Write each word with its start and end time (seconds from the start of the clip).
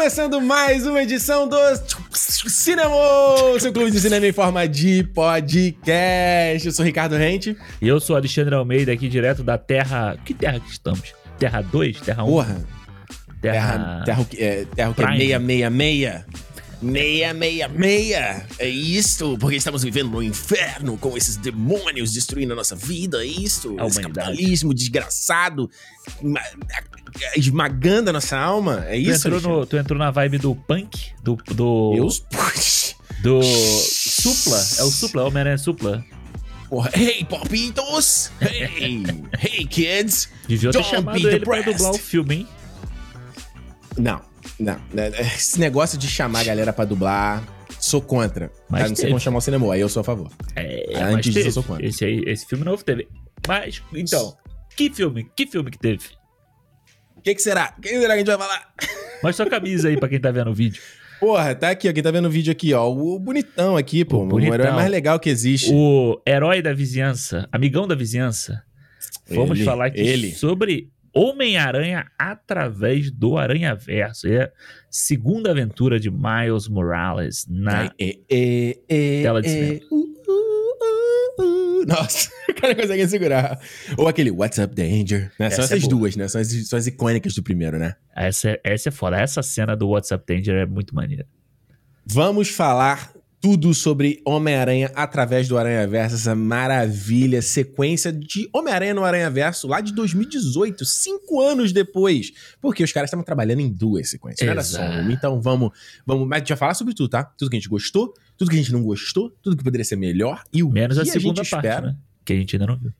Começando 0.00 0.40
mais 0.40 0.86
uma 0.86 1.02
edição 1.02 1.46
do 1.46 1.58
Cinema, 2.14 2.94
seu 3.60 3.70
clube 3.70 3.90
de 3.90 4.00
cinema 4.00 4.26
em 4.26 4.32
forma 4.32 4.66
de 4.66 5.04
podcast. 5.04 6.66
Eu 6.66 6.72
sou 6.72 6.86
Ricardo 6.86 7.16
Rente. 7.16 7.54
E 7.82 7.86
eu 7.86 8.00
sou 8.00 8.16
Alexandre 8.16 8.54
Almeida, 8.54 8.92
aqui 8.92 9.10
direto 9.10 9.42
da 9.42 9.58
Terra. 9.58 10.16
Que 10.24 10.32
terra 10.32 10.58
que 10.58 10.70
estamos? 10.70 11.12
Terra 11.38 11.60
2? 11.60 12.00
Terra 12.00 12.24
1? 12.24 12.26
Porra, 12.26 12.66
Terra. 13.42 14.02
terra, 14.06 14.24
terra, 14.24 14.26
é, 14.38 14.64
terra 14.74 14.90
o 14.90 14.94
que 14.94 15.02
é 15.02 15.04
Prime. 15.04 15.18
666. 15.18 16.49
666. 16.80 18.58
É 18.58 18.68
isso, 18.68 19.36
porque 19.38 19.56
estamos 19.56 19.82
vivendo 19.82 20.10
no 20.10 20.22
inferno 20.22 20.96
com 20.96 21.16
esses 21.16 21.36
demônios 21.36 22.12
destruindo 22.12 22.52
a 22.52 22.56
nossa 22.56 22.74
vida. 22.74 23.22
É 23.22 23.26
isso. 23.26 23.76
A 23.78 23.86
Esse 23.86 24.00
capitalismo 24.00 24.72
desgraçado 24.74 25.70
ma- 26.22 26.40
esmagando 27.36 28.10
a 28.10 28.12
nossa 28.14 28.36
alma. 28.38 28.84
É 28.88 28.94
Tu 28.94 29.10
isso, 29.10 29.28
entrou, 29.28 29.40
no, 29.58 29.66
tu 29.66 29.76
entrou 29.76 29.98
na 29.98 30.10
vibe 30.10 30.38
do 30.38 30.54
punk? 30.54 31.12
Do. 31.22 31.36
Do. 31.54 32.08
Do. 33.22 33.42
Supla? 33.42 34.58
É 34.78 34.82
o 34.82 34.90
Supla, 34.90 35.24
Homem-Aranha 35.24 35.58
Supla. 35.58 36.04
Porra, 36.70 36.90
hey, 36.94 37.24
popitos! 37.24 38.30
Hey, 38.40 39.02
hey, 39.42 39.66
kids! 39.66 40.28
Devia 40.46 40.70
ter 40.70 40.84
chamado 40.84 41.18
ele 41.18 41.40
pra 41.40 41.62
dublar 41.62 41.90
o 41.90 41.98
filme, 41.98 42.34
hein? 42.36 42.48
Não, 43.98 44.20
não. 44.58 44.76
né, 44.92 45.08
Esse 45.34 45.58
negócio 45.60 45.98
de 45.98 46.08
chamar 46.08 46.40
a 46.40 46.44
galera 46.44 46.72
pra 46.72 46.84
dublar, 46.84 47.42
sou 47.78 48.00
contra. 48.00 48.50
Mas 48.68 48.82
Tá? 48.82 48.88
Não 48.88 48.96
sei 48.96 49.06
como 49.08 49.20
chamar 49.20 49.38
o 49.38 49.40
cinema, 49.40 49.72
aí 49.74 49.80
eu 49.80 49.88
sou 49.88 50.00
a 50.00 50.04
favor. 50.04 50.30
É, 50.56 50.92
Antes 50.96 51.32
disso, 51.32 51.48
eu 51.48 51.52
sou 51.52 51.62
contra. 51.62 51.86
Esse, 51.86 52.04
aí, 52.04 52.22
esse 52.26 52.46
filme 52.46 52.64
novo 52.64 52.82
teve. 52.84 53.08
Mas, 53.46 53.82
então, 53.94 54.36
que 54.76 54.90
filme? 54.90 55.30
Que 55.36 55.46
filme 55.46 55.70
que 55.70 55.78
teve? 55.78 56.04
O 57.16 57.22
que, 57.22 57.34
que 57.34 57.42
será? 57.42 57.74
O 57.76 57.80
que 57.80 57.88
será 57.88 58.06
que 58.08 58.12
a 58.12 58.16
gente 58.18 58.26
vai 58.26 58.38
falar? 58.38 58.72
Mostra 59.22 59.32
sua 59.32 59.46
camisa 59.46 59.88
aí 59.88 59.98
pra 59.98 60.08
quem 60.08 60.20
tá 60.20 60.30
vendo 60.30 60.50
o 60.50 60.54
vídeo. 60.54 60.80
Porra, 61.20 61.54
tá 61.54 61.68
aqui, 61.70 61.86
ó. 61.86 61.92
Quem 61.92 62.02
tá 62.02 62.10
vendo 62.10 62.28
o 62.28 62.30
vídeo 62.30 62.50
aqui, 62.50 62.72
ó. 62.72 62.90
O 62.90 63.18
bonitão 63.18 63.76
aqui, 63.76 64.06
pô. 64.06 64.24
O 64.24 64.34
O, 64.34 64.40
herói 64.42 64.70
mais 64.70 64.90
legal 64.90 65.20
que 65.20 65.28
existe. 65.28 65.70
O 65.70 66.18
herói 66.26 66.62
da 66.62 66.72
vizinhança, 66.72 67.46
amigão 67.52 67.86
da 67.86 67.94
vizinhança. 67.94 68.62
Vamos 69.28 69.58
Ele, 69.58 69.64
falar 69.64 69.86
aqui 69.86 70.00
ele. 70.00 70.32
sobre 70.32 70.90
Homem-Aranha 71.14 72.06
através 72.18 73.10
do 73.10 73.36
Aranha-Verso. 73.36 74.28
É 74.28 74.44
a 74.44 74.52
segunda 74.90 75.50
aventura 75.50 75.98
de 75.98 76.10
Miles 76.10 76.68
Morales 76.68 77.46
na 77.48 77.92
é, 77.98 78.16
é, 78.28 78.78
é, 78.88 79.22
Tela 79.22 79.42
de 79.42 79.48
é, 79.48 79.50
cinema. 79.50 79.80
uh, 79.90 79.96
uh, 79.96 81.42
uh, 81.42 81.80
uh. 81.82 81.86
Nossa, 81.86 82.30
o 82.48 82.54
cara 82.54 82.74
consegue 82.74 83.08
segurar. 83.08 83.58
Ou 83.96 84.06
aquele 84.06 84.30
What's 84.30 84.58
Up 84.58 84.74
Danger. 84.74 85.32
Né? 85.38 85.50
São 85.50 85.64
Essa 85.64 85.74
é 85.74 85.76
essas 85.76 85.80
boa. 85.88 85.90
duas, 86.00 86.16
né? 86.16 86.28
São 86.28 86.40
as, 86.40 86.48
são 86.68 86.78
as 86.78 86.86
icônicas 86.86 87.34
do 87.34 87.42
primeiro, 87.42 87.78
né? 87.78 87.94
Essa, 88.14 88.50
é- 88.50 88.60
essa 88.64 88.88
é 88.90 88.92
foda. 88.92 89.18
Essa 89.20 89.42
cena 89.42 89.74
do 89.76 89.88
WhatsApp 89.88 90.24
Danger 90.26 90.56
é 90.56 90.66
muito 90.66 90.94
maneira. 90.94 91.26
Vamos 92.06 92.48
falar 92.48 93.12
tudo 93.40 93.72
sobre 93.72 94.20
Homem-Aranha 94.24 94.92
através 94.94 95.48
do 95.48 95.56
Aranha 95.56 95.86
Verso, 95.88 96.14
essa 96.16 96.34
maravilha, 96.34 97.40
sequência 97.40 98.12
de 98.12 98.48
Homem-Aranha 98.52 98.92
no 98.92 99.02
Aranha 99.02 99.30
Verso 99.30 99.66
lá 99.66 99.80
de 99.80 99.94
2018, 99.94 100.84
cinco 100.84 101.40
anos 101.40 101.72
depois. 101.72 102.32
Porque 102.60 102.84
os 102.84 102.92
caras 102.92 103.08
estavam 103.08 103.24
trabalhando 103.24 103.60
em 103.60 103.72
duas 103.72 104.10
sequências, 104.10 104.44
não 104.46 104.52
era 104.52 104.62
só 104.62 104.82
Exato. 104.82 105.00
uma. 105.00 105.12
Então 105.12 105.40
vamos, 105.40 105.70
vamos. 106.04 106.28
Mas 106.28 106.36
a 106.36 106.38
gente 106.40 106.48
vai 106.50 106.58
falar 106.58 106.74
sobre 106.74 106.92
tudo, 106.92 107.08
tá? 107.08 107.24
Tudo 107.24 107.50
que 107.50 107.56
a 107.56 107.60
gente 107.60 107.68
gostou, 107.68 108.12
tudo 108.36 108.50
que 108.50 108.56
a 108.56 108.58
gente 108.58 108.72
não 108.72 108.82
gostou, 108.82 109.30
tudo 109.42 109.56
que 109.56 109.64
poderia 109.64 109.84
ser 109.84 109.96
melhor 109.96 110.44
e 110.52 110.62
o 110.62 110.68
Menos 110.68 110.98
que 110.98 111.08
a 111.08 111.12
segunda 111.12 111.42
gente 111.42 111.50
parte, 111.50 111.66
espera. 111.66 111.86
né? 111.86 111.96
Que 112.24 112.34
a 112.34 112.36
gente 112.36 112.56
ainda 112.56 112.66
não 112.66 112.78
viu. 112.78 112.92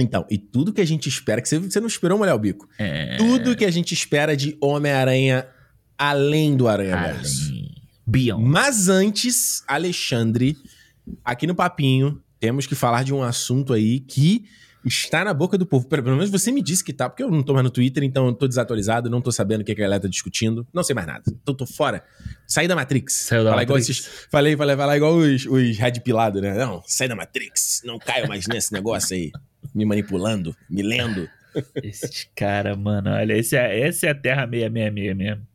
Então, 0.00 0.26
e 0.28 0.38
tudo 0.38 0.72
que 0.72 0.80
a 0.80 0.86
gente 0.86 1.08
espera, 1.08 1.40
que 1.40 1.48
você, 1.48 1.58
você 1.58 1.78
não 1.78 1.86
esperou 1.86 2.18
molhar 2.18 2.34
o 2.34 2.38
bico. 2.38 2.68
É... 2.78 3.16
Tudo 3.16 3.54
que 3.54 3.64
a 3.64 3.70
gente 3.70 3.92
espera 3.92 4.36
de 4.36 4.56
Homem-Aranha 4.60 5.46
além 5.96 6.56
do 6.56 6.66
Aranha 6.66 6.96
Verso. 6.96 7.53
Beyond. 8.06 8.44
Mas 8.44 8.88
antes, 8.88 9.62
Alexandre, 9.66 10.56
aqui 11.24 11.46
no 11.46 11.54
Papinho, 11.54 12.20
temos 12.40 12.66
que 12.66 12.74
falar 12.74 13.04
de 13.04 13.12
um 13.14 13.22
assunto 13.22 13.72
aí 13.72 14.00
que 14.00 14.44
está 14.84 15.24
na 15.24 15.32
boca 15.32 15.56
do 15.56 15.64
povo. 15.64 15.88
Pelo 15.88 16.02
menos 16.02 16.28
você 16.28 16.52
me 16.52 16.60
disse 16.62 16.84
que 16.84 16.92
tá, 16.92 17.08
porque 17.08 17.22
eu 17.22 17.30
não 17.30 17.42
tô 17.42 17.54
mais 17.54 17.64
no 17.64 17.70
Twitter, 17.70 18.02
então 18.04 18.26
eu 18.26 18.34
tô 18.34 18.46
desatualizado, 18.46 19.08
não 19.08 19.22
tô 19.22 19.32
sabendo 19.32 19.62
o 19.62 19.64
que 19.64 19.72
a 19.72 19.74
galera 19.74 20.02
tá 20.02 20.08
discutindo. 20.08 20.66
Não 20.74 20.82
sei 20.84 20.94
mais 20.94 21.06
nada. 21.06 21.22
Então 21.26 21.54
tô 21.54 21.66
fora. 21.66 22.04
Saí 22.46 22.68
da 22.68 22.76
Matrix. 22.76 23.14
Saiu 23.14 23.44
da 23.44 23.50
Falar 23.50 23.62
Matrix. 23.62 23.88
esses- 23.88 24.26
falei, 24.30 24.54
falei, 24.56 24.76
falar 24.76 24.96
igual 24.98 25.16
os, 25.16 25.46
os 25.46 25.78
Red 25.78 26.00
Pilado, 26.04 26.42
né? 26.42 26.52
Não, 26.54 26.82
sai 26.86 27.08
da 27.08 27.16
Matrix. 27.16 27.80
Não 27.84 27.98
caio 27.98 28.28
mais 28.28 28.46
nesse 28.46 28.72
negócio 28.74 29.16
aí. 29.16 29.32
Me 29.74 29.86
manipulando, 29.86 30.54
me 30.68 30.82
lendo. 30.82 31.26
Esse 31.82 32.26
cara, 32.34 32.76
mano, 32.76 33.10
olha, 33.10 33.32
esse 33.38 33.56
é, 33.56 33.86
essa 33.88 34.06
é 34.08 34.10
a 34.10 34.14
Terra 34.14 34.42
666 34.46 35.16
mesmo. 35.16 35.46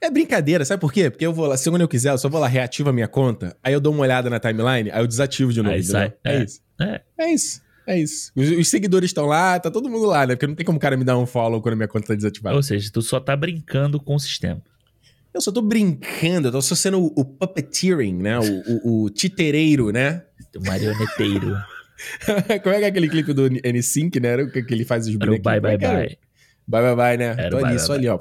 É 0.00 0.10
brincadeira, 0.10 0.64
sabe 0.64 0.80
por 0.80 0.92
quê? 0.92 1.10
Porque 1.10 1.26
eu 1.26 1.32
vou 1.32 1.46
lá, 1.46 1.56
se 1.56 1.68
quando 1.70 1.80
eu 1.82 1.88
quiser, 1.88 2.10
eu 2.12 2.18
só 2.18 2.28
vou 2.28 2.40
lá, 2.40 2.46
reativo 2.46 2.90
a 2.90 2.92
minha 2.92 3.08
conta, 3.08 3.56
aí 3.62 3.72
eu 3.72 3.80
dou 3.80 3.92
uma 3.92 4.02
olhada 4.02 4.28
na 4.28 4.38
timeline, 4.38 4.90
aí 4.90 5.00
eu 5.00 5.06
desativo 5.06 5.52
de 5.52 5.62
novo. 5.62 5.74
Aí 5.74 5.82
sai, 5.82 6.12
É, 6.24 6.36
é. 6.36 6.44
isso. 6.44 6.60
É, 6.80 7.00
É 7.18 7.32
isso. 7.32 7.66
É 7.86 7.98
isso. 7.98 8.32
Os, 8.34 8.50
os 8.50 8.68
seguidores 8.68 9.10
estão 9.10 9.26
lá, 9.26 9.60
tá 9.60 9.70
todo 9.70 9.88
mundo 9.88 10.06
lá, 10.06 10.26
né? 10.26 10.34
Porque 10.34 10.46
não 10.46 10.56
tem 10.56 10.66
como 10.66 10.76
o 10.76 10.80
cara 10.80 10.96
me 10.96 11.04
dar 11.04 11.16
um 11.16 11.24
follow 11.24 11.62
quando 11.62 11.74
a 11.74 11.76
minha 11.76 11.88
conta 11.88 12.08
tá 12.08 12.14
desativada. 12.14 12.56
ou 12.56 12.62
seja, 12.62 12.90
tu 12.92 13.00
só 13.00 13.20
tá 13.20 13.36
brincando 13.36 14.00
com 14.00 14.16
o 14.16 14.18
sistema. 14.18 14.60
Eu 15.32 15.40
só 15.40 15.52
tô 15.52 15.62
brincando, 15.62 16.48
eu 16.48 16.52
tô 16.52 16.60
só 16.62 16.74
sendo 16.74 16.98
o, 17.00 17.12
o 17.14 17.24
puppeteering, 17.24 18.14
né? 18.14 18.38
O, 18.40 18.42
o, 18.42 19.04
o 19.04 19.10
titereiro, 19.10 19.92
né? 19.92 20.22
O 20.56 20.66
marioneteiro. 20.66 21.56
como 22.62 22.74
é 22.74 22.78
que 22.78 22.84
é 22.84 22.86
aquele 22.86 23.08
clipe 23.08 23.32
do 23.32 23.48
N5, 23.48 24.20
né? 24.20 24.62
Que 24.62 24.74
ele 24.74 24.84
faz 24.84 25.06
os 25.06 25.14
bonequinhos. 25.14 25.42
bye, 25.42 25.60
bye, 25.60 25.74
é 25.74 25.78
bye. 25.78 26.18
Bye, 26.68 26.82
bye, 26.82 26.96
bye, 26.96 27.16
né? 27.16 27.34
Era 27.38 27.50
tô 27.50 27.58
ali, 27.58 27.76
bye, 27.76 27.78
só 27.78 27.88
bye, 27.88 27.98
ali, 27.98 28.08
ó. 28.08 28.18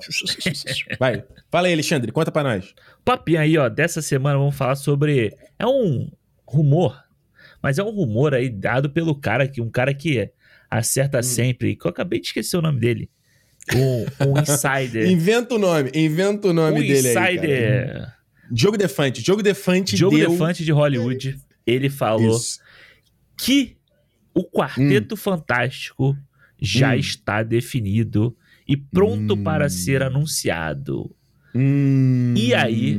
Vai. 1.00 1.24
Fala 1.52 1.68
aí, 1.68 1.74
Alexandre, 1.74 2.12
conta 2.12 2.32
pra 2.32 2.44
nós. 2.44 2.74
Papinho 3.04 3.40
aí, 3.40 3.58
ó, 3.58 3.68
dessa 3.68 4.02
semana 4.02 4.38
vamos 4.38 4.56
falar 4.56 4.76
sobre. 4.76 5.36
É 5.58 5.66
um 5.66 6.12
rumor, 6.48 6.96
mas 7.62 7.80
é 7.80 7.84
um 7.84 7.90
rumor 7.90 8.36
aí 8.36 8.50
dado 8.50 8.90
pelo 8.90 9.16
cara 9.16 9.48
que 9.48 9.62
um 9.62 9.70
cara 9.70 9.94
que 9.94 10.30
acerta 10.70 11.24
sempre, 11.24 11.76
que 11.76 11.86
eu 11.86 11.90
acabei 11.90 12.20
de 12.20 12.28
esquecer 12.28 12.58
o 12.58 12.62
nome 12.62 12.80
dele. 12.80 13.10
Um, 13.74 14.30
um 14.30 14.38
insider. 14.42 15.10
Inventa 15.10 15.56
o 15.56 15.58
nome, 15.58 15.90
inventa 15.96 16.50
o 16.50 16.54
nome 16.54 16.82
um 16.82 16.82
dele 16.82 17.08
aí. 17.08 17.14
cara. 17.14 17.32
insider. 17.34 18.14
Jogo 18.54 18.78
Defante. 18.78 19.22
Jogo 19.22 19.42
Defante 19.42 19.98
Jogo 19.98 20.18
deu... 20.18 20.30
Defante 20.30 20.64
de 20.64 20.72
Hollywood. 20.72 21.40
Ele 21.66 21.90
falou 21.90 22.38
Isso. 22.38 22.60
que 23.38 23.76
o 24.36 24.44
Quarteto 24.44 25.18
Fantástico 25.18 26.16
já 26.62 26.92
Hum. 26.92 26.96
está 27.00 27.44
definido 27.44 28.36
e 28.68 28.76
pronto 28.78 29.34
Hum. 29.36 29.44
para 29.44 29.70
ser 29.70 30.02
anunciado. 30.04 31.14
Hum. 31.54 32.34
E 32.38 32.54
aí, 32.54 32.98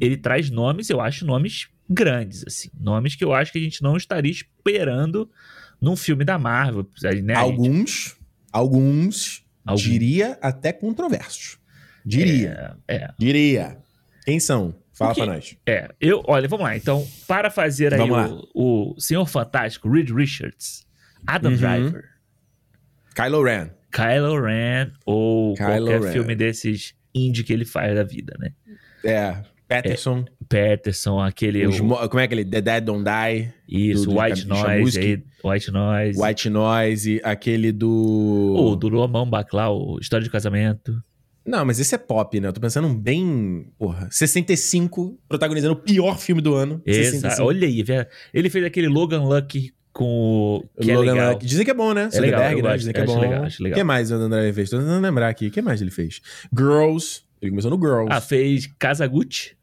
Ele 0.00 0.16
traz 0.16 0.50
nomes, 0.50 0.90
eu 0.90 1.00
acho, 1.00 1.24
nomes 1.24 1.68
grandes, 1.88 2.44
assim. 2.46 2.68
Nomes 2.78 3.14
que 3.14 3.24
eu 3.24 3.32
acho 3.32 3.52
que 3.52 3.58
a 3.58 3.60
gente 3.60 3.82
não 3.82 3.96
estaria 3.96 4.30
esperando 4.30 5.30
num 5.80 5.94
filme 5.96 6.24
da 6.24 6.36
Marvel. 6.38 6.86
Né? 7.22 7.34
Alguns, 7.34 8.16
alguns, 8.52 9.44
Algum- 9.64 9.80
diria 9.82 10.36
até 10.42 10.72
controversos. 10.72 11.58
Diria, 12.04 12.76
É, 12.88 12.96
é. 12.96 13.10
diria. 13.18 13.78
Quem 14.24 14.38
são? 14.40 14.74
Fala 14.92 15.12
O 15.12 15.14
quê? 15.14 15.22
pra 15.24 15.32
nós. 15.34 15.56
É, 15.66 15.94
eu, 16.00 16.22
olha, 16.26 16.46
vamos 16.48 16.64
lá. 16.64 16.76
Então, 16.76 17.06
para 17.26 17.50
fazer 17.50 17.94
aí 17.94 18.10
o, 18.54 18.92
o 18.94 19.00
Senhor 19.00 19.26
Fantástico, 19.26 19.88
Reed 19.90 20.10
Richards, 20.10 20.86
Adam 21.26 21.52
Uhum. 21.52 21.56
Driver, 21.56 22.04
Kylo 23.14 23.42
Ren. 23.42 23.70
Kylo 23.92 24.40
Ren 24.40 24.90
ou 25.06 25.54
Kylo 25.54 25.68
qualquer 25.86 26.00
Ren. 26.02 26.12
filme 26.12 26.34
desses 26.34 26.94
indie 27.14 27.44
que 27.44 27.52
ele 27.52 27.64
faz 27.64 27.94
da 27.94 28.02
vida, 28.02 28.34
né? 28.40 28.50
É, 29.04 29.36
Patterson. 29.68 30.24
Peterson, 30.48 31.20
aquele. 31.20 31.66
os 31.66 31.78
o- 31.80 31.84
mo- 31.84 32.08
como 32.08 32.20
é 32.20 32.24
aquele? 32.24 32.44
The 32.44 32.60
Dead 32.60 32.84
Don't 32.84 33.04
Die. 33.04 33.52
isso, 33.68 34.06
do- 34.06 34.18
White 34.20 34.46
Noise, 34.46 34.98
aí, 34.98 35.22
White 35.44 35.70
Noise. 35.70 36.20
White 36.20 36.50
Noise. 36.50 37.20
Aquele 37.22 37.72
do... 37.72 37.88
Ou 38.56 38.76
do 38.76 38.88
Lomão 38.88 39.28
Baclau, 39.28 39.94
o 39.94 39.98
História 40.00 40.24
de 40.24 40.30
Casamento. 40.30 41.02
Não, 41.46 41.64
mas 41.64 41.78
esse 41.78 41.94
é 41.94 41.98
pop, 41.98 42.40
né? 42.40 42.48
Eu 42.48 42.52
tô 42.54 42.60
pensando 42.60 42.88
um 42.88 42.94
bem... 42.98 43.66
Porra, 43.78 44.08
65, 44.10 45.18
protagonizando 45.28 45.74
o 45.74 45.76
pior 45.76 46.18
filme 46.18 46.40
do 46.40 46.54
ano. 46.54 46.80
Exato. 46.86 47.10
65. 47.16 47.42
Olha 47.48 47.66
aí, 47.68 47.82
velho. 47.82 48.06
ele 48.32 48.48
fez 48.50 48.64
aquele 48.64 48.88
Logan 48.88 49.22
Lucky 49.22 49.72
com 49.94 50.04
o. 50.04 50.82
Que 50.82 50.92
Logan 50.92 51.10
é 51.10 51.14
legal. 51.14 51.38
Dizem 51.38 51.64
que 51.64 51.70
é 51.70 51.74
bom, 51.74 51.94
né? 51.94 52.10
É 52.12 52.20
legal, 52.20 52.40
Soderbergh, 52.42 52.62
né? 52.68 52.76
Dizem 52.76 52.92
que 52.92 53.00
é 53.00 53.02
acho 53.04 53.14
bom. 53.14 53.20
legal, 53.20 53.44
acho 53.44 53.62
legal. 53.62 53.76
O 53.76 53.80
que 53.80 53.84
mais 53.84 54.10
o 54.10 54.14
André 54.16 54.52
fez? 54.52 54.68
Tô 54.68 54.78
tentando 54.78 55.00
lembrar 55.00 55.28
aqui. 55.28 55.46
O 55.46 55.50
que 55.50 55.62
mais 55.62 55.80
ele 55.80 55.90
fez? 55.90 56.20
Girls. 56.54 57.22
Ele 57.40 57.50
começou 57.50 57.70
no 57.70 57.78
Girls. 57.78 58.08
Ah, 58.10 58.20
fez 58.20 58.66
Kazaguchi. 58.78 59.56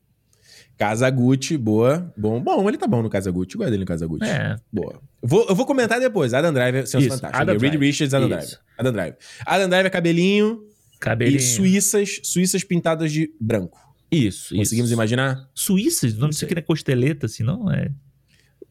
Casagutti, 0.78 1.58
boa. 1.58 2.12
Bom, 2.18 2.42
bom, 2.42 2.68
ele 2.68 2.78
tá 2.78 2.88
bom 2.88 3.04
no 3.04 3.10
Casagutti. 3.10 3.56
Gosto 3.56 3.70
dele 3.70 3.82
no 3.82 3.86
Casagutti. 3.86 4.26
É. 4.26 4.56
Boa. 4.74 5.00
Vou, 5.22 5.46
eu 5.48 5.54
vou 5.54 5.66
comentar 5.66 6.00
depois. 6.00 6.34
Adam 6.34 6.52
Driver, 6.52 6.88
Senhor 6.88 7.02
Isso, 7.04 7.10
Fantástico. 7.16 7.40
Adam 7.40 7.58
Reed. 7.60 7.76
Richards, 7.76 8.14
Adam. 8.16 8.28
Driver. 8.30 8.60
Adam 8.78 8.92
Driver. 8.94 9.18
Adam 9.46 9.70
Driver, 9.70 9.92
cabelinho 9.92 10.64
Cabelinho. 11.00 11.38
e 11.38 11.40
suíças, 11.40 12.20
suíças 12.24 12.64
pintadas 12.64 13.12
de 13.12 13.32
branco. 13.40 13.78
Isso, 14.12 14.56
Conseguimos 14.56 14.90
isso. 14.90 14.96
imaginar? 14.98 15.48
Suíça? 15.54 16.08
Não 16.18 16.32
sei 16.32 16.48
sei. 16.48 16.48
que 16.50 16.60
é 16.60 16.62
costeleta, 16.62 17.28
assim, 17.28 17.44
não? 17.44 17.72
É. 17.72 17.90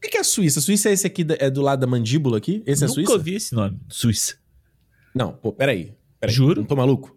O 0.04 0.08
que 0.08 0.16
é 0.16 0.20
a 0.20 0.24
Suíça? 0.24 0.60
Suíça 0.60 0.88
é 0.88 0.92
esse 0.92 1.06
aqui, 1.06 1.26
é 1.38 1.50
do 1.50 1.60
lado 1.62 1.80
da 1.80 1.86
mandíbula 1.86 2.38
aqui? 2.38 2.62
Esse 2.66 2.84
é 2.84 2.86
Nunca 2.86 2.94
Suíça? 2.94 3.12
ouvi 3.12 3.34
esse 3.34 3.54
nome. 3.54 3.78
Suíça. 3.88 4.34
Não, 5.14 5.32
pô, 5.32 5.52
peraí. 5.52 5.92
peraí. 6.18 6.34
Juro? 6.34 6.60
Não 6.60 6.66
tô 6.66 6.74
maluco? 6.76 7.16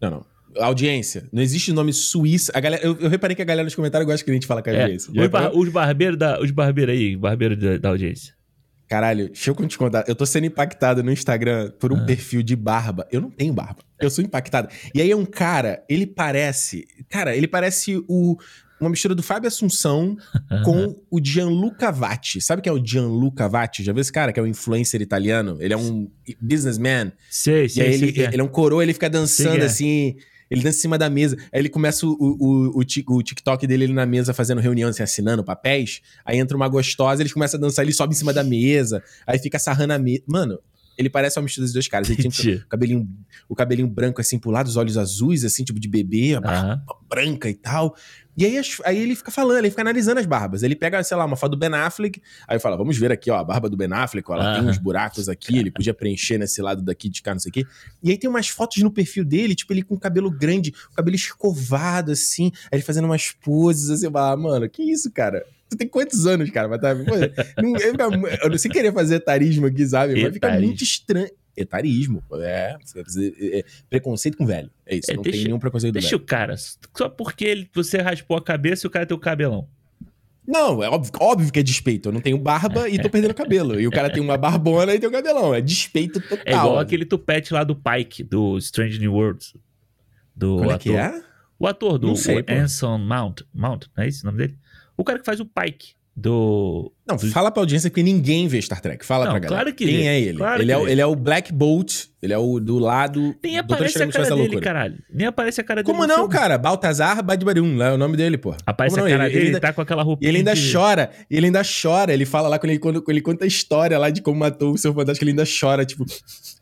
Não, 0.00 0.10
não. 0.10 0.26
audiência, 0.62 1.28
não 1.32 1.42
existe 1.42 1.72
nome 1.72 1.92
Suíça. 1.92 2.50
A 2.54 2.60
galera, 2.60 2.84
eu, 2.84 2.96
eu 3.00 3.08
reparei 3.08 3.34
que 3.36 3.42
a 3.42 3.44
galera 3.44 3.64
nos 3.64 3.74
comentários 3.74 4.06
gosta 4.06 4.24
que 4.24 4.30
a 4.30 4.34
gente 4.34 4.46
fala 4.46 4.62
com 4.62 4.70
a 4.70 4.72
É, 4.72 4.82
audiência. 4.82 5.10
os, 5.12 5.28
bar, 5.28 5.56
os 5.56 5.68
barbeiros 5.68 6.18
da, 6.18 6.40
os 6.40 6.50
barbeiros 6.50 6.94
aí, 6.94 7.16
barbeiros 7.16 7.58
da, 7.58 7.76
da 7.78 7.88
audiência. 7.90 8.34
Caralho, 8.88 9.26
deixa 9.28 9.50
eu 9.50 9.66
te 9.66 9.78
contar. 9.78 10.04
Eu 10.06 10.14
tô 10.14 10.26
sendo 10.26 10.44
impactado 10.46 11.02
no 11.02 11.10
Instagram 11.10 11.70
por 11.80 11.92
um 11.92 11.96
Ah. 11.96 12.04
perfil 12.04 12.42
de 12.42 12.54
barba. 12.54 13.06
Eu 13.10 13.20
não 13.20 13.30
tenho 13.30 13.52
barba. 13.52 13.78
Eu 13.98 14.10
sou 14.10 14.22
impactado. 14.22 14.68
E 14.94 15.00
aí 15.00 15.10
é 15.10 15.16
um 15.16 15.24
cara, 15.24 15.82
ele 15.88 16.06
parece. 16.06 16.86
Cara, 17.08 17.34
ele 17.34 17.48
parece 17.48 17.96
o. 18.06 18.36
Uma 18.80 18.90
mistura 18.90 19.14
do 19.14 19.22
Fábio 19.22 19.48
Assunção 19.48 20.16
com 20.64 20.96
o 21.10 21.20
Gianluca 21.24 21.90
Vatti. 21.92 22.40
Sabe 22.40 22.60
quem 22.60 22.70
é 22.70 22.74
o 22.74 22.84
Gianluca 22.84 23.48
Vatti? 23.48 23.82
Já 23.82 23.92
viu 23.92 24.00
esse 24.00 24.12
cara 24.12 24.32
que 24.32 24.40
é 24.40 24.42
um 24.42 24.46
influencer 24.46 25.00
italiano? 25.00 25.56
Ele 25.60 25.72
é 25.72 25.76
um 25.76 26.10
businessman. 26.40 27.12
Sei, 27.30 27.66
E 27.66 27.70
sei, 27.70 27.86
aí 27.86 27.92
sei 27.98 28.02
ele, 28.08 28.12
que 28.12 28.22
é. 28.22 28.28
ele 28.32 28.40
é 28.40 28.44
um 28.44 28.48
coroa, 28.48 28.82
ele 28.82 28.92
fica 28.92 29.06
Sei 29.06 29.12
dançando 29.20 29.56
que 29.56 29.62
é. 29.62 29.66
assim. 29.66 30.16
Ele 30.50 30.62
dança 30.62 30.78
em 30.78 30.80
cima 30.82 30.98
da 30.98 31.08
mesa. 31.08 31.36
Aí 31.52 31.60
ele 31.60 31.68
começa 31.70 32.06
o, 32.06 32.10
o, 32.12 32.80
o, 32.80 33.16
o 33.16 33.22
TikTok 33.22 33.66
dele 33.66 33.84
ele 33.84 33.92
na 33.94 34.04
mesa 34.04 34.34
fazendo 34.34 34.60
reunião, 34.60 34.90
assim, 34.90 35.02
assinando 35.02 35.42
papéis. 35.42 36.00
Aí 36.24 36.38
entra 36.38 36.56
uma 36.56 36.68
gostosa, 36.68 37.22
eles 37.22 37.32
começam 37.32 37.58
a 37.58 37.60
dançar, 37.60 37.84
ele 37.84 37.92
sobe 37.94 38.12
em 38.14 38.16
cima 38.16 38.32
da 38.32 38.44
mesa. 38.44 39.02
Aí 39.26 39.38
fica 39.38 39.58
sarrando 39.58 39.94
a 39.94 39.98
mesa. 39.98 40.22
Mano, 40.26 40.58
ele 40.96 41.08
parece 41.10 41.38
uma 41.38 41.44
mistura 41.44 41.64
dos 41.64 41.72
dois 41.72 41.88
caras. 41.88 42.08
Ele 42.10 42.28
tinha 42.28 42.56
o 42.58 42.68
cabelinho, 42.68 43.08
o 43.48 43.54
cabelinho 43.54 43.88
branco 43.88 44.20
assim 44.20 44.38
pro 44.38 44.50
lado, 44.50 44.66
os 44.68 44.76
olhos 44.76 44.96
azuis, 44.96 45.44
assim, 45.44 45.64
tipo 45.64 45.80
de 45.80 45.88
bebê, 45.88 46.34
a 46.34 46.40
barba 46.40 46.72
Aham. 46.72 46.82
branca 47.08 47.48
e 47.48 47.54
tal. 47.54 47.96
E 48.36 48.44
aí, 48.44 48.60
aí 48.84 48.98
ele 48.98 49.14
fica 49.14 49.30
falando, 49.30 49.58
ele 49.58 49.70
fica 49.70 49.82
analisando 49.82 50.20
as 50.20 50.26
barbas. 50.26 50.62
Ele 50.62 50.74
pega, 50.74 51.02
sei 51.02 51.16
lá, 51.16 51.24
uma 51.24 51.36
foto 51.36 51.52
do 51.52 51.56
Ben 51.56 51.72
Affleck, 51.72 52.20
aí 52.48 52.58
fala, 52.58 52.76
vamos 52.76 52.96
ver 52.96 53.12
aqui, 53.12 53.30
ó, 53.30 53.36
a 53.36 53.44
barba 53.44 53.68
do 53.68 53.76
Ben 53.76 53.92
Affleck, 53.92 54.30
ó, 54.30 54.34
ela 54.34 54.58
tem 54.58 54.68
uns 54.68 54.78
buracos 54.78 55.28
aqui, 55.28 55.58
ele 55.58 55.70
podia 55.70 55.94
preencher 55.94 56.38
nesse 56.38 56.60
lado 56.60 56.82
daqui 56.82 57.08
de 57.08 57.22
cá, 57.22 57.32
não 57.32 57.40
sei 57.40 57.50
o 57.50 57.52
quê. 57.52 57.66
E 58.02 58.10
aí 58.10 58.18
tem 58.18 58.28
umas 58.28 58.48
fotos 58.48 58.82
no 58.82 58.90
perfil 58.90 59.24
dele, 59.24 59.54
tipo, 59.54 59.72
ele 59.72 59.82
com 59.82 59.94
o 59.94 60.00
cabelo 60.00 60.30
grande, 60.30 60.74
o 60.92 60.94
cabelo 60.94 61.14
escovado, 61.14 62.12
assim, 62.12 62.50
aí 62.70 62.78
ele 62.78 62.82
fazendo 62.82 63.04
umas 63.04 63.30
poses, 63.30 63.90
assim, 63.90 64.10
ah, 64.12 64.36
mano, 64.36 64.68
que 64.68 64.82
isso, 64.82 65.10
cara? 65.10 65.44
Tu 65.68 65.76
tem 65.76 65.88
quantos 65.88 66.26
anos, 66.26 66.50
cara? 66.50 66.68
Mas 66.68 66.80
tá, 66.80 66.94
pô, 66.94 67.62
não, 67.62 67.76
eu, 67.76 68.28
eu 68.42 68.50
não 68.50 68.58
sei 68.58 68.70
querer 68.70 68.92
fazer 68.92 69.16
etarismo 69.16 69.66
aqui, 69.66 69.86
sabe? 69.86 70.22
Mas 70.22 70.32
fica 70.32 70.50
muito 70.60 70.82
estranho. 70.82 71.30
Etarismo, 71.56 72.22
é, 72.34 72.76
é, 72.96 73.58
é, 73.60 73.64
preconceito 73.88 74.36
com 74.36 74.44
velho. 74.46 74.70
É 74.86 74.96
isso, 74.96 75.10
É, 75.10 75.14
não 75.14 75.22
deixa- 75.22 75.38
tem 75.38 75.46
nenhum 75.46 75.58
preconceito 75.58 75.92
do 75.92 76.00
Deixa 76.00 76.10
velho. 76.10 76.22
o 76.22 76.26
cara. 76.26 76.54
Só 76.56 77.08
porque 77.08 77.44
ele, 77.44 77.70
você 77.72 77.98
raspou 77.98 78.36
a 78.36 78.42
cabeça 78.42 78.86
e 78.86 78.88
o 78.88 78.90
cara 78.90 79.06
tem 79.06 79.16
o 79.16 79.20
cabelão. 79.20 79.68
Não, 80.46 80.82
é 80.82 80.90
óbvio, 80.90 81.10
óbvio 81.20 81.50
que 81.52 81.58
é 81.58 81.62
despeito. 81.62 82.08
Eu 82.08 82.12
não 82.12 82.20
tenho 82.20 82.36
barba 82.36 82.86
e 82.88 82.98
tô 83.00 83.08
perdendo 83.08 83.32
cabelo. 83.32 83.80
E 83.80 83.86
o 83.86 83.90
cara 83.90 84.10
tem 84.10 84.22
uma 84.22 84.36
barbona 84.36 84.94
e 84.94 84.98
tem 85.00 85.08
o 85.08 85.12
cabelão. 85.12 85.54
É 85.54 85.60
despeito 85.60 86.20
total. 86.20 86.38
É 86.44 86.50
igual 86.52 86.78
aquele 86.78 87.06
tupete 87.06 87.54
lá 87.54 87.64
do 87.64 87.74
Pike, 87.74 88.22
do 88.22 88.58
Strange 88.58 88.98
New 88.98 89.14
Worlds. 89.14 89.54
Do 90.36 90.56
Como 90.58 90.70
é 90.70 90.74
ator. 90.74 90.78
que 90.82 90.90
é? 90.96 91.22
O 91.58 91.66
ator 91.66 91.96
do 91.98 92.08
Não 92.08 92.16
sei, 92.16 92.40
o. 92.40 92.44
Anson 92.46 92.98
Mount. 92.98 93.40
Mount, 93.54 93.86
não 93.96 94.04
é 94.04 94.08
esse 94.08 94.22
o 94.22 94.26
nome 94.26 94.38
dele? 94.38 94.58
O 94.96 95.02
cara 95.04 95.18
que 95.18 95.24
faz 95.24 95.40
o 95.40 95.46
Pike 95.46 95.94
do. 96.16 96.92
Não, 97.06 97.18
fala 97.18 97.50
pra 97.50 97.60
audiência 97.60 97.90
que 97.90 98.02
ninguém 98.02 98.46
vê 98.48 98.60
Star 98.62 98.80
Trek. 98.80 99.04
Fala 99.04 99.24
Não, 99.24 99.32
pra 99.32 99.40
galera. 99.40 99.62
claro 99.64 99.76
que 99.76 99.84
Quem 99.84 99.96
vê. 99.98 100.02
é 100.06 100.20
ele? 100.20 100.38
Claro 100.38 100.62
ele, 100.62 100.72
é, 100.72 100.78
o- 100.78 100.84
vê. 100.84 100.92
ele 100.92 101.00
é 101.00 101.06
o 101.06 101.14
Black 101.16 101.52
Bolt. 101.52 102.04
Ele 102.22 102.32
é 102.32 102.38
o 102.38 102.58
do 102.58 102.78
lado. 102.78 103.34
Nem 103.42 103.58
aparece 103.58 104.02
a 104.02 104.06
cara 104.06 104.24
dele, 104.24 104.40
Loucura. 104.40 104.60
caralho. 104.62 104.98
Nem 105.12 105.26
aparece 105.26 105.60
a 105.60 105.64
cara 105.64 105.82
dele. 105.82 105.92
Como 105.94 106.06
não, 106.06 106.16
filme. 106.20 106.32
cara? 106.32 106.56
Baltazar 106.56 107.22
Badbarum, 107.22 107.76
lá 107.76 107.88
é 107.88 107.92
o 107.92 107.98
nome 107.98 108.16
dele, 108.16 108.38
pô. 108.38 108.54
Aparece 108.64 108.94
Como 108.96 109.06
a 109.06 109.10
não? 109.10 109.16
cara 109.18 109.28
Ele- 109.28 109.38
dele, 109.38 109.50
ele 109.50 109.60
tá 109.60 109.72
com 109.72 109.80
aquela 109.82 110.02
E 110.02 110.04
roupinha. 110.04 110.30
ele 110.30 110.38
ainda 110.38 110.54
de- 110.54 110.72
chora, 110.72 111.10
e 111.30 111.36
ele 111.36 111.46
ainda 111.46 111.62
chora. 111.82 112.14
Ele 112.14 112.24
fala 112.24 112.48
lá 112.48 112.58
quando 112.58 112.70
ele, 112.70 112.78
quando 112.78 113.04
ele 113.08 113.20
conta 113.20 113.44
a 113.44 113.48
história 113.48 113.98
lá 113.98 114.08
de 114.08 114.22
como 114.22 114.38
matou 114.38 114.72
o 114.72 114.78
seu 114.78 114.94
fantástico, 114.94 115.24
ele 115.24 115.32
ainda 115.32 115.44
chora, 115.44 115.84
tipo, 115.84 116.04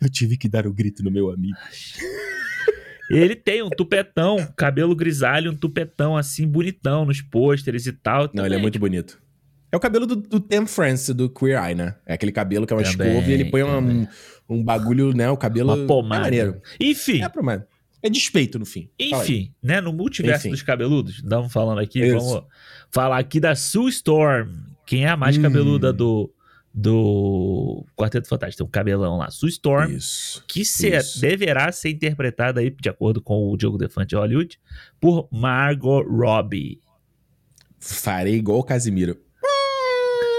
eu 0.00 0.10
tive 0.10 0.36
que 0.36 0.48
dar 0.48 0.66
o 0.66 0.72
grito 0.72 1.04
no 1.04 1.10
meu 1.10 1.30
amigo. 1.30 1.56
Ele 3.10 3.36
tem 3.36 3.62
um 3.62 3.68
tupetão, 3.68 4.36
cabelo 4.56 4.94
grisalho, 4.96 5.50
um 5.52 5.54
tupetão 5.54 6.16
assim, 6.16 6.46
bonitão 6.46 7.04
nos 7.04 7.20
pôsteres 7.20 7.86
e 7.86 7.92
tal. 7.92 8.30
Não, 8.32 8.46
ele 8.46 8.54
é 8.54 8.58
muito 8.58 8.78
bonito. 8.78 9.20
É 9.72 9.76
o 9.76 9.80
cabelo 9.80 10.06
do, 10.06 10.14
do 10.16 10.38
Tim 10.38 10.66
Francis, 10.66 11.14
do 11.14 11.30
Queer 11.30 11.58
Eye, 11.64 11.74
né? 11.74 11.96
É 12.04 12.12
aquele 12.12 12.30
cabelo 12.30 12.66
que 12.66 12.74
é 12.74 12.76
uma 12.76 12.82
Também, 12.82 13.08
escova 13.08 13.30
e 13.30 13.32
ele 13.32 13.46
põe 13.46 13.62
uma- 13.62 13.78
um, 13.78 14.06
um 14.48 14.62
bagulho, 14.62 15.14
né? 15.14 15.30
O 15.30 15.36
cabelo. 15.36 15.72
Uma 15.74 15.86
pomada. 15.86 16.20
É 16.20 16.24
maneiro. 16.24 16.60
Enfim, 16.78 17.22
É 17.22 17.28
pomada. 17.30 17.66
É 18.02 18.10
despeito 18.10 18.58
no 18.58 18.66
fim. 18.66 18.90
Enfim, 18.98 19.54
né? 19.62 19.80
No 19.80 19.92
multiverso 19.92 20.46
Enfim. 20.46 20.50
dos 20.50 20.62
cabeludos, 20.62 21.16
estamos 21.16 21.50
falando 21.52 21.78
aqui, 21.78 22.00
Isso. 22.04 22.18
vamos 22.18 22.44
falar 22.90 23.16
aqui 23.18 23.40
da 23.40 23.54
Sue 23.54 23.88
Storm. 23.90 24.50
Quem 24.84 25.04
é 25.06 25.08
a 25.08 25.16
mais 25.16 25.38
Hum. 25.38 25.42
cabeluda 25.42 25.92
do, 25.92 26.28
do 26.74 27.86
Quarteto 27.96 28.28
Fantástico? 28.28 28.58
Tem 28.58 28.66
um 28.66 28.70
cabelão 28.70 29.16
lá. 29.18 29.30
Sue 29.30 29.48
Storm, 29.50 29.92
Isso. 29.92 30.44
que 30.48 30.64
ser- 30.64 30.98
Isso. 30.98 31.20
deverá 31.20 31.70
ser 31.70 31.90
interpretada 31.90 32.60
aí, 32.60 32.70
de 32.70 32.88
acordo 32.88 33.22
com 33.22 33.48
o 33.50 33.56
Diogo 33.56 33.78
Defante 33.78 34.08
de 34.08 34.16
Hollywood, 34.16 34.58
por 35.00 35.28
Margot 35.30 36.02
Robbie. 36.02 36.80
Farei 37.78 38.34
igual 38.34 38.58
o 38.58 38.64
Casimiro. 38.64 39.16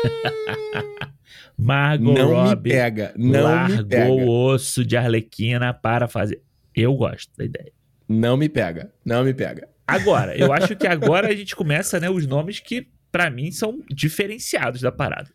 Margot 1.57 2.13
não 2.13 2.29
me 2.29 2.33
Robbie 2.49 2.69
pega. 2.71 3.13
Não 3.17 3.43
largou 3.43 3.77
me 3.77 3.85
pega. 3.85 4.11
o 4.11 4.29
osso 4.47 4.83
de 4.85 4.97
Arlequina 4.97 5.73
para 5.73 6.07
fazer. 6.07 6.41
Eu 6.75 6.93
gosto 6.95 7.31
da 7.37 7.45
ideia. 7.45 7.71
Não 8.09 8.35
me 8.35 8.49
pega. 8.49 8.91
Não 9.05 9.23
me 9.23 9.33
pega. 9.33 9.67
Agora, 9.87 10.35
eu 10.37 10.51
acho 10.53 10.75
que 10.75 10.87
agora 10.87 11.27
a 11.29 11.35
gente 11.35 11.55
começa, 11.55 11.99
né, 11.99 12.09
os 12.09 12.25
nomes 12.25 12.59
que, 12.59 12.87
pra 13.11 13.29
mim, 13.29 13.51
são 13.51 13.81
diferenciados 13.89 14.81
da 14.81 14.91
parada. 14.91 15.29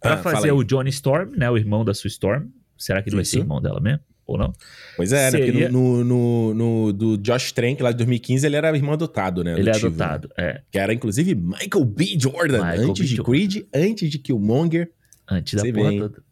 Pra 0.00 0.14
Ah, 0.14 0.18
fazer 0.18 0.52
o 0.52 0.62
Johnny 0.62 0.90
Storm, 0.90 1.30
né, 1.36 1.50
o 1.50 1.56
irmão 1.56 1.84
da 1.84 1.94
Sue 1.94 2.08
Storm. 2.08 2.48
Será 2.76 3.02
que 3.02 3.08
ele 3.08 3.16
vai 3.16 3.24
ser 3.24 3.36
Isso. 3.38 3.44
irmão 3.44 3.60
dela 3.62 3.80
mesmo? 3.80 4.00
Ou 4.26 4.38
não? 4.38 4.52
Pois 4.96 5.12
é, 5.12 5.24
né? 5.26 5.30
Seria- 5.32 5.52
Porque 5.52 5.68
no, 5.68 6.02
no, 6.04 6.54
no- 6.54 6.92
do 6.92 7.18
Josh 7.18 7.52
Trank, 7.52 7.82
lá 7.82 7.90
de 7.90 7.98
2015, 7.98 8.46
ele 8.46 8.56
era 8.56 8.74
irmão 8.74 8.94
adotado, 8.94 9.44
né? 9.44 9.52
ele 9.58 9.68
é 9.68 9.72
adotivo, 9.72 9.96
né? 9.98 10.04
adotado, 10.04 10.30
é. 10.38 10.62
Que 10.70 10.78
era, 10.78 10.94
inclusive, 10.94 11.34
Michael 11.34 11.84
B. 11.84 12.16
Jordan. 12.18 12.58
Michael 12.64 12.88
antes 12.90 13.02
B. 13.02 13.08
de 13.08 13.16
Jordan. 13.16 13.30
Creed, 13.32 13.66
antes 13.74 14.10
de 14.10 14.18
Killmonger, 14.18 14.90
Antes 15.30 15.54
da 15.54 15.72
porra 15.72 15.88
bem. 15.90 15.98
toda. 16.00 16.22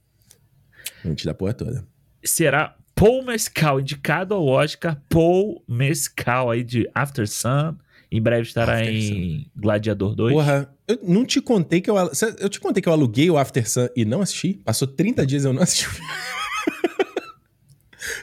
antes 1.05 1.25
da 1.25 1.35
porra 1.35 1.53
toda. 1.55 1.85
Será 2.25 2.77
Paul 2.95 3.25
Mescal, 3.25 3.81
indicado 3.81 4.35
ao 4.35 4.47
Oscar. 4.47 5.01
Paul 5.09 5.63
Mescal 5.69 6.51
aí 6.51 6.63
de 6.63 6.89
After 6.95 7.27
Sun. 7.29 7.75
Em 8.11 8.21
breve 8.21 8.43
estará 8.43 8.75
After 8.79 8.95
em 8.95 9.51
Gladiador 9.57 10.15
2. 10.15 10.35
Porra, 10.35 10.71
eu 10.87 10.99
não 11.03 11.25
te 11.25 11.41
contei 11.41 11.81
que 11.81 11.91
eu... 11.91 11.97
Eu 12.39 12.49
te 12.51 12.61
contei 12.61 12.83
que 12.83 12.89
eu 12.89 12.93
aluguei 12.93 13.31
o 13.31 13.39
After 13.39 13.67
Sun 13.69 13.89
e 13.97 14.05
não 14.05 14.21
assisti? 14.21 14.61
Passou 14.65 14.87
30 14.87 15.25
dias 15.27 15.45
e 15.45 15.47
eu 15.47 15.53
não 15.55 15.63
assisti. 15.63 15.87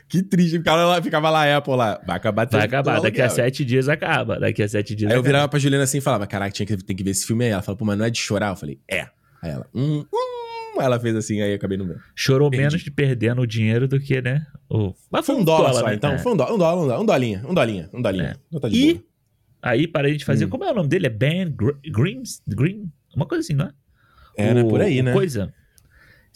que 0.09 0.23
triste. 0.23 0.57
Ficava 0.57 0.83
lá, 0.85 1.01
ficava 1.01 1.29
lá 1.29 1.55
Apple 1.57 1.75
lá. 1.75 2.01
Vai 2.05 2.17
acabar 2.17 2.47
Vai 2.49 2.65
acabar, 2.65 2.99
daqui 2.99 3.21
a 3.21 3.25
aluguel. 3.25 3.29
sete 3.29 3.63
dias 3.63 3.87
acaba. 3.87 4.39
Daqui 4.39 4.61
a 4.63 4.67
sete 4.67 4.95
dias 4.95 5.09
Aí 5.11 5.15
eu 5.15 5.19
acaba. 5.21 5.27
virava 5.29 5.47
pra 5.47 5.59
Juliana 5.59 5.83
assim 5.85 5.99
e 5.99 6.01
falava, 6.01 6.25
caraca, 6.27 6.51
tinha 6.51 6.65
que, 6.65 6.75
tem 6.77 6.95
que 6.95 7.03
ver 7.03 7.11
esse 7.11 7.25
filme 7.25 7.45
aí. 7.45 7.51
Ela 7.51 7.61
falou, 7.61 7.77
pô, 7.77 7.85
mas 7.85 7.97
não 7.97 8.05
é 8.05 8.09
de 8.09 8.17
chorar? 8.19 8.49
Eu 8.49 8.55
falei, 8.55 8.79
é. 8.89 9.07
Aí 9.41 9.51
ela, 9.51 9.65
hum, 9.73 10.03
hum. 10.13 10.81
Ela 10.81 10.97
fez 10.99 11.13
assim, 11.15 11.41
aí 11.41 11.51
eu 11.51 11.55
acabei 11.57 11.77
não 11.77 11.85
vendo. 11.85 11.99
Chorou 12.15 12.49
Perdi. 12.49 12.65
menos 12.65 12.81
de 12.81 12.89
perdendo 12.89 13.41
o 13.41 13.47
dinheiro 13.47 13.85
do 13.87 13.99
que, 13.99 14.21
né? 14.21 14.45
O... 14.69 14.93
Mas 15.11 15.25
Foi 15.25 15.35
um 15.35 15.43
dólar, 15.43 15.73
só, 15.73 15.85
né? 15.85 15.93
então. 15.95 16.13
É. 16.13 16.17
Foi 16.17 16.31
um 16.33 16.37
dólar, 16.37 16.53
um 16.53 16.57
dólar, 16.57 16.75
um 16.83 16.87
dólar, 16.87 17.01
um 17.01 17.05
dolinha, 17.05 17.43
um 17.47 17.53
dolinha, 17.53 17.89
um 17.93 18.01
dolinha. 18.01 18.37
É. 18.53 18.59
Tá 18.59 18.69
E 18.71 18.93
boa. 18.93 19.03
aí, 19.61 19.87
para 19.87 20.07
a 20.07 20.11
gente 20.11 20.23
fazer. 20.23 20.45
Hum. 20.45 20.49
Como 20.49 20.63
é 20.63 20.71
o 20.71 20.75
nome 20.75 20.87
dele? 20.87 21.07
É 21.07 21.09
Ben 21.09 21.51
Gr- 21.51 21.75
Grims? 21.91 22.41
Green? 22.47 22.89
Uma 23.13 23.25
coisa 23.25 23.41
assim, 23.41 23.53
não 23.55 23.65
é? 23.65 23.71
É, 24.37 24.53
né? 24.53 24.63
O- 24.63 24.69
Por 24.69 24.79
aí, 24.81 25.01
né? 25.01 25.11
Coisa. 25.11 25.53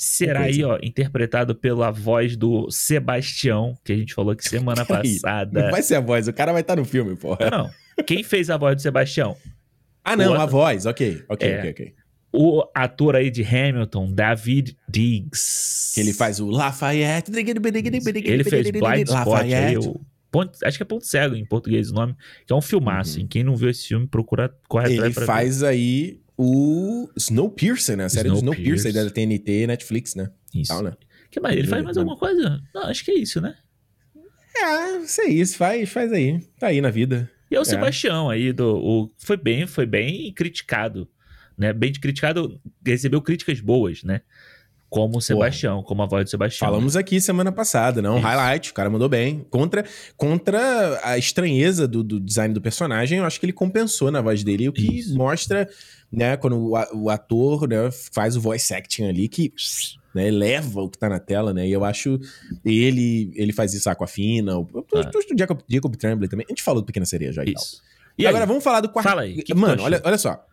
Será 0.04 0.42
aí, 0.42 0.64
ó, 0.64 0.78
interpretado 0.84 1.56
pela 1.56 1.90
voz 1.92 2.36
do 2.36 2.70
Sebastião, 2.70 3.78
que 3.84 3.94
a 3.94 3.96
gente 3.96 4.14
falou 4.14 4.36
que 4.36 4.48
semana 4.48 4.86
passada. 4.86 5.64
Não 5.64 5.72
vai 5.72 5.82
ser 5.82 5.96
a 5.96 6.00
voz, 6.02 6.28
o 6.28 6.34
cara 6.34 6.52
vai 6.52 6.62
estar 6.62 6.76
no 6.76 6.84
filme, 6.86 7.16
porra. 7.16 7.50
Não, 7.50 7.58
não. 7.98 8.04
Quem 8.06 8.24
fez 8.24 8.50
a 8.50 8.58
voz 8.58 8.76
do 8.76 8.82
Sebastião? 8.82 9.38
Ah, 10.04 10.16
não, 10.16 10.34
O 10.34 10.36
a 10.36 10.46
voz, 10.46 10.86
ok, 10.86 11.24
ok, 11.30 11.48
É. 11.50 11.60
ok, 11.60 11.70
ok. 11.72 11.94
O 12.36 12.64
ator 12.74 13.16
aí 13.16 13.30
de 13.30 13.44
Hamilton, 13.44 14.12
David 14.12 14.76
Diggs. 14.90 15.92
Que 15.94 16.02
ele 16.02 16.14
faz 16.14 16.40
o 16.40 16.48
Lafayette. 16.50 17.32
Ele 17.32 18.44
fez 18.44 18.72
Blind 18.72 19.08
Spot 19.08 19.44
aí, 19.54 19.78
o 19.78 20.02
ponto- 20.32 20.58
acho 20.66 20.78
que 20.78 20.82
é 20.84 20.86
Ponto 20.86 21.06
Cego 21.06 21.36
em 21.36 21.46
português 21.46 21.92
o 21.92 21.94
nome, 21.94 22.16
que 22.48 22.52
é 22.52 22.56
um 22.56 22.62
filmaço. 22.62 23.18
Uhum. 23.18 23.22
hein? 23.22 23.28
Quem 23.30 23.44
não 23.44 23.56
viu 23.56 23.70
esse 23.70 23.88
filme, 23.88 24.08
procura, 24.08 24.52
corre 24.68 24.88
Ele 24.88 24.96
atrás 24.98 25.16
ver. 25.16 25.26
faz 25.26 25.62
aí 25.64 26.20
o 26.38 27.10
Snowpiercer, 27.16 27.98
né? 27.98 28.06
A 28.06 28.10
série 28.10 28.30
do 28.30 28.36
Snowpiercer. 28.36 28.92
Snowpiercer 28.92 29.06
da 29.06 29.10
TNT 29.10 29.68
Netflix, 29.68 30.16
né? 30.16 30.30
Isso. 30.54 30.70
Tal, 30.70 30.84
né? 30.84 30.94
que 31.34 31.40
mais? 31.40 31.58
Ele 31.58 31.68
faz 31.68 31.84
mais 31.84 31.98
alguma 31.98 32.16
coisa? 32.16 32.62
Não, 32.74 32.84
acho 32.84 33.04
que 33.04 33.12
é 33.12 33.16
isso, 33.16 33.42
né? 33.42 33.56
É, 34.56 35.00
sei 35.08 35.30
isso, 35.30 35.58
faz, 35.58 35.90
faz 35.90 36.12
aí. 36.14 36.40
Tá 36.60 36.68
aí 36.68 36.80
na 36.80 36.92
vida. 36.92 37.30
E 37.50 37.56
é 37.56 37.60
o 37.60 37.66
Sebastião 37.66 38.30
aí, 38.30 38.54
do, 38.54 38.78
o, 38.78 39.12
foi 39.18 39.36
bem, 39.36 39.66
foi 39.66 39.86
bem 39.86 40.32
criticado, 40.32 41.08
né? 41.58 41.74
Bem 41.74 41.92
criticado, 41.94 42.60
recebeu 42.86 43.22
críticas 43.22 43.60
boas, 43.60 44.04
né? 44.04 44.22
Como 44.90 45.18
o 45.18 45.22
Sebastião, 45.22 45.82
como 45.82 46.04
a 46.04 46.06
voz 46.06 46.26
do 46.26 46.30
Sebastião. 46.30 46.68
Falamos 46.68 46.96
aqui 46.96 47.20
semana 47.20 47.52
passada, 47.52 48.00
não? 48.00 48.18
Isso. 48.18 48.28
Highlight, 48.28 48.72
o 48.72 48.74
cara 48.76 48.92
mandou 48.92 49.10
bem. 49.10 49.44
Contra, 49.50 49.84
contra 50.16 51.00
a 51.04 51.18
estranheza 51.18 51.88
do, 51.88 52.04
do 52.04 52.20
design 52.20 52.54
do 52.54 52.62
personagem, 52.62 53.18
eu 53.18 53.26
acho 53.26 53.40
que 53.40 53.46
ele 53.48 53.54
compensou 53.54 54.12
na 54.12 54.22
voz 54.22 54.44
dele, 54.44 54.70
o 54.70 54.74
que 54.74 55.00
Isso. 55.00 55.18
mostra, 55.18 55.68
né, 56.14 56.38
quando 56.38 56.58
o, 56.60 57.10
ator 57.10 57.68
né, 57.68 57.90
faz 58.14 58.36
o 58.38 58.42
voice 58.42 58.74
acting 58.74 59.04
ali, 59.06 59.28
que 59.28 59.52
né? 60.14 60.28
Eleva 60.28 60.82
o 60.82 60.90
que 60.90 60.98
tá 60.98 61.10
na 61.10 61.20
tela, 61.20 61.52
né? 61.54 61.68
E 61.68 61.72
eu 61.72 61.84
acho 61.84 62.20
ele 62.64 63.32
ele 63.36 63.52
faz 63.52 63.74
isso 63.74 63.94
com 63.96 64.04
a 64.04 64.08
Fina, 64.08 64.58
o, 64.58 64.62
o, 64.62 64.86
Ah. 64.96 65.10
o 65.34 65.38
Jacob, 65.38 65.60
Jacob 65.68 65.96
Tremblay 65.96 66.30
também. 66.30 66.46
A 66.48 66.52
gente 66.52 66.62
falou 66.62 66.82
do 66.82 66.86
Pequena 66.86 67.06
Sereia 67.06 67.34
já 67.34 67.44
e 67.44 67.54
tal. 67.54 67.64
E 68.18 68.28
agora 68.28 68.46
vamos 68.46 68.64
falar 68.64 68.80
do 68.82 68.90
quarto. 68.90 69.08
Fala 69.10 69.24
aí, 69.24 69.44
Mano, 69.56 69.82
olha, 69.82 70.00
olha 70.06 70.18
só. 70.20 70.46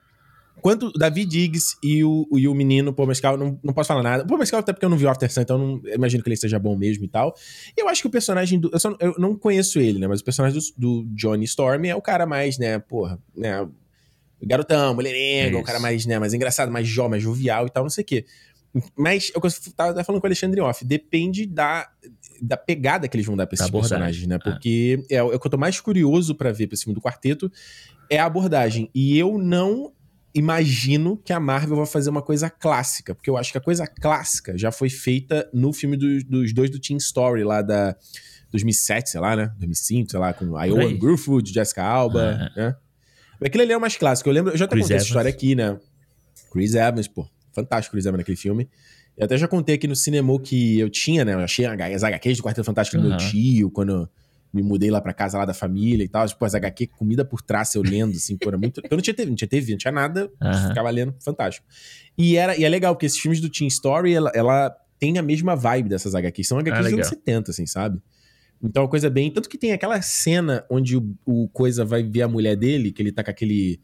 Quanto 0.63 0.87
o 0.89 0.93
David 0.93 1.31
Diggs 1.31 1.77
e 1.83 2.03
o, 2.05 2.27
e 2.37 2.47
o 2.49 2.55
menino 2.55 2.93
Paul 2.93 3.09
Mescal, 3.09 3.37
não, 3.37 3.59
não 3.63 3.73
posso 3.73 3.89
falar 3.89 4.03
nada. 4.03 4.25
O 4.25 4.27
Paul 4.27 4.39
Mescal 4.39 4.61
até 4.61 4.73
porque 4.73 4.85
eu 4.85 4.91
não 4.91 4.97
vi 4.97 5.07
o 5.07 5.11
After 5.11 5.31
Sun, 5.33 5.41
então 5.43 5.57
eu 5.59 5.67
não, 5.67 5.95
imagino 5.95 6.23
que 6.23 6.29
ele 6.29 6.37
seja 6.37 6.59
bom 6.59 6.77
mesmo 6.77 7.05
e 7.05 7.09
tal. 7.09 7.35
E 7.77 7.81
eu 7.81 7.89
acho 7.89 8.03
que 8.03 8.09
o 8.09 8.11
personagem 8.11 8.59
do... 8.59 8.69
Eu, 8.73 8.79
só- 8.79 8.95
eu 9.01 9.15
não 9.19 9.35
conheço 9.35 9.79
ele, 9.79 9.99
né? 9.99 10.07
Mas 10.07 10.21
o 10.21 10.25
personagem 10.25 10.59
do, 10.77 11.03
do 11.05 11.15
Johnny 11.15 11.45
Storm 11.45 11.85
é 11.87 11.95
o 11.95 12.03
cara 12.03 12.27
mais, 12.27 12.59
né? 12.59 12.79
Porra, 12.79 13.19
né? 13.35 13.67
Garotão, 14.43 14.95
mulherengo, 14.95 15.57
o 15.57 15.59
Isso. 15.61 15.67
cara 15.67 15.79
mais, 15.81 16.07
né? 16.07 16.19
Mais 16.19 16.33
engraçado, 16.35 16.71
mais 16.71 16.87
jovem, 16.89 17.11
mais 17.13 17.23
jovial 17.23 17.67
e 17.67 17.71
tal, 17.71 17.83
não 17.83 17.91
sei 17.91 18.03
o 18.03 18.07
quê. 18.07 18.25
Mas 18.97 19.33
eu 19.35 19.41
tava 19.77 20.05
falando 20.05 20.21
com 20.21 20.27
o 20.27 20.29
Alexandre 20.29 20.61
Off, 20.61 20.85
depende 20.85 21.45
da, 21.45 21.89
da 22.41 22.57
pegada 22.57 23.09
que 23.09 23.17
eles 23.17 23.27
vão 23.27 23.37
dar 23.37 23.47
pra 23.47 23.57
Da 23.57 23.65
esses 23.65 23.69
abordagem, 23.69 23.99
personagens, 23.99 24.27
né? 24.29 24.37
é. 24.37 24.39
Porque 24.39 25.05
é, 25.11 25.23
o 25.23 25.33
é 25.33 25.37
o 25.37 25.41
que 25.41 25.47
eu 25.47 25.51
tô 25.51 25.59
mais 25.59 25.81
curioso 25.81 26.35
pra 26.35 26.53
ver 26.53 26.69
pra 26.69 26.75
esse 26.75 26.85
filme 26.85 26.95
do 26.95 27.01
quarteto 27.03 27.51
é 28.09 28.19
a 28.19 28.27
abordagem. 28.27 28.89
E 28.95 29.19
eu 29.19 29.37
não 29.39 29.93
imagino 30.33 31.17
que 31.17 31.33
a 31.33 31.41
Marvel 31.41 31.77
vai 31.77 31.87
fazer 31.87 32.09
uma 32.11 32.23
coisa 32.23 32.49
clássica, 32.49 33.13
porque 33.15 33.29
eu 33.29 33.37
acho 33.37 33.51
que 33.51 33.59
a 33.59 33.61
coisa 33.61 33.87
clássica 33.87 34.57
já 34.57 34.71
foi 34.71 34.89
feita 34.89 35.51
no 35.53 35.73
filme 35.73 35.97
dos, 35.97 36.23
dos 36.23 36.53
dois 36.53 36.71
do 36.71 36.79
Teen 36.79 36.97
Story 36.99 37.43
lá 37.43 37.63
da 37.63 37.97
2007, 38.53 39.11
sei 39.11 39.21
lá, 39.21 39.35
né? 39.35 39.53
2005, 39.59 40.11
sei 40.13 40.21
lá, 40.21 40.33
com 40.33 40.45
a 40.57 40.61
Por 40.61 40.67
Iowa 40.69 40.81
aí. 40.83 40.97
Gruffudd, 40.97 41.53
Jessica 41.53 41.83
Alba, 41.83 42.51
né? 42.57 42.77
Aquele 43.45 43.65
ali 43.65 43.73
é 43.73 43.77
o 43.77 43.81
mais 43.81 43.97
clássico. 43.97 44.29
Eu 44.29 44.33
lembro, 44.35 44.53
eu 44.53 44.57
já 44.57 44.65
até 44.67 44.73
Chris 44.75 44.85
contei 44.85 44.97
essa 44.97 45.05
Evans. 45.05 45.09
história 45.11 45.31
aqui, 45.31 45.55
né? 45.55 45.79
Chris 46.53 46.75
Evans, 46.75 47.09
pô. 47.09 47.27
Fantástico 47.53 47.93
Chris 47.93 48.07
Evans 48.07 48.19
naquele 48.19 48.37
filme. 48.37 48.69
Eu 49.17 49.25
até 49.25 49.37
já 49.37 49.47
contei 49.49 49.75
aqui 49.75 49.87
no 49.87 49.97
cinema 49.97 50.39
que 50.41 50.79
eu 50.79 50.89
tinha, 50.89 51.25
né? 51.25 51.35
Eu 51.35 51.41
achei 51.41 51.67
as 51.67 52.03
HQs 52.05 52.39
do 52.39 52.43
Quarteto 52.43 52.65
Fantástico 52.65 53.01
do 53.01 53.09
meu 53.09 53.17
tio, 53.19 53.71
quando 53.71 53.93
eu 53.93 54.09
me 54.53 54.63
mudei 54.63 54.91
lá 54.91 55.01
pra 55.01 55.13
casa 55.13 55.39
lá 55.39 55.45
da 55.45 55.55
família 55.55 56.03
e 56.05 56.09
tal. 56.09 56.27
Tipo, 56.27 56.45
as 56.45 56.55
HQ 56.55 56.87
comida 56.89 57.25
por 57.25 57.41
trás, 57.43 57.75
eu 57.75 57.83
lendo, 57.83 58.13
assim, 58.17 58.37
pô, 58.37 58.49
era 58.49 58.59
muito. 58.59 58.81
Eu 58.91 58.97
não 58.97 59.01
tinha 59.03 59.15
TV, 59.15 59.29
não 59.29 59.37
tinha 59.37 59.49
TV, 59.49 59.73
não 59.73 59.79
tinha 59.79 59.93
nada, 59.93 60.31
Aham. 60.41 60.69
ficava 60.69 60.91
lendo, 60.91 61.15
fantástico. 61.21 61.67
E, 62.17 62.37
era, 62.37 62.57
e 62.57 62.65
é 62.65 62.69
legal, 62.69 62.95
porque 62.95 63.07
esses 63.07 63.19
filmes 63.19 63.41
do 63.41 63.49
Teen 63.49 63.69
Story, 63.69 64.13
ela, 64.15 64.31
ela 64.35 64.75
tem 64.99 65.19
a 65.19 65.23
mesma 65.23 65.55
vibe 65.55 65.89
dessas 65.89 66.15
HQs. 66.15 66.49
São 66.49 66.59
HQs 66.59 66.73
Ah, 66.79 66.83
dos 66.83 66.93
anos 66.93 67.07
legal. 67.11 67.11
70, 67.11 67.51
assim, 67.51 67.67
sabe? 67.67 68.01
Então, 68.63 68.83
é 68.83 68.85
uma 68.85 68.91
coisa 68.91 69.09
bem. 69.09 69.31
Tanto 69.31 69.49
que 69.49 69.57
tem 69.59 69.73
aquela 69.73 70.01
cena 70.03 70.65
onde 70.71 70.97
o, 70.97 71.15
o 71.25 71.49
Coisa 71.49 71.85
vai 71.85 72.03
ver 72.03 72.23
a 72.23 72.29
mulher 72.29 72.57
dele, 72.57 72.93
que 72.93 73.03
ele 73.03 73.13
tá 73.13 73.25
com 73.25 73.31
aquele. 73.31 73.81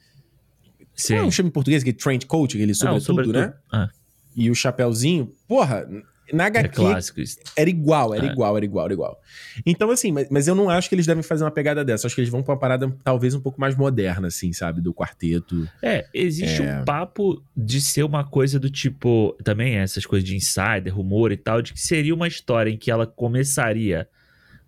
Sim. 0.94 1.14
Qual 1.14 1.24
é 1.24 1.28
o 1.28 1.30
chama 1.30 1.48
em 1.48 1.52
português? 1.52 1.82
Aquele 1.82 1.96
trench 1.96 2.26
coat, 2.26 2.56
aquele 2.56 2.74
sobretudo, 2.74 3.04
sobretudo. 3.04 3.38
né? 3.38 3.54
Ah, 3.72 3.88
E 4.36 4.50
o 4.50 4.54
chapéuzinho. 4.54 5.32
Porra, 5.48 5.86
na 6.32 6.44
é 6.44 6.46
HQ 6.48 6.74
clássico 6.74 7.20
isso. 7.20 7.38
era 7.56 7.70
igual, 7.70 8.12
era 8.14 8.26
É. 8.26 8.32
igual, 8.32 8.56
era 8.56 8.64
igual, 8.64 8.84
era 8.86 8.92
igual. 8.94 9.20
Então, 9.64 9.90
assim, 9.90 10.10
mas, 10.10 10.28
mas 10.30 10.48
eu 10.48 10.54
não 10.54 10.68
acho 10.68 10.88
que 10.88 10.94
eles 10.94 11.06
devem 11.06 11.22
fazer 11.22 11.44
uma 11.44 11.50
pegada 11.50 11.84
dessa. 11.84 12.06
Acho 12.06 12.14
que 12.14 12.20
eles 12.22 12.30
vão 12.30 12.42
pra 12.42 12.52
uma 12.54 12.58
parada 12.60 12.90
talvez 13.04 13.34
um 13.34 13.40
pouco 13.40 13.60
mais 13.60 13.76
moderna, 13.76 14.28
assim, 14.28 14.52
sabe? 14.52 14.80
Do 14.80 14.92
quarteto. 14.92 15.68
É, 15.82 16.06
existe 16.12 16.62
É. 16.62 16.80
um 16.80 16.84
papo 16.84 17.42
de 17.56 17.80
ser 17.80 18.02
uma 18.02 18.24
coisa 18.24 18.58
do 18.58 18.68
tipo. 18.70 19.36
Também 19.44 19.76
essas 19.76 20.04
coisas 20.04 20.26
de 20.28 20.34
insider, 20.34 20.94
rumor 20.94 21.30
e 21.30 21.36
tal, 21.36 21.62
de 21.62 21.72
que 21.72 21.80
seria 21.80 22.14
uma 22.14 22.26
história 22.28 22.70
em 22.70 22.76
que 22.76 22.90
ela 22.90 23.06
começaria 23.06 24.08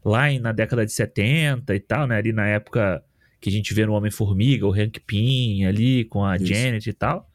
lá 0.04 0.30
em- 0.30 0.38
na 0.38 0.52
década 0.52 0.84
de 0.86 0.92
70 0.92 1.74
e 1.74 1.80
tal, 1.80 2.06
né? 2.06 2.16
Ali 2.16 2.32
na 2.32 2.46
época 2.46 3.02
que 3.40 3.48
a 3.48 3.52
gente 3.52 3.72
vê 3.74 3.86
no 3.86 3.92
Homem-Formiga, 3.92 4.66
o 4.66 4.72
Hank 4.72 4.98
Pym 5.06 5.64
ali 5.64 6.04
com 6.04 6.24
a 6.24 6.36
Isso. 6.36 6.46
Janet 6.46 6.88
e 6.88 6.92
tal. 6.92 7.28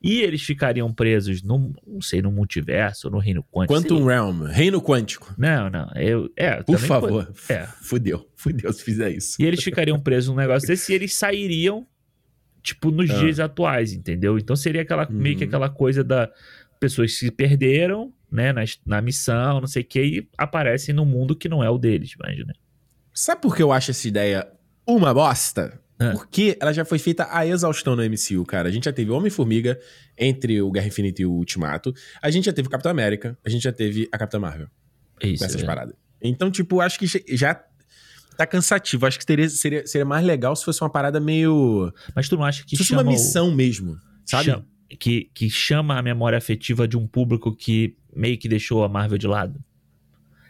E 0.00 0.20
eles 0.20 0.42
ficariam 0.42 0.92
presos 0.94 1.42
no, 1.42 1.74
não 1.84 2.00
sei, 2.00 2.22
no 2.22 2.30
multiverso, 2.30 3.10
no 3.10 3.18
reino 3.18 3.42
quântico. 3.50 3.74
Quantum. 3.80 4.04
Realm, 4.06 4.44
Reino 4.44 4.80
Quântico. 4.80 5.34
Não, 5.36 5.68
não. 5.68 5.90
Eu, 5.96 6.30
é, 6.36 6.62
Por 6.62 6.78
favor. 6.78 7.24
pode- 7.26 7.38
É. 7.52 7.66
Fudeu, 7.82 8.28
fudeu 8.36 8.72
se 8.72 8.84
fizer 8.84 9.10
isso. 9.10 9.36
E 9.42 9.44
eles 9.44 9.60
ficariam 9.60 9.98
presos 9.98 10.30
num 10.30 10.36
negócio 10.36 10.68
desse 10.68 10.92
e 10.92 10.94
eles 10.94 11.12
sairiam, 11.14 11.84
tipo, 12.62 12.92
nos 12.92 13.10
Ah. 13.10 13.18
dias 13.18 13.40
atuais, 13.40 13.92
entendeu? 13.92 14.38
Então 14.38 14.54
seria 14.54 14.82
aquela, 14.82 15.08
meio 15.10 15.36
que 15.36 15.42
Uhum. 15.42 15.48
aquela 15.48 15.68
coisa 15.68 16.04
da 16.04 16.30
pessoas 16.78 17.14
se 17.18 17.28
perderam, 17.32 18.12
né, 18.30 18.52
na, 18.52 18.62
na 18.86 19.00
missão, 19.02 19.60
não 19.60 19.66
sei 19.66 19.82
o 19.82 19.84
que, 19.86 20.00
e 20.02 20.28
aparecem 20.36 20.94
no 20.94 21.04
mundo 21.04 21.34
que 21.36 21.48
não 21.48 21.62
é 21.62 21.70
o 21.70 21.78
deles, 21.78 22.12
mas, 22.18 22.36
né? 22.38 22.52
Sabe 23.12 23.40
por 23.42 23.56
que 23.56 23.62
eu 23.62 23.72
acho 23.72 23.90
essa 23.90 24.06
ideia 24.06 24.46
uma 24.86 25.12
bosta? 25.12 25.80
Ah. 25.98 26.12
Porque 26.12 26.56
ela 26.60 26.72
já 26.72 26.84
foi 26.84 26.98
feita 26.98 27.26
a 27.28 27.44
exaustão 27.44 27.96
no 27.96 28.02
MCU, 28.04 28.44
cara. 28.46 28.68
A 28.68 28.72
gente 28.72 28.84
já 28.84 28.92
teve 28.92 29.10
Homem-Formiga 29.10 29.76
entre 30.16 30.62
o 30.62 30.70
Guerra 30.70 30.86
Infinita 30.86 31.22
e 31.22 31.26
o 31.26 31.32
Ultimato. 31.32 31.92
A 32.22 32.30
gente 32.30 32.44
já 32.44 32.52
teve 32.52 32.68
o 32.68 32.70
Capitão 32.70 32.92
América. 32.92 33.36
A 33.44 33.50
gente 33.50 33.62
já 33.62 33.72
teve 33.72 34.08
a 34.12 34.16
Capitã 34.16 34.38
Marvel. 34.38 34.68
Isso. 35.20 35.44
é. 35.44 35.64
paradas. 35.64 35.96
Então, 36.22 36.52
tipo, 36.52 36.80
acho 36.80 36.98
que 37.00 37.06
já- 37.36 37.60
tá 38.36 38.46
cansativo. 38.46 39.04
Acho 39.06 39.18
que 39.18 39.26
teria, 39.26 39.48
seria, 39.48 39.84
seria 39.88 40.04
mais 40.04 40.24
legal 40.24 40.54
se 40.54 40.64
fosse 40.64 40.80
uma 40.80 40.88
parada 40.90 41.18
meio. 41.18 41.92
Mas 42.14 42.28
tu 42.28 42.36
não 42.36 42.44
acha 42.44 42.62
que 42.64 42.76
se 42.76 42.84
fosse 42.84 42.92
uma 42.92 43.02
o- 43.02 43.06
missão 43.06 43.52
mesmo, 43.52 43.98
sabe? 44.24 44.44
chama- 44.44 44.64
que, 44.98 45.30
que 45.34 45.50
chama 45.50 45.98
a 45.98 46.02
memória 46.02 46.38
afetiva 46.38 46.86
de 46.86 46.96
um 46.96 47.06
público 47.06 47.54
que 47.54 47.96
meio 48.14 48.38
que 48.38 48.48
deixou 48.48 48.84
a 48.84 48.88
Marvel 48.88 49.18
de 49.18 49.26
lado? 49.26 49.62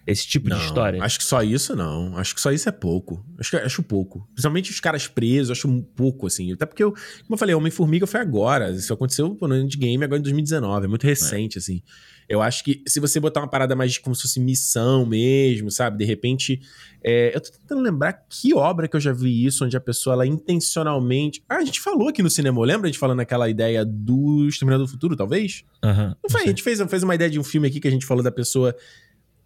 Esse 0.06 0.26
tipo 0.26 0.48
Não, 0.48 0.56
de 0.56 0.64
história. 0.64 1.02
acho 1.02 1.18
que 1.18 1.24
só 1.24 1.42
isso 1.42 1.76
não. 1.76 2.16
Acho 2.16 2.34
que 2.34 2.40
só 2.40 2.50
isso 2.50 2.66
é 2.66 2.72
pouco. 2.72 3.22
Acho, 3.38 3.58
acho 3.58 3.82
pouco. 3.82 4.26
Principalmente 4.32 4.70
os 4.70 4.80
caras 4.80 5.06
presos, 5.06 5.50
acho 5.50 5.68
um 5.68 5.82
pouco, 5.82 6.26
assim. 6.26 6.50
Até 6.50 6.64
porque, 6.64 6.82
eu, 6.82 6.92
como 6.92 7.32
eu 7.32 7.36
falei, 7.36 7.54
Homem-Formiga 7.54 8.06
foi 8.06 8.18
agora. 8.20 8.70
Isso 8.70 8.90
aconteceu 8.90 9.36
no 9.38 9.54
Endgame 9.54 10.02
agora 10.02 10.18
em 10.18 10.22
2019. 10.22 10.86
É 10.86 10.88
muito 10.88 11.04
recente, 11.06 11.58
assim. 11.58 11.82
Eu 12.28 12.42
acho 12.42 12.62
que 12.62 12.82
se 12.86 13.00
você 13.00 13.18
botar 13.18 13.40
uma 13.40 13.48
parada 13.48 13.74
mais 13.74 13.96
como 13.96 14.14
se 14.14 14.22
fosse 14.22 14.38
missão 14.38 15.06
mesmo, 15.06 15.70
sabe? 15.70 15.96
De 15.96 16.04
repente. 16.04 16.60
é, 17.02 17.34
eu 17.34 17.40
tô 17.40 17.50
tentando 17.50 17.80
lembrar 17.80 18.12
que 18.28 18.54
obra 18.54 18.86
que 18.86 18.94
eu 18.96 19.00
já 19.00 19.12
vi 19.12 19.46
isso, 19.46 19.64
onde 19.64 19.76
a 19.76 19.80
pessoa, 19.80 20.12
ela 20.14 20.26
intencionalmente. 20.26 21.42
Ah, 21.48 21.56
a 21.56 21.64
gente 21.64 21.80
falou 21.80 22.08
aqui 22.08 22.22
no 22.22 22.28
cinema, 22.28 22.60
lembra 22.64 22.86
a 22.88 22.90
gente 22.90 22.98
falando 22.98 23.20
aquela 23.20 23.48
ideia 23.48 23.84
do 23.84 24.46
Exterminador 24.48 24.86
do 24.86 24.90
Futuro, 24.90 25.16
talvez? 25.16 25.64
Aham, 25.82 26.14
Não 26.22 26.28
foi, 26.30 26.42
a 26.42 26.46
gente 26.46 26.62
fez, 26.62 26.80
fez 26.82 27.02
uma 27.02 27.14
ideia 27.14 27.30
de 27.30 27.38
um 27.38 27.44
filme 27.44 27.66
aqui 27.68 27.80
que 27.80 27.88
a 27.88 27.90
gente 27.90 28.04
falou 28.04 28.22
da 28.22 28.30
pessoa 28.32 28.74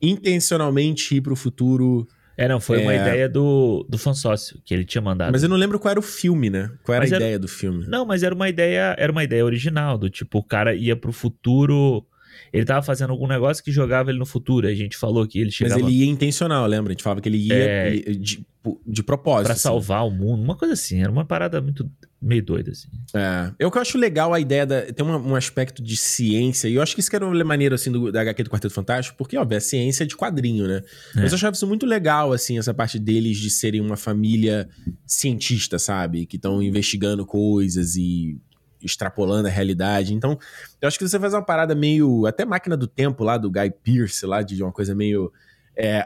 intencionalmente 0.00 1.14
ir 1.16 1.20
pro 1.20 1.36
futuro. 1.36 2.06
É, 2.36 2.48
não, 2.48 2.58
foi 2.58 2.78
uma 2.82 2.92
É. 2.92 2.96
ideia 2.96 3.28
do, 3.28 3.86
do 3.88 3.98
fansócio 3.98 4.60
que 4.64 4.72
ele 4.74 4.84
tinha 4.84 5.02
mandado. 5.02 5.30
Mas 5.30 5.42
eu 5.42 5.48
não 5.48 5.56
lembro 5.56 5.78
qual 5.78 5.90
era 5.90 6.00
o 6.00 6.02
filme, 6.02 6.48
né? 6.50 6.70
Qual 6.82 6.94
era 6.96 7.04
Mas 7.04 7.12
a 7.12 7.16
era- 7.16 7.24
ideia 7.24 7.38
do 7.38 7.46
filme. 7.48 7.86
Não, 7.86 8.04
mas 8.04 8.22
era 8.22 8.34
uma 8.34 8.48
ideia, 8.48 8.96
era 8.98 9.12
uma 9.12 9.22
ideia 9.22 9.44
original, 9.44 9.96
do 9.98 10.08
tipo, 10.10 10.38
o 10.38 10.42
cara 10.42 10.74
ia 10.74 10.96
pro 10.96 11.12
futuro. 11.12 12.04
Ele 12.52 12.64
tava 12.64 12.82
fazendo 12.82 13.10
algum 13.10 13.26
negócio 13.26 13.62
que 13.62 13.70
jogava 13.72 14.10
ele 14.10 14.18
no 14.18 14.26
futuro. 14.26 14.66
A 14.66 14.74
gente 14.74 14.96
falou 14.96 15.26
que 15.26 15.38
ele 15.38 15.46
Mas 15.46 15.54
chegava 15.54 15.80
ele 15.80 15.90
ia 15.92 16.06
intencional, 16.06 16.66
lembra? 16.66 16.92
A 16.92 16.94
gente 16.94 17.02
falava 17.02 17.20
que 17.20 17.28
ele 17.28 17.38
ia 17.38 17.54
É. 17.54 17.94
ele- 17.94 18.16
de, 18.16 18.44
de 18.86 19.02
propósito. 19.02 19.44
pra 19.46 19.52
assim. 19.54 19.62
salvar 19.62 20.06
o 20.06 20.10
mundo, 20.10 20.42
uma 20.42 20.56
coisa 20.56 20.74
assim. 20.74 21.00
Era 21.02 21.10
uma 21.10 21.24
parada 21.24 21.60
muito 21.60 21.90
meio 22.20 22.42
doida, 22.44 22.70
assim. 22.70 22.86
É. 23.14 23.50
Eu 23.58 23.68
que 23.70 23.78
acho 23.78 23.98
legal 23.98 24.32
a 24.32 24.38
ideia 24.38 24.64
da. 24.64 24.82
Tem 24.82 25.04
uma- 25.04 25.18
um 25.18 25.34
aspecto 25.34 25.82
de 25.82 25.96
ciência, 25.96 26.68
e 26.68 26.74
eu 26.74 26.82
acho 26.82 26.94
que 26.94 27.00
isso 27.00 27.10
que 27.10 27.16
era 27.16 27.26
uma 27.26 27.44
maneira, 27.44 27.74
assim, 27.74 27.90
do, 27.90 28.12
da 28.12 28.20
HQ 28.20 28.44
do 28.44 28.50
Quarteto 28.50 28.72
Fantástico, 28.72 29.16
porque, 29.18 29.36
óbvio, 29.36 29.56
é 29.56 29.60
ciência 29.60 30.06
de 30.06 30.16
quadrinho, 30.16 30.68
né? 30.68 30.82
É. 31.16 31.20
Mas 31.22 31.32
eu 31.32 31.36
achava 31.36 31.54
isso 31.56 31.66
muito 31.66 31.84
legal, 31.84 32.32
assim, 32.32 32.58
essa 32.58 32.72
parte 32.72 32.98
deles 32.98 33.38
de 33.38 33.50
serem 33.50 33.80
uma 33.80 33.96
família 33.96 34.68
cientista, 35.06 35.78
sabe? 35.78 36.26
Que 36.26 36.36
estão 36.36 36.62
investigando 36.62 37.26
coisas 37.26 37.96
e 37.96 38.36
extrapolando 38.84 39.48
a 39.48 39.50
realidade. 39.50 40.14
Então, 40.14 40.38
eu 40.80 40.88
acho 40.88 40.98
que 40.98 41.08
você 41.08 41.18
faz 41.18 41.34
uma 41.34 41.42
parada 41.44 41.74
meio. 41.74 42.26
Até 42.26 42.44
máquina 42.44 42.76
do 42.76 42.86
tempo 42.86 43.22
lá 43.24 43.36
do 43.38 43.50
Guy 43.50 43.70
Pearce, 43.82 44.24
lá, 44.26 44.42
de 44.42 44.62
uma 44.62 44.72
coisa 44.72 44.94
meio. 44.94 45.32
É, 45.76 46.04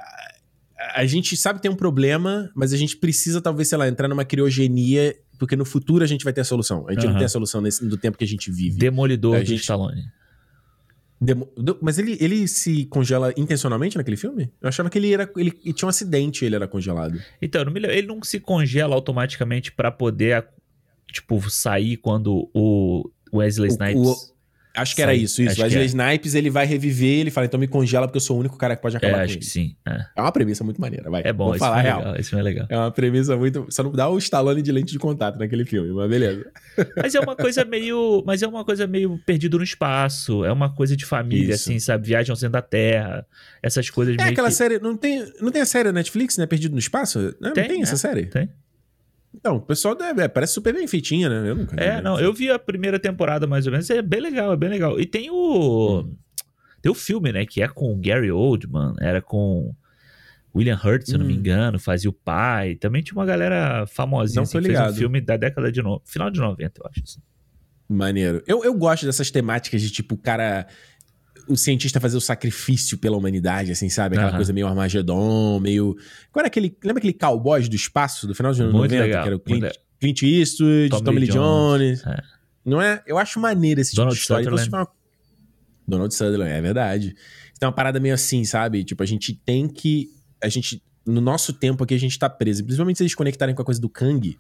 a- 0.95 1.04
gente 1.06 1.37
sabe 1.37 1.59
que 1.59 1.62
tem 1.62 1.71
um 1.71 1.76
problema, 1.76 2.50
mas 2.54 2.73
a 2.73 2.76
gente 2.76 2.97
precisa, 2.97 3.40
talvez, 3.40 3.68
sei 3.68 3.78
lá, 3.78 3.88
entrar 3.88 4.09
numa 4.09 4.25
criogenia, 4.25 5.16
porque 5.38 5.56
no 5.56 5.64
futuro 5.64 6.04
a 6.04 6.06
gente 6.06 6.23
vai 6.25 6.33
ter 6.33 6.40
a 6.42 6.45
solução. 6.45 6.87
A 6.88 6.92
gente 6.92 7.02
não 7.04 7.11
Aham. 7.11 7.18
tem 7.18 7.26
a 7.26 7.28
solução 7.30 7.61
nesse, 7.61 7.85
do 7.87 7.97
tempo 7.97 8.16
que 8.18 8.25
a 8.25 8.28
gente 8.28 8.50
vive. 8.50 8.78
Demolidor 8.78 9.37
A 9.37 9.45
gente- 9.45 9.61
Stallone. 9.61 10.02
Demo- 11.18 11.49
mas 11.80 11.99
ele, 11.99 12.18
ele 12.21 12.47
se 12.47 12.85
congela 12.85 13.33
intencionalmente 13.38 13.97
naquele 13.97 14.18
filme? 14.18 14.52
Eu 14.61 14.68
achava 14.68 14.90
que 14.90 14.99
ele 14.99 15.14
era. 15.14 15.30
Ele, 15.37 15.50
ele 15.64 15.73
tinha 15.73 15.87
um 15.87 15.88
acidente 15.88 16.45
ele 16.45 16.54
era 16.54 16.68
congelado. 16.68 17.18
Então, 17.40 17.64
não 17.64 17.73
me 17.73 17.80
ele 17.80 18.06
não 18.06 18.23
se 18.23 18.38
congela 18.38 18.95
automaticamente 18.95 19.73
pra 19.73 19.90
poder, 19.90 20.47
tipo, 21.16 21.50
sair 21.50 21.96
quando 21.96 22.49
o 22.54 23.11
Wesley 23.32 23.68
O- 23.68 23.73
Snipes. 23.73 24.37
Acho 24.78 24.94
que 24.94 25.00
era 25.00 25.14
isso, 25.14 25.40
isso. 25.40 25.62
Wesley 25.62 25.85
é. 25.85 25.87
Snipes, 25.87 26.35
ele 26.35 26.50
vai 26.50 26.66
reviver, 26.66 27.20
ele 27.20 27.30
fala, 27.30 27.46
então 27.46 27.58
me 27.58 27.66
congela 27.66 28.06
porque 28.06 28.18
eu 28.18 28.20
sou 28.20 28.37
o 28.37 28.40
único 28.40 28.58
cara 28.58 28.76
que 28.76 28.82
pode 28.82 28.94
É, 28.94 28.99
acabar 28.99 29.14
com 29.16 29.20
acho 29.25 29.32
ele. 29.32 29.38
que 29.40 29.46
sim. 29.46 29.75
É, 29.88 30.04
É 30.14 30.20
uma 30.20 30.30
premissa 30.30 30.62
muito 30.62 30.78
maneira, 30.78 31.08
vai. 31.11 31.23
É 31.25 31.32
bom, 31.32 31.46
Vou 31.46 31.56
falar 31.56 31.76
a 31.76 31.80
foi 31.80 31.82
real. 31.85 31.99
legal. 32.00 32.16
Isso 32.20 32.30
foi 32.30 32.42
legal. 32.42 32.66
É 32.68 32.76
uma 32.76 32.90
premissa 32.90 33.35
muito. 33.38 33.66
Só 33.70 33.82
não 33.82 33.90
dá 33.92 34.06
o 34.11 34.18
Stallone 34.18 34.61
de 34.61 34.70
lente 34.70 34.92
de 34.92 34.99
contato 34.99 35.38
naquele 35.38 35.64
filme, 35.64 35.90
mas 35.94 36.11
beleza. 36.11 36.44
Mas 37.02 37.14
é 37.14 37.20
uma 37.20 37.35
coisa 37.35 37.64
meio. 37.64 38.23
Mas 38.26 38.42
é 38.42 38.46
uma 38.46 38.66
coisa 38.66 38.87
meio 38.87 39.18
perdido 39.25 39.56
no 39.56 39.64
espaço. 39.64 40.44
É 40.44 40.52
uma 40.52 40.68
coisa 40.68 40.94
de 40.94 41.06
família, 41.06 41.54
Isso. 41.54 41.70
assim, 41.70 41.78
sabe? 41.78 42.06
Viagem 42.08 42.30
ao 42.30 42.37
centro 42.37 42.52
da 42.52 42.61
Terra. 42.61 43.25
Essas 43.62 43.88
coisas 43.88 44.12
É 44.14 44.18
meio 44.18 44.32
aquela 44.32 44.49
que. 44.49 44.54
série. 44.54 44.78
Não 44.78 44.94
tem, 44.94 45.25
não 45.40 45.50
tem 45.50 45.62
a 45.62 45.66
série 45.66 45.90
Netflix, 45.90 46.37
né? 46.37 46.44
Perdido 46.44 46.73
no 46.75 46.78
Espaço? 46.78 47.35
Não 47.40 47.54
Tem, 47.54 47.64
não 47.64 47.70
tem 47.76 47.82
essa 47.82 47.94
é, 47.94 47.96
série? 47.96 48.26
Tem. 48.26 48.50
Então, 49.38 49.57
o 49.57 49.61
pessoal 49.61 49.95
deve, 49.95 50.23
é, 50.23 50.28
parece 50.28 50.55
super 50.55 50.73
bem 50.73 50.87
feitinha, 50.87 51.28
né? 51.28 51.50
Eu 51.50 51.55
nunca 51.55 51.76
É, 51.76 51.97
né? 51.97 52.00
não, 52.00 52.19
eu 52.19 52.33
vi 52.33 52.50
a 52.50 52.59
primeira 52.59 52.99
temporada 52.99 53.47
mais 53.47 53.66
ou 53.66 53.73
menos. 53.73 53.88
É 53.90 54.00
bem 54.00 54.21
legal, 54.21 54.52
é 54.52 54.57
bem 54.57 54.69
legal. 54.71 54.99
E 54.99 55.05
tem 55.07 55.31
o. 55.31 56.00
Hum. 56.00 56.16
Tem 56.81 56.90
o 56.90 56.95
filme, 56.95 57.33
né? 57.33 57.45
Que 57.45 57.62
é 57.62 57.69
com 57.69 57.93
o 57.93 57.97
Gary 57.97 58.31
Oldman, 58.31 58.95
era 59.00 59.21
com 59.21 59.75
William 60.55 60.78
Hurt, 60.83 61.05
se 61.07 61.14
eu 61.14 61.19
não 61.19 61.26
me 61.26 61.35
Hum. 61.35 61.38
engano, 61.38 61.78
fazia 61.78 62.09
o 62.09 62.12
pai. 62.12 62.76
Também 62.76 63.02
tinha 63.02 63.16
uma 63.19 63.26
galera 63.26 63.87
famosinha 63.87 64.37
Não 64.37 64.43
assim, 64.45 64.59
que 64.61 64.66
fez 64.69 64.81
um 64.81 64.95
filme 64.95 65.21
da 65.21 65.37
década 65.37 65.71
de 65.71 65.83
no... 65.83 66.00
final 66.05 66.31
de 66.31 66.40
90, 66.40 66.81
eu 66.81 66.87
acho. 66.90 67.02
assim. 67.05 67.21
Maneiro. 67.88 68.43
Eu, 68.47 68.64
eu 68.64 68.75
gosto 68.75 69.05
dessas 69.07 69.31
temáticas 69.31 69.81
de 69.83 69.90
tipo, 69.90 70.14
o 70.14 70.19
cara. 70.19 70.66
O 71.49 71.57
cientista 71.57 72.00
fazer 72.00 72.17
o 72.17 72.21
sacrifício 72.21 72.99
pela 72.99 73.17
humanidade, 73.17 73.71
assim, 73.73 73.88
sabe? 73.88 74.17
Aquela 74.17 74.31
Aham. 74.31 74.37
coisa 74.38 74.53
meio 74.53 74.67
Armagedon, 74.67 75.61
meio. 75.61 75.95
Qual 76.33 76.41
era 76.41 76.49
aquele. 76.49 76.76
Lembra 76.83 76.99
aquele 76.99 77.12
cowboy 77.12 77.62
do 77.69 77.76
espaço 77.76 78.26
do 78.26 78.35
final 78.35 78.53
dos 78.53 78.61
anos 78.61 78.73
Muito 78.73 78.91
90? 78.93 79.05
legal, 79.05 79.23
Que 79.23 79.26
era 79.29 79.37
o 79.37 79.38
muito 79.38 79.45
Clint, 79.47 79.62
legal. 79.62 79.76
Clint 80.00 80.23
Eastwood, 80.23 80.91
Tommy 80.91 81.05
Tommy 81.05 81.19
Lee 81.21 81.29
Jones, 81.29 82.03
Jones. 82.03 82.07
é. 82.07 82.23
Não 82.65 82.83
é? 82.83 83.00
Eu 83.07 83.17
acho 83.17 83.38
maneiro 83.38 83.81
esse 83.81 83.91
tipo 83.93 84.00
Donald 84.03 84.17
de 84.17 84.21
história. 84.23 84.43
Então, 84.43 84.59
Sutherland. 84.59 84.88
uma... 84.91 84.97
Donald 85.87 86.12
Sutherland, 86.15 86.50
é 86.53 86.61
verdade. 86.61 87.15
Então 87.57 87.69
é 87.69 87.71
uma 87.71 87.76
parada 87.76 88.00
meio 88.00 88.15
assim, 88.15 88.45
sabe? 88.45 88.83
Tipo, 88.83 89.03
a 89.03 89.07
gente 89.07 89.33
tem 89.35 89.69
que. 89.69 90.11
A 90.43 90.49
gente. 90.49 90.83
No 91.07 91.21
nosso 91.21 91.53
tempo 91.53 91.85
aqui, 91.85 91.95
a 91.95 91.99
gente 91.99 92.19
tá 92.19 92.29
preso. 92.29 92.65
Principalmente 92.65 92.97
se 92.97 93.05
eles 93.05 93.15
conectarem 93.15 93.55
com 93.55 93.62
a 93.62 93.65
coisa 93.65 93.81
do 93.81 93.88
Kang, 93.88 94.37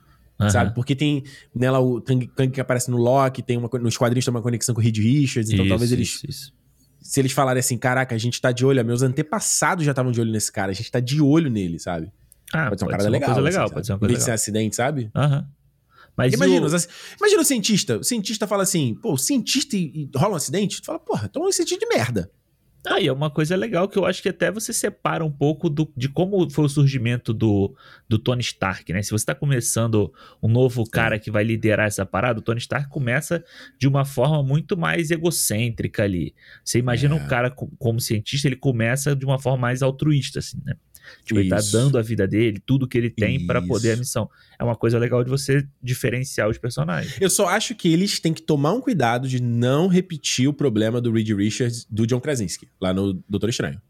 sabe? 0.50 0.74
Porque 0.74 0.96
tem 0.96 1.22
nela 1.54 1.78
o 1.78 2.00
Kang, 2.02 2.26
que 2.52 2.60
aparece 2.60 2.90
no 2.90 2.96
Loki, 2.96 3.40
tem 3.42 3.56
uma, 3.56 3.70
nos 3.80 3.96
quadrinhos 3.96 4.24
tem 4.24 4.34
uma 4.34 4.42
conexão 4.42 4.74
com 4.74 4.80
o 4.80 4.84
Reed 4.84 4.98
Richards. 4.98 5.52
Então 5.52 5.64
Isso, 5.64 5.68
talvez 5.70 5.92
eles. 5.92 6.08
isso, 6.08 6.26
isso. 6.28 6.52
Se 7.08 7.20
eles 7.20 7.32
falarem 7.32 7.60
assim, 7.60 7.76
caraca, 7.78 8.14
a 8.14 8.18
gente 8.18 8.40
tá 8.40 8.50
de 8.52 8.64
olho, 8.66 8.84
meus 8.84 9.02
antepassados 9.02 9.84
já 9.84 9.92
estavam 9.92 10.10
de 10.12 10.20
olho 10.20 10.32
nesse 10.32 10.50
cara, 10.50 10.70
a 10.72 10.74
gente 10.74 10.90
tá 10.90 11.00
de 11.00 11.20
olho 11.20 11.48
nele, 11.50 11.78
sabe? 11.78 12.12
Ah, 12.52 12.68
pode 12.68 12.80
ser 12.80 12.84
uma 12.84 12.90
pode 12.90 12.90
parada 12.90 13.04
ser 13.04 13.10
legal. 13.10 13.26
coisa 13.34 13.40
assim, 13.40 13.44
legal, 13.44 13.66
sabe? 13.66 13.74
pode 13.74 13.86
ser 13.86 13.92
uma 13.92 13.98
coisa 13.98 14.14
de 14.14 14.20
ser 14.20 14.24
um 14.24 14.26
legal. 14.26 14.34
acidente, 14.34 14.76
sabe? 14.76 15.10
Aham. 15.14 15.46
Mas 16.16 16.32
e 16.32 16.36
Imagina, 16.36 16.62
o- 16.66 16.74
os- 16.74 16.88
imagina 17.18 17.42
o 17.42 17.44
cientista. 17.44 17.98
O 17.98 18.04
cientista 18.04 18.46
fala 18.46 18.62
assim, 18.62 18.94
pô, 18.94 19.12
o 19.12 19.18
cientista 19.18 19.76
e, 19.76 20.08
e 20.14 20.18
rola 20.18 20.32
um 20.32 20.36
acidente? 20.36 20.80
Tu 20.80 20.86
fala, 20.86 20.98
porra, 20.98 21.26
então 21.30 21.44
é 21.44 21.48
um 21.48 21.52
cientista 21.52 21.78
de 21.78 21.94
merda. 21.94 22.30
Ah, 22.88 23.00
e 23.00 23.08
é 23.08 23.12
uma 23.12 23.28
coisa 23.30 23.56
legal 23.56 23.88
que 23.88 23.98
eu 23.98 24.06
acho 24.06 24.22
que 24.22 24.28
até 24.28 24.50
você 24.50 24.72
separa 24.72 25.24
um 25.24 25.30
pouco 25.30 25.68
do, 25.68 25.92
de 25.96 26.08
como 26.08 26.48
foi 26.50 26.66
o 26.66 26.68
surgimento 26.68 27.34
do, 27.34 27.74
do 28.08 28.16
Tony 28.18 28.40
Stark, 28.42 28.92
né? 28.92 29.02
Se 29.02 29.10
você 29.10 29.26
tá 29.26 29.34
começando 29.34 30.12
um 30.40 30.48
novo 30.48 30.88
cara 30.88 31.18
que 31.18 31.30
vai 31.30 31.42
liderar 31.42 31.86
essa 31.88 32.06
parada, 32.06 32.38
o 32.38 32.42
Tony 32.42 32.58
Stark 32.60 32.88
começa 32.88 33.44
de 33.78 33.88
uma 33.88 34.04
forma 34.04 34.42
muito 34.42 34.76
mais 34.76 35.10
egocêntrica 35.10 36.04
ali. 36.04 36.32
Você 36.64 36.78
imagina 36.78 37.16
É. 37.16 37.18
um 37.22 37.26
cara 37.26 37.50
co- 37.50 37.70
como 37.78 38.00
cientista, 38.00 38.46
ele 38.46 38.56
começa 38.56 39.16
de 39.16 39.24
uma 39.24 39.38
forma 39.38 39.58
mais 39.58 39.82
altruísta, 39.82 40.38
assim, 40.38 40.60
né? 40.64 40.74
Tipo, 41.24 41.40
ele 41.40 41.48
tá 41.48 41.56
Isso. 41.58 41.72
dando 41.72 41.98
a 41.98 42.02
vida 42.02 42.26
dele, 42.26 42.60
tudo 42.64 42.86
que 42.88 42.96
ele 42.96 43.10
tem 43.10 43.46
pra 43.46 43.60
poder 43.62 43.90
a 43.90 43.92
Isso. 43.92 44.00
missão. 44.00 44.30
É 44.58 44.64
uma 44.64 44.76
coisa 44.76 44.98
legal 44.98 45.22
de 45.24 45.30
você 45.30 45.66
diferenciar 45.82 46.48
os 46.48 46.58
personagens. 46.58 47.16
Eu 47.20 47.28
só 47.30 47.48
acho 47.48 47.74
que 47.74 47.92
eles 47.92 48.18
têm 48.20 48.32
que 48.32 48.42
tomar 48.42 48.72
um 48.72 48.80
cuidado 48.80 49.28
de 49.28 49.42
não 49.42 49.88
repetir 49.88 50.48
o 50.48 50.52
problema 50.52 51.00
do 51.00 51.10
Reed 51.12 51.28
Richards 51.30 51.86
do 51.90 52.06
John 52.06 52.20
Krasinski, 52.20 52.68
lá 52.80 52.92
no 52.94 53.14
Doutor 53.28 53.48
Estranho. 53.50 53.80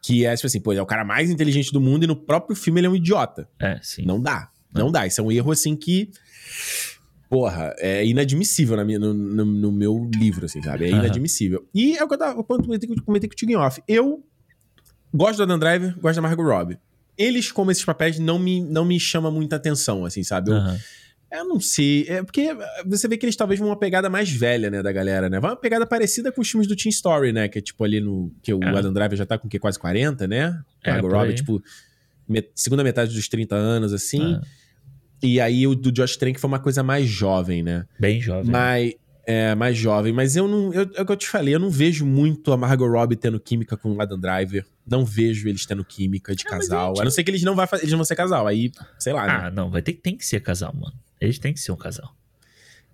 Que 0.00 0.24
é, 0.24 0.34
tipo 0.34 0.46
assim, 0.46 0.60
pô, 0.60 0.72
ele 0.72 0.78
é 0.80 0.82
o 0.82 0.86
cara 0.86 1.04
mais 1.04 1.28
inteligente 1.30 1.72
do 1.72 1.80
mundo 1.80 2.04
e 2.04 2.06
no 2.06 2.14
próprio 2.16 2.54
filme 2.56 2.80
ele 2.80 2.86
é 2.86 2.90
um 2.90 2.96
idiota. 2.96 3.48
É, 3.60 3.78
sim. 3.82 4.04
Não 4.04 4.20
dá. 4.20 4.50
Não 4.72 4.92
dá. 4.92 5.06
Isso 5.06 5.20
é 5.20 5.24
um 5.24 5.32
erro, 5.32 5.50
assim, 5.50 5.74
que. 5.74 6.10
Porra, 7.28 7.74
é 7.78 8.06
inadmissível 8.06 8.74
na 8.76 8.84
minha, 8.84 8.98
no, 8.98 9.12
no- 9.12 9.44
no 9.44 9.70
meu 9.72 10.08
livro, 10.14 10.46
assim, 10.46 10.62
sabe? 10.62 10.86
É 10.86 10.88
inadmissível. 10.88 11.68
E 11.74 11.94
é 11.96 12.02
o 12.02 12.08
que 12.08 12.14
eu, 12.14 12.18
tava, 12.18 12.38
eu 12.40 12.44
comentei, 12.44 12.88
comentei 13.04 13.28
contigo 13.28 13.52
em 13.52 13.56
off. 13.56 13.82
Eu 13.86 14.24
gosto 15.14 15.36
do 15.38 15.42
Adam 15.44 15.58
Driver, 15.58 15.98
gosto 16.00 16.16
da 16.16 16.22
Margot 16.22 16.42
Robbie. 16.42 16.78
Eles, 17.16 17.50
como 17.50 17.70
esses 17.70 17.84
papéis, 17.84 18.18
não 18.18 18.38
me, 18.38 18.60
não 18.60 18.84
me 18.84 18.98
chamam 19.00 19.32
muita 19.32 19.56
atenção, 19.56 20.04
assim, 20.04 20.22
sabe? 20.22 20.50
Eu, 20.50 20.56
Aham. 20.56 20.78
eu 21.32 21.44
não 21.46 21.58
sei. 21.60 22.06
É 22.08 22.22
porque 22.22 22.48
você 22.86 23.08
vê 23.08 23.16
que 23.16 23.24
eles 23.26 23.34
talvez 23.34 23.58
vão 23.58 23.68
uma 23.70 23.76
pegada 23.78 24.08
mais 24.08 24.30
velha, 24.30 24.70
né, 24.70 24.82
da 24.82 24.92
galera, 24.92 25.28
né? 25.28 25.40
Vai 25.40 25.50
uma 25.50 25.56
pegada 25.56 25.84
parecida 25.86 26.30
com 26.30 26.40
os 26.40 26.48
filmes 26.48 26.68
do 26.68 26.76
Teen 26.76 26.90
Story, 26.90 27.32
né? 27.32 27.48
Que 27.48 27.58
é 27.58 27.62
tipo 27.62 27.82
ali 27.82 28.00
no. 28.00 28.32
Que 28.42 28.54
o 28.54 28.62
É. 28.62 28.68
Adam 28.78 28.92
Driver 28.92 29.18
já 29.18 29.26
tá 29.26 29.36
com 29.36 29.48
o 29.48 29.50
quê? 29.50 29.58
Quase 29.58 29.78
40, 29.78 30.28
né? 30.28 30.60
É, 30.84 30.92
Margot. 30.92 31.08
Robbie, 31.08 31.34
tipo, 31.34 31.60
met- 32.28 32.50
segunda 32.54 32.84
metade 32.84 33.12
dos 33.12 33.28
30 33.28 33.56
anos, 33.56 33.92
assim. 33.92 34.34
Ah, 34.36 34.40
E 35.20 35.40
aí 35.40 35.66
o 35.66 35.74
do 35.74 35.90
Josh 35.90 36.16
Trank 36.16 36.38
foi 36.38 36.46
uma 36.46 36.60
coisa 36.60 36.84
mais 36.84 37.08
jovem, 37.08 37.62
né? 37.64 37.84
bem 37.98 38.20
jovem. 38.20 38.48
Mas. 38.50 38.92
É, 39.30 39.54
mais 39.54 39.76
jovem. 39.76 40.10
Mas 40.10 40.36
eu 40.36 40.48
não. 40.48 40.72
Eu, 40.72 40.90
é 40.94 41.02
o 41.02 41.04
que 41.04 41.12
eu 41.12 41.16
te 41.16 41.28
falei, 41.28 41.54
eu 41.54 41.58
não 41.60 41.68
vejo 41.68 42.06
muito 42.06 42.50
a 42.50 42.56
Margot 42.56 42.88
Robbie 42.88 43.14
tendo 43.14 43.38
química 43.38 43.76
com 43.76 43.92
o 43.92 44.00
Adam 44.00 44.18
Driver. 44.18 44.64
Não 44.86 45.04
vejo 45.04 45.46
eles 45.48 45.66
tendo 45.66 45.84
química 45.84 46.34
de 46.34 46.44
Ah, 46.46 46.52
mas 46.52 46.60
casal. 46.68 46.88
gente- 46.94 47.00
A 47.02 47.04
não 47.04 47.10
ser 47.10 47.24
que 47.24 47.30
eles 47.30 47.42
não, 47.42 47.54
vai, 47.54 47.68
eles 47.74 47.90
não 47.90 47.98
vão 47.98 48.04
ser 48.06 48.16
casal. 48.16 48.46
Aí, 48.46 48.72
sei 48.98 49.12
lá, 49.12 49.26
né? 49.26 49.32
Ah, 49.44 49.50
não, 49.50 49.70
vai 49.70 49.82
ter 49.82 49.92
tem 49.92 50.16
que 50.16 50.24
ser 50.24 50.40
casal, 50.40 50.72
mano. 50.74 50.94
Eles 51.20 51.38
têm 51.38 51.52
que 51.52 51.60
ser 51.60 51.72
um 51.72 51.76
casal. 51.76 52.10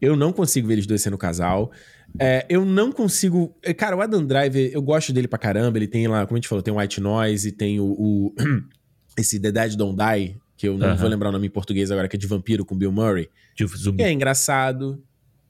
Eu 0.01 0.17
não 0.17 0.33
consigo 0.33 0.67
ver 0.67 0.75
eles 0.75 0.87
dois 0.87 1.01
sendo 1.03 1.17
casal. 1.17 1.71
É, 2.19 2.45
eu 2.49 2.65
não 2.65 2.91
consigo. 2.91 3.57
é, 3.63 3.73
Cara, 3.73 3.97
o 3.97 4.01
Adam 4.01 4.27
Driver, 4.27 4.71
eu 4.73 4.83
gosto 4.83 5.13
dele 5.13 5.29
pra 5.29 5.39
caramba. 5.39 5.79
Ele 5.79 5.87
tem 5.87 6.09
lá, 6.09 6.27
como 6.27 6.37
a 6.37 6.39
gente 6.41 6.49
falou, 6.49 6.63
tem 6.63 6.75
o 6.75 6.79
White 6.79 7.01
Noise, 7.01 7.53
tem 7.53 7.79
o. 7.79 7.85
o- 7.87 8.35
esse 9.17 9.39
The 9.39 9.53
Dead 9.53 9.77
Don't 9.77 9.97
Die, 9.97 10.37
que 10.57 10.67
eu 10.69 10.77
não 10.77 10.89
Aham. 10.89 10.97
vou 10.97 11.09
lembrar 11.09 11.29
o 11.29 11.33
nome 11.33 11.47
em 11.47 11.51
português 11.51 11.93
agora, 11.93 12.09
que 12.09 12.17
é 12.17 12.19
de 12.19 12.27
vampiro 12.27 12.65
com 12.65 12.77
Bill 12.77 12.91
Murray. 12.91 13.29
Que 13.55 13.65
é 14.03 14.11
engraçado. 14.13 15.01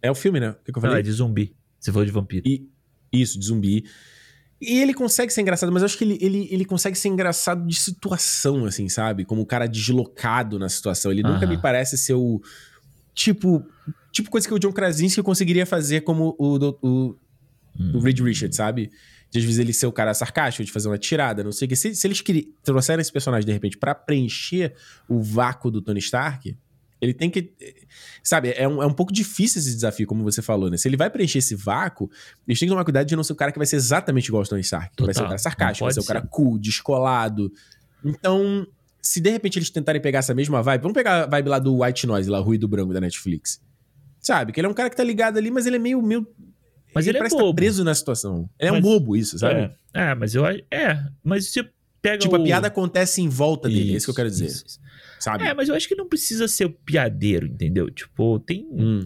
É 0.05 0.11
o 0.11 0.15
filme, 0.15 0.39
né? 0.39 0.51
O 0.51 0.55
que, 0.65 0.71
que 0.73 0.79
eu 0.79 0.83
Não, 0.83 0.89
falei? 0.89 1.01
é 1.01 1.03
de 1.03 1.11
zumbi. 1.13 1.57
Se 1.81 1.91
for 1.91 2.05
de 2.05 2.13
vampiro. 2.13 2.47
E, 2.47 2.69
isso, 3.13 3.39
de 3.39 3.47
zumbi. 3.47 3.85
E 4.61 4.79
ele 4.81 4.93
consegue 4.95 5.33
ser 5.33 5.41
engraçado, 5.41 5.73
mas 5.73 5.83
eu 5.83 5.87
acho 5.87 5.97
que 5.99 6.05
ele, 6.05 6.19
ele, 6.21 6.49
ele 6.51 6.65
consegue 6.65 6.97
ser 6.97 7.09
engraçado 7.09 7.67
de 7.67 7.75
situação, 7.77 8.65
assim, 8.67 8.89
sabe? 8.89 9.25
Como 9.25 9.43
o 9.43 9.47
cara 9.47 9.67
deslocado 9.67 10.59
na 10.59 10.69
situação. 10.69 11.11
Ele 11.11 11.23
nunca 11.23 11.45
Aham. 11.45 11.49
me 11.49 11.59
parece 11.61 11.97
ser 11.99 12.15
o. 12.15 12.41
Tipo. 13.15 13.65
Tipo 14.13 14.31
coisa 14.31 14.47
que 14.47 14.55
o 14.55 14.59
John 14.59 14.73
Krasinski 14.73 15.23
conseguiria 15.23 15.67
fazer 15.67 16.03
como 16.03 16.37
o, 16.39 16.59
do- 16.59 16.79
o, 16.83 17.17
Hum. 17.79 17.93
o 17.97 17.99
Reed 17.99 18.21
Richards, 18.21 18.57
sabe? 18.57 18.91
De 19.31 19.39
às 19.41 19.45
vezes 19.45 19.59
ele 19.59 19.73
ser 19.73 19.87
o 19.87 19.93
cara 19.93 20.15
sarcástico, 20.15 20.65
de 20.65 20.71
fazer 20.71 20.87
uma 20.87 20.97
tirada, 20.99 21.43
não 21.43 21.51
sei 21.51 21.67
o 21.67 21.69
que. 21.69 21.75
Se, 21.75 21.93
se 21.95 22.07
eles 22.07 22.23
trouxerem 22.63 23.01
esse 23.01 23.11
personagem, 23.13 23.45
de 23.45 23.53
repente, 23.53 23.77
pra 23.77 23.93
preencher 23.95 24.75
o 25.09 25.21
vácuo 25.21 25.73
do 25.73 25.83
Tony 25.83 25.99
Stark, 25.99 26.57
ele 27.01 27.13
tem 27.13 27.29
que. 27.31 27.53
Sabe, 28.23 28.53
é 28.57 28.67
um, 28.67 28.83
é 28.83 28.87
um 28.87 28.93
pouco 28.93 29.13
difícil 29.13 29.61
esse 29.61 29.75
desafio, 29.75 30.07
como 30.07 30.23
você 30.23 30.41
falou, 30.41 30.71
né? 30.71 30.77
Se 30.77 30.89
ele 30.89 30.97
vai 30.97 31.11
preencher 31.11 31.39
esse 31.39 31.55
vácuo, 31.55 32.11
eles 32.49 32.59
têm 32.59 32.67
que 32.69 32.73
tomar 32.73 32.85
cuidado 32.85 33.07
de 33.07 33.15
não 33.17 33.23
ser 33.25 33.33
o 33.33 33.37
cara 33.37 33.53
que 33.53 33.59
vai 33.59 33.67
ser 33.67 33.77
exatamente 33.77 34.27
igual 34.29 34.43
ao 34.43 34.49
Tony 34.49 34.63
Stark. 34.63 34.95
Que 34.97 35.05
vai 35.05 35.13
ser 35.13 35.21
o 35.21 35.23
Total, 35.25 35.29
cara 35.31 35.39
sarcástico, 35.39 35.85
vai 35.85 35.93
pode 35.93 35.95
ser 35.95 36.01
o 36.01 36.07
cara 36.07 36.21
ser. 36.23 36.29
cool, 36.29 36.59
descolado. 36.59 37.53
Então, 38.05 38.67
se 39.03 39.21
de 39.21 39.31
repente 39.31 39.59
eles 39.59 39.71
tentarem 39.71 40.01
pegar 40.01 40.21
essa 40.21 40.35
mesma 40.35 40.63
vibe, 40.63 40.83
vamos 40.83 40.95
pegar 40.95 41.25
a 41.25 41.27
vibe 41.27 41.49
lá 41.49 41.59
do 41.59 41.83
White 41.83 42.07
Noise, 42.07 42.31
lá, 42.31 42.39
Ruído 42.39 42.67
Branco 42.69 42.93
da 42.93 43.01
Netflix. 43.01 43.61
Sabe? 44.21 44.53
Que 44.53 44.61
ele 44.61 44.67
é 44.67 44.71
um 44.71 44.75
cara 44.75 44.89
que 44.89 44.97
tá 44.97 45.05
ligado 45.05 45.37
ali, 45.37 45.51
mas 45.51 45.67
ele 45.67 45.77
é 45.77 45.79
meio. 45.79 46.01
meio 46.01 46.27
Mas 46.95 47.07
ele 47.07 47.19
é 47.19 47.21
parece 47.21 47.37
tá 47.37 47.43
bobo. 47.43 47.55
preso 47.57 47.85
na 47.85 47.95
situação. 47.95 48.49
Ele 48.59 48.69
é 48.71 48.73
um 48.73 48.77
Mas- 48.77 48.83
bobo, 48.85 49.15
isso, 49.17 49.39
sabe? 49.39 49.61
É, 49.95 50.11
é, 50.11 50.15
mas 50.15 50.35
eu 50.35 50.45
acho. 50.47 50.61
É, 50.71 51.05
mas 51.23 51.51
você 51.53 51.69
pega 52.01 52.19
Tipo, 52.19 52.37
o... 52.37 52.41
a 52.41 52.45
piada 52.45 52.69
acontece 52.69 53.21
em 53.21 53.29
volta 53.29 53.69
dele, 53.69 53.93
é 53.93 53.97
isso 53.97 54.07
que 54.07 54.11
eu 54.11 54.15
quero 54.15 54.31
dizer. 54.31 54.47
isso, 54.47 54.65
isso. 54.67 54.81
Sabe? 55.25 55.43
É, 55.43 55.55
mas 55.55 55.71
eu 55.71 55.75
acho 55.75 55.89
que 55.89 55.95
não 55.95 56.07
precisa 56.07 56.47
ser 56.47 56.67
o 56.67 56.71
piadeiro, 56.71 57.47
entendeu? 57.47 57.91
Tipo, 57.91 58.39
tem. 58.41 58.69
Hum. 58.71 59.01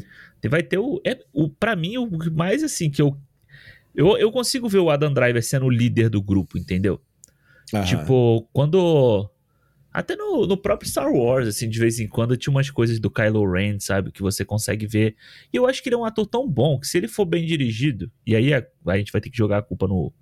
Vai 0.50 0.64
ter 0.64 0.76
o. 0.76 1.00
É, 1.06 1.16
o 1.32 1.48
pra 1.48 1.76
mim, 1.76 1.96
o 1.96 2.08
mais 2.32 2.64
assim 2.64 2.90
que 2.90 3.00
eu. 3.00 3.16
Eu, 3.94 4.18
eu 4.18 4.32
consigo 4.32 4.68
ver 4.68 4.78
o 4.78 4.90
Adam 4.90 5.12
Driver 5.12 5.42
sendo 5.44 5.66
o 5.66 5.70
líder 5.70 6.08
do 6.08 6.20
grupo, 6.20 6.58
entendeu? 6.58 7.00
Aham. 7.72 7.84
Tipo, 7.84 8.48
quando. 8.52 9.30
Até 9.92 10.16
no, 10.16 10.44
no 10.44 10.56
próprio 10.56 10.90
Star 10.90 11.08
Wars, 11.10 11.46
assim, 11.46 11.68
de 11.68 11.78
vez 11.78 12.00
em 12.00 12.08
quando 12.08 12.36
tinha 12.36 12.50
umas 12.50 12.68
coisas 12.68 12.98
do 12.98 13.10
Kylo 13.10 13.48
Ren, 13.48 13.78
sabe? 13.78 14.10
Que 14.10 14.20
você 14.20 14.44
consegue 14.44 14.88
ver. 14.88 15.14
E 15.52 15.56
eu 15.56 15.66
acho 15.66 15.80
que 15.80 15.88
ele 15.88 15.94
é 15.94 15.98
um 15.98 16.04
ator 16.04 16.26
tão 16.26 16.48
bom 16.48 16.80
que 16.80 16.86
se 16.88 16.98
ele 16.98 17.06
for 17.06 17.24
bem 17.24 17.46
dirigido, 17.46 18.10
e 18.26 18.34
aí 18.34 18.52
a, 18.52 18.66
a 18.86 18.98
gente 18.98 19.12
vai 19.12 19.20
ter 19.20 19.30
que 19.30 19.38
jogar 19.38 19.58
a 19.58 19.62
culpa 19.62 19.86
no. 19.86 20.12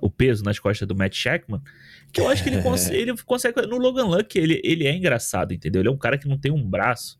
O 0.00 0.10
peso 0.10 0.44
nas 0.44 0.58
costas 0.58 0.86
do 0.86 0.94
Matt 0.94 1.14
Shackman, 1.14 1.60
que 2.12 2.20
eu 2.20 2.28
acho 2.28 2.42
que 2.42 2.50
ele, 2.50 2.60
cons 2.62 2.88
ele 2.90 3.14
consegue. 3.24 3.62
No 3.62 3.78
Logan 3.78 4.04
Luck, 4.04 4.38
ele, 4.38 4.60
ele 4.62 4.86
é 4.86 4.94
engraçado, 4.94 5.52
entendeu? 5.54 5.80
Ele 5.80 5.88
é 5.88 5.92
um 5.92 5.96
cara 5.96 6.18
que 6.18 6.28
não 6.28 6.38
tem 6.38 6.52
um 6.52 6.62
braço, 6.62 7.18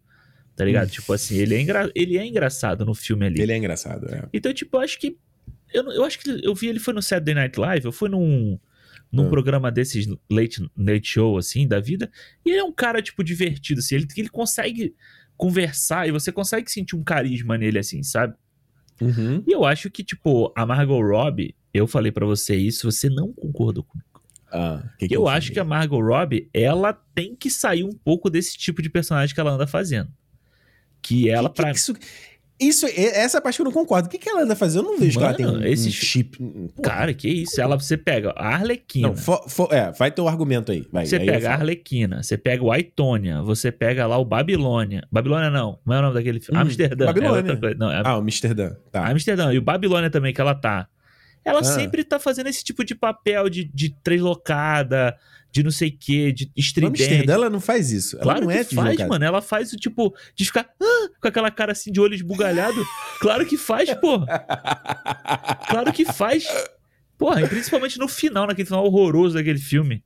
tá 0.54 0.64
ligado? 0.64 0.90
tipo 0.90 1.12
assim, 1.12 1.36
ele 1.36 1.54
é, 1.54 1.60
engra 1.60 1.90
ele 1.94 2.18
é 2.18 2.26
engraçado 2.26 2.84
no 2.84 2.94
filme 2.94 3.26
ali. 3.26 3.40
Ele 3.40 3.52
é 3.52 3.56
engraçado, 3.56 4.06
é. 4.08 4.28
Então, 4.32 4.52
tipo, 4.52 4.76
eu 4.76 4.80
acho 4.80 4.98
que. 4.98 5.16
Eu, 5.72 5.90
eu 5.90 6.04
acho 6.04 6.18
que 6.18 6.40
eu 6.44 6.54
vi 6.54 6.68
ele 6.68 6.78
foi 6.78 6.94
no 6.94 7.02
Saturday 7.02 7.34
Night 7.34 7.58
Live, 7.58 7.86
eu 7.86 7.92
fui 7.92 8.08
num, 8.08 8.58
num 9.10 9.26
Ah. 9.26 9.30
programa 9.30 9.70
desses 9.70 10.06
late, 10.30 10.62
late 10.76 11.08
show, 11.08 11.38
assim, 11.38 11.66
da 11.66 11.80
vida. 11.80 12.10
E 12.44 12.50
ele 12.50 12.60
é 12.60 12.64
um 12.64 12.72
cara, 12.72 13.02
tipo, 13.02 13.24
divertido, 13.24 13.80
assim. 13.80 13.96
Ele, 13.96 14.06
ele 14.16 14.28
consegue 14.28 14.94
conversar 15.36 16.08
e 16.08 16.12
você 16.12 16.30
consegue 16.32 16.70
sentir 16.70 16.94
um 16.96 17.02
carisma 17.02 17.58
nele, 17.58 17.78
assim, 17.78 18.02
sabe? 18.02 18.34
Uhum. 19.00 19.42
E 19.46 19.52
eu 19.52 19.64
acho 19.64 19.90
que, 19.90 20.02
tipo, 20.02 20.52
a 20.56 20.64
Margot 20.64 21.00
Robbie, 21.00 21.54
eu 21.72 21.86
falei 21.86 22.10
pra 22.10 22.26
você 22.26 22.56
isso, 22.56 22.90
você 22.90 23.08
não 23.08 23.32
concordou 23.32 23.84
comigo. 23.84 24.06
Ah, 24.50 24.82
que 24.98 25.08
que 25.08 25.16
eu 25.16 25.24
falei? 25.24 25.38
acho 25.38 25.52
que 25.52 25.60
a 25.60 25.64
Margot 25.64 26.00
Robbie, 26.00 26.48
ela 26.54 26.92
tem 26.92 27.34
que 27.34 27.50
sair 27.50 27.84
um 27.84 27.92
pouco 27.92 28.30
desse 28.30 28.56
tipo 28.56 28.80
de 28.80 28.88
personagem 28.88 29.34
que 29.34 29.40
ela 29.40 29.52
anda 29.52 29.66
fazendo. 29.66 30.10
Que 31.02 31.28
ela, 31.28 31.48
que 31.50 31.56
pra 31.56 31.70
que 31.72 31.76
isso, 31.78 31.94
isso, 32.58 32.86
essa 32.86 33.40
parte 33.40 33.56
que 33.56 33.62
eu 33.62 33.66
não 33.66 33.72
concordo. 33.72 34.08
O 34.08 34.10
que, 34.10 34.18
que 34.18 34.28
ela 34.28 34.42
anda 34.42 34.56
fazendo? 34.56 34.84
Eu 34.86 34.92
não 34.92 34.98
vejo 34.98 35.18
que 35.18 35.24
Mano, 35.24 35.38
ela 35.40 35.52
tem 35.52 35.60
um, 35.60 35.64
esse 35.72 35.88
um 35.88 35.92
chi- 35.92 36.06
chip. 36.06 36.38
Pô, 36.74 36.82
Cara, 36.82 37.12
que 37.12 37.28
isso? 37.28 37.60
Ela, 37.60 37.78
você 37.78 37.96
pega 37.96 38.32
a 38.36 38.54
Arlequina. 38.54 39.08
Não, 39.08 39.16
fo- 39.16 39.48
fo- 39.48 39.68
é, 39.70 39.92
vai 39.92 40.10
ter 40.10 40.22
o 40.22 40.28
argumento 40.28 40.72
aí. 40.72 40.86
Vai, 40.90 41.04
Você 41.06 41.16
aí 41.16 41.26
pega 41.26 41.50
a. 41.50 41.52
Arlequina, 41.54 42.22
você 42.22 42.36
pega 42.38 42.64
o 42.64 42.72
Aitônia, 42.72 43.42
você 43.42 43.70
pega 43.70 44.06
lá 44.06 44.16
o 44.18 44.24
Babilônia. 44.24 45.06
Babilônia 45.12 45.50
não, 45.50 45.78
não 45.84 45.94
é 45.94 45.98
o 45.98 46.02
nome 46.02 46.14
daquele 46.14 46.40
filme. 46.40 46.58
Hum, 46.58 46.62
Amsterdã. 46.62 47.06
Babilônia. 47.06 47.58
É. 47.62 47.74
Não, 47.74 47.90
é 47.92 48.02
Ah, 48.04 48.16
o 48.16 48.20
Amsterdã. 48.20 48.72
Tá. 48.90 49.06
Amsterdã. 49.08 49.52
E 49.52 49.58
o 49.58 49.62
Babilônia 49.62 50.08
também, 50.10 50.32
que 50.32 50.40
ela 50.40 50.54
tá. 50.54 50.88
Ela 51.44 51.60
Ah. 51.60 51.64
sempre 51.64 52.02
tá 52.02 52.18
fazendo 52.18 52.48
esse 52.48 52.64
tipo 52.64 52.84
de 52.84 52.94
papel 52.94 53.48
de, 53.48 53.64
de 53.64 53.90
translocada, 54.02 55.16
de 55.56 55.62
não 55.62 55.70
sei 55.70 55.88
o 55.88 55.96
quê, 55.98 56.32
de 56.32 56.50
estridente. 56.54 57.02
Amsterdã, 57.02 57.32
ela 57.32 57.48
não 57.48 57.60
faz 57.60 57.90
isso. 57.90 58.16
Ela 58.16 58.22
Claro 58.24 58.44
não 58.44 58.50
é 58.50 58.62
que 58.62 58.74
faz, 58.74 58.88
deslocada. 58.90 59.08
mano. 59.08 59.24
Ela 59.24 59.40
faz 59.40 59.72
o 59.72 59.76
tipo 59.76 60.14
de 60.34 60.44
ficar 60.44 60.68
"Ah", 60.78 61.08
com 61.18 61.28
aquela 61.28 61.50
cara 61.50 61.72
assim 61.72 61.90
de 61.90 61.98
olho 61.98 62.14
esbugalhado. 62.14 62.76
claro 63.20 63.46
que 63.46 63.56
faz, 63.56 63.92
porra. 63.94 64.26
Claro 65.68 65.92
que 65.94 66.04
faz. 66.04 66.44
Porra, 67.16 67.40
e 67.42 67.48
principalmente 67.48 67.98
no 67.98 68.06
final, 68.06 68.46
naquele 68.46 68.66
final 68.66 68.84
horroroso 68.84 69.34
daquele 69.36 69.58
filme. 69.58 70.04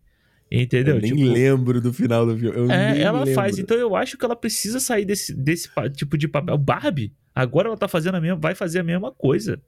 Entendeu? 0.52 0.96
Eu 0.96 1.00
nem 1.02 1.12
Tipo, 1.14 1.32
lembro 1.32 1.80
do 1.80 1.92
final 1.92 2.24
do 2.26 2.38
filme. 2.38 2.56
Eu 2.56 2.70
é, 2.70 3.00
ela 3.00 3.20
lembro. 3.24 3.34
faz. 3.34 3.58
Então 3.58 3.76
eu 3.76 3.96
acho 3.96 4.16
que 4.16 4.24
ela 4.24 4.36
precisa 4.36 4.78
sair 4.78 5.04
desse, 5.04 5.34
desse 5.34 5.68
tipo 5.96 6.16
de 6.16 6.28
papel. 6.28 6.56
Barbie, 6.58 7.12
agora 7.34 7.66
ela 7.68 7.76
tá 7.76 7.88
fazendo 7.88 8.14
a 8.16 8.20
mesma, 8.20 8.36
vai 8.36 8.54
fazer 8.54 8.78
a 8.78 8.84
mesma 8.84 9.10
coisa. 9.12 9.60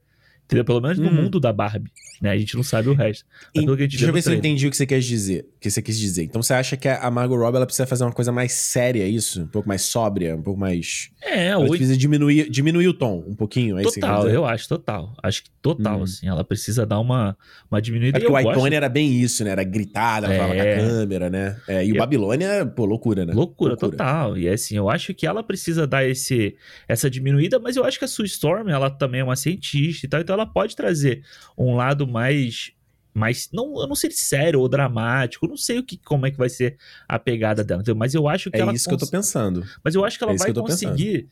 Entendeu? 0.45 0.65
Pelo 0.65 0.81
menos 0.81 0.99
no 0.99 1.09
Hum. 1.09 1.15
mundo 1.23 1.41
da 1.41 1.53
Barbie. 1.53 1.91
Né? 2.21 2.31
A 2.31 2.37
gente 2.39 2.55
não 2.57 2.63
sabe 2.63 2.89
o 2.89 2.95
resto. 2.95 3.25
Mas 3.55 3.63
E- 3.63 3.65
pelo 3.67 3.77
que 3.77 3.83
a 3.83 3.87
gente 3.87 3.93
Deixa 3.97 4.07
eu 4.07 4.13
ver 4.13 4.23
se 4.23 4.31
eu 4.31 4.35
entendi 4.35 4.67
o 4.67 4.71
que 4.71 4.77
você 4.77 4.87
quer 4.87 5.01
dizer. 5.01 5.47
O 5.57 5.61
que 5.61 5.71
você 5.71 5.81
quis 5.83 5.99
dizer. 5.99 6.23
Então 6.25 6.43
você 6.43 6.53
acha 6.55 6.77
que 6.77 6.87
a 6.89 7.11
Margot 7.11 7.37
Robbie 7.37 7.57
ela 7.57 7.67
precisa 7.67 7.87
fazer 7.87 8.05
uma 8.05 8.13
coisa 8.13 8.31
mais 8.31 8.53
séria, 8.53 9.07
isso? 9.07 9.43
Um 9.43 9.47
pouco 9.47 9.67
mais 9.67 9.83
sóbria, 9.83 10.37
um 10.37 10.43
pouco 10.43 10.61
mais. 10.61 11.11
É, 11.23 11.47
Ela 11.49 11.63
ou 11.65 11.69
precisa 11.71 11.97
diminuir, 11.97 12.49
diminuir 12.51 12.87
o 12.87 12.95
tom 12.95 13.25
um 13.27 13.35
pouquinho. 13.35 13.79
É 13.79 13.83
Total, 13.83 14.29
eu 14.29 14.45
acho, 14.45 14.69
total. 14.69 15.15
Acho 15.23 15.43
que 15.45 15.51
total, 15.63 16.01
Hum. 16.01 16.03
assim. 16.03 16.29
Ela 16.29 16.45
precisa 16.45 16.85
dar 16.87 17.01
uma, 17.01 17.37
uma 17.71 17.81
diminuída. 17.81 18.19
É 18.19 18.21
porque 18.21 18.33
o 18.33 18.43
gosto- 18.43 18.59
iCone 18.59 18.75
era 18.77 18.89
bem 18.89 19.21
isso, 19.21 19.43
né? 19.43 19.51
Era 19.51 19.65
gritada, 19.65 20.27
ela 20.27 20.35
falava 20.37 20.55
com 20.55 20.61
É. 20.61 20.75
a 20.75 20.79
câmera, 20.79 21.31
né? 21.31 21.57
É, 21.67 21.85
e 21.85 21.91
o 21.93 21.97
Eu- 21.97 21.99
Babilônia, 21.99 22.67
pô, 22.67 22.85
loucura, 22.85 23.25
né? 23.25 23.33
Loucura, 23.33 23.77
total. 23.77 24.37
E 24.37 24.49
assim, 24.49 24.77
eu 24.77 24.89
acho 24.91 25.13
que 25.15 25.27
ela 25.27 25.43
precisa 25.43 25.87
dar 25.87 26.05
esse, 26.07 26.55
essa 26.87 27.09
diminuída, 27.11 27.59
mas 27.59 27.77
eu 27.77 27.85
acho 27.85 27.99
que 27.99 28.05
a 28.05 28.09
Sue 28.09 28.27
Storm, 28.27 28.69
ela 28.69 28.91
também 28.91 29.21
é 29.23 29.25
uma 29.25 29.37
cientista 29.37 30.07
e 30.07 30.09
tal, 30.09 30.21
então 30.21 30.32
ela 30.33 30.47
pode 30.47 30.75
trazer 30.77 31.23
um 31.57 31.75
lado 31.75 32.07
mais. 32.07 32.73
mais 33.15 33.49
não, 33.53 33.81
eu 33.81 33.87
não 33.87 33.95
sei 33.95 34.11
se 34.11 34.25
sério 34.25 34.61
ou 34.61 34.69
dramático, 34.69 35.47
não 35.47 35.57
sei 35.57 35.79
o 35.79 35.83
que, 35.85 35.97
como 35.99 36.27
é 36.27 36.31
que 36.31 36.39
vai 36.39 36.49
ser 36.49 36.77
a 37.09 37.19
pegada 37.19 37.63
dela, 37.63 37.81
entendeu? 37.83 37.97
mas 37.99 38.15
eu 38.15 38.29
acho 38.29 38.51
que 38.51 38.57
É 38.59 38.61
ela 38.61 38.73
isso 38.73 38.89
que 38.89 38.95
eu 38.95 38.99
tô 38.99 39.05
cons- 39.07 39.11
pensando. 39.11 39.65
Mas 39.85 39.95
eu 39.95 40.05
acho 40.05 40.17
que 40.19 40.25
ela 40.25 40.33
é 40.33 40.37
vai 40.37 40.53
que 40.53 40.61
conseguir 40.61 41.29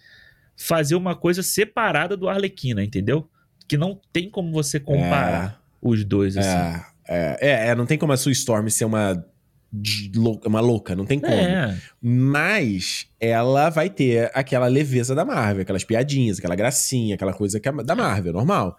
fazer 0.56 0.94
uma 0.94 1.14
coisa 1.16 1.42
separada 1.42 2.16
do 2.16 2.28
Arlequina, 2.28 2.84
entendeu? 2.84 3.28
Que 3.66 3.76
não 3.78 3.98
tem 4.12 4.28
como 4.28 4.52
você 4.52 4.78
comparar 4.78 5.62
os 5.80 6.04
dois, 6.04 6.36
assim. 6.36 6.48
É, 6.48 6.84
é, 7.08 7.36
é, 7.40 7.66
é, 7.68 7.74
não 7.74 7.86
tem 7.86 7.96
como 7.96 8.12
a 8.12 8.16
Sue 8.16 8.32
Storm 8.32 8.68
ser 8.68 8.84
uma, 8.84 9.24
de 9.72 10.11
uma 10.46 10.61
louca, 10.61 10.96
não 10.96 11.04
tem 11.06 11.20
como. 11.20 11.33
É, 11.33 11.76
Mas 12.02 13.06
ela 13.20 13.70
vai 13.70 13.88
ter 13.88 14.30
aquela 14.35 14.66
leveza 14.66 15.14
da 15.14 15.24
Marvel, 15.24 15.62
aquelas 15.62 15.85
piadinhas, 15.85 16.38
aquela 16.38 16.56
gracinha, 16.56 17.14
aquela 17.14 17.33
coisa 17.33 17.61
que 17.61 17.68
é 17.68 17.72
da 17.72 17.94
Marvel, 17.94 18.33
normal. 18.33 18.76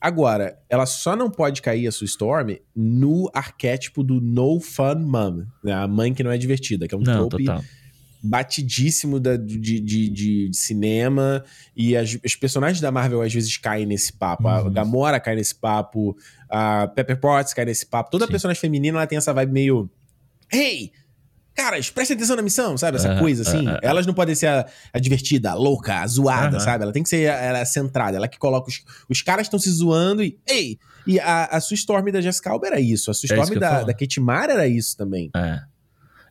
Agora, 0.00 0.58
ela 0.68 0.84
só 0.84 1.16
não 1.16 1.30
pode 1.30 1.62
cair 1.62 1.86
a 1.86 1.92
sua 1.92 2.04
Storm 2.04 2.56
no 2.76 3.30
arquétipo 3.32 4.02
do 4.04 4.20
no 4.20 4.60
fun 4.60 4.96
mom, 4.96 5.44
né? 5.62 5.72
a 5.72 5.88
mãe 5.88 6.12
que 6.12 6.22
não 6.22 6.30
é 6.30 6.36
divertida, 6.36 6.86
que 6.86 6.94
é 6.94 6.98
um 6.98 7.00
não, 7.00 7.26
trope 7.28 7.44
total. 7.44 7.64
batidíssimo 8.22 9.18
da- 9.20 9.36
de, 9.36 9.58
de, 9.58 9.80
de- 9.80 10.08
de 10.10 10.50
cinema. 10.52 11.42
E 11.76 11.96
as, 11.96 12.18
os 12.24 12.36
personagens 12.36 12.80
da 12.80 12.90
Marvel 12.90 13.22
às 13.22 13.32
vezes 13.32 13.56
caem 13.56 13.86
nesse 13.86 14.12
papo. 14.12 14.46
A 14.48 14.62
Uhum. 14.64 14.72
Gamora 14.72 15.18
cai 15.20 15.36
nesse 15.36 15.54
papo, 15.54 16.14
a 16.50 16.86
Pepper 16.88 17.18
Potts 17.18 17.54
cai 17.54 17.64
nesse 17.64 17.86
papo. 17.86 18.10
Toda 18.10 18.26
Sim. 18.26 18.30
personagem 18.32 18.60
feminina 18.60 18.98
ela 18.98 19.06
tem 19.06 19.16
essa 19.18 19.32
vibe 19.32 19.52
meio. 19.52 19.90
Hey! 20.54 20.92
Caras, 21.54 21.88
prestem 21.88 22.16
atenção 22.16 22.34
na 22.34 22.42
missão, 22.42 22.76
sabe? 22.76 22.96
Essa 22.96 23.10
Aham, 23.12 23.20
coisa 23.20 23.42
assim. 23.42 23.64
aham, 23.68 23.78
Elas 23.80 24.06
não 24.06 24.12
podem 24.14 24.34
ser 24.34 24.48
a, 24.48 24.66
a 24.92 24.98
divertida, 24.98 25.52
a 25.52 25.54
louca, 25.54 26.00
a 26.00 26.06
zoada, 26.06 26.56
Aham. 26.56 26.64
sabe? 26.64 26.82
Ela 26.82 26.92
tem 26.92 27.02
que 27.04 27.08
ser 27.08 27.30
a- 27.30 27.36
ela 27.40 27.58
é 27.60 27.64
centrada. 27.64 28.16
Ela 28.16 28.26
que 28.26 28.38
coloca 28.38 28.68
os. 28.68 28.82
Os 29.08 29.22
caras 29.22 29.46
estão 29.46 29.58
se 29.60 29.70
zoando 29.70 30.22
e. 30.22 30.36
Ei! 30.48 30.78
E 31.06 31.20
a, 31.20 31.44
a 31.44 31.60
Sue 31.60 31.76
Storm 31.76 32.10
da 32.10 32.20
Jessica 32.20 32.50
Alba 32.50 32.66
era 32.66 32.80
isso. 32.80 33.08
A 33.10 33.14
Sue 33.14 33.28
É 33.30 33.34
Storm 33.34 33.48
que 33.48 33.54
ia 33.54 33.60
da, 33.60 33.82
da 33.84 33.94
Kate 33.94 34.20
Mara 34.20 34.52
era 34.54 34.66
isso 34.66 34.96
também. 34.96 35.30
É. 35.36 35.60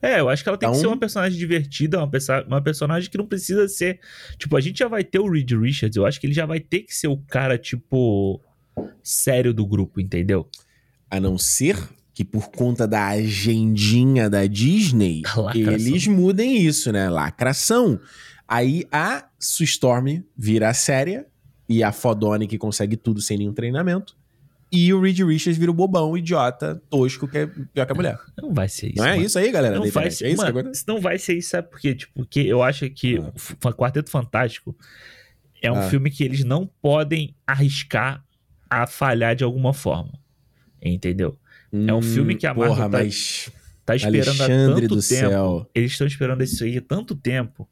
É, 0.02 0.20
eu 0.20 0.28
acho 0.28 0.44
que 0.44 0.50
ela 0.50 0.58
tem 0.58 0.68
que 0.68 0.74
Então- 0.76 0.82
ser 0.82 0.88
uma 0.88 1.00
personagem 1.00 1.40
divertida, 1.40 1.98
uma, 2.00 2.10
perso- 2.10 2.44
uma 2.46 2.62
personagem 2.62 3.10
que 3.10 3.18
não 3.18 3.26
precisa 3.26 3.66
ser. 3.70 4.02
Tipo, 4.38 4.58
a 4.58 4.62
gente 4.62 4.80
já 4.80 4.90
vai 4.90 5.02
ter 5.06 5.20
o 5.20 5.32
Reed 5.32 5.50
Richards, 5.54 5.96
eu 5.96 6.06
acho 6.06 6.20
que 6.20 6.28
ele 6.28 6.34
já 6.34 6.46
vai 6.46 6.60
ter 6.60 6.82
que 6.82 6.94
ser 6.94 7.08
o 7.08 7.16
cara, 7.30 7.58
tipo, 7.58 8.42
sério 9.02 9.54
do 9.54 9.66
grupo, 9.66 10.02
entendeu? 10.02 10.50
A 11.10 11.22
não 11.22 11.38
ser 11.38 11.78
que 12.14 12.24
por 12.24 12.50
conta 12.52 12.88
da 12.88 13.08
agendinha 13.08 14.30
da 14.30 14.46
Disney, 14.46 15.22
Lacração. 15.36 15.72
eles 15.74 16.08
mudem 16.08 16.58
isso, 16.62 16.92
né? 16.92 17.10
Lacração. 17.10 18.00
Aí 18.48 18.86
a 18.92 19.26
Sue 19.40 19.66
Storm 19.66 20.22
vira 20.38 20.70
a 20.70 20.74
séria 20.74 21.26
e 21.68 21.82
a 21.84 21.92
fodone 21.92 22.48
que 22.48 22.58
consegue 22.58 22.96
tudo 22.96 23.20
sem 23.22 23.38
nenhum 23.38 23.54
treinamento. 23.54 24.16
E 24.72 24.92
o 24.94 25.00
Reed 25.00 25.20
Richards 25.20 25.58
vira 25.58 25.70
o 25.70 25.74
bobão, 25.74 26.18
idiota, 26.18 26.82
tosco, 26.90 27.28
que 27.28 27.38
é 27.38 27.46
pior 27.48 27.86
que 27.86 27.92
a 27.92 27.96
mulher. 27.96 28.20
Não 28.42 28.52
vai 28.54 28.68
ser 28.68 28.88
isso. 28.88 28.98
Não 28.98 29.06
é 29.06 29.12
mano. 29.14 29.26
isso 29.26 29.38
aí, 29.38 29.52
galera? 29.52 29.76
Não 29.80 29.90
vai 29.92 30.10
ser, 30.10 30.26
é 30.26 30.30
isso 30.30 30.38
mano, 30.38 30.50
agora... 30.50 30.72
não 30.88 31.00
vai 31.00 31.20
ser 31.20 31.38
isso, 31.38 31.50
sabe 31.52 31.70
por 31.70 31.80
quê? 31.80 31.94
Tipo, 31.94 32.12
porque 32.16 32.40
eu 32.40 32.62
acho 32.64 32.90
que 32.90 33.18
Ah. 33.64 33.72
Quarteto 33.74 34.10
Fantástico 34.10 34.76
é 35.62 35.72
um 35.72 35.78
Ah. 35.78 35.90
filme 35.90 36.10
que 36.10 36.24
eles 36.24 36.44
não 36.44 36.68
podem 36.82 37.36
arriscar 37.46 38.24
a 38.68 38.88
falhar 38.88 39.36
de 39.36 39.44
alguma 39.44 39.74
forma. 39.74 40.14
Entendeu? 40.82 41.38
É 41.88 41.94
um 41.94 42.02
filme 42.02 42.36
que 42.36 42.46
a 42.48 42.54
Marvel 42.54 42.76
Porra, 42.76 42.90
tá- 42.90 42.98
mas... 43.00 43.50
Tá 43.86 43.96
esperando 43.98 44.28
há 44.42 44.46
Alexandre 44.46 44.82
tanto 44.88 44.96
do 44.96 45.02
tempo. 45.02 45.30
céu. 45.30 45.70
Eles 45.76 45.92
estão 45.92 46.08
esperando 46.08 46.42
isso 46.44 46.64
aí 46.64 46.78
há 46.78 46.82
tanto 46.82 47.16
tempo. 47.16 47.68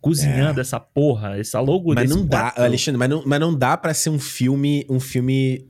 Cozinhando 0.00 0.60
essa 0.60 0.78
porra, 0.80 1.36
essa 1.38 1.60
logo 1.60 1.92
É. 1.92 1.96
Mas 1.96 2.10
não 2.10 2.24
dá, 2.24 2.42
quatro- 2.42 2.62
Alexandre, 2.64 2.98
mas 2.98 3.10
não, 3.10 3.22
mas 3.26 3.40
não 3.40 3.54
dá 3.54 3.76
pra 3.76 3.92
ser 3.92 4.08
um 4.10 4.18
filme, 4.18 4.86
um 4.88 4.98
filme 5.00 5.66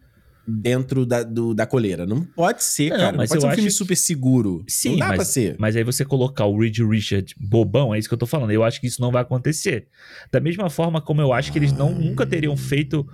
dentro 0.46 1.04
da, 1.06 1.22
do- 1.22 1.52
da 1.54 1.66
coleira. 1.66 2.04
Não 2.06 2.22
pode 2.22 2.62
ser, 2.62 2.90
Não, 2.90 2.96
cara. 2.98 3.12
Não 3.12 3.18
mas 3.18 3.28
pode 3.30 3.38
eu 3.38 3.40
ser 3.40 3.46
um 3.46 3.50
filme 3.54 3.68
que- 3.70 3.74
super 3.74 3.96
seguro. 3.96 4.64
Sim, 4.68 4.90
não 4.90 4.98
dá 4.98 5.08
mas, 5.08 5.16
pra 5.16 5.24
ser. 5.24 5.56
mas 5.58 5.74
aí 5.76 5.82
você 5.82 6.04
colocar 6.04 6.44
o 6.44 6.58
Reed 6.60 6.78
Richard 6.78 7.34
bobão, 7.40 7.94
é 7.94 7.98
isso 7.98 8.08
que 8.08 8.14
eu 8.14 8.18
tô 8.18 8.26
falando. 8.26 8.50
Eu 8.52 8.62
acho 8.62 8.80
que 8.80 8.86
isso 8.86 9.00
não 9.00 9.10
vai 9.10 9.22
acontecer. 9.22 9.88
Da 10.30 10.38
mesma 10.40 10.68
forma 10.70 11.00
como 11.00 11.20
eu 11.20 11.32
acho 11.32 11.50
que 11.50 11.58
eles 11.58 11.72
não, 11.72 11.92
nunca 11.92 12.24
teriam 12.26 12.56
feito, 12.56 13.06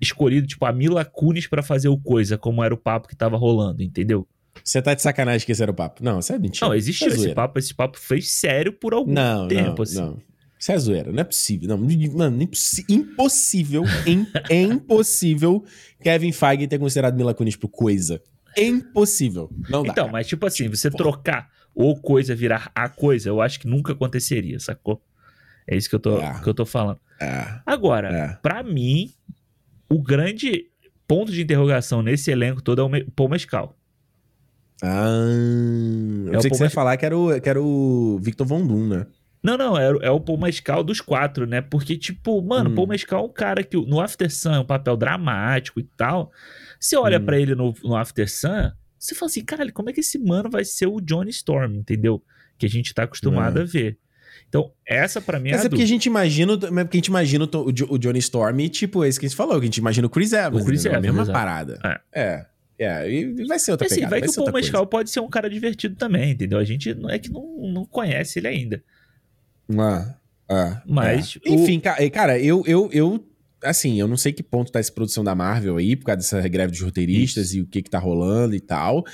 escolhido, 0.00 0.46
tipo, 0.46 0.64
a 0.66 0.72
Mila 0.72 1.04
Kunis 1.04 1.46
pra 1.46 1.62
fazer 1.62 1.88
o 1.88 1.98
coisa, 1.98 2.36
como 2.38 2.62
era 2.62 2.72
o 2.74 2.76
papo 2.78 3.08
que 3.08 3.16
tava 3.16 3.36
rolando, 3.36 3.82
entendeu? 3.82 4.26
Você 4.64 4.82
tá 4.82 4.94
de 4.94 5.00
sacanagem 5.02 5.46
que 5.46 5.52
esse 5.52 5.62
era 5.62 5.70
o 5.70 5.74
papo. 5.74 6.02
Não, 6.04 6.18
isso 6.18 6.32
é 6.32 6.38
mentira. 6.38 6.66
Não, 6.68 6.74
existiu 6.74 7.06
é 7.06 7.10
esse 7.10 7.18
zoeira. 7.18 7.34
papo, 7.34 7.58
esse 7.58 7.74
papo 7.74 7.98
foi 7.98 8.20
sério 8.20 8.72
por 8.72 8.92
algum 8.92 9.12
Não, 9.12 9.48
tempo, 9.48 9.76
não, 9.76 9.82
assim. 9.82 9.96
não. 10.00 10.18
Isso 10.58 10.72
é 10.72 10.78
zoeira, 10.78 11.10
não 11.12 11.20
é 11.20 11.24
possível. 11.24 11.68
Não, 11.68 11.78
mano, 12.12 12.42
impossível, 12.88 13.84
im- 14.06 14.26
é 14.50 14.60
impossível 14.62 15.64
Kevin 16.02 16.32
Feige 16.32 16.66
ter 16.66 16.78
considerado 16.78 17.16
Mila 17.16 17.32
Kunis 17.34 17.56
pro 17.56 17.68
coisa. 17.68 18.20
É 18.56 18.64
impossível. 18.66 19.48
Não 19.68 19.82
dá. 19.82 19.92
Então, 19.92 20.04
cara. 20.06 20.12
mas 20.12 20.26
tipo 20.26 20.44
assim, 20.46 20.68
você 20.68 20.90
porra. 20.90 21.04
trocar 21.04 21.48
o 21.74 21.94
coisa 21.96 22.34
virar 22.34 22.70
a 22.74 22.88
coisa, 22.88 23.28
eu 23.28 23.40
acho 23.40 23.60
que 23.60 23.66
nunca 23.66 23.92
aconteceria, 23.92 24.58
sacou? 24.58 25.00
É 25.66 25.76
isso 25.76 25.88
que 25.88 25.94
eu 25.94 26.00
tô, 26.00 26.18
É. 26.20 26.40
que 26.42 26.48
eu 26.48 26.54
tô 26.54 26.66
falando. 26.66 26.98
É, 27.20 27.60
Agora, 27.64 28.08
é. 28.08 28.28
pra 28.42 28.62
mim, 28.62 29.12
o 29.90 30.00
grande 30.02 30.66
ponto 31.06 31.32
de 31.32 31.42
interrogação 31.42 32.02
nesse 32.02 32.30
elenco 32.30 32.62
todo 32.62 32.80
é 32.80 32.84
o 33.02 33.10
Paul 33.10 33.28
Mescal. 33.28 33.76
Ah, 34.82 35.08
eu 36.32 36.38
É 36.40 36.42
que 36.42 36.48
você 36.56 36.64
ia 36.64 36.70
falar 36.70 36.96
que 36.96 37.04
era 37.04 37.16
o, 37.16 37.38
que 37.40 37.48
era 37.48 37.60
o 37.60 38.18
Victor 38.22 38.46
Von 38.46 38.66
Doom, 38.66 38.86
né? 38.88 39.06
Não, 39.42 39.56
não, 39.56 39.76
é, 39.78 39.90
o- 39.92 40.02
é 40.02 40.10
o 40.10 40.20
Paul 40.20 40.38
Mescal 40.38 40.82
dos 40.84 41.00
quatro, 41.00 41.46
né? 41.46 41.60
Porque, 41.60 41.96
tipo, 41.96 42.40
mano, 42.42 42.70
Hum. 42.70 42.74
Paul 42.74 42.86
Mescal 42.86 43.22
é 43.24 43.26
um 43.26 43.32
cara 43.32 43.62
que 43.62 43.76
no 43.76 44.00
After 44.00 44.30
Sun 44.32 44.52
é 44.54 44.58
um 44.60 44.64
papel 44.66 44.96
dramático 44.96 45.80
e 45.80 45.82
tal. 45.82 46.30
Você 46.78 46.96
olha 46.96 47.18
Hum. 47.18 47.24
pra 47.24 47.38
ele 47.38 47.54
no, 47.54 47.74
no 47.82 47.96
After 47.96 48.30
Sun, 48.30 48.70
você 48.98 49.14
fala 49.14 49.30
assim, 49.30 49.44
caralho, 49.44 49.72
como 49.72 49.88
é 49.90 49.92
que 49.92 50.00
esse 50.00 50.18
mano 50.18 50.50
vai 50.50 50.64
ser 50.64 50.86
o 50.86 51.00
Johnny 51.00 51.30
Storm, 51.30 51.74
entendeu? 51.74 52.22
Que 52.58 52.66
a 52.66 52.68
gente 52.68 52.92
tá 52.94 53.04
acostumado 53.04 53.58
É. 53.58 53.62
a 53.62 53.64
ver. 53.64 53.98
Então, 54.48 54.72
essa 54.86 55.20
pra 55.20 55.38
mim 55.38 55.50
é 55.50 55.52
Mas 55.52 55.62
a 55.62 55.66
é 55.66 55.68
porque 55.68 55.82
a 55.84 55.86
gente 55.86 56.06
imagina, 56.06 56.52
é 56.54 56.56
porque 56.84 56.96
a 56.96 56.98
gente 56.98 57.06
imagina 57.06 57.44
o, 57.52 57.58
o 57.66 57.72
Jo- 57.72 57.86
o 57.90 57.98
Johnny 57.98 58.18
Storm, 58.18 58.58
tipo, 58.68 59.04
esse 59.04 59.18
que 59.20 59.26
a 59.26 59.28
gente 59.28 59.36
falou, 59.36 59.54
que 59.58 59.62
a 59.62 59.66
gente 59.66 59.76
imagina 59.78 60.06
o 60.06 60.10
Chris 60.10 60.32
Evans, 60.32 60.62
O 60.62 60.66
Chris 60.66 60.80
entendeu? 60.80 60.92
a 60.98 60.98
Evans, 60.98 61.06
mesma 61.16 61.22
exato. 61.22 61.38
parada. 61.38 62.02
É. 62.14 62.46
É, 62.82 63.10
e 63.12 63.44
vai 63.46 63.58
ser 63.58 63.72
outra 63.72 63.86
Assim, 63.86 63.96
pegada, 63.96 64.10
vai 64.10 64.20
vai 64.20 64.28
que 64.28 64.40
o 64.40 64.42
Paul 64.44 64.54
Mescal 64.54 64.86
pode 64.86 65.10
ser 65.10 65.20
um 65.20 65.28
cara 65.28 65.50
divertido 65.50 65.96
também, 65.96 66.30
entendeu? 66.30 66.58
A 66.58 66.64
gente 66.64 66.94
não 66.94 67.10
é 67.10 67.18
que 67.18 67.30
não, 67.30 67.44
não 67.70 67.84
conhece 67.84 68.38
ele 68.38 68.48
ainda. 68.48 68.82
Ah, 69.78 70.14
ah, 70.48 70.82
Mas 70.86 71.36
é. 71.44 71.50
o- 71.50 71.54
Enfim, 71.54 71.78
ca- 71.78 71.98
cara, 72.10 72.38
eu, 72.38 72.64
eu, 72.66 72.88
eu. 72.92 73.24
Assim, 73.62 74.00
eu 74.00 74.08
não 74.08 74.16
sei 74.16 74.32
que 74.32 74.42
ponto 74.42 74.72
tá 74.72 74.78
essa 74.78 74.92
produção 74.92 75.22
da 75.22 75.34
Marvel 75.34 75.76
aí, 75.76 75.94
por 75.96 76.06
causa 76.06 76.18
dessa 76.18 76.48
greve 76.48 76.72
dos 76.72 76.80
roteiristas 76.80 77.52
e 77.54 77.60
o 77.60 77.66
que 77.66 77.82
que 77.82 77.90
tá 77.90 77.98
rolando 77.98 78.54
e 78.54 78.60
tal. 78.60 79.04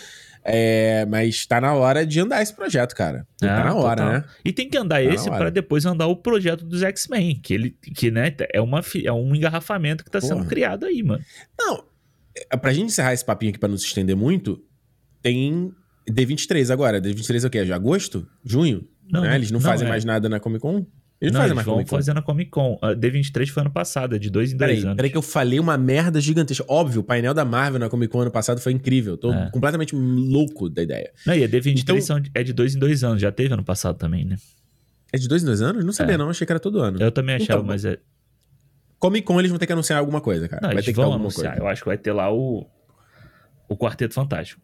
É, 0.44 1.04
mas 1.06 1.44
tá 1.44 1.60
na 1.60 1.74
hora 1.74 2.06
de 2.06 2.20
andar 2.20 2.40
esse 2.40 2.54
projeto, 2.54 2.94
cara. 2.94 3.26
tá 3.38 3.62
Ah, 3.62 3.64
na 3.64 3.74
hora, 3.74 3.96
total. 4.02 4.12
né? 4.12 4.24
E 4.44 4.52
tem 4.52 4.68
que 4.68 4.78
andar 4.78 5.02
Tá 5.02 5.14
esse 5.14 5.28
pra 5.28 5.50
depois 5.50 5.84
andar 5.84 6.06
o 6.06 6.14
projeto 6.16 6.64
dos 6.64 6.82
X-Men, 6.84 7.40
que 7.42 7.52
ele 7.52 7.70
que 7.70 8.12
né, 8.12 8.32
é 8.52 8.60
uma 8.60 8.80
é 9.04 9.12
um 9.12 9.34
engarrafamento 9.34 10.04
que 10.04 10.10
tá 10.10 10.20
sendo 10.20 10.36
Porra. 10.36 10.48
criado 10.48 10.86
aí, 10.86 11.02
mano. 11.02 11.24
Não, 11.58 11.82
é, 12.48 12.56
pra 12.56 12.72
gente 12.72 12.86
encerrar 12.86 13.12
esse 13.12 13.24
papinho 13.24 13.50
aqui 13.50 13.58
pra 13.58 13.68
não 13.68 13.76
se 13.76 13.86
estender 13.86 14.14
muito, 14.14 14.62
tem 15.20 15.72
D23 16.08 16.72
agora. 16.72 17.00
D23 17.00 17.42
é 17.42 17.46
o 17.48 17.50
quê? 17.50 17.64
De 17.64 17.72
agosto? 17.72 18.24
Junho? 18.44 18.86
Não, 19.10 19.22
Né? 19.22 19.34
Eles 19.34 19.50
não, 19.50 19.58
não 19.58 19.66
fazem 19.68 19.86
é. 19.86 19.90
mais 19.90 20.04
nada 20.04 20.28
na 20.28 20.38
Comic 20.38 20.60
Con? 20.60 20.86
Eles 21.18 21.32
não, 21.32 21.40
fazem 21.40 21.56
eles 21.56 21.66
mais 21.66 21.66
vão 21.66 21.86
fazer 21.86 22.12
na 22.12 22.20
Comic 22.20 22.50
Con. 22.50 22.78
A 22.82 22.88
D23 22.94 23.48
foi 23.48 23.62
ano 23.62 23.70
passado, 23.70 24.14
é 24.14 24.18
de 24.18 24.28
dois 24.28 24.52
em 24.52 24.56
dois 24.56 24.70
Peraí, 24.70 24.84
anos. 24.84 24.96
peraí 24.96 25.10
que 25.10 25.16
eu 25.16 25.22
falei 25.22 25.58
uma 25.58 25.78
merda 25.78 26.20
gigantesca. 26.20 26.64
Óbvio, 26.68 27.00
o 27.00 27.04
painel 27.04 27.32
da 27.32 27.44
Marvel 27.44 27.80
na 27.80 27.88
Comic 27.88 28.12
Con 28.12 28.20
ano 28.20 28.30
passado 28.30 28.60
foi 28.60 28.72
incrível. 28.72 29.16
Tô 29.16 29.32
É. 29.32 29.50
completamente 29.50 29.94
louco 29.96 30.68
da 30.68 30.82
ideia. 30.82 31.10
Não, 31.26 31.34
e 31.34 31.42
a 31.42 31.48
D23 31.48 31.80
Então- 31.80 32.00
são- 32.02 32.22
é 32.34 32.42
de 32.42 32.52
dois 32.52 32.74
em 32.74 32.78
dois 32.78 33.02
anos, 33.02 33.22
já 33.22 33.32
teve 33.32 33.54
ano 33.54 33.64
passado 33.64 33.96
também, 33.96 34.24
né? 34.26 34.36
É 35.12 35.16
de 35.18 35.26
dois 35.26 35.42
em 35.42 35.46
dois 35.46 35.62
anos? 35.62 35.84
Não 35.84 35.92
sabia 35.92 36.16
É. 36.16 36.18
não, 36.18 36.28
achei 36.28 36.46
que 36.46 36.52
era 36.52 36.60
todo 36.60 36.80
ano. 36.80 37.00
Eu 37.00 37.10
também 37.10 37.36
achava, 37.36 37.60
Então, 37.60 37.66
mas 37.66 37.84
é. 37.86 37.98
Comic 38.98 39.26
Con 39.26 39.38
eles 39.38 39.50
vão 39.50 39.58
ter 39.58 39.66
que 39.66 39.72
anunciar 39.72 39.98
alguma 39.98 40.20
coisa, 40.20 40.48
cara. 40.48 40.60
Não, 40.62 40.68
vai 40.68 40.76
eles 40.76 40.84
ter 40.84 40.90
que 40.92 40.96
ter 40.96 41.02
alguma 41.02 41.20
anunciar. 41.20 41.52
coisa. 41.52 41.62
Eu 41.64 41.68
acho 41.68 41.82
que 41.82 41.88
vai 41.88 41.96
ter 41.98 42.12
lá 42.12 42.30
o. 42.32 42.66
O 43.68 43.76
Quarteto 43.76 44.14
Fantástico. 44.14 44.60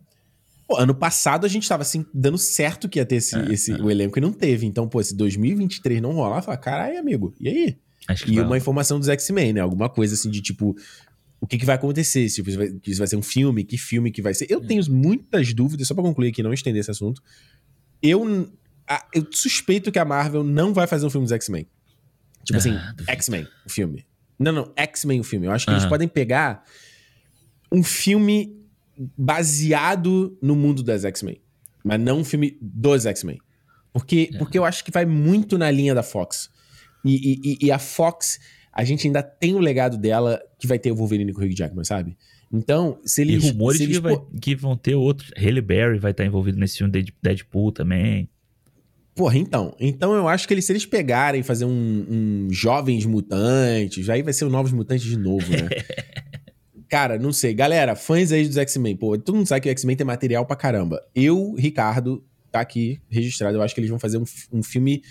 Pô, 0.66 0.76
ano 0.78 0.94
passado 0.94 1.44
a 1.44 1.48
gente 1.48 1.68
tava 1.68 1.82
assim, 1.82 2.04
dando 2.14 2.38
certo 2.38 2.88
que 2.88 2.98
ia 2.98 3.04
ter 3.06 3.16
esse, 3.16 3.36
É, 3.36 3.52
esse 3.52 3.72
é. 3.72 3.76
o 3.76 3.90
elenco 3.90 4.18
e 4.18 4.22
não 4.22 4.32
teve. 4.32 4.64
Então, 4.66 4.88
pô, 4.88 5.02
se 5.02 5.14
2023 5.14 6.00
não 6.00 6.12
rolar, 6.12 6.42
fala, 6.42 6.56
caralho, 6.56 6.98
amigo, 6.98 7.34
e 7.40 7.48
aí? 7.48 7.76
Acho 8.08 8.24
que 8.24 8.32
E 8.32 8.40
uma 8.40 8.56
informação 8.56 8.98
dos 8.98 9.08
X-Men, 9.08 9.52
né? 9.54 9.60
Alguma 9.60 9.88
coisa 9.88 10.14
assim 10.14 10.30
de 10.30 10.40
tipo. 10.40 10.74
O 11.40 11.46
que, 11.46 11.58
que 11.58 11.64
vai 11.66 11.74
acontecer? 11.74 12.28
Se 12.28 12.40
isso 12.40 12.56
vai, 12.58 12.72
isso 12.86 12.98
vai 12.98 13.06
ser 13.06 13.16
um 13.16 13.22
filme, 13.22 13.64
que 13.64 13.76
filme 13.76 14.10
que 14.12 14.22
vai 14.22 14.32
ser. 14.34 14.46
Eu 14.48 14.60
tenho 14.60 14.82
muitas 14.90 15.52
dúvidas, 15.52 15.88
só 15.88 15.94
pra 15.94 16.02
concluir 16.02 16.28
aqui, 16.28 16.42
não 16.42 16.52
estender 16.52 16.80
esse 16.80 16.90
assunto. 16.90 17.20
Eu, 18.00 18.48
a- 18.88 19.04
eu 19.12 19.26
suspeito 19.32 19.90
que 19.90 19.98
a 19.98 20.04
Marvel 20.04 20.44
não 20.44 20.72
vai 20.72 20.86
fazer 20.86 21.04
um 21.06 21.10
filme 21.10 21.24
dos 21.24 21.32
X-Men. 21.32 21.66
Tipo 22.44 22.58
assim, 22.58 22.70
Ah, 22.72 22.92
duvido. 22.96 23.10
X-Men, 23.10 23.46
o 23.66 23.70
filme. 23.70 24.04
Não, 24.38 24.52
não, 24.52 24.72
X-Men, 24.76 25.20
o 25.20 25.24
filme. 25.24 25.46
Eu 25.46 25.52
acho 25.52 25.64
que 25.66 25.72
eles 25.72 25.84
podem 25.86 26.06
pegar 26.08 26.64
um 27.72 27.82
filme 27.82 28.56
baseado 29.16 30.36
no 30.42 30.54
mundo 30.54 30.82
das 30.82 31.04
X-Men. 31.04 31.40
Mas 31.84 32.00
não 32.00 32.20
um 32.20 32.24
filme 32.24 32.56
dos 32.60 33.06
X-Men. 33.06 33.38
Porque, 33.92 34.30
É. 34.32 34.38
porque 34.38 34.58
eu 34.58 34.64
acho 34.64 34.84
que 34.84 34.90
vai 34.90 35.04
muito 35.04 35.58
na 35.58 35.70
linha 35.70 35.94
da 35.94 36.02
Fox. 36.02 36.50
E, 37.04 37.14
e- 37.14 37.40
e- 37.52 37.66
e 37.66 37.70
a 37.72 37.78
Fox, 37.78 38.38
a 38.72 38.84
gente 38.84 39.06
ainda 39.06 39.22
tem 39.22 39.54
o 39.54 39.58
legado 39.58 39.96
dela 39.98 40.40
que 40.58 40.66
vai 40.66 40.78
ter 40.78 40.92
o 40.92 40.94
Wolverine 40.96 41.32
com 41.32 41.40
o 41.40 41.44
Hugh 41.44 41.54
Jackman, 41.56 41.84
sabe? 41.84 42.16
Então, 42.52 42.98
se 43.04 43.22
E 43.22 43.24
eles. 43.24 43.50
rumores 43.50 43.78
se 43.78 43.84
eles 43.84 43.96
que, 43.96 44.02
vai- 44.02 44.14
pô- 44.14 44.26
que 44.40 44.54
vão 44.54 44.76
ter 44.76 44.94
outros. 44.94 45.30
Halle 45.36 45.60
Berry 45.60 45.98
vai 45.98 46.10
estar 46.12 46.24
envolvido 46.24 46.58
nesse 46.58 46.78
filme 46.78 47.02
de 47.02 47.12
Deadpool 47.22 47.72
também. 47.72 48.28
Porra, 49.14 49.36
então. 49.36 49.74
Então 49.80 50.14
eu 50.14 50.26
acho 50.28 50.46
que 50.48 50.54
eles, 50.54 50.64
se 50.64 50.72
eles 50.72 50.86
pegarem 50.86 51.40
e 51.40 51.44
fazer 51.44 51.64
um, 51.66 52.06
um 52.08 52.48
Jovens 52.50 53.04
Mutantes, 53.04 54.08
aí 54.08 54.22
vai 54.22 54.32
ser 54.32 54.44
o 54.46 54.50
Novos 54.50 54.72
Mutantes 54.72 55.04
de 55.04 55.18
novo, 55.18 55.46
né? 55.50 55.68
Cara, 56.92 57.18
não 57.18 57.32
sei. 57.32 57.54
Galera, 57.54 57.96
fãs 57.96 58.30
aí 58.32 58.46
dos 58.46 58.58
X-Men, 58.58 58.94
pô, 58.94 59.16
todo 59.16 59.34
mundo 59.34 59.46
sabe 59.46 59.62
que 59.62 59.68
o 59.70 59.72
X-Men 59.72 59.96
tem 59.96 60.06
material 60.06 60.44
pra 60.44 60.54
caramba. 60.54 61.02
Eu, 61.14 61.54
Ricardo, 61.54 62.22
tá 62.50 62.60
aqui 62.60 63.00
registrado, 63.08 63.56
eu 63.56 63.62
acho 63.62 63.74
que 63.74 63.80
eles 63.80 63.88
vão 63.88 63.98
fazer 63.98 64.18
um, 64.18 64.24
um 64.52 64.62
filme 64.62 65.02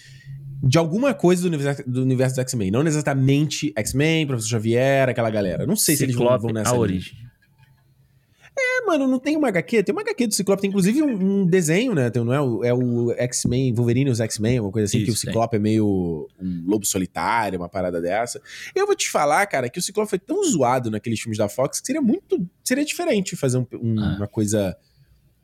de 0.61 0.77
alguma 0.77 1.11
coisa 1.11 1.41
do 1.41 1.47
universo, 1.47 1.83
do 1.89 2.03
universo 2.03 2.35
dos 2.35 2.43
X-Men. 2.43 2.69
Não 2.69 2.83
exatamente 2.85 3.73
X-Men, 3.75 4.27
Professor 4.27 4.49
Xavier, 4.49 5.09
aquela 5.09 5.31
galera. 5.31 5.65
Não 5.65 5.75
sei 5.75 5.95
se 5.95 6.03
eles 6.03 6.15
vão, 6.15 6.25
Ciclope, 6.25 6.43
vão 6.43 6.53
nessa 6.53 6.75
a 6.75 6.85
linha. 6.85 7.01
É, 8.57 8.85
mano, 8.85 9.07
não 9.07 9.17
tem 9.17 9.37
uma 9.37 9.47
HQ? 9.47 9.83
Tem 9.83 9.93
uma 9.93 10.01
HQ 10.01 10.27
do 10.27 10.33
Ciclope, 10.33 10.61
tem 10.61 10.69
inclusive 10.69 11.01
um, 11.01 11.41
um 11.41 11.45
desenho, 11.45 11.95
né? 11.95 12.09
Tem, 12.09 12.23
não 12.23 12.33
é, 12.33 12.41
o, 12.41 12.63
é 12.63 12.73
o 12.73 13.11
X-Men, 13.17 13.73
Wolverine 13.73 14.09
e 14.09 14.13
os 14.13 14.19
X-Men, 14.19 14.59
uma 14.59 14.71
coisa 14.71 14.85
assim, 14.85 15.03
que 15.03 15.09
o 15.09 15.13
Isso, 15.13 15.21
tem. 15.23 15.31
Ciclope 15.31 15.55
é 15.55 15.59
meio 15.59 16.27
um 16.39 16.63
lobo 16.67 16.85
solitário, 16.85 17.57
uma 17.57 17.69
parada 17.69 18.01
dessa. 18.01 18.41
Eu 18.75 18.85
vou 18.85 18.95
te 18.95 19.09
falar, 19.09 19.45
cara, 19.47 19.69
que 19.69 19.79
o 19.79 19.81
Ciclope 19.81 20.09
foi 20.09 20.19
tão 20.19 20.43
zoado 20.43 20.91
naqueles 20.91 21.19
filmes 21.19 21.37
da 21.37 21.47
Fox 21.47 21.79
que 21.79 21.87
seria 21.87 22.01
muito. 22.01 22.45
Seria 22.63 22.83
diferente 22.85 23.35
fazer 23.35 23.57
um- 23.57 23.67
um- 23.81 23.99
Ah. 23.99 24.15
uma 24.17 24.27
coisa. 24.27 24.75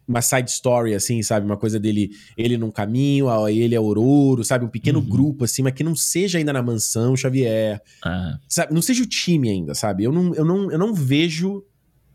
Uma 0.08 0.22
side 0.22 0.50
story, 0.52 0.93
assim, 0.96 1.22
sabe? 1.22 1.46
Uma 1.46 1.58
coisa 1.58 1.78
dele, 1.78 2.12
ele 2.38 2.58
num 2.58 2.72
caminho, 2.72 3.28
ele 3.50 3.76
é 3.76 3.80
Ororo, 3.80 4.41
sabe? 4.41 4.63
Um 4.63 4.70
pequeno 4.70 5.00
Uhum. 5.00 5.06
grupo, 5.10 5.43
assim, 5.43 5.62
mas 5.62 5.74
que 5.74 5.84
não 5.84 5.98
seja 5.98 6.38
ainda 6.38 6.54
na 6.54 6.63
mansão 6.63 7.13
Xavier 7.13 7.82
Ah, 8.06 8.38
sabe, 8.48 8.74
não 8.74 8.82
seja 8.82 9.04
o 9.04 9.06
time 9.06 9.50
ainda, 9.50 9.76
sabe? 9.76 10.06
Eu 10.06 10.13
não, 10.13 10.34
eu 10.34 10.46
não, 10.46 10.72
eu 10.72 10.78
não 10.80 10.93
vejo. 10.93 11.62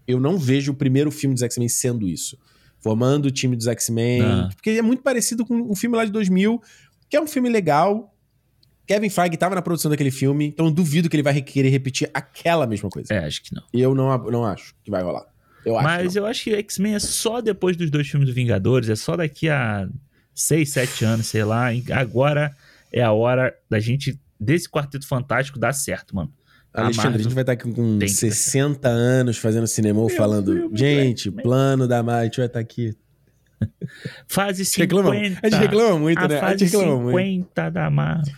Eu 0.06 0.20
não 0.20 0.38
vejo 0.38 0.72
o 0.72 0.74
primeiro 0.74 1.10
filme 1.10 1.34
dos 1.34 1.42
X-Men 1.42 1.68
sendo 1.68 2.08
isso. 2.08 2.38
Formando 2.80 3.26
o 3.26 3.30
time 3.30 3.56
dos 3.56 3.66
X-Men. 3.66 4.22
Ah. 4.22 4.48
Porque 4.54 4.70
é 4.70 4.82
muito 4.82 5.02
parecido 5.02 5.46
com 5.46 5.70
o 5.70 5.74
filme 5.74 5.96
lá 5.96 6.04
de 6.04 6.10
2000, 6.10 6.60
que 7.08 7.16
é 7.16 7.20
um 7.20 7.26
filme 7.26 7.48
legal. 7.48 8.12
Kevin 8.86 9.08
Feige 9.08 9.34
estava 9.34 9.54
na 9.54 9.62
produção 9.62 9.90
daquele 9.90 10.10
filme, 10.10 10.46
então 10.46 10.66
eu 10.66 10.72
duvido 10.72 11.08
que 11.08 11.14
ele 11.14 11.22
vai 11.22 11.40
querer 11.40 11.68
repetir 11.68 12.10
aquela 12.12 12.66
mesma 12.66 12.90
coisa. 12.90 13.14
é, 13.14 13.24
acho 13.24 13.42
que 13.42 13.54
não. 13.54 13.62
E 13.72 13.80
eu 13.80 13.94
não, 13.94 14.18
não 14.30 14.44
acho 14.44 14.74
que 14.84 14.90
vai 14.90 15.02
rolar. 15.02 15.24
Eu 15.64 15.76
acho. 15.76 15.84
Mas 15.84 16.16
eu 16.16 16.26
acho 16.26 16.42
que 16.44 16.54
X-Men 16.54 16.96
é 16.96 16.98
só 16.98 17.40
depois 17.40 17.76
dos 17.76 17.90
dois 17.90 18.08
filmes 18.08 18.28
do 18.28 18.34
Vingadores, 18.34 18.88
é 18.88 18.96
só 18.96 19.16
daqui 19.16 19.48
a 19.48 19.88
6, 20.34 20.68
7 20.68 21.04
anos, 21.04 21.26
sei 21.26 21.44
lá. 21.44 21.68
Agora 21.92 22.54
é 22.92 23.02
a 23.02 23.12
hora 23.12 23.56
da 23.70 23.78
gente, 23.78 24.18
desse 24.38 24.68
Quarteto 24.68 25.06
Fantástico, 25.06 25.58
dar 25.58 25.72
certo, 25.72 26.16
mano. 26.16 26.32
A 26.74 26.82
Alexandre, 26.84 27.08
a 27.08 27.10
Marvel 27.10 27.22
gente 27.24 27.34
vai 27.34 27.42
estar 27.42 27.52
aqui 27.52 27.64
com 27.64 27.98
tem 27.98 28.08
que 28.08 28.14
60 28.14 28.88
anos 28.88 29.36
fazendo 29.38 29.66
cinema 29.66 30.08
falando. 30.10 30.52
filme 30.52 30.68
do 30.70 30.76
gente, 30.76 31.28
X-Men." 31.28 31.42
plano 31.42 31.86
da 31.88 32.02
Marvel, 32.02 32.20
a 32.22 32.24
gente 32.24 32.36
vai 32.38 32.46
estar 32.46 32.60
aqui. 32.60 32.96
Fase 34.26 34.62
A 34.62 34.64
gente 34.64 34.78
reclama, 34.78 35.14
50. 35.14 35.40
a 35.42 35.50
gente 35.50 35.60
reclama 35.60 35.98
muito, 35.98 36.18
a 36.18 36.28
né? 36.28 36.40
A 36.40 36.50
gente 36.56 36.64
reclama 36.64 36.96
muito. 37.02 37.18
50 37.18 37.70
da 37.70 37.90
Marvel. 37.90 38.34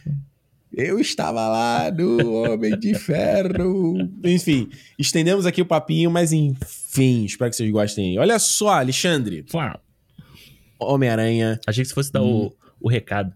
Eu 0.76 0.98
estava 0.98 1.46
lá 1.48 1.90
no 1.92 2.32
Homem 2.42 2.76
de 2.76 2.94
Ferro. 2.94 3.96
Enfim, 4.24 4.68
estendemos 4.98 5.46
aqui 5.46 5.62
o 5.62 5.66
papinho, 5.66 6.10
mas 6.10 6.32
enfim, 6.32 7.24
espero 7.24 7.48
que 7.50 7.56
vocês 7.56 7.70
gostem. 7.70 8.18
Olha 8.18 8.38
só, 8.40 8.70
Alexandre, 8.80 9.44
Fala. 9.48 9.80
Homem-Aranha, 10.80 11.60
Achei 11.66 11.82
que 11.84 11.88
se 11.88 11.94
fosse 11.94 12.12
dar 12.12 12.22
Hum. 12.22 12.50
o, 12.80 12.86
o 12.86 12.88
recado. 12.88 13.32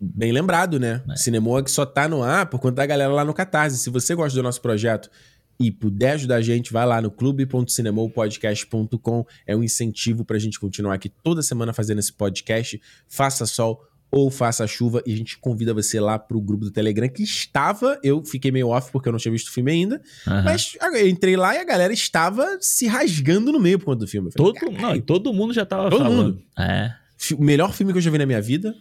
Bem 0.00 0.32
lembrado, 0.32 0.80
né? 0.80 1.02
É. 1.10 1.16
Cinemoa 1.16 1.62
que 1.62 1.70
só 1.70 1.84
tá 1.84 2.08
no 2.08 2.22
ar 2.22 2.46
por 2.46 2.58
conta 2.58 2.76
da 2.76 2.86
galera 2.86 3.12
lá 3.12 3.24
no 3.24 3.34
Catarse. 3.34 3.78
Se 3.78 3.90
você 3.90 4.14
gosta 4.14 4.36
do 4.36 4.42
nosso 4.42 4.60
projeto 4.60 5.10
e 5.58 5.70
puder 5.70 6.12
ajudar 6.12 6.36
a 6.36 6.42
gente, 6.42 6.72
vai 6.72 6.86
lá 6.86 7.02
no 7.02 7.10
clube.cinemopodcast.com. 7.10 9.26
É 9.46 9.54
um 9.54 9.62
incentivo 9.62 10.24
pra 10.24 10.38
gente 10.38 10.58
continuar 10.58 10.94
aqui 10.94 11.08
toda 11.08 11.42
semana 11.42 11.72
fazendo 11.72 11.98
esse 11.98 12.12
podcast. 12.12 12.80
Faça 13.08 13.46
sol 13.46 13.84
ou 14.12 14.28
faça 14.30 14.66
chuva 14.66 15.00
e 15.06 15.12
a 15.12 15.16
gente 15.16 15.38
convida 15.38 15.72
você 15.72 16.00
lá 16.00 16.18
pro 16.18 16.40
grupo 16.40 16.64
do 16.64 16.70
Telegram 16.72 17.08
que 17.08 17.22
estava, 17.22 17.96
eu 18.02 18.24
fiquei 18.24 18.50
meio 18.50 18.66
off 18.68 18.90
porque 18.90 19.08
eu 19.08 19.12
não 19.12 19.20
tinha 19.20 19.30
visto 19.30 19.46
o 19.46 19.52
filme 19.52 19.70
ainda, 19.70 20.02
Aham. 20.26 20.42
Mas 20.42 20.76
eu 20.80 21.08
entrei 21.08 21.36
lá 21.36 21.54
e 21.54 21.58
a 21.58 21.64
galera 21.64 21.92
estava 21.92 22.58
se 22.60 22.88
rasgando 22.88 23.52
no 23.52 23.60
meio 23.60 23.78
por 23.78 23.84
conta 23.84 24.00
do 24.00 24.08
filme. 24.08 24.28
Falei, 24.32 24.52
todo, 24.52 24.60
"Caralho, 24.74 24.96
não, 24.96 25.00
todo 25.00 25.32
mundo 25.32 25.54
já 25.54 25.64
tava 25.64 25.90
Todo 25.90 26.02
falando. 26.02 26.22
mundo. 26.24 26.42
É. 26.58 26.92
o 27.38 27.44
melhor 27.44 27.72
filme 27.72 27.92
que 27.92 27.98
eu 27.98 28.02
já 28.02 28.10
vi 28.10 28.18
na 28.18 28.26
minha 28.26 28.42
vida. 28.42 28.74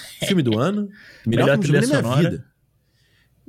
Filme 0.26 0.42
do 0.42 0.58
ano. 0.58 0.88
Melhor, 1.26 1.44
Melhor 1.46 1.62
filme 1.62 1.86
na 1.86 2.02
minha 2.02 2.16
vida. 2.16 2.44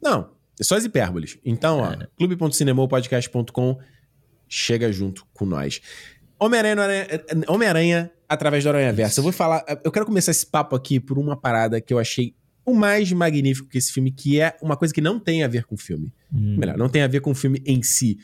Não, 0.01 0.31
é 0.59 0.63
só 0.63 0.75
as 0.75 0.83
hipérboles. 0.85 1.37
Então, 1.45 1.79
ó, 1.79 1.93
É. 1.93 2.07
clube.cinemopodcast.com 2.17 3.79
chega 4.47 4.91
junto 4.91 5.25
com 5.33 5.45
nós. 5.45 5.81
Homem-Aranha, 6.39 6.75
no 6.75 6.81
Aranha- 6.81 7.07
Homem-Aranha 7.47 8.11
através 8.27 8.63
do 8.63 8.69
Aranha 8.69 8.91
Verso. 8.91 9.19
Eu 9.19 9.23
vou 9.23 9.31
falar, 9.31 9.63
eu 9.83 9.91
quero 9.91 10.05
começar 10.05 10.31
esse 10.31 10.45
papo 10.45 10.75
aqui 10.75 10.99
por 10.99 11.17
uma 11.17 11.35
parada 11.39 11.79
que 11.79 11.93
eu 11.93 11.99
achei 11.99 12.35
o 12.65 12.73
mais 12.73 13.11
magnífico 13.11 13.67
que 13.69 13.77
esse 13.77 13.91
filme, 13.91 14.11
que 14.11 14.39
é 14.39 14.55
uma 14.61 14.75
coisa 14.77 14.93
que 14.93 15.01
não 15.01 15.19
tem 15.19 15.43
a 15.43 15.47
ver 15.47 15.65
com 15.65 15.75
o 15.75 15.77
filme. 15.77 16.13
Hum. 16.33 16.57
Melhor, 16.57 16.77
não 16.77 16.89
tem 16.89 17.01
a 17.01 17.07
ver 17.07 17.19
com 17.21 17.31
o 17.31 17.35
filme 17.35 17.61
em 17.65 17.81
si, 17.83 18.17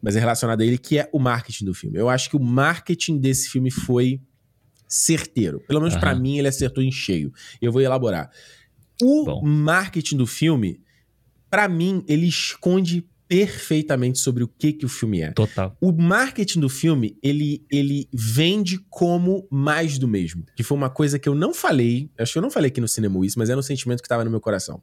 mas 0.00 0.14
é 0.16 0.20
relacionado 0.20 0.60
a 0.60 0.64
ele, 0.64 0.78
que 0.78 0.98
é 0.98 1.08
o 1.12 1.18
marketing 1.18 1.64
do 1.64 1.74
filme. 1.74 1.98
Eu 1.98 2.08
acho 2.08 2.28
que 2.30 2.36
o 2.36 2.40
marketing 2.40 3.18
desse 3.18 3.48
filme 3.48 3.70
foi 3.70 4.20
certeiro. 4.88 5.60
Pelo 5.60 5.80
menos 5.80 5.96
pra 5.96 6.12
Aham. 6.12 6.20
mim, 6.20 6.38
ele 6.38 6.48
acertou 6.48 6.82
em 6.82 6.90
cheio. 6.90 7.32
Eu 7.60 7.70
vou 7.70 7.82
elaborar. 7.82 8.30
O 9.02 9.24
Bom. 9.24 9.42
marketing 9.44 10.16
do 10.16 10.26
filme, 10.26 10.80
pra 11.50 11.68
mim, 11.68 12.04
ele 12.08 12.26
esconde 12.26 13.06
perfeitamente 13.28 14.18
sobre 14.18 14.42
o 14.42 14.48
que, 14.48 14.72
que 14.72 14.86
o 14.86 14.88
filme 14.88 15.20
é. 15.20 15.32
Total. 15.32 15.76
O 15.80 15.92
marketing 15.92 16.60
do 16.60 16.68
filme, 16.68 17.18
ele, 17.22 17.62
ele 17.70 18.08
vende 18.12 18.78
como 18.88 19.46
mais 19.50 19.98
do 19.98 20.08
mesmo. 20.08 20.46
Que 20.56 20.62
foi 20.62 20.76
uma 20.76 20.88
coisa 20.88 21.18
que 21.18 21.28
eu 21.28 21.34
não 21.34 21.52
falei, 21.52 22.10
acho 22.18 22.32
que 22.32 22.38
eu 22.38 22.42
não 22.42 22.50
falei 22.50 22.68
aqui 22.68 22.80
no 22.80 22.88
cinema 22.88 23.24
isso, 23.26 23.38
mas 23.38 23.50
era 23.50 23.58
um 23.58 23.62
sentimento 23.62 24.02
que 24.02 24.08
tava 24.08 24.24
no 24.24 24.30
meu 24.30 24.40
coração. 24.40 24.82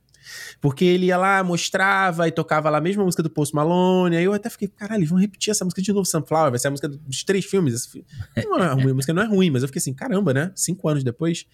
Porque 0.62 0.86
ele 0.86 1.08
ia 1.08 1.18
lá, 1.18 1.44
mostrava 1.44 2.28
e 2.28 2.32
tocava 2.32 2.70
lá 2.70 2.78
a 2.78 2.82
mesma 2.82 3.04
música 3.04 3.24
do 3.24 3.30
Post 3.30 3.56
Malone, 3.56 4.16
aí 4.16 4.24
eu 4.24 4.34
até 4.34 4.50
fiquei, 4.50 4.68
caralho, 4.68 5.00
eles 5.00 5.10
vão 5.10 5.20
repetir 5.20 5.50
essa 5.50 5.66
música 5.66 5.82
de 5.82 5.92
novo, 5.92 6.06
Sunflower, 6.06 6.52
vai 6.52 6.60
ser 6.60 6.68
a 6.68 6.72
música 6.72 6.88
dos 6.88 7.24
três 7.24 7.46
filmes. 7.46 7.90
Não 8.46 8.64
é 8.64 8.74
ruim, 8.74 8.92
a 8.92 8.94
música 8.94 9.14
não 9.14 9.24
é 9.24 9.26
ruim, 9.26 9.50
mas 9.50 9.64
eu 9.64 9.68
fiquei 9.68 9.80
assim, 9.80 9.94
caramba, 9.94 10.34
né? 10.34 10.52
Cinco 10.56 10.88
anos 10.88 11.04
depois. 11.04 11.46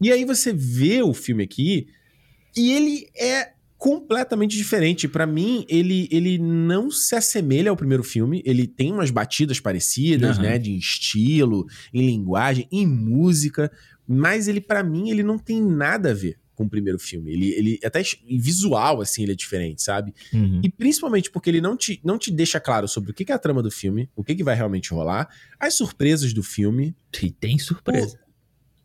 E 0.00 0.10
aí 0.10 0.24
você 0.24 0.52
vê 0.52 1.02
o 1.02 1.12
filme 1.12 1.44
aqui 1.44 1.88
e 2.56 2.72
ele 2.72 3.08
é 3.16 3.52
completamente 3.82 4.56
diferente. 4.56 5.08
Pra 5.08 5.26
mim, 5.26 5.66
ele, 5.68 6.06
ele 6.12 6.38
não 6.38 6.88
se 6.88 7.16
assemelha 7.16 7.68
ao 7.68 7.76
primeiro 7.76 8.04
filme. 8.04 8.40
Ele 8.46 8.64
tem 8.64 8.92
umas 8.92 9.10
batidas 9.10 9.58
parecidas, 9.58 10.38
Aham. 10.38 10.42
né? 10.46 10.56
De 10.56 10.76
estilo, 10.76 11.66
em 11.92 12.06
linguagem, 12.06 12.68
em 12.70 12.86
música. 12.86 13.72
Mas 14.06 14.46
ele, 14.46 14.60
pra 14.60 14.84
mim, 14.84 15.10
ele 15.10 15.24
não 15.24 15.36
tem 15.36 15.60
nada 15.60 16.12
a 16.12 16.14
ver 16.14 16.38
com 16.54 16.62
o 16.62 16.70
primeiro 16.70 16.96
filme. 16.96 17.32
Ele, 17.32 17.48
ele 17.54 17.78
até 17.84 18.00
em 18.24 18.38
visual, 18.38 19.00
assim, 19.00 19.24
ele 19.24 19.32
é 19.32 19.34
diferente, 19.34 19.82
sabe? 19.82 20.14
Uhum. 20.32 20.60
E 20.62 20.70
principalmente 20.70 21.28
porque 21.28 21.50
ele 21.50 21.60
não 21.60 21.76
te, 21.76 22.00
não 22.04 22.16
te 22.16 22.30
deixa 22.30 22.60
claro 22.60 22.86
sobre 22.86 23.10
o 23.10 23.14
que 23.14 23.24
que 23.24 23.32
é 23.32 23.34
a 23.34 23.38
trama 23.38 23.64
do 23.64 23.70
filme, 23.70 24.08
o 24.14 24.22
que, 24.22 24.36
que 24.36 24.44
vai 24.44 24.54
realmente 24.54 24.90
rolar, 24.94 25.28
as 25.58 25.74
surpresas 25.74 26.32
do 26.32 26.44
filme, 26.44 26.94
E 27.20 27.32
tem 27.32 27.58
surpresa. 27.58 28.16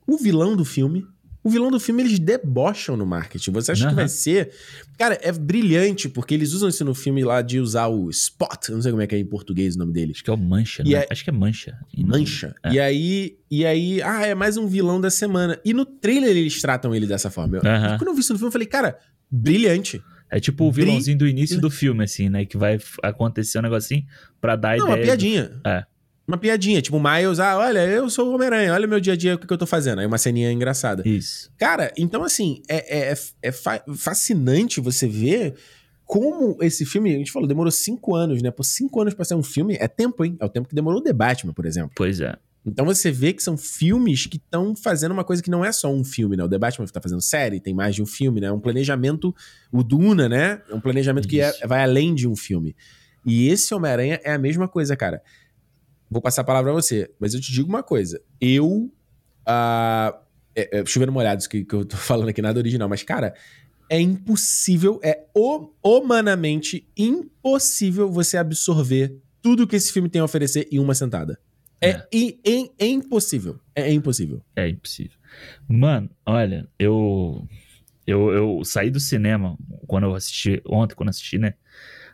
o 0.08 0.18
vilão 0.18 0.56
do 0.56 0.66
filme, 0.66 1.06
O 1.48 1.50
vilão 1.50 1.72
do 1.72 1.80
filme 1.80 2.04
eles 2.04 2.20
debocham 2.20 2.98
no 2.98 3.06
marketing. 3.06 3.52
Você 3.52 3.72
acha 3.72 3.84
Aham. 3.86 3.90
que 3.92 3.96
vai 3.96 4.10
ser. 4.10 4.52
Cara, 4.98 5.18
é 5.22 5.32
brilhante, 5.32 6.10
porque 6.10 6.34
eles 6.34 6.52
usam 6.52 6.68
isso 6.68 6.84
no 6.84 6.94
filme 6.94 7.24
lá 7.24 7.42
de 7.42 7.58
usar 7.60 7.88
o 7.88 8.10
spot. 8.10 8.68
Eu 8.68 8.76
não 8.76 8.82
sei 8.82 8.92
como 8.92 9.02
é 9.02 9.08
que 9.08 9.16
é 9.16 9.20
em 9.20 9.26
português 9.26 9.76
o 9.76 9.80
nome 9.80 9.94
dele. 9.94 10.12
Acho 10.14 10.24
que 10.24 10.30
é 10.30 10.34
o 10.34 10.38
Mancha, 10.38 10.84
E 10.86 10.90
né? 10.92 11.00
é- 11.00 11.08
Acho 11.10 11.24
que 11.24 11.30
é 11.30 11.34
Mancha. 11.34 11.78
Não- 11.98 12.20
Mancha. 12.20 12.54
É. 12.64 12.74
E 12.74 12.80
aí, 12.82 13.38
e 13.50 13.66
aí, 13.66 14.02
ah, 14.02 14.26
é 14.26 14.36
mais 14.36 14.58
um 14.58 14.68
vilão 14.68 15.00
da 15.00 15.10
semana. 15.10 15.58
E 15.64 15.74
no 15.74 15.86
trailer 15.86 16.32
eles 16.36 16.60
tratam 16.62 16.94
ele 16.94 17.08
dessa 17.08 17.30
forma. 17.30 17.58
Eu- 17.58 17.62
Aham. 17.70 17.98
Quando 17.98 18.10
eu 18.10 18.14
vi 18.14 18.20
isso 18.20 18.34
no 18.34 18.40
filme, 18.40 18.50
eu 18.50 18.52
falei, 18.52 18.68
cara, 18.68 18.98
brilhante. 19.32 20.02
É 20.30 20.42
tipo 20.42 20.66
o 20.66 20.72
vilãozinho 20.74 21.18
do 21.18 21.26
início 21.26 21.62
do 21.62 21.70
filme, 21.70 22.04
assim, 22.04 22.28
né? 22.28 22.44
Que 22.44 22.58
vai 22.58 22.78
acontecer 23.02 23.60
um 23.60 23.62
negocinho 23.62 24.04
pra 24.42 24.58
dar 24.58 24.76
Não, 24.78 24.86
ideia. 24.88 24.98
uma 25.00 25.06
piadinha. 25.06 25.52
É. 25.66 25.86
Uma 26.28 26.38
piadinha. 26.38 26.82
Tipo, 26.82 26.98
o 26.98 27.02
Miles, 27.04 27.40
ah, 27.40 27.58
olha, 27.58 27.80
eu 27.86 28.10
sou 28.10 28.30
o 28.30 28.36
Homem-Aranha, 28.36 28.74
olha 28.74 28.86
o 28.86 28.90
meu 28.90 29.00
dia 29.00 29.14
a 29.14 29.16
dia, 29.16 29.36
o 29.36 29.38
que, 29.40 29.48
que 29.48 29.54
eu 29.54 29.58
tô 29.58 29.66
fazendo. 29.66 30.00
Aí 30.00 30.06
uma 30.06 30.18
ceninha 30.18 30.52
engraçada. 30.52 31.08
Isso. 31.08 31.50
Cara, 31.58 31.92
então 31.98 32.24
assim, 32.24 32.62
é, 32.68 33.12
é, 33.12 33.18
é 33.42 33.52
fa- 33.52 33.82
fascinante 33.96 34.82
você 34.82 35.08
ver 35.08 35.56
como 36.06 36.58
esse 36.62 36.86
filme, 36.86 37.14
a 37.14 37.18
gente 37.18 37.32
falou, 37.32 37.48
demorou 37.48 37.72
cinco 37.72 38.16
anos, 38.16 38.42
né? 38.42 38.52
Por 38.52 38.64
cinco 38.64 39.00
anos 39.02 39.14
pra 39.14 39.24
ser 39.26 39.36
um 39.36 39.44
filme, 39.44 39.78
é 39.80 39.88
tempo, 39.88 40.24
hein? 40.26 40.36
É 40.40 40.46
o 40.46 40.50
tempo 40.50 40.68
que 40.68 40.76
demorou 40.76 41.00
o 41.00 41.04
The 41.04 41.14
Batman, 41.14 41.54
por 41.54 41.66
exemplo. 41.66 41.92
Pois 41.96 42.20
é. 42.20 42.36
Então 42.66 42.86
você 42.86 43.10
vê 43.12 43.32
que 43.32 43.42
são 43.42 43.58
filmes 43.58 44.26
que 44.26 44.36
estão 44.38 44.76
fazendo 44.76 45.12
uma 45.14 45.24
coisa 45.24 45.42
que 45.42 45.50
não 45.50 45.64
é 45.64 45.72
só 45.72 45.90
um 45.94 46.04
filme, 46.04 46.36
né? 46.36 46.44
O 46.44 46.50
The 46.50 46.58
Batman 46.58 46.86
tá 46.88 47.00
fazendo 47.02 47.22
série, 47.22 47.62
tem 47.62 47.74
mais 47.74 47.96
de 47.96 48.04
um 48.04 48.06
filme, 48.06 48.42
né? 48.42 48.48
É 48.48 48.52
um 48.52 48.60
planejamento, 48.60 49.34
o 49.72 49.82
Duna, 49.84 50.28
né? 50.28 50.62
É 50.70 50.76
um 50.76 50.80
planejamento 50.82 51.26
que 51.28 51.40
é- 51.40 51.50
Isso. 51.50 51.66
vai 51.68 51.82
além 51.84 52.14
de 52.14 52.28
um 52.28 52.36
filme. 52.36 52.76
E 53.26 53.48
esse 53.48 53.74
Homem-Aranha 53.74 54.20
é 54.24 54.34
a 54.34 54.38
mesma 54.38 54.68
coisa, 54.68 54.96
cara. 54.98 55.22
Vou 56.10 56.22
passar 56.22 56.42
a 56.42 56.46
palavra 56.46 56.72
pra 56.72 56.82
você, 56.82 57.10
mas 57.20 57.34
eu 57.34 57.42
te 57.42 57.52
digo 57.52 57.68
uma 57.70 57.84
coisa. 57.84 58.22
Eu. 58.40 58.92
ah, 59.46 60.18
é, 60.56 60.80
é, 60.80 60.86
chovendo 60.86 61.12
molhado 61.12 61.40
isso 61.40 61.50
que, 61.50 61.64
que 61.64 61.74
eu 61.76 61.86
tô 61.86 61.96
falando 61.98 62.30
aqui, 62.30 62.42
nada 62.42 62.60
original, 62.60 62.90
mas, 62.90 63.04
cara, 63.04 63.34
é 63.90 64.00
impossível, 64.02 65.00
é 65.04 65.26
hum- 65.36 65.70
humanamente 65.84 66.88
impossível 66.98 68.10
você 68.12 68.38
absorver 68.38 69.16
tudo 69.42 69.68
que 69.68 69.76
esse 69.76 69.92
filme 69.94 70.10
tem 70.10 70.20
a 70.22 70.26
oferecer 70.26 70.68
em 70.72 70.80
uma 70.80 70.94
sentada. 70.96 71.40
É, 71.80 71.90
É. 71.92 72.08
i- 72.12 72.40
im- 72.44 72.70
é 72.80 72.88
impossível. 72.88 73.60
É, 73.76 73.92
impossível. 73.94 74.42
É 74.56 74.68
impossível. 74.68 75.16
Mano, 75.68 76.10
olha, 76.26 76.68
eu, 76.80 77.48
eu 78.06 78.32
eu 78.32 78.62
saí 78.66 78.90
do 78.90 79.00
cinema 79.00 79.56
quando 79.86 80.06
eu 80.06 80.16
assisti, 80.16 80.62
ontem 80.66 80.96
quando 80.96 81.10
assisti, 81.10 81.38
né? 81.38 81.54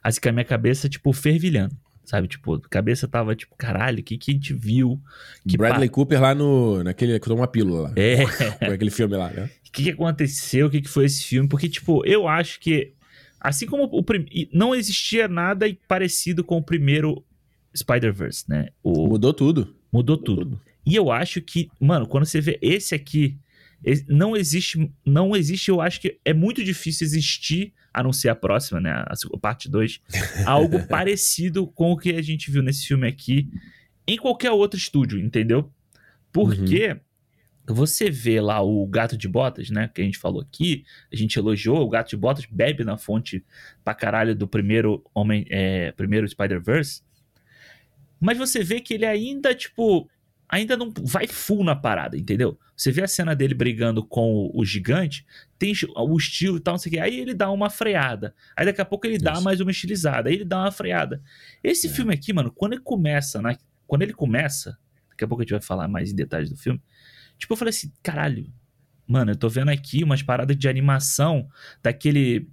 Assim 0.04 0.20
que 0.20 0.28
a 0.28 0.34
minha 0.34 0.44
cabeça, 0.44 0.90
tipo, 0.90 1.14
fervilhando. 1.14 1.76
Sabe, 2.06 2.28
tipo, 2.28 2.56
a 2.56 2.62
cabeça 2.70 3.08
tava 3.08 3.34
tipo, 3.36 3.56
caralho, 3.58 4.00
o 4.00 4.04
que 4.04 4.18
que 4.18 4.32
a 4.32 4.34
gente 4.34 4.54
viu? 4.54 5.00
Que 5.48 5.58
Bradley 5.58 5.88
Cooper 5.90 6.22
lá 6.22 6.36
no. 6.36 6.84
naquele. 6.84 7.18
que 7.20 7.26
tomou 7.26 7.40
uma 7.40 7.48
pílula 7.48 7.82
lá. 7.84 7.90
pa- 7.90 7.96
É, 8.02 8.24
aquele 8.74 8.92
filme 8.92 9.16
lá, 9.16 9.30
né? 9.30 9.50
o 9.68 9.72
que, 9.72 9.84
que 9.84 9.90
aconteceu, 9.92 10.68
o 10.68 10.70
que, 10.70 10.82
que 10.82 10.90
foi 10.90 11.06
esse 11.06 11.24
filme, 11.24 11.48
porque, 11.50 11.68
tipo, 11.70 12.06
eu 12.06 12.28
acho 12.28 12.60
que, 12.60 12.94
assim 13.40 13.66
como 13.66 13.84
o 13.86 14.04
prim... 14.04 14.26
e 14.32 14.48
não 14.54 14.76
existia 14.76 15.28
nada 15.28 15.66
parecido 15.88 16.44
com 16.44 16.58
o 16.58 16.62
primeiro 16.64 17.24
Spider-Verse, 17.76 18.46
né? 18.48 18.70
O... 18.84 19.08
Mudou 19.08 19.34
tudo. 19.34 19.74
Mudou 19.92 20.18
tudo. 20.18 20.60
E 20.86 20.96
eu 20.96 21.12
acho 21.12 21.42
que, 21.42 21.70
mano, 21.80 22.06
quando 22.08 22.26
você 22.26 22.42
vê 22.42 22.60
esse 22.62 22.94
aqui, 22.94 23.38
não 24.08 24.36
existe, 24.36 24.92
não 25.06 25.36
existe, 25.36 25.70
eu 25.70 25.82
acho 25.82 26.00
que 26.00 26.20
é 26.24 26.34
muito 26.34 26.64
difícil 26.64 27.06
existir, 27.06 27.74
a 27.94 28.02
não 28.02 28.14
ser 28.14 28.30
a 28.30 28.36
próxima, 28.36 28.80
né, 28.80 29.04
a 29.08 29.16
seg- 29.16 29.38
parte 29.40 29.70
2, 29.70 30.00
algo 30.46 30.88
parecido 30.88 31.68
com 31.68 31.92
o 31.92 31.98
que 31.98 32.12
a 32.12 32.22
gente 32.22 32.50
viu 32.50 32.64
nesse 32.64 32.88
filme 32.88 33.08
aqui 33.08 33.50
em 34.08 34.18
qualquer 34.18 34.52
outro 34.52 34.78
estúdio, 34.78 35.20
entendeu? 35.20 35.72
Porque 36.32 37.00
você 37.66 38.10
vê 38.10 38.42
lá 38.42 38.62
o 38.62 38.86
Gato 38.88 39.16
de 39.18 39.28
Botas, 39.28 39.70
né, 39.70 39.90
que 39.94 40.02
a 40.02 40.04
gente 40.04 40.18
falou 40.18 40.42
aqui, 40.42 40.84
a 41.12 41.16
gente 41.16 41.38
elogiou, 41.38 41.82
o 41.82 41.90
Gato 41.90 42.10
de 42.10 42.18
Botas 42.18 42.46
bebe 42.46 42.84
na 42.84 42.98
fonte 42.98 43.44
pra 43.84 43.94
caralho 43.94 44.36
do 44.36 44.48
primeiro 44.48 45.04
Homem, 45.14 45.46
é, 45.50 45.92
primeiro 45.94 46.28
Spider-Verse, 46.28 47.02
mas 48.20 48.38
você 48.38 48.64
vê 48.64 48.80
que 48.80 48.94
ele 48.94 49.06
ainda, 49.06 49.54
tipo, 49.54 50.10
ainda 50.54 50.78
não 50.78 50.94
vai 51.04 51.26
full 51.28 51.64
na 51.64 51.76
parada, 51.76 52.16
entendeu? 52.16 52.60
Você 52.78 52.92
vê 52.92 53.02
a 53.02 53.08
cena 53.08 53.36
dele 53.36 53.56
brigando 53.56 54.06
com 54.06 54.32
o, 54.34 54.60
o 54.60 54.64
gigante, 54.64 55.26
tem 55.58 55.74
o 55.96 56.18
estilo 56.18 56.58
e 56.58 56.60
tal, 56.60 56.74
não 56.76 56.78
sei 56.80 56.92
o 56.92 56.94
que. 56.94 57.00
Aí 57.00 57.20
ele 57.20 57.34
dá 57.34 57.50
uma 57.50 57.70
freada. 57.70 58.36
Aí 58.56 58.66
daqui 58.66 58.80
a 58.80 58.86
pouco 58.86 59.08
ele 59.08 59.18
dá 59.18 59.34
Isso. 59.34 59.44
mais 59.44 59.60
uma 59.60 59.72
estilizada. 59.72 60.30
Aí 60.30 60.36
ele 60.36 60.46
dá 60.46 60.60
uma 60.60 60.72
freada. 60.72 61.22
Esse 61.64 61.88
É. 61.88 61.90
filme 61.90 62.14
aqui, 62.14 62.32
mano, 62.32 62.52
quando 62.52 62.74
ele 62.74 62.82
começa, 62.84 63.42
né? 63.42 63.58
Quando 63.88 64.04
ele 64.04 64.14
começa, 64.14 64.78
daqui 65.10 65.24
a 65.24 65.28
pouco 65.28 65.42
a 65.42 65.44
gente 65.44 65.52
vai 65.54 65.62
falar 65.62 65.88
mais 65.88 66.12
em 66.12 66.16
detalhes 66.16 66.50
do 66.52 66.56
filme. 66.58 66.80
Tipo, 67.38 67.54
eu 67.54 67.58
falei 67.58 67.70
assim, 67.72 67.92
caralho, 68.04 68.46
mano, 69.08 69.32
eu 69.32 69.36
tô 69.36 69.50
vendo 69.50 69.70
aqui 69.70 70.04
umas 70.04 70.22
paradas 70.22 70.56
de 70.56 70.70
animação 70.70 71.50
daquele 71.82 72.48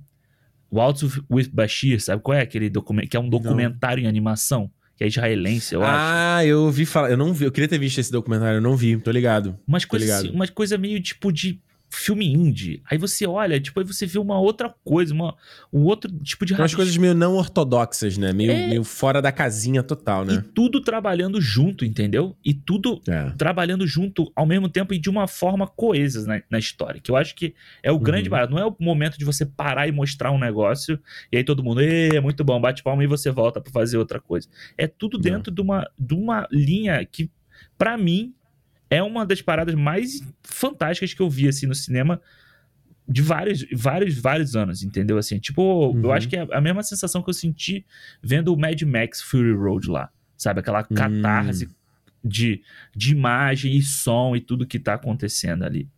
Waltz 0.73 1.03
with 1.31 1.51
Bashir, 1.53 2.01
sabe 2.01 2.23
qual 2.23 2.39
é? 2.39 2.41
Aquele 2.41 2.71
documento 2.71 3.11
que 3.11 3.17
é 3.17 3.21
um 3.21 3.29
documentário 3.29 4.03
em 4.05 4.07
animação, 4.07 4.71
que 5.01 5.05
é 5.05 5.07
israelense, 5.07 5.75
eu 5.75 5.83
acho. 5.83 5.95
ah, 5.95 6.45
eu 6.45 6.61
ouvi 6.65 6.85
falar. 6.85 7.11
Eu 7.11 7.17
não 7.17 7.33
vi. 7.33 7.47
Eu 7.47 7.51
queria 7.51 7.67
ter 7.67 7.79
visto 7.79 7.99
esse 7.99 8.13
documentário, 8.13 8.59
eu 8.59 8.61
não 8.61 8.77
vi, 8.77 8.99
tô 8.99 9.11
ligado. 9.11 9.59
Umas 9.67 9.87
coisas 9.87 10.11
assim, 10.11 10.29
umas 10.29 10.51
coisa 10.51 10.77
meio 10.77 11.01
tipo 11.01 11.33
de 11.33 11.59
filme 11.91 12.27
indie. 12.33 12.81
Aí 12.89 12.97
você 12.97 13.27
olha, 13.27 13.61
tipo, 13.61 13.81
aí 13.81 13.85
você 13.87 14.07
vê 14.07 14.19
uma 14.19 14.39
outra 14.41 14.73
coisa, 14.85 15.13
uma, 15.13 15.35
um 15.73 15.81
outro 15.81 16.11
tipo 16.23 16.47
de 16.47 16.55
Tem 16.55 16.63
umas 16.63 16.75
coisas 16.75 16.97
meio 16.97 17.15
não 17.15 17.35
ortodoxas, 17.35 18.17
né? 18.17 18.33
Meio, 18.33 18.53
É. 18.53 18.67
meio 18.69 18.85
fora 18.85 19.21
da 19.21 19.33
casinha 19.33 19.83
total, 19.83 20.23
E 20.25 20.27
né? 20.29 20.45
tudo 20.55 20.81
trabalhando 20.81 21.41
junto, 21.41 21.85
entendeu? 21.85 22.37
E 22.45 22.55
tudo 22.55 23.03
É. 23.09 23.31
trabalhando 23.37 23.87
junto 23.87 24.31
ao 24.37 24.47
mesmo 24.47 24.69
tempo 24.69 24.95
e 24.95 24.99
de 24.99 25.11
uma 25.11 25.27
forma 25.27 25.67
coesa 25.67 26.27
na, 26.27 26.41
na 26.49 26.59
história. 26.59 27.01
Que 27.01 27.11
eu 27.11 27.17
acho 27.17 27.35
que 27.35 27.55
é 27.83 27.91
o 27.91 27.99
grande 27.99 28.29
Uhum. 28.29 28.31
barato. 28.31 28.53
Não 28.53 28.59
é 28.61 28.65
o 28.67 28.77
momento 28.79 29.19
de 29.19 29.25
você 29.25 29.45
parar 29.45 29.89
e 29.89 29.93
mostrar 29.93 30.31
um 30.31 30.39
negócio 30.39 30.99
e 31.33 31.37
aí 31.37 31.45
todo 31.45 31.63
mundo, 31.63 31.81
"Ê, 31.81 32.17
é 32.17 32.21
muito 32.21 32.45
bom, 32.45 32.61
bate 32.61 32.83
palma 32.83 33.03
e 33.03 33.07
você 33.09 33.31
volta 33.31 33.61
pra 33.61 33.73
fazer 33.73 33.99
outra 33.99 34.21
coisa. 34.21 34.49
É 34.79 34.87
tudo 34.87 35.15
Não. 35.19 35.23
dentro 35.23 35.53
de 35.53 35.61
uma, 35.61 35.87
de 35.99 36.15
uma 36.15 36.47
linha 36.53 37.05
que, 37.05 37.31
pra 37.77 37.99
mim, 37.99 38.33
é 38.91 39.03
uma 39.03 39.25
das 39.25 39.41
paradas 39.41 39.75
mais 39.75 40.21
fantásticas 40.43 41.15
que 41.15 41.23
eu 41.23 41.31
vi 41.31 41.49
assim 41.49 41.67
no 41.67 41.75
cinema 41.75 42.21
de 43.09 43.23
vários, 43.23 43.65
vários, 43.73 44.19
vários 44.19 44.55
anos, 44.55 44.83
entendeu? 44.83 45.17
Assim, 45.19 45.39
tipo, 45.39 45.63
Uhum. 45.91 46.03
eu 46.03 46.13
acho 46.13 46.29
que 46.29 46.37
é 46.37 46.47
a 46.53 46.61
mesma 46.61 46.83
sensação 46.83 47.23
que 47.23 47.31
eu 47.31 47.35
senti 47.35 47.85
vendo 48.23 48.53
o 48.53 48.57
Mad 48.59 48.81
Max 48.83 49.21
Fury 49.23 49.53
Road 49.53 49.89
lá, 49.91 50.11
sabe? 50.37 50.61
Aquela 50.61 50.87
Hum. 50.91 50.95
catarse 50.95 51.69
de, 52.25 52.63
de 52.95 53.13
imagem 53.13 53.75
e 53.77 53.83
som 53.83 54.37
e 54.37 54.41
tudo 54.41 54.67
que 54.67 54.79
tá 54.79 54.95
acontecendo 54.95 55.65
ali. 55.65 55.89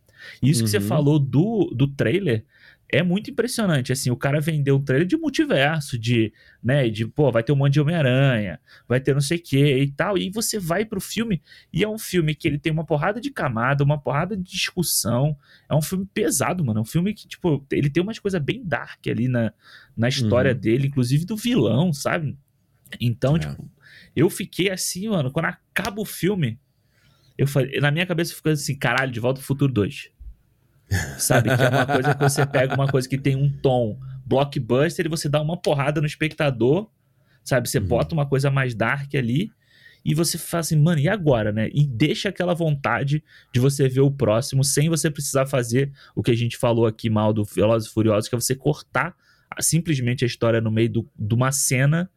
Isso 0.41 0.63
que 0.63 0.69
você 0.69 0.77
Uhum. 0.77 0.83
falou 0.83 1.19
do, 1.19 1.71
do 1.75 1.85
trailer 1.87 2.45
é 2.93 3.01
muito 3.01 3.31
impressionante, 3.31 3.91
assim, 3.91 4.11
o 4.11 4.15
cara 4.15 4.39
vendeu 4.39 4.75
um 4.75 4.81
trailer 4.83 5.07
de 5.07 5.17
multiverso, 5.17 5.97
de, 5.97 6.31
né, 6.63 6.87
de, 6.89 7.07
pô, 7.07 7.31
vai 7.31 7.41
ter 7.41 7.51
um 7.51 7.55
monte 7.55 7.73
de 7.73 7.81
Homem-Aranha, 7.81 8.59
vai 8.87 8.99
ter 9.01 9.13
não 9.15 9.21
sei 9.21 9.37
o 9.39 9.41
que 9.41 9.77
e 9.77 9.91
tal, 9.91 10.15
e 10.17 10.29
você 10.29 10.59
vai 10.59 10.85
pro 10.85 11.01
filme, 11.01 11.41
e 11.73 11.83
é 11.83 11.89
um 11.89 11.97
filme 11.97 12.35
que 12.35 12.47
ele 12.47 12.59
tem 12.59 12.71
uma 12.71 12.85
porrada 12.85 13.19
de 13.19 13.31
camada, 13.31 13.83
uma 13.83 13.99
porrada 13.99 14.37
de 14.37 14.43
discussão, 14.43 15.35
é 15.67 15.73
um 15.73 15.81
filme 15.81 16.05
pesado, 16.13 16.63
mano, 16.63 16.79
é 16.79 16.81
um 16.83 16.85
filme 16.85 17.13
que, 17.15 17.27
tipo, 17.27 17.65
ele 17.71 17.89
tem 17.89 18.03
umas 18.03 18.19
coisas 18.19 18.39
bem 18.39 18.63
dark 18.63 19.07
ali 19.07 19.27
na, 19.27 19.51
na 19.97 20.07
história 20.07 20.51
Uhum. 20.53 20.59
dele, 20.59 20.87
inclusive 20.87 21.25
do 21.25 21.35
vilão, 21.35 21.91
sabe? 21.91 22.37
Então, 23.01 23.37
É. 23.37 23.39
tipo, 23.39 23.67
eu 24.15 24.29
fiquei 24.29 24.69
assim, 24.69 25.09
mano, 25.09 25.31
quando 25.31 25.45
acaba 25.45 25.99
o 25.99 26.05
filme, 26.05 26.59
eu 27.35 27.47
falei, 27.47 27.79
na 27.79 27.89
minha 27.89 28.05
cabeça 28.05 28.35
ficou 28.35 28.51
assim, 28.51 28.77
caralho, 28.77 29.11
de 29.11 29.19
volta 29.19 29.39
ao 29.39 29.43
futuro 29.43 29.73
2. 29.73 30.11
Sabe? 31.17 31.55
Que 31.55 31.63
é 31.63 31.69
uma 31.69 31.85
coisa 31.85 32.13
que 32.13 32.19
você 32.21 32.45
pega 32.45 32.73
uma 32.75 32.87
coisa 32.87 33.07
que 33.07 33.17
tem 33.17 33.35
um 33.35 33.49
tom 33.49 33.99
blockbuster 34.25 35.05
e 35.05 35.09
você 35.09 35.27
dá 35.29 35.41
uma 35.41 35.57
porrada 35.57 35.99
no 35.99 36.07
espectador, 36.07 36.89
sabe? 37.43 37.69
Você 37.69 37.79
Uhum. 37.79 37.87
bota 37.87 38.13
uma 38.13 38.25
coisa 38.25 38.49
mais 38.49 38.73
dark 38.73 39.13
ali 39.15 39.51
e 40.05 40.13
você 40.13 40.37
fala 40.37 40.61
assim, 40.61 40.75
mano, 40.77 40.99
e 40.99 41.07
agora, 41.07 41.51
né? 41.51 41.69
E 41.73 41.85
deixa 41.85 42.29
aquela 42.29 42.53
vontade 42.53 43.23
de 43.53 43.59
você 43.59 43.87
ver 43.87 44.01
o 44.01 44.11
próximo 44.11 44.63
sem 44.63 44.89
você 44.89 45.09
precisar 45.09 45.45
fazer 45.45 45.91
o 46.15 46.21
que 46.21 46.31
a 46.31 46.35
gente 46.35 46.57
falou 46.57 46.85
aqui 46.85 47.09
mal 47.09 47.33
do 47.33 47.43
Velozes 47.43 47.89
e 47.89 47.93
Furiosos, 47.93 48.29
que 48.29 48.35
é 48.35 48.39
você 48.39 48.55
cortar 48.55 49.15
simplesmente 49.59 50.23
a 50.23 50.27
história 50.27 50.59
no 50.59 50.71
meio 50.71 50.89
do- 50.89 51.09
de 51.17 51.33
uma 51.35 51.51
cena 51.51 52.09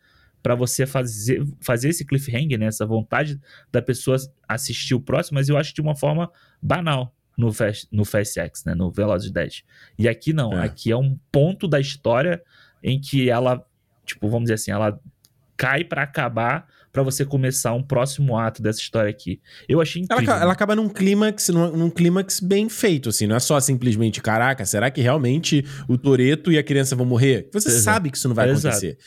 pra 0.42 0.54
você 0.54 0.86
fazer, 0.86 1.44
fazer 1.60 1.88
esse 1.88 2.04
cliffhanger, 2.04 2.58
né? 2.58 2.66
Essa 2.66 2.86
vontade 2.86 3.40
da 3.72 3.82
pessoa 3.82 4.16
assistir 4.48 4.94
o 4.94 5.00
próximo, 5.00 5.34
mas 5.36 5.48
eu 5.48 5.56
acho 5.56 5.74
de 5.74 5.80
uma 5.80 5.94
forma 5.96 6.30
banal 6.62 7.12
no 7.36 7.52
Fast, 7.52 7.86
no 7.92 8.04
Fast 8.04 8.38
X, 8.40 8.64
né? 8.64 8.74
No 8.74 8.90
Velozes 8.90 9.30
10. 9.30 9.62
E 9.98 10.08
aqui 10.08 10.32
não, 10.32 10.52
É. 10.52 10.64
aqui 10.64 10.90
é 10.90 10.96
um 10.96 11.18
ponto 11.30 11.68
da 11.68 11.78
história 11.78 12.42
em 12.82 13.00
que 13.00 13.28
ela, 13.28 13.64
tipo, 14.04 14.28
vamos 14.28 14.44
dizer 14.44 14.54
assim, 14.54 14.70
ela 14.70 14.98
cai 15.56 15.84
pra 15.84 16.02
acabar 16.02 16.66
pra 16.92 17.02
você 17.02 17.26
começar 17.26 17.74
um 17.74 17.82
próximo 17.82 18.38
ato 18.38 18.62
dessa 18.62 18.80
história 18.80 19.10
aqui. 19.10 19.38
Eu 19.68 19.82
achei 19.82 20.00
Ela, 20.02 20.14
incrível. 20.20 20.34
aca- 20.34 20.42
ela 20.44 20.52
acaba 20.54 20.74
num 20.74 20.88
clímax, 20.88 21.48
num, 21.50 21.76
num 21.76 21.90
clímax 21.90 22.40
bem 22.40 22.70
feito, 22.70 23.10
assim. 23.10 23.26
Não 23.26 23.36
é 23.36 23.40
só 23.40 23.60
simplesmente, 23.60 24.22
caraca, 24.22 24.64
será 24.64 24.90
que 24.90 25.02
realmente 25.02 25.62
o 25.88 25.98
Toreto 25.98 26.50
e 26.50 26.56
a 26.58 26.62
criança 26.62 26.96
vão 26.96 27.04
morrer? 27.04 27.50
Você 27.52 27.68
Exato. 27.68 27.84
sabe 27.84 28.10
que 28.10 28.16
isso 28.16 28.28
não 28.28 28.34
vai 28.34 28.48
Exato. 28.48 28.68
acontecer. 28.68 28.98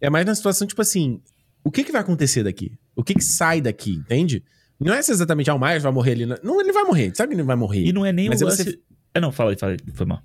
É 0.00 0.10
mais 0.10 0.26
na 0.26 0.34
situação, 0.34 0.66
tipo 0.66 0.82
assim, 0.82 1.22
o 1.64 1.70
que 1.70 1.84
que 1.84 1.92
vai 1.92 2.02
acontecer 2.02 2.42
daqui? 2.42 2.78
O 2.94 3.02
que 3.02 3.14
que 3.14 3.24
sai 3.24 3.60
daqui, 3.62 3.92
entende? 3.94 4.44
Não 4.80 4.94
é 4.94 4.98
exatamente, 4.98 5.50
ah, 5.50 5.54
o 5.54 5.60
Miles 5.60 5.82
vai 5.82 5.92
morrer 5.92 6.12
ali. 6.12 6.26
Não, 6.26 6.60
ele 6.60 6.72
vai 6.72 6.84
morrer, 6.84 7.12
sabe 7.14 7.30
que 7.30 7.34
ele 7.40 7.42
vai 7.46 7.56
morrer. 7.56 7.84
E 7.84 7.92
não 7.92 8.06
é 8.06 8.12
nem 8.12 8.28
Mas 8.28 8.40
o 8.40 8.44
aí 8.44 8.50
lance. 8.50 8.64
você- 8.64 8.78
É, 9.14 9.20
não, 9.20 9.32
fala 9.32 9.50
aí, 9.50 9.58
fala 9.58 9.72
aí, 9.72 9.78
foi 9.92 10.06
mal. 10.06 10.22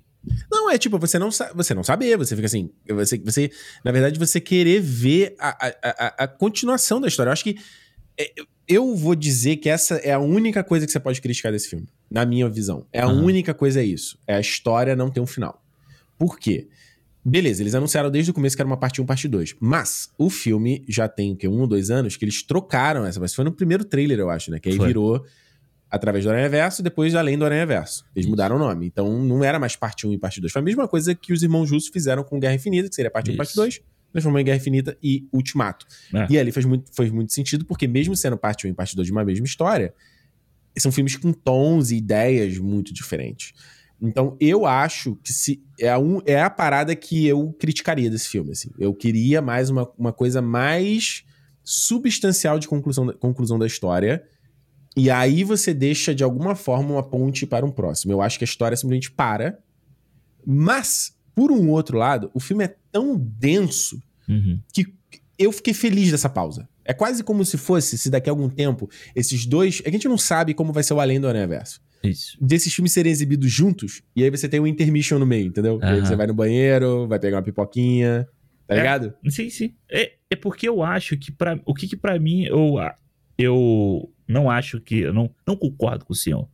Não, 0.50 0.70
é 0.70 0.78
tipo, 0.78 0.98
você 0.98 1.18
não, 1.18 1.30
você 1.30 1.74
não 1.74 1.82
saber, 1.84 2.16
você 2.16 2.34
fica 2.34 2.46
assim. 2.46 2.70
Você, 2.88 3.18
você, 3.18 3.50
na 3.84 3.92
verdade, 3.92 4.18
você 4.18 4.40
querer 4.40 4.80
ver 4.80 5.34
a, 5.38 5.66
a, 5.68 5.74
a, 5.82 6.24
a 6.24 6.28
continuação 6.28 7.00
da 7.00 7.08
história. 7.08 7.28
Eu 7.28 7.32
acho 7.32 7.44
que. 7.44 7.56
É, 8.18 8.32
eu 8.66 8.94
vou 8.96 9.14
dizer 9.14 9.56
que 9.56 9.68
essa 9.68 9.96
é 9.96 10.12
a 10.12 10.18
única 10.18 10.64
coisa 10.64 10.86
que 10.86 10.92
você 10.92 11.00
pode 11.00 11.20
criticar 11.20 11.52
desse 11.52 11.68
filme, 11.68 11.86
na 12.10 12.24
minha 12.24 12.48
visão. 12.48 12.86
É 12.92 13.00
a 13.00 13.08
uhum. 13.08 13.24
única 13.24 13.52
coisa 13.52 13.80
é 13.80 13.84
isso. 13.84 14.18
É 14.26 14.36
a 14.36 14.40
história 14.40 14.96
não 14.96 15.10
ter 15.10 15.20
um 15.20 15.26
final. 15.26 15.62
Por 16.18 16.38
quê? 16.38 16.68
Beleza, 17.24 17.62
eles 17.62 17.74
anunciaram 17.74 18.10
desde 18.10 18.30
o 18.30 18.34
começo 18.34 18.54
que 18.54 18.60
era 18.60 18.66
uma 18.66 18.76
parte 18.76 19.00
1, 19.00 19.06
parte 19.06 19.26
2. 19.26 19.56
Mas 19.58 20.10
o 20.18 20.28
filme 20.28 20.84
já 20.86 21.08
tem 21.08 21.32
o 21.32 21.36
quê? 21.36 21.48
um 21.48 21.60
ou 21.60 21.66
dois 21.66 21.90
anos 21.90 22.16
que 22.16 22.24
eles 22.24 22.42
trocaram 22.42 23.06
essa. 23.06 23.18
Mas 23.18 23.34
foi 23.34 23.44
no 23.44 23.52
primeiro 23.52 23.84
trailer, 23.84 24.18
eu 24.18 24.28
acho, 24.28 24.50
né? 24.50 24.58
Que 24.58 24.68
aí 24.68 24.76
foi. 24.76 24.88
virou 24.88 25.24
através 25.90 26.24
do 26.24 26.30
Aranha 26.30 26.48
Verso 26.48 26.82
e 26.82 26.84
depois 26.84 27.14
além 27.14 27.38
do 27.38 27.44
Aranha 27.44 27.64
Verso. 27.64 28.04
Eles 28.14 28.24
Isso. 28.24 28.30
mudaram 28.30 28.56
o 28.56 28.58
nome. 28.58 28.86
Então 28.86 29.22
não 29.24 29.42
era 29.42 29.58
mais 29.58 29.74
parte 29.74 30.06
1 30.06 30.12
e 30.12 30.18
parte 30.18 30.40
2. 30.40 30.52
Foi 30.52 30.60
a 30.60 30.64
mesma 30.64 30.86
coisa 30.86 31.14
que 31.14 31.32
os 31.32 31.42
irmãos 31.42 31.66
Justos 31.66 31.90
fizeram 31.90 32.22
com 32.22 32.38
Guerra 32.38 32.54
Infinita, 32.54 32.88
que 32.90 32.94
seria 32.94 33.10
parte 33.10 33.30
Isso. 33.30 33.32
1 33.32 33.34
e 33.34 33.38
parte 33.38 33.56
2. 33.56 33.80
Transformou 34.12 34.40
em 34.40 34.44
Guerra 34.44 34.58
Infinita 34.58 34.96
e 35.02 35.26
Ultimato. 35.32 35.86
É. 36.12 36.26
E 36.28 36.38
ali 36.38 36.52
faz 36.52 36.66
muito, 36.66 36.94
faz 36.94 37.10
muito 37.10 37.32
sentido, 37.32 37.64
porque 37.64 37.88
mesmo 37.88 38.14
sendo 38.14 38.36
parte 38.36 38.66
1 38.66 38.70
e 38.70 38.74
parte 38.74 38.94
2 38.94 39.06
de 39.06 39.12
uma 39.12 39.24
mesma 39.24 39.46
história, 39.46 39.94
são 40.76 40.92
filmes 40.92 41.16
com 41.16 41.32
tons 41.32 41.90
e 41.90 41.96
ideias 41.96 42.58
muito 42.58 42.92
diferentes. 42.92 43.52
Então, 44.08 44.36
eu 44.40 44.66
acho 44.66 45.16
que 45.16 45.32
se 45.32 45.62
é 45.78 45.90
a, 45.90 45.98
um, 45.98 46.20
é 46.26 46.40
a 46.40 46.50
parada 46.50 46.94
que 46.94 47.26
eu 47.26 47.52
criticaria 47.58 48.10
desse 48.10 48.28
filme. 48.28 48.52
Assim. 48.52 48.70
Eu 48.78 48.94
queria 48.94 49.40
mais 49.40 49.70
uma, 49.70 49.90
uma 49.98 50.12
coisa 50.12 50.42
mais 50.42 51.24
substancial 51.62 52.58
de 52.58 52.68
conclusão, 52.68 53.08
conclusão 53.18 53.58
da 53.58 53.66
história. 53.66 54.22
E 54.96 55.10
aí 55.10 55.42
você 55.42 55.74
deixa, 55.74 56.14
de 56.14 56.22
alguma 56.22 56.54
forma, 56.54 56.92
uma 56.92 57.02
ponte 57.02 57.46
para 57.46 57.66
um 57.66 57.70
próximo. 57.70 58.12
Eu 58.12 58.22
acho 58.22 58.38
que 58.38 58.44
a 58.44 58.46
história 58.46 58.76
simplesmente 58.76 59.10
para. 59.10 59.58
Mas, 60.46 61.16
por 61.34 61.50
um 61.50 61.70
outro 61.70 61.98
lado, 61.98 62.30
o 62.34 62.38
filme 62.40 62.64
é 62.64 62.76
tão 62.92 63.16
denso 63.16 64.00
uhum. 64.28 64.60
que 64.72 64.94
eu 65.38 65.50
fiquei 65.50 65.74
feliz 65.74 66.10
dessa 66.10 66.28
pausa. 66.28 66.68
É 66.84 66.92
quase 66.92 67.24
como 67.24 67.44
se 67.44 67.56
fosse, 67.56 67.96
se 67.96 68.10
daqui 68.10 68.28
a 68.28 68.32
algum 68.32 68.48
tempo, 68.48 68.88
esses 69.16 69.46
dois. 69.46 69.80
É 69.80 69.84
que 69.84 69.88
a 69.88 69.92
gente 69.92 70.08
não 70.08 70.18
sabe 70.18 70.54
como 70.54 70.72
vai 70.72 70.82
ser 70.82 70.94
o 70.94 71.00
Além 71.00 71.20
do 71.20 71.26
Universo. 71.26 71.80
Isso. 72.04 72.36
Desses 72.40 72.72
filmes 72.72 72.92
serem 72.92 73.10
exibidos 73.10 73.50
juntos, 73.50 74.02
e 74.14 74.22
aí 74.22 74.30
você 74.30 74.48
tem 74.48 74.60
um 74.60 74.66
intermission 74.66 75.18
no 75.18 75.26
meio, 75.26 75.46
entendeu? 75.46 75.74
Uhum. 75.74 75.80
aí 75.82 76.00
você 76.00 76.14
vai 76.14 76.26
no 76.26 76.34
banheiro, 76.34 77.06
vai 77.06 77.18
pegar 77.18 77.38
uma 77.38 77.42
pipoquinha, 77.42 78.28
tá 78.66 78.74
é, 78.74 78.78
ligado? 78.78 79.14
Sim, 79.28 79.50
sim. 79.50 79.74
É, 79.90 80.12
é 80.30 80.36
porque 80.36 80.68
eu 80.68 80.82
acho 80.82 81.16
que 81.16 81.32
para 81.32 81.58
o 81.64 81.74
que, 81.74 81.88
que 81.88 81.96
para 81.96 82.18
mim 82.18 82.44
eu 82.44 82.76
eu 83.38 84.10
não 84.28 84.50
acho 84.50 84.80
que 84.80 85.00
eu 85.00 85.12
não, 85.12 85.30
não 85.46 85.56
concordo 85.56 86.04
com 86.04 86.12
o 86.12 86.16
senhor. 86.16 86.48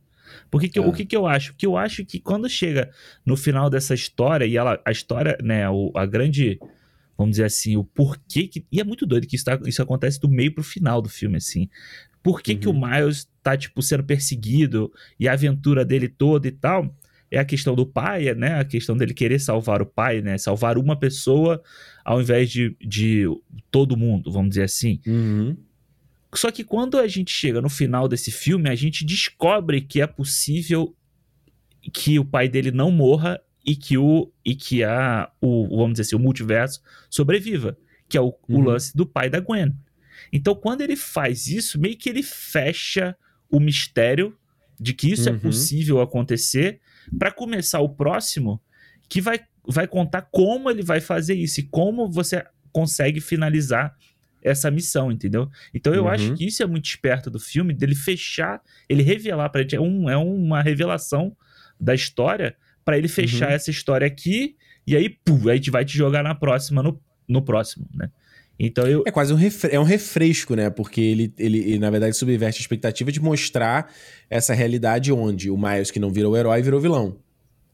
Porque 0.49 0.69
que, 0.69 0.79
o 0.79 0.93
que, 0.93 1.05
que 1.05 1.15
eu 1.15 1.27
acho? 1.27 1.53
Que 1.55 1.65
eu 1.65 1.75
acho 1.75 2.05
que 2.05 2.19
quando 2.19 2.49
chega 2.49 2.89
no 3.25 3.35
final 3.35 3.69
dessa 3.69 3.93
história 3.93 4.45
e 4.45 4.55
ela 4.55 4.81
a 4.85 4.91
história, 4.91 5.37
né, 5.43 5.69
o, 5.69 5.91
a 5.93 6.05
grande 6.05 6.57
vamos 7.21 7.33
dizer 7.33 7.45
assim, 7.45 7.77
o 7.77 7.83
porquê 7.83 8.47
que. 8.47 8.65
E 8.71 8.79
é 8.79 8.83
muito 8.83 9.05
doido 9.05 9.27
que 9.27 9.35
isso, 9.35 9.45
tá, 9.45 9.59
isso 9.65 9.81
acontece 9.81 10.19
do 10.19 10.27
meio 10.27 10.53
pro 10.53 10.63
final 10.63 11.01
do 11.01 11.09
filme, 11.09 11.37
assim. 11.37 11.69
Por 12.23 12.41
que, 12.41 12.53
uhum. 12.53 12.59
que 12.59 12.67
o 12.67 12.71
uhum. 12.71 12.87
Miles 12.87 13.29
tá, 13.41 13.57
tipo, 13.57 13.81
sendo 13.81 14.03
perseguido 14.03 14.91
e 15.19 15.27
a 15.27 15.33
aventura 15.33 15.83
dele 15.83 16.07
toda 16.07 16.47
e 16.47 16.51
tal? 16.51 16.95
É 17.29 17.39
a 17.39 17.45
questão 17.45 17.75
do 17.75 17.85
pai, 17.85 18.33
né? 18.35 18.59
A 18.59 18.65
questão 18.65 18.95
dele 18.95 19.13
querer 19.13 19.39
salvar 19.39 19.81
o 19.81 19.85
pai, 19.85 20.21
né? 20.21 20.37
Salvar 20.37 20.77
uma 20.77 20.97
pessoa 20.97 21.61
ao 22.03 22.21
invés 22.21 22.51
de, 22.51 22.75
de 22.81 23.25
todo 23.71 23.97
mundo, 23.97 24.31
vamos 24.31 24.49
dizer 24.49 24.63
assim. 24.63 24.99
Uhum. 25.07 25.55
Só 26.33 26.51
que 26.51 26.63
quando 26.63 26.97
a 26.97 27.07
gente 27.07 27.31
chega 27.31 27.61
no 27.61 27.69
final 27.69 28.07
desse 28.07 28.31
filme, 28.31 28.69
a 28.69 28.75
gente 28.75 29.05
descobre 29.05 29.81
que 29.81 30.01
é 30.01 30.07
possível 30.07 30.95
que 31.93 32.19
o 32.19 32.25
pai 32.25 32.47
dele 32.47 32.71
não 32.71 32.91
morra 32.91 33.39
e 33.65 33.75
que 33.75 33.97
o 33.97 34.31
e 34.43 34.55
que 34.55 34.83
a 34.83 35.29
o 35.41 35.77
vamos 35.77 35.93
dizer 35.93 36.03
assim, 36.03 36.15
o 36.15 36.19
multiverso 36.19 36.81
sobreviva, 37.09 37.77
que 38.07 38.17
é 38.17 38.21
o, 38.21 38.27
uhum. 38.47 38.57
o 38.57 38.61
lance 38.61 38.95
do 38.95 39.05
pai 39.05 39.29
da 39.29 39.39
Gwen. 39.39 39.73
Então, 40.31 40.55
quando 40.55 40.81
ele 40.81 40.95
faz 40.95 41.47
isso, 41.47 41.79
meio 41.79 41.97
que 41.97 42.09
ele 42.09 42.23
fecha 42.23 43.15
o 43.49 43.59
mistério 43.59 44.37
de 44.79 44.93
que 44.93 45.11
isso 45.11 45.29
é 45.29 45.31
uhum. 45.31 45.37
é 45.37 45.41
possível 45.41 46.01
acontecer 46.01 46.79
para 47.17 47.31
começar 47.31 47.79
o 47.81 47.89
próximo 47.89 48.61
que 49.07 49.21
vai, 49.21 49.39
vai 49.67 49.87
contar 49.87 50.23
como 50.31 50.69
ele 50.69 50.81
vai 50.81 50.99
fazer 50.99 51.35
isso 51.35 51.59
e 51.59 51.63
como 51.63 52.09
você 52.09 52.43
consegue 52.71 53.19
finalizar 53.19 53.95
essa 54.41 54.71
missão, 54.71 55.11
entendeu? 55.11 55.49
Então 55.73 55.93
eu 55.93 56.03
uhum. 56.03 56.09
acho 56.09 56.33
que 56.33 56.45
isso 56.45 56.63
é 56.63 56.65
muito 56.65 56.85
esperto 56.85 57.29
do 57.29 57.39
filme, 57.39 57.73
dele 57.73 57.93
fechar, 57.93 58.61
ele 58.89 59.03
revelar 59.03 59.49
pra 59.49 59.61
gente, 59.61 59.75
é, 59.75 59.81
um, 59.81 60.09
é 60.09 60.17
uma 60.17 60.63
revelação 60.63 61.35
da 61.79 61.93
história 61.93 62.55
para 62.83 62.97
ele 62.97 63.07
fechar 63.07 63.49
uhum. 63.49 63.55
essa 63.55 63.69
história 63.69 64.07
aqui 64.07 64.55
e 64.85 64.95
aí, 64.95 65.09
pum, 65.09 65.47
a 65.49 65.55
gente 65.55 65.69
vai 65.69 65.85
te 65.85 65.95
jogar 65.95 66.23
na 66.23 66.33
próxima, 66.33 66.81
no, 66.81 66.99
no 67.27 67.41
próximo, 67.41 67.87
né? 67.93 68.09
Então 68.63 68.87
eu... 68.87 69.03
É 69.05 69.11
quase 69.11 69.33
um, 69.33 69.35
refre... 69.35 69.73
é 69.73 69.79
um 69.79 69.83
refresco, 69.83 70.55
né? 70.55 70.69
Porque 70.69 71.01
ele, 71.01 71.33
ele, 71.37 71.57
ele, 71.57 71.79
na 71.79 71.89
verdade, 71.89 72.15
subverte 72.15 72.59
a 72.59 72.61
expectativa 72.61 73.11
de 73.11 73.19
mostrar 73.19 73.91
essa 74.29 74.53
realidade 74.53 75.11
onde 75.11 75.49
o 75.49 75.57
Miles, 75.57 75.89
que 75.89 75.99
não 75.99 76.11
virou 76.11 76.37
herói, 76.37 76.61
virou 76.61 76.79
vilão. 76.79 77.17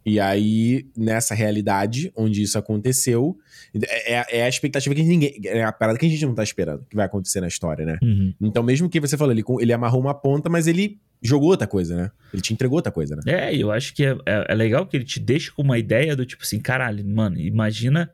E 0.06 0.22
aí, 0.22 0.86
nessa 0.96 1.36
realidade 1.36 2.10
onde 2.16 2.42
isso 2.42 2.58
aconteceu, 2.58 3.38
é, 3.76 4.14
é, 4.14 4.40
é 4.40 4.44
a 4.44 4.48
expectativa 4.48 4.96
que 4.96 5.04
ninguém. 5.04 5.38
É 5.44 5.66
a 5.66 5.72
parada 5.74 6.00
que 6.00 6.06
a 6.06 6.10
gente 6.10 6.26
não 6.26 6.34
tá 6.34 6.44
esperando 6.44 6.86
que 6.90 6.96
vai 6.96 7.06
acontecer 7.06 7.42
na 7.42 7.50
história, 7.50 7.86
né? 7.86 7.98
Uhum. 8.02 8.34
Então, 8.40 8.64
mesmo 8.64 8.88
que 8.88 9.02
você 9.02 9.18
falou, 9.18 9.34
ele, 9.34 9.44
ele 9.60 9.74
amarrou 9.74 10.00
uma 10.00 10.14
ponta, 10.14 10.50
mas 10.50 10.66
ele 10.66 10.98
jogou 11.22 11.50
outra 11.50 11.68
coisa, 11.68 11.98
né? 11.98 12.12
Ele 12.32 12.42
te 12.42 12.54
entregou 12.54 12.78
outra 12.78 12.94
coisa, 12.94 13.18
né? 13.18 13.22
É, 13.26 13.54
eu 13.54 13.70
acho 13.70 13.94
que 13.94 14.06
é, 14.06 14.16
é, 14.26 14.46
é 14.48 14.56
legal 14.56 14.88
que 14.88 14.96
ele 14.96 15.04
te 15.04 15.20
deixa 15.20 15.52
com 15.52 15.62
uma 15.62 15.78
ideia 15.78 16.16
do 16.16 16.26
tipo 16.26 16.44
assim, 16.44 16.62
caralho, 16.62 17.06
mano, 17.06 17.38
imagina. 17.38 18.10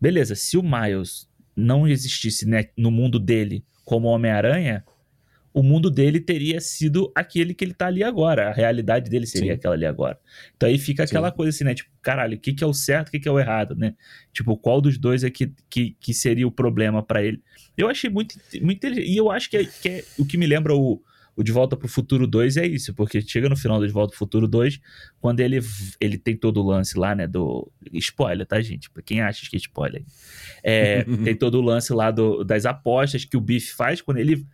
Beleza, 0.00 0.36
se 0.36 0.56
o 0.56 0.62
Miles 0.62 1.28
não 1.56 1.86
existisse 1.86 2.46
né, 2.46 2.66
no 2.76 2.90
mundo 2.90 3.18
dele 3.18 3.64
como 3.84 4.08
Homem-Aranha, 4.08 4.84
o 5.52 5.62
mundo 5.62 5.90
dele 5.90 6.18
teria 6.18 6.60
sido 6.60 7.12
aquele 7.14 7.52
que 7.52 7.64
ele 7.64 7.74
tá 7.74 7.86
ali 7.86 8.02
agora. 8.02 8.48
A 8.48 8.52
realidade 8.52 9.10
dele 9.10 9.26
seria 9.26 9.52
Sim. 9.52 9.58
aquela 9.58 9.74
ali 9.74 9.84
agora. 9.84 10.18
Então 10.56 10.68
aí 10.68 10.78
fica 10.78 11.04
aquela 11.04 11.30
Sim. 11.30 11.36
coisa 11.36 11.50
assim, 11.50 11.64
né? 11.64 11.74
Tipo, 11.74 11.90
caralho, 12.00 12.36
o 12.36 12.40
que, 12.40 12.54
que 12.54 12.64
é 12.64 12.66
o 12.66 12.72
certo, 12.72 13.08
o 13.08 13.10
que, 13.10 13.20
que 13.20 13.28
é 13.28 13.30
o 13.30 13.38
errado, 13.38 13.74
né? 13.74 13.94
Tipo, 14.32 14.56
qual 14.56 14.80
dos 14.80 14.96
dois 14.96 15.24
é 15.24 15.30
que, 15.30 15.52
que, 15.68 15.94
que 16.00 16.14
seria 16.14 16.46
o 16.46 16.50
problema 16.50 17.02
para 17.02 17.22
ele? 17.22 17.42
Eu 17.76 17.88
achei 17.88 18.08
muito, 18.08 18.36
muito 18.62 18.78
inteligente. 18.78 19.12
E 19.12 19.16
eu 19.16 19.30
acho 19.30 19.50
que 19.50 19.58
é, 19.58 19.64
que 19.64 19.88
é 19.88 20.04
o 20.18 20.24
que 20.24 20.38
me 20.38 20.46
lembra 20.46 20.74
o, 20.74 21.02
o 21.36 21.42
De 21.42 21.50
Volta 21.50 21.76
pro 21.76 21.88
Futuro 21.88 22.26
2 22.26 22.56
é 22.56 22.66
isso, 22.66 22.92
porque 22.94 23.20
chega 23.20 23.48
no 23.48 23.56
final 23.56 23.78
do 23.78 23.86
De 23.86 23.92
Volta 23.92 24.10
pro 24.10 24.18
Futuro 24.18 24.46
2, 24.46 24.80
quando 25.20 25.40
ele, 25.40 25.60
ele 26.00 26.18
tem 26.18 26.36
todo 26.36 26.60
o 26.60 26.66
lance 26.66 26.98
lá, 26.98 27.14
né, 27.14 27.26
do... 27.26 27.70
Spoiler, 27.94 28.46
tá, 28.46 28.60
gente? 28.60 28.90
Pra 28.90 29.02
quem 29.02 29.20
acha 29.20 29.48
que 29.48 29.56
é 29.56 29.58
spoiler. 29.58 30.04
É, 30.62 31.04
tem 31.24 31.34
todo 31.34 31.58
o 31.58 31.62
lance 31.62 31.92
lá 31.92 32.10
do, 32.10 32.44
das 32.44 32.66
apostas 32.66 33.24
que 33.24 33.36
o 33.36 33.40
Biff 33.40 33.72
faz 33.72 34.00
quando 34.00 34.18
ele 34.18 34.46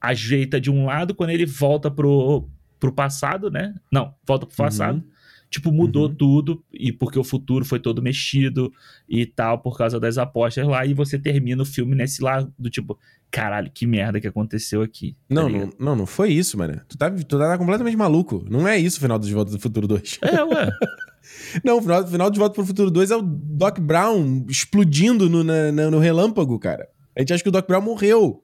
ajeita 0.00 0.60
de 0.60 0.70
um 0.70 0.86
lado, 0.86 1.14
quando 1.14 1.30
ele 1.30 1.46
volta 1.46 1.90
pro, 1.90 2.48
pro 2.78 2.92
passado, 2.92 3.50
né? 3.50 3.74
Não, 3.90 4.14
volta 4.26 4.46
pro 4.46 4.56
passado. 4.56 4.96
Uhum. 4.96 5.15
Tipo, 5.48 5.70
mudou 5.72 6.08
uhum. 6.08 6.14
tudo, 6.14 6.64
e 6.72 6.92
porque 6.92 7.18
o 7.18 7.24
futuro 7.24 7.64
foi 7.64 7.78
todo 7.78 8.02
mexido 8.02 8.72
e 9.08 9.24
tal, 9.24 9.58
por 9.58 9.76
causa 9.78 10.00
das 10.00 10.18
apostas 10.18 10.66
lá, 10.66 10.84
e 10.84 10.92
você 10.92 11.18
termina 11.18 11.62
o 11.62 11.66
filme 11.66 11.94
nesse 11.94 12.22
lado 12.22 12.52
do 12.58 12.68
tipo, 12.68 12.98
caralho, 13.30 13.70
que 13.72 13.86
merda 13.86 14.20
que 14.20 14.26
aconteceu 14.26 14.82
aqui. 14.82 15.16
Tá 15.28 15.34
não, 15.34 15.48
não, 15.48 15.70
não, 15.78 15.96
não 15.96 16.06
foi 16.06 16.32
isso, 16.32 16.58
mano. 16.58 16.80
Tu 16.88 16.96
tá, 16.96 17.10
tu 17.10 17.38
tá 17.38 17.56
completamente 17.58 17.96
maluco. 17.96 18.44
Não 18.48 18.66
é 18.66 18.78
isso 18.78 18.98
o 18.98 19.00
final 19.00 19.18
do 19.18 19.26
De 19.26 19.34
Volta 19.34 19.50
do 19.50 19.58
Futuro 19.58 19.86
2. 19.86 20.18
É, 20.22 20.42
ué. 20.42 20.70
não, 21.64 21.78
o 21.78 21.82
final, 21.82 22.06
final 22.06 22.30
de 22.30 22.38
Volta 22.38 22.54
pro 22.54 22.66
Futuro 22.66 22.90
2 22.90 23.10
é 23.10 23.16
o 23.16 23.22
Doc 23.22 23.78
Brown 23.78 24.44
explodindo 24.48 25.28
no, 25.28 25.44
na, 25.44 25.72
no 25.72 25.98
relâmpago, 25.98 26.58
cara. 26.58 26.88
A 27.16 27.20
gente 27.20 27.32
acha 27.32 27.42
que 27.42 27.48
o 27.48 27.52
Doc 27.52 27.66
Brown 27.66 27.80
morreu. 27.80 28.42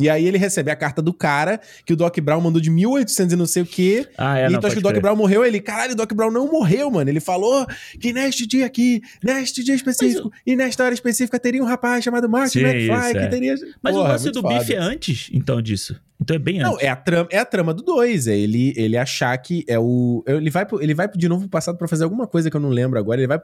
E 0.00 0.08
aí 0.08 0.26
ele 0.26 0.38
recebe 0.38 0.70
a 0.70 0.76
carta 0.76 1.02
do 1.02 1.12
cara 1.12 1.60
que 1.84 1.92
o 1.92 1.96
Doc 1.96 2.18
Brown 2.20 2.40
mandou 2.40 2.60
de 2.60 2.70
1800 2.70 3.34
e 3.34 3.36
não 3.36 3.46
sei 3.46 3.62
o 3.62 3.66
quê. 3.66 4.08
Ah, 4.16 4.38
é, 4.38 4.46
e 4.46 4.50
não, 4.50 4.58
então 4.58 4.68
acho 4.68 4.76
que 4.76 4.80
o 4.80 4.82
Doc 4.82 5.00
Brown 5.00 5.14
morreu. 5.14 5.44
Ele, 5.44 5.60
caralho, 5.60 5.92
o 5.92 5.96
Doc 5.96 6.12
Brown 6.14 6.30
não 6.30 6.50
morreu, 6.50 6.90
mano. 6.90 7.10
Ele 7.10 7.20
falou 7.20 7.66
que 8.00 8.12
neste 8.12 8.46
dia 8.46 8.64
aqui, 8.64 9.02
neste 9.22 9.62
dia 9.62 9.74
específico 9.74 10.32
eu... 10.46 10.52
e 10.52 10.56
nesta 10.56 10.84
hora 10.84 10.94
específica 10.94 11.38
teria 11.38 11.62
um 11.62 11.66
rapaz 11.66 12.02
chamado 12.02 12.28
Martin 12.28 12.60
Sim, 12.60 12.64
McFly 12.64 13.12
que 13.12 13.18
é. 13.18 13.26
teria... 13.26 13.54
Mas 13.82 13.94
Porra, 13.94 14.08
o 14.08 14.12
lance 14.12 14.30
do 14.30 14.42
Biff 14.42 14.72
é 14.72 14.78
antes, 14.78 15.28
então, 15.32 15.60
disso. 15.60 16.00
Então 16.20 16.36
é 16.36 16.38
bem 16.38 16.60
antes. 16.60 16.70
Não, 16.70 16.80
é 16.80 16.88
a 16.88 16.96
trama, 16.96 17.28
é 17.30 17.38
a 17.38 17.44
trama 17.44 17.74
do 17.74 17.82
2. 17.82 18.26
É 18.26 18.36
ele, 18.36 18.72
ele 18.76 18.96
achar 18.96 19.36
que 19.38 19.64
é 19.68 19.78
o... 19.78 20.22
Ele 20.26 20.50
vai, 20.50 20.66
ele 20.80 20.94
vai 20.94 21.08
de 21.08 21.28
novo 21.28 21.42
pro 21.42 21.50
passado 21.50 21.76
para 21.78 21.88
fazer 21.88 22.04
alguma 22.04 22.26
coisa 22.26 22.50
que 22.50 22.56
eu 22.56 22.60
não 22.60 22.70
lembro 22.70 22.98
agora. 22.98 23.20
Ele 23.20 23.28
vai... 23.28 23.40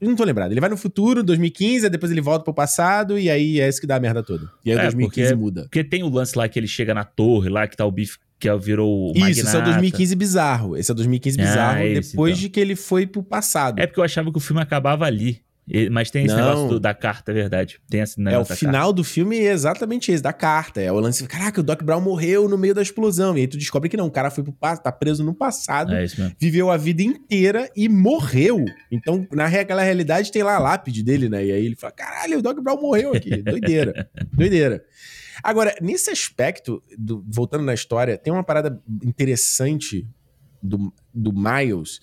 Não 0.00 0.16
tô 0.16 0.24
lembrado. 0.24 0.52
Ele 0.52 0.60
vai 0.60 0.70
no 0.70 0.76
futuro, 0.76 1.22
2015, 1.22 1.88
depois 1.90 2.10
ele 2.10 2.20
volta 2.20 2.44
pro 2.44 2.54
passado, 2.54 3.18
e 3.18 3.28
aí 3.28 3.60
é 3.60 3.68
isso 3.68 3.80
que 3.80 3.86
dá 3.86 3.96
a 3.96 4.00
merda 4.00 4.22
toda. 4.22 4.50
E 4.64 4.72
aí 4.72 4.78
é, 4.78 4.82
2015 4.82 5.28
porque, 5.28 5.34
muda. 5.34 5.62
Porque 5.62 5.84
tem 5.84 6.02
o 6.02 6.08
lance 6.08 6.36
lá 6.36 6.48
que 6.48 6.58
ele 6.58 6.66
chega 6.66 6.94
na 6.94 7.04
torre, 7.04 7.48
lá 7.48 7.66
que 7.68 7.76
tá 7.76 7.84
o 7.84 7.90
bife 7.90 8.18
que 8.40 8.48
é 8.48 8.56
virou 8.56 9.08
o 9.08 9.10
Isso, 9.10 9.20
magnata. 9.20 9.40
esse 9.40 9.56
é 9.56 9.58
o 9.58 9.64
2015 9.64 10.16
bizarro. 10.16 10.76
Esse 10.76 10.90
é 10.90 10.92
o 10.92 10.96
2015 10.96 11.38
ah, 11.38 11.44
bizarro, 11.44 11.78
ah, 11.78 11.84
esse, 11.84 12.10
depois 12.12 12.32
então. 12.32 12.40
de 12.40 12.48
que 12.48 12.58
ele 12.58 12.74
foi 12.74 13.06
pro 13.06 13.22
passado. 13.22 13.78
É 13.78 13.86
porque 13.86 14.00
eu 14.00 14.04
achava 14.04 14.32
que 14.32 14.38
o 14.38 14.40
filme 14.40 14.62
acabava 14.62 15.04
ali. 15.04 15.42
Mas 15.90 16.10
tem 16.10 16.24
esse 16.24 16.34
Não. 16.34 16.42
negócio 16.44 16.68
do- 16.68 16.80
da 16.80 16.92
carta, 16.92 17.30
é 17.30 17.34
verdade. 17.34 17.80
Tem 17.88 18.00
esse 18.00 18.18
É, 18.18 18.22
o 18.22 18.24
negócio 18.24 18.56
final 18.56 18.92
do 18.92 19.04
filme 19.04 19.38
é 19.38 19.52
exatamente 19.52 20.10
esse, 20.10 20.22
da 20.22 20.32
carta. 20.32 20.80
É 20.80 20.90
o 20.90 20.98
lance, 20.98 21.26
caraca, 21.28 21.60
o 21.60 21.62
Doc 21.62 21.82
Brown 21.82 22.00
morreu 22.00 22.48
no 22.48 22.58
meio 22.58 22.74
da 22.74 22.82
explosão. 22.82 23.36
E 23.36 23.42
aí 23.42 23.46
tu 23.46 23.56
descobre 23.56 23.88
que 23.88 23.96
não, 23.96 24.06
o 24.06 24.10
cara 24.10 24.30
foi 24.30 24.42
pro 24.42 24.52
passado, 24.52 24.82
tá 24.84 24.92
preso 24.92 25.22
no 25.22 25.34
passado, 25.34 25.92
carta. 25.92 26.22
É 26.22 26.32
viveu 26.38 26.70
a 26.70 26.76
vida 26.76 27.02
inteira 27.02 27.70
e 27.76 27.88
morreu. 27.88 28.64
Então, 28.90 29.26
na 29.32 29.46
rea- 29.46 29.60
aquela 29.62 29.82
realidade, 29.82 30.32
tem 30.32 30.42
lá 30.42 30.56
a 30.56 30.58
lápide 30.58 31.02
dele, 31.02 31.28
né? 31.28 31.44
E 31.46 31.52
aí 31.52 31.66
ele 31.66 31.76
fala, 31.76 31.92
caralho, 31.92 32.38
o 32.38 32.42
Doc 32.42 32.58
Brown 32.60 32.80
morreu 32.80 33.12
aqui. 33.14 33.30
Doideira. 33.42 34.10
Doideira. 34.32 34.82
Agora, 35.42 35.74
nesse 35.80 36.10
aspecto, 36.10 36.82
do- 36.98 37.24
voltando 37.28 37.64
na 37.64 37.72
história, 37.74 38.18
tem 38.18 38.32
uma 38.32 38.44
parada 38.44 38.78
interessante 39.02 40.06
do, 40.62 40.92
do 41.14 41.32
Miles, 41.32 42.00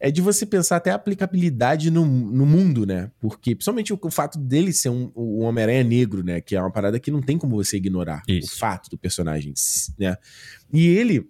é 0.00 0.10
de 0.10 0.22
você 0.22 0.46
pensar 0.46 0.76
até 0.76 0.90
a 0.90 0.94
aplicabilidade 0.94 1.90
no, 1.90 2.06
no 2.06 2.46
mundo, 2.46 2.86
né? 2.86 3.10
Porque, 3.20 3.54
principalmente 3.54 3.92
o, 3.92 3.98
o 4.02 4.10
fato 4.10 4.38
dele 4.38 4.72
ser 4.72 4.88
um, 4.88 5.12
um 5.14 5.42
Homem-Aranha 5.42 5.84
negro, 5.84 6.24
né? 6.24 6.40
Que 6.40 6.56
é 6.56 6.60
uma 6.60 6.70
parada 6.70 6.98
que 6.98 7.10
não 7.10 7.20
tem 7.20 7.36
como 7.36 7.54
você 7.54 7.76
ignorar. 7.76 8.22
Isso. 8.26 8.54
O 8.54 8.58
fato 8.58 8.88
do 8.88 8.96
personagem, 8.96 9.52
né? 9.98 10.16
E 10.72 10.86
ele 10.86 11.28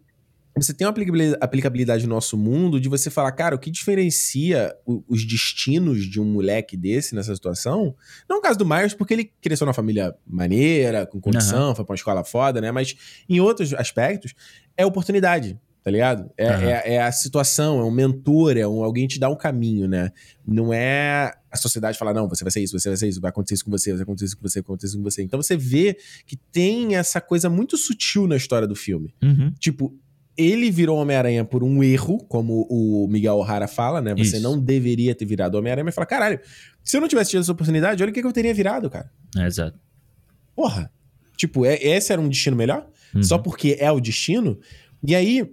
você 0.57 0.75
tem 0.75 0.85
uma 0.85 0.91
aplicabili- 0.91 1.37
aplicabilidade 1.41 2.03
no 2.07 2.15
nosso 2.15 2.37
mundo 2.37 2.81
de 2.81 2.89
você 2.89 3.09
falar, 3.09 3.31
cara, 3.33 3.55
o 3.55 3.59
que 3.59 3.71
diferencia 3.71 4.75
os 5.09 5.25
destinos 5.25 6.05
de 6.05 6.21
um 6.21 6.25
moleque 6.25 6.77
desse 6.77 7.15
nessa 7.15 7.35
situação? 7.35 7.95
Não 8.29 8.39
o 8.39 8.43
caso 8.43 8.59
do 8.59 8.67
Myers, 8.67 8.93
porque 8.93 9.15
ele 9.15 9.33
cresceu 9.41 9.65
numa 9.65 9.73
família 9.73 10.15
maneira, 10.27 11.07
com 11.07 11.21
condição, 11.21 11.75
foi 11.75 11.85
pra 11.85 11.93
uma 11.93 11.97
escola 11.97 12.25
foda, 12.25 12.61
né? 12.61 12.71
Mas 12.73 12.95
em 13.29 13.41
outros 13.41 13.73
aspectos, 13.73 14.35
é 14.77 14.85
oportunidade, 14.85 15.59
tá 15.83 15.91
ligado? 15.91 16.31
É, 16.37 16.49
Aham. 16.49 16.65
é- 16.69 16.95
é 16.95 17.03
a 17.03 17.11
situação, 17.13 17.81
é 17.81 17.85
um 17.85 17.91
mentor, 17.91 18.57
é 18.57 18.67
um, 18.67 18.83
alguém 18.85 19.07
te 19.07 19.19
dá 19.19 19.29
um 19.29 19.37
caminho, 19.37 19.89
né? 19.89 20.11
Não 20.47 20.73
é 20.73 21.33
a 21.51 21.57
sociedade 21.57 21.99
falar, 21.99 22.15
não, 22.15 22.29
você 22.29 22.45
vai 22.45 22.51
ser 22.51 22.61
isso, 22.63 22.79
você 22.79 22.89
vai 22.89 22.97
ser 22.97 23.09
isso, 23.09 23.21
vai 23.21 23.29
acontecer 23.31 23.55
isso 23.55 23.65
com 23.65 23.71
você, 23.71 23.93
vai 23.93 24.03
acontecer 24.03 24.27
isso 24.27 24.37
com 24.37 24.43
você, 24.49 24.61
vai 24.61 24.65
acontecer 24.65 24.87
isso 24.89 24.97
com 24.99 25.03
você. 25.05 25.23
Então 25.23 25.43
você 25.43 25.57
vê 25.57 25.97
que 26.27 26.37
tem 26.37 26.97
essa 26.97 27.21
coisa 27.21 27.49
muito 27.51 27.77
sutil 27.77 28.27
na 28.27 28.37
história 28.37 28.69
do 28.69 28.77
filme. 28.77 29.15
Uhum. 29.23 29.53
Tipo, 29.59 29.93
ele 30.37 30.71
virou 30.71 30.97
Homem-Aranha 30.99 31.45
por 31.45 31.63
um 31.65 31.83
erro, 31.83 32.19
como 32.29 32.67
o 32.71 33.07
Miguel 33.09 33.35
O'Hara 33.37 33.67
fala, 33.69 34.01
né? 34.01 34.15
Você 34.15 34.37
Isso. 34.37 34.41
não 34.41 34.59
deveria 34.59 35.15
ter 35.15 35.27
virado 35.27 35.57
Homem-Aranha, 35.59 35.85
mas 35.85 35.95
fala, 35.95 36.07
caralho, 36.07 36.41
se 36.83 36.97
eu 36.97 37.01
não 37.01 37.09
tivesse 37.09 37.31
tido 37.31 37.41
essa 37.41 37.53
oportunidade, 37.53 38.03
olha 38.03 38.11
o 38.11 38.15
que, 38.15 38.21
que 38.23 38.27
eu 38.27 38.33
teria 38.33 38.55
virado, 38.55 38.89
cara. 38.89 39.11
É, 39.37 39.47
exato. 39.47 39.79
Porra. 40.55 40.91
Tipo, 41.37 41.67
é- 41.67 41.77
esse 41.83 42.13
era 42.13 42.21
um 42.21 42.29
destino 42.29 42.57
melhor? 42.57 42.87
Uhum. 43.15 43.23
Só 43.23 43.39
porque 43.39 43.77
é 43.81 43.91
o 43.91 44.01
destino? 44.01 44.59
E 45.07 45.15
aí, 45.15 45.51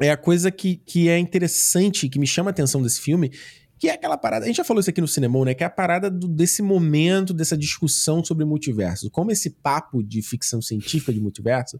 é 0.00 0.10
a 0.10 0.16
coisa 0.16 0.50
que, 0.50 0.76
que 0.76 1.08
é 1.08 1.18
interessante, 1.18 2.08
que 2.08 2.18
me 2.18 2.26
chama 2.26 2.50
a 2.50 2.52
atenção 2.52 2.82
desse 2.82 3.00
filme, 3.00 3.30
que 3.78 3.88
é 3.88 3.92
aquela 3.92 4.16
parada. 4.16 4.44
A 4.44 4.48
gente 4.48 4.56
já 4.56 4.64
falou 4.64 4.80
isso 4.80 4.90
aqui 4.90 5.00
no 5.00 5.08
cinema, 5.08 5.44
né? 5.44 5.54
Que 5.54 5.62
é 5.62 5.66
a 5.66 5.70
parada 5.70 6.10
do- 6.10 6.28
desse 6.28 6.62
momento, 6.62 7.34
dessa 7.34 7.56
discussão 7.56 8.24
sobre 8.24 8.44
multiverso. 8.44 9.10
Como 9.10 9.30
esse 9.30 9.50
papo 9.50 10.02
de 10.02 10.22
ficção 10.22 10.62
científica 10.62 11.12
de 11.12 11.20
multiverso 11.20 11.78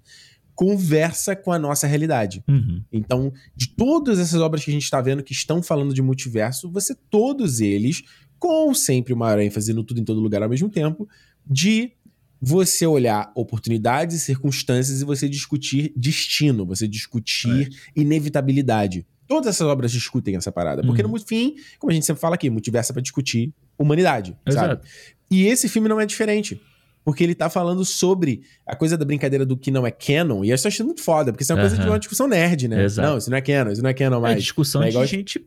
conversa 0.54 1.36
com 1.36 1.52
a 1.52 1.58
nossa 1.58 1.86
realidade. 1.86 2.42
Uhum. 2.48 2.82
Então, 2.90 3.32
de 3.54 3.68
todas 3.68 4.18
essas 4.18 4.40
obras 4.40 4.64
que 4.64 4.70
a 4.70 4.74
gente 4.74 4.84
está 4.84 5.00
vendo 5.00 5.22
que 5.22 5.32
estão 5.32 5.62
falando 5.62 5.92
de 5.92 6.00
multiverso, 6.00 6.70
você 6.70 6.94
todos 7.10 7.60
eles, 7.60 8.02
com 8.38 8.72
sempre 8.74 9.12
uma 9.12 9.28
aranha 9.28 9.50
fazendo 9.50 9.84
tudo 9.84 10.00
em 10.00 10.04
todo 10.04 10.20
lugar 10.20 10.42
ao 10.42 10.48
mesmo 10.48 10.68
tempo, 10.70 11.06
de 11.46 11.92
você 12.40 12.86
olhar 12.86 13.32
oportunidades 13.34 14.16
e 14.16 14.20
circunstâncias 14.20 15.00
e 15.00 15.04
você 15.04 15.28
discutir 15.28 15.92
destino, 15.96 16.66
você 16.66 16.86
discutir 16.86 17.70
inevitabilidade. 17.94 19.06
Todas 19.26 19.48
essas 19.48 19.66
obras 19.66 19.90
discutem 19.90 20.36
essa 20.36 20.52
parada. 20.52 20.82
Porque 20.82 21.02
Uhum. 21.02 21.08
no 21.12 21.18
fim, 21.20 21.56
como 21.78 21.90
a 21.90 21.94
gente 21.94 22.06
sempre 22.06 22.20
fala 22.20 22.34
aqui, 22.36 22.48
multiverso 22.48 22.92
é 22.92 22.94
pra 22.94 23.02
discutir 23.02 23.52
humanidade, 23.78 24.36
sabe? 24.48 24.66
Exato. 24.74 24.86
E 25.30 25.46
esse 25.46 25.68
filme 25.68 25.88
não 25.88 26.00
é 26.00 26.06
diferente. 26.06 26.60
Porque 27.04 27.22
ele 27.22 27.36
tá 27.36 27.48
falando 27.48 27.84
sobre 27.84 28.42
a 28.66 28.74
coisa 28.74 28.96
da 28.98 29.04
brincadeira 29.04 29.46
do 29.46 29.56
que 29.56 29.70
não 29.70 29.86
é 29.86 29.92
canon. 29.92 30.44
E 30.44 30.50
eu 30.50 30.54
acho 30.54 30.84
muito 30.84 31.00
foda, 31.02 31.32
porque 31.32 31.44
isso 31.44 31.52
é 31.52 31.54
uma 31.54 31.60
coisa 31.62 31.78
de 31.78 31.88
uma 31.88 31.98
discussão 32.00 32.26
nerd, 32.26 32.66
né? 32.66 32.82
Exato. 32.82 33.08
Não, 33.08 33.18
isso 33.18 33.30
não 33.30 33.36
é 33.38 33.40
canon, 33.40 33.70
isso 33.70 33.82
não 33.82 33.90
é 33.90 33.94
canon 33.94 34.16
É 34.18 34.20
mais. 34.20 34.42
discussão 34.42 34.82
é 34.82 34.86
de 34.86 34.90
igual- 34.90 35.06
gente 35.06 35.44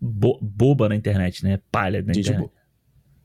bo- 0.00 0.38
boba 0.40 0.88
na 0.88 0.96
internet, 0.96 1.44
né? 1.44 1.58
Palha 1.70 2.00
na 2.02 2.12
De, 2.12 2.20
internet. 2.20 2.42
tipo, 2.44 2.52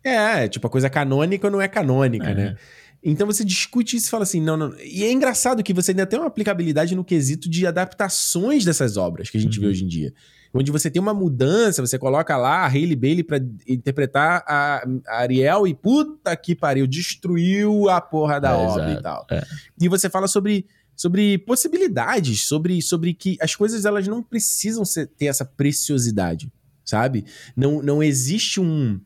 é, 0.03 0.47
tipo, 0.49 0.67
a 0.67 0.69
coisa 0.69 0.89
canônica 0.89 1.47
ou 1.47 1.51
não 1.51 1.61
é 1.61 1.67
canônica, 1.69 2.29
É. 2.29 2.33
né? 2.35 2.55
Então 3.03 3.25
você 3.27 3.45
discute 3.45 3.95
isso 3.95 4.07
e 4.07 4.09
fala 4.09 4.23
assim, 4.23 4.41
não, 4.41 4.57
não. 4.57 4.73
E 4.79 5.03
é 5.03 5.11
engraçado 5.11 5.63
que 5.63 5.73
você 5.73 5.91
ainda 5.91 6.05
tem 6.05 6.19
uma 6.19 6.27
aplicabilidade 6.27 6.95
no 6.95 7.03
quesito 7.05 7.49
de 7.49 7.65
adaptações 7.65 8.65
dessas 8.65 8.97
obras 8.97 9.29
que 9.29 9.37
a 9.37 9.39
gente 9.41 9.59
vê 9.59 9.65
Uhum. 9.67 9.71
hoje 9.71 9.85
em 9.85 9.87
dia. 9.87 10.13
Onde 10.53 10.71
você 10.71 10.89
tem 10.89 11.01
uma 11.01 11.13
mudança, 11.13 11.85
você 11.85 11.99
coloca 11.99 12.35
lá 12.37 12.65
a 12.65 12.67
Hailey 12.67 12.95
Bailey 12.95 13.23
pra 13.23 13.37
interpretar 13.67 14.43
a, 14.47 14.83
a 15.07 15.17
Ariel 15.19 15.67
e 15.67 15.73
puta 15.75 16.35
que 16.35 16.55
pariu, 16.55 16.87
destruiu 16.87 17.89
a 17.89 18.01
porra 18.01 18.39
da 18.39 18.51
É, 18.51 18.53
obra 18.53 18.83
exato, 18.85 18.99
e 18.99 19.03
tal. 19.03 19.27
é. 19.29 19.43
E 19.79 19.87
você 19.87 20.09
fala 20.09 20.27
sobre, 20.27 20.65
sobre 20.95 21.37
possibilidades, 21.39 22.45
sobre, 22.47 22.81
sobre 22.81 23.13
que 23.13 23.37
as 23.39 23.55
coisas 23.55 23.85
elas 23.85 24.07
não 24.07 24.23
precisam 24.23 24.83
ser- 24.83 25.07
ter 25.07 25.25
essa 25.25 25.45
preciosidade, 25.45 26.51
sabe? 26.83 27.25
Não, 27.55 27.81
não 27.83 28.01
existe 28.01 28.59
um, 28.59 28.99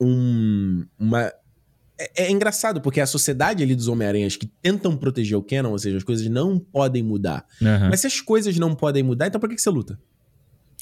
um 0.00 0.84
uma 0.98 1.32
é, 2.00 2.24
é 2.24 2.30
engraçado, 2.30 2.80
porque 2.80 3.00
a 3.00 3.06
sociedade 3.06 3.62
ali 3.62 3.74
dos 3.74 3.88
Homem-Aranhas 3.88 4.36
que 4.36 4.46
tentam 4.46 4.96
proteger 4.96 5.36
o 5.36 5.42
Canon, 5.42 5.70
ou 5.72 5.78
seja, 5.78 5.96
as 5.96 6.04
coisas 6.04 6.26
não 6.28 6.58
podem 6.58 7.02
mudar. 7.02 7.44
Aham, 7.62 7.88
Mas 7.90 8.00
se 8.00 8.06
as 8.06 8.20
coisas 8.20 8.56
não 8.58 8.74
podem 8.74 9.02
mudar, 9.02 9.26
então 9.26 9.40
por 9.40 9.48
que, 9.48 9.54
que 9.56 9.62
você 9.62 9.70
luta? 9.70 9.98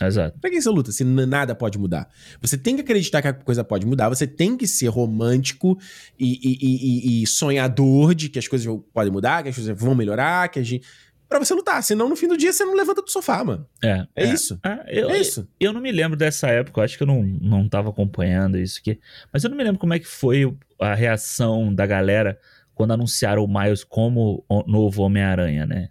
Exato. 0.01 0.39
Por 0.39 0.49
que 0.49 0.63
você 0.63 0.71
luta 0.71 0.93
se 0.93 1.03
nada 1.03 1.57
pode 1.57 1.77
mudar? 1.77 2.09
Você 2.41 2.57
tem 2.57 2.77
que 2.77 2.83
acreditar 2.83 3.21
que 3.21 3.27
a 3.29 3.33
coisa 3.33 3.65
pode 3.65 3.85
mudar, 3.85 4.09
você 4.09 4.29
tem 4.29 4.57
que 4.57 4.65
ser 4.67 4.87
romântico 4.87 5.77
e, 6.17 6.35
e- 6.35 6.59
e- 6.63 7.23
e- 7.23 7.27
sonhador 7.27 8.15
de 8.15 8.29
que 8.29 8.39
as 8.39 8.47
coisas 8.47 8.73
podem 8.95 9.13
mudar, 9.13 9.43
que 9.43 9.49
as 9.49 9.57
coisas 9.57 9.77
vão 9.77 9.95
melhorar, 9.97 10.49
que 10.51 10.61
a 10.61 10.63
gente. 10.63 10.87
Pra 11.29 11.39
você 11.41 11.53
lutar, 11.53 11.83
senão 11.83 12.09
no 12.09 12.15
fim 12.17 12.27
do 12.29 12.39
dia 12.39 12.53
você 12.53 12.65
não 12.65 12.75
levanta 12.77 13.03
do 13.03 13.11
sofá, 13.11 13.43
mano. 13.45 13.67
É, 13.85 14.07
É, 14.15 14.33
isso. 14.33 14.59
Ah, 14.63 14.83
eu, 14.89 15.11
É 15.11 15.19
isso. 15.21 15.47
eu 15.61 15.73
não 15.73 15.81
me 15.81 15.91
lembro 15.93 16.17
dessa 16.17 16.47
época, 16.49 16.81
eu 16.81 16.85
acho 16.85 16.97
que 16.97 17.03
eu 17.03 17.07
não, 17.07 17.23
não 17.23 17.69
tava 17.69 17.91
acompanhando 17.91 18.57
isso 18.57 18.79
aqui. 18.81 18.99
Mas 19.33 19.43
eu 19.45 19.51
não 19.51 19.57
me 19.57 19.65
lembro 19.65 19.81
como 19.81 19.93
é 19.93 19.99
que 19.99 20.07
foi 20.07 20.47
a 20.81 20.95
reação 20.95 21.75
da 21.75 21.87
galera 21.87 22.39
quando 22.75 22.93
anunciaram 22.93 23.45
o 23.45 23.49
Miles 23.49 23.83
como 23.85 24.45
o 24.49 24.63
novo 24.71 25.03
Homem-Aranha, 25.03 25.67
né? 25.67 25.89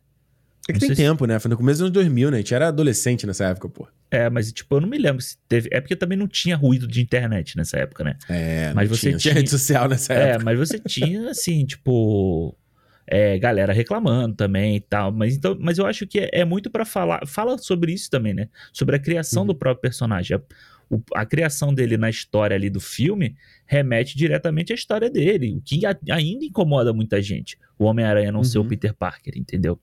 É 0.70 0.74
que 0.74 0.74
Não 0.74 0.80
tem 0.80 0.88
sei 0.90 0.96
se- 0.96 1.02
tempo, 1.02 1.26
né? 1.26 1.40
Foi 1.40 1.50
no 1.50 1.56
começo 1.58 1.76
dos 1.80 1.82
anos 1.84 1.94
2000, 1.94 2.30
né? 2.32 2.38
A 2.38 2.40
gente 2.42 2.54
era 2.54 2.68
adolescente 2.68 3.26
nessa 3.26 3.46
época, 3.46 3.70
pô. 3.70 3.88
É, 4.12 4.30
mas 4.30 4.52
tipo, 4.52 4.76
eu 4.76 4.82
não 4.82 4.88
me 4.90 4.98
lembro 4.98 5.22
se 5.22 5.38
teve. 5.48 5.70
É 5.72 5.80
porque 5.82 5.96
também 5.96 6.18
não 6.18 6.28
tinha 6.28 6.56
ruído 6.56 6.88
de 6.88 7.02
internet 7.02 7.56
nessa 7.58 7.78
época, 7.78 8.04
né? 8.04 8.18
É, 8.30 8.72
Mas 8.74 8.90
não 8.90 8.96
você 8.98 9.08
tinha, 9.10 9.18
tinha- 9.18 9.34
rede 9.34 9.50
social 9.50 9.88
nessa 9.90 10.14
É, 10.14 10.30
época. 10.32 10.46
mas 10.46 10.58
você 10.60 10.80
tinha, 10.80 11.30
assim, 11.32 11.66
tipo. 11.66 12.56
é, 13.06 13.38
galera 13.40 13.72
reclamando 13.72 14.36
também 14.36 14.76
e 14.76 14.82
tal. 14.82 15.12
Mas, 15.12 15.36
então, 15.36 15.56
mas 15.60 15.78
eu 15.78 15.86
acho 15.86 16.06
que 16.06 16.20
é, 16.20 16.30
é 16.34 16.46
muito 16.46 16.70
pra 16.70 16.84
falar. 16.86 17.26
Fala 17.26 17.58
sobre 17.58 17.94
isso 17.94 18.10
também, 18.10 18.34
né? 18.34 18.50
Sobre 18.74 18.96
a 18.98 19.00
criação 19.00 19.44
Uhum. 19.44 19.48
do 19.48 19.56
próprio 19.56 19.82
personagem. 19.82 20.36
A, 20.38 20.42
o- 20.90 21.02
a 21.16 21.26
criação 21.26 21.74
dele 21.74 21.98
na 21.98 22.10
história 22.10 22.56
ali 22.56 22.70
do 22.70 22.80
filme 22.80 23.36
remete 23.66 24.18
diretamente 24.18 24.72
à 24.72 24.76
história 24.76 25.10
dele. 25.10 25.56
O 25.58 25.62
que 25.62 25.86
a- 25.86 25.98
ainda 26.12 26.46
incomoda 26.46 26.94
muita 26.94 27.22
gente. 27.22 27.58
O 27.78 27.86
Homem-Aranha 27.86 28.32
não 28.32 28.44
ser 28.44 28.58
o 28.58 28.62
Uhum. 28.62 28.68
Peter 28.70 28.94
Parker, 28.94 29.34
entendeu? 29.38 29.80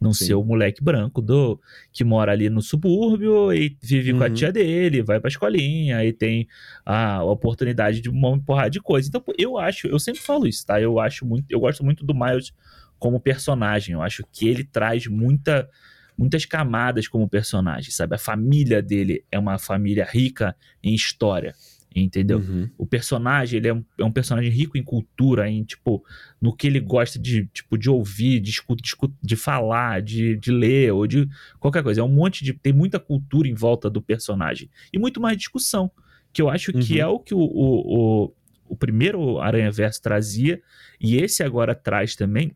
Não 0.00 0.12
Sim. 0.14 0.24
ser 0.26 0.34
o 0.34 0.42
moleque 0.44 0.82
branco 0.82 1.20
do 1.20 1.60
que 1.92 2.02
mora 2.02 2.32
ali 2.32 2.48
no 2.48 2.62
subúrbio 2.62 3.52
e 3.52 3.76
vive 3.82 4.12
com 4.14 4.22
a 4.24 4.28
Uhum. 4.28 4.32
tia 4.34 4.50
dele, 4.50 5.02
vai 5.02 5.20
pra 5.20 5.28
escolinha 5.28 6.02
e 6.04 6.12
tem 6.12 6.48
a 6.84 7.22
oportunidade 7.22 8.00
de 8.00 8.08
uma 8.08 8.38
porrada 8.40 8.70
de 8.70 8.80
coisa. 8.80 9.08
Então, 9.08 9.22
eu 9.38 9.58
acho, 9.58 9.86
eu 9.86 9.98
sempre 9.98 10.20
falo 10.22 10.46
isso, 10.46 10.64
tá? 10.64 10.80
Eu 10.80 10.98
acho 10.98 11.26
muito, 11.26 11.44
eu 11.50 11.60
gosto 11.60 11.84
muito 11.84 12.04
do 12.06 12.14
Miles 12.14 12.52
como 12.98 13.20
personagem. 13.20 13.92
Eu 13.94 14.00
acho 14.02 14.24
que 14.32 14.48
ele 14.48 14.64
traz 14.64 15.06
muita 15.06 15.68
muitas 16.16 16.44
camadas 16.44 17.08
como 17.08 17.28
personagem, 17.28 17.90
sabe? 17.90 18.14
A 18.14 18.18
família 18.18 18.82
dele 18.82 19.24
é 19.30 19.38
uma 19.38 19.58
família 19.58 20.04
rica 20.08 20.56
em 20.82 20.94
história, 20.94 21.54
entendeu? 21.94 22.38
Uhum. 22.38 22.68
O 22.78 22.86
personagem, 22.86 23.58
ele 23.58 23.68
é 23.68 23.74
um, 23.74 23.84
é 23.98 24.04
um 24.04 24.12
personagem 24.12 24.50
rico 24.50 24.76
em 24.78 24.82
cultura, 24.82 25.48
em, 25.48 25.62
tipo, 25.64 26.04
no 26.40 26.54
que 26.54 26.66
ele 26.66 26.80
gosta 26.80 27.18
de, 27.18 27.46
tipo, 27.52 27.78
de 27.78 27.88
ouvir, 27.90 28.40
de, 28.40 28.50
escu- 28.50 28.76
de, 28.76 28.94
de 29.22 29.36
falar, 29.36 30.02
de, 30.02 30.36
de 30.36 30.50
ler, 30.50 30.92
ou 30.92 31.06
de 31.06 31.28
qualquer 31.58 31.82
coisa. 31.82 32.00
É 32.00 32.04
um 32.04 32.08
monte 32.08 32.44
de... 32.44 32.52
Tem 32.52 32.72
muita 32.72 32.98
cultura 32.98 33.48
em 33.48 33.54
volta 33.54 33.88
do 33.90 34.00
personagem. 34.02 34.70
E 34.92 34.98
muito 34.98 35.20
mais 35.20 35.36
discussão, 35.36 35.90
que 36.32 36.42
eu 36.42 36.48
acho 36.50 36.72
que 36.72 36.94
Uhum. 36.94 37.00
é 37.00 37.06
o 37.06 37.18
que 37.18 37.34
o, 37.34 37.38
o, 37.38 38.24
o, 38.24 38.34
o 38.68 38.76
primeiro 38.76 39.38
Aranha 39.38 39.70
Verso 39.70 40.02
trazia, 40.02 40.60
e 41.00 41.16
esse 41.16 41.42
agora 41.42 41.74
traz 41.74 42.14
também, 42.14 42.52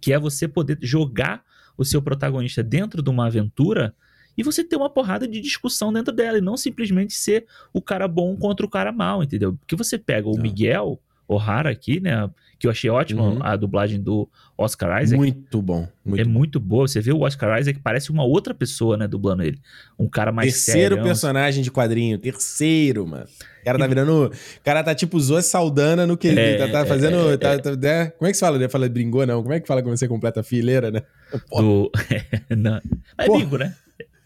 que 0.00 0.12
é 0.12 0.18
você 0.18 0.48
poder 0.48 0.76
jogar 0.82 1.44
o 1.76 1.84
seu 1.84 2.00
protagonista 2.02 2.62
dentro 2.62 3.02
de 3.02 3.10
uma 3.10 3.26
aventura 3.26 3.94
e 4.36 4.42
você 4.42 4.64
ter 4.64 4.76
uma 4.76 4.88
porrada 4.88 5.28
de 5.28 5.40
discussão 5.40 5.92
dentro 5.92 6.12
dela, 6.14 6.38
e 6.38 6.40
não 6.40 6.56
simplesmente 6.56 7.12
ser 7.12 7.44
o 7.72 7.82
cara 7.82 8.08
bom 8.08 8.34
contra 8.36 8.64
o 8.64 8.68
cara 8.68 8.90
mal, 8.90 9.22
entendeu? 9.22 9.54
Porque 9.54 9.76
você 9.76 9.98
pega 9.98 10.26
o 10.28 10.34
Não. 10.34 10.42
Miguel, 10.42 10.98
O'Hara 11.28 11.70
aqui, 11.70 12.00
né? 12.00 12.28
Que 12.58 12.66
eu 12.66 12.70
achei 12.70 12.88
ótimo 12.88 13.22
Uhum. 13.22 13.42
a 13.42 13.56
dublagem 13.56 14.00
do 14.00 14.28
Oscar 14.56 15.02
Isaac. 15.02 15.18
Muito 15.18 15.60
bom. 15.60 15.86
Muito 16.04 16.20
é 16.20 16.24
bom. 16.24 16.30
muito 16.30 16.58
boa. 16.60 16.88
Você 16.88 17.00
vê 17.00 17.12
o 17.12 17.20
Oscar 17.20 17.60
Isaac, 17.60 17.78
parece 17.80 18.10
uma 18.10 18.24
outra 18.24 18.54
pessoa, 18.54 18.96
né? 18.96 19.06
Dublando 19.06 19.42
ele. 19.42 19.58
Um 19.98 20.08
cara 20.08 20.32
mais 20.32 20.52
Terceiro 20.52 20.94
sério. 20.96 21.02
personagem 21.04 21.62
de 21.62 21.70
quadrinho. 21.70 22.18
Terceiro, 22.18 23.06
mano. 23.06 23.26
O 23.62 23.64
cara 23.64 23.78
tá 23.78 23.86
virando. 23.86 24.24
O 24.26 24.30
cara 24.64 24.82
tá 24.82 24.94
tipo 24.94 25.18
Zoe 25.20 25.42
Saldana 25.42 26.06
no 26.06 26.16
que 26.16 26.28
É, 26.28 26.56
tá, 26.58 26.68
tá 26.68 26.80
é, 26.80 26.84
fazendo. 26.86 27.30
é, 27.32 27.36
tá- 27.36 27.58
tá- 27.58 27.76
né? 27.76 28.06
Como 28.18 28.26
é 28.28 28.30
que 28.32 28.36
se 28.36 28.40
fala? 28.40 28.68
Fala 28.68 28.88
bringou, 28.88 29.24
não. 29.26 29.40
Como 29.42 29.54
é 29.54 29.60
que 29.60 29.66
fala 29.68 29.82
quando 29.82 29.96
você 29.96 30.08
completa 30.08 30.40
a 30.40 30.42
fileira, 30.42 30.90
né? 30.90 31.02
Do... 31.50 31.90
Não. 32.50 32.80
É 33.16 33.26
Porra. 33.26 33.38
bingo, 33.44 33.58
né? 33.58 33.74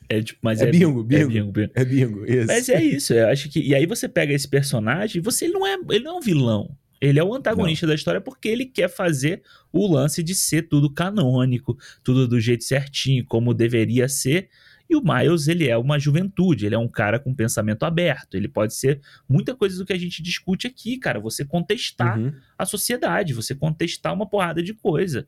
É, 0.09 0.22
tipo, 0.22 0.39
mas 0.43 0.61
É 0.61 0.68
é, 0.68 0.70
bingo, 0.70 1.01
É 1.01 1.05
bingo. 1.05 1.28
bingo, 1.28 1.53
bingo. 1.53 1.72
É 1.74 1.84
bingo. 1.84 2.24
Isso. 2.24 2.47
Mas 2.47 2.68
é 2.68 2.82
isso, 2.82 3.12
eu 3.12 3.28
acho 3.28 3.49
que. 3.51 3.61
E 3.61 3.74
aí 3.74 3.84
você 3.87 4.09
pega 4.09 4.32
esse 4.32 4.49
personagem, 4.49 5.20
você 5.20 5.45
ele 5.45 5.55
não 5.55 5.66
é, 5.66 5.76
ele 5.91 6.05
não 6.05 6.14
é 6.14 6.18
um 6.18 6.20
vilão. 6.20 6.70
Ele 7.01 7.18
é 7.18 7.24
o 7.24 7.34
antagonista 7.34 7.87
da 7.87 7.95
história 7.95 8.20
porque 8.22 8.49
ele 8.49 8.64
quer 8.64 8.89
fazer 8.89 9.43
o 9.72 9.87
lance 9.93 10.22
de 10.22 10.34
ser 10.34 10.62
tudo 10.62 10.89
canônico, 10.91 11.76
tudo 12.03 12.26
do 12.26 12.41
jeito 12.41 12.64
certinho, 12.64 13.24
como 13.26 13.53
deveria 13.53 14.09
ser. 14.09 14.49
E 14.89 14.95
o 14.97 15.03
Miles, 15.03 15.49
ele 15.49 15.68
é 15.68 15.76
uma 15.76 15.99
juventude, 15.99 16.64
ele 16.66 16.74
é 16.74 16.78
um 16.78 16.89
cara 16.89 17.18
com 17.18 17.34
pensamento 17.34 17.84
aberto. 17.84 18.37
Ele 18.37 18.47
pode 18.49 18.74
ser 18.74 19.01
muita 19.28 19.55
coisa 19.55 19.76
do 19.78 19.84
que 19.84 19.93
a 19.93 19.99
gente 19.99 20.22
discute 20.22 20.66
aqui, 20.66 20.97
cara. 20.99 21.18
Você 21.20 21.45
contestar 21.45 22.18
Uhum. 22.18 22.32
a 22.59 22.64
sociedade, 22.64 23.34
você 23.34 23.55
contestar 23.55 24.14
uma 24.14 24.28
porrada 24.28 24.62
de 24.62 24.72
coisa, 24.74 25.26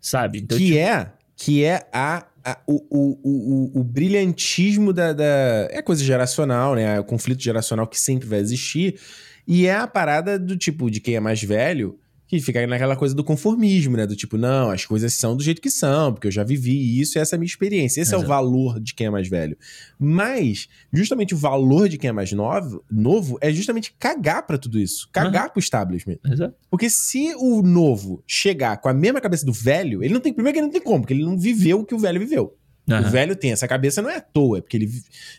sabe? 0.00 0.38
Então, 0.40 0.58
que 0.58 0.66
tipo, 0.66 0.78
é 0.78 1.12
que 1.36 1.64
é 1.64 1.88
a, 1.92 2.26
a- 2.44 2.60
o, 2.66 2.74
o, 2.90 3.20
o, 3.22 3.80
o- 3.80 3.84
brilhantismo 3.84 4.92
da, 4.92 5.12
da- 5.14 5.68
É 5.70 5.80
coisa 5.82 6.04
geracional, 6.04 6.74
né? 6.74 7.00
O 7.00 7.04
conflito 7.04 7.42
geracional 7.42 7.86
que 7.86 7.98
sempre 7.98 8.28
vai 8.28 8.38
existir. 8.40 9.00
E 9.46 9.66
é 9.66 9.74
a 9.74 9.86
parada 9.86 10.38
do 10.38 10.56
tipo, 10.56 10.90
de 10.90 11.00
quem 11.00 11.14
é 11.16 11.20
mais 11.20 11.42
velho, 11.42 11.98
que 12.30 12.40
fica 12.40 12.64
naquela 12.64 12.94
coisa 12.94 13.12
do 13.12 13.24
conformismo, 13.24 13.96
né? 13.96 14.06
Do 14.06 14.14
tipo, 14.14 14.36
não, 14.36 14.70
as 14.70 14.86
coisas 14.86 15.12
são 15.14 15.36
do 15.36 15.42
jeito 15.42 15.60
que 15.60 15.68
são, 15.68 16.12
porque 16.12 16.28
eu 16.28 16.30
já 16.30 16.44
vivi 16.44 17.00
isso 17.00 17.18
e 17.18 17.20
essa 17.20 17.34
é 17.34 17.36
a 17.36 17.40
minha 17.40 17.48
experiência. 17.48 18.00
Esse 18.00 18.14
é 18.14 18.16
o 18.16 18.20
Exato. 18.20 18.28
valor 18.28 18.78
de 18.78 18.94
quem 18.94 19.08
é 19.08 19.10
mais 19.10 19.28
velho. 19.28 19.56
Mas, 19.98 20.68
justamente 20.92 21.34
o 21.34 21.36
valor 21.36 21.88
de 21.88 21.98
quem 21.98 22.08
é 22.08 22.12
mais 22.12 22.30
novo, 22.30 22.84
novo 22.88 23.36
é 23.40 23.52
justamente 23.52 23.92
cagar 23.98 24.46
pra 24.46 24.56
tudo 24.56 24.78
isso. 24.78 25.08
Cagar 25.12 25.50
pro 25.50 25.58
establishment. 25.58 26.18
exato. 26.24 26.54
Porque 26.70 26.88
se 26.88 27.34
o 27.36 27.62
novo 27.62 28.22
chegar 28.28 28.76
com 28.76 28.88
a 28.88 28.94
mesma 28.94 29.20
cabeça 29.20 29.44
do 29.44 29.52
velho, 29.52 30.04
ele 30.04 30.14
não 30.14 30.20
tem. 30.20 30.32
Primeiro 30.32 30.54
que 30.54 30.60
ele 30.60 30.66
não 30.66 30.72
tem 30.72 30.80
como, 30.80 31.00
porque 31.00 31.14
ele 31.14 31.24
não 31.24 31.36
viveu 31.36 31.80
o 31.80 31.84
que 31.84 31.94
o 31.94 31.98
velho 31.98 32.20
viveu. 32.20 32.56
O 32.90 32.94
Aham. 32.94 33.10
velho 33.10 33.36
tem 33.36 33.52
essa 33.52 33.68
cabeça, 33.68 34.02
não 34.02 34.10
é 34.10 34.16
à 34.16 34.20
toa, 34.20 34.58
é 34.58 34.60
porque 34.60 34.76
ele, 34.76 34.90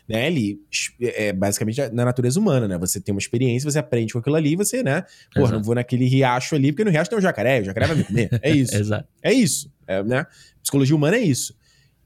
né, 0.08 0.26
ele 0.26 0.60
é 1.00 1.32
basicamente 1.32 1.80
na 1.92 2.04
natureza 2.04 2.40
humana, 2.40 2.66
né? 2.66 2.78
Você 2.78 3.00
tem 3.00 3.14
uma 3.14 3.18
experiência, 3.18 3.70
você 3.70 3.78
aprende 3.78 4.12
com 4.12 4.18
aquilo 4.18 4.36
ali, 4.36 4.56
você, 4.56 4.82
né? 4.82 5.04
Exato. 5.36 5.54
não 5.54 5.62
vou 5.62 5.74
naquele 5.74 6.06
riacho 6.06 6.54
ali, 6.54 6.72
porque 6.72 6.84
no 6.84 6.90
riacho 6.90 7.10
tem 7.10 7.18
um 7.18 7.22
jacaré, 7.22 7.60
o 7.60 7.64
jacaré 7.64 7.86
vai 7.86 7.96
me 7.96 8.04
comer. 8.04 8.28
É 8.42 8.50
isso. 8.50 8.74
Exato. 8.76 9.06
É 9.22 9.32
isso, 9.32 9.70
é, 9.86 10.02
né? 10.02 10.26
Psicologia 10.62 10.96
humana 10.96 11.16
é 11.16 11.20
isso. 11.20 11.54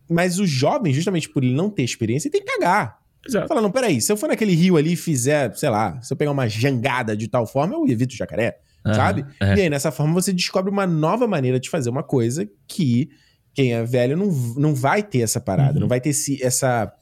Mas 0.09 0.39
o 0.39 0.47
jovem, 0.47 0.93
justamente 0.93 1.29
por 1.29 1.43
ele 1.43 1.55
não 1.55 1.71
ter 1.71 1.83
experiência, 1.83 2.29
ele 2.29 2.33
tem 2.33 2.45
que 2.45 2.53
cagar. 2.53 2.99
Exato. 3.27 3.49
Fala, 3.49 3.61
não, 3.61 3.71
peraí, 3.71 4.01
se 4.01 4.11
eu 4.13 4.17
for 4.17 4.29
naquele 4.29 4.55
rio 4.55 4.77
ali 4.77 4.93
e 4.93 4.97
fizer, 4.97 5.55
sei 5.57 5.69
lá, 5.69 6.01
se 6.01 6.13
eu 6.13 6.17
pegar 6.17 6.31
uma 6.31 6.49
jangada 6.49 7.17
de 7.17 7.29
tal 7.29 7.47
forma, 7.47 7.75
eu 7.75 7.87
evito 7.89 8.15
o 8.15 8.17
jacaré 8.17 8.59
sabe? 8.95 9.23
Aham. 9.41 9.53
É. 9.53 9.57
E 9.57 9.61
aí, 9.63 9.71
nessa 9.71 9.91
forma, 9.91 10.13
você 10.13 10.33
descobre 10.33 10.71
uma 10.71 10.87
nova 10.87 11.27
maneira 11.27 11.59
de 11.59 11.69
fazer 11.69 11.91
uma 11.91 12.03
coisa 12.03 12.49
que 12.67 13.11
quem 13.57 13.73
é 13.73 13.83
velho 13.85 14.17
não, 14.17 14.31
não 14.57 14.75
vai 14.75 15.03
ter 15.03 15.21
essa 15.21 15.41
parada, 15.41 15.75
Uhum. 15.75 15.81
não 15.81 15.89
vai 15.89 15.99
ter 16.01 16.11
esse, 16.11 16.41
essa, 16.43 16.93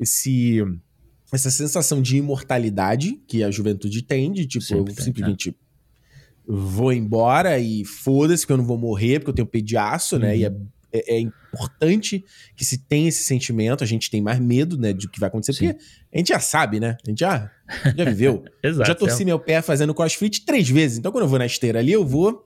esse, 0.00 0.62
essa 1.32 1.50
sensação 1.50 2.00
de 2.00 2.16
imortalidade 2.16 3.20
que 3.26 3.42
a 3.42 3.50
juventude 3.50 4.02
tem, 4.02 4.32
de 4.32 4.46
tipo, 4.46 4.64
Sempre 4.64 4.92
eu 4.92 4.94
tem, 4.94 5.04
simplesmente 5.04 5.56
vou 6.46 6.92
embora 6.92 7.58
e 7.58 7.84
foda-se 7.84 8.46
que 8.46 8.52
eu 8.52 8.56
não 8.56 8.64
vou 8.64 8.78
morrer 8.78 9.18
porque 9.18 9.30
eu 9.30 9.34
tenho 9.34 9.48
peito 9.48 9.66
de 9.66 9.76
aço, 9.76 10.16
né? 10.16 10.28
Uhum. 10.32 10.36
E 10.38 10.44
é, 10.44 10.52
é- 10.92 11.16
é 11.16 11.20
importante 11.20 12.24
que 12.54 12.64
se 12.64 12.78
tenha 12.78 13.08
esse 13.08 13.24
sentimento, 13.24 13.82
a 13.82 13.86
gente 13.86 14.08
tem 14.08 14.22
mais 14.22 14.38
medo, 14.38 14.78
né, 14.78 14.92
de 14.92 15.06
o 15.06 15.10
que 15.10 15.18
vai 15.18 15.26
acontecer, 15.28 15.52
Sim. 15.54 15.72
porque 15.72 15.84
a 16.14 16.18
gente 16.18 16.28
já 16.28 16.38
sabe, 16.38 16.78
né? 16.78 16.96
A 17.04 17.10
gente 17.10 17.18
já, 17.18 17.50
já 17.96 18.04
viveu. 18.04 18.44
Exato. 18.62 18.86
Já 18.88 18.94
torci 18.94 19.24
meu 19.24 19.38
pé 19.38 19.60
fazendo 19.62 19.94
crossfit 19.94 20.44
três 20.44 20.68
vezes. 20.68 20.98
Então, 20.98 21.10
quando 21.12 21.24
eu 21.24 21.28
vou 21.28 21.38
na 21.38 21.46
esteira 21.46 21.78
ali, 21.78 21.92
eu 21.92 22.04
vou. 22.06 22.44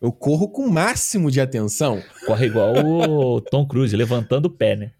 Eu 0.00 0.10
corro 0.12 0.48
com 0.48 0.62
o 0.66 0.70
máximo 0.70 1.30
de 1.30 1.40
atenção. 1.40 2.02
Corre 2.26 2.46
igual 2.46 2.74
o 2.84 3.40
Tom 3.40 3.66
Cruise, 3.66 3.96
levantando 3.96 4.46
o 4.46 4.50
pé, 4.50 4.76
né? 4.76 4.90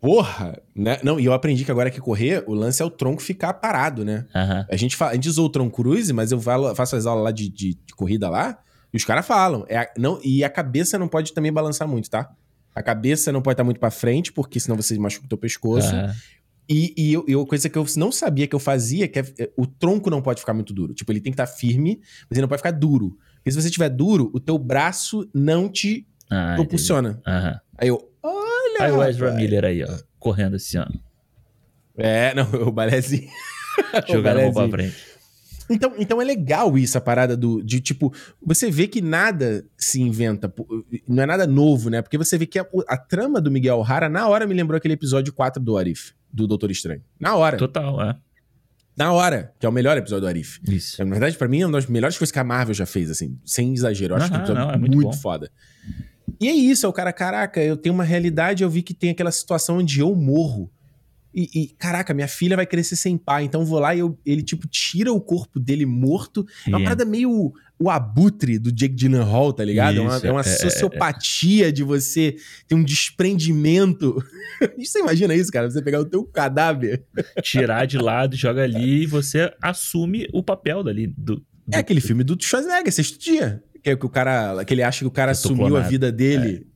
Porra! 0.00 0.60
Né? 0.74 0.98
Não, 1.02 1.18
e 1.18 1.24
eu 1.24 1.32
aprendi 1.32 1.64
que 1.64 1.70
agora 1.70 1.90
que 1.90 2.00
correr, 2.00 2.44
o 2.46 2.54
lance 2.54 2.82
é 2.82 2.84
o 2.84 2.90
tronco 2.90 3.22
ficar 3.22 3.54
parado, 3.54 4.04
né? 4.04 4.26
Aham. 4.34 4.66
A 4.70 4.76
gente, 4.76 4.94
fala, 4.94 5.12
a 5.12 5.14
gente 5.14 5.28
usou 5.28 5.46
o 5.46 5.48
tronco 5.50 5.82
cruise, 5.82 6.12
mas 6.12 6.30
eu 6.32 6.40
falo- 6.40 6.74
faço 6.74 6.94
as 6.96 7.06
aulas 7.06 7.24
lá 7.24 7.30
de, 7.30 7.48
de- 7.48 7.74
de 7.74 7.94
corrida 7.96 8.28
lá, 8.28 8.58
e 8.92 8.96
os 8.96 9.04
caras 9.04 9.26
falam. 9.26 9.64
É 9.68 9.78
a- 9.78 9.90
não, 9.98 10.20
e 10.22 10.44
a 10.44 10.50
cabeça 10.50 10.98
não 10.98 11.08
pode 11.08 11.32
também 11.32 11.52
balançar 11.52 11.88
muito, 11.88 12.10
tá? 12.10 12.28
A 12.74 12.82
cabeça 12.82 13.32
não 13.32 13.40
pode 13.40 13.54
estar 13.54 13.64
muito 13.64 13.80
pra 13.80 13.90
frente, 13.90 14.30
porque 14.32 14.60
senão 14.60 14.76
você 14.76 14.96
machuca 14.98 15.24
o 15.24 15.28
teu 15.28 15.38
pescoço. 15.38 15.88
Aham. 15.94 16.14
E, 16.68 16.92
e, 16.96 17.12
eu- 17.12 17.24
e 17.28 17.36
uma 17.36 17.46
coisa 17.46 17.68
que 17.68 17.78
eu 17.78 17.84
não 17.96 18.10
sabia 18.10 18.46
que 18.46 18.54
eu 18.54 18.58
fazia, 18.58 19.06
que 19.06 19.18
é, 19.20 19.24
é, 19.38 19.50
o 19.56 19.66
tronco 19.66 20.10
não 20.10 20.20
pode 20.20 20.40
ficar 20.40 20.52
muito 20.54 20.72
duro. 20.74 20.92
Tipo, 20.94 21.12
ele 21.12 21.20
tem 21.20 21.30
que 21.32 21.40
estar 21.40 21.46
firme, 21.46 22.00
mas 22.28 22.32
ele 22.36 22.40
não 22.42 22.48
pode 22.48 22.58
ficar 22.60 22.72
duro. 22.72 23.16
Porque 23.36 23.50
se 23.52 23.60
você 23.60 23.68
estiver 23.68 23.88
duro, 23.88 24.30
o 24.34 24.40
teu 24.40 24.58
braço 24.58 25.28
não 25.32 25.68
te 25.68 26.06
Ah, 26.28 26.54
propulsiona. 26.56 27.20
Aham. 27.26 27.60
Aí 27.78 27.88
eu, 27.88 28.10
olha, 28.22 28.76
Aí 28.80 28.90
o 28.92 29.02
Ezra. 29.04 29.32
Miller 29.32 29.64
aí, 29.64 29.84
ó, 29.84 29.96
correndo 30.18 30.56
esse 30.56 30.76
ano. 30.76 31.00
É, 31.96 32.34
não, 32.34 32.44
o 32.68 32.72
balézinho. 32.72 33.28
O 34.08 34.12
Jogando 34.12 34.38
a 34.38 34.42
mão 34.42 34.52
pra 34.54 34.68
frente. 34.70 34.96
Então, 35.68 35.92
então 35.98 36.22
é 36.22 36.24
legal 36.24 36.78
isso, 36.78 36.96
a 36.96 37.00
parada 37.00 37.36
do, 37.36 37.62
de 37.62 37.80
tipo, 37.80 38.12
você 38.40 38.70
vê 38.70 38.86
que 38.86 39.00
nada 39.00 39.64
se 39.76 40.00
inventa, 40.00 40.52
não 41.08 41.22
é 41.22 41.26
nada 41.26 41.46
novo, 41.46 41.90
né? 41.90 42.02
Porque 42.02 42.16
você 42.16 42.38
vê 42.38 42.46
que 42.46 42.58
a, 42.58 42.66
a 42.88 42.96
trama 42.96 43.40
do 43.40 43.50
Miguel 43.50 43.78
O'Hara, 43.78 44.08
na 44.08 44.28
hora 44.28 44.46
me 44.46 44.54
lembrou 44.54 44.76
aquele 44.76 44.94
episódio 44.94 45.32
4 45.32 45.62
do 45.62 45.76
Arif, 45.76 46.12
do 46.32 46.46
Doutor 46.46 46.70
Estranho. 46.70 47.02
Na 47.18 47.34
hora. 47.34 47.56
Total, 47.56 48.00
é. 48.00 48.16
Na 48.96 49.12
hora, 49.12 49.52
que 49.58 49.66
é 49.66 49.68
o 49.68 49.72
melhor 49.72 49.96
episódio 49.96 50.22
do 50.22 50.28
Arif. 50.28 50.58
Isso. 50.66 51.04
Na 51.04 51.10
verdade, 51.10 51.36
pra 51.36 51.46
mim, 51.46 51.60
é 51.60 51.66
uma 51.66 51.72
das 51.72 51.86
melhores 51.86 52.16
coisas 52.16 52.32
que 52.32 52.38
a 52.38 52.44
Marvel 52.44 52.74
já 52.74 52.86
fez, 52.86 53.10
assim, 53.10 53.38
sem 53.44 53.74
exagero. 53.74 54.14
Eu 54.14 54.18
acho 54.18 54.30
que 54.30 54.36
é 54.36 54.52
um 54.52 54.54
não, 54.54 54.70
é 54.70 54.78
muito 54.78 54.96
muito, 54.96 55.10
bom. 55.10 55.12
foda. 55.12 55.50
E 56.40 56.48
é 56.48 56.52
isso, 56.52 56.86
é 56.86 56.88
o 56.88 56.92
cara, 56.92 57.12
caraca, 57.12 57.62
eu 57.62 57.76
tenho 57.76 57.94
uma 57.94 58.04
realidade, 58.04 58.62
eu 58.62 58.70
vi 58.70 58.82
que 58.82 58.94
tem 58.94 59.10
aquela 59.10 59.30
situação 59.30 59.78
onde 59.78 60.00
eu 60.00 60.14
morro. 60.14 60.70
E, 61.38 61.50
e, 61.54 61.66
caraca, 61.78 62.14
minha 62.14 62.26
filha 62.26 62.56
vai 62.56 62.64
crescer 62.64 62.96
sem 62.96 63.18
pai, 63.18 63.44
então 63.44 63.60
eu 63.60 63.66
vou 63.66 63.78
lá 63.78 63.94
e 63.94 63.98
eu- 63.98 64.18
ele, 64.24 64.42
tipo, 64.42 64.66
tira 64.66 65.12
o 65.12 65.20
corpo 65.20 65.60
dele 65.60 65.84
morto. 65.84 66.46
É 66.66 66.70
uma 66.70 66.80
E- 66.80 66.84
parada 66.84 67.04
meio 67.04 67.52
o 67.78 67.90
abutre 67.90 68.58
do 68.58 68.72
Jake 68.72 68.94
Gyllenhaal, 68.94 69.52
tá 69.52 69.62
ligado? 69.62 69.98
É 69.98 70.00
uma, 70.00 70.16
Isso, 70.16 70.26
é 70.26 70.32
uma 70.32 70.40
é, 70.40 70.48
é, 70.48 70.56
sociopatia 70.56 71.70
de 71.70 71.82
você 71.84 72.36
ter 72.66 72.74
um 72.74 72.82
desprendimento. 72.82 74.16
você 74.78 74.98
imagina 75.00 75.34
isso, 75.34 75.50
cara? 75.52 75.70
Você 75.70 75.82
pegar 75.82 76.00
o 76.00 76.04
teu 76.06 76.24
cadáver. 76.24 77.04
tirar 77.42 77.86
de 77.86 77.98
lado, 77.98 78.34
joga 78.36 78.62
ali 78.62 79.02
e 79.02 79.06
você 79.06 79.52
assume 79.62 80.26
o 80.32 80.42
papel 80.42 80.82
dali. 80.82 81.06
Do, 81.18 81.44
É 81.70 81.78
aquele 81.78 82.00
filme 82.00 82.24
do 82.24 82.36
Schwarzenegger, 82.40 82.92
sexto 82.92 83.18
dia. 83.18 83.62
Que, 83.82 83.90
é 83.90 83.96
que 83.96 84.06
o 84.06 84.08
cara. 84.08 84.64
Que 84.64 84.72
ele 84.74 84.82
acha 84.82 85.00
que 85.00 85.06
o 85.06 85.10
cara 85.10 85.32
assumiu 85.32 85.76
a 85.76 85.80
vida 85.82 86.10
dele. 86.10 86.66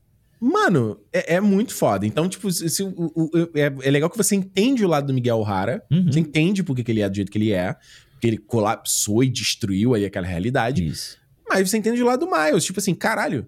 Mano, 0.40 0.98
é, 1.12 1.34
é 1.34 1.40
muito 1.40 1.74
foda. 1.74 2.06
Então, 2.06 2.28
tipo, 2.28 2.50
se, 2.50 2.82
o- 2.82 2.94
o- 3.14 3.30
é, 3.54 3.86
é 3.86 3.90
legal 3.90 4.08
que 4.08 4.16
você 4.16 4.34
entende 4.34 4.84
o 4.84 4.88
lado 4.88 5.06
do 5.08 5.12
Miguel 5.14 5.38
O'Hara. 5.38 5.84
Uhum. 5.90 6.06
Você 6.10 6.20
entende 6.20 6.62
por 6.62 6.74
que 6.74 6.90
ele 6.90 7.02
é 7.02 7.08
do 7.08 7.14
jeito 7.14 7.30
que 7.30 7.36
ele 7.38 7.52
é. 7.52 7.76
Porque 8.12 8.26
ele 8.26 8.38
colapsou 8.38 9.22
e 9.22 9.28
destruiu 9.28 9.94
ali 9.94 10.04
aquela 10.06 10.26
realidade. 10.26 10.86
Isso. 10.86 11.18
Mas 11.48 11.68
você 11.68 11.76
entende 11.76 12.02
o 12.02 12.06
lado 12.06 12.24
do 12.26 12.30
Miles. 12.32 12.64
Tipo 12.64 12.80
assim, 12.80 12.94
caralho. 12.94 13.46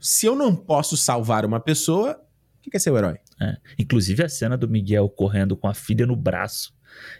Se 0.00 0.26
eu 0.26 0.34
não 0.34 0.56
posso 0.56 0.96
salvar 0.96 1.44
uma 1.44 1.60
pessoa, 1.60 2.12
o 2.58 2.62
que 2.62 2.70
que 2.70 2.76
é 2.76 2.80
ser 2.80 2.90
o 2.90 2.96
herói? 2.98 3.18
É. 3.40 3.56
Inclusive 3.78 4.22
a 4.24 4.28
cena 4.28 4.56
do 4.56 4.68
Miguel 4.68 5.08
correndo 5.08 5.56
com 5.56 5.68
a 5.68 5.74
filha 5.74 6.06
no 6.06 6.16
braço 6.16 6.72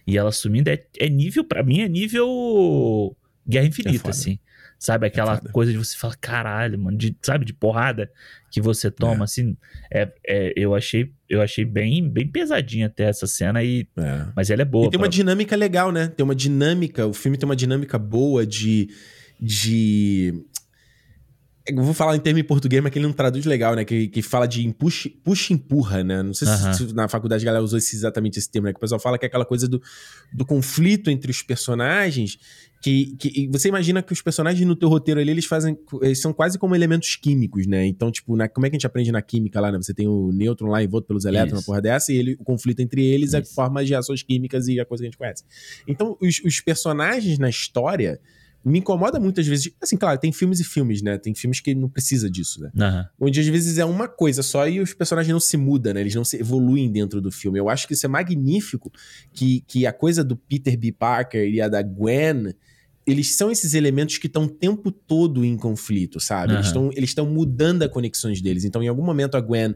e 0.07 0.17
ela 0.19 0.31
sumindo 0.33 0.69
é, 0.69 0.85
é 0.99 1.09
nível, 1.09 1.45
pra 1.45 1.63
mim, 1.63 1.81
é 1.81 1.89
nível 1.89 3.17
Guerra 3.49 3.67
Infinita, 3.67 3.99
foda. 3.99 4.11
assim. 4.11 4.39
Sabe, 4.85 5.07
aquela 5.07 5.39
coisa 5.39 5.71
de 5.71 5.79
você 5.79 5.97
falar, 5.97 6.17
caralho, 6.17 6.77
mano, 6.77 6.99
de, 6.99 7.17
sabe, 7.23 7.45
de 7.45 7.53
porrada 7.53 8.11
que 8.51 8.61
você 8.61 8.91
toma, 8.91 9.23
É. 9.23 9.25
assim. 9.25 9.57
É, 9.93 10.13
é, 10.27 10.53
eu 10.57 10.75
achei, 10.75 11.13
eu 11.29 11.41
achei 11.41 11.65
bem, 11.65 12.09
bem 12.11 12.27
pesadinha 12.27 12.87
até 12.89 13.05
essa 13.05 13.29
cena, 13.29 13.63
e, 13.63 13.87
É. 13.97 14.27
mas 14.35 14.51
ela 14.51 14.63
é 14.63 14.65
boa. 14.65 14.89
E 14.89 14.91
tem 14.91 14.99
uma 14.99 15.07
pra- 15.07 15.13
dinâmica 15.13 15.55
legal, 15.55 15.93
né? 15.93 16.09
Tem 16.09 16.25
uma 16.25 16.35
dinâmica, 16.35 17.07
o 17.07 17.13
filme 17.13 17.39
tem 17.39 17.49
uma 17.49 17.55
dinâmica 17.55 17.97
boa 17.97 18.45
de. 18.45 18.89
de... 19.41 20.35
Eu 21.65 21.77
vou 21.85 21.95
falar 21.95 22.17
em 22.17 22.21
termo 22.21 22.41
em 22.41 22.45
português, 22.45 22.83
mas 22.83 22.91
que 22.93 22.99
ele 22.99 23.07
não 23.07 23.13
traduz 23.13 23.45
legal, 23.47 23.77
né? 23.77 23.85
Que, 23.85 24.09
que 24.09 24.21
fala 24.21 24.47
de 24.49 24.69
puxa 24.73 25.09
puxa 25.23 25.53
e 25.53 25.55
empurra, 25.57 26.03
né? 26.03 26.21
Não 26.21 26.35
sei 26.35 26.49
se- 26.49 26.55
Aham. 26.55 26.73
se, 26.73 26.93
na 26.93 27.07
faculdade 27.07 27.45
a 27.45 27.47
galera 27.47 27.63
usou 27.63 27.79
esse- 27.79 27.95
exatamente 27.95 28.37
esse 28.37 28.51
termo, 28.51 28.67
né? 28.67 28.73
Que 28.73 28.79
o 28.79 28.81
pessoal 28.81 28.99
fala 28.99 29.17
que 29.17 29.25
é 29.25 29.29
aquela 29.29 29.45
coisa 29.45 29.69
do, 29.69 29.81
do 30.33 30.45
conflito 30.45 31.09
entre 31.09 31.31
os 31.31 31.41
personagens. 31.41 32.37
Que, 32.83 33.15
que 33.17 33.49
você 33.49 33.69
imagina 33.69 34.03
que 34.03 34.13
os 34.13 34.21
personagens 34.21 34.67
no 34.67 34.75
teu 34.75 34.89
roteiro 34.89 35.21
ali, 35.21 35.31
eles 35.31 35.45
fazem. 35.45 35.79
Eles 36.03 36.21
são 36.21 36.33
quase 36.33 36.59
como 36.59 36.75
elementos 36.75 37.15
químicos, 37.15 37.65
né? 37.67 37.87
Então, 37.87 38.11
tipo, 38.11 38.37
na- 38.37 38.49
como 38.49 38.67
é 38.67 38.71
que 38.71 38.75
a 38.75 38.79
gente 38.79 38.87
aprende 38.87 39.13
na 39.13 39.23
química 39.23 39.61
lá, 39.61 39.71
né? 39.71 39.79
Você 39.81 39.95
tem 39.95 40.09
o 40.09 40.33
nêutron 40.33 40.69
lá 40.69 40.83
envolto 40.83 41.07
pelos 41.07 41.25
elétrons, 41.25 41.61
uma 41.61 41.65
porra 41.65 41.81
dessa, 41.81 42.13
e 42.13 42.17
ele, 42.17 42.37
o 42.41 42.45
conflito 42.45 42.81
entre 42.81 43.05
eles 43.05 43.35
é 43.35 43.41
Isso. 43.41 43.55
forma 43.55 43.85
de 43.85 43.91
reações 43.93 44.23
químicas 44.25 44.67
e 44.67 44.81
a 44.81 44.85
coisa 44.85 45.03
que 45.03 45.07
a 45.07 45.11
gente 45.11 45.19
conhece. 45.19 45.45
Então, 45.87 46.17
os, 46.21 46.41
os 46.45 46.61
personagens 46.61 47.39
na 47.39 47.49
história, 47.49 48.21
me 48.65 48.79
incomoda 48.79 49.19
muitas 49.19 49.45
vezes. 49.47 49.73
Assim, 49.81 49.97
claro, 49.97 50.19
tem 50.21 50.31
filmes 50.33 50.61
e 50.61 50.65
filmes, 50.65 51.03
né? 51.03 51.19
Tem 51.19 51.35
filmes 51.35 51.59
que 51.59 51.75
não 51.75 51.89
precisa 51.89 52.31
disso, 52.31 52.61
né? 52.61 52.71
Aham. 52.79 53.07
Onde 53.21 53.41
às 53.41 53.47
vezes 53.49 53.77
é 53.79 53.85
uma 53.85 54.07
coisa 54.07 54.41
só 54.41 54.69
e 54.69 54.79
os 54.81 54.95
personagens 54.95 55.33
não 55.33 55.41
se 55.41 55.57
mudam, 55.57 55.95
né? 55.95 56.01
Eles 56.01 56.15
não 56.15 56.25
se 56.25 56.37
evoluem 56.37 56.91
dentro 56.91 57.21
do 57.21 57.31
filme. 57.33 57.59
Eu 57.59 57.69
acho 57.69 57.89
que 57.89 57.95
isso 57.95 58.07
é 58.07 58.09
magnífico, 58.09 58.93
que, 59.33 59.63
que 59.67 59.85
a 59.85 59.93
coisa 59.93 60.23
do 60.23 60.37
Peter 60.37 60.77
B. 60.79 60.93
Parker 60.93 61.49
e 61.49 61.61
a 61.61 61.69
da 61.69 61.83
Gwen, 61.83 62.55
eles 63.07 63.37
são 63.37 63.51
esses 63.51 63.75
elementos 63.75 64.19
que 64.19 64.27
estão 64.27 64.45
o 64.45 64.49
tempo 64.49 64.91
todo 64.91 65.45
em 65.45 65.57
conflito, 65.57 66.21
sabe? 66.21 66.55
Eles 66.55 66.67
Aham. 66.67 66.87
estão 66.87 66.91
eles 66.97 67.11
estão 67.11 67.27
mudando 67.27 67.83
as 67.83 67.91
conexões 67.91 68.41
deles. 68.41 68.65
Então, 68.65 68.83
em 68.83 68.89
algum 68.89 69.05
momento, 69.05 69.37
a 69.37 69.41
Gwen 69.41 69.75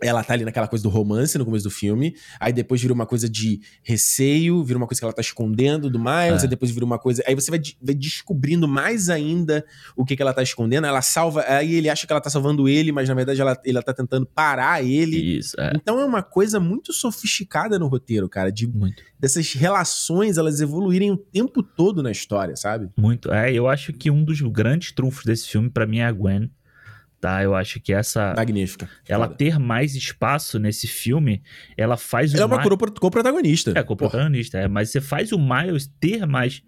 ela 0.00 0.22
tá 0.24 0.34
ali 0.34 0.44
naquela 0.44 0.66
coisa 0.68 0.82
do 0.82 0.88
romance 0.88 1.38
no 1.38 1.44
começo 1.44 1.64
do 1.64 1.70
filme, 1.70 2.14
aí 2.38 2.52
depois 2.52 2.80
vira 2.80 2.92
uma 2.92 3.06
coisa 3.06 3.28
de 3.28 3.60
receio, 3.82 4.62
vira 4.64 4.76
uma 4.76 4.86
coisa 4.86 5.00
que 5.00 5.04
ela 5.04 5.12
tá 5.12 5.20
escondendo 5.22 5.88
do 5.88 5.98
Miles, 5.98 6.40
É. 6.40 6.42
aí 6.42 6.48
depois 6.48 6.70
vira 6.70 6.84
uma 6.84 6.98
coisa. 6.98 7.22
Aí 7.26 7.34
você 7.34 7.50
vai, 7.50 7.60
vai 7.80 7.94
descobrindo 7.94 8.66
mais 8.68 9.08
ainda 9.08 9.64
o 9.96 10.04
que, 10.04 10.16
que 10.16 10.22
ela 10.22 10.32
tá 10.34 10.42
escondendo. 10.42 10.86
Ela 10.86 11.00
salva, 11.02 11.42
aí 11.46 11.74
ele 11.74 11.88
acha 11.88 12.06
que 12.06 12.12
ela 12.12 12.20
tá 12.20 12.28
salvando 12.30 12.68
ele, 12.68 12.92
mas 12.92 13.08
na 13.08 13.14
verdade 13.14 13.40
ela, 13.40 13.58
ela 13.64 13.82
tá 13.82 13.94
tentando 13.94 14.26
parar 14.26 14.82
ele. 14.84 15.38
Isso, 15.38 15.58
é. 15.60 15.72
Então 15.74 16.00
é 16.00 16.04
uma 16.04 16.22
coisa 16.22 16.58
muito 16.60 16.92
sofisticada 16.92 17.78
no 17.78 17.86
roteiro, 17.86 18.28
cara, 18.28 18.50
de 18.50 18.66
Muito. 18.66 19.02
dessas 19.18 19.52
relações 19.52 20.36
elas 20.38 20.60
evoluírem 20.60 21.10
o 21.10 21.16
tempo 21.16 21.62
todo 21.62 22.02
na 22.02 22.10
história, 22.10 22.56
sabe? 22.56 22.90
Muito. 22.96 23.32
É, 23.32 23.52
eu 23.52 23.68
acho 23.68 23.92
que 23.92 24.10
um 24.10 24.24
dos 24.24 24.40
grandes 24.40 24.92
trunfos 24.92 25.24
desse 25.24 25.48
filme, 25.48 25.70
pra 25.70 25.86
mim, 25.86 25.98
é 25.98 26.04
a 26.06 26.12
Gwen. 26.12 26.50
Tá? 27.24 27.42
Eu 27.42 27.54
acho 27.54 27.80
que 27.80 27.90
essa. 27.90 28.34
Magnífica. 28.36 28.86
Ela 29.08 29.24
Foda. 29.26 29.36
ter 29.38 29.58
mais 29.58 29.94
espaço 29.94 30.58
nesse 30.58 30.86
filme, 30.86 31.42
ela 31.74 31.96
faz 31.96 32.34
Ela 32.34 32.42
é 32.42 32.44
o 32.44 32.48
uma 32.48 32.58
Mi- 32.58 32.62
coro- 32.62 32.92
co-protagonista. 33.00 33.72
É, 33.74 33.82
com 33.82 33.94
o 33.94 33.96
Porra. 33.96 34.10
protagonista, 34.10 34.58
é, 34.58 34.68
mas 34.68 34.90
você 34.90 35.00
faz 35.00 35.32
o 35.32 35.38
Miles 35.38 35.90
ter 35.98 36.26
mais 36.26 36.62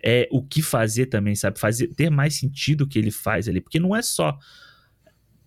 é, 0.00 0.28
o 0.30 0.40
que 0.40 0.62
fazer 0.62 1.06
também, 1.06 1.34
sabe? 1.34 1.58
Fazer, 1.58 1.88
ter 1.88 2.08
mais 2.08 2.36
sentido 2.36 2.82
o 2.82 2.86
que 2.86 3.00
ele 3.00 3.10
faz 3.10 3.48
ali. 3.48 3.60
Porque 3.60 3.80
não 3.80 3.96
é 3.96 4.00
só. 4.00 4.38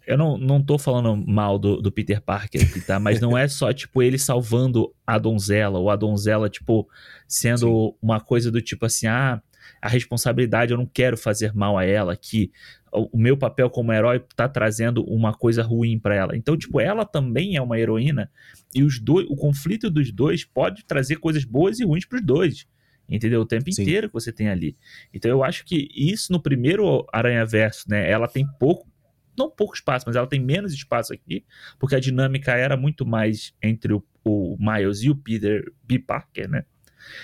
Eu 0.06 0.18
não, 0.18 0.38
não 0.38 0.62
tô 0.62 0.78
falando 0.78 1.16
mal 1.26 1.58
do, 1.58 1.82
do 1.82 1.90
Peter 1.92 2.20
Parker 2.20 2.62
aqui, 2.64 2.82
tá? 2.82 3.00
Mas 3.00 3.22
não 3.22 3.38
é 3.38 3.48
só, 3.48 3.72
tipo, 3.72 4.02
ele 4.04 4.18
salvando 4.20 4.94
a 5.08 5.18
donzela, 5.18 5.80
ou 5.80 5.90
a 5.90 5.96
donzela, 5.96 6.50
tipo, 6.50 6.86
sendo 7.28 7.96
uma 8.02 8.20
coisa 8.20 8.52
do 8.52 8.60
tipo 8.62 8.86
assim, 8.86 9.08
ah, 9.08 9.40
a 9.82 9.88
responsabilidade, 9.88 10.72
eu 10.74 10.78
não 10.78 10.86
quero 10.86 11.16
fazer 11.16 11.54
mal 11.54 11.78
a 11.78 11.86
ela, 11.86 12.18
que 12.18 12.52
o 12.92 13.18
meu 13.18 13.38
papel 13.38 13.70
como 13.70 13.94
herói 13.94 14.24
tá 14.36 14.48
trazendo 14.48 15.04
uma 15.04 15.34
coisa 15.34 15.64
ruim 15.64 16.00
pra 16.00 16.16
ela. 16.16 16.36
Então, 16.36 16.58
tipo, 16.58 16.80
ela 16.80 17.06
também 17.06 17.56
é 17.56 17.62
uma 17.62 17.80
heroína 17.80 18.32
e 18.74 18.84
os 18.84 19.00
dois, 19.00 19.28
o 19.30 19.36
conflito 19.36 19.90
dos 19.90 20.12
dois 20.12 20.44
pode 20.44 20.86
trazer 20.86 21.18
coisas 21.18 21.44
boas 21.44 21.80
e 21.80 21.86
ruins 21.86 22.06
pros 22.06 22.22
dois. 22.22 22.68
Entendeu? 23.08 23.42
O 23.42 23.46
tempo 23.46 23.72
Sim. 23.72 23.82
inteiro 23.82 24.08
que 24.08 24.14
você 24.14 24.32
tem 24.32 24.50
ali. 24.50 24.78
Então 25.12 25.32
eu 25.32 25.44
acho 25.44 25.66
que 25.66 25.90
isso 25.96 26.32
no 26.32 26.40
primeiro 26.40 27.08
Aranha 27.12 27.44
Verso, 27.44 27.90
né? 27.90 28.10
Ela 28.10 28.28
tem 28.28 28.46
pouco, 28.60 28.88
não 29.36 29.50
pouco 29.50 29.74
espaço, 29.74 30.06
mas 30.06 30.16
ela 30.16 30.28
tem 30.28 30.40
menos 30.40 30.74
espaço 30.74 31.12
aqui, 31.12 31.44
porque 31.80 31.96
a 31.96 32.00
dinâmica 32.00 32.52
era 32.52 32.78
muito 32.78 33.06
mais 33.06 33.54
entre 33.64 33.94
o, 33.94 34.04
o 34.24 34.56
Miles 34.60 35.02
e 35.02 35.10
o 35.10 35.16
Peter 35.16 35.72
B. 35.84 35.98
Parker, 35.98 36.48
né? 36.48 36.66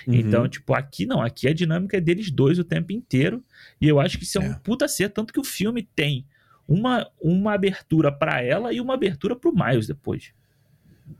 Uhum. 0.07 0.15
Então, 0.15 0.47
tipo, 0.47 0.73
aqui 0.73 1.05
não, 1.05 1.21
aqui 1.21 1.47
a 1.47 1.53
dinâmica 1.53 1.97
é 1.97 2.01
deles 2.01 2.31
dois 2.31 2.57
o 2.59 2.63
tempo 2.63 2.91
inteiro. 2.91 3.43
E 3.81 3.87
eu 3.87 3.99
acho 3.99 4.17
que 4.17 4.23
isso 4.23 4.37
é, 4.37 4.41
um 4.41 4.51
É. 4.51 4.59
puta 4.63 4.87
ser, 4.87 5.09
tanto 5.09 5.33
que 5.33 5.39
o 5.39 5.43
filme 5.43 5.83
tem 5.95 6.25
uma, 6.67 7.07
uma 7.21 7.53
abertura 7.53 8.11
pra 8.11 8.41
ela 8.41 8.73
e 8.73 8.79
uma 8.81 8.93
abertura 8.93 9.35
pro 9.35 9.53
Miles 9.53 9.87
depois. 9.87 10.31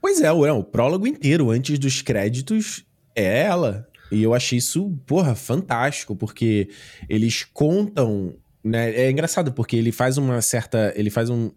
Pois 0.02 0.22
é, 0.22 0.32
o, 0.32 0.46
não, 0.46 0.60
o 0.60 0.64
prólogo 0.64 1.06
inteiro, 1.06 1.52
antes 1.52 1.78
dos 1.78 2.02
créditos, 2.02 2.86
é 3.16 3.42
ela. 3.44 3.88
E 4.12 4.22
eu 4.24 4.34
achei 4.34 4.58
isso, 4.58 4.98
porra, 5.06 5.36
fantástico, 5.36 6.16
porque 6.16 6.70
eles 7.10 7.44
contam. 7.44 8.36
Né? 8.64 8.92
É 8.96 9.12
engraçado, 9.12 9.52
porque 9.54 9.76
ele 9.76 9.92
faz 9.92 10.18
uma 10.18 10.42
certa. 10.42 10.92
Ele 10.96 11.10
faz 11.10 11.30
um. 11.30 11.52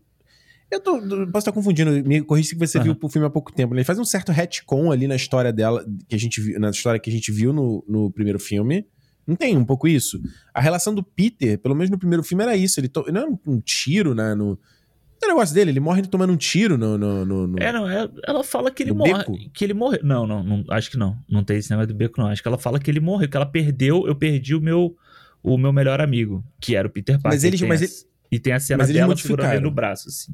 Eu 0.70 0.80
tô, 0.80 1.01
posso 1.01 1.38
estar 1.38 1.53
confundindo, 1.53 1.90
me 2.07 2.20
corrija 2.20 2.51
se 2.51 2.55
você 2.55 2.76
Aham. 2.76 2.84
viu 2.92 2.99
o 3.01 3.09
filme 3.09 3.26
há 3.26 3.30
pouco 3.30 3.51
tempo. 3.51 3.72
né? 3.72 3.80
Ele 3.80 3.84
faz 3.86 3.99
um 3.99 4.05
certo 4.05 4.30
retcon 4.32 4.92
ali 4.92 5.07
na 5.09 5.16
história 5.16 5.51
dela, 5.51 5.86
que 6.07 6.14
a 6.14 6.18
gente 6.18 6.40
viu, 6.42 6.61
na 6.61 6.68
história 6.68 7.01
que 7.01 7.09
a 7.09 7.12
gente 7.12 7.32
viu 7.32 7.53
no, 7.55 7.82
no 7.88 8.11
primeiro 8.11 8.38
filme. 8.38 8.86
Não 9.29 9.37
tem 9.37 9.57
um 9.57 9.64
pouco 9.64 9.87
isso? 9.87 10.18
A 10.55 10.61
relação 10.61 10.95
do 10.95 11.03
Peter, 11.03 11.59
pelo 11.59 11.74
menos 11.74 11.91
no 11.91 11.99
primeiro 11.99 12.22
filme, 12.24 12.43
era 12.43 12.57
isso. 12.57 12.81
Ele 12.81 12.89
to... 12.89 13.05
não 13.12 13.20
era 13.20 13.31
um, 13.31 13.39
um 13.47 13.61
tiro, 13.61 14.14
né? 14.14 14.35
No... 14.35 14.59
Não 15.20 15.29
é 15.29 15.33
o 15.33 15.35
negócio 15.35 15.55
dele, 15.55 15.70
ele 15.72 15.81
morre 15.81 16.01
tomando 16.03 16.33
um 16.33 16.37
tiro 16.37 16.79
no. 16.79 16.97
no, 16.97 17.24
no- 17.26 17.47
no- 17.49 17.59
É, 17.62 17.70
não, 17.72 17.87
é- 17.89 18.09
ela 18.26 18.43
fala 18.43 18.70
que 18.70 18.83
ele 18.85 18.93
morre. 18.93 19.51
Que 19.53 19.64
ele 19.64 19.74
morreu. 19.74 20.01
Não, 20.03 20.26
não, 20.26 20.43
não, 20.43 20.64
acho 20.70 20.91
que 20.91 20.97
não. 20.97 21.16
Não 21.29 21.45
tem 21.45 21.59
esse 21.59 21.68
negócio 21.70 21.89
do 21.89 21.95
beco, 21.95 22.20
não. 22.20 22.29
Acho 22.29 22.41
que 22.41 22.49
ela 22.49 22.57
fala 22.57 22.81
que 22.81 22.91
ele 22.91 23.01
morreu, 23.01 23.29
que 23.29 23.37
ela 23.37 23.45
perdeu, 23.45 24.07
eu 24.07 24.14
perdi 24.14 24.55
o 24.55 24.61
meu, 24.61 24.97
o 25.43 25.59
meu 25.59 25.72
melhor 25.72 26.01
amigo, 26.01 26.43
que 26.61 26.74
era 26.74 26.89
o 26.89 26.91
Peter 26.91 27.16
Parker. 27.20 27.33
Mas 27.33 27.45
eles- 27.45 27.61
E 27.61 27.66
mas 27.66 27.83
a- 27.83 28.09
E 28.31 28.39
tem 28.39 28.53
a 28.53 28.61
cena 28.61 28.79
mas 28.79 28.93
dela 28.93 29.16
segurando 29.16 29.53
ele 29.53 29.61
no 29.61 29.70
braço, 29.70 30.09
assim. 30.09 30.33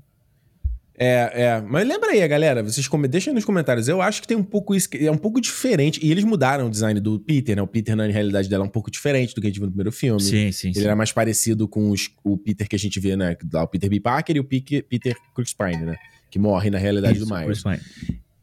É, 0.96 1.42
é. 1.42 1.60
Mas 1.60 1.86
lembra 1.88 2.10
aí, 2.10 2.26
galera. 2.28 2.62
Vocês 2.62 2.86
come... 2.86 3.08
deixem 3.08 3.30
aí 3.30 3.34
nos 3.34 3.44
comentários. 3.44 3.88
Eu 3.88 4.00
acho 4.00 4.20
que 4.22 4.28
tem 4.28 4.36
um 4.36 4.44
pouco 4.44 4.74
isso. 4.74 4.88
É 4.94 5.10
um 5.10 5.18
pouco 5.18 5.40
diferente. 5.40 5.98
E 6.00 6.10
eles 6.10 6.22
mudaram 6.22 6.66
o 6.68 6.70
design 6.70 7.00
do 7.00 7.18
Peter, 7.18 7.56
né? 7.56 7.62
O 7.62 7.66
Peter, 7.66 7.96
na 7.96 8.06
realidade, 8.06 8.48
dela 8.48 8.64
é 8.64 8.66
um 8.66 8.70
pouco 8.70 8.90
diferente 8.90 9.34
do 9.34 9.40
que 9.40 9.46
a 9.48 9.50
gente 9.50 9.58
viu 9.58 9.66
no 9.66 9.72
primeiro 9.72 9.90
filme. 9.90 10.20
Sim, 10.20 10.52
sim, 10.52 10.72
sim. 10.72 10.78
Ele 10.78 10.86
era 10.86 10.94
mais 10.94 11.10
parecido 11.10 11.66
com 11.66 11.90
os- 11.90 12.10
o 12.22 12.36
Peter 12.38 12.68
que 12.68 12.76
a 12.76 12.78
gente 12.78 13.00
vê, 13.00 13.16
né? 13.16 13.36
Lá, 13.52 13.64
O 13.64 13.68
Peter 13.68 13.90
B. 13.90 13.98
Parker 13.98 14.36
e 14.36 14.40
o 14.40 14.44
Pique- 14.44 14.82
Peter 14.82 15.16
Cruz-Pine, 15.34 15.84
né? 15.84 15.96
Que 16.30 16.38
morre 16.38 16.70
na 16.70 16.78
realidade 16.78 17.18
Isso, 17.18 17.26
do 17.26 17.34
Miles. 17.34 17.62
Pine. 17.62 17.80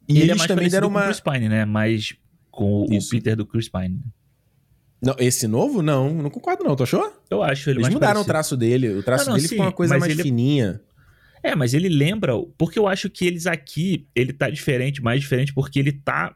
E 0.09 0.13
ele 0.13 0.19
é 0.19 0.23
eles 0.25 0.37
mais 0.37 0.47
também 0.47 0.69
deram 0.69 0.87
com 0.89 0.93
uma. 0.95 1.03
o 1.03 1.05
Chris 1.05 1.19
Pine, 1.21 1.47
né? 1.47 1.63
Mas 1.63 2.15
com 2.49 2.85
o 2.85 2.93
Isso. 2.93 3.09
Peter 3.09 3.35
do 3.35 3.45
Chris 3.45 3.69
Pine. 3.69 3.97
Não, 5.01 5.15
esse 5.17 5.47
novo? 5.47 5.81
Não, 5.81 6.13
não 6.13 6.29
concordo, 6.29 6.63
não. 6.65 6.75
Tu 6.75 6.83
achou? 6.83 7.11
Eu 7.29 7.41
acho 7.41 7.69
ele 7.69 7.77
Eles 7.77 7.83
mais 7.83 7.93
mudaram 7.93 8.11
o 8.21 8.25
parecido. 8.25 8.31
traço 8.33 8.57
dele. 8.57 8.89
O 8.89 9.01
traço 9.01 9.25
Não, 9.25 9.31
não, 9.31 9.35
dele 9.37 9.47
sim, 9.47 9.55
ficou 9.55 9.65
uma 9.65 9.71
coisa 9.71 9.97
mais 9.97 10.11
ele- 10.11 10.21
fininha. 10.21 10.81
É, 11.43 11.55
mas 11.55 11.73
ele 11.73 11.89
lembra, 11.89 12.33
porque 12.57 12.77
eu 12.77 12.87
acho 12.87 13.09
que 13.09 13.25
eles 13.25 13.47
aqui, 13.47 14.07
ele 14.15 14.31
tá 14.33 14.49
diferente, 14.49 15.01
mais 15.01 15.19
diferente, 15.21 15.53
porque 15.53 15.79
ele 15.79 15.91
tá 15.91 16.35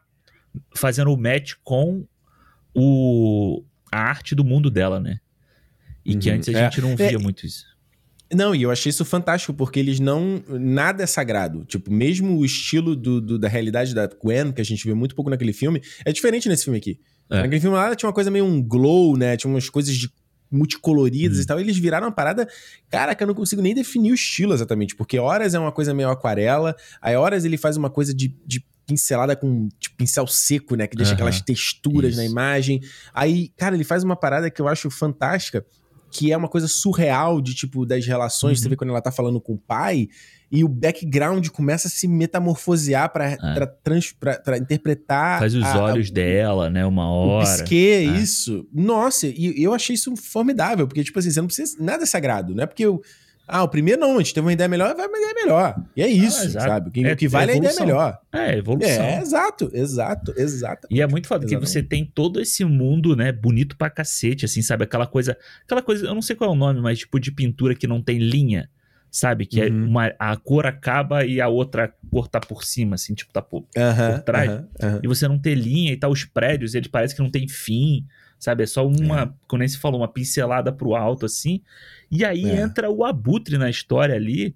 fazendo 0.74 1.12
o 1.12 1.16
match 1.16 1.52
com 1.62 2.04
o 2.74 3.62
a 3.92 3.98
arte 4.00 4.34
do 4.34 4.44
mundo 4.44 4.70
dela, 4.70 4.98
né? 5.00 5.18
E 6.04 6.14
que 6.16 6.28
Uhum, 6.28 6.36
antes 6.36 6.54
a 6.54 6.58
é. 6.58 6.64
gente 6.64 6.80
não 6.80 6.96
via 6.96 7.06
É, 7.14 7.18
muito 7.18 7.46
isso. 7.46 7.64
Não, 8.34 8.54
e 8.54 8.62
eu 8.62 8.70
achei 8.72 8.90
isso 8.90 9.04
fantástico, 9.04 9.54
porque 9.54 9.78
eles 9.78 10.00
não. 10.00 10.42
Nada 10.48 11.04
é 11.04 11.06
sagrado. 11.06 11.64
Tipo, 11.64 11.92
mesmo 11.92 12.36
o 12.36 12.44
estilo 12.44 12.96
do, 12.96 13.20
do- 13.20 13.38
da 13.38 13.48
realidade 13.48 13.94
da 13.94 14.06
Gwen, 14.08 14.50
que 14.52 14.60
a 14.60 14.64
gente 14.64 14.84
vê 14.84 14.92
muito 14.94 15.14
pouco 15.14 15.30
naquele 15.30 15.52
filme, 15.52 15.80
é 16.04 16.12
diferente 16.12 16.48
nesse 16.48 16.64
filme 16.64 16.78
aqui. 16.78 16.98
É. 17.30 17.36
Naquele 17.42 17.60
filme 17.60 17.76
lá 17.76 17.94
tinha 17.94 18.08
uma 18.08 18.12
coisa 18.14 18.30
meio 18.30 18.44
um 18.44 18.60
glow, 18.60 19.16
né? 19.16 19.36
Tinha 19.36 19.48
umas 19.52 19.70
coisas 19.70 19.94
de 19.96 20.10
multicoloridas 20.50 21.38
Hum. 21.38 21.42
e 21.42 21.46
tal. 21.46 21.60
Eles 21.60 21.76
viraram 21.76 22.06
uma 22.06 22.12
parada. 22.12 22.48
Cara, 22.90 23.14
que 23.14 23.22
eu 23.22 23.26
não 23.26 23.34
consigo 23.34 23.62
nem 23.62 23.74
definir 23.74 24.12
o 24.12 24.14
estilo 24.14 24.54
exatamente. 24.54 24.94
Porque 24.94 25.18
horas 25.18 25.54
é 25.54 25.58
uma 25.58 25.72
coisa 25.72 25.92
meio 25.94 26.08
aquarela, 26.10 26.74
aí 27.00 27.16
horas 27.16 27.44
ele 27.44 27.56
faz 27.56 27.76
uma 27.76 27.90
coisa 27.90 28.14
de. 28.14 28.34
de 28.46 28.64
pincelada 28.86 29.34
com 29.34 29.68
tipo, 29.80 29.96
pincel 29.96 30.28
seco, 30.28 30.76
né? 30.76 30.86
Que 30.86 30.94
deixa 30.96 31.10
Aham. 31.10 31.16
aquelas 31.16 31.40
texturas 31.40 32.10
Isso. 32.12 32.20
na 32.20 32.24
imagem. 32.24 32.80
Aí, 33.12 33.48
cara, 33.56 33.74
ele 33.74 33.82
faz 33.82 34.04
uma 34.04 34.14
parada 34.14 34.48
que 34.48 34.62
eu 34.62 34.68
acho 34.68 34.88
fantástica, 34.90 35.66
que 36.08 36.30
é 36.30 36.36
uma 36.36 36.48
coisa 36.48 36.68
surreal 36.68 37.40
de 37.40 37.52
tipo 37.52 37.84
das 37.84 38.06
relações. 38.06 38.58
Uhum. 38.58 38.62
Você 38.62 38.68
vê 38.68 38.76
quando 38.76 38.90
ela 38.90 39.02
tá 39.02 39.10
falando 39.10 39.40
com 39.40 39.54
o 39.54 39.58
pai 39.58 40.06
e 40.50 40.62
o 40.62 40.68
background 40.68 41.48
começa 41.48 41.88
a 41.88 41.90
se 41.90 42.06
metamorfosear 42.06 43.12
pra- 43.12 43.36
pra 44.44 44.58
interpretar. 44.58 45.38
Faz 45.40 45.54
os 45.54 45.64
a- 45.64 45.72
a- 45.74 45.82
olhos 45.82 46.10
dela, 46.10 46.70
né? 46.70 46.84
Uma 46.86 47.10
o 47.10 47.28
hora. 47.28 47.46
pisquê, 47.46 48.06
É. 48.08 48.18
isso. 48.18 48.66
Nossa, 48.72 49.26
e 49.26 49.60
eu 49.62 49.74
achei 49.74 49.94
isso 49.94 50.14
formidável, 50.16 50.86
porque, 50.86 51.02
tipo 51.02 51.18
assim, 51.18 51.30
você 51.30 51.40
não 51.40 51.46
precisa. 51.48 51.76
Nada 51.82 52.04
é 52.04 52.06
sagrado, 52.06 52.54
não 52.54 52.62
é 52.62 52.66
porque 52.66 52.84
eu. 52.84 53.00
Ah, 53.48 53.62
o 53.62 53.68
primeiro 53.68 54.00
não, 54.00 54.16
a 54.16 54.18
gente 54.18 54.34
teve 54.34 54.44
uma 54.44 54.52
ideia 54.52 54.66
melhor, 54.68 54.92
vai 54.96 55.06
uma 55.06 55.18
ideia 55.18 55.34
melhor. 55.34 55.80
E 55.96 56.02
é 56.02 56.08
isso, 56.08 56.42
exato. 56.46 56.66
sabe? 56.66 56.88
O 56.88 56.90
que, 56.92 57.04
É- 57.06 57.12
o 57.12 57.16
que 57.16 57.28
vale 57.28 57.52
é 57.52 57.54
a 57.54 57.56
ideia 57.58 57.74
melhor. 57.78 58.18
É, 58.32 58.58
evolução. 58.58 59.04
É, 59.04 59.20
exato, 59.20 59.70
exato, 59.72 60.34
exato. 60.36 60.88
E 60.90 61.00
é 61.00 61.06
muito 61.06 61.28
foda 61.28 61.46
que 61.46 61.56
você 61.56 61.80
tem 61.80 62.04
todo 62.04 62.40
esse 62.40 62.64
mundo, 62.64 63.14
né, 63.14 63.30
bonito 63.30 63.76
pra 63.76 63.88
cacete, 63.88 64.44
assim, 64.44 64.62
sabe? 64.62 64.82
Aquela 64.82 65.06
coisa, 65.06 65.36
aquela 65.64 65.80
coisa, 65.80 66.06
eu 66.06 66.14
não 66.14 66.22
sei 66.22 66.34
qual 66.34 66.50
é 66.50 66.52
o 66.52 66.56
nome, 66.56 66.80
mas 66.80 66.98
tipo 66.98 67.20
de 67.20 67.30
pintura 67.30 67.72
que 67.76 67.86
não 67.86 68.02
tem 68.02 68.18
linha, 68.18 68.68
sabe? 69.10 69.46
Que 69.46 69.60
é 69.62 69.66
Uhum. 69.66 69.86
uma, 69.88 70.12
a 70.18 70.36
cor 70.36 70.66
acaba 70.66 71.24
e 71.24 71.40
a 71.40 71.48
outra 71.48 71.92
cor 72.10 72.28
tá 72.28 72.38
por 72.40 72.64
cima, 72.64 72.94
assim, 72.96 73.14
tipo, 73.14 73.32
tá 73.32 73.40
por... 73.42 73.64
Aham, 73.76 74.12
Por 74.14 74.22
trás. 74.22 74.50
aham. 74.82 75.00
E 75.02 75.08
você 75.08 75.26
não 75.28 75.38
ter 75.38 75.54
linha 75.54 75.92
e 75.92 75.96
tal, 75.96 76.10
os 76.10 76.24
prédios, 76.24 76.74
eles 76.74 76.88
parecem 76.88 77.16
que 77.16 77.22
não 77.22 77.30
tem 77.30 77.48
fim, 77.48 78.04
sabe? 78.38 78.62
É 78.62 78.66
só 78.66 78.86
uma, 78.86 79.34
como 79.48 79.60
nem 79.60 79.68
se 79.68 79.78
falou, 79.78 80.00
uma 80.00 80.08
pincelada 80.08 80.70
pro 80.72 80.94
alto, 80.94 81.24
assim. 81.26 81.60
E 82.10 82.24
aí 82.24 82.44
É. 82.50 82.60
entra 82.60 82.90
o 82.90 83.04
Abutre 83.04 83.56
na 83.58 83.70
história 83.70 84.14
ali, 84.14 84.54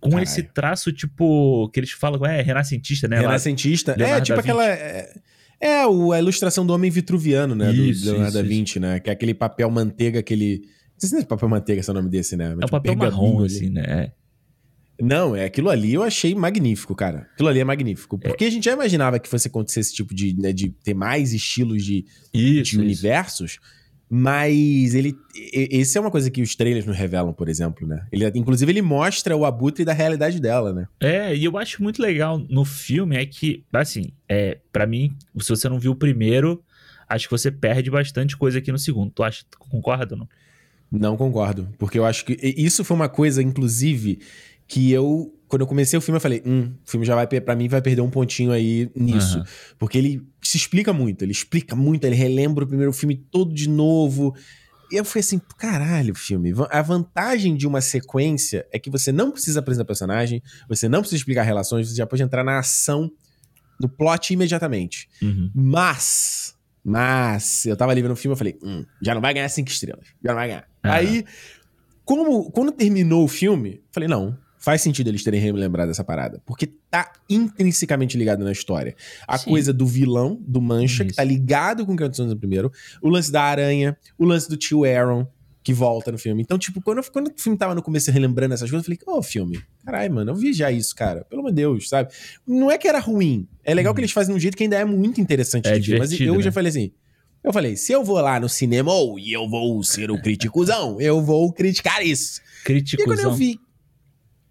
com 0.00 0.10
Caralho. 0.10 0.24
esse 0.24 0.42
traço, 0.42 0.92
tipo, 0.92 1.70
que 1.72 1.80
eles 1.80 1.90
falam, 1.92 2.26
é, 2.26 2.42
renascentista, 2.42 3.08
né? 3.08 3.16
Lá- 3.16 3.22
Renascentista. 3.22 3.92
É, 3.92 3.96
Leonardo 3.96 4.26
tipo 4.26 4.40
aquela. 4.40 4.66
É, 4.68 5.14
é 5.60 5.82
a 5.82 6.18
ilustração 6.18 6.66
do 6.66 6.74
homem 6.74 6.90
vitruviano, 6.90 7.54
né? 7.54 7.72
Isso, 7.72 8.04
do 8.04 8.10
Leonardo 8.10 8.28
isso, 8.36 8.42
da 8.42 8.46
Vinci, 8.48 8.78
né? 8.80 9.00
Que 9.00 9.08
é 9.08 9.12
aquele 9.14 9.32
papel 9.32 9.70
manteiga, 9.70 10.18
aquele. 10.18 10.62
Não 10.94 11.08
sei 11.08 11.08
se 11.10 11.24
é 11.24 11.24
papel 11.24 11.48
manteiga 11.48 11.80
esse 11.80 11.90
é 11.90 11.92
o 11.92 11.94
nome 11.94 12.08
desse, 12.08 12.36
né? 12.36 12.46
É 12.46 12.48
um 12.48 12.58
Tipo, 12.60 12.70
papel 12.70 12.92
pergaminho 12.96 13.22
marrom, 13.22 13.38
ali. 13.38 13.46
assim, 13.46 13.68
né? 13.70 14.12
Não, 15.00 15.34
é 15.34 15.44
aquilo 15.44 15.70
ali 15.70 15.92
eu 15.94 16.02
achei 16.04 16.34
magnífico, 16.34 16.94
cara. 16.94 17.28
Aquilo 17.34 17.48
ali 17.48 17.58
é 17.58 17.64
magnífico. 17.64 18.16
Porque 18.18 18.44
a 18.44 18.50
gente 18.50 18.64
já 18.64 18.72
imaginava 18.72 19.18
que 19.18 19.28
fosse 19.28 19.48
acontecer 19.48 19.80
esse 19.80 19.92
tipo 19.92 20.14
de, 20.14 20.34
né, 20.40 20.52
de 20.52 20.68
ter 20.70 20.94
mais 20.94 21.32
estilos 21.32 21.84
de, 21.84 22.04
Isso, 22.32 22.52
de 22.54 22.60
isso. 22.60 22.80
universos. 22.80 23.58
Mas 24.08 24.94
ele. 24.94 25.16
Esse 25.52 25.98
é 25.98 26.00
uma 26.00 26.10
coisa 26.10 26.30
que 26.30 26.40
os 26.40 26.54
trailers 26.54 26.86
não 26.86 26.94
revelam, 26.94 27.32
por 27.32 27.48
exemplo, 27.48 27.88
né? 27.88 28.06
Ele, 28.12 28.24
inclusive, 28.36 28.70
ele 28.70 28.82
mostra 28.82 29.36
o 29.36 29.44
abutre 29.44 29.84
da 29.84 29.92
realidade 29.92 30.38
dela, 30.40 30.72
né? 30.72 30.86
É, 31.00 31.34
e 31.34 31.44
eu 31.44 31.58
acho 31.58 31.82
muito 31.82 32.00
legal 32.00 32.38
no 32.38 32.64
filme 32.64 33.16
é 33.16 33.26
que, 33.26 33.64
assim, 33.72 34.12
é, 34.28 34.58
para 34.70 34.86
mim, 34.86 35.16
se 35.40 35.48
você 35.48 35.68
não 35.68 35.80
viu 35.80 35.92
o 35.92 35.96
primeiro, 35.96 36.62
acho 37.08 37.26
que 37.26 37.32
você 37.32 37.50
perde 37.50 37.90
bastante 37.90 38.36
coisa 38.36 38.58
aqui 38.58 38.70
no 38.70 38.78
segundo. 38.78 39.10
Tu 39.10 39.22
acha, 39.24 39.42
tu 39.50 39.58
concorda 39.58 40.14
ou 40.14 40.20
não? 40.20 40.28
Não 40.98 41.16
concordo. 41.16 41.68
Porque 41.78 41.98
eu 41.98 42.04
acho 42.04 42.24
que. 42.24 42.38
Isso 42.42 42.84
foi 42.84 42.96
uma 42.96 43.08
coisa, 43.08 43.42
inclusive, 43.42 44.20
que 44.66 44.90
eu 44.90 45.34
quando 45.54 45.60
eu 45.60 45.66
comecei 45.68 45.96
o 45.96 46.02
filme, 46.02 46.16
eu 46.16 46.20
falei, 46.20 46.42
hum, 46.44 46.72
o 46.84 46.90
filme 46.90 47.06
já 47.06 47.14
vai, 47.14 47.28
para 47.28 47.54
mim, 47.54 47.68
vai 47.68 47.80
perder 47.80 48.00
um 48.00 48.10
pontinho 48.10 48.50
aí 48.50 48.90
nisso. 48.92 49.38
Uhum. 49.38 49.44
Porque 49.78 49.96
ele 49.96 50.20
se 50.42 50.56
explica 50.56 50.92
muito, 50.92 51.22
ele 51.22 51.30
explica 51.30 51.76
muito, 51.76 52.04
ele 52.04 52.16
relembra 52.16 52.64
o 52.64 52.66
primeiro 52.66 52.92
filme 52.92 53.14
todo 53.14 53.54
de 53.54 53.68
novo. 53.68 54.34
E 54.90 54.96
eu 54.96 55.04
fui 55.04 55.20
assim, 55.20 55.40
caralho, 55.56 56.12
filme. 56.14 56.52
A 56.70 56.82
vantagem 56.82 57.56
de 57.56 57.68
uma 57.68 57.80
sequência 57.80 58.66
é 58.72 58.80
que 58.80 58.90
você 58.90 59.12
não 59.12 59.30
precisa 59.30 59.60
apresentar 59.60 59.84
personagem, 59.84 60.42
você 60.68 60.88
não 60.88 61.00
precisa 61.00 61.20
explicar 61.20 61.42
relações, 61.44 61.88
você 61.88 61.96
já 61.96 62.06
pode 62.06 62.22
entrar 62.22 62.42
na 62.42 62.58
ação, 62.58 63.08
no 63.80 63.88
plot 63.88 64.32
imediatamente. 64.32 65.08
Uhum. 65.22 65.52
Mas, 65.54 66.53
mas, 66.84 67.64
eu 67.64 67.76
tava 67.76 67.92
ali 67.92 68.02
vendo 68.02 68.12
o 68.12 68.16
filme, 68.16 68.34
eu 68.34 68.36
falei, 68.36 68.58
hum, 68.62 68.84
já 69.00 69.14
não 69.14 69.20
vai 69.22 69.32
ganhar 69.32 69.48
cinco 69.48 69.70
estrelas, 69.70 70.06
já 70.22 70.30
não 70.32 70.36
vai 70.36 70.48
ganhar. 70.48 70.68
Uhum. 70.84 70.90
Aí, 70.90 71.24
como, 72.04 72.50
quando 72.50 72.72
terminou 72.72 73.24
o 73.24 73.28
filme, 73.28 73.82
falei, 73.90 74.08
não, 74.08 74.36
faz 74.64 74.80
sentido 74.80 75.08
eles 75.08 75.22
terem 75.22 75.40
relembrado 75.40 75.90
essa 75.90 76.02
parada. 76.02 76.42
Porque 76.46 76.66
tá 76.90 77.12
intrinsecamente 77.28 78.16
ligado 78.16 78.42
na 78.42 78.50
história. 78.50 78.96
A 79.28 79.36
Sim. 79.36 79.50
coisa 79.50 79.72
do 79.72 79.86
vilão, 79.86 80.42
do 80.46 80.60
Mancha, 80.60 81.02
Isso. 81.02 81.10
que 81.10 81.16
tá 81.16 81.24
ligado 81.24 81.84
com 81.84 81.92
o 81.92 81.96
que 81.96 82.02
aconteceu 82.02 82.26
no 82.26 82.36
primeiro. 82.36 82.72
O 83.02 83.10
lance 83.10 83.30
da 83.30 83.42
aranha, 83.42 83.96
o 84.18 84.24
lance 84.24 84.48
do 84.48 84.56
tio 84.56 84.84
Aaron, 84.84 85.26
que 85.64 85.72
volta 85.72 86.12
no 86.12 86.18
filme. 86.18 86.42
Então, 86.42 86.58
tipo, 86.58 86.80
quando, 86.82 87.02
quando 87.10 87.28
o 87.28 87.32
filme 87.36 87.56
tava 87.56 87.74
no 87.74 87.82
começo 87.82 88.10
relembrando 88.10 88.52
essas 88.52 88.70
coisas, 88.70 88.86
eu 88.86 88.96
falei, 88.96 89.16
ô, 89.16 89.18
oh, 89.18 89.22
filme, 89.22 89.60
caralho, 89.82 90.12
mano, 90.12 90.32
eu 90.32 90.36
vi 90.36 90.52
já 90.52 90.70
isso, 90.70 90.94
cara. 90.94 91.24
Pelo 91.24 91.40
amor 91.40 91.52
de 91.52 91.56
Deus, 91.56 91.88
sabe? 91.88 92.12
Não 92.46 92.70
é 92.70 92.76
que 92.76 92.86
era 92.86 92.98
ruim. 92.98 93.48
É 93.64 93.72
legal 93.72 93.90
uhum. 93.90 93.94
que 93.94 94.02
eles 94.02 94.12
fazem 94.12 94.34
de 94.34 94.36
um 94.36 94.40
jeito 94.40 94.58
que 94.58 94.64
ainda 94.64 94.76
é 94.76 94.84
muito 94.84 95.22
interessante 95.22 95.66
é 95.66 95.78
de 95.78 95.92
ver. 95.92 95.98
Mas 95.98 96.12
eu 96.20 96.36
né? 96.36 96.42
já 96.42 96.52
falei 96.52 96.68
assim. 96.68 96.92
Eu 97.42 97.52
falei, 97.52 97.76
se 97.76 97.92
eu 97.92 98.04
vou 98.04 98.20
lá 98.20 98.38
no 98.38 98.48
cinema 98.48 98.92
ou 98.92 99.18
e 99.18 99.32
eu 99.32 99.48
vou 99.48 99.82
ser 99.82 100.10
o 100.10 100.20
criticuzão, 100.20 101.00
eu 101.00 101.22
vou 101.22 101.52
criticar 101.52 102.04
isso. 102.04 102.40
Criticuzão. 102.64 103.12
E 103.12 103.16
quando 103.16 103.20
eu 103.20 103.34
vi 103.34 103.58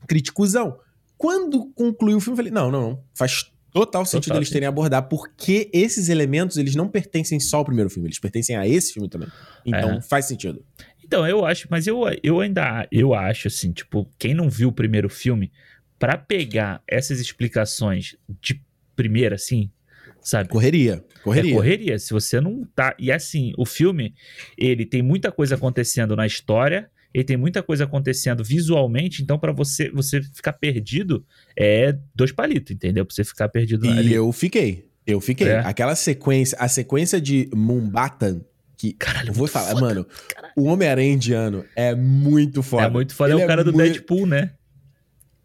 criticuzão. 0.08 0.78
Quando 1.18 1.72
concluiu 1.74 2.18
o 2.18 2.20
filme, 2.20 2.34
eu 2.34 2.38
falei, 2.38 2.52
não, 2.52 2.72
não, 2.72 2.90
não. 2.90 3.04
Faz 3.14 3.46
total 3.74 4.06
sentido 4.06 4.26
total, 4.26 4.38
eles 4.38 4.50
terem 4.50 4.68
abordar, 4.68 5.10
porque 5.10 5.70
esses 5.74 6.08
elementos, 6.08 6.58
eles 6.58 6.76
não 6.76 6.88
pertencem 6.88 7.40
só 7.40 7.58
ao 7.58 7.66
primeiro 7.66 7.90
filme, 7.90 8.08
eles 8.08 8.20
pertencem 8.20 8.56
a 8.56 8.68
esse 8.68 8.94
filme 8.94 9.10
também. 9.10 9.28
Então, 9.66 9.94
é. 9.94 10.02
faz 10.02 10.26
sentido. 10.26 10.64
Então, 11.14 11.28
eu 11.28 11.46
acho, 11.46 11.68
mas 11.70 11.86
eu, 11.86 12.02
eu 12.24 12.40
ainda 12.40 12.88
eu 12.92 13.14
acho 13.14 13.48
assim, 13.48 13.72
tipo, 13.72 14.10
quem 14.18 14.34
não 14.34 14.50
viu 14.50 14.70
o 14.70 14.74
primeiro 14.74 15.08
filme, 15.08 15.52
para 16.00 16.18
pegar 16.18 16.82
essas 16.88 17.20
explicações 17.20 18.16
de 18.42 18.60
primeira, 18.96 19.36
assim, 19.36 19.70
sabe? 20.22 20.50
Correria. 20.50 21.06
Correria. 21.24 21.52
É 21.52 21.54
correria. 21.54 22.00
Se 22.00 22.12
você 22.12 22.42
não 22.42 22.66
tá. 22.76 22.96
E 22.98 23.12
assim, 23.12 23.54
o 23.60 23.64
filme, 23.64 24.16
ele 24.58 24.88
tem 24.88 25.04
muita 25.04 25.32
coisa 25.32 25.54
acontecendo 25.54 26.16
na 26.16 26.26
história 26.26 26.90
ele 27.14 27.24
tem 27.24 27.38
muita 27.38 27.62
coisa 27.62 27.84
acontecendo 27.84 28.44
visualmente, 28.44 29.22
então 29.22 29.38
para 29.38 29.52
você 29.52 29.88
você 29.92 30.20
ficar 30.20 30.54
perdido 30.54 31.24
é 31.56 31.96
dois 32.16 32.32
palitos, 32.32 32.72
entendeu? 32.72 33.06
Pra 33.06 33.14
você 33.14 33.24
ficar 33.24 33.50
perdido 33.50 33.86
e 33.86 33.90
ali. 33.90 34.14
eu 34.16 34.32
fiquei. 34.32 34.90
Eu 35.06 35.22
fiquei. 35.22 35.50
É. 35.50 35.60
Aquela 35.60 35.96
sequência, 35.96 36.58
a 36.60 36.68
sequência 36.68 37.22
de 37.22 37.52
Mumbatan, 37.54 38.42
que 38.84 38.94
Caralho, 38.94 39.30
eu 39.30 39.34
vou 39.34 39.48
falar, 39.48 39.70
foda. 39.70 39.82
mano, 39.82 40.08
Caralho. 40.28 40.54
o 40.58 40.66
Homem-Aranha 40.66 41.14
indiano 41.14 41.64
é 41.74 41.96
muito 41.96 42.62
foda. 42.62 42.84
É 42.84 42.90
muito 42.90 43.16
foda, 43.16 43.32
Ele 43.32 43.42
é 43.42 43.46
o 43.46 43.48
cara 43.48 43.62
é 43.62 43.64
do 43.64 43.72
muito... 43.72 43.92
Deadpool, 43.94 44.28
né? 44.28 44.52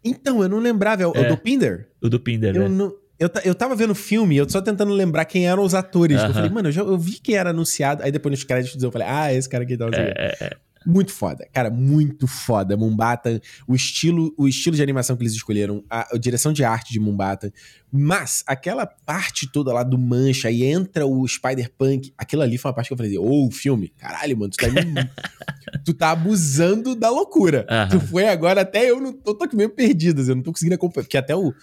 Então, 0.03 0.41
eu 0.41 0.49
não 0.49 0.59
lembrava, 0.59 1.03
é 1.03 1.07
o, 1.07 1.13
é. 1.13 1.21
o 1.21 1.29
do 1.29 1.37
Pinder? 1.37 1.87
O 2.01 2.09
do 2.09 2.19
Pinder, 2.19 2.53
eu 2.53 2.67
né? 2.67 2.69
Não, 2.69 2.93
eu, 3.17 3.29
eu 3.45 3.55
tava 3.55 3.75
vendo 3.75 3.91
o 3.91 3.95
filme, 3.95 4.35
eu 4.35 4.49
só 4.49 4.61
tentando 4.61 4.91
lembrar 4.91 5.23
quem 5.23 5.47
eram 5.47 5.63
os 5.63 5.73
atores. 5.73 6.19
Uh 6.19 6.25
-huh. 6.25 6.27
Eu 6.27 6.33
falei, 6.33 6.49
mano, 6.49 6.67
eu, 6.67 6.71
já, 6.73 6.81
eu 6.81 6.97
vi 6.97 7.19
que 7.19 7.33
era 7.33 7.51
anunciado. 7.51 8.03
Aí 8.03 8.11
depois 8.11 8.31
nos 8.31 8.43
créditos 8.43 8.81
eu 8.83 8.91
falei, 8.91 9.07
ah, 9.09 9.33
esse 9.33 9.47
cara 9.47 9.63
aqui 9.63 9.77
tá. 9.77 9.85
É, 9.93 10.13
é, 10.17 10.45
é. 10.45 10.57
Muito 10.85 11.11
foda, 11.11 11.47
cara, 11.53 11.69
muito 11.69 12.25
foda. 12.27 12.77
Mumbata, 12.77 13.41
o 13.67 13.75
estilo, 13.75 14.33
o 14.37 14.47
estilo 14.47 14.75
de 14.75 14.81
animação 14.81 15.15
que 15.15 15.23
eles 15.23 15.33
escolheram, 15.33 15.83
a, 15.89 16.15
a, 16.15 16.17
direção 16.17 16.53
de 16.53 16.63
arte 16.63 16.93
de 16.93 16.99
Mumbata, 16.99 17.51
mas 17.91 18.43
aquela 18.47 18.85
parte 18.85 19.51
toda 19.51 19.73
lá 19.73 19.83
do 19.83 19.97
Mancha, 19.97 20.47
aí 20.47 20.63
entra 20.63 21.05
o 21.05 21.27
Spider-Punk, 21.27 22.13
aquilo 22.17 22.41
ali 22.41 22.57
foi 22.57 22.69
uma 22.69 22.75
parte 22.75 22.87
que 22.87 22.93
eu 22.93 22.97
falei, 22.97 23.17
ô, 23.17 23.47
oh, 23.47 23.51
filme, 23.51 23.89
caralho, 23.97 24.37
mano, 24.37 24.51
tu 24.51 24.57
tá, 24.57 24.67
tu 25.85 25.93
tá 25.93 26.11
abusando 26.11 26.95
da 26.95 27.09
loucura. 27.09 27.67
Uhum. 27.69 27.99
Tu 27.99 28.07
foi 28.07 28.27
agora, 28.27 28.61
até 28.61 28.89
eu 28.89 28.99
não 29.01 29.11
tô, 29.11 29.35
tô 29.35 29.43
aqui 29.43 29.55
meio 29.55 29.69
perdido, 29.69 30.21
eu 30.21 30.35
não 30.35 30.43
tô 30.43 30.51
conseguindo 30.51 30.75
acompanhar, 30.75 31.03
porque 31.03 31.17
até 31.17 31.35
o, 31.35 31.53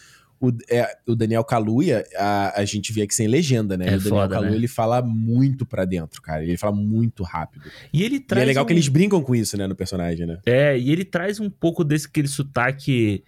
o, 0.40 0.50
é, 0.70 0.96
o 1.06 1.14
Daniel 1.14 1.44
Kaluuya, 1.44 2.04
a, 2.16 2.60
a 2.60 2.64
gente 2.64 2.92
vê 2.92 3.02
aqui 3.02 3.14
sem 3.14 3.26
legenda, 3.26 3.76
né? 3.76 3.86
É 3.86 3.96
o 3.96 3.98
Daniel 3.98 4.10
foda, 4.10 4.34
Kaluuya, 4.34 4.50
né? 4.50 4.56
ele 4.56 4.68
fala 4.68 5.02
muito 5.02 5.64
pra 5.64 5.84
dentro, 5.84 6.20
cara. 6.20 6.42
Ele 6.42 6.56
fala 6.56 6.74
muito 6.74 7.22
rápido. 7.22 7.64
E 7.92 8.02
ele 8.02 8.20
traz. 8.20 8.42
E 8.42 8.44
é 8.44 8.46
legal 8.46 8.64
um... 8.64 8.66
que 8.66 8.72
eles 8.72 8.88
brincam 8.88 9.22
com 9.22 9.34
isso, 9.34 9.56
né, 9.56 9.66
no 9.66 9.74
personagem, 9.74 10.26
né? 10.26 10.38
É, 10.44 10.78
e 10.78 10.90
ele 10.90 11.04
traz 11.04 11.40
um 11.40 11.48
pouco 11.48 11.82
desse 11.82 12.06
aquele 12.06 12.28
sotaque 12.28 13.24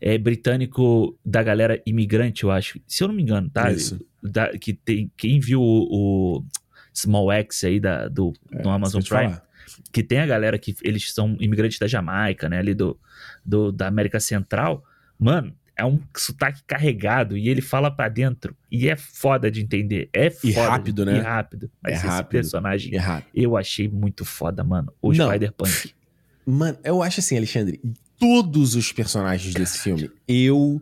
é, 0.00 0.16
britânico 0.16 1.18
da 1.24 1.42
galera 1.42 1.82
imigrante, 1.86 2.44
eu 2.44 2.50
acho. 2.50 2.80
Se 2.86 3.02
eu 3.02 3.08
não 3.08 3.14
me 3.14 3.22
engano, 3.22 3.50
tá? 3.50 3.70
Isso. 3.70 3.98
Da, 4.22 4.48
que 4.58 4.72
tem, 4.72 5.10
quem 5.16 5.38
viu 5.38 5.60
o, 5.60 6.38
o 6.38 6.44
Small 6.94 7.30
X 7.32 7.64
aí 7.64 7.78
da, 7.78 8.08
do, 8.08 8.32
é, 8.52 8.62
do 8.62 8.70
Amazon 8.70 9.02
Prime. 9.02 9.34
Falar. 9.34 9.46
Que 9.92 10.02
tem 10.02 10.20
a 10.20 10.26
galera 10.26 10.58
que 10.58 10.74
eles 10.82 11.12
são 11.12 11.36
imigrantes 11.38 11.78
da 11.78 11.86
Jamaica, 11.86 12.48
né? 12.48 12.58
Ali 12.58 12.74
do, 12.74 12.98
do 13.44 13.70
da 13.70 13.86
América 13.86 14.18
Central. 14.20 14.82
Mano, 15.18 15.54
é 15.76 15.84
um 15.84 16.00
sotaque 16.16 16.62
carregado 16.66 17.36
e 17.36 17.48
ele 17.48 17.60
fala 17.60 17.90
para 17.90 18.08
dentro. 18.08 18.56
E 18.70 18.88
é 18.88 18.96
foda 18.96 19.50
de 19.50 19.60
entender. 19.60 20.08
É 20.12 20.30
foda. 20.30 20.48
E 20.48 20.52
rápido, 20.52 21.04
de, 21.04 21.12
né? 21.12 21.18
E 21.18 21.20
rápido. 21.20 21.70
Mas 21.82 21.92
é 21.92 21.96
esse 21.96 22.06
rápido. 22.06 22.30
personagem 22.30 22.98
é 22.98 23.22
eu 23.34 23.56
achei 23.56 23.86
muito 23.86 24.24
foda, 24.24 24.64
mano. 24.64 24.92
O 25.02 25.12
Spider-Punk. 25.12 25.94
Mano, 26.46 26.78
eu 26.82 27.02
acho 27.02 27.20
assim, 27.20 27.36
Alexandre, 27.36 27.80
todos 28.18 28.74
os 28.74 28.90
personagens 28.92 29.52
desse 29.52 29.80
filme 29.80 30.10
eu 30.26 30.80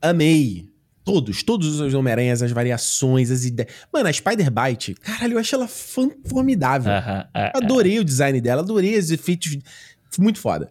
amei. 0.00 0.68
Todos, 1.04 1.42
todos 1.42 1.80
os 1.80 1.94
Homem-Aranhas, 1.94 2.42
as 2.42 2.52
variações, 2.52 3.30
as 3.30 3.42
ideias. 3.46 3.72
Mano, 3.90 4.08
a 4.08 4.12
Spider-Bite, 4.12 4.94
caralho, 4.94 5.34
eu 5.34 5.38
acho 5.38 5.54
ela 5.54 5.66
formidável. 5.66 6.92
Uh 6.92 6.96
-huh, 6.96 7.24
uh, 7.24 7.64
adorei 7.64 7.98
uh. 7.98 8.02
o 8.02 8.04
design 8.04 8.38
dela, 8.42 8.60
adorei 8.60 8.98
os 8.98 9.10
efeitos. 9.10 9.56
Muito 10.18 10.38
foda. 10.38 10.70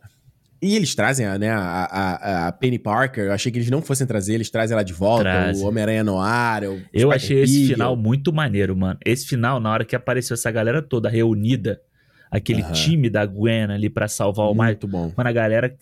E 0.62 0.76
eles 0.76 0.96
trazem 0.96 1.26
a, 1.26 1.38
né, 1.38 1.52
a, 1.52 1.60
a, 1.60 2.48
a, 2.48 2.52
Penny 2.52 2.80
Parker, 2.80 3.26
eu 3.26 3.32
achei 3.32 3.52
que 3.52 3.60
eles 3.60 3.70
não 3.70 3.82
fossem 3.82 4.08
trazer, 4.08 4.34
eles 4.34 4.50
trazem 4.50 4.74
ela 4.74 4.84
de 4.84 4.94
volta, 4.94 5.24
Traz. 5.24 5.62
o 5.62 5.68
Homem-Aranha 5.68 6.04
no 6.04 6.20
ar. 6.20 6.64
O 6.64 6.82
eu 6.92 7.12
achei 7.12 7.44
esse 7.44 7.68
final 7.68 7.96
muito 7.96 8.34
maneiro, 8.34 8.76
mano. 8.76 8.98
Esse 9.06 9.28
final, 9.28 9.60
na 9.60 9.72
hora 9.72 9.86
que 9.86 9.96
apareceu 9.96 10.34
essa 10.34 10.50
galera 10.50 10.82
toda 10.82 11.10
reunida, 11.10 11.80
aquele 12.32 12.64
uhum. 12.64 12.72
time 12.72 13.10
da 13.10 13.26
Gwen 13.26 13.72
ali 13.72 13.90
para 13.90 14.08
salvar 14.08 14.48
o. 14.48 14.56
Muito 14.56 14.88
bom. 14.88 15.14
Mano, 15.16 15.30
a 15.30 15.34
galera. 15.34 15.76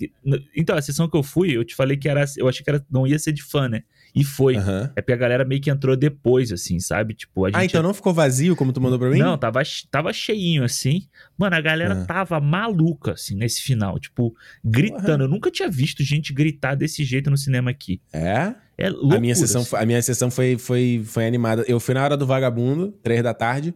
Então, 0.56 0.78
a 0.78 0.82
sessão 0.82 1.10
que 1.10 1.16
eu 1.16 1.24
fui, 1.24 1.56
eu 1.56 1.64
te 1.64 1.76
falei 1.76 1.96
que 1.96 2.10
era. 2.10 2.26
Eu 2.38 2.48
achei 2.48 2.64
que 2.64 2.70
era, 2.70 2.84
não 2.92 3.08
ia 3.08 3.18
ser 3.18 3.32
de 3.32 3.44
fã, 3.44 3.70
né? 3.70 3.84
E 4.16 4.24
foi. 4.24 4.56
Uhum. 4.56 4.90
É 4.96 5.02
porque 5.02 5.12
a 5.12 5.18
galera 5.18 5.44
meio 5.44 5.60
que 5.60 5.70
entrou 5.70 5.98
depois, 5.98 6.50
assim, 6.50 6.80
sabe? 6.80 7.14
Tipo, 7.14 7.44
a 7.44 7.48
ah, 7.48 7.52
gente... 7.52 7.60
Ah, 7.60 7.66
então 7.66 7.84
não 7.84 7.94
ficou 7.94 8.14
vazio 8.14 8.56
como 8.56 8.72
tu 8.72 8.80
mandou 8.80 8.98
pra 8.98 9.10
mim? 9.10 9.20
Não, 9.20 9.38
tava, 9.38 9.62
tava 9.92 10.14
cheinho, 10.14 10.64
assim. 10.64 11.06
Mano, 11.38 11.58
a 11.58 11.62
galera 11.62 11.96
uhum. 11.96 12.06
tava 12.06 12.40
maluca, 12.40 13.12
assim, 13.12 13.36
nesse 13.36 13.62
final. 13.62 14.00
Tipo, 14.00 14.34
gritando. 14.64 15.22
Uhum. 15.24 15.26
Eu 15.26 15.28
nunca 15.28 15.52
tinha 15.52 15.70
visto 15.70 16.02
gente 16.02 16.32
gritar 16.32 16.76
desse 16.76 17.04
jeito 17.04 17.30
no 17.30 17.38
cinema 17.38 17.70
aqui. 17.70 18.00
É? 18.14 18.56
É 18.78 18.90
loucura, 18.90 19.18
a 19.18 19.20
minha 19.20 19.36
sessão, 19.36 19.62
assim. 19.62 19.76
a 19.76 19.86
minha 19.86 20.02
sessão 20.02 20.32
foi, 20.32 20.58
foi, 20.58 21.02
foi 21.06 21.28
animada. 21.28 21.66
Eu 21.68 21.80
fui 21.80 21.94
na 21.94 22.04
hora 22.04 22.16
do 22.16 22.26
vagabundo, 22.26 22.94
três 23.04 23.22
da 23.22 23.34
tarde. 23.34 23.74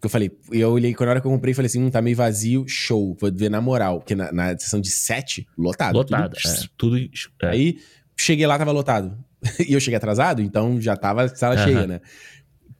Que 0.00 0.06
eu 0.06 0.10
falei, 0.10 0.30
eu 0.52 0.70
olhei, 0.70 0.94
quando 0.94 1.08
a 1.08 1.12
hora 1.12 1.20
que 1.20 1.26
eu 1.26 1.30
comprei, 1.30 1.52
falei 1.52 1.66
assim, 1.66 1.82
hum, 1.82 1.90
tá 1.90 2.00
meio 2.00 2.16
vazio, 2.16 2.64
show, 2.66 3.16
vou 3.20 3.30
ver 3.30 3.50
na 3.50 3.60
moral. 3.60 3.98
Porque 3.98 4.14
na, 4.14 4.30
na 4.32 4.56
sessão 4.56 4.80
de 4.80 4.88
sete, 4.88 5.46
lotado. 5.58 5.96
Lotado, 5.96 6.36
tudo. 6.78 6.96
É, 6.96 7.06
tudo 7.06 7.10
é. 7.42 7.48
Aí, 7.48 7.78
cheguei 8.16 8.46
lá, 8.46 8.56
tava 8.56 8.70
lotado. 8.70 9.18
e 9.66 9.72
eu 9.72 9.80
cheguei 9.80 9.96
atrasado, 9.96 10.42
então 10.42 10.80
já 10.80 10.96
tava 10.96 11.28
sala 11.28 11.56
uhum. 11.56 11.64
cheia, 11.64 11.86
né? 11.86 12.00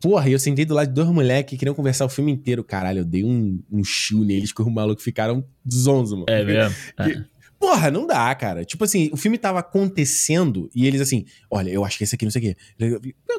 Porra, 0.01 0.29
e 0.29 0.33
eu 0.33 0.39
sentei 0.39 0.65
do 0.65 0.73
lado 0.73 0.89
de 0.89 0.95
dois 0.95 1.09
moleques 1.09 1.51
que 1.51 1.59
queriam 1.59 1.75
conversar 1.75 2.07
o 2.07 2.09
filme 2.09 2.33
inteiro. 2.33 2.65
Caralho, 2.65 3.01
eu 3.01 3.05
dei 3.05 3.23
um, 3.23 3.63
um 3.71 3.85
chiu 3.85 4.25
neles 4.25 4.51
que 4.51 4.63
os 4.63 4.73
malucos 4.73 5.05
ficaram 5.05 5.45
zonzo, 5.71 6.17
mano. 6.17 6.27
É 6.29 6.43
mesmo? 6.43 6.75
É. 6.99 7.25
Porra, 7.61 7.91
não 7.91 8.07
dá, 8.07 8.35
cara. 8.35 8.65
Tipo 8.65 8.85
assim, 8.85 9.11
o 9.13 9.19
filme 9.19 9.37
tava 9.37 9.59
acontecendo 9.59 10.71
e 10.75 10.87
eles 10.87 10.99
assim, 10.99 11.27
olha, 11.51 11.69
eu 11.69 11.85
acho 11.85 11.99
que 11.99 12.05
esse 12.05 12.15
aqui 12.15 12.25
não 12.25 12.33
sei 12.33 12.41
o 12.41 12.45
quê. 12.45 12.57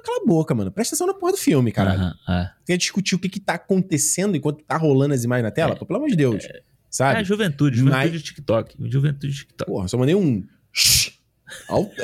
Cala 0.03 0.19
a 0.21 0.27
boca, 0.27 0.53
mano. 0.53 0.71
Presta 0.71 0.93
atenção 0.93 1.07
na 1.07 1.15
porra 1.15 1.31
do 1.31 1.39
filme, 1.39 1.71
caralho. 1.71 2.03
Uhum, 2.03 2.35
é. 2.35 2.51
Quer 2.63 2.77
discutir 2.77 3.15
o 3.15 3.19
que 3.19 3.27
que 3.27 3.39
tá 3.39 3.55
acontecendo 3.55 4.37
enquanto 4.37 4.63
tá 4.63 4.77
rolando 4.77 5.15
as 5.15 5.23
imagens 5.23 5.45
na 5.45 5.51
tela? 5.51 5.73
É, 5.73 5.75
Pô, 5.75 5.87
pelo 5.87 5.97
amor 5.97 6.09
de 6.09 6.15
Deus. 6.15 6.45
É, 6.45 6.61
sabe? 6.87 7.21
É, 7.21 7.23
juventude, 7.23 7.77
juventude 7.77 8.03
Mas... 8.03 8.11
de 8.11 8.21
TikTok. 8.21 8.75
Juventude 8.87 9.33
de 9.33 9.39
TikTok. 9.39 9.71
Porra, 9.71 9.87
só 9.87 9.97
mandei 9.97 10.13
um. 10.13 10.43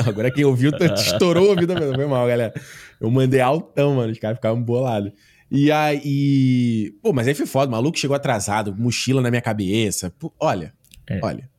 Agora 0.06 0.32
quem 0.32 0.44
ouviu 0.46 0.72
estourou 0.96 1.52
a 1.52 1.56
vida 1.56 1.74
mesmo. 1.76 1.96
Foi 1.96 2.06
mal, 2.08 2.28
galera. 2.28 2.54
Eu 3.00 3.10
mandei 3.12 3.40
altão, 3.40 3.96
mano. 3.96 4.12
Os 4.12 4.20
caras 4.20 4.38
ficavam 4.38 4.62
bolados. 4.62 5.12
E 5.52 5.72
aí. 5.72 6.94
Pô, 7.02 7.14
mas 7.14 7.28
aí 7.28 7.34
foi 7.34 7.46
foda. 7.46 7.68
O 7.70 7.72
maluco 7.72 7.98
chegou 7.98 8.16
atrasado, 8.16 8.76
mochila 8.78 9.22
na 9.22 9.30
minha 9.30 9.42
cabeça. 9.42 10.12
Pô, 10.20 10.34
olha, 10.40 10.74
É. 11.10 11.20
olha. 11.24 11.50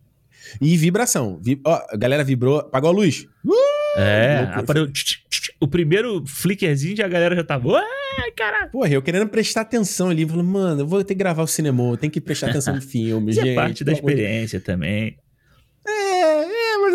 E 0.60 0.76
vibração. 0.76 1.38
Vi- 1.42 1.60
ó, 1.64 1.80
a 1.90 1.96
galera 1.96 2.24
vibrou, 2.24 2.58
apagou 2.58 2.88
a 2.90 2.92
luz. 2.92 3.26
É, 3.96 4.38
loucura. 4.42 4.60
apareceu 4.60 4.92
tch, 4.92 5.04
tch, 5.04 5.18
tch, 5.30 5.48
o 5.60 5.66
primeiro 5.66 6.24
flickerzinho 6.26 6.94
e 6.96 7.02
a 7.02 7.08
galera 7.08 7.34
já 7.36 7.44
tava. 7.44 7.78
Ai, 8.20 8.30
caralho. 8.36 8.70
Porra, 8.70 8.88
eu 8.90 9.02
querendo 9.02 9.28
prestar 9.28 9.62
atenção 9.62 10.08
ali. 10.10 10.26
Falando, 10.26 10.46
mano, 10.46 10.80
eu 10.82 10.86
vou 10.86 11.02
ter 11.04 11.14
que 11.14 11.18
gravar 11.18 11.42
o 11.42 11.46
cinema, 11.46 11.82
eu 11.90 11.96
tenho 11.96 12.10
que 12.12 12.20
prestar 12.20 12.48
atenção 12.50 12.74
no 12.76 12.80
filme, 12.82 13.30
Isso 13.32 13.40
gente. 13.40 13.50
é 13.50 13.54
parte 13.54 13.84
da 13.84 13.92
experiência 13.92 14.60
também. 14.60 15.16
É, 15.86 15.90
é, 15.90 16.47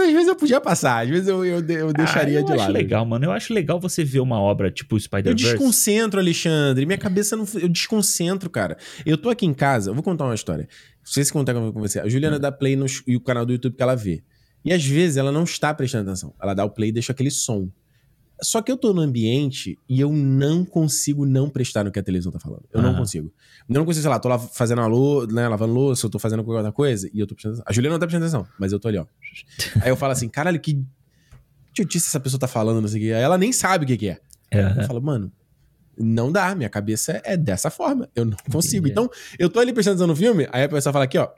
às 0.03 0.11
vezes 0.13 0.27
eu 0.27 0.35
podia 0.35 0.61
passar, 0.61 1.03
às 1.03 1.09
vezes 1.09 1.27
eu, 1.27 1.43
eu, 1.43 1.59
eu 1.67 1.93
deixaria 1.93 2.39
Ah, 2.39 2.41
eu 2.41 2.45
de 2.45 2.51
acho 2.53 2.61
lado. 2.61 2.71
legal, 2.73 3.05
mano. 3.05 3.25
Eu 3.25 3.31
acho 3.31 3.53
legal 3.53 3.79
você 3.79 4.03
ver 4.03 4.19
uma 4.19 4.39
obra 4.39 4.69
tipo 4.71 4.95
Eu 4.95 4.99
Spider-Verse. 4.99 5.43
desconcentro, 5.51 6.19
Alexandre. 6.19 6.85
Minha 6.85 6.97
cabeça 6.97 7.35
não. 7.35 7.45
Eu 7.55 7.69
desconcentro, 7.69 8.49
cara. 8.49 8.77
Eu 9.05 9.17
tô 9.17 9.29
aqui 9.29 9.45
em 9.45 9.53
casa, 9.53 9.89
eu 9.91 9.93
vou 9.93 10.03
contar 10.03 10.25
uma 10.25 10.35
história. 10.35 10.63
Não 11.05 11.11
sei 11.11 11.23
se 11.23 11.33
contar 11.33 11.53
com 11.53 11.71
você. 11.73 11.99
A 11.99 12.07
Juliana 12.07 12.39
dá 12.39 12.51
play 12.51 12.75
no, 12.75 12.85
e 13.07 13.15
o 13.15 13.21
canal 13.21 13.45
do 13.45 13.51
YouTube 13.53 13.75
que 13.75 13.83
ela 13.83 13.95
vê. 13.95 14.23
E 14.65 14.71
às 14.71 14.85
vezes 14.85 15.17
ela 15.17 15.31
não 15.31 15.43
está 15.43 15.73
prestando 15.73 16.09
atenção. 16.09 16.33
Ela 16.41 16.53
dá 16.53 16.63
o 16.63 16.69
play 16.69 16.89
e 16.89 16.93
deixa 16.93 17.11
aquele 17.11 17.29
som. 17.31 17.69
Só 18.43 18.61
que 18.61 18.71
eu 18.71 18.77
tô 18.77 18.93
no 18.93 19.01
ambiente 19.01 19.77
e 19.87 19.99
eu 19.99 20.11
não 20.11 20.65
consigo 20.65 21.25
não 21.25 21.49
prestar 21.49 21.83
no 21.83 21.91
que 21.91 21.99
a 21.99 22.03
televisão 22.03 22.31
tá 22.31 22.39
falando. 22.39 22.63
Eu 22.71 22.81
não 22.81 22.95
consigo. 22.95 23.33
Eu 23.67 23.75
não 23.75 23.85
consigo, 23.85 24.01
sei 24.01 24.09
lá, 24.09 24.19
tô 24.19 24.27
lá 24.27 24.37
fazendo 24.37 24.81
a 24.81 24.87
lou, 24.87 25.25
né, 25.27 25.47
lavando 25.47 25.73
louça, 25.73 26.05
eu 26.05 26.09
tô 26.09 26.19
fazendo 26.19 26.43
qualquer 26.43 26.59
outra 26.59 26.71
coisa 26.71 27.09
e 27.13 27.19
eu 27.19 27.25
tô 27.25 27.33
prestando 27.33 27.55
atenção. 27.55 27.65
A 27.67 27.73
Juliana 27.73 27.93
não 27.93 27.99
tá 27.99 28.05
prestando 28.05 28.25
atenção, 28.25 28.47
mas 28.59 28.71
eu 28.71 28.79
tô 28.79 28.87
ali, 28.87 28.97
ó. 28.97 29.05
Aí 29.81 29.89
eu 29.89 29.95
falo 29.95 30.11
assim, 30.11 30.27
caralho, 30.27 30.59
que 30.59 30.83
idiotice 31.71 32.07
essa 32.07 32.19
pessoa 32.19 32.39
tá 32.39 32.47
falando, 32.47 32.81
não 32.81 32.87
sei 32.87 32.99
o 32.99 33.03
que. 33.05 33.13
Aí 33.13 33.21
ela 33.21 33.37
nem 33.37 33.51
sabe 33.51 33.85
o 33.85 33.87
que 33.87 33.97
que 33.97 34.09
é. 34.09 34.19
É. 34.51 34.81
Eu 34.81 34.83
falo, 34.83 35.01
mano, 35.01 35.31
não 35.97 36.31
dá, 36.31 36.53
minha 36.55 36.69
cabeça 36.69 37.21
é 37.23 37.37
dessa 37.37 37.69
forma. 37.69 38.09
Eu 38.15 38.25
não 38.25 38.37
consigo. 38.51 38.87
Entendi. 38.87 38.91
Então, 38.91 39.09
eu 39.37 39.49
tô 39.49 39.59
ali 39.59 39.73
prestando 39.73 39.95
atenção 39.95 40.07
no 40.07 40.15
filme, 40.15 40.47
aí 40.51 40.63
a 40.63 40.69
pessoa 40.69 40.93
fala 40.93 41.05
aqui, 41.05 41.17
ó. 41.17 41.29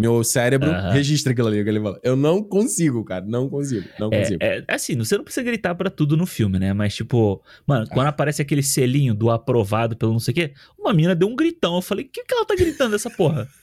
Meu 0.00 0.24
cérebro 0.24 0.70
Aham. 0.70 0.90
registra 0.92 1.32
aquilo 1.32 1.48
ali 1.48 1.62
que 1.62 1.68
ele 1.70 1.80
fala. 1.80 2.00
Eu 2.02 2.16
não 2.16 2.42
consigo, 2.42 3.04
cara. 3.04 3.24
Não 3.26 3.48
consigo. 3.48 3.88
Não 3.98 4.10
consigo. 4.10 4.38
É, 4.42 4.58
é, 4.66 4.74
assim, 4.74 4.96
você 4.96 5.16
não 5.16 5.24
precisa 5.24 5.44
gritar 5.44 5.74
pra 5.74 5.90
tudo 5.90 6.16
no 6.16 6.26
filme, 6.26 6.58
né? 6.58 6.72
Mas, 6.72 6.94
tipo, 6.94 7.42
mano, 7.66 7.86
Ah. 7.90 7.94
quando 7.94 8.06
aparece 8.08 8.40
aquele 8.42 8.62
selinho 8.62 9.14
do 9.14 9.30
aprovado 9.30 9.96
pelo 9.96 10.12
não 10.12 10.20
sei 10.20 10.32
o 10.32 10.34
quê, 10.34 10.52
uma 10.78 10.92
mina 10.92 11.14
deu 11.14 11.28
um 11.28 11.36
gritão. 11.36 11.76
Eu 11.76 11.82
falei, 11.82 12.04
o 12.04 12.08
que, 12.08 12.24
que 12.24 12.34
ela 12.34 12.44
tá 12.46 12.54
gritando 12.54 12.92
dessa 12.92 13.10
porra? 13.10 13.46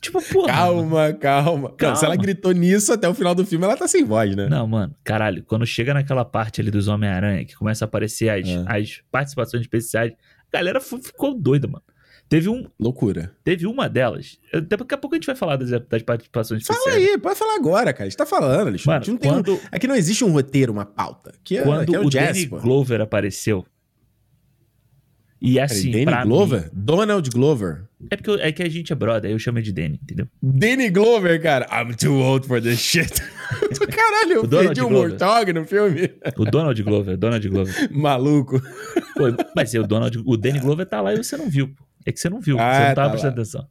Tipo, 0.00 0.22
porra. 0.32 0.46
mano. 0.52 0.78
Calma, 0.78 1.12
calma. 1.14 1.68
Não, 1.70 1.96
se 1.96 2.04
ela 2.04 2.14
Calma. 2.14 2.16
gritou 2.22 2.52
nisso 2.52 2.92
até 2.92 3.08
o 3.08 3.14
final 3.14 3.34
do 3.34 3.44
filme, 3.44 3.64
ela 3.64 3.76
tá 3.76 3.88
sem 3.88 4.04
voz, 4.04 4.36
né? 4.36 4.48
Não, 4.48 4.64
mano, 4.64 4.94
caralho, 5.02 5.42
quando 5.42 5.66
chega 5.66 5.92
naquela 5.92 6.24
parte 6.24 6.60
ali 6.60 6.70
dos 6.70 6.86
Homem-Aranha, 6.86 7.44
que 7.44 7.56
começa 7.56 7.84
a 7.84 7.86
aparecer 7.86 8.28
as, 8.28 8.48
É. 8.48 8.64
as 8.68 9.00
participações 9.10 9.60
especiais, 9.62 10.12
a 10.52 10.56
galera 10.56 10.80
ficou 10.80 11.34
doida, 11.36 11.66
mano. 11.66 11.82
Teve, 12.28 12.48
um, 12.50 12.66
Loucura. 12.78 13.34
teve 13.42 13.66
uma 13.66 13.88
delas, 13.88 14.38
eu- 14.52 14.60
daqui 14.60 14.94
a 14.94 14.98
pouco 14.98 15.14
a 15.14 15.18
gente 15.18 15.24
vai 15.26 15.34
falar 15.34 15.56
das, 15.56 15.70
das 15.70 16.02
participações 16.02 16.62
Fala 16.66 16.78
especiais. 16.80 17.08
aí, 17.12 17.18
pode 17.18 17.38
falar 17.38 17.54
agora, 17.56 17.90
cara. 17.92 18.04
A 18.04 18.08
gente 18.10 18.18
tá 18.18 18.26
falando, 18.26 18.68
Alexandre. 18.68 18.86
Mano, 18.86 19.04
não 19.12 19.16
tem 19.16 19.30
um- 19.30 19.34
quando, 19.42 19.60
Aqui 19.72 19.86
não 19.86 19.96
existe 19.96 20.22
um 20.24 20.30
roteiro, 20.32 20.70
uma 20.72 20.84
pauta. 20.84 21.30
Aqui 21.40 21.56
é, 21.56 21.62
quando 21.62 21.94
é 21.94 21.98
o 21.98 22.06
o 22.06 22.10
Danny. 22.10 22.44
Glover 22.46 23.00
apareceu, 23.00 23.64
e 25.40 25.54
Peraí, 25.54 25.64
assim, 25.64 25.90
Danny 25.90 26.24
Glover? 26.26 26.64
mim, 26.64 26.70
Donald 26.72 27.30
Glover. 27.30 27.84
é, 28.10 28.16
porque 28.16 28.28
eu- 28.30 28.40
é 28.40 28.50
que 28.52 28.62
a 28.62 28.68
gente 28.68 28.92
é 28.92 28.96
brother, 28.96 29.28
aí 29.28 29.34
eu 29.34 29.38
chamo 29.38 29.58
ele 29.58 29.64
de 29.66 29.72
Danny, 29.72 30.00
entendeu? 30.02 30.26
Danny 30.42 30.90
Glover, 30.90 31.40
cara. 31.40 31.66
I'm 31.72 31.94
too 31.94 32.12
old 32.20 32.46
for 32.46 32.60
this 32.60 32.78
shit. 32.80 33.10
Caralho, 33.88 34.32
eu 34.34 34.42
O 34.42 34.46
Donald 34.46 34.74
perdi 34.74 34.80
Glover. 34.82 35.10
Mortog 35.10 35.52
no 35.54 35.64
filme. 35.64 36.10
O 36.36 36.44
Donald 36.44 36.82
Glover, 36.82 37.16
Donald 37.16 37.48
Glover. 37.48 37.74
Maluco. 37.90 38.60
Pô, 39.14 39.22
mas 39.56 39.72
o 39.74 39.82
Donald, 39.84 40.20
o 40.26 40.36
Danny 40.36 40.58
Glover 40.60 40.84
tá 40.84 41.00
lá 41.00 41.14
e 41.14 41.16
você 41.16 41.36
não 41.36 41.48
viu, 41.48 41.68
pô. 41.68 41.87
É 42.06 42.12
que 42.12 42.18
você 42.20 42.28
não 42.30 42.40
viu, 42.40 42.58
Ah, 42.58 42.72
você 42.72 42.78
não 42.80 42.86
tá 42.88 42.94
tava 42.94 43.06
lá. 43.06 43.10
prestando 43.12 43.32
atenção. 43.34 43.68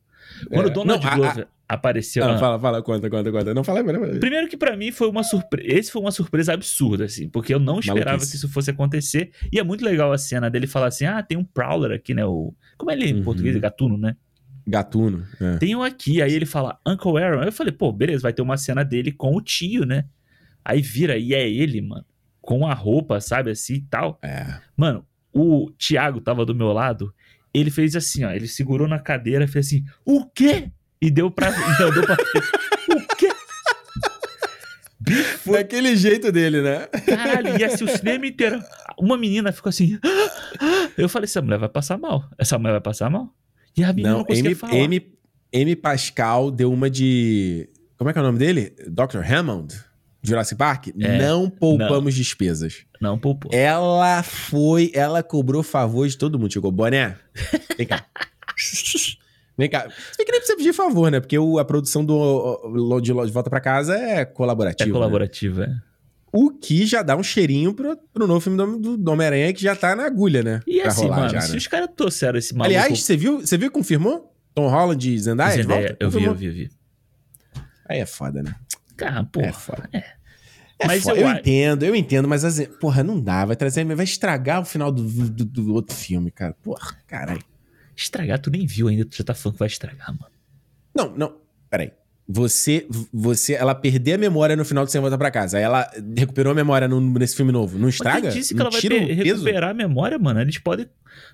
Quando 0.49 0.67
É. 0.67 0.71
o 0.71 0.73
Donald 0.73 1.03
Não, 1.05 1.11
a- 1.11 1.15
Glover 1.15 1.47
apareceu... 1.69 2.23
Ah, 2.23 2.37
fala, 2.37 2.59
fala, 2.59 2.81
conta, 2.83 3.09
conta, 3.09 3.31
conta. 3.31 3.53
Não, 3.53 3.63
fala, 3.63 3.83
fala. 3.83 4.19
Primeiro 4.19 4.47
que 4.47 4.57
pra 4.57 4.75
mim 4.77 4.91
foi 4.91 5.09
uma 5.09 5.23
surpresa. 5.23 5.67
Esse 5.67 5.91
foi 5.91 6.01
uma 6.01 6.11
surpresa 6.11 6.53
absurda, 6.53 7.05
assim, 7.05 7.27
porque 7.29 7.53
eu 7.53 7.59
não 7.59 7.79
esperava 7.79 8.11
Maluquice. 8.11 8.31
que 8.31 8.37
isso 8.37 8.49
fosse 8.49 8.69
acontecer. 8.71 9.31
E 9.51 9.57
é 9.59 9.63
muito 9.63 9.83
legal 9.83 10.11
a 10.11 10.17
cena 10.17 10.49
dele 10.49 10.67
falar 10.67 10.87
assim: 10.87 11.05
ah, 11.05 11.23
tem 11.23 11.37
um 11.37 11.43
Prowler 11.43 11.91
aqui, 11.93 12.13
né? 12.13 12.25
O... 12.25 12.53
Como 12.77 12.91
é 12.91 12.93
ele 12.93 13.09
em 13.09 13.13
Uhum. 13.15 13.23
português? 13.23 13.55
É 13.55 13.59
gatuno, 13.59 13.97
né? 13.97 14.15
Gatuno. 14.67 15.25
É. 15.39 15.57
Tem 15.57 15.75
um 15.75 15.81
aqui. 15.83 16.21
Aí 16.21 16.33
ele 16.33 16.45
fala 16.45 16.77
Uncle 16.85 17.17
Aaron. 17.21 17.39
Aí 17.39 17.47
eu 17.47 17.51
falei, 17.53 17.71
pô, 17.71 17.91
beleza, 17.91 18.21
vai 18.23 18.33
ter 18.33 18.41
uma 18.41 18.57
cena 18.57 18.83
dele 18.83 19.11
com 19.11 19.35
o 19.35 19.41
tio, 19.41 19.85
né? 19.85 20.05
Aí 20.63 20.81
vira 20.81 21.17
e 21.17 21.33
é 21.33 21.49
ele, 21.49 21.81
mano. 21.81 22.05
Com 22.41 22.67
a 22.67 22.73
roupa, 22.73 23.19
sabe, 23.21 23.51
assim 23.51 23.75
e 23.75 23.81
tal. 23.81 24.19
É. 24.21 24.59
Mano, 24.75 25.05
o 25.33 25.71
Thiago 25.77 26.19
tava 26.21 26.45
do 26.45 26.53
meu 26.53 26.71
lado. 26.73 27.13
Ele 27.59 27.71
fez 27.71 27.95
assim, 27.95 28.23
ó. 28.23 28.31
Ele 28.31 28.47
segurou 28.47 28.87
na 28.87 28.99
cadeira 28.99 29.45
e 29.45 29.47
fez 29.47 29.67
assim: 29.67 29.83
o 30.05 30.25
quê? 30.25 30.69
E 31.01 31.09
deu 31.09 31.31
pra. 31.31 31.49
e 31.51 31.77
deu 31.77 32.03
pra 32.03 32.13
o 32.15 33.15
quê? 33.15 33.29
Daquele 35.45 35.95
jeito 35.95 36.31
dele, 36.31 36.61
né? 36.61 36.87
Caralho, 37.05 37.57
ia 37.59 37.69
ser 37.75 37.85
o 37.85 37.87
cinema 37.87 38.27
inteiro. 38.27 38.61
Uma 38.99 39.17
menina 39.17 39.51
ficou 39.51 39.69
assim. 39.69 39.97
Eu 40.97 41.07
falei, 41.07 41.25
essa 41.25 41.41
mulher 41.41 41.59
vai 41.59 41.69
passar 41.69 41.97
mal. 41.97 42.29
Essa 42.37 42.57
mulher 42.57 42.73
vai 42.73 42.81
passar 42.81 43.09
mal. 43.09 43.33
E 43.75 43.83
a 43.83 43.93
menina 43.93 44.09
não, 44.09 44.17
Não, 44.19 44.25
conseguia 44.25 44.51
M, 44.51 44.55
falar. 44.55 44.73
M, 44.73 45.13
M. 45.53 45.75
Pascal 45.75 46.51
deu 46.51 46.71
uma 46.71 46.89
de. 46.89 47.69
Como 47.97 48.09
é 48.09 48.13
que 48.13 48.19
é 48.19 48.21
o 48.21 48.25
nome 48.25 48.39
dele? 48.39 48.75
Dr. 48.87 49.21
Hammond? 49.23 49.73
Jurassic 50.27 50.57
Park? 50.57 50.87
É, 50.99 51.17
não 51.19 51.49
poupamos 51.49 52.13
despesas. 52.15 52.85
Não, 53.01 53.17
pô. 53.17 53.37
Ela 53.51 54.23
foi, 54.23 54.91
ela 54.93 55.21
cobrou 55.23 55.61
favor 55.63 56.07
de 56.07 56.17
todo 56.17 56.37
mundo. 56.39 56.51
Chegou, 56.53 56.71
boné, 56.71 57.15
vem 57.77 57.87
cá. 57.87 58.05
Vem 59.59 59.67
cá. 59.67 59.89
Se 59.89 60.17
bem 60.17 60.25
que 60.27 60.31
nem 60.31 60.39
precisa 60.39 60.55
pedir 60.55 60.71
favor, 60.71 61.09
né? 61.09 61.19
Porque 61.19 61.37
o- 61.39 61.57
a 61.57 61.65
produção 61.65 62.05
do 62.05 62.99
de, 63.01 63.11
de 63.11 63.31
Volta 63.31 63.49
pra 63.49 63.59
Casa 63.59 63.95
é 63.97 64.19
É 64.21 64.25
colaborativa. 64.25 64.87
né? 64.87 64.93
colaborativa, 64.93 65.63
é. 65.63 65.69
O 66.31 66.51
que 66.51 66.85
já 66.85 67.01
dá 67.01 67.15
um 67.15 67.23
cheirinho 67.23 67.73
pro, 67.73 67.97
pro 68.13 68.27
novo 68.27 68.39
filme 68.39 68.55
do, 68.55 68.95
do 68.97 69.11
Homem-Aranha 69.11 69.51
que 69.53 69.63
já 69.63 69.75
tá 69.75 69.95
na 69.95 70.05
agulha, 70.05 70.43
né? 70.43 70.59
E 70.67 70.81
Pra 70.81 70.89
assim, 70.91 71.09
mano, 71.09 71.29
já, 71.29 71.41
se 71.41 71.53
né? 71.53 71.57
os 71.57 71.65
caras 71.65 71.89
trouxeram 71.95 72.37
esse 72.37 72.53
maluco... 72.53 72.65
Aliás, 72.77 73.01
você 73.01 73.17
viu, 73.17 73.39
você 73.39 73.57
viu 73.57 73.69
que 73.71 73.73
confirmou? 73.73 74.31
Tom 74.53 74.67
Holland 74.69 75.11
e 75.11 75.17
Zendaya, 75.19 75.55
de 75.55 75.61
Zendaya, 75.63 75.87
volta? 75.87 75.97
eu 76.01 76.09
vi, 76.11 76.15
Confirmou. 76.17 76.35
eu 76.35 76.39
vi, 76.39 76.45
eu 76.45 76.53
vi. 76.53 76.69
Aí 77.89 77.99
é 77.99 78.05
foda, 78.05 78.43
né? 78.43 78.53
Cara, 78.95 79.21
É 79.21 79.23
porra. 79.23 79.53
foda. 79.53 79.89
É. 79.91 80.03
É 80.79 80.85
Mas 80.87 81.03
foda. 81.03 81.19
eu 81.19 81.27
Eu, 81.27 81.33
entendo, 81.35 81.83
eu 81.83 81.95
entendo, 81.95 82.27
mas 82.27 82.45
assim, 82.45 82.65
porra, 82.79 83.03
não 83.03 83.19
dá, 83.19 83.45
vai 83.45 83.55
trazer, 83.55 83.83
vai 83.83 84.03
estragar 84.03 84.61
o 84.61 84.65
final 84.65 84.91
do, 84.91 85.03
do, 85.03 85.43
do 85.45 85.73
outro 85.73 85.95
filme, 85.95 86.29
cara. 86.29 86.53
Porra, 86.61 86.95
caralho. 87.07 87.41
Estragar, 87.95 88.37
tu 88.39 88.51
nem 88.51 88.65
viu 88.65 88.87
ainda, 88.87 89.03
tu 89.05 89.15
já 89.17 89.23
tá 89.23 89.33
falando 89.33 89.55
que 89.55 89.59
vai 89.59 89.67
estragar, 89.67 90.09
mano. 90.09 90.31
Não, 90.95 91.15
não, 91.17 91.35
peraí. 91.69 91.91
Você, 92.29 92.85
você, 93.13 93.53
ela 93.53 93.73
perdeu 93.73 94.15
a 94.15 94.17
memória 94.17 94.53
no 94.55 94.65
final 94.65 94.83
de 94.85 94.91
Sem 94.91 94.99
Volta 94.99 95.17
Pra 95.17 95.31
Casa. 95.31 95.57
Aí 95.57 95.63
ela 95.63 95.89
recuperou 96.17 96.51
a 96.51 96.55
memória 96.55 96.85
no- 96.85 96.99
nesse 96.99 97.37
filme 97.37 97.53
novo. 97.53 97.77
Não 97.79 97.87
estraga? 97.87 98.25
Mas 98.25 98.33
quem 98.33 98.41
disse 98.41 98.53
que 98.53 98.59
não 98.59 98.67
ela 98.67 98.81
vai 98.81 99.13
recuperar 99.15 99.69
a 99.69 99.73
memória, 99.73 100.19
mano? 100.19 100.41
Eles 100.41 100.57
podem 100.57 100.87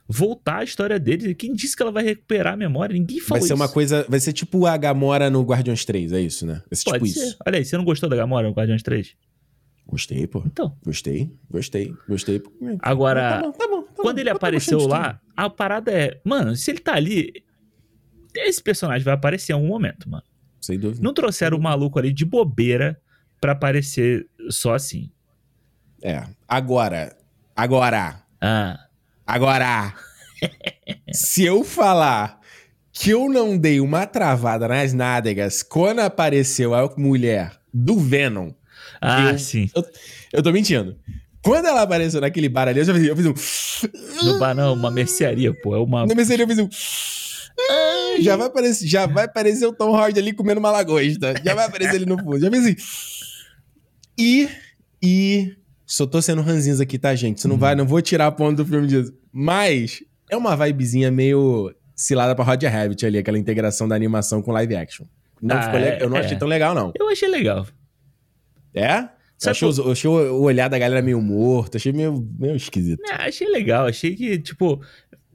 voltar 0.07 0.59
a 0.59 0.63
história 0.63 0.99
deles. 0.99 1.33
Quem 1.35 1.51
disse 1.55 1.75
que 1.75 1.81
ela 1.81 1.91
vai 1.91 2.03
recuperar 2.03 2.53
a 2.53 2.57
memória? 2.57 2.93
Ninguém 2.93 3.19
falou 3.19 3.39
Vai 3.39 3.41
ser 3.41 3.45
isso. 3.47 3.55
uma 3.55 3.67
coisa, 3.67 4.05
vai 4.07 4.19
ser 4.19 4.33
tipo 4.33 4.67
a 4.67 4.77
Gamora 4.77 5.31
no 5.31 5.41
Guardiões 5.41 5.83
3, 5.83 6.13
é 6.13 6.21
isso, 6.21 6.45
né? 6.45 6.61
Vai 6.69 6.77
ser 6.77 6.83
Pode 6.83 7.03
tipo 7.05 7.19
ser. 7.19 7.25
isso. 7.25 7.37
Olha 7.45 7.57
aí, 7.57 7.65
você 7.65 7.75
não 7.75 7.83
gostou 7.83 8.07
da 8.07 8.15
Gamora 8.15 8.47
no 8.47 8.53
Guardiões 8.53 8.83
3? 8.83 9.15
Gostei, 9.85 10.25
pô. 10.25 10.41
Então. 10.45 10.75
Gostei, 10.83 11.31
gostei, 11.49 11.93
gostei. 12.07 12.41
Agora, 12.79 13.21
Tá 13.35 13.41
bom, 13.41 13.51
tá 13.51 13.67
bom. 13.67 13.81
tá 13.83 13.93
Quando 14.01 14.15
bom. 14.15 14.21
ele 14.21 14.29
apareceu 14.29 14.87
lá, 14.87 15.19
a 15.35 15.49
parada 15.49 15.91
é. 15.91 16.19
Mano, 16.23 16.55
se 16.55 16.71
ele 16.71 16.79
tá 16.79 16.93
ali. 16.95 17.31
Esse 18.35 18.63
personagem 18.63 19.03
vai 19.03 19.13
aparecer 19.13 19.51
em 19.51 19.55
algum 19.55 19.67
momento, 19.67 20.09
mano. 20.09 20.23
Sem 20.59 20.79
dúvida. 20.79 21.03
Não 21.03 21.13
trouxeram 21.13 21.57
o 21.57 21.61
maluco 21.61 21.99
ali 21.99 22.11
de 22.11 22.25
bobeira 22.25 22.99
pra 23.39 23.51
aparecer 23.51 24.27
só 24.49 24.73
assim. 24.73 25.11
É. 26.01 26.23
Agora, 26.47 27.15
agora, 27.55 28.23
Ah, 28.41 28.79
agora. 29.27 29.93
se 31.13 31.43
eu 31.43 31.63
falar 31.63 32.39
que 32.91 33.11
eu 33.11 33.29
não 33.29 33.57
dei 33.57 33.79
uma 33.79 34.05
travada 34.07 34.67
nas 34.67 34.93
nádegas 34.93 35.61
quando 35.63 35.99
apareceu 35.99 36.73
a 36.73 36.91
mulher 36.97 37.59
do 37.73 37.97
Venom, 37.99 38.51
ah 39.03 39.31
Eu- 39.31 39.39
sim. 39.39 39.69
eu 40.31 40.41
tô 40.43 40.51
mentindo. 40.51 40.95
Quando 41.43 41.65
ela 41.65 41.81
apareceu 41.81 42.21
naquele 42.21 42.47
bar 42.47 42.67
ali, 42.69 42.79
eu 42.79 42.85
já 42.85 42.93
fiz, 42.93 43.03
eu 43.07 43.15
fiz 43.17 43.25
um. 43.25 44.25
No 44.25 44.39
bar, 44.39 44.55
não, 44.55 44.73
uma 44.73 44.89
mercearia, 44.89 45.53
pô. 45.53 45.75
É 45.75 45.79
uma. 45.79 46.05
No 46.05 46.15
mercearia 46.15 46.43
eu 46.45 46.47
fiz 46.47 46.57
um. 46.59 46.69
Já 48.21 48.35
vai, 48.35 48.47
aparecer, 48.47 48.87
já 48.87 49.05
vai 49.05 49.25
aparecer 49.25 49.65
o 49.65 49.73
Tom 49.73 49.93
Hardy 49.95 50.19
ali 50.19 50.33
comendo 50.33 50.59
uma 50.59 50.71
lagosta. 50.71 51.33
Já 51.43 51.53
vai 51.53 51.65
aparecer 51.65 51.95
ele 51.95 52.05
no 52.05 52.17
fundo. 52.17 52.39
Já 52.39 52.49
fiz 52.49 52.59
assim. 52.65 52.75
E. 54.17 54.49
E. 55.01 55.55
Só 55.85 56.05
tô 56.07 56.21
sendo 56.21 56.41
ranzinhos 56.41 56.79
aqui, 56.79 56.97
tá, 56.97 57.13
gente? 57.13 57.37
Isso 57.39 57.47
não 57.47 57.57
vai, 57.57 57.75
não 57.75 57.85
vou 57.85 58.01
tirar 58.01 58.27
a 58.27 58.31
ponta 58.31 58.63
do 58.63 58.65
filme 58.65 58.87
disso. 58.87 59.13
Mas 59.31 60.01
é 60.29 60.37
uma 60.37 60.55
vibezinha 60.55 61.11
meio 61.11 61.73
cilada 61.95 62.33
pra 62.35 62.43
Roger 62.45 62.71
Rabbit 62.71 63.05
ali, 63.05 63.17
aquela 63.17 63.37
integração 63.37 63.87
da 63.87 63.95
animação 63.95 64.41
com 64.41 64.51
live 64.51 64.75
action. 64.75 65.05
Não 65.41 65.55
Ah, 65.57 65.63
ficou 65.63 65.79
le- 65.79 65.85
é, 65.85 65.97
Eu 66.01 66.09
não 66.09 66.17
é. 66.17 66.21
achei 66.21 66.37
tão 66.37 66.47
legal, 66.47 66.73
não. 66.73 66.91
Eu 66.97 67.09
achei 67.09 67.27
legal. 67.27 67.67
É? 68.73 69.09
Eu 69.43 69.51
achei, 69.51 69.67
os- 69.67 69.77
eu 69.77 69.91
achei 69.91 70.09
o 70.09 70.13
o 70.13 70.41
olhar 70.43 70.69
da 70.69 70.79
galera 70.79 71.01
meio 71.01 71.21
morto, 71.21 71.75
achei 71.75 71.91
meio, 71.91 72.25
meio 72.39 72.55
esquisito. 72.55 73.01
Ah, 73.11 73.25
achei 73.25 73.47
legal. 73.49 73.87
Achei 73.87 74.15
que, 74.15 74.37
tipo. 74.39 74.81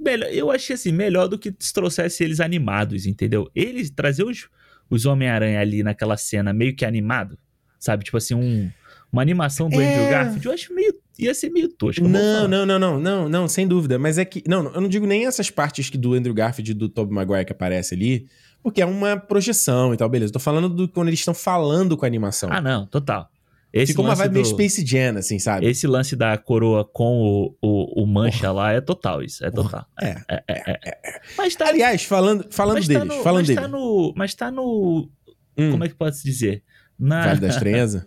Melhor, 0.01 0.31
eu 0.33 0.51
achei 0.51 0.75
assim, 0.75 0.93
melhor 0.93 1.27
do 1.27 1.37
que 1.39 1.53
se 1.59 1.73
trouxesse 1.73 2.23
eles 2.23 2.39
animados, 2.41 3.05
entendeu? 3.05 3.51
Eles 3.55 3.91
trazer 3.91 4.23
os, 4.25 4.49
os 4.89 5.05
Homem-Aranha 5.07 5.61
ali 5.61 5.83
naquela 5.83 6.17
cena 6.17 6.53
meio 6.53 6.75
que 6.77 6.85
animado, 6.85 7.37
sabe? 7.81 8.05
Tipo 8.05 8.17
assim, 8.17 8.35
um, 8.35 8.71
uma 9.13 9.21
animação 9.23 9.69
do 9.69 9.81
É. 9.81 9.85
Andrew 9.93 10.09
Garfield, 10.11 10.47
eu 10.47 10.53
acho 10.53 10.73
meio. 10.73 10.95
ia 11.19 11.35
ser 11.35 11.51
meio 11.51 11.69
tosco. 11.69 12.07
Não, 12.07 12.47
não, 12.47 12.65
não, 12.65 12.79
não, 12.79 13.01
não, 13.01 13.29
não, 13.29 13.49
sem 13.49 13.67
dúvida. 13.67 13.99
Mas 13.99 14.19
é 14.19 14.25
que. 14.25 14.43
Não, 14.47 14.73
eu 14.73 14.81
não 14.81 14.89
digo 14.89 15.05
nem 15.05 15.27
essas 15.27 15.51
partes 15.51 15.91
que 15.91 15.99
do 15.99 16.15
Andrew 16.15 16.33
Garfield 16.33 16.71
e 16.71 16.75
do 16.75 16.89
Tobey 16.89 17.13
Maguire 17.13 17.45
que 17.45 17.53
aparece 17.53 17.95
ali, 17.95 18.27
porque 18.63 18.81
é 18.83 18.87
uma 18.87 19.17
projeção 19.17 19.93
e 19.95 19.97
tal, 19.97 20.09
beleza. 20.09 20.33
Tô 20.33 20.39
falando 20.39 20.69
do 20.69 20.89
quando 20.89 21.09
eles 21.09 21.21
estão 21.21 21.35
falando 21.35 21.97
com 21.97 22.05
a 22.05 22.09
animação. 22.09 22.51
Ah, 22.53 22.61
não, 22.61 22.87
total. 22.87 23.29
Esse 23.73 23.93
Ficou 23.93 24.05
uma 24.07 24.15
vibe 24.15 24.33
meio 24.33 24.45
do- 24.45 24.49
Space 24.49 24.85
Jam, 24.87 25.19
assim, 25.19 25.39
sabe? 25.39 25.67
Esse 25.67 25.87
lance 25.87 26.17
da 26.17 26.37
coroa 26.39 26.87
com 26.87 27.21
o, 27.21 27.57
o, 27.63 28.03
o 28.03 28.07
mancha 28.07 28.51
lá 28.51 28.73
é 28.73 28.81
total, 28.81 29.23
isso. 29.23 29.45
É 29.45 29.51
total. 29.51 29.85
É. 30.01 30.17
É, 30.27 30.43
é, 30.49 30.81
é. 30.89 31.21
Mas 31.37 31.55
tá. 31.55 31.69
Aliás, 31.69 32.03
falando, 32.03 32.47
falando 32.51 32.81
deles, 32.87 32.99
tá 32.99 33.05
no, 33.05 33.23
falando 33.23 33.41
mas 33.41 33.47
deles. 33.49 33.63
tá 33.63 33.69
no. 33.69 34.13
Mas 34.17 34.35
tá 34.35 34.51
no. 34.51 35.11
Hum, 35.57 35.71
Como 35.73 35.85
é 35.85 35.89
que 35.89 35.95
pode 35.95 36.17
se 36.17 36.25
dizer? 36.25 36.63
Na, 36.99 37.27
Vale 37.27 37.41
da 37.41 37.49
Estranheza? 37.49 38.07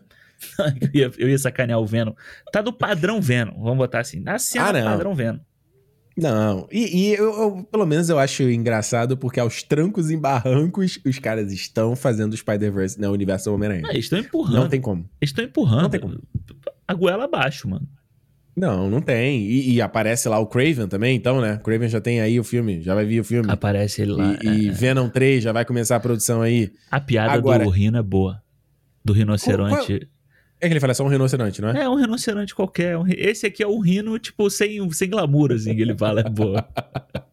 eu, 0.81 0.89
ia, 0.93 1.11
eu 1.19 1.29
ia 1.29 1.37
sacanear 1.37 1.79
o 1.79 1.85
Venom. 1.85 2.13
Tá 2.51 2.61
do 2.63 2.73
padrão 2.73 3.21
Venom, 3.21 3.53
vamos 3.61 3.77
botar 3.77 3.99
assim. 3.99 4.19
Na 4.19 4.39
cena 4.39 4.69
Ah, 4.81 4.83
padrão 4.91 5.13
Venom. 5.13 5.37
Não, 6.17 6.67
e, 6.71 6.97
e 7.09 7.13
eu, 7.13 7.31
eu- 7.33 7.63
pelo 7.71 7.85
menos 7.85 8.09
eu 8.09 8.19
acho 8.19 8.43
engraçado 8.43 9.15
porque 9.17 9.39
aos 9.39 9.63
trancos 9.63 10.11
e 10.11 10.17
barrancos 10.17 10.99
os 11.05 11.17
caras 11.19 11.51
estão 11.51 11.95
fazendo 11.95 12.33
o 12.33 12.37
Spider-Verse 12.37 12.99
no 12.99 13.11
universo 13.11 13.45
do 13.49 13.55
Homem-Aranha. 13.55 13.87
Eles 13.89 14.05
estão 14.05 14.19
empurrando. 14.19 14.55
Não 14.55 14.67
tem 14.69 14.81
como. 14.81 15.01
Eles 15.21 15.29
estão 15.29 15.45
empurrando. 15.45 15.83
Não 15.83 15.89
tem 15.89 15.99
como. 15.99 16.19
A 16.87 16.93
goela 16.93 17.23
abaixo, 17.25 17.67
mano. 17.69 17.87
Não, 18.53 18.89
não 18.89 19.01
tem. 19.01 19.41
E, 19.43 19.73
e 19.75 19.81
aparece 19.81 20.27
lá 20.27 20.37
o 20.37 20.45
Craven 20.45 20.85
também, 20.87 21.15
então, 21.15 21.39
né? 21.39 21.57
Craven 21.63 21.87
já 21.87 22.01
tem 22.01 22.19
aí 22.19 22.37
o 22.37 22.43
filme, 22.43 22.81
já 22.81 22.93
vai 22.93 23.05
vir 23.05 23.21
o 23.21 23.23
filme. 23.23 23.49
Aparece 23.49 24.01
ele 24.01 24.11
lá. 24.11 24.37
E, 24.43 24.47
e 24.47 24.67
é. 24.67 24.71
Venom 24.71 25.07
3 25.07 25.41
já 25.41 25.53
vai 25.53 25.63
começar 25.63 25.95
a 25.95 25.99
produção 26.01 26.41
aí. 26.41 26.69
A 26.91 26.99
piada 26.99 27.31
Agora- 27.31 27.63
do 27.63 27.69
Rino 27.69 27.97
é 27.97 28.03
boa. 28.03 28.43
Do 29.03 29.13
rinoceronte. 29.13 30.07
É 30.61 30.67
que 30.67 30.73
ele 30.73 30.79
fala, 30.79 30.91
é 30.91 30.93
só 30.93 31.03
um 31.03 31.07
rinoceronte, 31.07 31.59
não 31.59 31.69
é? 31.69 31.83
É 31.83 31.89
um 31.89 31.95
rinoceronte 31.95 32.53
qualquer. 32.53 32.95
um 32.95 33.05
Esse 33.07 33.47
aqui 33.47 33.63
é 33.63 33.67
um 33.67 33.79
rino, 33.79 34.19
tipo, 34.19 34.47
sem, 34.49 34.89
sem 34.91 35.09
glamour, 35.09 35.51
assim, 35.51 35.75
que 35.75 35.81
ele 35.81 35.97
fala. 35.97 36.21
É 36.21 36.29
boa. 36.29 36.67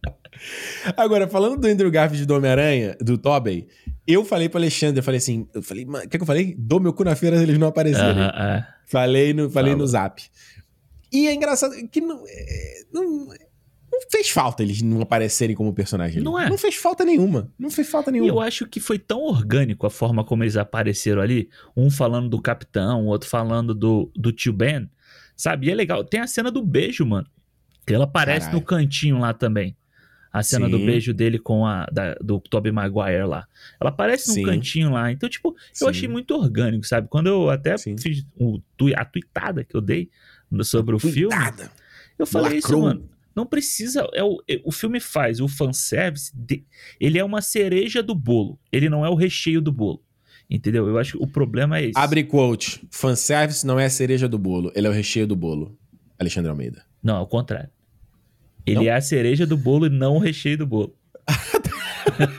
Agora, 0.97 1.29
falando 1.29 1.61
do 1.61 1.67
Andrew 1.67 1.91
Garfield 1.91 2.25
do 2.25 2.35
Homem-Aranha, 2.35 2.97
do 3.01 3.19
Tobey, 3.19 3.67
eu 4.07 4.25
falei 4.25 4.49
pro 4.49 4.59
Alexandre, 4.59 5.01
eu 5.01 5.03
falei 5.03 5.19
assim, 5.19 5.47
eu 5.53 5.63
falei, 5.63 5.85
o 5.85 6.09
que, 6.09 6.17
que 6.17 6.23
eu 6.23 6.27
falei? 6.27 6.55
Dou 6.57 6.81
meu 6.81 6.95
cu 6.95 7.05
na 7.05 7.15
feira 7.15 7.37
eles 7.43 7.59
não 7.59 7.69
aparecerem. 7.69 8.23
Aham, 8.23 8.57
é. 8.57 8.67
Falei 8.87 9.35
no, 9.35 9.51
falei 9.51 9.73
Fala. 9.73 9.83
no 9.83 9.87
zap. 9.87 10.23
E 11.13 11.27
é 11.27 11.35
engraçado 11.35 11.75
que 11.91 12.01
não, 12.01 12.25
é, 12.27 12.83
não, 12.93 13.29
não 13.91 14.01
fez 14.11 14.29
falta 14.31 14.63
eles 14.63 14.83
não 14.83 15.01
aparecerem 15.01 15.55
como 15.57 15.73
personagem. 15.73 16.23
Não 16.23 16.39
é. 16.39 16.49
Não 16.49 16.59
fez 16.59 16.75
falta 16.77 17.05
nenhuma. 17.05 17.51
Não 17.59 17.71
fez 17.71 17.89
falta 17.89 18.11
E 18.11 18.13
nenhuma. 18.15 18.31
eu 18.31 18.41
acho 18.41 18.67
que 18.67 18.81
foi 18.81 18.99
tão 18.99 19.21
orgânico 19.23 19.87
a 19.87 19.91
forma 19.91 20.25
como 20.25 20.45
eles 20.45 20.57
apareceram 20.57 21.23
ali. 21.23 21.49
Um 21.77 21.91
falando 21.91 22.29
do 22.29 22.41
capitão, 22.41 23.03
o 23.05 23.07
outro 23.07 23.29
falando 23.29 23.75
do, 23.75 24.11
do 24.15 24.31
tio 24.33 24.53
Ben. 24.53 24.89
Sabe? 25.37 25.67
E 25.69 25.71
é 25.71 25.75
legal. 25.75 26.03
Tem 26.05 26.21
a 26.21 26.27
cena 26.27 26.51
do 26.51 26.63
beijo, 26.63 27.07
mano. 27.07 27.27
Que 27.87 27.95
ela 27.95 28.05
aparece 28.05 28.47
Caralho. 28.47 28.61
no 28.61 28.67
cantinho 28.67 29.19
lá 29.19 29.33
também. 29.33 29.77
A 30.31 30.43
cena 30.43 30.67
Sim. 30.67 30.73
do 30.73 30.79
beijo 30.79 31.15
dele 31.15 31.39
com 31.39 31.65
a 31.65 31.87
da- 31.91 32.15
do 32.21 32.39
Tobey 32.39 32.71
Maguire 32.71 33.25
lá. 33.25 33.47
Ela 33.81 33.89
aparece 33.91 34.29
num 34.29 34.35
Sim. 34.35 34.43
cantinho 34.45 34.91
lá. 34.91 35.11
Então, 35.11 35.27
tipo, 35.29 35.57
Sim. 35.73 35.85
eu 35.87 35.89
achei 35.91 36.07
muito 36.09 36.35
orgânico, 36.35 36.87
sabe? 36.87 37.09
Quando 37.09 37.29
eu 37.29 37.49
até 37.49 37.79
fiz 37.79 38.27
o, 38.39 38.61
a 38.95 39.05
tweetada 39.07 39.65
que 39.65 39.75
eu 39.75 39.81
dei 39.81 40.11
sobre 40.63 40.95
o 40.95 40.99
filme, 40.99 41.35
Nada. 41.35 41.71
eu 42.19 42.27
falei 42.27 42.59
isso, 42.59 42.67
Lacrou. 42.69 42.83
mano. 42.83 43.09
Não 43.39 43.47
precisa. 43.47 44.05
É 44.13 44.25
o, 44.25 44.43
é- 44.49 44.61
o 44.65 44.73
filme 44.73 44.99
faz 44.99 45.41
o 45.41 45.47
fanservice. 45.47 46.33
De, 46.35 46.65
ele 46.99 47.21
é 47.21 47.25
uma 47.25 47.41
cereja 47.41 48.03
do 48.03 48.13
bolo. 48.17 48.59
Ele 48.73 48.89
não 48.89 49.07
é 49.07 49.09
o 49.09 49.15
recheio 49.15 49.61
do 49.61 49.71
bolo. 49.71 50.03
Entendeu? 50.51 50.89
Eu 50.89 50.99
acho 50.99 51.17
que 51.17 51.23
o 51.23 51.27
problema 51.29 51.79
é 51.79 51.85
esse. 51.85 51.93
Abre 51.97 52.25
quote. 52.25 52.85
Fanservice 52.91 53.65
não 53.65 53.79
é 53.79 53.85
a 53.85 53.91
cereja 53.91 54.29
do 54.29 54.39
bolo, 54.39 54.73
ele 54.75 54.89
é 54.89 54.91
o 54.91 54.93
recheio 54.93 55.25
do 55.27 55.37
bolo. 55.37 55.79
Alexandre 56.19 56.51
Almeida. 56.51 56.85
Não, 57.01 57.15
ao 57.17 57.27
contrário. 57.29 57.71
Ele 58.67 58.77
Não? 58.77 58.83
é 58.83 58.91
a 58.91 59.01
cereja 59.01 59.47
do 59.47 59.57
bolo 59.57 59.87
e 59.87 59.89
não 59.91 60.17
o 60.17 60.19
recheio 60.19 60.59
do 60.59 60.67
bolo. 60.67 60.97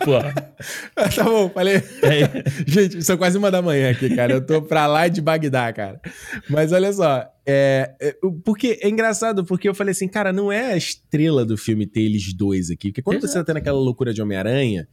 Tá 1.15 1.23
bom, 1.23 1.49
falei. 1.49 1.75
É, 1.77 2.43
Gente, 2.67 3.01
são 3.03 3.17
quase 3.17 3.37
uma 3.37 3.49
da 3.49 3.61
manhã 3.61 3.91
aqui, 3.91 4.15
cara. 4.15 4.33
Eu 4.33 4.45
tô 4.45 4.61
pra 4.61 4.87
lá 4.87 5.07
de 5.07 5.21
Bagdá, 5.21 5.71
cara. 5.73 6.01
Mas 6.49 6.71
olha 6.71 6.91
só, 6.91 7.25
é, 7.45 7.95
é, 7.99 8.15
porque 8.43 8.79
é 8.81 8.89
engraçado, 8.89 9.45
porque 9.45 9.67
eu 9.69 9.73
falei 9.73 9.91
assim, 9.91 10.07
cara, 10.07 10.31
não 10.33 10.51
é 10.51 10.73
a 10.73 10.77
estrela 10.77 11.45
do 11.45 11.57
filme 11.57 11.85
ter 11.87 12.01
eles 12.01 12.33
dois 12.33 12.69
aqui. 12.69 12.89
Porque 12.89 13.01
quando 13.01 13.21
você 13.21 13.27
Exato. 13.27 13.39
tá 13.45 13.53
tendo 13.53 13.57
aquela 13.61 13.79
loucura 13.79 14.13
de 14.13 14.21
Homem-Aranha, 14.21 14.87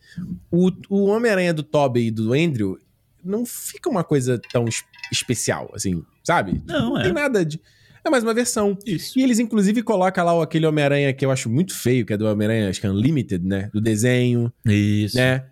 o, 0.51 0.71
o 0.89 1.05
Homem-Aranha 1.07 1.53
do 1.53 1.63
Tobey 1.63 2.07
e 2.09 2.11
do 2.11 2.33
Andrew 2.33 2.79
não 3.25 3.45
fica 3.45 3.91
uma 3.91 4.05
coisa 4.05 4.41
tão 4.53 4.67
es- 4.69 4.85
especial, 5.11 5.71
assim, 5.75 6.03
sabe? 6.23 6.63
Não, 6.67 6.91
não 6.91 6.99
é. 7.01 7.03
tem 7.03 7.13
nada 7.13 7.45
de. 7.45 7.61
É 8.07 8.11
mais 8.11 8.23
uma 8.23 8.33
versão. 8.33 8.79
Isso. 8.87 9.19
E 9.19 9.23
eles, 9.23 9.41
inclusive, 9.41 9.83
colocam 9.83 10.25
lá 10.25 10.43
aquele 10.43 10.65
Homem-Aranha 10.65 11.13
que 11.13 11.25
eu 11.25 11.31
acho 11.31 11.51
muito 11.51 11.75
feio, 11.75 12.07
que 12.07 12.13
é 12.13 12.17
do 12.17 12.25
Homem-Aranha, 12.27 12.71
acho 12.71 12.81
que 12.81 12.87
é 12.87 12.91
Unlimited, 12.91 13.45
né? 13.45 13.69
Do 13.75 13.81
desenho 13.81 14.53
Isso. 14.65 15.17
né? 15.17 15.45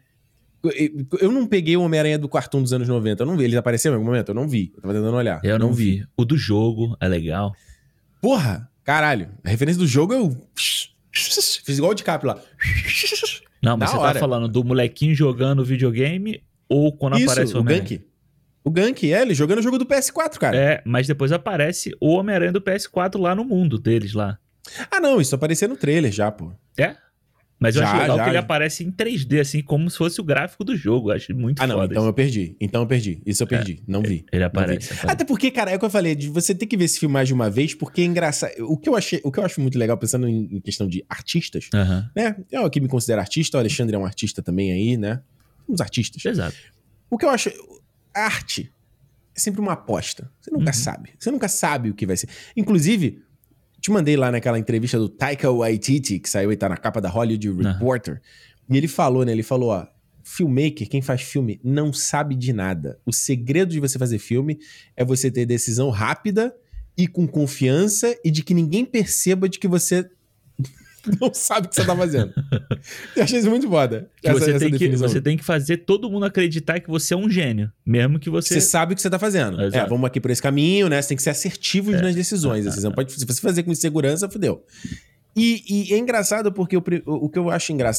Eu- 1.21 1.33
não 1.33 1.47
peguei 1.47 1.77
o 1.77 1.83
Homem-Aranha 1.83 2.19
do 2.19 2.29
cartoon 2.29 2.63
dos 2.63 2.73
anos 2.73 2.89
90. 2.89 3.23
Eu 3.23 3.27
não 3.27 3.37
vi. 3.37 3.45
Ele 3.45 3.57
apareceu 3.57 3.91
em 3.91 3.97
algum 3.97 4.07
momento? 4.07 4.29
Eu 4.29 4.35
não 4.35 4.49
vi. 4.49 4.73
Eu 4.75 4.81
tava 4.81 4.95
tentando 4.95 5.17
olhar. 5.17 5.41
Eu 5.45 5.59
não 5.59 5.73
vi. 5.73 6.07
O 6.17 6.25
do 6.25 6.37
jogo 6.39 6.97
é 7.01 7.09
legal. 7.09 7.55
Porra! 8.21 8.71
Caralho. 8.85 9.31
A 9.43 9.49
referência 9.51 9.81
do 9.81 9.87
jogo 9.87 10.15
eu. 10.15 10.37
Fiz 11.13 11.77
igual 11.77 11.91
o 11.91 11.95
DiCaprio 11.95 12.35
lá. 12.35 12.41
Não, 13.63 13.77
mas 13.77 13.91
você 13.91 13.97
hora. 13.97 14.15
tá 14.15 14.21
falando 14.21 14.47
do 14.47 14.63
molequinho 14.63 15.15
jogando 15.15 15.65
videogame 15.65 16.43
ou 16.69 16.93
quando 16.93 17.15
aparece 17.15 17.43
Isso, 17.45 17.55
o 17.55 17.59
o 17.59 17.61
Homem-Aranha? 17.63 18.03
O 18.65 18.71
Gank, 18.71 19.13
é, 19.13 19.21
ele 19.23 19.35
jogando 19.35 19.59
o 19.59 19.63
jogo 19.63 19.79
do 19.79 19.85
PS4, 19.85 20.39
cara. 20.39 20.57
É, 20.57 20.83
mas 20.87 21.07
depois 21.07 21.31
aparece 21.31 21.95
o 22.01 22.15
Homem-Aranha 22.15 22.53
do 22.53 22.63
PS4 22.63 23.21
lá 23.21 23.35
no 23.35 23.45
mundo 23.45 23.79
deles 23.79 24.15
lá. 24.15 24.39
Ah, 24.91 25.01
não, 25.01 25.21
isso 25.21 25.35
aparecia 25.35 25.69
no 25.69 25.77
trailer 25.77 26.11
já, 26.11 26.31
pô. 26.33 26.51
É? 26.79 26.97
Mas 27.59 27.77
eu 27.77 27.83
Já, 27.83 27.89
acho 27.89 28.01
legal 28.01 28.17
já. 28.19 28.25
que 28.25 28.31
ele 28.31 28.37
aparece 28.37 28.85
em 28.85 28.91
3D, 28.91 29.41
assim, 29.41 29.63
como 29.63 29.89
se 29.89 29.97
fosse 29.97 30.21
o 30.21 30.25
gráfico 30.25 30.65
do 30.65 30.77
jogo. 30.77 31.11
Eu 31.11 31.17
acho 31.17 31.35
muito 31.35 31.63
Ah, 31.63 31.67
não, 31.67 31.83
então 31.85 32.03
isso. 32.03 32.09
eu 32.09 32.13
perdi. 32.13 32.57
Então 32.61 32.83
eu 32.83 32.87
perdi. 32.87 33.23
Isso 33.25 33.43
eu 33.43 33.47
perdi. 33.47 33.83
não 33.87 34.03
vi. 34.03 34.25
Ele 34.33 34.45
aparece. 34.45 34.89
vi. 34.89 34.95
aparece. 34.95 35.13
Até 35.13 35.25
porque, 35.25 35.51
cara, 35.51 35.71
é 35.71 35.77
o 35.77 35.79
que 35.79 35.85
eu 35.85 35.91
falei, 35.91 36.15
de 36.15 36.29
você 36.29 36.55
ter 36.55 36.67
que 36.67 36.77
ver 36.77 36.85
esse 36.87 36.99
filme 36.99 37.13
mais 37.13 37.29
de 37.29 37.33
uma 37.33 37.49
vez, 37.49 37.73
porque 37.73 38.03
é 38.03 38.05
engraçado. 38.05 38.53
O 38.61 38.77
que 38.77 38.89
eu 38.89 38.97
achei, 38.97 39.21
o 39.25 39.31
que 39.31 39.39
eu 39.39 39.45
acho 39.45 39.61
muito 39.61 39.79
legal, 39.79 39.97
pensando 39.97 40.29
em, 40.29 40.61
questão 40.61 40.87
de 40.89 41.05
artistas, 41.09 41.71
né? 42.15 42.37
Eu 42.51 42.65
aqui 42.67 42.81
me 42.81 42.89
considero 42.89 43.21
artista, 43.21 43.57
o 43.57 43.61
Alexandre 43.61 43.95
é 43.95 43.99
um 43.99 44.05
artista 44.05 44.43
também 44.43 44.73
aí, 44.73 44.97
né? 44.97 45.23
Uns 45.69 45.81
artistas. 45.81 46.25
Exato. 46.25 46.57
O 47.09 47.17
que 47.17 47.25
eu 47.25 47.31
acho. 47.31 47.51
Arte 48.15 48.73
é 49.37 49.41
sempre 49.41 49.61
uma 49.61 49.73
aposta. 49.73 50.31
Você 50.41 50.51
nunca 50.51 50.67
Uhum. 50.71 50.73
sabe. 50.73 51.11
Você 51.19 51.31
nunca 51.31 51.49
sabe 51.49 51.91
o 51.91 51.95
que 51.95 52.07
vai 52.07 52.17
ser. 52.17 52.29
Inclusive, 52.57 53.23
te 53.81 53.91
mandei 53.91 54.17
lá 54.17 54.31
naquela 54.31 54.59
entrevista 54.59 54.99
do 54.99 55.09
Taika 55.09 55.51
Waititi, 55.51 56.19
que 56.19 56.29
saiu 56.31 56.53
e 56.53 56.57
tá 56.57 56.69
na 56.69 56.77
capa 56.77 57.01
da 57.01 57.09
Hollywood 57.09 57.51
Reporter. 57.63 58.21
E 58.71 58.77
ele 58.77 58.89
falou, 58.89 59.25
né? 59.25 59.33
Ele 59.33 59.43
falou, 59.43 59.71
ó. 59.71 59.87
Filmmaker, 60.27 60.89
quem 60.89 61.03
faz 61.03 61.21
filme, 61.21 61.61
não 61.63 61.93
sabe 61.93 62.35
de 62.35 62.51
nada. 62.51 62.99
O 63.05 63.13
segredo 63.13 63.73
de 63.73 63.79
você 63.81 63.99
fazer 63.99 64.19
filme 64.19 64.59
é 64.97 65.05
você 65.05 65.31
ter 65.31 65.45
decisão 65.45 65.91
rápida 65.91 66.55
e 66.97 67.07
com 67.07 67.27
confiança 67.27 68.17
e 68.25 68.31
de 68.31 68.43
que 68.43 68.55
ninguém 68.55 68.87
perceba 68.87 69.51
de 69.51 69.59
que 69.59 69.69
você 69.69 70.09
não 71.21 71.33
sabe 71.35 71.67
o 71.67 71.71
que 71.71 71.77
você 71.77 71.85
tá 71.85 71.97
fazendo. 71.97 72.33
Eu 73.17 73.23
achei 73.25 73.39
isso 73.39 73.51
muito 73.51 73.69
foda. 73.69 74.09
Que 74.21 74.29
essa- 74.29 74.39
você, 74.39 74.51
essa 74.53 74.59
tem 74.61 74.71
que, 74.79 74.89
você 74.97 75.21
tem 75.21 75.37
que 75.37 75.45
fazer 75.45 75.79
todo 75.79 76.11
mundo 76.11 76.25
acreditar 76.27 76.81
que 76.81 76.89
você 76.89 77.15
é 77.15 77.17
um 77.17 77.29
gênio. 77.29 77.71
Mesmo 77.85 78.19
que 78.19 78.31
você. 78.31 78.55
Você 78.55 78.61
sabe 78.61 78.93
o 78.93 78.97
que 78.97 79.03
você 79.03 79.11
tá 79.11 79.19
fazendo. 79.19 79.61
Exato. 79.63 79.87
É, 79.87 79.89
vamos 79.89 80.07
aqui 80.07 80.21
por 80.21 80.31
esse 80.31 80.43
caminho, 80.43 80.89
né? 80.89 81.01
Você 81.01 81.09
tem 81.09 81.17
que 81.17 81.23
ser 81.23 81.31
assertivo 81.31 81.91
nas 81.91 82.15
decisões. 82.15 82.67
assim, 82.67 82.81
você 82.81 82.87
não 82.87 82.93
pode, 82.95 83.13
se 83.13 83.25
você 83.25 83.41
fazer 83.41 83.63
com 83.63 83.71
insegurança, 83.73 84.29
fodeu. 84.29 84.65
E, 85.37 85.89
e 85.91 85.93
é 85.95 85.99
engraçado 85.99 86.53
porque 86.53 86.77
o, 86.77 86.83
o, 87.07 87.29
que 87.29 87.37
eu 87.37 87.51
acho 87.51 87.73
engra- 87.73 87.91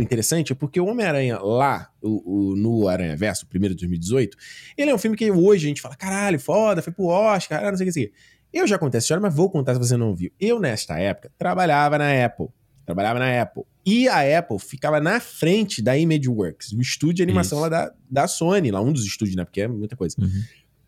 interessante 0.00 0.50
é 0.52 0.56
porque 0.56 0.80
o 0.80 0.86
Homem-Aranha 0.86 1.38
lá, 1.38 1.88
o, 2.02 2.50
o- 2.50 2.56
no 2.56 2.88
Aranha 2.88 3.16
Verso, 3.16 3.44
o 3.44 3.48
primeiro 3.48 3.76
de 3.76 3.82
2018, 3.82 4.36
ele 4.76 4.90
é 4.90 4.94
um 4.94 4.98
filme 4.98 5.16
que 5.16 5.30
hoje 5.30 5.66
a 5.66 5.68
gente 5.68 5.80
fala, 5.80 5.94
caralho, 5.94 6.40
foda, 6.40 6.82
foi 6.82 6.92
pro 6.92 7.04
Oscar, 7.04 7.62
não 7.70 7.76
sei 7.78 7.88
o 7.88 7.92
que, 7.92 8.00
que. 8.06 8.12
Eu 8.52 8.66
já 8.66 8.78
contei 8.78 8.98
essa 8.98 9.04
história, 9.04 9.22
mas 9.22 9.34
vou 9.34 9.48
contar 9.50 9.74
se 9.74 9.80
você 9.80 9.96
não 9.96 10.14
viu. 10.14 10.30
Eu, 10.40 10.58
nesta 10.58 10.98
época, 10.98 11.30
trabalhava 11.38 11.98
na 11.98 12.24
Apple. 12.24 12.48
Trabalhava 12.84 13.18
na 13.18 13.42
Apple. 13.42 13.62
E 13.86 14.08
a 14.08 14.38
Apple 14.38 14.58
ficava 14.58 15.00
na 15.00 15.20
frente 15.20 15.80
da 15.80 15.96
Imageworks, 15.96 16.72
o 16.72 16.80
estúdio 16.80 17.16
de 17.16 17.22
animação 17.22 17.58
Isso. 17.58 17.62
lá 17.62 17.68
da, 17.68 17.92
da 18.10 18.28
Sony, 18.28 18.70
lá 18.70 18.80
um 18.80 18.92
dos 18.92 19.04
estúdios, 19.04 19.36
né? 19.36 19.44
Porque 19.44 19.62
é 19.62 19.68
muita 19.68 19.96
coisa. 19.96 20.16
Uhum. 20.18 20.42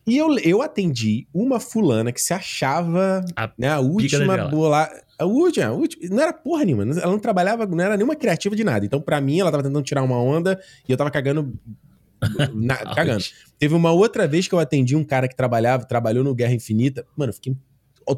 E 0.07 0.19
eu, 0.19 0.37
eu 0.39 0.61
atendi 0.61 1.27
uma 1.33 1.61
fulana 1.61 2.11
que 2.11 2.21
se 2.21 2.35
achava 2.35 3.25
A 3.37 3.51
né, 3.57 3.69
a 3.69 3.79
última 3.79 4.49
bola. 4.49 4.91
A 5.17 5.25
última, 5.25 5.67
a 5.67 5.73
última. 5.73 6.09
Não 6.15 6.21
era 6.21 6.33
porra 6.33 6.65
nenhuma. 6.65 6.83
Ela 6.83 7.13
não 7.13 7.19
trabalhava, 7.19 7.65
não 7.67 7.85
era 7.85 7.97
nenhuma 7.97 8.17
criativa 8.17 8.57
de 8.57 8.65
nada. 8.65 8.85
Então, 8.85 9.01
pra 9.01 9.21
mim, 9.21 9.39
ela 9.39 9.51
tava 9.51 9.63
tentando 9.63 9.83
tirar 9.85 10.03
uma 10.03 10.21
onda 10.21 10.61
e 10.89 10.91
eu 10.91 10.99
tava 10.99 11.11
cagando. 11.11 11.55
Na- 12.55 12.77
cagando. 12.95 13.25
Teve 13.59 13.75
uma 13.75 13.91
outra 13.93 14.27
vez 14.27 14.47
que 14.49 14.55
eu 14.55 14.59
atendi 14.59 14.95
um 14.97 15.05
cara 15.05 15.29
que 15.29 15.37
trabalhava, 15.37 15.85
trabalhou 15.85 16.23
no 16.25 16.35
Guerra 16.35 16.55
Infinita. 16.55 17.07
Mano, 17.17 17.31
eu 17.31 17.35
fiquei 17.35 17.57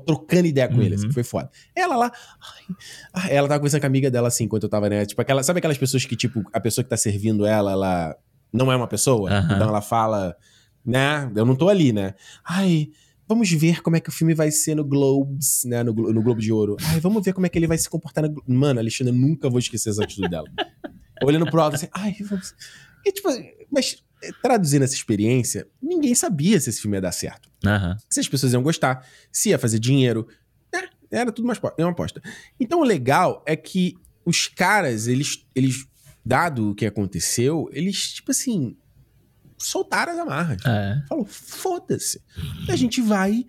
trocando 0.07 0.47
ideia 0.47 0.67
com 0.69 0.77
Uhum. 0.77 0.83
ele, 0.83 0.95
assim, 0.95 1.09
que 1.09 1.15
foi 1.15 1.23
foda. 1.25 1.51
Ela 1.77 1.97
lá, 1.97 2.13
ai, 3.13 3.31
ela 3.31 3.47
tava 3.47 3.61
conversando 3.61 3.81
com 3.81 3.87
a 3.87 3.89
amiga 3.89 4.11
dela 4.11 4.29
assim, 4.29 4.45
enquanto 4.45 4.63
eu 4.63 4.69
tava, 4.69 4.89
né? 4.89 5.05
Tipo, 5.05 5.21
aquela, 5.21 5.43
sabe 5.43 5.59
aquelas 5.59 5.77
pessoas 5.79 6.05
que, 6.07 6.17
tipo, 6.17 6.43
a 6.53 6.59
pessoa 6.61 6.83
que 6.83 6.89
tá 6.91 6.97
servindo 6.97 7.45
ela, 7.45 7.73
ela 7.73 8.17
não 8.53 8.73
é 8.73 8.77
uma 8.77 8.87
pessoa? 8.89 9.31
Aham. 9.31 9.55
Então 9.57 9.69
ela 9.69 9.83
fala, 9.83 10.35
né? 10.85 11.31
Eu 11.37 11.45
não 11.45 11.55
tô 11.55 11.69
ali, 11.69 11.93
né? 11.93 12.15
Ai, 12.43 12.89
vamos 13.29 13.51
ver 13.51 13.83
como 13.83 13.97
é 13.97 14.01
que 14.01 14.09
o 14.09 14.13
filme 14.13 14.33
vai 14.35 14.51
ser 14.51 14.75
no 14.75 14.85
Globes, 14.85 15.65
né? 15.67 15.83
No, 15.83 15.93
no 15.93 16.23
Globo 16.23 16.41
de 16.41 16.51
Ouro. 16.51 16.77
Ai, 16.83 16.99
vamos 17.01 17.23
ver 17.23 17.35
como 17.35 17.45
é 17.45 17.51
que 17.51 17.59
ele 17.59 17.67
vai 17.67 17.77
se 17.77 17.89
comportar 17.91 18.25
Mano, 18.47 18.81
Alexandre, 18.81 19.13
eu 19.15 19.19
nunca 19.19 19.51
vou 19.51 19.59
esquecer 19.59 19.91
essa 19.91 20.03
atitude 20.03 20.31
dela. 20.31 20.49
Olhando 21.23 21.47
pro 21.47 21.61
alto 21.61 21.75
assim, 21.77 21.89
ai, 21.93 22.17
vamos. 22.23 22.55
E, 23.07 23.13
tipo, 23.13 23.29
mas 23.71 24.03
eh, 24.23 24.31
traduzindo 24.43 24.83
essa 24.83 24.95
experiência, 24.95 25.67
ninguém 25.83 26.15
sabia 26.15 26.61
se 26.61 26.71
esse 26.71 26.81
filme 26.81 26.97
ia 26.97 27.01
dar 27.01 27.13
certo 27.13 27.51
Aham. 27.65 27.97
se 28.11 28.21
as 28.21 28.29
pessoas 28.29 28.53
iam 28.53 28.63
gostar, 28.63 29.07
se 29.33 29.51
ia 29.51 29.59
fazer 29.59 29.79
dinheiro. 29.79 30.27
É, 30.73 30.89
era 31.19 31.31
tudo 31.33 31.45
uma, 31.45 31.53
apo- 31.55 31.73
uma 31.79 31.91
aposta. 31.91 32.23
Então 32.59 32.81
o 32.81 32.85
legal 32.85 33.43
é 33.47 33.55
que 33.57 33.95
os 34.25 34.49
caras, 34.49 35.07
eles, 35.07 35.47
eles, 35.55 35.87
dado 36.25 36.71
o 36.71 36.75
que 36.75 36.87
aconteceu, 36.87 37.69
eles, 37.73 38.13
tipo 38.15 38.31
assim, 38.31 38.77
soltaram 39.59 40.13
as 40.15 40.19
amarras. 40.19 40.65
É. 40.65 41.03
Falou, 41.09 41.25
foda-se. 41.25 42.21
A 42.69 42.77
gente 42.77 43.01
vai 43.01 43.45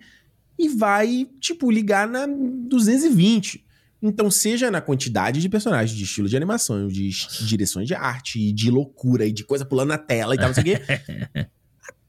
e 0.58 0.68
vai, 0.68 1.26
tipo, 1.40 1.70
ligar 1.70 2.08
na 2.08 2.26
220. 2.26 3.64
Então, 4.08 4.30
seja 4.30 4.70
na 4.70 4.80
quantidade 4.80 5.40
de 5.40 5.48
personagens, 5.48 5.96
de 5.96 6.04
estilo 6.04 6.28
de 6.28 6.36
animação, 6.36 6.86
de 6.88 7.08
es- 7.08 7.26
direções 7.46 7.86
de 7.88 7.94
arte, 7.94 8.38
e 8.38 8.52
de 8.52 8.70
loucura, 8.70 9.26
e 9.26 9.32
de 9.32 9.44
coisa 9.44 9.64
pulando 9.64 9.88
na 9.88 9.98
tela 9.98 10.34
e 10.34 10.38
tal, 10.38 10.48
não 10.48 10.54
sei 10.54 10.62
o 10.62 10.64
quê. 10.66 10.80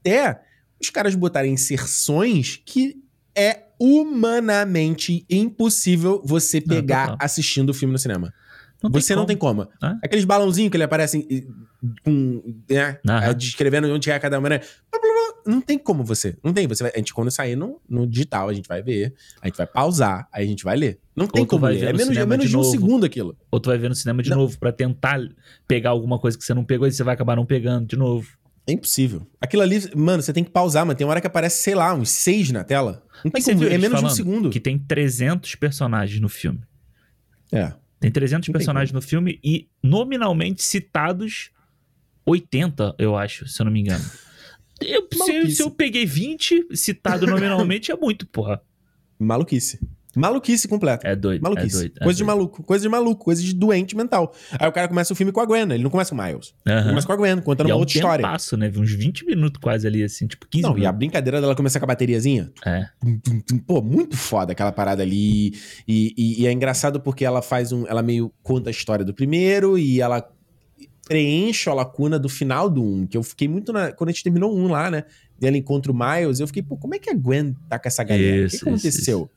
Até 0.00 0.40
os 0.80 0.90
caras 0.90 1.14
botarem 1.14 1.52
inserções 1.52 2.60
que 2.64 2.96
é 3.36 3.64
humanamente 3.80 5.24
impossível 5.30 6.22
você 6.24 6.60
pegar 6.60 7.08
total. 7.10 7.18
assistindo 7.20 7.70
o 7.70 7.74
filme 7.74 7.92
no 7.92 7.98
cinema. 7.98 8.32
Não 8.82 8.90
você 8.90 9.14
não 9.16 9.26
tem 9.26 9.36
como. 9.36 9.68
Ah. 9.82 9.96
Aqueles 10.04 10.24
balãozinhos 10.24 10.70
que 10.70 10.76
ele 10.76 10.84
aparecem 10.84 11.26
eh, 11.30 11.44
com, 12.04 12.42
né, 12.70 12.98
descrevendo 13.36 13.88
onde 13.92 14.08
é 14.10 14.18
cada 14.20 14.40
maneira. 14.40 14.64
Não 15.48 15.62
tem 15.62 15.78
como 15.78 16.04
você. 16.04 16.36
Não 16.44 16.52
tem. 16.52 16.66
Você 16.66 16.82
vai, 16.82 16.92
a 16.94 16.98
gente, 16.98 17.14
quando 17.14 17.30
sair 17.30 17.56
no, 17.56 17.80
no 17.88 18.06
digital, 18.06 18.50
a 18.50 18.52
gente 18.52 18.68
vai 18.68 18.82
ver, 18.82 19.14
a 19.40 19.46
gente 19.46 19.56
vai 19.56 19.66
pausar, 19.66 20.28
aí 20.30 20.44
a 20.44 20.46
gente 20.46 20.62
vai 20.62 20.76
ler. 20.76 21.00
Não 21.16 21.26
tem 21.26 21.46
como 21.46 21.64
ler. 21.64 21.78
ver 21.78 21.86
É 21.86 21.92
no 21.92 21.98
menos, 21.98 22.16
é 22.18 22.26
menos 22.26 22.44
de 22.44 22.50
de 22.50 22.56
um 22.58 22.62
segundo 22.62 23.06
aquilo. 23.06 23.34
Ou 23.50 23.58
tu 23.58 23.70
vai 23.70 23.78
ver 23.78 23.88
no 23.88 23.94
cinema 23.94 24.22
de 24.22 24.28
Não. 24.28 24.36
novo 24.36 24.58
pra 24.58 24.70
tentar 24.70 25.18
pegar 25.66 25.88
alguma 25.88 26.18
coisa 26.18 26.36
que 26.36 26.44
você 26.44 26.52
não 26.52 26.64
pegou 26.64 26.86
e 26.86 26.92
você 26.92 27.02
vai 27.02 27.14
acabar 27.14 27.34
não 27.34 27.46
pegando 27.46 27.86
de 27.86 27.96
novo. 27.96 28.28
É 28.66 28.72
impossível. 28.72 29.26
Aquilo 29.40 29.62
ali, 29.62 29.80
mano, 29.96 30.22
você 30.22 30.34
tem 30.34 30.44
que 30.44 30.50
pausar, 30.50 30.84
mano. 30.84 30.94
Tem 30.94 31.06
uma 31.06 31.12
hora 31.12 31.20
que 31.22 31.26
aparece, 31.26 31.62
sei 31.62 31.74
lá, 31.74 31.94
uns 31.94 32.10
seis 32.10 32.50
na 32.50 32.62
tela. 32.62 33.02
Não 33.24 33.30
tem 33.30 33.32
Mas 33.32 33.44
você 33.44 33.54
como. 33.54 33.64
É 33.64 33.78
menos 33.78 34.00
de 34.00 34.04
um 34.04 34.10
segundo. 34.10 34.50
Que 34.50 34.60
tem 34.60 34.78
300 34.78 35.54
personagens 35.54 36.20
no 36.20 36.28
filme. 36.28 36.60
É. 37.50 37.72
Tem 37.98 38.10
300 38.10 38.46
Não 38.46 38.52
tem 38.52 38.58
personagens 38.58 38.92
no 38.92 39.00
filme 39.00 39.40
e 39.42 39.66
nominalmente 39.82 40.62
citados 40.62 41.50
80, 42.26 42.96
eu 42.98 43.16
acho, 43.16 43.48
se 43.48 43.62
eu 43.62 43.64
não 43.64 43.72
me 43.72 43.80
engano. 43.80 44.04
Eu- 44.80 45.06
se, 45.24 45.50
se 45.56 45.62
eu 45.62 45.70
peguei 45.70 46.06
20 46.06 46.66
citado 46.74 47.26
nominalmente, 47.26 47.90
é 47.92 47.96
muito, 47.96 48.26
porra. 48.26 48.60
Maluquice. 49.18 49.78
Maluquice 50.16 50.66
completa. 50.66 51.06
É 51.06 51.14
doido. 51.14 51.42
Maluquice. 51.42 51.76
É 51.76 51.78
doido, 51.80 51.92
é 52.00 52.04
coisa 52.04 52.16
de 52.16 52.24
doido. 52.24 52.26
maluco. 52.36 52.62
Coisa 52.64 52.82
de 52.82 52.88
maluco. 52.88 53.24
Coisa 53.24 53.42
de 53.42 53.54
doente 53.54 53.96
mental. 53.96 54.34
Aí 54.58 54.66
o 54.68 54.72
cara 54.72 54.88
começa 54.88 55.12
o 55.12 55.16
filme 55.16 55.30
com 55.30 55.40
a 55.40 55.44
Gwen. 55.46 55.70
Ele 55.70 55.82
não 55.82 55.90
começa 55.90 56.14
com 56.14 56.20
o 56.20 56.24
Miles. 56.24 56.54
Ele 56.66 56.82
começa 56.88 57.06
com 57.06 57.12
a 57.12 57.16
Gwen, 57.16 57.40
contando 57.40 57.68
E 57.68 57.70
é 57.70 57.74
uma 57.74 57.78
um 57.78 57.80
outra 57.80 57.94
história. 57.98 58.22
passo, 58.22 58.56
né? 58.56 58.72
Uns 58.74 58.90
20 58.92 59.24
minutos 59.26 59.60
quase 59.60 59.86
ali, 59.86 60.02
assim, 60.02 60.26
tipo 60.26 60.46
15 60.48 60.62
Não, 60.62 60.70
e 60.70 60.72
a 60.72 60.78
minutos. 60.78 60.98
brincadeira 60.98 61.40
dela 61.40 61.54
começa 61.54 61.78
com 61.78 61.84
a 61.84 61.88
bateriazinha. 61.88 62.50
É. 62.66 62.86
Pô, 63.66 63.80
muito 63.82 64.16
foda 64.16 64.52
aquela 64.52 64.72
parada 64.72 65.02
ali. 65.02 65.52
E, 65.86 66.14
e- 66.16 66.42
e 66.42 66.46
é 66.46 66.52
engraçado 66.52 67.00
porque 67.00 67.24
ela 67.24 67.42
faz 67.42 67.70
um. 67.70 67.86
Ela 67.86 68.02
meio 68.02 68.32
conta 68.42 68.70
a 68.70 68.72
história 68.72 69.04
do 69.04 69.14
primeiro 69.14 69.78
e 69.78 70.00
ela 70.00 70.26
preenche 71.08 71.68
a 71.70 71.74
lacuna 71.74 72.18
do 72.18 72.28
final 72.28 72.68
do 72.68 72.82
um. 72.84 73.06
Que 73.06 73.16
eu 73.16 73.22
fiquei 73.22 73.48
muito 73.48 73.72
na. 73.72 73.90
Quando 73.92 74.10
a 74.10 74.12
gente 74.12 74.22
terminou 74.22 74.54
um 74.56 74.68
lá, 74.68 74.90
né? 74.90 75.04
Ela 75.40 75.56
encontra 75.56 75.90
o 75.90 75.94
Miles, 75.94 76.40
eu 76.40 76.46
fiquei, 76.46 76.62
pô, 76.62 76.76
como 76.76 76.94
é 76.94 76.98
que 76.98 77.08
a 77.10 77.14
Gwen 77.14 77.54
tá 77.68 77.78
com 77.78 77.88
essa 77.88 78.02
galera? 78.04 78.42
o 78.42 78.46
Isso, 78.46 78.58
que, 78.58 78.64
que 78.64 78.70
isso, 78.70 78.88
aconteceu? 78.88 79.30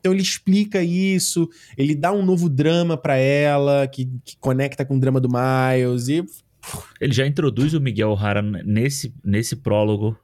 Então 0.00 0.12
ele 0.12 0.22
explica 0.22 0.80
isso, 0.82 1.48
ele 1.76 1.94
dá 1.96 2.12
um 2.12 2.24
novo 2.24 2.48
drama 2.48 2.96
pra 2.96 3.16
ela, 3.16 3.86
que, 3.88 4.08
que 4.24 4.36
conecta 4.38 4.84
com 4.84 4.96
o 4.96 5.00
drama 5.00 5.20
do 5.20 5.28
Miles. 5.28 6.08
E. 6.08 6.24
Ele 7.00 7.12
já 7.12 7.26
introduz 7.26 7.74
o 7.74 7.80
Miguel 7.80 8.10
O'Hara 8.10 8.40
nesse, 8.40 9.12
nesse 9.24 9.56
prólogo, 9.56 10.16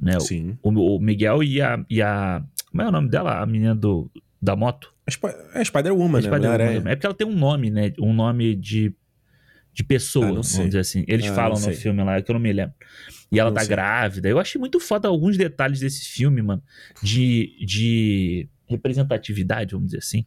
né? 0.00 0.18
Sim. 0.18 0.58
O, 0.62 0.70
o 0.96 1.00
Miguel 1.00 1.42
e 1.44 1.62
a, 1.62 1.84
e 1.88 2.02
a. 2.02 2.42
Como 2.70 2.82
é 2.82 2.88
o 2.88 2.92
nome 2.92 3.08
dela? 3.08 3.40
A 3.40 3.46
menina 3.46 3.74
do, 3.76 4.10
da 4.40 4.56
moto? 4.56 4.92
É 5.06 5.10
Sp- 5.14 5.30
É 5.54 5.62
Spider-Woman, 5.64 6.18
É 6.18 6.22
né? 6.22 6.28
Spider-Woman. 6.28 6.50
Mulher-Aranha. 6.58 6.82
É 6.92 6.96
porque 6.96 7.06
ela 7.06 7.14
tem 7.14 7.26
um 7.26 7.36
nome, 7.36 7.70
né? 7.70 7.92
Um 8.00 8.12
nome 8.12 8.56
de, 8.56 8.92
de 9.72 9.82
pessoa, 9.82 10.26
Ah, 10.26 10.28
vamos 10.32 10.48
dizer 10.66 10.78
assim. 10.80 11.04
Eles 11.08 11.26
Ah, 11.26 11.34
falam 11.34 11.58
no 11.58 11.72
filme 11.72 12.02
lá, 12.04 12.20
que 12.20 12.30
eu 12.30 12.34
não 12.34 12.40
me 12.40 12.52
lembro. 12.52 12.74
E 13.30 13.40
ela 13.40 13.48
Não 13.50 13.54
tá 13.54 13.62
sei. 13.62 13.70
grávida. 13.70 14.28
Eu 14.28 14.38
achei 14.38 14.58
muito 14.58 14.78
foda 14.78 15.08
alguns 15.08 15.38
detalhes 15.38 15.80
desse 15.80 16.04
filme, 16.04 16.42
mano. 16.42 16.62
De, 17.02 17.56
de 17.64 18.48
representatividade, 18.68 19.72
vamos 19.72 19.86
dizer 19.86 19.98
assim. 19.98 20.26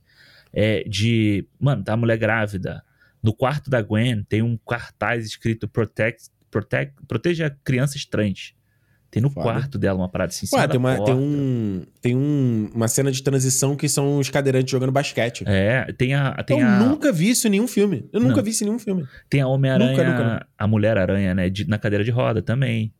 É, 0.51 0.83
de. 0.85 1.47
Mano, 1.59 1.83
tá 1.83 1.93
a 1.93 1.97
mulher 1.97 2.17
grávida. 2.17 2.83
No 3.21 3.33
quarto 3.33 3.69
da 3.69 3.81
Gwen 3.81 4.23
tem 4.23 4.41
um 4.41 4.57
cartaz 4.57 5.25
escrito 5.25 5.67
Protect, 5.67 6.29
protect, 6.49 6.93
Proteja 7.07 7.55
crianças 7.63 8.05
trans. 8.05 8.54
Tem 9.15 9.21
no 9.23 9.29
Foda. 9.29 9.45
quarto 9.49 9.77
dela 9.77 9.97
uma 9.97 10.09
parada 10.09 10.31
assim. 10.31 10.45
Ué, 10.53 10.67
tem, 10.67 10.77
uma, 10.77 10.97
porta. 10.97 11.13
tem, 11.13 11.21
um, 11.21 11.81
tem 12.01 12.15
um, 12.17 12.69
uma 12.75 12.89
cena 12.89 13.09
de 13.09 13.23
transição 13.23 13.73
que 13.73 13.87
são 13.87 14.17
os 14.19 14.29
cadeirantes 14.29 14.69
jogando 14.69 14.91
basquete. 14.91 15.45
É, 15.47 15.89
tem 15.97 16.13
a. 16.13 16.33
Tem 16.43 16.59
eu 16.59 16.67
a... 16.67 16.79
nunca 16.79 17.13
vi 17.13 17.29
isso 17.29 17.47
em 17.47 17.51
nenhum 17.51 17.65
filme. 17.65 18.09
Eu 18.11 18.19
nunca 18.19 18.35
Não. 18.35 18.43
vi 18.43 18.49
isso 18.49 18.65
em 18.65 18.67
nenhum 18.67 18.77
filme. 18.77 19.05
Tem 19.29 19.39
a 19.39 19.47
Homem-Aranha, 19.47 20.45
a 20.57 20.67
Mulher-Aranha, 20.67 21.33
né? 21.33 21.49
de- 21.49 21.65
na 21.65 21.77
cadeira 21.77 22.03
de 22.03 22.11
roda 22.11 22.41
também. 22.41 22.93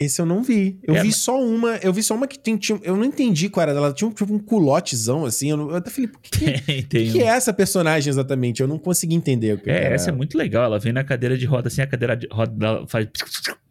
Esse 0.00 0.18
eu 0.20 0.24
não 0.24 0.42
vi. 0.42 0.78
Eu 0.82 0.94
É, 0.96 1.00
vi 1.02 1.08
mas- 1.08 1.16
só 1.18 1.38
uma. 1.38 1.76
Eu 1.76 1.92
vi 1.92 2.02
só 2.02 2.14
uma 2.14 2.26
que 2.26 2.38
tem, 2.38 2.56
tinha. 2.56 2.80
Eu 2.82 2.96
não 2.96 3.04
entendi 3.04 3.50
qual 3.50 3.62
era 3.62 3.74
dela. 3.74 3.86
Ela 3.88 3.94
tinha 3.94 4.08
um, 4.08 4.12
tipo, 4.12 4.32
um 4.32 4.38
culotezão, 4.38 5.26
assim. 5.26 5.50
Eu, 5.50 5.56
não- 5.58 5.68
eu 5.70 5.76
até 5.76 5.90
falei, 5.90 6.08
por 6.08 6.20
que, 6.22 6.30
que, 6.30 6.38
Tem, 6.64 6.82
tem 6.82 7.12
que 7.12 7.18
um- 7.18 7.20
é 7.20 7.24
essa 7.26 7.52
personagem 7.52 8.08
exatamente? 8.10 8.62
Eu 8.62 8.66
não 8.68 8.78
consegui 8.78 9.14
entender 9.14 9.52
o 9.54 9.58
que 9.60 9.68
É, 9.68 9.84
era 9.84 9.94
essa 9.94 10.08
é 10.08 10.12
muito 10.12 10.38
legal. 10.38 10.64
Ela 10.64 10.78
vem 10.78 10.92
na 10.92 11.04
cadeira 11.04 11.36
de 11.36 11.44
roda, 11.44 11.68
assim, 11.68 11.82
a 11.82 11.86
cadeira 11.86 12.16
de 12.16 12.26
roda 12.32 12.50
dela 12.50 12.86
faz 12.88 13.06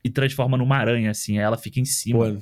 e 0.04 0.10
transforma 0.10 0.56
numa 0.56 0.78
aranha, 0.78 1.10
assim. 1.10 1.40
Aí 1.40 1.44
ela 1.44 1.58
fica 1.58 1.80
em 1.80 1.86
cima. 1.86 2.20
Pô, 2.20 2.38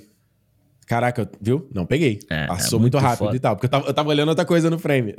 Caraca, 0.88 1.30
viu? 1.41 1.69
Não 1.76 1.85
peguei. 1.85 2.18
É, 2.30 2.47
Passou 2.47 2.80
é 2.80 2.81
muito, 2.81 2.93
muito 2.95 2.97
rápido 3.05 3.26
foda. 3.26 3.35
e 3.35 3.39
tal. 3.39 3.55
Porque 3.57 3.65
eu 3.65 3.69
tava, 3.69 3.88
eu 3.88 3.93
tava 3.93 4.09
olhando 4.09 4.30
outra 4.30 4.45
coisa 4.45 4.69
no 4.69 4.80
frame. 4.80 5.14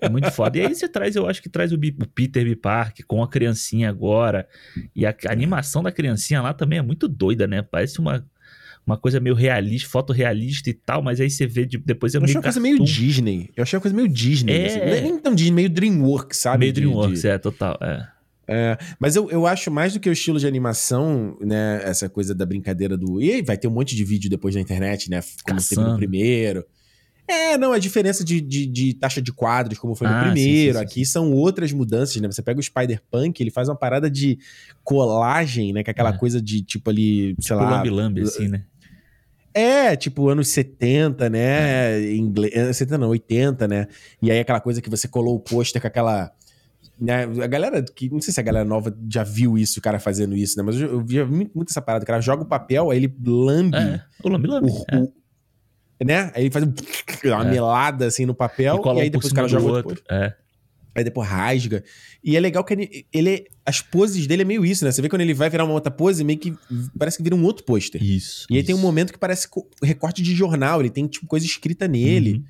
É 0.00 0.08
muito 0.08 0.30
foda. 0.30 0.56
E 0.56 0.60
aí 0.64 0.72
você 0.74 0.88
traz, 0.88 1.16
eu 1.16 1.26
acho 1.28 1.42
que 1.42 1.48
traz 1.48 1.72
o, 1.72 1.76
Bi- 1.76 1.96
o 2.00 2.06
Peter 2.06 2.44
B. 2.44 2.54
Park 2.54 3.00
com 3.06 3.20
a 3.22 3.28
criancinha 3.28 3.88
agora. 3.90 4.46
E 4.94 5.04
a, 5.04 5.10
a 5.26 5.32
animação 5.32 5.82
da 5.82 5.90
criancinha 5.90 6.40
lá 6.40 6.54
também 6.54 6.78
é 6.78 6.82
muito 6.82 7.08
doida, 7.08 7.48
né? 7.48 7.62
Parece 7.62 7.98
uma, 7.98 8.24
uma 8.86 8.96
coisa 8.96 9.18
meio 9.18 9.34
realista, 9.34 9.88
fotorrealista 9.90 10.70
e 10.70 10.74
tal, 10.74 11.02
mas 11.02 11.20
aí 11.20 11.28
você 11.28 11.48
vê 11.48 11.66
de- 11.66 11.78
depois 11.78 12.14
é 12.14 12.18
Eu 12.18 12.22
achei 12.22 12.34
meio 12.34 12.38
uma 12.38 12.42
coisa 12.44 12.60
meio 12.60 12.78
cartoon. 12.78 12.92
Disney. 12.94 13.50
Eu 13.56 13.62
achei 13.64 13.76
uma 13.76 13.82
coisa 13.82 13.96
meio 13.96 14.08
Disney. 14.08 14.52
É. 14.52 14.66
assim. 14.66 14.78
Não 14.78 14.86
é 14.86 15.00
nem 15.00 15.18
tão 15.18 15.34
Disney, 15.34 15.52
meio 15.52 15.68
Dreamworks, 15.70 16.38
sabe? 16.38 16.58
Meio 16.60 16.72
De- 16.72 16.80
Dreamworks, 16.80 17.22
de- 17.22 17.28
é, 17.28 17.38
total. 17.38 17.76
É. 17.82 18.06
É, 18.48 18.78
mas 18.98 19.14
eu, 19.14 19.30
eu 19.30 19.46
acho 19.46 19.70
mais 19.70 19.92
do 19.92 20.00
que 20.00 20.08
o 20.08 20.12
estilo 20.12 20.38
de 20.40 20.46
animação, 20.46 21.36
né? 21.40 21.82
Essa 21.84 22.08
coisa 22.08 22.34
da 22.34 22.46
brincadeira 22.46 22.96
do. 22.96 23.20
E 23.20 23.42
vai 23.42 23.58
ter 23.58 23.68
um 23.68 23.72
monte 23.72 23.94
de 23.94 24.02
vídeo 24.04 24.30
depois 24.30 24.54
na 24.54 24.60
internet, 24.62 25.10
né? 25.10 25.20
Como 25.44 25.60
teve 25.60 25.76
no 25.80 25.82
Caçando. 25.88 25.98
primeiro. 25.98 26.64
É, 27.30 27.58
não, 27.58 27.72
a 27.72 27.78
diferença 27.78 28.24
de, 28.24 28.40
de, 28.40 28.64
de 28.64 28.94
taxa 28.94 29.20
de 29.20 29.30
quadros, 29.30 29.78
como 29.78 29.94
foi 29.94 30.06
no 30.06 30.14
Ah, 30.14 30.20
sim, 30.28 30.32
primeiro. 30.32 30.72
sim, 30.72 30.78
sim, 30.78 30.84
Aqui 30.86 31.04
são 31.04 31.30
outras 31.30 31.72
mudanças, 31.72 32.16
né? 32.22 32.26
Você 32.26 32.40
pega 32.40 32.58
o 32.58 32.62
Spider-Punk, 32.62 33.38
ele 33.42 33.50
faz 33.50 33.68
uma 33.68 33.76
parada 33.76 34.10
de 34.10 34.38
colagem, 34.82 35.74
né? 35.74 35.82
Que 35.84 35.90
é 35.90 35.92
aquela 35.92 36.08
É. 36.08 36.16
coisa 36.16 36.40
de, 36.40 36.62
tipo, 36.62 36.88
ali, 36.88 37.34
sei 37.38 37.54
Tipo 37.54 37.56
lá. 37.56 37.76
lambe-lambe, 37.76 38.22
assim, 38.22 38.48
né? 38.48 38.64
É, 39.52 39.96
tipo, 39.96 40.28
anos 40.28 40.48
70, 40.48 41.28
né? 41.28 42.12
Inglês, 42.14 42.54
anos 42.56 42.76
70 42.76 42.96
não, 42.98 43.08
80, 43.08 43.66
né? 43.68 43.88
E 44.22 44.30
aí 44.30 44.38
aquela 44.38 44.60
coisa 44.60 44.80
que 44.80 44.88
você 44.88 45.06
colou 45.08 45.34
o 45.36 45.40
pôster 45.40 45.80
com 45.82 45.88
aquela. 45.88 46.30
Né? 47.00 47.22
A 47.42 47.46
galera, 47.46 47.82
que 47.82 48.10
não 48.10 48.20
sei 48.20 48.32
se 48.34 48.40
a 48.40 48.42
galera 48.42 48.64
nova 48.64 48.96
já 49.08 49.22
viu 49.22 49.56
isso, 49.56 49.78
o 49.78 49.82
cara 49.82 50.00
fazendo 50.00 50.34
isso, 50.36 50.56
né? 50.56 50.64
Mas 50.64 50.80
eu, 50.80 50.88
eu 50.94 51.00
via 51.04 51.24
muito, 51.24 51.52
muito 51.54 51.70
essa 51.70 51.80
parada. 51.80 52.02
O 52.02 52.06
cara 52.06 52.20
joga 52.20 52.42
o 52.42 52.46
papel, 52.46 52.90
aí 52.90 52.98
ele 52.98 53.14
lambe 53.24 53.76
É, 53.76 54.02
o 54.24 54.28
lambe-lambe. 54.28 54.68
o, 54.70 54.84
é. 54.90 54.96
o- 54.98 55.12
Né? 56.04 56.30
Aí 56.34 56.44
ele 56.44 56.50
faz 56.50 56.64
um- 56.64 56.72
uma 57.24 57.44
É. 57.46 57.50
melada 57.50 58.06
assim 58.06 58.24
no 58.26 58.34
papel, 58.34 58.80
E 58.84 58.96
e 58.98 59.00
aí 59.02 59.10
depois 59.10 59.30
o 59.32 59.34
cara 59.34 59.46
joga 59.48 59.66
outro. 59.66 59.88
outro. 59.90 60.04
É. 60.10 60.34
Aí 60.94 61.04
depois 61.04 61.28
rasga. 61.28 61.84
E 62.24 62.36
é 62.36 62.40
legal 62.40 62.64
que 62.64 62.74
ele, 62.74 63.06
ele. 63.12 63.46
As 63.64 63.80
poses 63.80 64.26
dele 64.26 64.42
é 64.42 64.44
meio 64.44 64.66
isso, 64.66 64.84
né? 64.84 64.90
Você 64.90 65.00
vê 65.00 65.08
quando 65.08 65.22
ele 65.22 65.34
vai 65.34 65.48
virar 65.48 65.64
uma 65.64 65.74
outra 65.74 65.92
pose, 65.92 66.24
meio 66.24 66.38
que 66.40 66.52
parece 66.98 67.16
que 67.16 67.22
vira 67.22 67.36
um 67.36 67.44
outro 67.44 67.64
pôster. 67.64 68.02
Isso. 68.02 68.46
E 68.50 68.56
aí 68.56 68.64
tem 68.64 68.74
um 68.74 68.78
isso. 68.78 68.86
momento 68.86 69.12
que 69.12 69.18
parece 69.18 69.46
co- 69.46 69.68
recorte 69.80 70.20
de 70.22 70.34
jornal, 70.34 70.80
ele 70.80 70.90
tem 70.90 71.06
tipo 71.06 71.26
coisa 71.28 71.46
escrita 71.46 71.86
nele. 71.86 72.32
Uhum. 72.38 72.44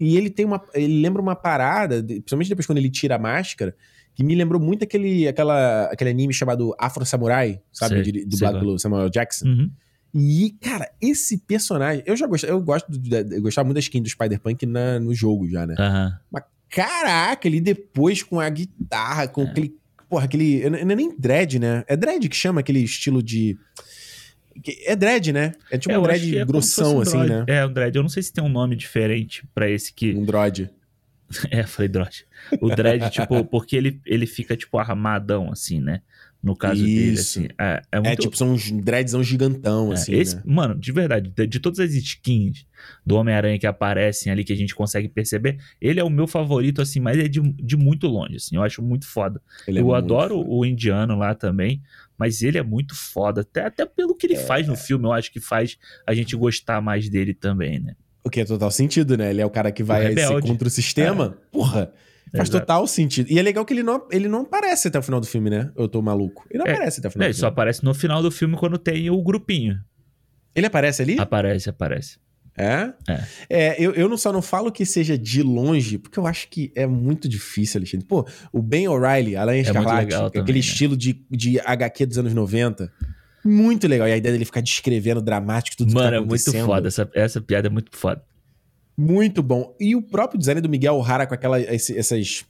E 0.00 0.16
ele 0.16 0.30
tem 0.30 0.44
uma. 0.44 0.60
Ele 0.74 1.00
lembra 1.00 1.22
uma 1.22 1.36
parada, 1.36 2.02
principalmente 2.02 2.48
depois 2.48 2.66
quando 2.66 2.78
ele 2.78 2.90
tira 2.90 3.14
a 3.14 3.18
máscara, 3.20 3.72
que 4.14 4.22
me 4.24 4.34
lembrou 4.34 4.60
muito 4.60 4.84
aquele, 4.84 5.26
aquela, 5.26 5.84
aquele 5.86 6.10
anime 6.10 6.32
chamado 6.34 6.74
Afro 6.78 7.04
Samurai, 7.06 7.60
sabe? 7.72 8.02
Sei, 8.02 8.12
De- 8.12 8.18
sei 8.20 8.28
dublado 8.28 8.54
qual. 8.56 8.64
pelo 8.64 8.78
Samuel 8.78 9.08
Jackson. 9.10 9.46
Uhum. 9.46 9.70
E, 10.14 10.54
cara, 10.60 10.90
esse 11.00 11.38
personagem. 11.38 12.02
Eu 12.06 12.14
já 12.16 12.26
gostei, 12.26 12.50
eu 12.50 12.60
gosto 12.60 12.86
eu 13.32 13.40
gostava 13.42 13.64
muito 13.64 13.76
da 13.76 13.80
skin 13.80 14.02
do 14.02 14.08
Spider-Punk 14.10 14.66
no 15.00 15.14
jogo 15.14 15.48
já, 15.48 15.66
né? 15.66 15.74
Aham. 15.78 16.18
Mas 16.30 16.44
caraca, 16.68 17.46
ele 17.48 17.60
depois 17.60 18.22
com 18.22 18.38
a 18.38 18.48
guitarra, 18.50 19.26
com 19.28 19.42
aquele. 19.42 19.74
Porra, 20.10 20.26
aquele. 20.26 20.68
Não 20.68 20.76
é 20.78 20.96
nem 20.96 21.16
dread, 21.18 21.58
né? 21.58 21.82
É 21.88 21.96
dread 21.96 22.28
que 22.28 22.36
chama 22.36 22.60
aquele 22.60 22.80
estilo 22.80 23.22
de. 23.22 23.56
É 24.84 24.94
dread, 24.94 25.32
né? 25.32 25.52
É 25.70 25.78
tipo 25.78 25.94
É, 25.94 25.98
um 25.98 26.02
dread 26.02 26.36
é 26.38 26.44
grossão, 26.44 26.98
um 26.98 27.00
assim, 27.00 27.16
né? 27.24 27.44
É, 27.48 27.64
um 27.64 27.72
dread. 27.72 27.96
Eu 27.96 28.02
não 28.02 28.10
sei 28.10 28.22
se 28.22 28.30
tem 28.30 28.44
um 28.44 28.50
nome 28.50 28.76
diferente 28.76 29.46
pra 29.54 29.70
esse 29.70 29.94
que. 29.94 30.14
Um 30.14 30.24
droid. 30.26 30.68
É, 31.50 31.62
falei 31.64 31.88
Droid. 31.88 32.26
O 32.60 32.68
dread, 32.74 33.10
tipo, 33.10 33.44
porque 33.46 33.76
ele, 33.76 34.00
ele 34.06 34.26
fica, 34.26 34.56
tipo, 34.56 34.78
armadão, 34.78 35.50
assim, 35.50 35.80
né? 35.80 36.02
No 36.42 36.56
caso 36.56 36.82
dele, 36.82 37.12
Isso. 37.12 37.38
assim. 37.38 37.48
É, 37.56 37.82
é 37.92 37.98
É, 37.98 38.00
muito. 38.00 38.20
tipo, 38.22 38.36
são 38.36 38.52
uns 38.52 38.68
dreadzão 38.72 39.22
gigantão, 39.22 39.92
é, 39.92 39.94
assim. 39.94 40.12
esse, 40.12 40.34
né? 40.34 40.42
Mano, 40.44 40.74
de 40.74 40.90
verdade, 40.90 41.30
de, 41.30 41.46
de 41.46 41.60
todas 41.60 41.78
as 41.78 41.94
skins 41.94 42.66
do 43.06 43.14
Homem-Aranha 43.14 43.56
que 43.60 43.66
aparecem 43.66 44.32
ali, 44.32 44.42
que 44.42 44.52
a 44.52 44.56
gente 44.56 44.74
consegue 44.74 45.08
perceber, 45.08 45.58
ele 45.80 46.00
é 46.00 46.04
o 46.04 46.10
meu 46.10 46.26
favorito, 46.26 46.82
assim, 46.82 46.98
mas 46.98 47.16
é 47.16 47.28
de, 47.28 47.40
de 47.40 47.76
muito 47.76 48.08
longe, 48.08 48.36
assim. 48.36 48.56
Eu 48.56 48.62
acho 48.64 48.82
muito 48.82 49.06
foda. 49.06 49.40
Ele 49.68 49.78
é 49.78 49.82
eu 49.82 49.94
adoro 49.94 50.34
foda. 50.38 50.50
o 50.50 50.66
indiano 50.66 51.14
lá 51.16 51.32
também, 51.32 51.80
mas 52.18 52.42
ele 52.42 52.58
é 52.58 52.62
muito 52.62 52.92
foda. 52.96 53.42
Até, 53.42 53.64
até 53.64 53.86
pelo 53.86 54.16
que 54.16 54.26
ele 54.26 54.34
É. 54.34 54.38
faz 54.44 54.66
no 54.66 54.74
filme, 54.74 55.04
eu 55.04 55.12
acho 55.12 55.30
que 55.30 55.38
faz 55.38 55.78
a 56.04 56.12
gente 56.12 56.34
gostar 56.34 56.80
mais 56.80 57.08
dele 57.08 57.34
também, 57.34 57.78
né? 57.78 57.94
O 58.24 58.30
que 58.30 58.40
é 58.40 58.44
total 58.44 58.70
sentido, 58.70 59.16
né? 59.16 59.30
Ele 59.30 59.40
é 59.40 59.46
o 59.46 59.50
cara 59.50 59.72
que 59.72 59.82
vai 59.82 60.12
ser 60.14 60.40
contra 60.40 60.68
o 60.68 60.70
sistema. 60.70 61.36
Porra, 61.50 61.92
faz 62.34 62.48
Exato. 62.48 62.60
total 62.60 62.86
sentido. 62.86 63.30
E 63.30 63.38
é 63.38 63.42
legal 63.42 63.64
que 63.64 63.74
ele 63.74 63.82
não, 63.82 64.06
ele 64.10 64.28
não 64.28 64.42
aparece 64.42 64.88
até 64.88 64.98
o 64.98 65.02
final 65.02 65.20
do 65.20 65.26
filme, 65.26 65.50
né? 65.50 65.70
Eu 65.76 65.88
tô 65.88 66.00
maluco. 66.00 66.46
Ele 66.50 66.60
não 66.60 66.66
É. 66.66 66.72
aparece 66.72 67.00
até 67.00 67.08
o 67.08 67.10
final 67.10 67.24
É, 67.26 67.28
ele 67.28 67.34
só 67.34 67.48
aparece 67.48 67.84
no 67.84 67.92
final 67.94 68.22
do 68.22 68.30
filme 68.30 68.56
quando 68.56 68.78
tem 68.78 69.10
o 69.10 69.20
grupinho. 69.22 69.78
Ele 70.54 70.66
aparece 70.66 71.02
ali? 71.02 71.18
Aparece, 71.18 71.68
aparece. 71.70 72.18
É? 72.56 72.92
É. 73.08 73.24
É, 73.48 73.82
eu, 73.82 73.92
eu 73.94 74.08
não, 74.08 74.16
só 74.18 74.30
não 74.30 74.42
falo 74.42 74.70
que 74.70 74.84
seja 74.84 75.16
de 75.16 75.42
longe, 75.42 75.96
porque 75.98 76.18
eu 76.18 76.26
acho 76.26 76.48
que 76.48 76.70
é 76.76 76.86
muito 76.86 77.26
difícil, 77.26 77.78
Alexandre. 77.78 78.06
Pô, 78.06 78.26
o 78.52 78.60
Ben 78.60 78.86
O'Reilly, 78.88 79.34
Escarlate, 79.60 80.04
legal 80.04 80.26
aquele 80.26 80.42
também, 80.42 80.54
né? 80.54 80.60
estilo 80.60 80.94
de, 80.96 81.24
de 81.30 81.58
HQ 81.60 82.06
dos 82.06 82.18
anos 82.18 82.34
90. 82.34 82.92
Muito 83.44 83.86
legal. 83.88 84.06
E 84.08 84.12
a 84.12 84.16
ideia 84.16 84.32
dele 84.32 84.44
ficar 84.44 84.60
descrevendo 84.60 85.20
dramático 85.20 85.76
tudo 85.76 85.88
que 85.88 85.94
Mano, 85.94 86.10
tá 86.10 86.16
é 86.16 86.18
muito 86.20 86.28
acontecendo. 86.34 86.66
foda. 86.66 86.88
Essa, 86.88 87.10
essa 87.14 87.40
piada 87.40 87.68
é 87.68 87.70
muito 87.70 87.96
foda. 87.96 88.22
Muito 88.96 89.42
bom. 89.42 89.74
E 89.80 89.96
o 89.96 90.02
próprio 90.02 90.38
design 90.38 90.60
do 90.60 90.68
Miguel 90.68 90.94
O'Hara 90.96 91.26
com 91.26 91.34
aquela, 91.34 91.60
esse, 91.60 91.96
essas. 91.96 92.44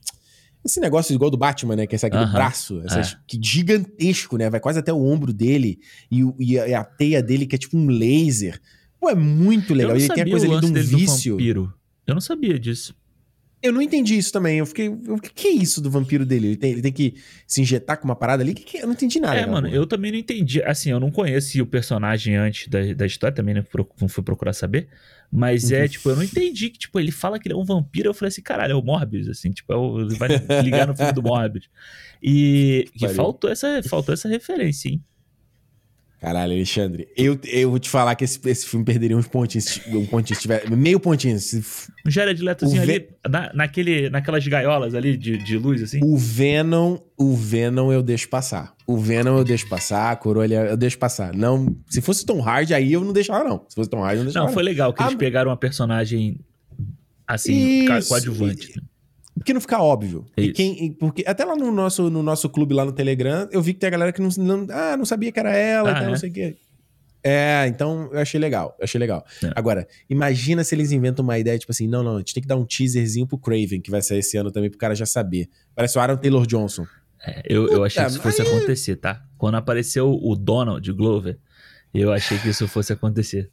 Esse 0.64 0.78
negócio 0.80 1.12
igual 1.14 1.30
do 1.30 1.36
Batman, 1.36 1.74
né? 1.74 1.86
Que 1.86 1.94
é 1.94 1.96
esse 1.96 2.06
aqui 2.06 2.16
do 2.16 2.22
Aham. 2.22 2.32
braço. 2.32 2.80
Essas, 2.84 3.12
É. 3.14 3.16
Que 3.26 3.38
gigantesco, 3.42 4.36
né? 4.36 4.48
Vai 4.50 4.60
quase 4.60 4.78
até 4.78 4.92
o 4.92 5.02
ombro 5.02 5.32
dele. 5.32 5.78
E, 6.10 6.22
e 6.38 6.58
a, 6.58 6.68
e 6.68 6.74
a 6.74 6.84
teia 6.84 7.22
dele, 7.22 7.46
que 7.46 7.56
é 7.56 7.58
tipo 7.58 7.76
um 7.76 7.86
laser. 7.88 8.60
Pô, 9.00 9.08
é 9.10 9.14
muito 9.14 9.74
legal. 9.74 9.92
eu 9.92 9.96
E 9.96 10.06
não 10.08 10.14
ele 10.14 10.14
tem 10.14 10.22
a 10.22 10.30
coisa 10.30 10.46
ali 10.46 10.60
de 10.60 10.66
um 10.66 10.72
do 10.72 10.82
vício. 10.98 11.32
vampiro. 11.34 11.74
Eu 12.06 12.14
não 12.14 12.20
sabia 12.20 12.58
disso. 12.58 12.94
Eu 13.62 13.72
não 13.72 13.80
entendi 13.80 14.16
isso 14.18 14.32
também. 14.32 14.58
Eu 14.58 14.66
fiquei. 14.66 14.88
O 14.88 15.20
que, 15.20 15.46
é 15.46 15.50
isso 15.52 15.80
do 15.80 15.88
vampiro 15.90 16.26
dele? 16.26 16.48
Ele 16.48 16.56
tem, 16.56 16.72
ele 16.72 16.82
tem 16.82 16.92
que 16.92 17.14
se 17.46 17.60
injetar 17.62 17.96
com 17.98 18.04
uma 18.04 18.16
parada 18.16 18.42
ali? 18.42 18.54
Que 18.54 18.64
que 18.64 18.78
é? 18.78 18.82
Eu 18.82 18.86
não 18.86 18.94
entendi 18.94 19.20
nada. 19.20 19.38
é, 19.38 19.46
mano, 19.46 19.68
porra. 19.68 19.76
eu 19.80 19.86
também 19.86 20.10
não 20.10 20.18
entendi. 20.18 20.60
Assim, 20.64 20.90
eu 20.90 20.98
não 20.98 21.10
conheci 21.10 21.62
o 21.62 21.66
personagem 21.66 22.34
antes 22.36 22.66
da, 22.68 22.92
da 22.92 23.06
história, 23.06 23.34
também 23.34 23.54
não, 23.54 23.62
pro- 23.62 23.88
não 24.00 24.08
fui 24.08 24.22
procurar 24.24 24.52
saber. 24.52 24.88
Mas 25.30 25.70
é, 25.72 25.82
Uhum. 25.82 25.88
tipo, 25.88 26.10
eu 26.10 26.16
não 26.16 26.22
entendi 26.22 26.68
que, 26.70 26.78
tipo, 26.78 26.98
ele 27.00 27.10
fala 27.12 27.38
que 27.38 27.46
ele 27.48 27.54
é 27.54 27.56
um 27.56 27.64
vampiro. 27.64 28.08
Eu 28.10 28.14
falei 28.14 28.28
assim, 28.28 28.42
caralho, 28.42 28.72
é 28.72 28.74
o 28.74 28.82
Morbius, 28.82 29.28
assim, 29.28 29.50
tipo, 29.50 29.72
é 29.72 29.76
o- 29.76 30.00
ele 30.00 30.16
vai 30.16 30.28
ligar 30.62 30.86
no 30.86 30.94
filme 30.96 31.12
do 31.12 31.22
Morbius. 31.22 31.68
E 32.22 32.86
Valeu. 33.00 33.14
faltou 33.16 33.50
essa, 33.50 33.80
faltou 33.88 34.12
essa 34.12 34.28
referência, 34.28 34.88
hein? 34.88 35.02
Caralho, 36.22 36.52
Alexandre. 36.52 37.08
Eu, 37.16 37.36
eu 37.44 37.68
vou 37.68 37.80
te 37.80 37.90
falar 37.90 38.14
que 38.14 38.22
esse, 38.22 38.38
esse 38.48 38.64
filme 38.64 38.84
perderia 38.86 39.16
uns 39.16 39.26
pontinhos. 39.26 39.80
Um 39.88 40.06
pontinho 40.06 40.36
se 40.36 40.42
tiver. 40.42 40.70
Meio 40.70 41.00
pontinho. 41.00 41.36
Se 41.40 41.60
Um 42.06 42.10
Jared 42.10 42.40
Letozinho 42.40 42.80
O 42.80 42.84
ali, 42.84 43.08
na, 43.28 43.52
naquele, 43.52 44.08
naquelas 44.08 44.46
gaiolas 44.46 44.94
ali 44.94 45.16
de, 45.16 45.36
de 45.36 45.58
luz, 45.58 45.82
assim. 45.82 45.98
O 46.00 46.16
Venom, 46.16 46.98
o 47.18 47.34
Venom 47.34 47.90
eu 47.92 48.04
deixo 48.04 48.28
passar. 48.28 48.72
O 48.86 48.96
Venom 48.96 49.36
eu 49.36 49.42
deixo 49.42 49.68
passar, 49.68 50.12
a 50.12 50.16
coroa 50.16 50.46
eu 50.46 50.76
deixo 50.76 50.96
passar. 50.96 51.34
Não, 51.34 51.76
se 51.90 52.00
fosse 52.00 52.24
Tom 52.24 52.40
Hardy, 52.40 52.72
aí 52.72 52.92
eu 52.92 53.00
não 53.04 53.12
deixava, 53.12 53.42
não. 53.42 53.66
Se 53.68 53.74
fosse 53.74 53.90
Tom 53.90 53.98
Hardy, 54.04 54.18
eu 54.18 54.18
não 54.18 54.26
deixava. 54.26 54.46
Não, 54.46 54.54
foi 54.54 54.62
legal 54.62 54.92
que 54.94 55.02
Ah, 55.02 55.06
eles 55.06 55.16
pegaram 55.18 55.50
uma 55.50 55.56
personagem 55.56 56.38
assim, 57.26 57.84
Isso. 57.84 58.08
coadjuvante. 58.08 58.68
né? 58.76 58.82
Porque 59.34 59.52
não 59.54 59.60
fica 59.60 59.80
óbvio. 59.82 60.26
E 60.36 60.44
Isso. 60.46 60.52
quem, 60.54 60.84
e 60.84 60.90
porque 60.90 61.24
até 61.26 61.44
lá 61.44 61.56
no 61.56 61.72
nosso, 61.72 62.10
no 62.10 62.22
nosso 62.22 62.48
clube 62.50 62.74
lá 62.74 62.84
no 62.84 62.92
Telegram, 62.92 63.48
eu 63.50 63.62
vi 63.62 63.72
que 63.74 63.80
tem 63.80 63.88
a 63.88 63.90
galera 63.90 64.12
que 64.12 64.20
não, 64.20 64.28
não, 64.38 64.66
ah, 64.70 64.96
não 64.96 65.04
sabia 65.04 65.32
que 65.32 65.40
era 65.40 65.54
ela, 65.56 65.88
Ah, 65.88 65.92
então 65.92 66.04
é? 66.06 66.10
não 66.10 66.16
sei 66.16 66.30
o 66.30 66.32
quê. 66.32 66.56
É, 67.24 67.66
então 67.68 68.10
eu 68.12 68.18
achei 68.18 68.38
legal, 68.40 68.74
eu 68.78 68.84
achei 68.84 68.98
legal. 68.98 69.24
É. 69.44 69.52
Agora, 69.54 69.86
imagina 70.10 70.64
se 70.64 70.74
eles 70.74 70.90
inventam 70.90 71.22
uma 71.24 71.38
ideia, 71.38 71.56
tipo 71.58 71.70
assim, 71.70 71.86
não, 71.86 72.02
não, 72.02 72.16
a 72.16 72.18
gente 72.18 72.34
tem 72.34 72.42
que 72.42 72.48
dar 72.48 72.56
um 72.56 72.64
teaserzinho 72.64 73.26
pro 73.26 73.38
Craven, 73.38 73.80
que 73.80 73.90
vai 73.92 74.02
sair 74.02 74.18
esse 74.18 74.36
ano 74.36 74.50
também, 74.50 74.68
pro 74.68 74.78
cara 74.78 74.94
já 74.94 75.06
saber. 75.06 75.48
Parece 75.74 75.96
o 75.96 76.00
Aaron 76.00 76.16
Taylor 76.16 76.44
Johnson. 76.46 76.84
É, 77.24 77.42
eu, 77.48 77.68
eu 77.68 77.84
achei 77.84 78.02
que 78.04 78.10
isso 78.10 78.20
fosse 78.20 78.42
mas- 78.42 78.52
acontecer, 78.52 78.96
tá? 78.96 79.22
Quando 79.38 79.54
apareceu 79.54 80.12
o 80.20 80.34
Donald 80.34 80.92
Glover, 80.92 81.38
eu 81.94 82.12
achei 82.12 82.36
que 82.38 82.48
isso 82.48 82.66
fosse 82.66 82.92
acontecer. 82.92 83.48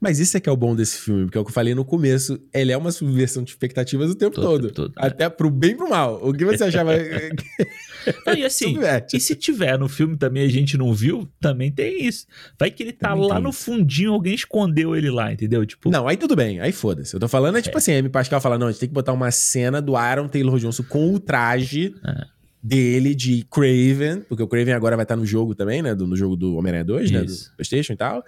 Mas 0.00 0.18
isso 0.18 0.36
é 0.36 0.40
que 0.40 0.48
é 0.48 0.52
o 0.52 0.56
bom 0.56 0.74
desse 0.74 0.98
filme, 0.98 1.24
porque 1.24 1.38
é 1.38 1.40
o 1.40 1.44
que 1.44 1.50
eu 1.50 1.54
falei 1.54 1.74
no 1.74 1.84
começo, 1.84 2.38
ele 2.52 2.72
é 2.72 2.76
uma 2.76 2.90
subversão 2.92 3.42
de 3.42 3.50
expectativas 3.50 4.10
o 4.10 4.14
tempo 4.14 4.34
Todo, 4.36 4.44
todo. 4.44 4.60
tempo 4.62 4.74
todo, 4.74 4.92
é. 4.96 5.06
Até 5.06 5.28
pro 5.28 5.50
bem 5.50 5.70
e 5.72 5.74
pro 5.74 5.88
mal. 5.88 6.20
O 6.22 6.32
que 6.32 6.44
você 6.44 6.64
achava 6.64 6.92
Não, 8.26 8.34
e 8.34 8.44
assim, 8.44 8.66
subverte? 8.74 9.16
e 9.16 9.20
se 9.20 9.34
tiver 9.36 9.78
no 9.78 9.88
filme 9.88 10.16
também 10.16 10.42
a 10.44 10.48
gente 10.48 10.76
não 10.76 10.92
viu, 10.92 11.28
também 11.40 11.70
tem 11.70 12.04
isso. 12.06 12.26
Vai 12.58 12.70
que 12.70 12.82
ele 12.82 12.92
tá 12.92 13.10
Também 13.10 13.28
lá 13.28 13.40
no 13.40 13.50
isso. 13.50 13.60
fundinho, 13.64 14.12
alguém 14.12 14.34
escondeu 14.34 14.96
ele 14.96 15.10
lá, 15.10 15.32
entendeu? 15.32 15.64
Tipo, 15.64 15.90
Não, 15.90 16.08
aí 16.08 16.16
tudo 16.16 16.34
bem, 16.34 16.58
aí 16.60 16.72
foda-se. 16.72 17.14
Eu 17.14 17.20
tô 17.20 17.28
falando, 17.28 17.58
é 17.58 17.62
tipo 17.62 17.78
assim, 17.78 17.92
a 17.92 17.98
M. 17.98 18.08
Pascal 18.08 18.40
fala, 18.40 18.58
não, 18.58 18.66
a 18.66 18.70
gente 18.70 18.80
tem 18.80 18.88
que 18.88 18.94
botar 18.94 19.12
uma 19.12 19.30
cena 19.30 19.80
do 19.80 19.96
Aaron 19.96 20.26
Taylor 20.28 20.58
Johnson 20.58 20.82
com 20.84 21.14
o 21.14 21.20
traje 21.20 21.94
É. 22.04 22.24
dele 22.62 23.14
de 23.14 23.44
Craven, 23.50 24.22
porque 24.28 24.42
o 24.42 24.48
Craven 24.48 24.74
agora 24.74 24.96
vai 24.96 25.04
estar 25.04 25.16
no 25.16 25.24
jogo 25.26 25.54
também, 25.54 25.80
né? 25.82 25.94
do- 25.94 26.06
no 26.06 26.16
jogo 26.16 26.34
do 26.36 26.54
Homem-Aranha 26.56 26.84
2, 26.84 27.10
né? 27.10 27.20
Do 27.20 27.26
Isso. 27.26 27.52
Playstation 27.56 27.92
e 27.92 27.96
tal. 27.96 28.24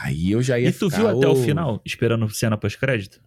Aí 0.00 0.32
eu 0.32 0.42
já 0.42 0.58
ia 0.58 0.68
e 0.68 0.72
tu 0.72 0.88
ficar 0.90 0.96
viu 0.98 1.08
até 1.08 1.26
o 1.28 1.32
o- 1.32 1.36
final, 1.36 1.80
esperando 1.84 2.28
cena 2.30 2.56
pós-crédito? 2.56 3.20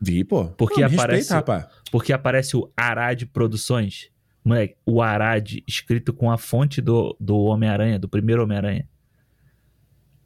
Vi, 0.00 0.22
pô. 0.24 0.46
Porque 0.48 0.86
me 0.86 0.94
aparece- 0.94 1.32
respeita. 1.34 1.68
Porque 1.90 2.12
aparece 2.12 2.56
o 2.56 2.70
Arad 2.76 3.22
Produções. 3.32 4.10
Moleque, 4.44 4.76
o 4.86 5.02
Arad 5.02 5.56
escrito 5.66 6.12
com 6.12 6.30
a 6.30 6.38
fonte 6.38 6.80
do, 6.80 7.16
do 7.18 7.36
Homem-Aranha, 7.38 7.98
do 7.98 8.08
primeiro 8.08 8.42
Homem-Aranha. 8.44 8.86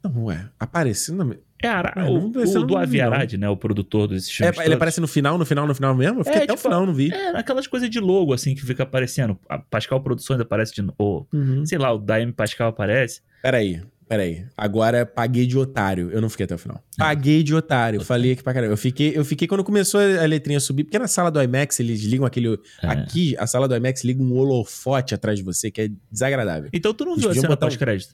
Não, 0.03 0.25
ué, 0.25 0.49
apareceu... 0.59 1.13
Não, 1.15 1.35
É 1.61 1.67
Ara, 1.67 1.93
Ué, 2.03 2.09
o, 2.09 2.13
não- 2.13 2.27
o 2.29 2.53
não 2.53 2.65
do 2.65 2.75
vi, 2.75 2.81
Avi 2.81 2.97
não. 2.97 3.05
Arad, 3.13 3.33
né? 3.33 3.49
O 3.49 3.55
produtor 3.55 4.07
desses 4.07 4.29
é, 4.29 4.33
filmes. 4.33 4.57
ele 4.57 4.63
todos. 4.65 4.75
aparece 4.75 4.99
no 5.01 5.07
final, 5.07 5.37
no 5.37 5.45
final, 5.45 5.67
no 5.67 5.75
final 5.75 5.95
mesmo? 5.95 6.19
Eu 6.21 6.23
fiquei 6.25 6.41
É, 6.41 6.43
até 6.43 6.53
o 6.53 6.55
tipo, 6.55 6.67
final, 6.67 6.85
não 6.85 6.93
vi. 6.93 7.11
É, 7.13 7.37
aquelas 7.37 7.67
coisas 7.67 7.89
de 7.89 7.99
logo, 7.99 8.33
assim, 8.33 8.55
que 8.55 8.61
fica 8.65 8.81
aparecendo. 8.83 9.37
A 9.47 9.59
Pascal 9.59 10.01
Produções 10.01 10.39
aparece 10.39 10.73
de 10.73 10.81
novo. 10.81 11.27
Uhum. 11.31 11.63
Sei 11.65 11.77
lá, 11.77 11.93
o 11.93 11.99
da 11.99 12.19
M 12.19 12.31
Pascal 12.33 12.69
aparece. 12.69 13.21
Peraí, 13.43 13.81
peraí. 14.11 14.45
Agora 14.57 15.05
paguei 15.05 15.47
de 15.47 15.57
otário. 15.57 16.11
Eu 16.11 16.19
não 16.19 16.29
fiquei 16.29 16.43
até 16.43 16.53
o 16.53 16.57
final. 16.57 16.83
Paguei 16.97 17.41
de 17.43 17.55
otário. 17.55 18.01
Falei 18.03 18.33
aqui 18.33 18.43
pra 18.43 18.53
caramba. 18.53 18.73
Eu 18.73 18.77
fiquei, 18.77 19.13
eu 19.17 19.23
fiquei 19.23 19.47
quando 19.47 19.63
começou 19.63 20.01
a 20.01 20.25
letrinha 20.25 20.59
subir, 20.59 20.83
porque 20.83 20.99
na 20.99 21.07
sala 21.07 21.31
do 21.31 21.41
IMAX 21.41 21.79
eles 21.79 22.01
ligam 22.03 22.25
aquele. 22.25 22.59
É. 22.83 22.87
Aqui, 22.87 23.37
a 23.39 23.47
sala 23.47 23.69
do 23.69 23.75
IMAX 23.75 24.03
liga 24.03 24.21
um 24.21 24.33
holofote 24.33 25.15
atrás 25.15 25.39
de 25.39 25.45
você, 25.45 25.71
que 25.71 25.81
é 25.83 25.89
desagradável. 26.11 26.69
Então 26.73 26.93
tu 26.93 27.05
não 27.05 27.13
Eles 27.13 27.21
viu 27.23 27.31
a 27.31 27.35
cena 27.35 27.47
botar 27.47 27.65
um- 27.67 27.69
pós-crédito? 27.69 28.13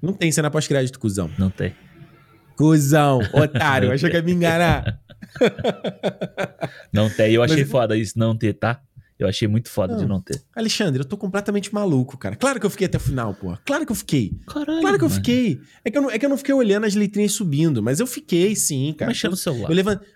Não 0.00 0.12
tem 0.14 0.32
cena 0.32 0.50
pós-crédito, 0.50 0.98
cuzão. 0.98 1.30
Não 1.38 1.50
tem. 1.50 1.74
Cuzão, 2.56 3.20
otário, 3.34 3.92
achou 3.92 4.08
que 4.08 4.16
ia 4.16 4.22
me 4.22 4.32
enganar. 4.32 5.00
Não 6.92 7.10
tem. 7.10 7.32
Eu 7.32 7.42
achei 7.42 7.62
Mas- 7.62 7.70
foda 7.70 7.96
isso 7.96 8.18
não 8.18 8.36
ter, 8.36 8.54
tá? 8.54 8.80
Eu 9.24 9.28
achei 9.30 9.48
muito 9.48 9.68
foda 9.68 9.96
de 9.96 10.06
Não. 10.06 10.20
ter. 10.20 10.42
Alexandre, 10.54 11.00
eu 11.00 11.04
tô 11.04 11.16
completamente 11.16 11.72
maluco, 11.74 12.16
cara. 12.18 12.36
Claro 12.36 12.60
que 12.60 12.66
eu 12.66 12.70
fiquei 12.70 12.86
até 12.86 12.96
o 12.98 13.00
final, 13.00 13.34
pô. 13.34 13.56
Claro 13.64 13.84
que 13.86 13.92
eu 13.92 13.96
fiquei. 13.96 14.32
Caralho. 14.46 14.80
Claro 14.80 14.98
que 14.98 15.04
eu 15.04 15.08
mano. 15.08 15.20
fiquei. 15.20 15.60
É 15.84 15.90
que 15.90 15.98
eu, 15.98 16.02
não, 16.02 16.10
é 16.10 16.18
que 16.18 16.24
eu 16.24 16.30
não 16.30 16.36
fiquei 16.36 16.54
olhando 16.54 16.84
as 16.84 16.94
letrinhas 16.94 17.32
subindo, 17.32 17.82
mas 17.82 18.00
eu 18.00 18.06
fiquei 18.06 18.54
sim, 18.56 18.94
cara. 18.96 19.08
Mexendo 19.10 19.32
no 19.32 19.36
celular. 19.36 19.68
Eu 19.70 19.74
levantei. 19.74 20.08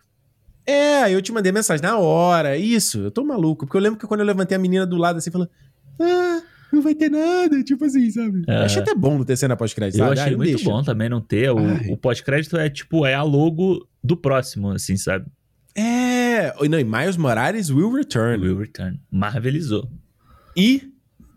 É, 0.66 1.10
eu 1.14 1.22
te 1.22 1.32
mandei 1.32 1.50
mensagem 1.50 1.82
na 1.82 1.96
hora. 1.98 2.56
Isso, 2.56 2.98
eu 3.00 3.10
tô 3.10 3.24
maluco. 3.24 3.64
Porque 3.64 3.76
eu 3.76 3.80
lembro 3.80 3.98
que 3.98 4.06
quando 4.06 4.20
eu 4.20 4.26
levantei 4.26 4.54
a 4.56 4.60
menina 4.60 4.86
do 4.86 4.96
lado 4.96 5.16
assim, 5.16 5.30
falando: 5.30 5.48
Ah, 5.98 6.42
não 6.72 6.82
vai 6.82 6.94
ter 6.94 7.10
nada. 7.10 7.62
Tipo 7.64 7.86
assim, 7.86 8.10
sabe? 8.10 8.42
É. 8.46 8.56
Eu 8.58 8.62
achei 8.64 8.82
até 8.82 8.94
bom 8.94 9.16
não 9.16 9.24
ter 9.24 9.36
cena 9.36 9.56
pós-crédito. 9.56 9.98
Eu 9.98 10.08
sabe? 10.08 10.20
achei 10.20 10.34
Ah, 10.34 10.36
muito 10.36 10.50
deixa. 10.50 10.64
bom 10.64 10.82
também 10.82 11.08
não 11.08 11.20
ter. 11.22 11.50
O, 11.50 11.92
o 11.92 11.96
pós-crédito 11.96 12.56
é 12.58 12.68
tipo, 12.68 13.06
é 13.06 13.14
a 13.14 13.22
logo 13.22 13.88
do 14.04 14.14
próximo, 14.16 14.70
assim, 14.72 14.96
sabe? 14.96 15.24
É. 15.74 16.17
e 16.62 16.68
Não, 16.68 16.78
e 16.78 16.84
Miles 16.84 17.16
Morales 17.16 17.70
will 17.70 17.92
return. 17.92 18.42
Will 18.44 18.58
Return. 18.58 19.00
Marvelizou. 19.10 19.90
E 20.56 20.92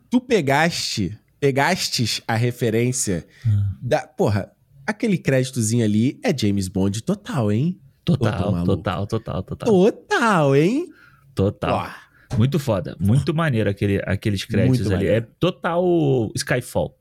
tu 0.09 0.19
pegaste, 0.19 1.17
pegastes 1.39 2.21
a 2.27 2.35
referência 2.35 3.25
Ah. 3.45 3.75
da. 3.81 4.07
Porra, 4.07 4.51
aquele 4.85 5.17
créditozinho 5.17 5.83
ali 5.85 6.19
é 6.23 6.35
James 6.37 6.67
Bond 6.67 7.01
total, 7.03 7.51
hein? 7.51 7.79
Total, 8.03 8.63
total, 8.65 9.05
total, 9.07 9.43
total. 9.43 9.67
Total, 9.69 10.55
hein? 10.55 10.87
Total. 11.35 11.75
Ó, 12.31 12.35
Muito 12.37 12.57
foda. 12.59 12.95
Muito 12.99 13.33
maneiro 13.33 13.69
aquele, 13.69 14.01
aqueles 14.05 14.43
créditos 14.45 14.79
Muito 14.81 14.93
ali. 14.93 15.05
maneiro. 15.05 15.25
É 15.25 15.27
total 15.39 16.31
Skyfall. 16.35 16.97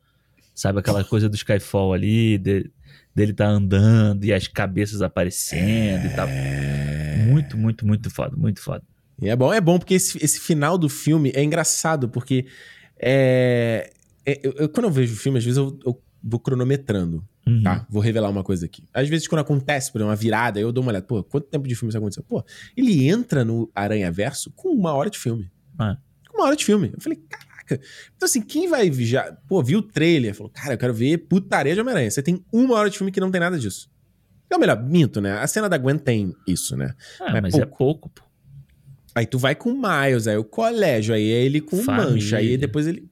Sabe 0.55 0.81
aquela 0.81 1.03
coisa 1.05 1.29
do 1.29 1.37
Skyfall 1.37 1.93
ali, 1.95 2.37
de- 2.37 2.71
dele 3.15 3.33
tá 3.33 3.47
andando 3.47 4.25
e 4.25 4.33
as 4.33 4.47
cabeças 4.49 5.01
aparecendo 5.03 6.05
e 6.07 6.15
tal. 6.15 6.27
Muito, 7.31 7.57
muito, 7.57 7.87
muito 7.87 8.11
foda, 8.11 8.37
muito 8.37 8.61
foda. 8.61 8.83
E 9.21 9.29
é 9.29 9.37
bom, 9.37 9.53
é 9.53 9.61
bom 9.61 9.79
porque 9.79 9.95
esse, 9.95 10.19
esse 10.25 10.41
final 10.41 10.77
do 10.79 10.89
filme 10.89 11.31
é 11.35 11.43
engraçado, 11.45 12.09
porque 12.09 12.47
é, 12.99 13.91
é- 14.25 14.41
eu- 14.43 14.53
eu- 14.57 14.69
quando 14.69 14.85
eu 14.87 14.91
vejo 14.91 15.15
o 15.15 15.17
filme, 15.17 15.39
às 15.39 15.45
vezes 15.45 15.59
eu, 15.59 15.79
eu 15.85 16.01
vou 16.23 16.39
cronometrando, 16.41 17.25
Uhum. 17.47 17.63
tá? 17.63 17.87
Vou 17.91 18.03
revelar 18.03 18.29
uma 18.31 18.45
coisa 18.45 18.67
aqui. 18.67 18.85
Às 18.93 19.09
vezes, 19.09 19.27
quando 19.27 19.41
acontece, 19.41 19.91
por 19.91 19.99
exemplo, 19.99 20.11
uma 20.11 20.17
virada, 20.17 20.61
eu 20.61 20.71
dou 20.73 20.83
uma 20.83 20.91
olhada, 20.91 21.07
pô, 21.07 21.23
quanto 21.25 21.47
tempo 21.49 21.67
de 21.67 21.75
filme 21.75 21.89
isso 21.91 21.99
aconteceu? 21.99 22.23
Pô, 22.23 22.45
ele 22.77 23.09
entra 23.09 23.45
no 23.45 23.71
Aranha 23.75 24.11
Verso 24.13 24.51
com 24.55 24.69
uma 24.69 24.93
hora 24.93 25.09
de 25.11 25.19
filme. 25.19 25.51
Ah. 25.79 25.97
Com 26.29 26.39
uma 26.39 26.47
hora 26.47 26.57
de 26.57 26.65
filme. 26.65 26.91
Eu 26.95 27.01
falei, 27.01 27.19
caraca. 27.29 27.81
Então, 28.17 28.27
assim, 28.27 28.43
quem 28.43 28.69
vai 28.69 28.93
já. 28.93 29.33
Pô, 29.49 29.63
viu 29.63 29.79
o 29.79 29.83
trailer, 29.83 30.35
falou, 30.35 30.51
cara, 30.51 30.75
eu 30.75 30.79
quero 30.79 30.93
ver 30.93 31.19
putaria 31.19 31.75
de 31.75 31.81
Homem-Aranha. 31.81 32.11
Você 32.11 32.23
tem 32.23 32.45
uma 32.53 32.75
hora 32.75 32.91
de 32.91 32.99
filme 32.99 33.11
que 33.13 33.21
não 33.21 33.31
tem 33.31 33.41
nada 33.41 33.59
disso. 33.59 33.89
Ou 34.53 34.59
melhor, 34.59 34.83
minto, 34.83 35.21
né? 35.21 35.39
A 35.39 35.47
cena 35.47 35.69
da 35.69 35.79
Gwen 35.79 35.97
tem 35.99 36.35
isso, 36.47 36.77
né? 36.77 36.93
Ah, 37.21 37.33
Mas 37.33 37.43
mas 37.43 37.53
pouco. 37.53 37.63
é 37.63 37.77
pouco, 37.79 38.09
pô. 38.11 38.23
Aí 39.15 39.27
tu 39.27 39.39
vai 39.39 39.55
com 39.55 39.71
o 39.71 39.75
Miles, 39.75 40.27
aí 40.27 40.37
o 40.37 40.45
colégio, 40.45 41.15
aí 41.15 41.31
é 41.31 41.45
ele 41.45 41.61
com 41.61 41.77
Família. 41.83 42.11
Mancha, 42.11 42.37
aí 42.37 42.57
depois 42.57 42.87
ele. 42.87 43.09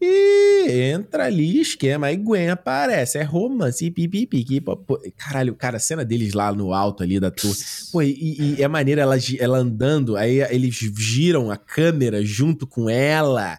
E 0.00 0.90
entra 0.92 1.24
ali, 1.26 1.60
esquema, 1.60 2.08
aí 2.08 2.16
Gwen 2.16 2.50
aparece, 2.50 3.16
é 3.18 3.22
romance, 3.22 3.90
pipipi, 3.90 4.60
pô. 4.60 4.76
Caralho, 5.16 5.54
cara, 5.54 5.76
a 5.78 5.80
cena 5.80 6.04
deles 6.04 6.34
lá 6.34 6.52
no 6.52 6.72
alto 6.74 7.02
ali 7.02 7.18
da 7.18 7.30
torre. 7.30 7.56
Pô, 7.90 8.02
e, 8.02 8.56
e 8.58 8.62
é 8.62 8.68
maneira 8.68 9.02
ela, 9.02 9.16
ela 9.38 9.58
andando, 9.58 10.16
aí 10.16 10.40
eles 10.50 10.74
giram 10.74 11.50
a 11.50 11.56
câmera 11.56 12.24
junto 12.24 12.66
com 12.66 12.90
ela. 12.90 13.58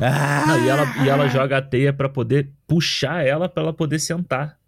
Ah! 0.00 0.44
Não, 0.48 0.64
e, 0.64 0.68
ela, 0.68 1.04
e 1.04 1.08
ela 1.08 1.28
joga 1.28 1.58
a 1.58 1.62
teia 1.62 1.92
pra 1.92 2.08
poder 2.08 2.50
puxar 2.66 3.24
ela 3.24 3.48
pra 3.48 3.62
ela 3.62 3.72
poder 3.72 3.98
sentar. 3.98 4.58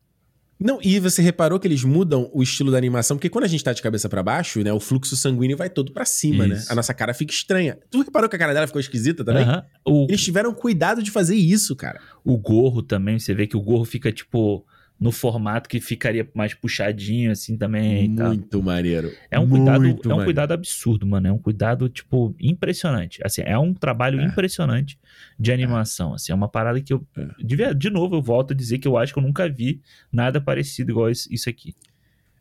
Não, 0.60 0.80
e 0.82 0.98
você 0.98 1.22
reparou 1.22 1.60
que 1.60 1.68
eles 1.68 1.84
mudam 1.84 2.28
o 2.32 2.42
estilo 2.42 2.72
da 2.72 2.78
animação, 2.78 3.16
porque 3.16 3.28
quando 3.28 3.44
a 3.44 3.48
gente 3.48 3.62
tá 3.62 3.72
de 3.72 3.80
cabeça 3.80 4.08
pra 4.08 4.22
baixo, 4.24 4.60
né, 4.62 4.72
o 4.72 4.80
fluxo 4.80 5.16
sanguíneo 5.16 5.56
vai 5.56 5.70
todo 5.70 5.92
pra 5.92 6.04
cima, 6.04 6.46
né? 6.48 6.56
Isso. 6.56 6.72
A 6.72 6.74
nossa 6.74 6.92
cara 6.92 7.14
fica 7.14 7.32
estranha. 7.32 7.78
Tu 7.90 8.02
reparou 8.02 8.28
que 8.28 8.34
a 8.34 8.38
cara 8.38 8.52
dela 8.52 8.66
ficou 8.66 8.80
esquisita 8.80 9.24
também? 9.24 9.46
O, 9.86 10.06
Eles 10.08 10.24
tiveram 10.24 10.52
cuidado 10.52 11.02
de 11.02 11.10
fazer 11.12 11.36
isso, 11.36 11.76
cara. 11.76 12.00
o 12.24 12.36
gorro 12.36 12.82
também, 12.82 13.18
você 13.18 13.32
vê 13.34 13.46
que 13.46 13.56
o 13.56 13.60
gorro 13.60 13.84
fica, 13.84 14.10
tipo, 14.10 14.66
no 15.00 15.12
formato 15.12 15.68
que 15.68 15.80
ficaria 15.80 16.28
mais 16.34 16.54
puxadinho, 16.54 17.30
assim, 17.30 17.56
também. 17.56 18.08
Muito 18.08 18.60
maneiro. 18.60 19.12
É 19.30 19.38
um 19.38 19.48
cuidado, 19.48 19.80
Muito 19.80 20.02
é 20.02 20.06
um 20.08 20.10
maneiro. 20.10 20.24
cuidado 20.24 20.52
absurdo, 20.52 21.06
mano. 21.06 21.28
É 21.28 21.32
um 21.32 21.38
cuidado, 21.38 21.88
tipo, 21.88 22.34
impressionante. 22.40 23.20
Assim, 23.24 23.42
é 23.44 23.56
um 23.56 23.72
trabalho 23.72 24.20
É. 24.20 24.24
impressionante 24.24 24.98
de 25.38 25.52
animação. 25.52 26.14
Assim, 26.14 26.32
é 26.32 26.34
uma 26.34 26.48
parada 26.48 26.80
que 26.80 26.92
eu. 26.92 27.06
É. 27.16 27.26
De, 27.44 27.74
de 27.74 27.90
novo, 27.90 28.16
eu 28.16 28.22
volto 28.22 28.52
a 28.52 28.56
dizer 28.56 28.78
que 28.78 28.88
eu 28.88 28.96
acho 28.96 29.12
que 29.12 29.18
eu 29.18 29.22
nunca 29.22 29.48
vi 29.48 29.80
nada 30.12 30.40
parecido 30.40 30.90
igual 30.90 31.10
isso 31.10 31.48
aqui. 31.48 31.74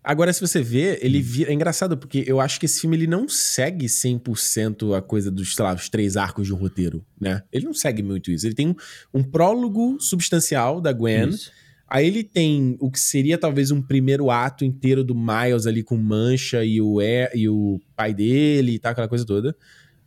Agora, 0.03 0.31
se 0.31 0.39
você 0.39 0.61
vê, 0.61 0.93
Hum. 0.93 0.97
ele 1.01 1.21
vira... 1.21 1.51
É 1.51 1.53
engraçado, 1.53 1.97
porque 1.97 2.23
eu 2.25 2.39
acho 2.39 2.59
que 2.59 2.65
esse 2.65 2.79
filme 2.79 2.95
ele 2.95 3.07
não 3.07 3.27
segue 3.27 3.87
100% 3.87 4.95
a 4.97 5.01
coisa 5.01 5.29
dos, 5.29 5.53
sei 5.53 5.65
lá, 5.65 5.73
os 5.73 5.89
três 5.89 6.15
arcos 6.15 6.47
de 6.47 6.53
um 6.53 6.57
roteiro, 6.57 7.05
né? 7.19 7.41
Ele 7.51 7.65
não 7.65 7.73
segue 7.73 8.01
muito 8.01 8.31
isso. 8.31 8.47
Ele 8.47 8.55
tem 8.55 8.67
um, 8.69 8.75
um 9.13 9.21
prólogo 9.23 9.97
substancial 9.99 10.79
da 10.79 10.93
Gwen. 10.93 11.29
Isso. 11.29 11.51
Aí 11.89 12.07
ele 12.07 12.23
tem 12.23 12.77
o 12.79 12.89
que 12.89 12.99
seria 12.99 13.37
talvez 13.37 13.69
um 13.71 13.81
primeiro 13.81 14.29
ato 14.31 14.63
inteiro 14.65 15.03
do 15.03 15.13
Miles 15.15 15.65
ali 15.67 15.83
com 15.83 15.95
Mancha 15.97 16.63
e 16.63 16.81
o, 16.81 17.01
e, 17.01 17.29
e 17.35 17.49
o 17.49 17.79
pai 17.95 18.13
dele 18.13 18.73
e 18.75 18.79
tal, 18.79 18.91
aquela 18.93 19.07
coisa 19.09 19.25
toda. 19.25 19.55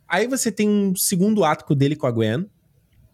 Aí 0.07 0.27
você 0.27 0.51
tem 0.51 0.67
um 0.69 0.95
segundo 0.95 1.43
ato 1.43 1.63
com- 1.65 1.75
dele 1.75 1.95
com 1.95 2.05
a 2.07 2.11
Gwen, 2.11 2.45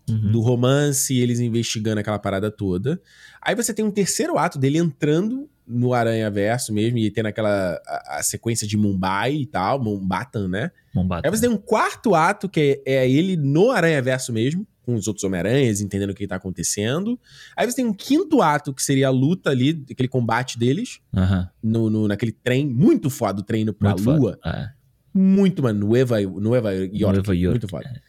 Uhum. 0.10 0.32
do 0.32 0.40
romance 0.42 1.14
e 1.14 1.20
eles 1.20 1.40
investigando 1.42 2.00
aquela 2.00 2.18
parada 2.18 2.50
toda. 2.50 3.02
Aí 3.42 3.54
você 3.56 3.74
tem 3.74 3.84
um 3.84 3.92
terceiro 3.92 4.38
ato 4.38 4.58
dele 4.58 4.78
entrando 4.78 5.50
no 5.68 5.94
Aranha 5.94 6.32
Verso 6.32 6.72
mesmo 6.74 6.98
e 6.98 7.12
tendo 7.12 7.26
aquela 7.26 7.78
a, 7.86 8.20
a 8.20 8.24
sequência 8.24 8.66
de 8.66 8.78
Mumbai 8.78 9.34
e 9.36 9.46
tal, 9.46 9.84
Mumbatan, 9.84 10.48
né? 10.48 10.72
Mombata. 10.96 11.28
Aí 11.28 11.32
você 11.36 11.42
tem 11.42 11.50
um 11.50 11.58
quarto 11.58 12.16
ato 12.16 12.48
que 12.48 12.82
é, 12.86 12.96
é 13.04 13.10
ele 13.12 13.36
no 13.36 13.70
Aranha 13.72 14.02
Verso 14.02 14.32
mesmo, 14.32 14.66
com 14.82 14.96
os 14.96 15.10
outros 15.10 15.26
Homem-Aranhas, 15.26 15.82
entendendo 15.82 16.12
o 16.12 16.16
que 16.16 16.26
tá 16.26 16.38
acontecendo. 16.38 17.20
Aí 17.54 17.70
você 17.70 17.76
tem 17.76 17.86
um 17.86 17.94
quinto 17.94 18.42
ato 18.42 18.74
que 18.74 18.82
seria 18.82 19.08
a 19.10 19.12
luta 19.12 19.50
ali, 19.50 19.84
aquele 19.92 20.08
combate 20.08 20.58
deles 20.58 21.02
Aham. 21.14 21.50
no, 21.62 21.90
no- 21.90 22.08
naquele 22.08 22.32
trem, 22.32 22.66
muito 22.66 23.10
foda 23.10 23.42
o 23.42 23.44
trem 23.44 23.64
indo 23.64 23.74
pra 23.74 23.90
Muito 23.90 24.04
foda. 24.04 24.18
lua. 24.18 24.40
É. 24.46 24.70
Muito, 25.14 25.62
mano. 25.64 25.80
Nueva, 25.86 26.22
Nueva 26.22 26.74
York. 26.74 27.00
Nueva 27.02 27.36
York, 27.36 27.50
Muito 27.60 27.68
foda. 27.68 28.02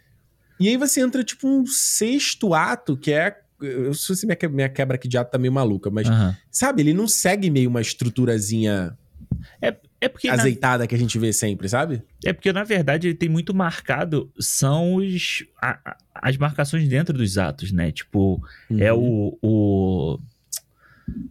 E 0.60 0.68
aí 0.68 0.76
você 0.76 1.00
entra, 1.00 1.22
tipo, 1.24 1.46
um 1.48 1.66
sexto 1.66 2.54
ato, 2.54 2.96
que 2.96 3.12
é. 3.12 3.38
Eu 3.60 3.92
sei 3.94 4.14
se 4.14 4.24
minha, 4.26 4.36
que- 4.36 4.46
minha 4.48 4.68
quebra 4.68 4.94
aqui 4.96 5.08
de 5.08 5.18
ato 5.18 5.32
tá 5.32 5.38
meio 5.38 5.52
maluca, 5.52 5.90
mas, 5.90 6.08
Aham. 6.08 6.36
sabe, 6.50 6.82
ele 6.82 6.94
não 6.94 7.08
segue 7.08 7.50
meio 7.50 7.68
uma 7.68 7.80
estruturazinha 7.80 8.96
É 10.00 10.08
porque, 10.08 10.28
na, 10.28 10.34
azeitada 10.34 10.86
que 10.86 10.94
a 10.94 10.98
gente 10.98 11.18
vê 11.18 11.32
sempre, 11.32 11.68
sabe? 11.68 12.02
é 12.24 12.32
porque, 12.32 12.52
na 12.52 12.62
verdade, 12.62 13.08
ele 13.08 13.16
tem 13.16 13.28
muito 13.28 13.52
marcado. 13.52 14.30
São 14.38 14.94
os, 14.94 15.44
a- 15.60 15.78
a- 15.84 15.96
as 16.14 16.36
marcações 16.36 16.88
dentro 16.88 17.16
dos 17.18 17.36
atos, 17.36 17.72
né? 17.72 17.90
Tipo, 17.90 18.40
é 18.78 18.92
Uhum. 18.92 19.38
o. 19.42 20.14
o 20.14 20.18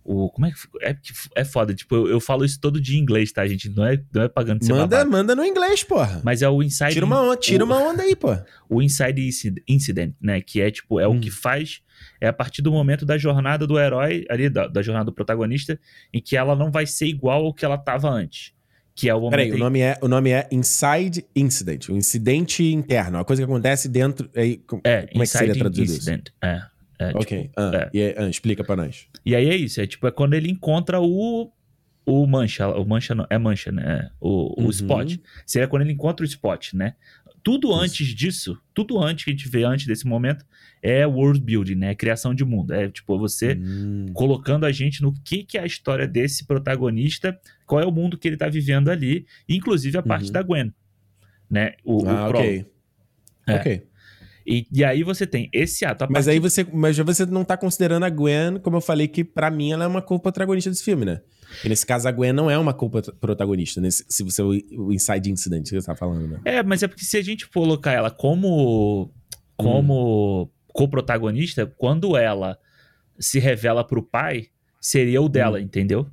o, 0.04 0.30
como 0.30 0.46
é 0.48 0.52
que 0.52 0.58
é, 0.82 0.96
é 1.36 1.44
foda, 1.46 1.74
tipo, 1.74 1.96
eu, 1.96 2.08
eu 2.08 2.20
falo 2.20 2.44
isso 2.46 2.60
todo 2.60 2.80
dia 2.82 2.98
em 2.98 3.02
inglês, 3.02 3.32
tá, 3.32 3.46
gente? 3.48 3.70
Não 3.70 3.86
é, 3.86 4.02
não 4.14 4.22
é 4.24 4.28
pagando 4.30 4.60
de 4.62 4.70
Manda, 4.70 4.88
babaca. 4.98 5.06
manda 5.10 5.36
no 5.36 5.44
inglês, 5.46 5.84
porra. 5.84 6.22
Mas 6.24 6.42
é 6.42 6.50
o 6.50 6.62
inside 6.64 6.94
Tira 6.94 7.06
uma 7.06 7.22
onda, 7.22 7.38
tira 7.38 7.64
o- 7.64 7.68
uma 7.68 7.78
onda 7.80 8.04
aí, 8.04 8.16
pô. 8.16 8.30
o 8.70 8.82
inside 8.82 9.28
inci- 9.28 9.56
incident, 9.68 10.14
né? 10.22 10.42
Que 10.42 10.62
é 10.62 10.72
tipo, 10.72 11.00
é 11.00 11.08
Hum. 11.08 11.18
o 11.18 11.20
que 11.20 11.30
faz. 11.32 11.82
É 12.22 12.28
a 12.28 12.34
partir 12.34 12.62
do 12.62 12.72
momento 12.72 13.06
da 13.06 13.18
jornada 13.18 13.66
do 13.66 13.80
herói, 13.80 14.24
ali, 14.30 14.50
da, 14.50 14.68
da 14.68 14.82
jornada 14.82 15.06
do 15.06 15.14
protagonista, 15.14 15.80
em 16.14 16.22
que 16.22 16.38
ela 16.38 16.56
não 16.56 16.72
vai 16.72 16.86
ser 16.86 17.08
igual 17.08 17.46
ao 17.46 17.54
que 17.54 17.66
ela 17.66 17.78
tava 17.78 18.10
antes. 18.10 18.54
Que 18.96 19.10
é 19.10 19.14
o 19.14 19.18
momento. 19.20 19.32
Peraí, 19.32 19.52
o 19.52 19.58
nome, 19.60 19.80
é, 19.82 19.98
o 20.02 20.08
nome 20.08 20.32
é 20.32 20.48
Inside 20.52 21.24
Incident, 21.36 21.90
o 21.90 21.96
incidente 21.96 22.64
interno, 22.64 23.20
a 23.20 23.26
coisa 23.26 23.42
que 23.42 23.44
acontece 23.44 23.88
dentro. 23.88 24.28
Aí, 24.36 24.60
É, 24.84 25.04
como 25.08 25.22
é 25.24 25.26
que 25.26 25.32
seria 25.32 25.54
traduzido 25.56 25.86
isso? 25.92 25.98
incident. 26.00 26.30
É. 26.44 26.62
é, 27.00 27.10
ok, 27.16 27.42
tipo, 27.44 27.54
ah, 27.58 27.72
é. 27.76 27.90
e 27.98 28.16
ah, 28.18 28.30
explica 28.30 28.64
pra 28.64 28.76
nós. 28.76 29.08
E 29.26 29.36
aí 29.36 29.50
é 29.50 29.56
isso, 29.56 29.80
é 29.82 29.88
tipo, 29.88 30.08
é 30.08 30.12
quando 30.12 30.34
ele 30.34 30.50
encontra 30.50 31.00
o. 31.02 31.52
O 32.10 32.26
Mancha, 32.26 32.70
o 32.70 32.86
Mancha 32.86 33.14
não, 33.14 33.28
é 33.30 33.38
Mancha, 33.38 33.70
né? 33.70 34.10
O, 34.22 34.62
o 34.62 34.64
Uhum. 34.64 34.70
Spot. 34.70 35.18
Seria 35.46 35.68
quando 35.68 35.82
ele 35.82 35.92
encontra 35.92 36.24
o 36.24 36.26
Spot, 36.26 36.74
né? 36.74 36.96
Tudo 37.44 37.68
Isso. 37.70 37.80
antes 37.82 38.08
disso, 38.16 38.58
tudo 38.74 38.98
antes 39.04 39.26
que 39.26 39.32
a 39.32 39.34
gente 39.34 39.50
vê 39.50 39.66
antes 39.66 39.86
desse 39.86 40.08
momento, 40.08 40.46
é 40.82 41.06
world 41.06 41.42
building, 41.42 41.76
né? 41.76 41.94
Criação 41.96 42.34
de 42.34 42.46
mundo. 42.46 42.74
É 42.74 42.88
tipo, 42.90 43.18
você 43.20 43.56
Hum. 43.62 44.06
colocando 44.14 44.66
a 44.66 44.72
gente 44.72 45.02
no 45.02 45.14
que, 45.22 45.44
que 45.44 45.58
é 45.58 45.62
a 45.64 45.66
história 45.66 46.08
desse 46.08 46.46
protagonista, 46.46 47.38
qual 47.66 47.82
é 47.82 47.86
o 47.86 47.92
mundo 47.92 48.18
que 48.18 48.26
ele 48.26 48.38
tá 48.38 48.48
vivendo 48.48 48.90
ali, 48.90 49.26
inclusive 49.50 49.98
a 49.98 50.02
parte 50.02 50.28
Uhum. 50.28 50.32
da 50.32 50.42
Gwen, 50.42 50.74
né? 51.50 51.74
O, 51.84 52.04
o 52.06 52.10
Ah, 52.10 52.28
prólogo. 52.30 52.40
ok. 52.40 52.66
É. 53.48 53.56
Ok. 53.56 53.84
E, 54.48 54.66
e 54.72 54.84
aí 54.84 55.04
você 55.04 55.28
tem 55.28 55.50
esse 55.52 55.84
ato. 55.84 56.06
Mas 56.10 56.26
partir- 56.26 56.30
aí 56.30 56.40
você, 56.40 56.64
mas 56.72 56.98
você 56.98 57.26
não 57.26 57.44
tá 57.44 57.58
considerando 57.58 58.04
a 58.06 58.10
Gwen, 58.10 58.60
como 58.64 58.78
eu 58.78 58.82
falei, 58.82 59.08
que 59.08 59.24
pra 59.24 59.52
mim 59.52 59.74
ela 59.74 59.84
é 59.84 59.88
uma 59.88 60.02
co-protagonista 60.02 60.70
desse 60.70 60.84
filme, 60.84 61.04
né? 61.04 61.20
E 61.66 61.70
nesse 61.70 61.86
caso 61.86 62.08
a 62.08 62.12
Gwen 62.12 62.32
não 62.32 62.50
é 62.50 62.58
uma 62.58 62.74
co-protagonista, 62.74 63.82
nesse, 63.82 64.06
se 64.08 64.24
você 64.24 64.42
o, 64.42 64.52
o 64.78 64.94
Inside 64.94 65.30
Incident 65.32 65.64
que 65.70 65.80
você 65.82 65.86
tá 65.86 65.96
falando, 65.96 66.28
né? 66.28 66.40
É, 66.46 66.64
mas 66.64 66.82
é 66.84 66.88
porque 66.88 67.04
se 67.04 67.18
a 67.18 67.22
gente 67.22 67.50
colocar 67.50 67.92
ela 67.92 68.10
como 68.10 69.12
como 69.58 70.44
Hum. 70.44 70.50
co-protagonista, 70.74 71.66
quando 71.78 72.16
ela 72.16 72.58
se 73.20 73.40
revela 73.40 73.84
pro 73.84 74.04
pai, 74.04 74.48
seria 74.80 75.22
o 75.22 75.28
dela, 75.28 75.58
Hum. 75.58 75.62
entendeu? 75.64 76.08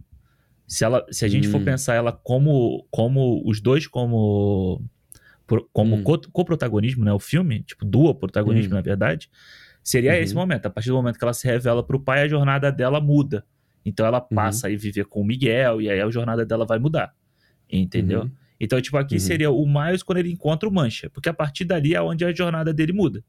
Se, 0.67 0.83
ela, 0.85 1.05
se 1.11 1.25
a 1.25 1.29
gente 1.29 1.47
for 1.49 1.61
Hum. 1.61 1.65
pensar 1.67 1.95
ela 1.95 2.11
como, 2.11 2.87
como 2.91 3.43
os 3.47 3.61
dois 3.61 3.87
como 3.87 4.81
como 5.73 5.97
Hum. 5.97 6.03
co- 6.03 6.31
co-protagonismo, 6.33 7.05
né, 7.05 7.13
o 7.13 7.19
filme, 7.19 7.63
tipo 7.63 7.85
duo 7.85 8.15
protagonismo 8.15 8.73
Hum. 8.73 8.77
na 8.77 8.81
verdade, 8.83 9.29
seria 9.83 10.13
Uhum. 10.13 10.19
esse 10.19 10.35
momento. 10.35 10.67
A 10.67 10.71
partir 10.71 10.89
do 10.91 10.97
momento 10.97 11.19
que 11.19 11.25
ela 11.25 11.35
se 11.35 11.47
revela 11.47 11.83
pro 11.83 12.01
pai, 12.01 12.23
a 12.23 12.29
jornada 12.29 12.71
dela 12.73 13.01
muda. 13.01 13.45
Então 13.85 14.07
ela 14.07 14.21
Uhum. 14.21 14.35
passa 14.37 14.67
a 14.69 14.71
ir 14.71 14.77
viver 14.77 15.05
com 15.05 15.21
o 15.21 15.25
Miguel 15.25 15.81
e 15.83 15.91
aí 15.91 16.01
a 16.01 16.11
jornada 16.11 16.45
dela 16.47 16.65
vai 16.65 16.79
mudar. 16.79 17.15
Entendeu? 17.71 18.23
Uhum. 18.23 18.31
Então, 18.61 18.81
tipo, 18.81 18.97
aqui 18.97 19.15
Uhum. 19.15 19.21
seria 19.21 19.51
o 19.51 19.67
Miles 19.67 20.03
quando 20.03 20.19
ele 20.19 20.31
encontra 20.33 20.69
o 20.69 20.73
Mancha, 20.73 21.11
porque 21.11 21.29
a 21.29 21.35
partir 21.35 21.65
dali 21.65 21.95
é 21.95 22.01
onde 22.01 22.25
a 22.25 22.33
jornada 22.33 22.73
dele 22.73 22.93
muda. 22.93 23.23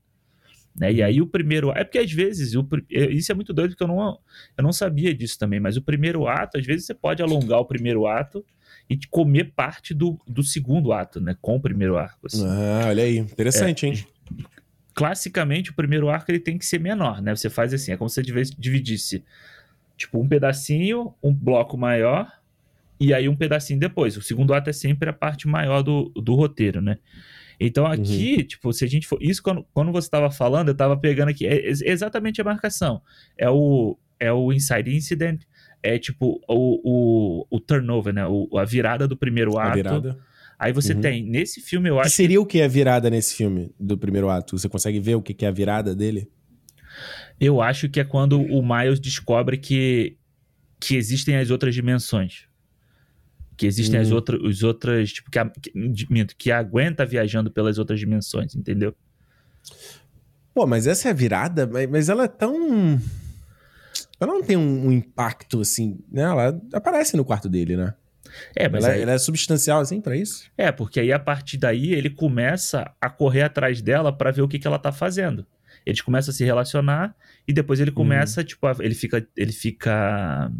Né? 0.77 0.91
E 0.93 1.01
aí 1.03 1.21
o 1.21 1.25
primeiro. 1.27 1.71
É 1.71 1.83
porque 1.83 1.97
às 1.99 2.11
vezes. 2.11 2.53
O, 2.55 2.67
é, 2.91 3.05
isso 3.11 3.31
é 3.31 3.35
muito 3.35 3.53
doido, 3.53 3.71
porque 3.71 3.83
eu 3.83 3.87
não, 3.87 4.19
eu 4.57 4.63
não 4.63 4.71
sabia 4.73 5.13
disso 5.15 5.39
também. 5.39 5.59
Mas 5.59 5.77
o 5.77 5.81
primeiro 5.81 6.27
ato, 6.27 6.57
às 6.57 6.65
vezes, 6.65 6.85
você 6.85 6.93
pode 6.93 7.21
alongar 7.23 7.59
o 7.59 7.65
primeiro 7.65 8.05
ato 8.05 8.45
e 8.89 8.95
te 8.95 9.07
comer 9.07 9.51
parte 9.55 9.93
do, 9.93 10.19
do 10.27 10.43
segundo 10.43 10.93
ato, 10.93 11.19
né? 11.19 11.35
Com 11.41 11.55
o 11.55 11.59
primeiro 11.61 11.97
arco. 11.97 12.27
assim. 12.27 12.45
Ah, 12.45 12.85
olha 12.87 13.03
aí. 13.03 13.17
Interessante, 13.17 13.85
É. 13.85 13.89
hein? 13.89 14.05
Classicamente, 14.93 15.71
o 15.71 15.73
primeiro 15.73 16.07
arco 16.09 16.31
ele 16.31 16.39
tem 16.39 16.57
que 16.57 16.65
ser 16.65 16.79
menor, 16.79 17.21
né? 17.21 17.35
Você 17.35 17.49
faz 17.49 17.73
assim, 17.73 17.91
é 17.91 17.97
como 17.97 18.09
se 18.09 18.21
você 18.23 18.43
dividisse 18.57 19.23
tipo 19.97 20.21
um 20.21 20.27
pedacinho, 20.27 21.13
um 21.21 21.33
bloco 21.33 21.77
maior 21.77 22.31
e 22.97 23.13
aí 23.13 23.27
um 23.27 23.35
pedacinho 23.35 23.77
depois. 23.77 24.15
O 24.15 24.21
segundo 24.21 24.53
ato 24.53 24.69
é 24.69 24.73
sempre 24.73 25.09
a 25.09 25.13
parte 25.13 25.47
maior 25.49 25.81
do, 25.81 26.09
do 26.15 26.33
roteiro, 26.35 26.81
né? 26.81 26.97
Então 27.59 27.85
aqui, 27.85 28.43
tipo, 28.43 28.71
se 28.71 28.85
a 28.85 28.87
gente 28.87 29.05
for. 29.07 29.17
Isso 29.21 29.41
quando, 29.43 29.65
quando 29.73 29.91
você 29.91 30.07
estava 30.07 30.29
falando, 30.31 30.69
eu 30.69 30.73
estava 30.73 30.95
pegando 30.95 31.29
aqui. 31.29 31.45
É 31.45 31.55
ex- 31.67 31.81
exatamente 31.81 32.39
a 32.39 32.43
marcação. 32.43 33.01
É 33.37 33.49
o, 33.49 33.97
é 34.19 34.31
o 34.31 34.53
inside 34.53 34.93
incident, 34.95 35.41
é 35.85 35.99
tipo 35.99 36.41
o, 36.47 36.79
o, 36.83 37.47
o 37.49 37.59
turnover, 37.59 38.13
né? 38.13 38.25
O, 38.27 38.57
a 38.57 38.65
virada 38.65 39.07
do 39.07 39.15
primeiro 39.15 39.57
A 39.57 39.65
ato. 39.67 39.75
virada. 39.75 40.17
Aí 40.57 40.71
você 40.71 40.93
Uhum. 40.93 41.01
tem, 41.01 41.23
nesse 41.23 41.59
filme, 41.61 41.89
eu 41.89 41.95
Que 41.95 42.01
acho. 42.01 42.15
seria 42.15 42.39
o 42.41 42.45
que 42.45 42.59
é 42.59 42.65
a 42.65 42.67
virada 42.67 43.09
nesse 43.09 43.35
filme 43.35 43.71
do 43.79 43.97
primeiro 43.97 44.29
ato? 44.29 44.57
Você 44.57 44.69
consegue 44.69 44.99
ver 44.99 45.15
o 45.15 45.21
que 45.21 45.33
que 45.33 45.45
é 45.45 45.49
a 45.49 45.51
virada 45.51 45.93
dele? 45.93 46.29
Eu 47.39 47.61
acho 47.61 47.89
que 47.89 47.99
é 47.99 48.03
quando 48.05 48.39
o 48.41 48.61
Miles 48.65 48.99
descobre 48.99 49.57
que, 49.57 50.17
que 50.79 50.95
existem 50.95 51.35
as 51.35 51.49
outras 51.51 51.75
dimensões. 51.75 52.45
Que 53.57 53.65
existem 53.67 53.99
as 53.99 54.11
Hum. 54.11 54.15
outras, 54.15 54.41
os 54.41 54.63
outras, 54.63 55.11
tipo, 55.11 55.29
que 55.29 55.39
a, 55.39 55.49
que, 55.49 55.71
minto, 56.09 56.35
que 56.37 56.51
a 56.51 56.63
Gwen 56.63 56.93
tá 56.93 57.03
viajando 57.05 57.51
pelas 57.51 57.77
outras 57.77 57.99
dimensões, 57.99 58.55
entendeu? 58.55 58.95
Pô, 60.53 60.65
mas 60.65 60.87
essa 60.87 61.09
é 61.09 61.11
a 61.11 61.13
virada, 61.13 61.67
mas, 61.67 61.89
mas 61.89 62.07
ela 62.09 62.23
é 62.23 62.27
tão. 62.29 62.97
Ela 64.19 64.31
não 64.33 64.43
tem 64.43 64.55
um, 64.57 64.87
um 64.87 64.91
impacto 64.91 65.59
assim, 65.61 65.99
né? 66.11 66.21
Ela 66.23 66.61
aparece 66.73 67.17
no 67.17 67.25
quarto 67.25 67.49
dele, 67.49 67.75
né? 67.75 67.93
É, 68.55 68.67
mas 68.67 68.83
Ela, 68.83 68.93
aí- 68.93 69.01
ela 69.01 69.11
é 69.13 69.17
substancial 69.17 69.79
assim 69.79 70.01
pra 70.01 70.15
isso? 70.15 70.49
é, 70.57 70.71
porque 70.71 70.99
aí 70.99 71.11
a 71.13 71.19
partir 71.19 71.57
daí 71.57 71.93
ele 71.93 72.09
começa 72.09 72.91
a 72.99 73.09
correr 73.09 73.43
atrás 73.43 73.81
dela 73.81 74.11
pra 74.11 74.31
ver 74.31 74.41
o 74.41 74.47
que, 74.47 74.59
que 74.59 74.67
ela 74.67 74.79
tá 74.79 74.91
fazendo. 74.91 75.45
Eles 75.85 76.01
começam 76.01 76.31
a 76.31 76.35
se 76.35 76.43
relacionar 76.43 77.15
e 77.47 77.53
depois 77.53 77.79
ele 77.79 77.91
começa, 77.91 78.43
tipo, 78.43 78.65
a- 78.67 78.75
ele 78.79 78.95
fica, 78.95 79.25
ele 79.37 79.51
fica, 79.51 80.51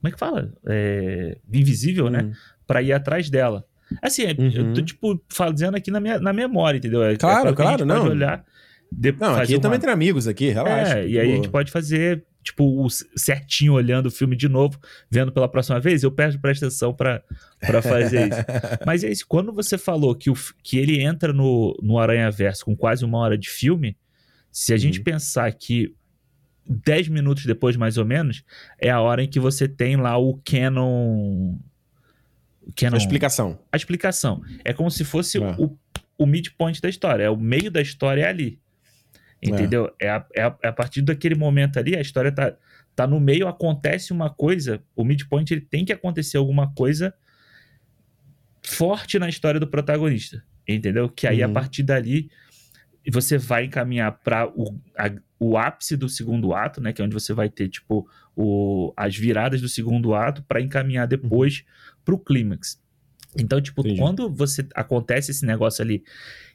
como 0.00 0.08
é 0.08 0.10
que 0.12 0.18
fala? 0.18 0.52
É, 0.66 1.36
invisível, 1.52 2.08
né? 2.08 2.22
Hum. 2.24 2.32
Pra 2.66 2.80
ir 2.82 2.92
atrás 2.92 3.28
dela. 3.28 3.64
Assim, 4.00 4.22
é- 4.22 4.32
eu 4.38 4.64
Uhum. 4.66 4.72
tô, 4.72 4.82
tipo, 4.82 5.20
fazendo 5.28 5.76
aqui 5.76 5.90
na, 5.90 6.00
minha, 6.00 6.18
na 6.18 6.32
memória, 6.32 6.78
entendeu? 6.78 7.02
É- 7.02 7.12
é 7.12 7.16
Claro, 7.16 7.54
claro 7.54 7.84
não. 7.84 8.06
olhar, 8.08 8.44
de- 8.98 9.12
Não, 9.12 9.34
aqui 9.34 9.54
uma- 9.54 9.60
também 9.60 9.78
tem 9.80 9.90
amigos 9.90 10.26
aqui, 10.28 10.50
relaxa. 10.50 10.98
É, 11.00 11.08
e 11.08 11.18
aí 11.18 11.32
a 11.32 11.34
gente 11.36 11.48
pode 11.48 11.70
fazer, 11.72 12.24
tipo, 12.42 12.64
o 12.84 12.88
certinho 12.90 13.72
olhando 13.72 14.06
o 14.06 14.10
filme 14.10 14.36
de 14.36 14.48
novo, 14.48 14.78
vendo 15.10 15.32
pela 15.32 15.48
próxima 15.48 15.80
vez, 15.80 16.02
eu 16.02 16.10
peço 16.10 16.38
presta 16.40 16.66
atenção 16.66 16.92
pra, 16.94 17.22
pra 17.60 17.80
fazer 17.82 18.28
isso. 18.28 18.38
Mas 18.86 19.02
é 19.04 19.10
isso, 19.10 19.24
quando 19.26 19.52
você 19.52 19.76
falou 19.78 20.14
que, 20.14 20.30
o, 20.30 20.34
que 20.62 20.78
ele 20.78 21.00
entra 21.02 21.32
no, 21.32 21.76
no 21.82 21.98
Aranha 21.98 22.30
Verso 22.30 22.64
com 22.64 22.76
quase 22.76 23.04
uma 23.04 23.18
hora 23.18 23.36
de 23.38 23.48
filme, 23.48 23.96
se 24.50 24.72
a 24.74 24.76
gente 24.76 24.98
Uhum. 24.98 25.04
pensar 25.04 25.50
que 25.52 25.94
10 26.68 27.08
minutos 27.08 27.44
depois, 27.46 27.74
mais 27.76 27.98
ou 27.98 28.04
menos, 28.04 28.44
é 28.78 28.90
a 28.90 29.00
hora 29.00 29.22
em 29.24 29.28
que 29.28 29.40
você 29.40 29.66
tem 29.66 29.96
lá 29.96 30.16
o 30.18 30.40
canon. 30.44 31.56
canon 32.76 32.94
A 32.94 32.98
explicação. 32.98 33.58
a 33.72 33.76
explicação. 33.76 34.42
É 34.64 34.72
como 34.72 34.90
se 34.90 35.04
fosse 35.04 35.38
o, 35.38 35.76
o 36.18 36.26
midpoint 36.26 36.80
da 36.80 36.88
história. 36.88 37.24
É 37.24 37.30
o 37.30 37.36
meio 37.36 37.70
da 37.70 37.80
história 37.82 38.22
é 38.22 38.28
ali. 38.28 38.60
Entendeu? 39.42 39.92
É, 40.00 40.08
a, 40.08 40.26
é, 40.34 40.42
a, 40.42 40.56
é 40.62 40.68
a 40.68 40.72
partir 40.72 41.02
daquele 41.02 41.34
momento 41.34 41.78
ali, 41.78 41.96
a 41.96 42.00
história 42.00 42.30
tá, 42.30 42.54
tá 42.94 43.06
no 43.06 43.18
meio, 43.18 43.48
acontece 43.48 44.12
uma 44.12 44.30
coisa. 44.30 44.80
O 44.94 45.04
midpoint 45.04 45.50
ele 45.52 45.62
tem 45.62 45.84
que 45.84 45.92
acontecer 45.92 46.36
alguma 46.36 46.72
coisa 46.74 47.12
forte 48.64 49.18
na 49.18 49.28
história 49.28 49.58
do 49.60 49.66
protagonista. 49.66 50.42
Entendeu? 50.66 51.08
Que 51.08 51.26
aí, 51.26 51.42
a 51.42 51.48
Uhum. 51.48 51.52
partir 51.52 51.82
dali, 51.82 52.30
você 53.10 53.36
vai 53.36 53.64
encaminhar 53.64 54.12
para 54.22 54.48
o, 54.48 54.78
a- 54.96 55.10
o 55.40 55.58
ápice 55.58 55.96
do 55.96 56.08
segundo 56.08 56.54
ato, 56.54 56.80
né? 56.80 56.92
Que 56.92 57.02
é 57.02 57.04
onde 57.04 57.14
você 57.14 57.32
vai 57.32 57.48
ter, 57.50 57.68
tipo, 57.68 58.08
o, 58.36 58.92
as 58.96 59.16
viradas 59.16 59.60
do 59.60 59.68
segundo 59.68 60.14
ato 60.14 60.40
para 60.44 60.60
encaminhar 60.60 61.08
depois 61.08 61.64
pro 62.04 62.16
clímax. 62.16 62.80
Então, 63.36 63.60
tipo, 63.60 63.80
Entendi. 63.80 63.98
quando 63.98 64.30
você 64.32 64.64
acontece 64.74 65.32
esse 65.32 65.44
negócio 65.44 65.82
ali 65.82 66.04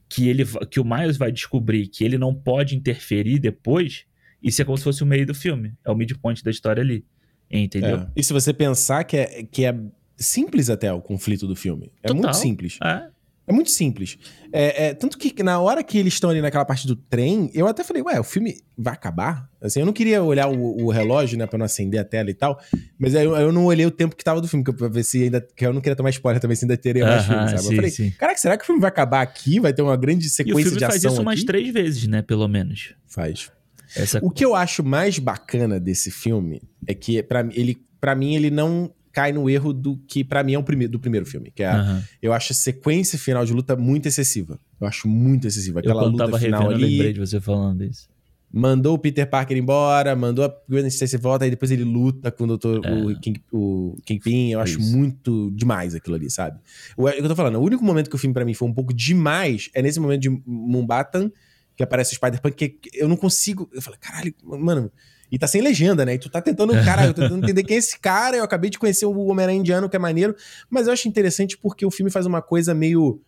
que 0.10 0.28
ele 0.30 0.46
que 0.70 0.80
o 0.80 0.86
Miles 0.86 1.18
vai 1.18 1.32
descobrir 1.32 1.88
que 1.88 2.04
ele 2.04 2.18
não 2.18 2.34
pode 2.34 2.76
interferir 2.76 3.40
depois, 3.40 4.06
isso 4.42 4.62
é 4.62 4.66
como 4.66 4.78
se 4.78 4.84
fosse 4.84 5.04
o 5.04 5.06
meio 5.06 5.26
do 5.26 5.34
filme, 5.34 5.74
é 5.86 5.92
o 5.92 5.96
midpoint 5.96 6.44
da 6.44 6.52
história 6.52 6.82
ali. 6.82 7.06
Entendeu? 7.50 7.98
É. 7.98 8.08
E 8.16 8.24
se 8.24 8.34
você 8.34 8.54
pensar 8.54 9.04
que 9.04 9.18
é, 9.18 9.44
que 9.44 9.66
é 9.66 9.74
simples 10.18 10.70
até 10.70 10.92
o 10.92 11.02
conflito 11.02 11.48
do 11.48 11.56
filme. 11.56 11.92
É 12.04 12.08
Total. 12.08 12.24
muito 12.24 12.38
simples. 12.38 12.78
É. 12.84 13.10
É 13.48 13.54
muito 13.54 13.72
simples. 13.72 14.18
É, 14.52 14.88
é, 14.88 14.94
tanto 14.94 15.18
que 15.18 15.42
na 15.42 15.58
hora 15.60 15.82
que 15.82 15.98
eles 15.98 16.14
estão 16.14 16.30
ali 16.30 16.42
naquela 16.42 16.66
parte 16.66 16.86
do 16.86 16.98
trem, 16.98 17.50
eu 17.54 17.66
até 17.66 17.82
falei, 17.82 18.04
ué, 18.04 18.20
o 18.20 18.24
filme 18.24 18.58
vai 18.78 18.94
acabar? 18.94 19.50
Assim, 19.62 19.80
eu 19.80 19.86
não 19.86 19.94
queria 19.94 20.22
olhar 20.22 20.50
o, 20.50 20.84
o 20.86 20.92
relógio, 20.92 21.38
né, 21.38 21.48
pra 21.48 21.58
não 21.58 21.66
acender 21.66 21.98
a 22.00 22.04
tela 22.04 22.30
e 22.30 22.34
tal, 22.34 22.60
mas 23.00 23.16
aí 23.16 23.24
eu, 23.26 23.34
eu 23.38 23.52
não 23.54 23.64
olhei 23.66 23.86
o 23.86 23.92
tempo 23.92 24.18
que 24.18 24.24
tava 24.24 24.42
do 24.42 24.48
filme, 24.50 24.66
que 24.66 24.70
eu- 24.72 24.76
pra 24.76 24.90
ver 24.90 25.04
se 25.04 25.24
ainda. 25.24 25.40
que 25.56 25.66
eu 25.66 25.72
não 25.72 25.80
queria 25.80 25.96
tomar 25.96 26.10
spoiler 26.10 26.42
também, 26.42 26.58
se 26.58 26.66
ainda 26.66 26.76
teria 26.76 27.06
mais 27.06 27.24
filme, 27.24 27.38
Aham, 27.38 27.48
sabe? 27.48 27.62
sim, 27.62 27.70
eu 27.70 27.76
falei, 27.78 27.92
sim. 27.92 28.12
caraca, 28.18 28.38
será 28.38 28.58
que 28.58 28.64
o 28.64 28.66
filme 28.66 28.82
vai 28.82 28.90
acabar 28.90 29.22
aqui? 29.22 29.60
Vai 29.62 29.72
ter 29.74 29.82
uma 29.82 29.96
grande 29.96 30.26
E 30.26 30.28
o 30.28 30.32
sequência 30.32 30.64
filme 30.64 30.78
de 30.80 30.86
faz 30.86 30.98
ação 30.98 31.12
isso 31.14 31.22
aqui? 31.40 31.46
três 31.46 31.74
vezes, 31.74 32.06
né? 32.08 32.22
Pelo 32.22 32.48
menos. 32.50 32.96
Faz. 33.08 33.50
Essa... 33.96 34.20
O 34.22 34.30
que 34.30 34.44
eu 34.44 34.56
acho 34.56 34.84
mais 34.84 35.18
bacana 35.20 35.80
desse 35.80 36.12
filme 36.12 36.62
é 36.86 36.94
que, 36.94 37.24
mim, 37.44 37.54
ele, 37.56 37.78
pra 38.02 38.14
mim, 38.14 38.36
ele 38.36 38.52
não 38.52 38.92
cai 39.18 39.32
no 39.34 39.50
erro 39.50 39.74
do 39.74 39.98
que, 40.08 40.24
pra 40.24 40.44
mim, 40.44 40.54
é 40.54 40.60
o 40.60 40.64
primeiro, 40.64 40.92
do 40.92 41.00
primeiro 41.00 41.26
filme. 41.26 41.52
Que 41.56 41.64
é, 41.64 41.70
Aham. 41.72 42.04
eu 42.22 42.34
acho 42.34 42.54
a 42.54 42.56
sequência 42.56 43.18
final 43.18 43.44
de 43.44 43.52
luta 43.54 43.76
muito 43.76 44.06
excessiva. 44.08 44.60
Eu 44.80 44.86
acho 44.88 45.08
muito 45.08 45.48
excessiva. 45.48 45.80
Eu 45.80 45.82
Aquela 45.82 46.04
quando 46.04 46.12
luta 46.12 46.26
tava 46.26 46.40
final 46.40 46.62
revendo, 46.62 46.80
eu 46.82 46.86
ali. 46.86 46.92
lembrei 46.98 47.14
de 47.14 47.20
você 47.20 47.42
falando 47.42 47.84
isso. 47.84 48.08
Mandou 48.54 48.94
o 48.94 48.98
Peter 49.00 49.28
Parker 49.30 49.58
embora, 49.58 50.16
mandou 50.16 50.46
a 50.46 50.54
Gwen 50.70 50.86
Stacy 50.88 51.18
volta, 51.18 51.46
e 51.46 51.50
depois 51.50 51.70
ele 51.72 51.84
luta 51.84 52.32
com 52.32 52.44
o, 52.46 52.48
doutor, 52.48 52.80
o, 52.80 53.20
King, 53.20 53.42
o 53.52 53.98
Kingpin. 54.06 54.52
Eu 54.52 54.60
acho 54.62 54.78
É. 54.78 54.82
Isso. 54.82 54.96
muito 54.98 55.52
demais 55.54 55.94
aquilo 55.96 56.16
ali, 56.16 56.30
sabe? 56.32 56.60
O, 56.96 57.08
é 57.10 57.12
o 57.12 57.16
que 57.16 57.22
eu 57.24 57.28
tô 57.28 57.36
falando, 57.36 57.56
o 57.56 57.62
único 57.64 57.84
momento 57.84 58.10
que 58.10 58.16
o 58.16 58.20
filme 58.20 58.34
pra 58.34 58.46
mim 58.46 58.54
foi 58.54 58.68
um 58.68 58.74
pouco 58.74 58.94
demais 58.94 59.70
é 59.74 59.82
nesse 59.82 60.00
momento 60.00 60.22
de 60.22 60.30
Mumbatan, 60.46 61.30
que 61.76 61.84
aparece 61.84 62.14
o 62.14 62.16
Spider-Punk, 62.16 62.56
que 62.56 62.90
eu 62.94 63.08
não 63.10 63.18
consigo. 63.18 63.70
Eu 63.74 63.82
falei, 63.82 64.00
caralho, 64.00 64.34
mano. 64.44 64.90
E 65.32 65.38
tá 65.38 65.46
sem 65.48 65.62
legenda, 65.62 66.06
né? 66.06 66.14
E 66.16 66.20
tu 66.20 66.30
tá 66.30 66.42
tentando, 66.42 66.74
caralho, 66.86 67.10
eu 67.10 67.14
tô 67.14 67.22
tentando 67.22 67.44
entender 67.44 67.64
quem 67.64 67.76
é 67.76 67.80
esse 67.80 68.00
cara. 68.00 68.38
Eu 68.38 68.44
acabei 68.44 68.70
de 68.70 68.80
conhecer 68.80 69.06
o 69.06 69.18
Homem-Aranha 69.28 69.60
indiano, 69.60 69.90
que 69.90 69.96
é 69.96 70.00
maneiro. 70.00 70.36
Mas 70.70 70.88
eu 70.88 70.94
acho 70.94 71.08
interessante 71.08 71.58
porque 71.58 71.86
o 71.86 71.92
filme 71.92 72.10
faz 72.12 72.26
uma 72.26 72.42
coisa 72.42 72.74
meio. 72.74 73.22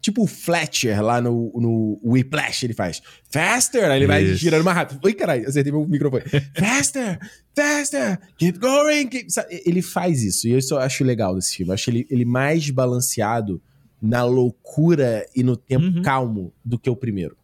Tipo 0.00 0.22
o 0.22 0.26
Fletcher 0.28 1.02
lá 1.02 1.20
no, 1.20 1.50
no 1.56 2.00
Whiplash, 2.04 2.62
ele 2.64 2.72
faz 2.72 3.02
faster, 3.28 3.90
aí 3.90 3.98
ele 3.98 4.06
vai 4.06 4.22
Isso. 4.22 4.36
girando 4.36 4.62
mais 4.62 4.76
rápido. 4.76 5.00
Oi, 5.04 5.12
caralho, 5.12 5.46
acertei 5.48 5.72
meu 5.72 5.84
microfone. 5.88 6.22
faster, 6.56 7.18
faster, 7.54 8.16
keep 8.38 8.60
going. 8.60 9.08
keep-? 9.08 9.26
Ele 9.66 9.82
faz 9.82 10.22
isso, 10.22 10.46
e 10.46 10.56
isso 10.56 10.74
eu 10.74 10.78
acho 10.78 11.02
legal 11.02 11.34
desse 11.34 11.56
filme. 11.56 11.70
Eu 11.70 11.74
acho 11.74 11.90
ele, 11.90 12.06
ele 12.08 12.24
mais 12.24 12.70
balanceado 12.70 13.60
na 14.00 14.22
loucura 14.24 15.26
e 15.34 15.42
no 15.42 15.56
tempo 15.56 15.86
Uhum. 15.86 16.02
calmo 16.02 16.52
do 16.64 16.78
que 16.78 16.88
o 16.88 16.94
primeiro. 16.94 17.36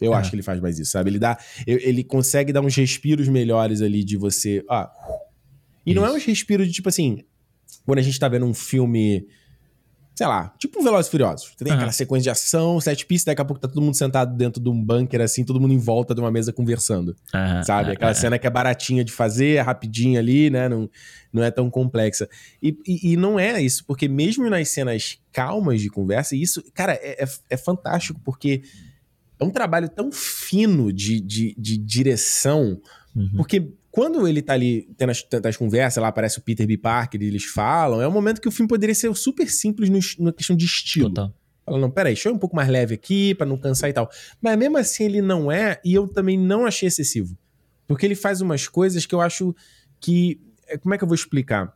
Eu 0.00 0.12
É. 0.14 0.18
acho 0.18 0.30
que 0.30 0.36
ele 0.36 0.42
faz 0.42 0.60
mais 0.60 0.78
isso, 0.78 0.90
sabe? 0.92 1.10
Ele 1.10 1.18
dá, 1.18 1.38
ele 1.66 2.04
consegue 2.04 2.52
dar 2.52 2.60
uns 2.60 2.74
respiros 2.76 3.28
melhores 3.28 3.80
ali 3.80 4.04
de 4.04 4.16
você. 4.16 4.64
Ah, 4.68 4.90
e 5.84 5.94
não 5.94 6.04
é 6.04 6.08
Isso. 6.08 6.16
uns 6.16 6.24
respiros 6.24 6.66
de 6.66 6.72
tipo 6.72 6.88
assim, 6.88 7.22
quando 7.84 7.98
a 7.98 8.02
gente 8.02 8.18
tá 8.18 8.28
vendo 8.28 8.44
um 8.44 8.52
filme, 8.52 9.26
sei 10.14 10.26
lá, 10.26 10.52
tipo 10.58 10.80
um 10.80 10.82
Velozes 10.84 11.06
e 11.06 11.10
Furiosos. 11.10 11.54
Tem 11.56 11.68
Aham. 11.68 11.76
aquela 11.76 11.92
sequência 11.92 12.24
de 12.24 12.30
ação, 12.30 12.80
sete 12.80 13.06
pistas, 13.06 13.26
daqui 13.32 13.40
a 13.40 13.44
pouco 13.44 13.60
tá 13.60 13.68
todo 13.68 13.80
mundo 13.80 13.94
sentado 13.96 14.36
dentro 14.36 14.60
de 14.62 14.68
um 14.68 14.82
bunker 14.84 15.20
assim, 15.20 15.44
todo 15.44 15.60
mundo 15.60 15.72
em 15.72 15.78
volta 15.78 16.14
de 16.14 16.20
uma 16.20 16.30
mesa 16.30 16.52
conversando, 16.52 17.16
Aham, 17.34 17.62
sabe? 17.62 17.90
ah, 17.90 17.92
Aquela 17.94 18.10
ah, 18.10 18.14
cena 18.14 18.38
que 18.38 18.46
é 18.46 18.50
baratinha 18.50 19.04
de 19.04 19.12
fazer, 19.12 19.54
é 19.56 19.60
rapidinha 19.60 20.18
ali, 20.20 20.50
né? 20.50 20.68
Não, 20.68 20.90
não 21.32 21.42
é 21.42 21.50
tão 21.50 21.70
complexa. 21.70 22.28
E, 22.62 22.76
e, 22.86 23.12
e 23.12 23.16
não 23.16 23.38
é 23.38 23.62
isso, 23.62 23.84
porque 23.86 24.08
mesmo 24.08 24.48
nas 24.50 24.68
cenas 24.68 25.18
calmas 25.32 25.80
de 25.80 25.88
conversa, 25.88 26.34
isso, 26.34 26.62
cara, 26.74 26.92
é, 26.94 27.22
é, 27.22 27.28
é 27.50 27.56
fantástico, 27.56 28.20
porque 28.24 28.62
é 29.38 29.44
um 29.44 29.50
trabalho 29.50 29.88
tão 29.88 30.10
fino 30.10 30.92
de, 30.92 31.20
de, 31.20 31.54
de 31.58 31.76
direção 31.76 32.80
uhum. 33.14 33.30
porque 33.36 33.72
quando 33.90 34.28
ele 34.28 34.42
tá 34.42 34.52
ali 34.52 34.88
tendo 34.98 35.08
as, 35.08 35.22
tendo 35.22 35.46
as 35.46 35.56
conversas, 35.56 36.02
lá 36.02 36.08
aparece 36.08 36.38
o 36.38 36.42
Peter 36.42 36.66
B. 36.66 36.76
Parker 36.76 37.22
e 37.22 37.26
eles 37.26 37.44
falam, 37.44 38.02
é 38.02 38.06
um 38.06 38.10
momento 38.10 38.42
que 38.42 38.48
o 38.48 38.50
filme 38.50 38.68
poderia 38.68 38.94
ser 38.94 39.14
super 39.16 39.48
simples 39.48 39.88
no, 39.88 40.26
na 40.26 40.32
questão 40.34 40.54
de 40.54 40.66
estilo. 40.66 41.08
Total. 41.08 41.34
Fala, 41.64 41.78
não, 41.78 41.90
peraí, 41.90 42.12
deixa 42.12 42.28
eu 42.28 42.32
ir 42.34 42.36
um 42.36 42.38
pouco 42.38 42.54
mais 42.54 42.68
leve 42.68 42.94
aqui 42.94 43.34
pra 43.34 43.46
não 43.46 43.56
cansar 43.56 43.88
e 43.88 43.94
tal. 43.94 44.08
Mas 44.40 44.56
mesmo 44.58 44.76
assim 44.76 45.04
ele 45.04 45.22
não 45.22 45.50
é, 45.50 45.80
e 45.82 45.94
eu 45.94 46.06
também 46.06 46.38
não 46.38 46.66
achei 46.66 46.86
excessivo. 46.86 47.36
Porque 47.86 48.04
ele 48.04 48.14
faz 48.14 48.42
umas 48.42 48.68
coisas 48.68 49.06
que 49.06 49.14
eu 49.14 49.20
acho 49.20 49.54
que. 49.98 50.40
é, 50.68 50.76
Como 50.76 50.94
é 50.94 50.98
que 50.98 51.04
eu 51.04 51.08
vou 51.08 51.14
explicar? 51.14 51.74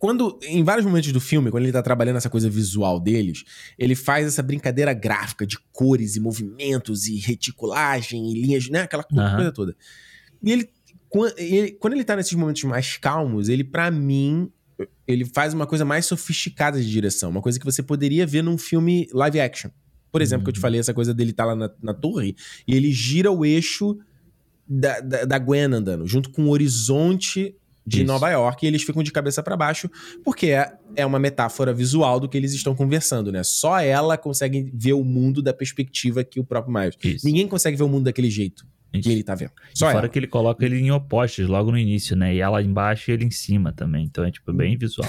Quando, 0.00 0.38
em 0.42 0.64
vários 0.64 0.86
momentos 0.86 1.12
do 1.12 1.20
filme, 1.20 1.50
quando 1.50 1.64
ele 1.64 1.72
tá 1.72 1.82
trabalhando 1.82 2.16
essa 2.16 2.30
coisa 2.30 2.48
visual 2.48 2.98
deles, 2.98 3.44
ele 3.78 3.94
faz 3.94 4.26
essa 4.26 4.42
brincadeira 4.42 4.94
gráfica 4.94 5.46
de 5.46 5.58
cores 5.72 6.16
e 6.16 6.20
movimentos 6.20 7.06
e 7.06 7.16
reticulagem 7.18 8.32
e 8.32 8.40
linhas, 8.40 8.70
né? 8.70 8.80
Aquela 8.80 9.04
Aham. 9.12 9.36
coisa 9.36 9.52
toda. 9.52 9.76
E 10.42 10.50
ele, 10.52 10.70
ele- 11.36 11.72
quando 11.72 11.92
ele 11.92 12.02
tá 12.04 12.16
nesses 12.16 12.32
momentos 12.32 12.64
mais 12.64 12.96
calmos, 12.96 13.50
ele, 13.50 13.62
pra 13.62 13.90
mim, 13.90 14.50
ele 15.06 15.26
faz 15.26 15.52
uma 15.52 15.66
coisa 15.66 15.84
mais 15.84 16.06
sofisticada 16.06 16.80
de 16.80 16.90
direção. 16.90 17.28
Uma 17.28 17.42
coisa 17.42 17.58
que 17.60 17.66
você 17.66 17.82
poderia 17.82 18.26
ver 18.26 18.42
num 18.42 18.56
filme 18.56 19.06
live 19.12 19.38
action. 19.38 19.70
Por 20.10 20.22
exemplo, 20.22 20.44
que 20.44 20.48
eu 20.48 20.54
te 20.54 20.56
Uhum. 20.56 20.62
falei, 20.62 20.80
essa 20.80 20.94
coisa 20.94 21.12
dele 21.12 21.34
tá 21.34 21.44
lá 21.44 21.54
na, 21.54 21.70
na 21.82 21.92
torre 21.92 22.34
e 22.66 22.74
ele 22.74 22.90
gira 22.90 23.30
o 23.30 23.44
eixo 23.44 23.98
da, 24.66 24.98
da, 25.00 25.24
da 25.26 25.38
Gwen 25.38 25.64
andando, 25.74 26.06
junto 26.06 26.30
com 26.30 26.44
o 26.44 26.48
horizonte 26.48 27.54
de 27.86 27.98
Isso. 27.98 28.06
Nova 28.06 28.30
York 28.30 28.64
e 28.64 28.68
eles 28.68 28.82
ficam 28.82 29.02
de 29.02 29.10
cabeça 29.10 29.42
pra 29.42 29.56
baixo, 29.56 29.90
porque 30.24 30.48
é, 30.48 30.72
é 30.94 31.04
uma 31.04 31.18
metáfora 31.18 31.72
visual 31.72 32.20
do 32.20 32.28
que 32.28 32.36
eles 32.36 32.52
estão 32.52 32.74
conversando, 32.74 33.32
né? 33.32 33.42
Só 33.42 33.80
ela 33.80 34.16
consegue 34.16 34.70
ver 34.74 34.92
o 34.92 35.04
mundo 35.04 35.42
da 35.42 35.52
perspectiva 35.52 36.22
que 36.22 36.38
o 36.38 36.44
próprio 36.44 36.72
Miles. 36.72 36.96
Isso. 37.02 37.26
Ninguém 37.26 37.48
consegue 37.48 37.76
ver 37.76 37.84
o 37.84 37.88
mundo 37.88 38.04
daquele 38.04 38.30
jeito 38.30 38.66
Isso. 38.92 39.02
que 39.02 39.10
ele 39.10 39.22
tá 39.22 39.34
vendo. 39.34 39.52
E 39.74 39.78
Só 39.78 39.86
fora 39.86 39.98
ela. 39.98 40.08
que 40.08 40.18
ele 40.18 40.26
coloca 40.26 40.64
ele 40.64 40.78
em 40.78 40.90
opostos 40.90 41.48
logo 41.48 41.70
no 41.70 41.78
início, 41.78 42.14
né? 42.16 42.34
E 42.34 42.40
ela 42.40 42.62
embaixo 42.62 43.10
e 43.10 43.14
ele 43.14 43.24
em 43.24 43.30
cima 43.30 43.72
também. 43.72 44.04
Então 44.04 44.24
é 44.24 44.30
tipo 44.30 44.52
bem 44.52 44.76
visual. 44.76 45.08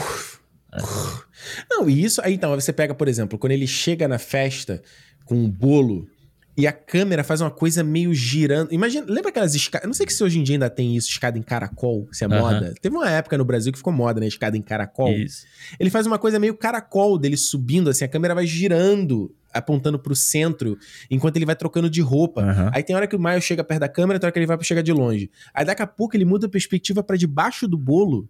Não, 1.70 1.90
e 1.90 2.04
isso 2.04 2.22
aí 2.24 2.36
então, 2.36 2.56
você 2.56 2.72
pega, 2.72 2.96
por 2.96 3.08
exemplo, 3.08 3.38
quando 3.38 3.52
ele 3.52 3.68
chega 3.68 4.08
na 4.08 4.18
festa 4.18 4.82
com 5.26 5.36
um 5.36 5.50
bolo 5.50 6.08
e 6.58 6.68
a 6.68 6.72
câmera 6.74 7.24
faz 7.24 7.40
uma 7.42 7.50
coisa 7.52 7.84
meio 7.84 8.14
girando. 8.14 8.74
Imagina, 8.74 9.06
lembra 9.08 9.30
aquelas 9.30 9.56
escadas? 9.56 9.84
Eu 9.86 9.88
não 9.88 9.94
sei 9.94 10.08
se 10.10 10.24
hoje 10.24 10.38
em 10.40 10.44
dia 10.44 10.56
ainda 10.56 10.70
tem 10.70 10.96
isso, 10.98 11.10
escada 11.10 11.38
em 11.38 11.42
caracol, 11.42 12.08
se 12.12 12.24
é 12.24 12.28
Aham. 12.28 12.40
moda. 12.40 12.74
Teve 12.82 12.96
uma 12.96 13.10
época 13.10 13.38
no 13.38 13.46
Brasil 13.46 13.72
que 13.72 13.78
ficou 13.78 13.94
moda, 13.94 14.20
né? 14.20 14.28
Escada 14.28 14.58
em 14.58 14.62
caracol. 14.62 15.12
Isso. 15.12 15.46
Ele 15.80 15.90
faz 15.90 16.06
uma 16.06 16.20
coisa 16.20 16.38
meio 16.40 16.54
caracol 16.56 17.18
dele 17.18 17.38
subindo, 17.38 17.90
assim, 17.90 18.04
a 18.04 18.08
câmera 18.08 18.36
vai 18.36 18.46
girando, 18.46 19.34
apontando 19.54 19.98
pro 19.98 20.16
centro, 20.16 20.78
enquanto 21.10 21.38
ele 21.38 21.46
vai 21.46 21.56
trocando 21.56 21.90
de 21.90 22.02
roupa. 22.02 22.42
Aham. 22.42 22.70
Aí 22.74 22.84
tem 22.84 22.96
hora 22.96 23.08
que 23.08 23.16
o 23.16 23.20
Miles 23.20 23.44
chega 23.44 23.64
perto 23.64 23.80
da 23.82 23.90
câmera, 23.90 24.20
tem 24.20 24.28
hora 24.28 24.32
que 24.34 24.40
ele 24.40 24.46
vai 24.46 24.58
pra 24.58 24.66
chegar 24.66 24.82
de 24.82 24.92
longe. 24.92 25.32
Aí 25.54 25.64
daqui 25.66 25.82
a 25.82 25.88
pouco 25.88 26.16
ele 26.18 26.26
muda 26.26 26.48
a 26.48 26.50
perspectiva 26.50 27.02
pra 27.02 27.16
debaixo 27.16 27.68
do 27.68 27.78
bolo 27.78 28.30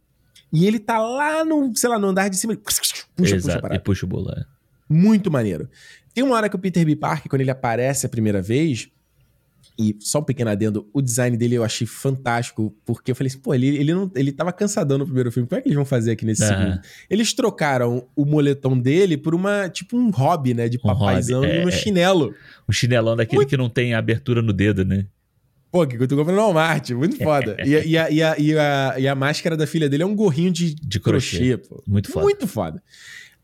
e 0.53 0.68
ele 0.68 0.80
tá 0.80 0.99
lá 0.99 1.43
no, 1.43 1.76
sei 1.76 1.89
lá, 1.89 1.98
no 1.98 2.07
andar 2.07 2.30
de 2.30 2.38
cima. 2.38 2.53
Ele 2.53 2.61
puxa, 2.61 2.81
puxa, 3.15 3.35
Exato. 3.35 3.61
puxa, 3.61 3.73
e 3.76 3.80
puxa 3.80 4.06
o 4.06 4.10
bolo. 4.10 4.30
é. 4.31 4.43
Muito 4.89 5.31
maneiro. 5.31 5.69
Tem 6.14 6.24
uma 6.24 6.36
hora 6.36 6.50
que 6.50 6.56
o 6.56 6.60
Peter 6.60 6.86
B. 6.86 6.96
Parker, 6.96 7.30
quando 7.30 7.42
ele 7.42 7.52
aparece 7.52 8.06
a 8.06 8.10
primeira 8.10 8.42
vez, 8.42 8.90
e 9.80 9.96
só 10.00 10.20
um 10.20 10.24
pequeno 10.24 10.50
adendo, 10.52 10.88
o 10.94 11.02
design 11.02 11.36
dele 11.38 11.56
eu 11.56 11.64
achei 11.64 11.88
fantástico, 11.88 12.76
porque 12.86 13.12
eu 13.12 13.16
falei 13.16 13.30
assim, 13.30 13.40
pô, 13.40 13.54
ele, 13.54 13.68
ele, 13.78 13.94
não, 13.94 14.12
ele 14.16 14.32
tava 14.32 14.52
cansadão 14.52 14.98
no 14.98 15.06
primeiro 15.06 15.32
filme, 15.32 15.48
como 15.48 15.58
é 15.58 15.62
que 15.62 15.68
eles 15.70 15.76
vão 15.76 15.86
fazer 15.86 16.12
aqui 16.12 16.26
nesse 16.26 16.44
Aham. 16.44 16.58
segundo? 16.72 16.82
Eles 17.10 17.34
trocaram 17.34 18.08
o 18.16 18.26
moletom 18.26 18.78
dele 18.78 19.18
por 19.18 19.34
uma, 19.34 19.70
tipo 19.70 19.98
um 19.98 20.10
hobby, 20.12 20.54
né, 20.54 20.68
de 20.68 20.78
Um 20.78 20.82
papaizão 20.82 21.42
hobby, 21.42 21.54
é, 21.54 21.64
no 21.66 21.72
chinelo. 21.72 22.36
Um 22.68 22.72
chinelão 22.72 23.16
daquele 23.16 23.38
Muito- 23.38 23.50
que 23.50 23.58
não 23.58 23.70
tem 23.70 23.94
abertura 23.94 24.42
no 24.42 24.52
dedo, 24.54 24.84
né? 24.84 25.06
Pô, 25.72 25.88
que 25.88 25.96
eu 25.96 26.06
tô 26.06 26.18
comprando 26.18 26.36
no 26.36 26.42
Walmart, 26.42 26.90
muito 26.92 27.16
foda. 27.18 27.56
e, 27.66 27.78
a, 27.78 27.86
e, 27.86 27.98
a, 27.98 28.10
e, 28.12 28.22
a, 28.24 28.36
e, 28.38 28.58
a, 28.58 28.96
e 29.00 29.08
a 29.08 29.16
máscara 29.16 29.56
da 29.56 29.66
filha 29.66 29.88
dele 29.88 30.04
é 30.04 30.06
um 30.06 30.14
gorrinho 30.14 30.52
de, 30.52 30.76
De 30.76 31.00
crochê. 31.00 31.38
crochê, 31.38 31.58
pô. 31.58 31.82
Muito 31.88 32.12
foda. 32.12 32.26
Muito 32.26 32.46
foda. 32.46 32.84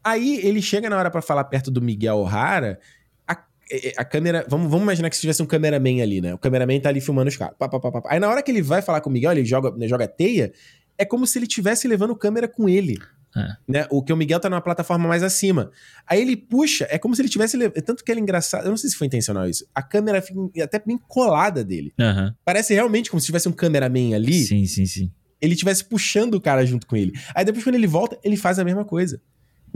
Aí 0.09 0.37
ele 0.45 0.61
chega 0.61 0.89
na 0.89 0.97
hora 0.97 1.11
pra 1.11 1.21
falar 1.21 1.43
perto 1.45 1.69
do 1.69 1.81
Miguel 1.81 2.17
O'Hara, 2.17 2.79
a, 3.27 3.37
é, 3.71 3.93
a 3.97 4.05
câmera. 4.05 4.45
Vamos, 4.47 4.69
vamos 4.69 4.83
imaginar 4.83 5.09
que 5.09 5.15
se 5.15 5.21
tivesse 5.21 5.41
um 5.43 5.45
cameraman 5.45 6.01
ali, 6.01 6.21
né? 6.21 6.33
O 6.33 6.37
cameraman 6.37 6.79
tá 6.79 6.89
ali 6.89 7.01
filmando 7.01 7.27
os 7.29 7.35
caras. 7.35 7.55
Pá, 7.57 7.67
pá, 7.67 7.79
pá. 7.79 8.01
Aí 8.07 8.19
na 8.19 8.29
hora 8.29 8.41
que 8.41 8.51
ele 8.51 8.61
vai 8.61 8.81
falar 8.81 9.01
com 9.01 9.09
o 9.09 9.13
Miguel, 9.13 9.31
ele 9.33 9.43
joga, 9.45 9.71
né, 9.71 9.87
joga 9.87 10.07
teia, 10.07 10.51
é 10.97 11.03
como 11.05 11.27
se 11.27 11.37
ele 11.37 11.45
estivesse 11.45 11.87
levando 11.87 12.15
câmera 12.15 12.47
com 12.47 12.69
ele. 12.69 12.97
É. 13.35 13.47
Né? 13.67 13.87
O 13.91 14.01
que 14.01 14.11
o 14.13 14.17
Miguel 14.17 14.39
tá 14.39 14.49
numa 14.49 14.61
plataforma 14.61 15.07
mais 15.07 15.21
acima. 15.21 15.69
Aí 16.07 16.21
ele 16.21 16.35
puxa, 16.37 16.87
é 16.89 16.97
como 16.97 17.13
se 17.15 17.21
ele 17.21 17.29
tivesse. 17.29 17.57
lev- 17.57 17.73
Tanto 17.85 18.03
que 18.03 18.11
ele 18.11 18.21
é 18.21 18.23
engraçado. 18.23 18.63
Eu 18.65 18.69
não 18.69 18.77
sei 18.77 18.89
se 18.89 18.95
foi 18.95 19.05
intencional 19.07 19.47
isso. 19.47 19.67
A 19.75 19.83
câmera 19.83 20.21
fica 20.21 20.39
até 20.63 20.79
bem 20.79 20.97
colada 21.07 21.63
dele. 21.63 21.93
Aham. 21.99 22.33
Parece 22.45 22.73
realmente 22.73 23.11
como 23.11 23.19
se 23.19 23.25
tivesse 23.27 23.47
um 23.49 23.51
cameraman 23.51 24.15
ali 24.15 24.43
Sim, 24.45 24.65
sim, 24.65 24.85
sim. 24.85 25.11
ele 25.41 25.53
estivesse 25.53 25.83
puxando 25.83 26.35
o 26.35 26.41
cara 26.41 26.65
junto 26.65 26.87
com 26.87 26.95
ele. 26.95 27.11
Aí 27.35 27.43
depois, 27.45 27.63
quando 27.63 27.75
ele 27.75 27.85
volta, 27.85 28.17
ele 28.23 28.37
faz 28.37 28.57
a 28.57 28.63
mesma 28.63 28.85
coisa. 28.85 29.21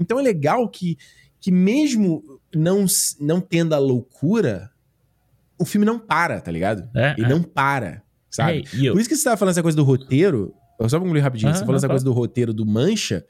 Então 0.02 0.20
é 0.20 0.22
legal 0.24 0.68
que, 0.68 0.98
que 1.40 1.52
mesmo 1.52 2.24
não, 2.54 2.86
não 3.20 3.40
tendo 3.40 3.74
a 3.74 3.78
loucura, 3.80 4.70
o 5.58 5.64
filme 5.66 5.86
não 5.86 6.00
para, 6.00 6.42
tá 6.42 6.52
ligado? 6.52 6.90
É, 6.96 7.14
Ele 7.18 7.26
é. 7.28 7.30
não 7.30 7.42
para, 7.44 8.02
sabe? 8.30 8.64
Eu, 8.74 8.94
Por 8.94 9.00
isso 9.00 9.10
que 9.10 9.16
você 9.16 9.24
tava 9.24 9.38
falando 9.38 9.52
essa 9.54 9.62
coisa 9.64 9.76
do 9.78 9.84
roteiro. 9.84 10.54
Só 10.82 10.90
pra 10.98 11.00
concluir 11.02 11.20
rapidinho, 11.22 11.52
Ah, 11.52 11.54
você 11.54 11.60
falou 11.62 11.76
essa 11.76 11.86
fala. 11.88 11.94
coisa 11.94 12.06
do 12.06 12.12
roteiro 12.12 12.52
do 12.54 12.66
Mancha. 12.66 13.24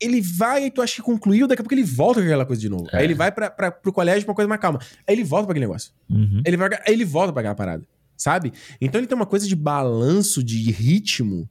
Ele 0.00 0.20
vai 0.20 0.64
e 0.64 0.70
tu 0.70 0.82
acha 0.82 0.96
que 0.96 1.02
concluiu, 1.02 1.46
daqui 1.46 1.60
a 1.60 1.64
pouco 1.64 1.74
ele 1.74 1.84
volta 1.84 2.20
com 2.20 2.26
aquela 2.26 2.44
coisa 2.46 2.60
de 2.60 2.68
novo. 2.68 2.88
É. 2.92 2.96
Aí 2.98 3.04
ele 3.04 3.14
vai 3.14 3.30
pra, 3.30 3.48
pra, 3.50 3.70
pro 3.70 3.92
colégio 3.92 4.24
pra 4.24 4.30
uma 4.32 4.34
coisa 4.34 4.48
mais 4.48 4.60
calma. 4.60 4.80
Aí 5.06 5.14
ele 5.14 5.22
volta 5.22 5.44
pra 5.46 5.52
aquele 5.52 5.66
negócio. 5.66 5.92
Uhum. 6.10 6.42
Ele, 6.44 6.56
vai, 6.56 6.68
aí 6.72 6.92
ele 6.94 7.04
volta 7.04 7.32
pra 7.32 7.40
aquela 7.42 7.54
parada, 7.54 7.84
sabe? 8.16 8.52
Então 8.80 8.98
ele 8.98 9.06
tem 9.06 9.14
uma 9.14 9.26
coisa 9.26 9.46
de 9.46 9.54
balanço, 9.54 10.42
de 10.42 10.70
ritmo, 10.72 11.48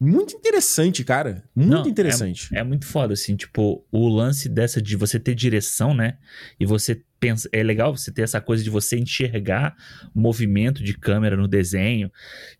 muito 0.00 0.34
interessante, 0.34 1.04
cara. 1.04 1.42
Muito 1.54 1.70
Não, 1.70 1.86
interessante. 1.86 2.48
É 2.54 2.62
muito 2.62 2.86
foda, 2.86 3.14
assim, 3.14 3.36
tipo, 3.36 3.84
o 3.90 4.08
lance 4.08 4.48
dessa 4.48 4.80
de 4.80 4.96
você 4.96 5.18
ter 5.18 5.34
direção, 5.34 5.94
né? 5.94 6.18
E 6.58 6.66
você 6.66 7.02
pensa. 7.18 7.48
É 7.52 7.62
legal 7.62 7.96
você 7.96 8.12
ter 8.12 8.22
essa 8.22 8.40
coisa 8.40 8.62
de 8.62 8.70
você 8.70 8.98
enxergar 8.98 9.74
o 10.14 10.20
movimento 10.20 10.82
de 10.82 10.96
câmera 10.96 11.36
no 11.36 11.48
desenho 11.48 12.10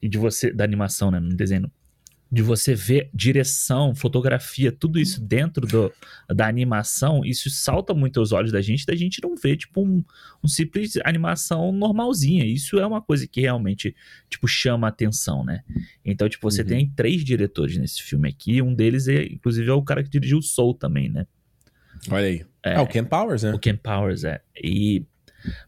e 0.00 0.08
de 0.08 0.18
você. 0.18 0.52
Da 0.52 0.64
animação, 0.64 1.10
né? 1.10 1.20
No 1.20 1.34
desenho. 1.34 1.70
De 2.34 2.42
você 2.42 2.74
ver 2.74 3.10
direção, 3.14 3.94
fotografia, 3.94 4.72
tudo 4.72 4.98
isso 4.98 5.20
dentro 5.20 5.66
do, 5.66 5.92
da 6.28 6.48
animação, 6.48 7.24
isso 7.24 7.48
salta 7.48 7.94
muito 7.94 8.18
aos 8.18 8.32
olhos 8.32 8.50
da 8.50 8.60
gente, 8.60 8.84
da 8.84 8.96
gente 8.96 9.22
não 9.22 9.36
ver, 9.36 9.56
tipo, 9.56 9.82
um, 9.82 10.02
um 10.42 10.48
simples 10.48 10.96
animação 11.04 11.70
normalzinha. 11.70 12.44
Isso 12.44 12.78
é 12.78 12.86
uma 12.86 13.00
coisa 13.00 13.26
que 13.28 13.40
realmente, 13.42 13.94
tipo, 14.28 14.48
chama 14.48 14.88
a 14.88 14.90
atenção, 14.90 15.44
né? 15.44 15.62
Então, 16.04 16.28
tipo, 16.28 16.50
você 16.50 16.62
Uhum. 16.62 16.68
tem 16.68 16.90
três 16.96 17.24
diretores 17.24 17.76
nesse 17.76 18.02
filme 18.02 18.28
aqui. 18.28 18.60
Um 18.60 18.74
deles, 18.74 19.06
é, 19.06 19.24
inclusive, 19.24 19.68
é 19.70 19.72
o 19.72 19.82
cara 19.82 20.02
que 20.02 20.10
dirigiu 20.10 20.38
o 20.38 20.42
Soul 20.42 20.74
também, 20.74 21.08
né? 21.08 21.26
Olha 22.10 22.26
aí. 22.26 22.44
É. 22.64 22.74
Ah, 22.74 22.82
o 22.82 22.86
Ken 22.86 23.04
Powers, 23.04 23.42
né? 23.44 23.52
O 23.54 23.58
Ken 23.58 23.76
Powers, 23.76 24.24
é. 24.24 24.40
E. 24.62 25.04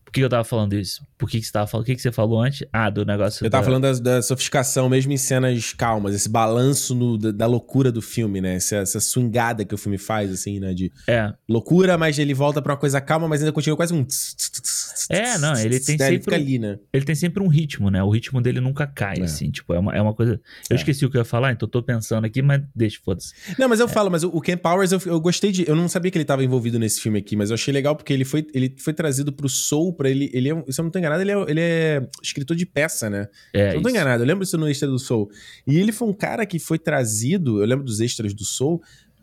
Por 0.07 0.13
que 0.13 0.21
eu 0.21 0.29
tava 0.29 0.45
falando 0.45 0.73
isso? 0.75 1.05
Por 1.19 1.29
que, 1.29 1.41
que 1.41 1.47
você 1.47 1.53
tava 1.53 1.67
falando? 1.67 1.83
O 1.83 1.87
que, 1.87 1.95
que 1.97 2.01
você 2.01 2.13
falou 2.13 2.41
antes? 2.41 2.67
Ah, 2.73 2.89
do 2.89 3.05
negócio. 3.05 3.45
Eu 3.45 3.51
tava 3.51 3.63
da- 3.63 3.67
falando 3.67 3.83
da, 3.83 4.17
da 4.17 4.23
sofisticação, 4.23 4.89
mesmo 4.89 5.13
em 5.13 5.17
cenas 5.17 5.73
calmas, 5.73 6.15
esse 6.15 6.29
balanço 6.29 6.95
no- 6.95 7.19
da, 7.19 7.33
da 7.33 7.47
loucura 7.47 7.91
do 7.91 8.01
filme, 8.01 8.41
né? 8.41 8.55
Essa, 8.55 8.77
essa 8.77 9.01
swingada 9.01 9.65
que 9.65 9.75
o 9.75 9.79
filme 9.79 9.99
faz, 9.99 10.31
assim, 10.31 10.61
né? 10.61 10.73
De 10.73 10.91
É. 11.09 11.33
loucura, 11.49 11.99
mas 11.99 12.19
ele 12.19 12.33
volta 12.33 12.63
pra 12.63 12.73
uma 12.73 12.79
coisa 12.79 13.01
calma, 13.01 13.27
mas 13.29 13.41
ainda 13.41 13.53
continua 13.53 13.77
quase 13.77 13.93
um. 13.93 14.05
tss, 14.05 14.35
tss, 14.37 14.51
tss, 14.51 14.63
tss, 14.63 15.07
É, 15.11 15.39
não, 15.39 15.55
ele 15.59 15.81
tem 15.81 15.97
né? 15.97 16.07
Ele 16.09 16.15
sempre 16.15 16.19
fica 16.25 16.33
um- 16.37 16.39
ali, 16.39 16.59
né? 16.59 16.79
Ele 16.93 17.05
tem 17.05 17.15
sempre 17.15 17.43
um 17.43 17.49
ritmo, 17.49 17.91
né? 17.91 18.03
O 18.03 18.11
ritmo 18.11 18.41
dele 18.41 18.61
nunca 18.61 18.87
cai, 18.87 19.17
É. 19.19 19.23
assim. 19.25 19.51
Tipo, 19.51 19.75
é 19.75 19.79
uma, 19.79 19.95
é 19.97 20.01
uma 20.01 20.15
coisa. 20.15 20.41
Eu 20.71 20.75
É. 20.77 20.79
esqueci 20.79 21.05
o 21.05 21.11
que 21.11 21.17
eu 21.17 21.21
ia 21.21 21.25
falar, 21.25 21.53
então 21.53 21.67
eu 21.67 21.71
tô 21.71 21.83
pensando 21.83 22.25
aqui, 22.25 22.41
mas 22.43 22.63
deixa, 22.75 22.99
foda-se. 23.05 23.33
Não, 23.59 23.67
É. 23.67 23.69
mas 23.69 23.81
eu 23.81 23.89
falo, 23.89 24.11
mas 24.11 24.23
o, 24.23 24.29
o 24.29 24.41
Ken 24.41 24.57
Powers, 24.57 24.93
eu, 24.93 25.01
eu 25.07 25.21
gostei 25.21 25.51
de. 25.51 25.69
Eu 25.69 25.75
não 25.75 25.89
sabia 25.89 26.11
que 26.11 26.17
ele 26.19 26.25
tava 26.25 26.45
envolvido 26.45 26.79
nesse 26.79 27.01
filme 27.01 27.19
aqui, 27.19 27.35
mas 27.37 27.51
eu 27.51 27.55
achei 27.55 27.75
legal 27.75 27.97
porque 27.97 28.13
ele 28.13 28.25
foi, 28.25 28.47
ele 28.55 28.75
foi 28.79 28.93
trazido 28.93 29.33
pro 29.33 29.49
Soul 29.49 29.93
pra 29.97 30.09
ele. 30.09 30.31
ele 30.33 30.51
é, 30.51 30.65
se 30.71 30.81
eu 30.81 30.85
não 30.85 30.91
tô 30.91 30.99
enganado, 30.99 31.23
ele 31.23 31.33
é, 31.33 31.45
ele 31.49 31.61
é 31.61 32.09
escritor 32.23 32.57
de 32.57 32.65
peça, 32.67 33.11
né? 33.11 33.29
É, 33.53 33.71
Se 33.71 33.75
eu 33.75 33.75
não 33.77 33.83
tô 33.83 33.89
isso. 33.89 33.97
enganado, 33.97 34.23
eu 34.23 34.27
lembro 34.27 34.45
isso 34.45 34.57
no 34.57 34.69
extra 34.69 34.87
do 34.89 34.99
Soul. 34.99 35.29
E 35.67 35.77
ele 35.79 35.91
foi 35.93 36.07
um 36.09 36.13
cara 36.13 36.47
que 36.47 36.59
foi 36.59 36.79
trazido, 36.79 37.61
eu 37.61 37.67
lembro 37.67 37.85
dos 37.85 38.01
extras 38.01 38.33
do 38.33 38.45
Soul, 38.45 38.81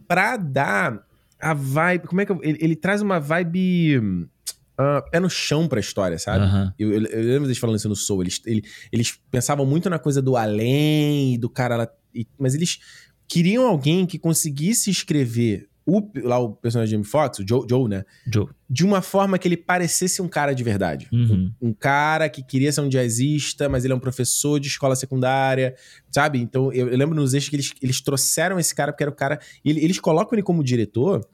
pra 0.07 0.35
dar 0.35 1.05
a 1.39 1.53
vibe. 1.53 2.07
Como 2.07 2.19
é 2.21 2.25
que 2.25 2.31
eu, 2.31 2.39
ele, 2.43 2.57
ele 2.61 2.75
traz 2.75 3.01
uma 3.01 3.19
vibe. 3.19 4.27
ah, 4.77 5.01
pé 5.11 5.19
no 5.19 5.29
chão 5.29 5.67
pra 5.67 5.79
história, 5.79 6.17
sabe? 6.17 6.43
Aham. 6.45 6.73
Eu, 6.79 6.91
eu- 6.93 7.05
eu 7.05 7.23
lembro 7.25 7.43
deles 7.43 7.57
falando 7.59 7.77
isso 7.77 7.87
no 7.89 7.95
Soul. 7.95 8.23
Eles, 8.23 8.41
ele- 8.45 8.63
eles 8.91 9.19
pensavam 9.29 9.65
muito 9.65 9.89
na 9.89 9.99
coisa 9.99 10.21
do 10.21 10.35
além, 10.35 11.37
do 11.39 11.49
cara 11.49 11.77
lá. 11.77 11.87
e- 12.13 12.27
mas 12.37 12.53
eles 12.55 12.79
queriam 13.27 13.65
alguém 13.67 14.05
que 14.05 14.17
conseguisse 14.19 14.89
escrever 14.91 15.67
o, 15.85 16.01
lá 16.23 16.39
o 16.39 16.53
personagem 16.53 16.89
de 16.89 16.91
Jamie 16.95 17.05
Foxx, 17.09 17.39
o 17.39 17.45
Joe, 17.47 17.65
Joe, 17.69 17.89
né? 17.89 18.05
Joe. 18.25 18.47
De 18.69 18.85
uma 18.85 19.01
forma 19.01 19.37
que 19.37 19.47
ele 19.47 19.57
parecesse 19.57 20.21
um 20.21 20.27
cara 20.27 20.53
de 20.53 20.63
verdade. 20.63 21.07
Uhum. 21.11 21.51
Um 21.61 21.73
cara 21.73 22.29
que 22.29 22.41
queria 22.43 22.71
ser 22.71 22.81
um 22.81 22.89
jazzista, 22.89 23.67
mas 23.67 23.83
ele 23.83 23.93
é 23.93 23.95
um 23.95 23.99
professor 23.99 24.59
de 24.59 24.67
escola 24.67 24.95
secundária, 24.95 25.75
sabe? 26.11 26.39
Então 26.39 26.71
eu, 26.73 26.87
eu 26.89 26.97
lembro 26.97 27.15
nos 27.15 27.33
extras 27.33 27.49
que 27.49 27.55
eles, 27.57 27.73
eles 27.81 28.01
trouxeram 28.01 28.59
esse 28.59 28.73
cara 28.73 28.91
porque 28.91 29.03
era 29.03 29.11
o 29.11 29.15
cara. 29.15 29.39
ele- 29.63 29.83
eles 29.83 29.99
colocam 29.99 30.35
ele 30.35 30.43
como 30.43 30.63
diretor. 30.63 31.27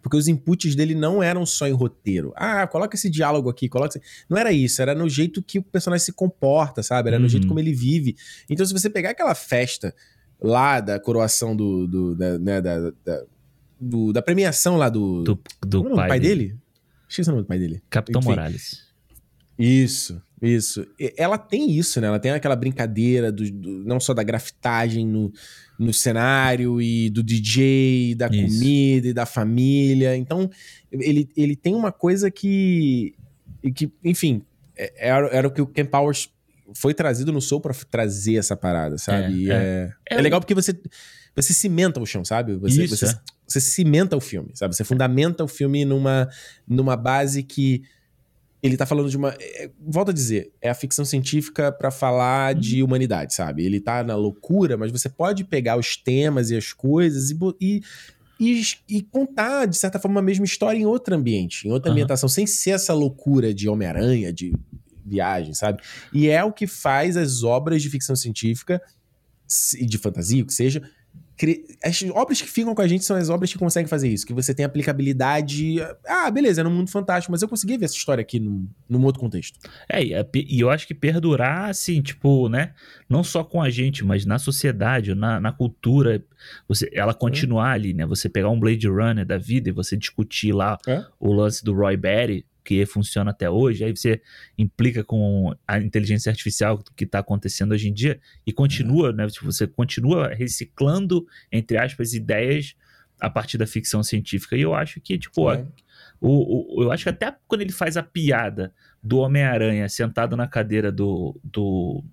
Porque 0.00 0.16
os 0.16 0.28
inputs 0.28 0.76
dele 0.76 0.94
não 0.94 1.20
eram 1.20 1.44
só 1.44 1.66
em 1.66 1.72
roteiro. 1.72 2.32
Ah, 2.36 2.66
coloca 2.68 2.94
esse 2.94 3.10
diálogo 3.10 3.50
aqui, 3.50 3.68
coloca 3.68 3.98
esse... 3.98 4.06
Não 4.30 4.38
era 4.38 4.52
isso, 4.52 4.80
era 4.80 4.94
no 4.94 5.08
jeito 5.08 5.42
que 5.42 5.58
o 5.58 5.62
personagem 5.62 6.04
se 6.06 6.12
comporta, 6.12 6.84
sabe? 6.84 7.08
Era 7.08 7.18
no 7.18 7.24
Uhum. 7.24 7.28
jeito 7.28 7.48
como 7.48 7.58
ele 7.58 7.72
vive. 7.74 8.14
Então, 8.48 8.64
se 8.64 8.72
você 8.72 8.88
pegar 8.88 9.10
aquela 9.10 9.34
festa 9.34 9.92
lá 10.40 10.78
da 10.80 11.00
coroação 11.00 11.54
do. 11.54 11.88
do 11.88 12.14
da, 12.14 12.38
né, 12.38 12.60
da, 12.60 12.90
da, 13.04 13.24
do- 13.80 14.12
da 14.12 14.20
premiação 14.22 14.76
lá 14.76 14.88
do. 14.88 15.22
Do, 15.22 15.40
do 15.66 15.82
Como 15.84 16.00
é 16.00 16.08
pai, 16.08 16.18
do 16.20 16.22
dele. 16.22 16.44
dele? 16.48 16.58
Esqueci 17.08 17.28
o 17.28 17.32
nome 17.32 17.42
do 17.44 17.46
pai 17.48 17.58
dele. 17.58 17.82
Capitão 17.88 18.20
Enfim. 18.20 18.28
Morales. 18.30 18.86
Isso, 19.58 20.22
isso. 20.40 20.86
E- 21.00 21.12
Ela 21.16 21.36
tem 21.36 21.70
isso, 21.70 22.00
né? 22.00 22.06
Ela 22.06 22.18
tem 22.20 22.30
aquela 22.30 22.54
brincadeira 22.54 23.32
do, 23.32 23.50
do- 23.50 23.84
não 23.84 23.98
só 23.98 24.14
da 24.14 24.22
grafitagem 24.22 25.06
no, 25.06 25.32
no 25.78 25.92
cenário 25.92 26.80
e 26.80 27.10
do 27.10 27.22
DJ, 27.22 28.14
da 28.14 28.28
Isso. 28.28 28.42
comida 28.58 29.08
e 29.08 29.12
da 29.12 29.26
família. 29.26 30.16
Então, 30.16 30.48
ele, 30.92 31.28
ele 31.36 31.56
tem 31.56 31.74
uma 31.74 31.90
coisa 31.90 32.30
que, 32.30 33.14
e 33.62 33.72
que 33.72 33.90
enfim, 34.04 34.42
é- 34.76 35.08
era, 35.08 35.26
era 35.28 35.48
o 35.48 35.50
que 35.50 35.60
o 35.62 35.66
Ken 35.66 35.84
Powers 35.86 36.28
foi 36.74 36.94
trazido 36.94 37.32
no 37.32 37.40
Soul 37.40 37.60
pra 37.60 37.74
trazer 37.90 38.36
essa 38.36 38.54
parada, 38.56 38.96
sabe? 38.98 39.24
É, 39.24 39.30
E 39.30 39.50
é. 39.50 39.54
é, 39.54 39.90
É 40.10 40.18
é 40.18 40.20
legal 40.22 40.38
porque 40.40 40.54
você, 40.54 40.78
você 41.34 41.52
cimenta 41.52 41.98
o 41.98 42.06
chão, 42.06 42.24
sabe? 42.24 42.54
Você, 42.56 42.84
Isso, 42.84 42.96
você, 42.96 43.06
é. 43.06 43.18
Você 43.48 43.60
cimenta 43.60 44.16
o 44.16 44.20
filme, 44.20 44.50
sabe? 44.54 44.76
Você 44.76 44.84
fundamenta 44.84 45.42
o 45.42 45.48
filme 45.48 45.84
numa, 45.84 46.28
numa 46.66 46.96
base 46.96 47.42
que 47.42 47.82
ele 48.62 48.76
tá 48.76 48.84
falando 48.84 49.08
de 49.08 49.16
uma. 49.16 49.34
É, 49.40 49.70
volto 49.80 50.10
a 50.10 50.14
dizer, 50.14 50.52
é 50.60 50.68
a 50.68 50.74
ficção 50.74 51.04
científica 51.04 51.72
para 51.72 51.90
falar 51.90 52.54
uhum. 52.54 52.60
de 52.60 52.82
humanidade, 52.82 53.34
sabe? 53.34 53.64
Ele 53.64 53.80
tá 53.80 54.02
na 54.04 54.16
loucura, 54.16 54.76
mas 54.76 54.90
você 54.90 55.08
pode 55.08 55.44
pegar 55.44 55.78
os 55.78 55.96
temas 55.96 56.50
e 56.50 56.56
as 56.56 56.72
coisas 56.72 57.30
e, 57.30 57.38
e, 57.60 57.82
e, 58.38 58.62
e 58.88 59.02
contar, 59.02 59.66
de 59.66 59.76
certa 59.76 59.98
forma, 59.98 60.20
a 60.20 60.22
mesma 60.22 60.44
história 60.44 60.78
em 60.78 60.86
outro 60.86 61.14
ambiente, 61.14 61.66
em 61.66 61.70
outra 61.70 61.90
uhum. 61.90 61.94
ambientação, 61.94 62.28
sem 62.28 62.46
ser 62.46 62.70
essa 62.70 62.92
loucura 62.92 63.54
de 63.54 63.68
Homem-Aranha, 63.68 64.32
de 64.32 64.52
viagem, 65.06 65.54
sabe? 65.54 65.80
E 66.12 66.28
é 66.28 66.44
o 66.44 66.52
que 66.52 66.66
faz 66.66 67.16
as 67.16 67.42
obras 67.42 67.80
de 67.80 67.88
ficção 67.88 68.14
científica 68.14 68.82
e 69.78 69.86
de 69.86 69.96
fantasia, 69.96 70.42
o 70.42 70.46
que 70.46 70.52
seja, 70.52 70.82
as 71.84 72.02
obras 72.14 72.42
que 72.42 72.48
ficam 72.48 72.74
com 72.74 72.82
a 72.82 72.88
gente 72.88 73.04
são 73.04 73.16
as 73.16 73.28
obras 73.28 73.52
que 73.52 73.58
conseguem 73.58 73.86
fazer 73.88 74.08
isso, 74.08 74.26
que 74.26 74.32
você 74.32 74.52
tem 74.52 74.64
aplicabilidade. 74.64 75.76
Ah, 76.06 76.30
beleza, 76.30 76.60
é 76.60 76.64
num 76.64 76.70
mundo 76.70 76.90
fantástico, 76.90 77.30
mas 77.30 77.42
eu 77.42 77.48
consegui 77.48 77.78
ver 77.78 77.84
essa 77.84 77.94
história 77.94 78.22
aqui 78.22 78.40
num, 78.40 78.68
num 78.88 79.04
outro 79.04 79.20
contexto. 79.20 79.58
É, 79.88 80.02
e 80.02 80.60
eu 80.60 80.68
acho 80.68 80.86
que 80.86 80.94
perdurar, 80.94 81.70
assim, 81.70 82.02
tipo, 82.02 82.48
né? 82.48 82.72
Não 83.08 83.22
só 83.22 83.44
com 83.44 83.62
a 83.62 83.70
gente, 83.70 84.04
mas 84.04 84.26
na 84.26 84.38
sociedade, 84.38 85.14
na, 85.14 85.38
na 85.38 85.52
cultura, 85.52 86.24
você, 86.66 86.90
ela 86.92 87.14
continuar 87.14 87.70
ali, 87.72 87.94
né? 87.94 88.04
Você 88.06 88.28
pegar 88.28 88.50
um 88.50 88.58
Blade 88.58 88.88
Runner 88.88 89.24
da 89.24 89.38
vida 89.38 89.68
e 89.68 89.72
você 89.72 89.96
discutir 89.96 90.52
lá 90.52 90.76
é? 90.86 91.04
o 91.20 91.32
lance 91.32 91.64
do 91.64 91.72
Roy 91.72 91.96
Batty, 91.96 92.44
que 92.68 92.84
funciona 92.84 93.30
até 93.30 93.48
hoje, 93.48 93.82
aí 93.82 93.96
você 93.96 94.20
implica 94.58 95.02
com 95.02 95.56
a 95.66 95.78
inteligência 95.78 96.28
artificial 96.28 96.84
que 96.94 97.04
está 97.04 97.20
acontecendo 97.20 97.72
hoje 97.72 97.88
em 97.88 97.94
dia 97.94 98.20
e 98.46 98.52
continua, 98.52 99.10
né? 99.10 99.26
Tipo, 99.26 99.46
você 99.46 99.66
continua 99.66 100.28
reciclando, 100.34 101.26
entre 101.50 101.78
aspas, 101.78 102.12
ideias 102.12 102.76
a 103.18 103.30
partir 103.30 103.56
da 103.56 103.66
ficção 103.66 104.02
científica. 104.02 104.54
E 104.54 104.60
eu 104.60 104.74
acho 104.74 105.00
que, 105.00 105.16
tipo, 105.16 105.50
é. 105.50 105.66
o, 106.20 106.78
o, 106.78 106.82
eu 106.82 106.92
acho 106.92 107.04
que 107.04 107.08
até 107.08 107.34
quando 107.46 107.62
ele 107.62 107.72
faz 107.72 107.96
a 107.96 108.02
piada 108.02 108.74
do 109.02 109.16
Homem-Aranha 109.16 109.88
sentado 109.88 110.36
na 110.36 110.46
cadeira 110.46 110.92
do, 110.92 111.40
do, 111.42 112.04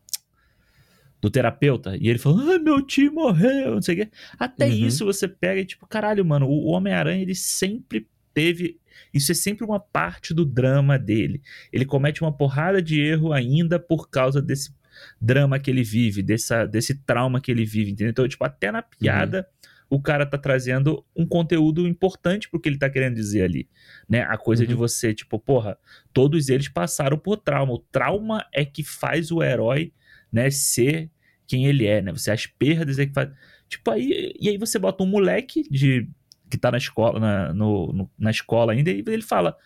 do 1.19 1.29
terapeuta, 1.29 1.97
e 1.97 2.07
ele 2.07 2.17
fala, 2.17 2.53
ai, 2.53 2.59
meu 2.59 2.81
tio 2.81 3.11
morreu, 3.11 3.75
não 3.75 3.81
sei 3.81 3.95
o 3.95 3.97
quê. 3.97 4.11
Até 4.39 4.67
uhum. 4.67 4.71
isso 4.71 5.03
você 5.03 5.27
pega 5.27 5.59
e, 5.59 5.65
tipo, 5.65 5.85
caralho, 5.85 6.23
mano, 6.23 6.47
o 6.47 6.67
Homem-Aranha, 6.67 7.23
ele 7.23 7.35
sempre 7.35 8.07
teve 8.33 8.79
isso 9.13 9.31
é 9.31 9.35
sempre 9.35 9.65
uma 9.65 9.79
parte 9.79 10.33
do 10.33 10.45
drama 10.45 10.97
dele. 10.99 11.41
Ele 11.71 11.85
comete 11.85 12.21
uma 12.21 12.35
porrada 12.35 12.81
de 12.81 12.99
erro 12.99 13.31
ainda 13.33 13.79
por 13.79 14.09
causa 14.09 14.41
desse 14.41 14.73
drama 15.19 15.59
que 15.59 15.69
ele 15.69 15.83
vive, 15.83 16.21
dessa, 16.21 16.65
desse 16.65 16.95
trauma 16.95 17.41
que 17.41 17.51
ele 17.51 17.65
vive, 17.65 17.91
entendeu? 17.91 18.11
Então, 18.11 18.27
tipo, 18.27 18.43
até 18.43 18.71
na 18.71 18.81
piada, 18.81 19.47
uhum. 19.91 19.97
o 19.97 20.01
cara 20.01 20.25
tá 20.25 20.37
trazendo 20.37 21.05
um 21.15 21.25
conteúdo 21.25 21.87
importante 21.87 22.49
pro 22.49 22.59
que 22.59 22.69
ele 22.69 22.77
tá 22.77 22.89
querendo 22.89 23.15
dizer 23.15 23.43
ali, 23.43 23.67
né? 24.07 24.21
A 24.21 24.37
coisa 24.37 24.63
uhum. 24.63 24.69
de 24.69 24.73
você, 24.73 25.13
tipo, 25.13 25.37
porra, 25.39 25.77
todos 26.13 26.49
eles 26.49 26.69
passaram 26.69 27.17
por 27.17 27.37
trauma. 27.37 27.73
O 27.73 27.79
trauma 27.79 28.45
é 28.53 28.63
que 28.63 28.83
faz 28.83 29.31
o 29.31 29.43
herói, 29.43 29.91
né, 30.31 30.49
ser 30.49 31.09
quem 31.47 31.67
ele 31.67 31.85
é, 31.85 32.01
né? 32.01 32.11
Você 32.11 32.31
as 32.31 32.47
perdas 32.47 32.97
é 32.97 33.05
que 33.05 33.13
faz... 33.13 33.29
Tipo, 33.67 33.91
aí... 33.91 34.33
E 34.39 34.49
aí 34.49 34.57
você 34.57 34.79
bota 34.79 35.03
um 35.03 35.07
moleque 35.07 35.67
de 35.69 36.07
que 36.55 36.61
tá 36.61 36.71
na 36.71 36.77
escola, 36.77 37.19
na, 37.19 37.53
no, 37.53 37.91
no, 37.93 38.11
na 38.17 38.31
escola 38.31 38.73
ainda, 38.73 38.89
e 38.89 39.03
ele 39.05 39.21
fala, 39.21 39.57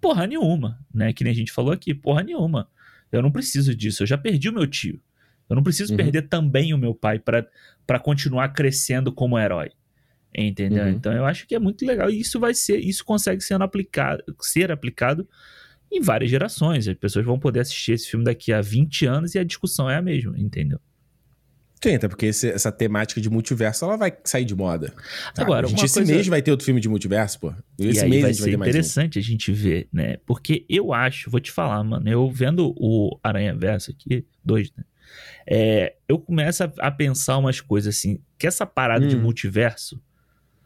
porra 0.00 0.26
nenhuma, 0.26 0.78
né? 0.94 1.12
Que 1.12 1.24
nem 1.24 1.32
a 1.32 1.36
gente 1.36 1.52
falou 1.52 1.72
aqui, 1.72 1.92
porra 1.92 2.22
nenhuma. 2.22 2.68
Eu 3.10 3.22
não 3.22 3.30
preciso 3.30 3.74
disso, 3.74 4.02
eu 4.02 4.06
já 4.06 4.16
perdi 4.16 4.48
o 4.48 4.52
meu 4.52 4.66
tio. 4.66 5.00
Eu 5.48 5.56
não 5.56 5.62
preciso 5.62 5.92
uhum. 5.92 5.96
perder 5.96 6.22
também 6.22 6.72
o 6.72 6.78
meu 6.78 6.94
pai 6.94 7.18
para 7.18 7.98
continuar 8.00 8.48
crescendo 8.48 9.12
como 9.12 9.38
herói. 9.38 9.70
Entendeu? 10.34 10.84
Uhum. 10.84 10.90
Então 10.90 11.12
eu 11.12 11.24
acho 11.24 11.46
que 11.46 11.54
é 11.54 11.58
muito 11.58 11.86
legal. 11.86 12.10
E 12.10 12.20
isso 12.20 12.38
vai 12.38 12.52
ser, 12.52 12.78
isso 12.78 13.04
consegue 13.04 13.40
ser 13.42 13.60
aplicado, 13.62 14.22
ser 14.40 14.70
aplicado 14.70 15.26
em 15.90 16.00
várias 16.00 16.30
gerações. 16.30 16.86
As 16.88 16.96
pessoas 16.96 17.24
vão 17.24 17.38
poder 17.38 17.60
assistir 17.60 17.92
esse 17.92 18.08
filme 18.08 18.24
daqui 18.24 18.52
a 18.52 18.60
20 18.60 19.06
anos 19.06 19.34
e 19.34 19.38
a 19.38 19.44
discussão 19.44 19.88
é 19.88 19.96
a 19.96 20.02
mesma, 20.02 20.38
entendeu? 20.38 20.80
Sim, 21.82 21.94
até 21.94 22.08
porque 22.08 22.26
esse, 22.26 22.48
essa 22.48 22.72
temática 22.72 23.20
de 23.20 23.28
multiverso 23.28 23.84
ela 23.84 23.96
vai 23.96 24.16
sair 24.24 24.44
de 24.44 24.54
moda. 24.54 24.92
Tá? 25.34 25.42
Agora, 25.42 25.66
a 25.66 25.68
gente, 25.68 25.84
esse 25.84 25.94
coisa... 25.94 26.12
mês 26.12 26.26
vai 26.26 26.40
ter 26.40 26.50
outro 26.50 26.64
filme 26.64 26.80
de 26.80 26.88
multiverso, 26.88 27.38
pô. 27.38 27.54
Esse 27.78 28.00
e 28.00 28.02
aí 28.02 28.10
mês 28.10 28.22
vai 28.22 28.34
ser 28.34 28.40
vai 28.42 28.50
ter 28.50 28.56
interessante 28.56 29.16
mais 29.16 29.26
um. 29.26 29.28
a 29.28 29.30
gente 29.30 29.52
ver, 29.52 29.88
né? 29.92 30.16
Porque 30.26 30.64
eu 30.68 30.92
acho, 30.92 31.30
vou 31.30 31.40
te 31.40 31.52
falar, 31.52 31.82
mano, 31.84 32.08
eu 32.08 32.30
vendo 32.30 32.74
o 32.78 33.18
Aranha 33.22 33.54
Verso 33.54 33.90
aqui, 33.90 34.24
dois, 34.44 34.72
né? 34.76 34.84
É, 35.46 35.94
eu 36.08 36.18
começo 36.18 36.64
a, 36.64 36.72
a, 36.78 36.90
pensar 36.90 37.38
umas 37.38 37.60
coisas 37.60 37.94
assim, 37.94 38.20
que 38.38 38.46
essa 38.46 38.66
parada 38.66 39.04
hum. 39.04 39.08
de 39.08 39.16
multiverso, 39.16 40.02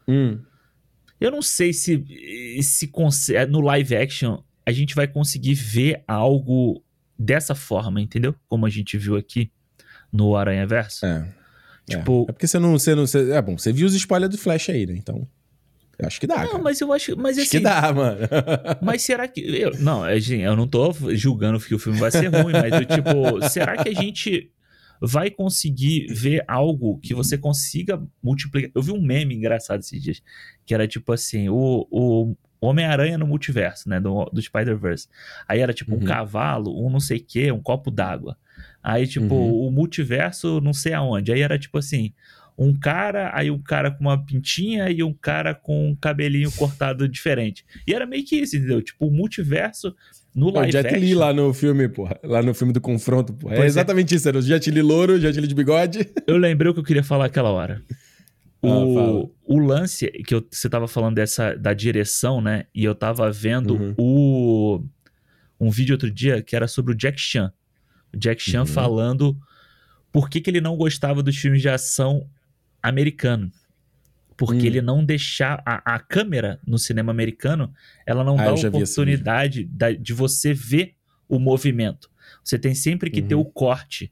hum. 0.07 0.39
eu 1.19 1.29
não 1.29 1.41
sei 1.41 1.73
se, 1.73 2.03
se 2.63 2.91
no 3.49 3.61
live 3.61 3.95
action 3.95 4.41
a 4.65 4.71
gente 4.71 4.95
vai 4.95 5.07
conseguir 5.07 5.53
ver 5.53 6.03
algo 6.07 6.83
dessa 7.17 7.53
forma, 7.53 8.01
entendeu? 8.01 8.33
Como 8.47 8.65
a 8.65 8.69
gente 8.69 8.97
viu 8.97 9.15
aqui 9.15 9.51
no 10.11 10.35
Aranha 10.35 10.65
Verso. 10.65 11.05
É. 11.05 11.27
Tipo, 11.89 12.25
é. 12.27 12.29
é 12.29 12.33
porque 12.33 12.47
você 12.47 12.59
não, 12.59 12.77
você 12.77 12.95
não. 12.95 13.05
Você, 13.05 13.31
é 13.31 13.41
bom, 13.41 13.57
você 13.57 13.71
viu 13.71 13.87
os 13.87 13.95
spoilers 13.95 14.31
do 14.31 14.37
Flash 14.37 14.69
aí, 14.69 14.85
né? 14.85 14.95
Então. 14.95 15.27
Eu 15.97 16.07
acho 16.07 16.19
que 16.19 16.25
dá. 16.25 16.37
Não, 16.37 16.51
cara. 16.51 16.63
mas 16.63 16.81
eu 16.81 16.91
acho. 16.91 17.15
Mas, 17.15 17.37
acho 17.37 17.47
assim, 17.47 17.57
que 17.57 17.63
dá, 17.63 17.93
mano. 17.93 18.17
mas 18.81 19.03
será 19.03 19.27
que. 19.27 19.41
Eu, 19.41 19.77
não, 19.79 20.05
é, 20.05 20.17
eu 20.17 20.55
não 20.55 20.67
tô 20.67 20.91
julgando 21.11 21.59
que 21.59 21.75
o 21.75 21.79
filme 21.79 21.99
vai 21.99 22.09
ser 22.09 22.27
ruim, 22.27 22.53
mas 22.53 22.73
eu, 22.73 22.85
tipo, 22.85 23.49
será 23.49 23.77
que 23.77 23.89
a 23.89 23.93
gente 23.93 24.51
vai 24.99 25.29
conseguir 25.29 26.07
ver 26.11 26.43
algo 26.47 26.99
que 26.99 27.13
você 27.13 27.37
consiga 27.37 28.01
multiplicar? 28.21 28.71
Eu 28.73 28.81
vi 28.81 28.91
um 28.91 29.01
meme 29.01 29.35
engraçado 29.35 29.81
esses 29.81 30.01
dias, 30.01 30.23
que 30.65 30.73
era 30.73 30.87
tipo 30.87 31.13
assim: 31.13 31.49
o, 31.49 31.87
o 31.91 32.35
Homem-Aranha 32.59 33.17
no 33.17 33.27
multiverso, 33.27 33.87
né? 33.87 33.99
Do, 33.99 34.25
do 34.25 34.41
Spider-Verse. 34.41 35.07
Aí 35.47 35.59
era 35.59 35.73
tipo 35.73 35.93
uhum. 35.93 36.01
um 36.01 36.05
cavalo, 36.05 36.83
um 36.83 36.89
não 36.89 36.99
sei 36.99 37.17
o 37.17 37.23
quê, 37.23 37.51
um 37.51 37.61
copo 37.61 37.91
d'água. 37.91 38.37
Aí, 38.83 39.05
tipo, 39.07 39.35
uhum. 39.35 39.67
o 39.67 39.71
multiverso, 39.71 40.59
não 40.61 40.73
sei 40.73 40.93
aonde. 40.93 41.31
Aí 41.31 41.41
era 41.41 41.57
tipo 41.57 41.77
assim: 41.77 42.13
um 42.57 42.73
cara, 42.73 43.31
aí 43.33 43.49
um 43.49 43.61
cara 43.61 43.91
com 43.91 44.01
uma 44.01 44.23
pintinha 44.23 44.89
e 44.89 45.03
um 45.03 45.13
cara 45.13 45.53
com 45.53 45.89
um 45.89 45.95
cabelinho 45.95 46.51
cortado 46.57 47.07
diferente. 47.07 47.65
E 47.87 47.93
era 47.93 48.05
meio 48.05 48.25
que 48.25 48.35
isso, 48.37 48.55
entendeu? 48.57 48.81
Tipo, 48.81 49.07
o 49.07 49.11
multiverso 49.11 49.95
no 50.33 50.51
live 50.51 50.69
O 50.69 50.71
Jet 50.71 50.87
action. 50.87 50.99
Li 50.99 51.13
lá 51.13 51.33
no 51.33 51.53
filme, 51.53 51.87
porra. 51.89 52.19
Lá 52.23 52.41
no 52.41 52.53
filme 52.53 52.73
do 52.73 52.81
confronto, 52.81 53.33
porra. 53.33 53.55
É 53.55 53.65
exatamente 53.65 54.13
é. 54.13 54.17
isso, 54.17 54.27
era 54.27 54.37
o 54.37 54.41
Jet 54.41 54.69
Li 54.69 54.81
louro, 54.81 55.19
Jet 55.19 55.39
Li 55.39 55.47
de 55.47 55.55
bigode. 55.55 56.09
Eu 56.25 56.37
lembrei 56.37 56.71
o 56.71 56.73
que 56.73 56.79
eu 56.79 56.83
queria 56.83 57.03
falar 57.03 57.25
aquela 57.25 57.49
hora. 57.49 57.81
Ah, 58.63 58.67
o, 58.67 59.31
o 59.43 59.57
lance 59.57 60.07
que 60.07 60.35
eu, 60.35 60.45
você 60.49 60.69
tava 60.69 60.87
falando 60.87 61.15
dessa 61.15 61.55
da 61.55 61.73
direção, 61.73 62.39
né? 62.39 62.65
E 62.75 62.83
eu 62.83 62.93
tava 62.93 63.31
vendo 63.31 63.75
uhum. 63.75 63.93
o 63.97 64.83
um 65.59 65.71
vídeo 65.71 65.93
outro 65.93 66.11
dia 66.11 66.43
que 66.43 66.55
era 66.55 66.67
sobre 66.67 66.93
o 66.93 66.95
Jack 66.95 67.19
Chan. 67.19 67.51
Jack 68.15 68.41
Chan 68.41 68.61
uhum. 68.61 68.65
falando 68.65 69.37
por 70.11 70.29
que, 70.29 70.41
que 70.41 70.49
ele 70.49 70.61
não 70.61 70.75
gostava 70.75 71.23
dos 71.23 71.37
filmes 71.37 71.61
de 71.61 71.69
ação 71.69 72.27
americano. 72.81 73.51
Porque 74.35 74.63
hum. 74.63 74.65
ele 74.65 74.81
não 74.81 75.05
deixar 75.05 75.61
a, 75.65 75.95
a 75.95 75.99
câmera 75.99 76.59
no 76.65 76.77
cinema 76.77 77.11
americano, 77.11 77.71
ela 78.05 78.23
não 78.23 78.39
ah, 78.39 78.45
dá 78.45 78.49
a 78.49 78.53
oportunidade 78.53 79.65
da, 79.65 79.91
de 79.91 80.13
você 80.13 80.53
ver 80.53 80.95
o 81.29 81.39
movimento. 81.39 82.09
Você 82.43 82.57
tem 82.57 82.73
sempre 82.73 83.09
que 83.09 83.21
uhum. 83.21 83.27
ter 83.27 83.35
o 83.35 83.45
corte. 83.45 84.11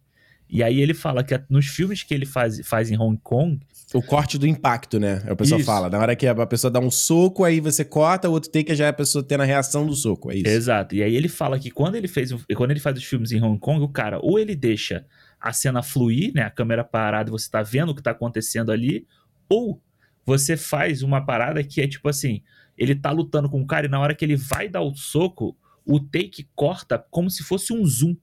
E 0.49 0.63
aí 0.63 0.79
ele 0.79 0.93
fala 0.93 1.23
que 1.23 1.39
nos 1.49 1.67
filmes 1.67 2.03
que 2.03 2.13
ele 2.13 2.25
faz, 2.25 2.61
faz 2.65 2.91
em 2.91 2.97
Hong 2.97 3.19
Kong. 3.21 3.59
O 3.93 4.01
corte 4.03 4.37
do 4.37 4.45
impacto, 4.45 4.99
né? 4.99 5.23
A 5.27 5.35
pessoa 5.35 5.59
isso. 5.59 5.65
fala. 5.65 5.89
Na 5.89 5.97
hora 5.97 6.15
que 6.15 6.27
a 6.27 6.45
pessoa 6.45 6.69
dá 6.69 6.79
um 6.79 6.91
soco, 6.91 7.43
aí 7.43 7.59
você 7.59 7.83
corta, 7.83 8.29
o 8.29 8.31
outro 8.31 8.51
take 8.51 8.75
já 8.75 8.85
é 8.85 8.89
a 8.89 8.93
pessoa 8.93 9.23
tendo 9.23 9.41
a 9.41 9.45
reação 9.45 9.85
do 9.85 9.95
soco. 9.95 10.31
É 10.31 10.35
isso. 10.35 10.47
Exato. 10.47 10.93
E 10.93 11.01
aí 11.01 11.15
ele 11.15 11.27
fala 11.27 11.57
que 11.59 11.71
quando 11.71 11.95
ele 11.95 12.07
fez. 12.07 12.31
Quando 12.55 12.71
ele 12.71 12.79
faz 12.79 12.97
os 12.97 13.03
filmes 13.03 13.31
em 13.31 13.41
Hong 13.41 13.59
Kong, 13.59 13.83
o 13.83 13.89
cara, 13.89 14.19
ou 14.21 14.37
ele 14.37 14.55
deixa 14.55 15.05
a 15.41 15.51
cena 15.51 15.81
fluir, 15.81 16.33
né? 16.35 16.43
A 16.43 16.51
câmera 16.51 16.83
parada, 16.83 17.31
você 17.31 17.49
tá 17.49 17.63
vendo 17.63 17.89
o 17.89 17.95
que 17.95 18.03
tá 18.03 18.11
acontecendo 18.11 18.71
ali, 18.71 19.07
ou 19.47 19.81
você 20.25 20.55
faz 20.55 21.01
uma 21.01 21.25
parada 21.25 21.63
que 21.63 21.81
é 21.81 21.87
tipo 21.87 22.07
assim: 22.07 22.43
ele 22.77 22.93
tá 22.93 23.09
lutando 23.09 23.49
com 23.49 23.61
o 23.61 23.65
cara 23.65 23.87
e 23.87 23.89
na 23.89 23.99
hora 23.99 24.13
que 24.13 24.23
ele 24.23 24.35
vai 24.35 24.69
dar 24.69 24.81
o 24.81 24.93
soco, 24.93 25.57
o 25.83 25.99
take 25.99 26.47
corta 26.55 27.03
como 27.09 27.29
se 27.29 27.43
fosse 27.43 27.73
um 27.73 27.83
zoom. 27.85 28.15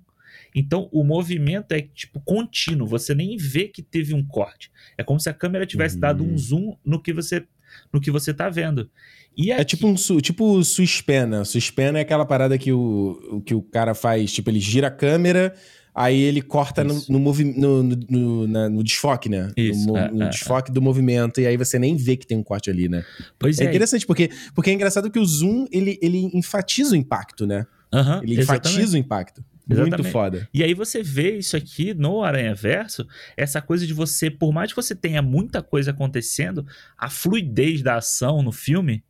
Então 0.57 0.89
o 0.91 1.05
movimento 1.05 1.73
é 1.73 1.83
tipo 1.83 2.19
contínuo, 2.19 2.89
você 2.89 3.15
nem 3.15 3.37
vê 3.37 3.69
que 3.69 3.83
teve 3.83 4.15
um 4.15 4.27
corte. 4.27 4.73
É 4.97 5.05
como 5.05 5.21
se 5.21 5.29
a 5.29 5.35
câmera 5.35 5.67
tivesse 5.67 5.97
uhum. 5.97 6.01
dado 6.01 6.25
um 6.25 6.31
uhum. 6.31 6.39
zoom 6.39 6.77
no 6.83 7.01
que 7.01 7.13
você 7.13 7.45
no 7.93 8.01
que 8.01 8.11
você 8.11 8.33
tá 8.33 8.49
vendo. 8.49 8.89
E 9.37 9.53
aqui... 9.53 9.61
É 9.61 9.65
tipo 9.65 9.87
um 9.87 9.97
su, 9.99 10.19
tipo 10.23 10.65
suspena. 10.65 11.45
Suspena 11.45 11.99
é 11.99 12.03
aquela 12.03 12.25
parada 12.25 12.57
que 12.57 12.73
o, 12.73 13.43
que 13.45 13.55
o 13.55 13.61
cara 13.61 13.95
faz, 13.95 14.33
tipo, 14.33 14.49
ele 14.49 14.61
gira 14.61 14.87
a 14.87 14.91
câmera, 14.91 15.55
aí 15.95 16.19
ele 16.19 16.41
corta 16.41 16.83
no, 16.83 16.95
no, 17.07 17.19
no, 17.19 17.83
no, 17.83 18.47
na, 18.47 18.69
no, 18.71 18.83
desfoque, 18.83 19.29
né? 19.29 19.53
Isso, 19.55 19.87
no, 19.87 19.97
é, 19.97 20.11
no 20.11 20.23
é, 20.23 20.29
desfoque 20.31 20.71
é. 20.71 20.73
do 20.73 20.81
movimento, 20.81 21.39
e 21.39 21.47
aí 21.47 21.59
você 21.59 21.79
nem 21.79 21.97
vê 21.97 22.17
que 22.17 22.27
tem 22.27 22.39
um 22.39 22.43
corte 22.43 22.71
ali, 22.71 22.89
né? 22.89 23.05
Pois 23.39 23.59
é. 23.59 23.65
É 23.65 23.69
interessante, 23.69 24.07
porque, 24.07 24.31
porque 24.55 24.71
é 24.71 24.73
engraçado 24.73 25.11
que 25.11 25.19
o 25.19 25.27
zoom, 25.27 25.67
ele, 25.71 25.99
ele 26.01 26.31
enfatiza 26.33 26.95
o 26.95 26.97
impacto, 26.97 27.47
né? 27.47 27.67
Uhum, 27.93 28.23
ele 28.23 28.41
enfatiza 28.41 28.81
exatamente. 28.81 28.95
o 28.95 28.97
impacto. 28.97 29.45
Exatamente. 29.69 30.03
Muito 30.03 30.13
foda. 30.13 30.49
E 30.55 30.63
aí 30.63 30.75
você 30.75 31.03
vê 31.03 31.39
isso 31.39 31.57
aqui 31.57 31.93
no 31.93 32.23
Aranha 32.23 32.55
Verso, 32.55 33.07
essa 33.37 33.61
coisa 33.61 33.87
de 33.87 33.93
você, 33.93 34.31
por 34.31 34.53
mais 34.53 34.73
que 34.73 34.77
você 34.77 34.95
tenha 34.95 35.21
muita 35.21 35.63
coisa 35.63 35.91
acontecendo, 35.91 36.65
a 36.97 37.11
fluidez 37.11 37.83
da 37.83 37.97
ação 37.97 38.43
no 38.43 38.53
filme, 38.53 39.03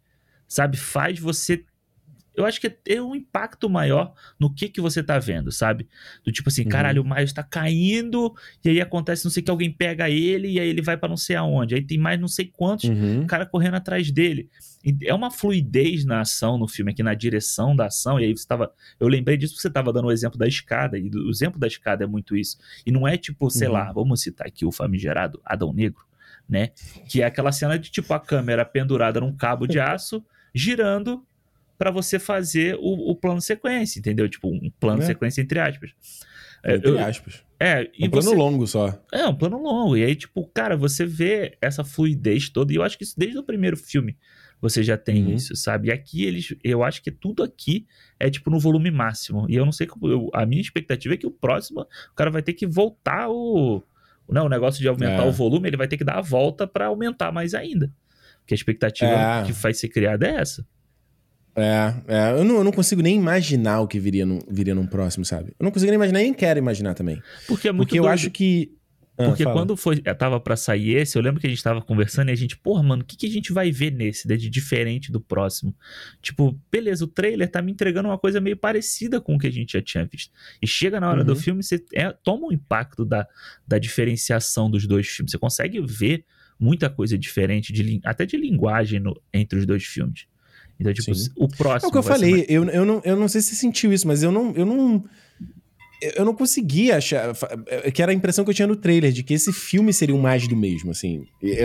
sabe, 0.49 0.77
faz 0.77 1.19
você 1.19 1.65
eu 2.37 2.45
acho 2.45 2.61
que 2.61 2.77
é 2.89 3.01
um 3.01 3.15
impacto 3.15 3.69
maior 3.71 4.13
no 4.39 4.53
que 4.53 4.69
que 4.69 4.81
você 4.81 5.03
tá 5.03 5.19
vendo, 5.19 5.51
sabe? 5.51 5.89
Do 6.25 6.31
tipo 6.31 6.49
assim, 6.49 6.63
Uhum. 6.63 6.69
caralho, 6.69 7.03
o 7.03 7.09
Miles 7.09 7.33
tá 7.33 7.43
caindo, 7.43 8.35
e 8.65 8.69
aí 8.69 8.81
acontece 8.81 9.25
não 9.25 9.31
sei 9.31 9.43
que 9.43 9.51
alguém 9.51 9.73
pega 9.73 10.11
ele, 10.11 10.49
e 10.53 10.61
aí 10.61 10.69
ele 10.69 10.83
vai 10.83 10.97
pra 10.97 11.09
não 11.09 11.17
sei 11.17 11.37
aonde. 11.37 11.75
Aí 11.75 11.83
tem 11.83 11.99
mais 11.99 12.21
não 12.21 12.29
sei 12.29 12.47
quantos 12.47 12.89
Uhum. 12.91 13.23
o 13.23 13.27
cara 13.27 13.47
correndo 13.47 13.75
atrás 13.75 14.11
dele. 14.11 14.49
É 15.03 15.13
uma 15.13 15.31
fluidez 15.31 16.05
na 16.05 16.21
ação 16.21 16.57
no 16.57 16.69
filme, 16.69 16.93
aqui 16.93 17.03
na 17.03 17.15
direção 17.15 17.75
da 17.75 17.87
ação. 17.87 18.21
E 18.21 18.25
aí 18.25 18.37
você 18.37 18.47
tava. 18.47 18.71
Eu 19.01 19.09
lembrei 19.09 19.37
disso 19.37 19.55
porque 19.55 19.63
você 19.63 19.71
tava 19.71 19.93
dando 19.93 20.07
o 20.07 20.13
exemplo 20.13 20.39
da 20.39 20.47
escada. 20.47 20.97
E 20.97 21.11
o 21.13 21.29
exemplo 21.31 21.59
da 21.59 21.67
escada 21.67 22.05
é 22.05 22.07
muito 22.07 22.37
isso. 22.37 22.57
E 22.87 22.93
não 22.93 23.09
é 23.09 23.17
tipo, 23.17 23.51
sei 23.51 23.67
Uhum. 23.67 23.75
lá, 23.75 23.91
vamos 23.93 24.21
citar 24.21 24.47
aqui 24.47 24.65
o 24.65 24.71
famigerado 24.71 25.41
Adão 25.45 25.73
Negro, 25.73 26.05
né? 26.49 26.69
Que 27.09 27.23
é 27.23 27.25
aquela 27.25 27.51
cena 27.51 27.77
de 27.79 27.91
tipo 27.91 28.15
a 28.15 28.21
câmera 28.21 28.65
pendurada 28.65 29.21
num 29.21 29.35
cabo 29.37 29.67
de 29.67 29.81
aço, 29.81 30.25
girando 30.55 31.27
pra 31.79 31.91
você 31.91 32.19
fazer 32.19 32.77
o, 32.77 33.11
o 33.11 33.15
plano 33.17 33.41
sequência, 33.41 33.99
entendeu? 33.99 34.29
Tipo, 34.29 34.49
um 34.49 34.71
plano 34.81 35.03
É. 35.03 35.07
sequência 35.07 35.41
entre 35.43 35.59
aspas. 35.61 35.91
É, 36.65 36.75
Entre 36.77 36.91
eu- 36.91 36.99
aspas. 36.99 37.45
é, 37.61 37.89
e 37.97 38.07
Um 38.07 38.11
plano 38.11 38.29
você- 38.31 38.35
longo 38.37 38.67
só. 38.67 39.01
é, 39.13 39.27
um 39.27 39.35
plano 39.35 39.63
longo. 39.63 39.97
E 39.97 40.05
aí, 40.05 40.15
tipo, 40.17 40.45
cara, 40.49 40.77
você 40.77 41.05
vê 41.07 41.57
essa 41.61 41.85
fluidez 41.85 42.49
toda. 42.49 42.73
E 42.73 42.77
eu 42.77 42.83
acho 42.83 42.97
que 42.99 43.05
isso 43.05 43.15
desde 43.17 43.39
o 43.39 43.43
primeiro 43.45 43.77
filme 43.77 44.17
você 44.61 44.83
já 44.83 44.97
tem 44.97 45.23
Uhum. 45.27 45.35
isso, 45.35 45.55
sabe? 45.55 45.89
E 45.89 45.93
aqui 45.93 46.25
eles. 46.25 46.55
Eu 46.65 46.83
acho 46.83 47.03
que 47.03 47.11
tudo 47.11 47.43
aqui 47.43 47.87
é, 48.19 48.29
tipo, 48.31 48.51
no 48.51 48.59
volume 48.59 48.91
máximo. 48.91 49.47
E 49.49 49.55
eu 49.55 49.65
não 49.65 49.71
sei 49.73 49.87
como. 49.87 50.09
eu- 50.09 50.31
a 50.33 50.45
minha 50.47 50.63
expectativa 50.63 51.15
é 51.15 51.17
que 51.17 51.27
o 51.27 51.31
próximo, 51.31 51.83
o 51.83 52.15
cara 52.17 52.31
vai 52.31 52.43
ter 52.43 52.55
que 52.55 52.67
voltar 52.67 53.29
o. 53.29 53.83
Não, 54.29 54.47
o 54.47 54.49
negócio 54.49 54.81
de 54.81 54.89
aumentar 54.89 55.25
É. 55.25 55.29
o 55.29 55.31
volume, 55.31 55.69
ele 55.69 55.77
vai 55.77 55.87
ter 55.87 55.97
que 55.97 56.03
dar 56.03 56.19
a 56.19 56.23
volta 56.23 56.67
pra 56.67 56.87
aumentar 56.87 57.31
mais 57.31 57.55
ainda. 57.55 57.93
Porque 58.41 58.55
a 58.55 58.57
expectativa 58.57 59.11
É. 59.11 59.45
que 59.45 59.53
vai 59.53 59.73
ser 59.75 59.89
criada 59.89 60.27
é 60.27 60.37
essa. 60.41 60.67
É, 61.57 61.95
é 62.07 62.31
eu, 62.33 62.45
não, 62.45 62.57
eu 62.57 62.65
não 62.65 62.73
consigo 62.73 63.01
nem 63.03 63.17
imaginar 63.17 63.81
o 63.81 63.89
que 63.89 63.99
viria 63.99 64.27
num, 64.27 64.41
viria 64.49 64.75
num 64.75 64.87
próximo, 64.87 65.25
sabe? 65.25 65.55
Eu 65.59 65.65
não 65.65 65.71
consigo 65.71 65.91
nem 65.91 65.97
imaginar, 65.97 66.19
nem 66.21 66.35
quero 66.35 66.59
imaginar 66.59 66.95
também. 66.95 67.21
Porque 67.49 67.69
é 67.69 67.73
muito 67.73 67.89
Porque 67.89 67.99
eu 67.99 68.03
doido. 68.03 68.13
acho 68.15 68.31
que. 68.31 68.73
Ah, 69.19 69.25
Porque 69.25 69.45
fala. 69.45 69.57
quando 69.57 69.75
foi, 69.79 70.03
eh, 70.05 70.13
tava 70.13 70.39
pra 70.39 70.55
sair 70.57 70.95
esse, 70.97 71.17
eu 71.17 71.23
lembro 71.23 71.41
que 71.41 71.47
a 71.47 71.51
gente 71.51 71.63
tava 71.63 71.81
conversando 71.81 72.29
e 72.29 72.33
a 72.33 72.35
gente, 72.35 72.55
porra, 72.55 72.83
mano, 72.83 73.01
o 73.03 73.05
que, 73.07 73.17
que 73.17 73.25
a 73.27 73.31
gente 73.31 73.51
vai 73.51 73.73
ver 73.73 73.91
nesse, 73.91 74.29
né, 74.29 74.37
de 74.37 74.51
diferente 74.51 75.11
do 75.11 75.19
próximo? 75.19 75.75
Tipo, 76.21 76.61
beleza, 76.71 77.03
o 77.05 77.09
trailer 77.09 77.51
tá 77.51 77.63
me 77.63 77.73
entregando 77.73 78.11
uma 78.11 78.19
coisa 78.19 78.43
meio 78.43 78.59
parecida 78.59 79.19
com 79.19 79.37
o 79.37 79.39
que 79.39 79.47
a 79.47 79.51
gente 79.51 79.73
já 79.73 79.81
tinha 79.81 80.05
visto. 80.05 80.31
E 80.61 80.67
chega 80.67 81.01
na 81.01 81.09
hora 81.09 81.25
do 81.25 81.31
Uhum. 81.33 81.37
filme, 81.41 81.63
você 81.63 81.83
é, 81.95 82.13
toma 82.23 82.49
um 82.49 82.53
impacto 82.53 83.07
da, 83.07 83.27
da 83.67 83.79
diferenciação 83.79 84.71
dos 84.71 84.87
dois 84.87 85.07
filmes. 85.09 85.31
Você 85.33 85.39
consegue 85.39 85.81
ver 85.81 86.23
muita 86.61 86.91
coisa 86.91 87.17
diferente, 87.17 87.73
de, 87.73 87.99
até 88.05 88.27
de 88.27 88.37
linguagem 88.37 89.01
no- 89.01 89.19
entre 89.33 89.59
os 89.59 89.65
dois 89.65 89.85
filmes. 89.85 90.27
Então, 90.79 90.93
tipo, 90.93 91.15
Sim. 91.15 91.31
o 91.37 91.45
É 91.47 91.49
próximo. 91.57 91.89
o 91.89 91.93
que 91.93 91.99
eu 91.99 92.03
falei, 92.03 92.31
mais- 92.33 92.47
eu, 92.49 92.65
eu, 92.65 92.85
não, 92.85 93.01
eu 93.05 93.17
não 93.17 93.29
sei 93.29 93.41
se 93.41 93.49
você 93.51 93.57
sentiu 93.57 93.93
isso, 93.93 94.07
mas 94.07 94.23
eu 94.23 94.31
não. 94.31 94.53
Eu 94.55 94.67
não 94.67 95.05
eu 96.15 96.27
não 96.27 96.35
conseguia 96.35 96.99
achar. 96.99 97.35
fa- 97.35 97.49
Que 97.93 98.03
era 98.03 98.13
a 98.13 98.15
impressão 98.15 98.45
que 98.45 98.51
eu 98.51 98.55
tinha 98.55 98.69
no 98.69 98.77
trailer, 98.77 99.11
de 99.13 99.23
que 99.23 99.33
esse 99.33 99.51
filme 99.51 99.93
seria 99.95 100.15
um 100.15 100.21
mais 100.21 100.47
do 100.47 100.55
mesmo, 100.55 100.91
assim. 100.91 101.25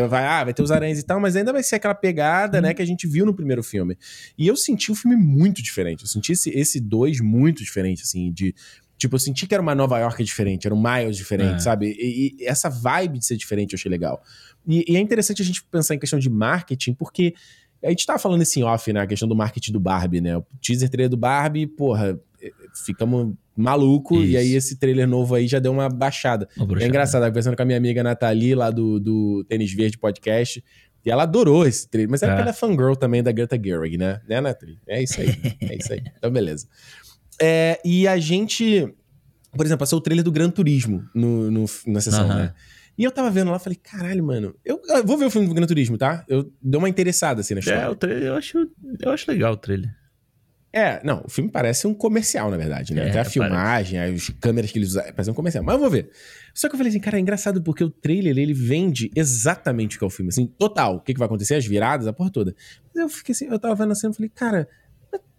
Vai, 0.10 0.26
ah, 0.26 0.46
vai 0.46 0.54
ter 0.54 0.62
os 0.64 0.72
aranhas 0.72 0.98
e 1.00 1.04
tal, 1.04 1.20
mas 1.20 1.36
ainda 1.36 1.52
vai 1.52 1.62
ser 1.62 1.76
aquela 1.76 1.94
pegada, 1.94 2.58
Uhum. 2.58 2.64
né, 2.64 2.74
que 2.74 2.82
a 2.82 2.86
gente 2.86 3.06
viu 3.06 3.26
no 3.26 3.34
primeiro 3.34 3.62
filme. 3.62 3.98
E 4.38 4.48
eu 4.48 4.56
senti 4.56 4.90
o 4.90 4.96
filme 4.96 5.18
muito 5.18 5.62
diferente. 5.62 6.04
Eu 6.04 6.08
senti 6.08 6.32
esse, 6.32 6.50
esse 6.52 6.80
dois 6.80 7.20
muito 7.20 7.62
diferente, 7.62 8.04
assim, 8.04 8.32
de. 8.32 8.56
Tipo, 8.98 9.16
eu 9.16 9.20
senti 9.20 9.48
que 9.48 9.54
era 9.54 9.62
uma 9.64 9.74
Nova 9.76 9.98
York 10.00 10.24
diferente, 10.24 10.66
era 10.68 10.76
um 10.76 10.82
Miles 10.82 11.18
diferente, 11.18 11.56
É. 11.56 11.60
sabe? 11.60 11.88
E, 12.00 12.38
e 12.40 12.46
essa 12.46 12.70
vibe 12.70 13.18
de 13.20 13.26
ser 13.26 13.36
diferente 13.36 13.74
eu 13.74 13.78
achei 13.78 13.90
legal. 13.92 14.24
E, 14.66 14.86
e 14.88 14.96
é 14.96 15.00
interessante 15.00 15.42
a 15.42 15.46
gente 15.46 15.62
pensar 15.64 15.96
em 15.96 16.00
questão 16.00 16.20
de 16.20 16.30
marketing, 16.30 16.94
porque 16.94 17.34
a 17.84 17.90
gente 17.90 18.06
tava 18.06 18.20
falando 18.20 18.42
esse 18.42 18.60
em 18.60 18.64
off, 18.64 18.92
né? 18.94 19.02
A 19.02 19.08
questão 19.08 19.28
do 19.28 19.36
marketing 19.36 19.72
do 19.72 19.80
Barbie, 19.80 20.22
né? 20.22 20.38
O 20.38 20.46
teaser 20.62 20.90
trailer 20.90 21.10
do 21.10 21.18
Barbie, 21.18 21.66
porra, 21.68 22.20
eh, 22.42 22.52
ficamos 22.86 23.34
maluco 23.56 24.16
Isso. 24.16 24.26
e 24.32 24.38
aí 24.38 24.54
esse 24.54 24.78
trailer 24.78 25.08
novo 25.08 25.36
aí 25.36 25.48
já 25.48 25.60
deu 25.60 25.72
uma 25.72 25.90
baixada. 25.90 26.48
Bruxa, 26.58 26.86
É 26.86 26.88
engraçado, 26.88 27.22
tava 27.22 27.32
conversando 27.32 27.56
com 27.56 27.62
a 27.62 27.66
minha 27.66 27.78
amiga 27.78 28.02
Nathalie 28.04 28.56
lá 28.56 28.70
do, 28.72 29.00
do 29.00 29.44
Tênis 29.48 29.74
Verde 29.74 29.98
Podcast. 29.98 30.64
E 31.04 31.10
ela 31.10 31.24
adorou 31.24 31.66
esse 31.66 31.90
trailer, 31.90 32.12
mas 32.12 32.22
é 32.22 32.26
É. 32.26 32.30
porque 32.30 32.42
ela 32.42 32.52
é 32.52 32.54
fangirl 32.54 32.94
também 32.94 33.24
da 33.24 33.32
Greta 33.32 33.60
Gerwig, 33.62 33.98
né? 33.98 34.22
Né, 34.30 34.40
Nathalie? 34.40 34.78
É 34.88 35.02
isso 35.02 35.20
aí. 35.20 35.30
é 35.62 35.76
isso 35.76 35.92
aí. 35.94 36.02
Então, 36.18 36.30
beleza. 36.32 36.68
É, 37.42 37.80
e 37.84 38.08
a 38.08 38.18
gente, 38.20 38.88
por 39.56 39.66
exemplo, 39.66 39.80
passou 39.80 39.98
o 39.98 40.02
trailer 40.02 40.24
do 40.24 40.32
Gran 40.32 40.52
Turismo 40.52 41.04
no, 41.16 41.50
no- 41.50 41.66
na 41.88 42.00
sessão, 42.02 42.28
né? 42.28 42.54
E 42.98 43.04
eu 43.04 43.12
tava 43.12 43.32
vendo 43.32 43.50
lá, 43.52 43.58
falei, 43.58 43.80
caralho, 43.82 44.24
mano, 44.24 44.56
eu, 44.64 44.82
eu 44.90 45.06
vou 45.06 45.18
ver 45.18 45.26
o 45.26 45.32
filme 45.32 45.48
do 45.48 45.54
Gran 45.54 45.66
Turismo, 45.66 45.98
tá? 45.98 46.24
Eu 46.28 46.52
dei 46.62 46.78
uma 46.78 46.90
interessada 46.90 47.42
assim 47.42 47.54
na 47.54 47.60
história. 47.60 47.82
É, 47.82 47.90
o 47.90 47.96
trailer, 47.96 48.24
eu 48.24 48.36
acho, 48.36 48.70
eu 49.00 49.12
acho 49.12 49.32
legal 49.32 49.54
o 49.54 49.58
trailer. 49.58 49.90
É, 50.74 51.02
não, 51.04 51.24
o 51.26 51.30
filme 51.30 51.52
parece 51.52 51.86
um 51.86 51.94
comercial, 51.94 52.50
na 52.50 52.56
verdade, 52.56 52.94
né? 52.94 53.08
É, 53.08 53.10
Até 53.10 53.20
a 53.20 53.26
filmagem, 53.26 54.00
as 54.00 54.30
câmeras 54.40 54.72
que 54.72 54.80
eles 54.80 54.90
usam, 54.90 55.04
parece 55.04 55.30
um 55.30 55.34
comercial. 55.34 55.64
Mas 55.64 55.74
eu 55.74 55.80
vou 55.82 55.90
ver. 55.90 56.10
Só 56.54 56.70
que 56.70 56.76
eu 56.76 56.78
falei 56.78 56.90
assim, 56.90 57.00
cara, 57.00 57.18
é 57.18 57.20
engraçado 57.20 57.62
porque 57.62 57.84
o 57.84 57.90
trailer, 57.90 58.38
ele 58.38 58.54
vende 58.54 59.12
exatamente 59.14 59.98
o 59.98 60.00
que 60.00 60.06
é 60.06 60.08
o 60.08 60.10
filme, 60.10 60.30
assim, 60.30 60.46
total. 60.46 60.96
O 60.96 61.02
que, 61.02 61.14
que 61.14 61.20
vai 61.20 61.26
acontecer, 61.26 61.56
as 61.56 61.66
viradas, 61.66 62.08
a 62.08 62.14
porra 62.14 62.32
toda. 62.32 62.56
Mas 62.94 63.04
eu 63.04 63.10
fiquei 63.10 63.34
assim, 63.34 63.48
eu 63.48 63.60
tava 63.60 63.76
vendo 63.76 63.92
a 63.92 63.96
cena 63.96 64.14
e 64.14 64.16
falei, 64.16 64.32
cara, 64.34 64.68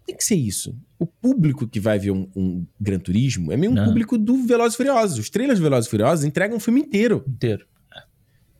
tem 0.06 0.16
que 0.16 0.24
ser 0.24 0.34
isso. 0.36 0.74
O 0.98 1.06
público 1.06 1.66
que 1.66 1.78
vai 1.80 1.98
ver 1.98 2.10
um, 2.10 2.28
um 2.36 2.66
Gran 2.80 2.98
Turismo 2.98 3.52
é 3.52 3.56
meio 3.56 3.72
um 3.72 3.74
Não. 3.74 3.84
público 3.84 4.16
do 4.18 4.44
Velozes 4.46 4.74
e 4.74 4.76
Furiosos. 4.76 5.18
Os 5.18 5.30
trailers 5.30 5.58
do 5.58 5.62
Velozes 5.62 5.86
e 5.86 5.90
Furiosos 5.90 6.24
entregam 6.24 6.56
um 6.56 6.60
filme 6.60 6.80
inteiro. 6.80 7.24
Inteiro. 7.28 7.66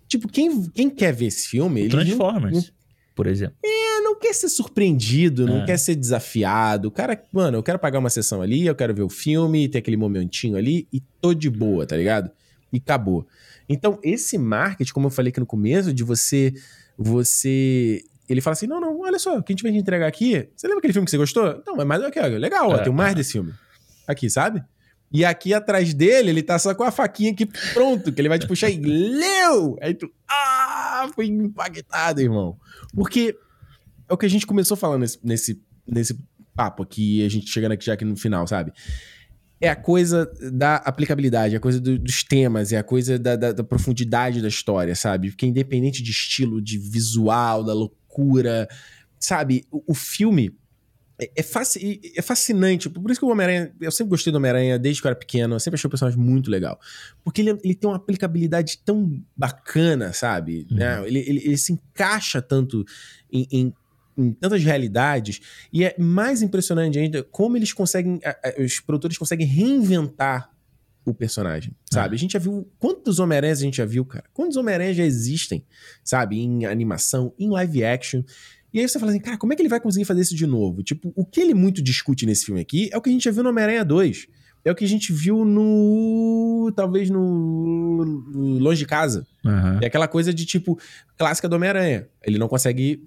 Tipo, 0.08 0.28
quem, 0.28 0.62
quem 0.70 0.90
quer 0.90 1.12
ver 1.14 1.26
esse 1.26 1.48
filme, 1.48 1.80
ele 1.82 1.94
não- 1.96 2.04
Transformers, 2.04 2.72
por 3.14 3.26
exemplo. 3.26 3.56
não 4.04 4.18
quer 4.18 4.34
ser 4.34 4.48
surpreendido, 4.50 5.46
não 5.46 5.62
É. 5.62 5.66
quer 5.66 5.78
ser 5.78 5.94
desafiado. 5.94 6.88
O 6.88 6.90
cara, 6.90 7.22
mano, 7.32 7.56
eu 7.58 7.62
quero 7.62 7.78
pagar 7.78 7.98
uma 7.98 8.10
sessão 8.10 8.42
ali, 8.42 8.66
eu 8.66 8.74
quero 8.74 8.94
ver 8.94 9.02
o 9.02 9.08
filme, 9.08 9.68
ter 9.68 9.78
aquele 9.78 9.96
momentinho 9.96 10.56
ali 10.56 10.86
e 10.92 11.00
tô 11.20 11.32
de 11.32 11.48
boa, 11.48 11.86
tá 11.86 11.96
ligado? 11.96 12.30
E 12.72 12.76
acabou. 12.78 13.26
Então, 13.68 13.98
esse 14.02 14.36
marketing, 14.36 14.92
como 14.92 15.06
eu 15.06 15.10
falei 15.10 15.30
aqui 15.30 15.40
no 15.40 15.46
começo, 15.46 15.92
de 15.94 16.02
você. 16.04 16.52
Você. 16.98 18.02
Ele 18.32 18.40
fala 18.40 18.52
assim: 18.52 18.66
não, 18.66 18.80
não, 18.80 19.00
olha 19.00 19.18
só, 19.18 19.38
o 19.38 19.42
que 19.42 19.52
a 19.52 19.54
gente 19.54 19.62
vai 19.62 19.72
te 19.72 19.78
entregar 19.78 20.06
aqui. 20.06 20.48
Você 20.56 20.66
lembra 20.66 20.78
aquele 20.78 20.92
filme 20.92 21.04
que 21.04 21.10
você 21.10 21.18
gostou? 21.18 21.46
Então, 21.60 21.80
é 21.80 21.84
mais. 21.84 22.02
Okay, 22.04 22.22
legal, 22.38 22.70
ó, 22.70 22.76
É, 22.76 22.82
tem 22.82 22.92
mais 22.92 23.12
é. 23.12 23.14
desse 23.16 23.32
filme. 23.32 23.52
Aqui, 24.06 24.28
sabe? 24.30 24.62
E 25.12 25.24
aqui 25.24 25.52
atrás 25.52 25.92
dele, 25.92 26.30
ele 26.30 26.42
tá 26.42 26.58
só 26.58 26.74
com 26.74 26.82
a 26.84 26.90
faquinha 26.90 27.32
aqui 27.32 27.46
pronto, 27.74 28.10
que 28.10 28.20
ele 28.20 28.28
vai 28.30 28.38
te 28.38 28.46
puxar 28.46 28.70
e 28.70 28.78
leu! 28.80 29.76
Aí 29.82 29.92
tu, 29.94 30.10
ah, 30.28 31.06
fui 31.14 31.26
impactado, 31.26 32.20
irmão. 32.20 32.56
Porque 32.94 33.36
é 34.08 34.12
o 34.14 34.16
que 34.16 34.24
a 34.24 34.30
gente 34.30 34.46
começou 34.46 34.74
falando 34.76 35.02
nesse, 35.02 35.18
nesse, 35.22 35.62
nesse 35.86 36.18
papo 36.54 36.82
aqui, 36.82 37.24
a 37.24 37.28
gente 37.28 37.46
chegando 37.50 37.72
aqui 37.72 37.84
já 37.84 37.92
aqui 37.92 38.04
no 38.06 38.16
final, 38.16 38.46
sabe? 38.46 38.72
É 39.60 39.68
a 39.68 39.76
coisa 39.76 40.28
da 40.52 40.76
aplicabilidade, 40.76 41.54
é 41.54 41.58
a 41.58 41.60
coisa 41.60 41.78
do- 41.80 41.98
dos 41.98 42.24
temas, 42.24 42.72
é 42.72 42.78
a 42.78 42.82
coisa 42.82 43.16
da, 43.18 43.36
da- 43.36 43.52
da 43.52 43.62
profundidade 43.62 44.40
da 44.42 44.48
história, 44.48 44.94
sabe? 44.96 45.30
Porque 45.30 45.46
independente 45.46 46.02
de 46.02 46.10
estilo, 46.10 46.60
de 46.60 46.78
visual, 46.78 47.62
da 47.62 47.72
loucura, 47.72 47.98
sabe? 49.18 49.64
O, 49.70 49.92
o 49.92 49.94
filme 49.94 50.54
é, 51.20 51.30
é, 51.36 51.42
fasci- 51.42 52.00
é 52.16 52.22
fascinante. 52.22 52.88
Por 52.88 53.10
isso 53.10 53.20
que 53.20 53.26
o 53.26 53.30
Homem-Aranha, 53.30 53.72
eu 53.80 53.90
sempre 53.92 54.10
gostei 54.10 54.32
do 54.32 54.36
Homem-Aranha 54.36 54.78
desde 54.78 55.00
que 55.00 55.06
eu 55.06 55.10
era 55.10 55.18
pequeno, 55.18 55.54
eu 55.54 55.60
sempre 55.60 55.76
achei 55.76 55.86
o 55.86 55.90
personagem 55.90 56.18
muito 56.18 56.50
legal. 56.50 56.80
Porque 57.22 57.40
ele, 57.42 57.50
ele 57.62 57.74
tem 57.74 57.88
uma 57.88 57.96
aplicabilidade 57.96 58.78
tão 58.84 59.22
bacana, 59.36 60.12
sabe? 60.12 60.66
Uhum. 60.70 60.76
Né? 60.78 61.02
Ele, 61.06 61.18
ele- 61.20 61.42
ele 61.44 61.56
se 61.56 61.72
encaixa 61.72 62.40
tanto 62.42 62.84
em, 63.30 63.46
em- 63.52 63.74
em 64.18 64.32
tantas 64.32 64.62
realidades. 64.62 65.40
E 65.72 65.84
é 65.84 65.94
mais 65.98 66.42
impressionante 66.42 66.98
ainda 66.98 67.22
como 67.22 67.56
eles 67.56 67.72
conseguem. 67.72 68.20
Os 68.58 68.78
produtores 68.80 69.16
conseguem 69.16 69.46
reinventar 69.46 70.50
o 71.04 71.12
personagem, 71.12 71.74
sabe? 71.90 72.14
Ah. 72.14 72.16
A 72.16 72.18
gente 72.18 72.32
já 72.32 72.38
viu. 72.38 72.68
Quantos 72.78 73.18
Homem-Aranhas 73.18 73.58
a 73.58 73.62
gente 73.62 73.76
já 73.76 73.84
viu, 73.84 74.04
cara? 74.04 74.24
Quantos 74.32 74.56
Homem-Aranhas 74.56 74.96
já 74.96 75.04
existem, 75.04 75.64
sabe? 76.04 76.38
Em 76.38 76.64
animação, 76.64 77.34
em 77.38 77.48
live 77.48 77.84
action. 77.84 78.22
E 78.72 78.80
aí 78.80 78.88
você 78.88 78.98
fala 78.98 79.12
assim, 79.12 79.20
cara, 79.20 79.36
como 79.36 79.52
é 79.52 79.56
que 79.56 79.62
ele 79.62 79.68
vai 79.68 79.80
conseguir 79.80 80.04
fazer 80.04 80.22
isso 80.22 80.34
de 80.34 80.46
novo? 80.46 80.82
Tipo, 80.82 81.12
o 81.14 81.26
que 81.26 81.40
ele 81.40 81.54
muito 81.54 81.82
discute 81.82 82.24
nesse 82.24 82.46
filme 82.46 82.60
aqui 82.60 82.88
é 82.92 82.96
o 82.96 83.02
que 83.02 83.10
a 83.10 83.12
gente 83.12 83.24
já 83.24 83.30
viu 83.30 83.42
no 83.42 83.50
Homem-Aranha 83.50 83.84
2. 83.84 84.26
É 84.64 84.70
o 84.70 84.74
que 84.74 84.84
a 84.84 84.88
gente 84.88 85.12
viu 85.12 85.44
no. 85.44 86.72
Talvez 86.76 87.10
no. 87.10 88.04
Longe 88.60 88.78
de 88.78 88.86
Casa. 88.86 89.26
Aham. 89.44 89.80
É 89.82 89.86
aquela 89.86 90.06
coisa 90.06 90.32
de 90.32 90.46
tipo, 90.46 90.78
clássica 91.18 91.48
do 91.48 91.56
Homem-Aranha. 91.56 92.08
Ele 92.22 92.38
não 92.38 92.46
consegue 92.46 93.04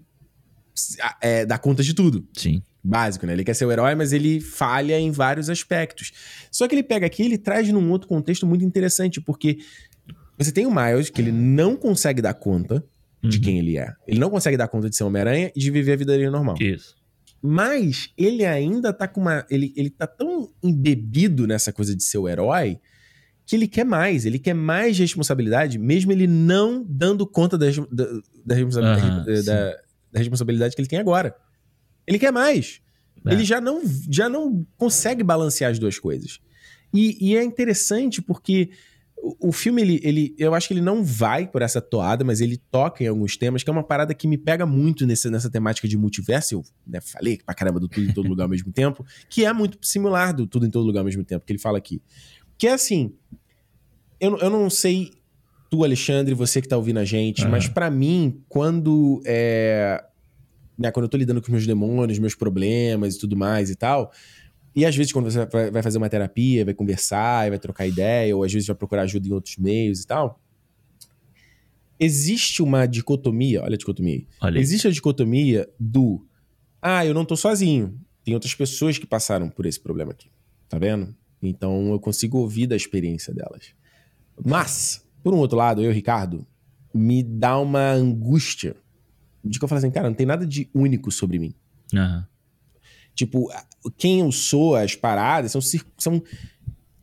é, 1.21 1.45
dar 1.45 1.57
conta 1.59 1.81
de 1.81 1.93
tudo. 1.93 2.27
Sim. 2.33 2.61
Básico, 2.87 3.25
né? 3.25 3.33
Ele 3.33 3.43
quer 3.43 3.53
ser 3.55 3.65
o 3.65 3.71
herói, 3.71 3.95
mas 3.95 4.13
ele 4.13 4.39
falha 4.39 4.99
em 4.99 5.09
vários 5.11 5.49
aspectos. 5.49 6.11
Só 6.51 6.67
que 6.67 6.75
ele 6.75 6.83
pega 6.83 7.05
aqui 7.05 7.23
e 7.23 7.25
ele 7.25 7.37
traz 7.37 7.67
num 7.71 7.89
outro 7.91 8.07
contexto 8.07 8.45
muito 8.45 8.63
interessante, 8.63 9.19
porque 9.19 9.57
você 10.37 10.51
tem 10.51 10.65
o 10.65 10.71
Miles, 10.73 11.09
que 11.09 11.21
ele 11.21 11.31
não 11.31 11.75
consegue 11.75 12.21
dar 12.21 12.33
conta 12.35 12.83
de 13.23 13.37
Uhum. 13.37 13.43
quem 13.43 13.57
ele 13.59 13.77
é. 13.77 13.91
Ele 14.07 14.19
não 14.19 14.29
consegue 14.29 14.55
dar 14.55 14.67
conta 14.67 14.89
de 14.89 14.95
ser 14.95 15.03
Homem-Aranha 15.03 15.51
e 15.55 15.59
de 15.59 15.71
viver 15.71 15.93
a 15.93 15.95
vida 15.95 16.11
dele 16.13 16.29
normal. 16.29 16.55
Isso. 16.61 16.95
Mas 17.41 18.09
ele 18.17 18.45
ainda 18.45 18.91
tá 18.93 19.07
com 19.07 19.21
uma. 19.21 19.45
Ele, 19.49 19.73
ele 19.75 19.89
tá 19.89 20.07
tão 20.07 20.49
embebido 20.63 21.45
nessa 21.47 21.71
coisa 21.71 21.95
de 21.95 22.03
ser 22.03 22.17
o 22.17 22.27
herói 22.29 22.79
que 23.45 23.55
ele 23.55 23.67
quer 23.67 23.83
mais. 23.85 24.25
Ele 24.25 24.39
quer 24.39 24.53
mais 24.55 24.97
responsabilidade, 24.97 25.77
mesmo 25.77 26.11
ele 26.11 26.25
não 26.27 26.83
dando 26.87 27.25
conta 27.27 27.57
da, 27.57 27.67
da, 27.91 28.05
da 28.45 28.55
responsa- 28.55 28.81
Aham, 28.81 29.23
da- 29.25 29.35
sim. 29.37 29.45
da- 29.45 29.77
da 30.11 30.19
responsabilidade 30.19 30.75
que 30.75 30.81
ele 30.81 30.87
tem 30.87 30.97
agora. 30.99 31.35
Ele 32.07 32.19
quer 32.19 32.31
mais. 32.31 32.81
É. 33.25 33.33
Ele 33.33 33.43
já 33.43 33.59
não, 33.59 33.81
já 34.09 34.29
não 34.29 34.65
consegue 34.77 35.23
balancear 35.23 35.71
as 35.71 35.79
duas 35.79 35.97
coisas. 35.97 36.39
E, 36.93 37.17
e 37.19 37.35
é 37.35 37.43
interessante 37.43 38.21
porque 38.21 38.69
o, 39.17 39.49
o 39.49 39.51
filme, 39.51 39.81
ele, 39.81 39.99
ele, 40.03 40.35
eu 40.37 40.53
acho 40.53 40.67
que 40.67 40.73
ele 40.73 40.81
não 40.81 41.03
vai 41.03 41.47
por 41.47 41.61
essa 41.61 41.81
toada, 41.81 42.23
mas 42.23 42.41
ele 42.41 42.57
toca 42.57 43.03
em 43.03 43.07
alguns 43.07 43.35
temas, 43.35 43.63
que 43.63 43.69
é 43.69 43.73
uma 43.73 43.83
parada 43.83 44.13
que 44.13 44.27
me 44.27 44.37
pega 44.37 44.65
muito 44.65 45.05
nesse, 45.07 45.29
nessa 45.29 45.49
temática 45.49 45.87
de 45.87 45.97
multiverso. 45.97 46.55
Eu 46.55 46.63
né, 46.85 47.01
falei 47.01 47.39
pra 47.43 47.55
caramba 47.55 47.79
do 47.79 47.87
tudo 47.87 48.07
em 48.07 48.13
todo 48.13 48.29
lugar 48.29 48.43
ao 48.43 48.49
mesmo 48.49 48.71
tempo, 48.71 49.03
que 49.29 49.43
é 49.43 49.51
muito 49.51 49.79
similar 49.81 50.33
do 50.33 50.45
tudo 50.45 50.65
em 50.65 50.69
todo 50.69 50.85
lugar 50.85 50.99
ao 50.99 51.05
mesmo 51.05 51.23
tempo, 51.23 51.45
que 51.45 51.51
ele 51.51 51.59
fala 51.59 51.77
aqui. 51.77 52.01
Que 52.57 52.67
é 52.67 52.73
assim, 52.73 53.13
eu, 54.19 54.37
eu 54.37 54.49
não 54.49 54.69
sei 54.69 55.11
tu, 55.69 55.83
Alexandre, 55.83 56.33
você 56.35 56.61
que 56.61 56.67
tá 56.67 56.77
ouvindo 56.77 56.99
a 56.99 57.05
gente, 57.05 57.41
Aham. 57.41 57.51
mas 57.51 57.67
pra 57.67 57.89
mim, 57.89 58.41
quando 58.47 59.21
é, 59.25 60.03
né, 60.77 60.91
quando 60.91 61.05
eu 61.05 61.09
tô 61.09 61.17
lidando 61.17 61.41
com 61.41 61.51
meus 61.51 61.65
demônios, 61.65 62.19
meus 62.19 62.35
problemas 62.35 63.15
e 63.15 63.19
tudo 63.19 63.35
mais 63.35 63.69
e 63.69 63.75
tal, 63.75 64.11
e 64.75 64.85
às 64.85 64.95
vezes 64.95 65.13
quando 65.13 65.31
você 65.31 65.45
vai 65.71 65.81
fazer 65.81 65.97
uma 65.97 66.09
terapia, 66.09 66.65
vai 66.65 66.73
conversar, 66.73 67.49
vai 67.49 67.59
trocar 67.59 67.87
ideia, 67.87 68.35
ou 68.35 68.43
às 68.43 68.51
vezes 68.51 68.67
vai 68.67 68.75
procurar 68.75 69.03
ajuda 69.03 69.27
em 69.27 69.31
outros 69.31 69.57
meios 69.57 70.01
e 70.01 70.07
tal, 70.07 70.39
existe 71.99 72.61
uma 72.61 72.85
dicotomia, 72.85 73.63
olha 73.63 73.75
a 73.75 73.77
dicotomia 73.77 74.15
aí, 74.15 74.27
Olha 74.41 74.59
existe 74.59 74.87
a 74.87 74.91
dicotomia 74.91 75.69
do 75.79 76.25
ah, 76.81 77.05
eu 77.05 77.13
não 77.13 77.25
tô 77.25 77.35
sozinho, 77.35 77.99
tem 78.23 78.33
outras 78.33 78.53
pessoas 78.53 78.97
que 78.97 79.07
passaram 79.07 79.49
por 79.49 79.65
esse 79.65 79.79
problema 79.79 80.11
aqui, 80.11 80.29
tá 80.67 80.77
vendo? 80.77 81.15
Então 81.41 81.91
eu 81.91 81.99
consigo 81.99 82.37
ouvir 82.37 82.67
da 82.67 82.75
experiência 82.75 83.33
delas. 83.33 83.73
Mas, 84.43 85.03
por 85.23 85.33
um 85.33 85.37
outro 85.37 85.57
lado, 85.57 85.81
eu, 85.81 85.91
Ricardo, 85.91 86.45
me 86.93 87.23
dá 87.23 87.57
uma 87.57 87.91
angústia 87.91 88.75
de 89.45 89.59
que 89.59 89.63
eu 89.63 89.69
falo 89.69 89.79
assim, 89.79 89.91
cara, 89.91 90.09
não 90.09 90.15
tem 90.15 90.25
nada 90.25 90.45
de 90.45 90.69
único 90.73 91.11
sobre 91.11 91.37
mim. 91.39 91.53
Aham. 91.93 92.27
Tipo, 93.13 93.49
quem 93.97 94.19
eu 94.19 94.31
sou, 94.31 94.75
as 94.75 94.95
paradas, 94.95 95.51
são. 95.51 95.61
são 95.97 96.21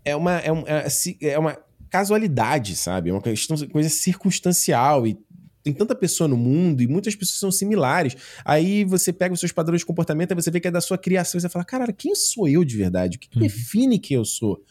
é, 0.04 0.14
uma, 0.14 0.38
é, 0.40 0.52
um- 0.52 0.64
é 0.66 0.86
é 1.22 1.38
uma 1.38 1.56
casualidade, 1.88 2.74
sabe? 2.76 3.10
É 3.10 3.12
uma 3.12 3.22
questão, 3.22 3.56
coisa 3.68 3.88
circunstancial. 3.88 5.06
E 5.06 5.16
tem 5.62 5.72
tanta 5.72 5.94
pessoa 5.94 6.26
no 6.26 6.36
mundo 6.36 6.82
e 6.82 6.88
muitas 6.88 7.14
pessoas 7.14 7.38
são 7.38 7.50
similares. 7.52 8.16
Aí 8.44 8.84
você 8.84 9.12
pega 9.12 9.32
os 9.32 9.40
seus 9.40 9.52
padrões 9.52 9.80
de 9.82 9.86
comportamento 9.86 10.32
e 10.32 10.34
você 10.34 10.50
vê 10.50 10.58
que 10.60 10.68
é 10.68 10.70
da 10.70 10.80
sua 10.80 10.98
criação. 10.98 11.38
E 11.38 11.42
você 11.42 11.48
fala, 11.48 11.64
caralho, 11.64 11.94
quem 11.94 12.14
sou 12.14 12.48
eu 12.48 12.64
de 12.64 12.76
verdade? 12.76 13.16
O 13.16 13.20
que, 13.20 13.28
que 13.28 13.36
Uhum. 13.36 13.42
define 13.42 13.98
quem 13.98 14.16
eu 14.16 14.24
sou? 14.24 14.62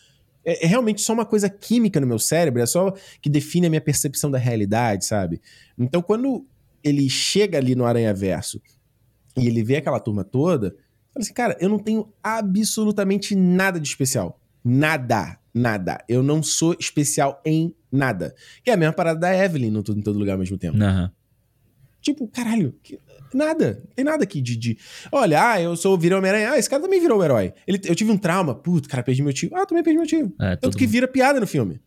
É, 0.43 0.65
é 0.65 0.67
realmente 0.67 1.01
só 1.01 1.13
uma 1.13 1.25
coisa 1.25 1.49
química 1.49 1.99
no 1.99 2.05
meu 2.07 2.19
cérebro? 2.19 2.61
É 2.61 2.65
só 2.65 2.93
que 3.21 3.29
define 3.29 3.67
a 3.67 3.69
minha 3.69 3.81
percepção 3.81 4.29
da 4.29 4.37
realidade, 4.37 5.05
sabe? 5.05 5.41
Então, 5.77 6.01
quando 6.01 6.45
ele 6.83 7.09
chega 7.09 7.57
ali 7.57 7.75
no 7.75 7.85
Aranha 7.85 8.13
Verso 8.13 8.61
e 9.37 9.47
ele 9.47 9.63
vê 9.63 9.77
aquela 9.77 9.99
turma 9.99 10.23
toda, 10.23 10.69
fala 11.13 11.23
assim, 11.23 11.33
cara, 11.33 11.57
eu 11.59 11.69
não 11.69 11.79
tenho 11.79 12.11
absolutamente 12.21 13.35
nada 13.35 13.79
de 13.79 13.87
especial. 13.87 14.39
Nada, 14.63 15.37
nada. 15.53 16.03
Eu 16.07 16.21
não 16.21 16.43
sou 16.43 16.75
especial 16.79 17.41
em 17.45 17.73
nada. 17.91 18.35
Que 18.63 18.69
é 18.69 18.73
a 18.73 18.77
mesma 18.77 18.93
parada 18.93 19.19
da 19.19 19.35
Evelyn 19.35 19.71
no 19.71 19.81
Tudo 19.83 19.99
em 19.99 20.03
Todo 20.03 20.19
Lugar 20.19 20.33
ao 20.33 20.39
mesmo 20.39 20.57
tempo. 20.57 20.77
Aham. 20.81 21.11
Tipo, 22.01 22.27
caralho, 22.27 22.73
que- 22.81 22.99
nada. 23.33 23.81
Tem 23.95 24.03
nada 24.03 24.23
aqui 24.23 24.41
de, 24.41 24.55
de. 24.55 24.77
Olha, 25.11 25.51
ah, 25.51 25.61
eu 25.61 25.75
sou 25.75 25.97
virou 25.97 26.17
Homem-Aranha. 26.19 26.51
Ah, 26.51 26.57
esse 26.57 26.69
cara 26.69 26.81
também 26.81 26.99
virou 26.99 27.19
um 27.19 27.23
herói. 27.23 27.53
Ele, 27.67 27.79
eu 27.85 27.95
tive 27.95 28.11
um 28.11 28.17
trauma. 28.17 28.55
Puto, 28.55 28.89
cara, 28.89 29.03
perdi 29.03 29.21
meu 29.23 29.33
tio. 29.33 29.49
Ah, 29.53 29.65
também 29.65 29.83
perdi 29.83 29.97
meu 29.97 30.07
tio. 30.07 30.33
É, 30.39 30.55
Tanto 30.55 30.77
que 30.77 30.83
mundo- 30.85 30.91
vira 30.91 31.07
piada 31.07 31.39
no 31.39 31.45
filme. 31.47 31.79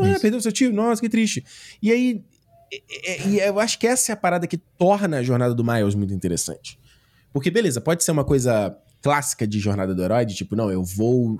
Ah, 0.00 0.08
Isso. 0.12 0.20
perdeu 0.20 0.40
seu 0.40 0.50
tio? 0.52 0.72
Nossa, 0.72 1.00
que 1.00 1.08
triste. 1.08 1.44
E 1.82 1.90
aí. 1.92 2.24
E, 2.72 2.82
e- 2.88 3.28
e 3.28 3.40
eu 3.40 3.58
acho 3.58 3.78
que 3.78 3.86
essa 3.86 4.12
é 4.12 4.14
a 4.14 4.16
parada 4.16 4.46
que 4.46 4.56
torna 4.56 5.18
a 5.18 5.22
jornada 5.22 5.54
do 5.54 5.64
Miles 5.64 5.94
muito 5.94 6.14
interessante. 6.14 6.78
Porque, 7.32 7.50
beleza, 7.50 7.80
pode 7.80 8.02
ser 8.04 8.10
uma 8.12 8.24
coisa 8.24 8.76
clássica 9.02 9.46
de 9.46 9.58
jornada 9.58 9.94
do 9.94 10.02
herói, 10.02 10.24
de 10.24 10.34
tipo, 10.34 10.54
não, 10.56 10.70
eu 10.70 10.82
vou 10.84 11.38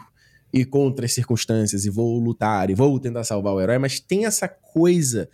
ir 0.52 0.64
contra 0.64 1.04
as 1.06 1.12
circunstâncias 1.12 1.84
e 1.84 1.90
vou 1.90 2.18
lutar 2.18 2.70
e 2.70 2.74
vou 2.74 2.98
tentar 2.98 3.22
salvar 3.24 3.52
o 3.54 3.60
herói, 3.60 3.78
mas 3.78 4.00
tem 4.00 4.24
essa 4.26 4.48
coisa 4.48 5.28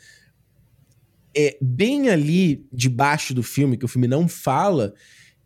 é 1.35 1.57
bem 1.61 2.09
ali 2.09 2.67
debaixo 2.73 3.35
do 3.35 3.43
filme, 3.43 3.77
que 3.77 3.85
o 3.85 3.89
filme 3.89 4.09
não 4.09 4.27
fala, 4.27 4.95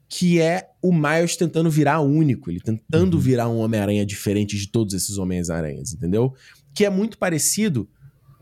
que 0.08 0.40
é 0.40 0.68
o 0.80 0.92
Miles 0.92 1.36
tentando 1.36 1.68
virar 1.70 2.00
único, 2.00 2.50
ele 2.50 2.60
tentando 2.60 3.14
Uhum. 3.14 3.20
virar 3.20 3.48
um 3.48 3.58
Homem-Aranha 3.58 4.06
diferente 4.06 4.56
de 4.56 4.68
todos 4.68 4.94
esses 4.94 5.18
Homens-Aranhas, 5.18 5.92
entendeu? 5.92 6.32
Que 6.74 6.84
é 6.84 6.90
muito 6.90 7.18
parecido 7.18 7.88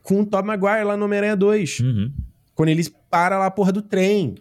com 0.09 0.23
o 0.23 0.27
Tom 0.27 0.43
Maguire 0.43 0.85
lá 0.85 0.97
no 0.97 1.05
Homem-Aranha 1.05 1.37
2, 1.37 1.81
Uhum. 1.81 2.11
quando 2.55 2.71
ele 2.71 2.83
para 3.11 3.39
lá 3.39 3.45
a 3.47 3.51
porra 3.51 3.71
do 3.73 3.83
trem, 3.83 4.37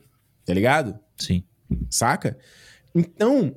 tá 0.45 0.53
ligado? 0.53 0.97
Sim. 1.17 1.43
Saca? 1.89 2.37
Então, 2.95 3.53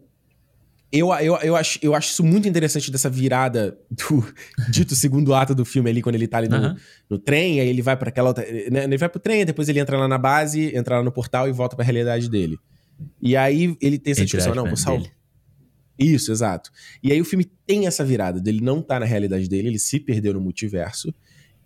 eu, 0.93 1.13
eu, 1.15 1.37
eu, 1.37 1.55
acho, 1.55 1.79
eu 1.81 1.95
acho 1.95 2.11
isso 2.11 2.25
muito 2.25 2.49
interessante 2.49 2.91
dessa 2.91 3.09
virada 3.09 3.79
do 3.89 4.25
dito 4.69 4.97
segundo 4.97 5.33
ato 5.35 5.55
do 5.55 5.65
filme 5.65 5.89
ali, 5.89 6.03
quando 6.03 6.17
ele 6.17 6.27
tá 6.27 6.39
ali 6.39 6.49
no, 6.49 6.57
Aham. 6.57 6.77
no 7.09 7.17
trem, 7.17 7.61
aí 7.61 7.69
ele 7.69 7.81
vai 7.81 7.97
pra 7.97 8.09
aquela 8.09 8.31
outra. 8.31 8.45
né, 8.71 8.83
Ele 8.85 8.99
vai 8.99 9.09
pro 9.09 9.21
trem, 9.21 9.45
depois 9.45 9.69
ele 9.69 9.79
entra 9.79 9.97
lá 9.97 10.09
na 10.09 10.19
base, 10.19 10.75
entra 10.77 10.97
lá 10.99 11.05
no 11.05 11.13
portal 11.13 11.49
e 11.49 11.53
volta 11.53 11.77
pra 11.77 11.85
realidade 11.85 12.29
dele. 12.29 12.59
E 13.23 13.37
aí 13.37 13.77
ele 13.81 13.99
tem 14.01 14.11
essa 14.13 14.25
discussão, 14.25 14.53
não, 14.55 14.67
vou 14.67 14.77
salvar. 14.77 15.09
Isso, 15.97 16.33
exato. 16.33 16.71
E 17.03 17.13
aí 17.13 17.21
o 17.21 17.25
filme 17.25 17.45
tem 17.67 17.87
essa 17.87 18.05
virada 18.05 18.41
dele 18.41 18.61
não 18.61 18.83
tá 18.83 18.99
na 18.99 19.07
realidade 19.07 19.49
dele, 19.49 19.69
ele 19.69 19.79
se 19.79 20.01
perdeu 20.01 20.33
no 20.35 20.41
multiverso. 20.41 21.15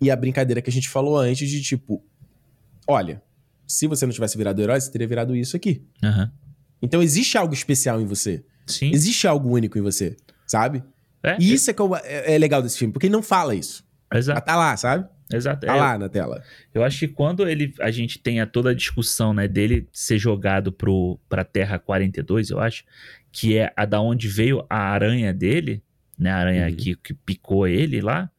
E 0.01 0.11
a 0.11 0.15
brincadeira 0.15 0.61
que 0.61 0.69
a 0.69 0.73
gente 0.73 0.89
falou 0.89 1.17
antes 1.17 1.49
de 1.49 1.61
tipo, 1.61 2.03
olha, 2.87 3.21
se 3.67 3.87
você 3.87 4.05
não 4.05 4.13
tivesse 4.13 4.37
virado 4.37 4.61
herói, 4.61 4.79
você 4.79 4.91
teria 4.91 5.07
virado 5.07 5.35
isso 5.35 5.55
aqui. 5.55 5.83
Aham. 6.03 6.31
Então 6.81 7.01
existe 7.01 7.37
algo 7.37 7.53
especial 7.53 7.99
em 8.01 8.05
você. 8.05 8.43
Sim. 8.67 8.91
Existe 8.93 9.27
algo 9.27 9.49
único 9.49 9.77
em 9.77 9.81
você, 9.81 10.15
sabe? 10.45 10.83
É, 11.23 11.37
E 11.39 11.53
isso 11.53 11.71
é, 11.71 11.75
é, 12.03 12.35
é 12.35 12.37
legal 12.37 12.61
desse 12.61 12.77
filme, 12.77 12.91
porque 12.93 13.07
ele 13.07 13.13
não 13.13 13.23
fala 13.23 13.55
isso. 13.55 13.83
Mas 14.11 14.25
Exato. 14.25 14.45
tá 14.45 14.55
lá, 14.55 14.77
sabe? 14.77 15.07
Exato. 15.33 15.65
Tá 15.65 15.75
É, 15.75 15.79
lá 15.79 15.97
na 15.97 16.07
tela. 16.09 16.43
Eu 16.73 16.83
acho 16.83 16.99
que 16.99 17.07
quando 17.07 17.47
ele, 17.49 17.73
a 17.79 17.89
gente 17.89 18.19
tenha 18.19 18.45
toda 18.45 18.69
a 18.69 18.73
discussão, 18.75 19.33
né, 19.33 19.47
dele 19.47 19.87
ser 19.91 20.19
jogado 20.19 20.71
pro, 20.71 21.19
pra 21.27 21.43
Terra 21.43 21.79
42, 21.79 22.51
eu 22.51 22.59
acho, 22.59 22.83
que 23.31 23.57
é 23.57 23.73
a 23.75 23.85
da 23.85 23.99
onde 24.01 24.27
veio 24.27 24.63
a 24.69 24.77
aranha 24.77 25.33
dele, 25.33 25.81
né, 26.19 26.29
a 26.29 26.37
aranha 26.37 26.67
Uhum. 26.67 26.75
que, 26.75 26.95
que 26.95 27.13
picou 27.13 27.67
ele 27.67 28.01
lá. 28.01 28.29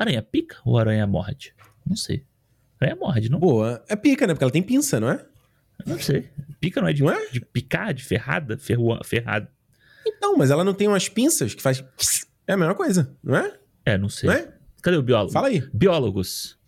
Aranha 0.00 0.22
pica 0.22 0.56
ou 0.64 0.78
aranha 0.78 1.06
morde? 1.06 1.54
Não 1.86 1.94
sei. 1.94 2.24
Aranha 2.80 2.96
morde, 2.96 3.30
não? 3.30 3.38
Boa. 3.38 3.84
É 3.86 3.94
pica, 3.94 4.26
né? 4.26 4.32
Porque 4.32 4.44
ela 4.44 4.50
tem 4.50 4.62
pinça, 4.62 4.98
não 4.98 5.10
é? 5.10 5.22
Não 5.86 5.98
sei. 5.98 6.30
Pica 6.58 6.80
não 6.80 6.88
é 6.88 6.92
de, 6.94 7.02
Não 7.02 7.10
é? 7.10 7.28
de 7.28 7.40
picar, 7.40 7.92
de 7.92 8.02
ferrada? 8.02 8.56
Ferrua, 8.56 9.00
ferrada. 9.04 9.50
Então, 10.06 10.36
mas 10.38 10.50
ela 10.50 10.64
não 10.64 10.72
tem 10.72 10.88
umas 10.88 11.08
pinças 11.08 11.52
que 11.54 11.60
faz. 11.60 11.84
É 12.46 12.54
a 12.54 12.56
mesma 12.56 12.74
coisa, 12.74 13.14
não 13.22 13.36
é? 13.36 13.58
É, 13.84 13.98
não 13.98 14.08
sei. 14.08 14.28
Não 14.28 14.36
é? 14.36 14.48
Cadê 14.82 14.96
o 14.96 15.02
biólogo? 15.02 15.32
Fala 15.32 15.48
aí. 15.48 15.62
Biólogos. 15.72 16.58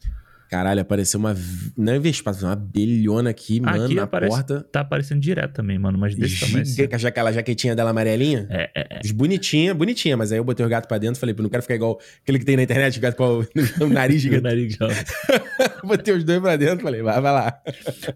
Caralho, 0.52 0.82
apareceu 0.82 1.18
uma. 1.18 1.34
Não 1.78 1.94
é 1.94 1.98
Vespa, 1.98 2.30
uma 2.42 2.52
abelhona 2.52 3.30
aqui, 3.30 3.58
mano, 3.58 3.84
Aqui 3.86 3.94
na 3.94 4.02
aparece- 4.02 4.36
porta. 4.36 4.60
Tá 4.70 4.80
aparecendo 4.80 5.18
direto 5.18 5.54
também, 5.54 5.78
mano, 5.78 5.96
mas 5.96 6.14
desse 6.14 6.40
tamanho 6.40 6.60
assim. 6.60 6.74
Giga, 6.74 6.98
com 6.98 7.06
aquela 7.06 7.32
jaquetinha 7.32 7.74
dela 7.74 7.88
amarelinha. 7.88 8.46
É, 8.50 8.70
é, 8.74 8.86
é. 9.02 9.12
Bonitinha, 9.14 9.72
bonitinha, 9.74 10.14
mas 10.14 10.30
aí 10.30 10.36
eu 10.38 10.44
botei 10.44 10.66
o 10.66 10.68
gato 10.68 10.86
pra 10.86 10.98
dentro 10.98 11.16
e 11.16 11.20
falei, 11.20 11.34
pô, 11.34 11.42
não 11.42 11.48
quero 11.48 11.62
ficar 11.62 11.74
igual 11.76 11.98
aquele 12.22 12.38
que 12.38 12.44
tem 12.44 12.54
na 12.58 12.64
internet, 12.64 12.98
o 12.98 13.00
gato 13.00 13.16
com 13.16 13.38
o, 13.40 13.46
o 13.82 13.88
nariz 13.88 14.16
O 14.20 14.20
gigante. 14.20 14.42
nariz 14.42 14.74
já- 14.74 14.88
botei 15.82 16.14
os 16.14 16.22
dois 16.22 16.38
pra 16.40 16.54
dentro 16.56 16.80
e 16.80 16.82
falei, 16.82 17.00
vai, 17.00 17.18
vai 17.18 17.32
lá. 17.32 17.62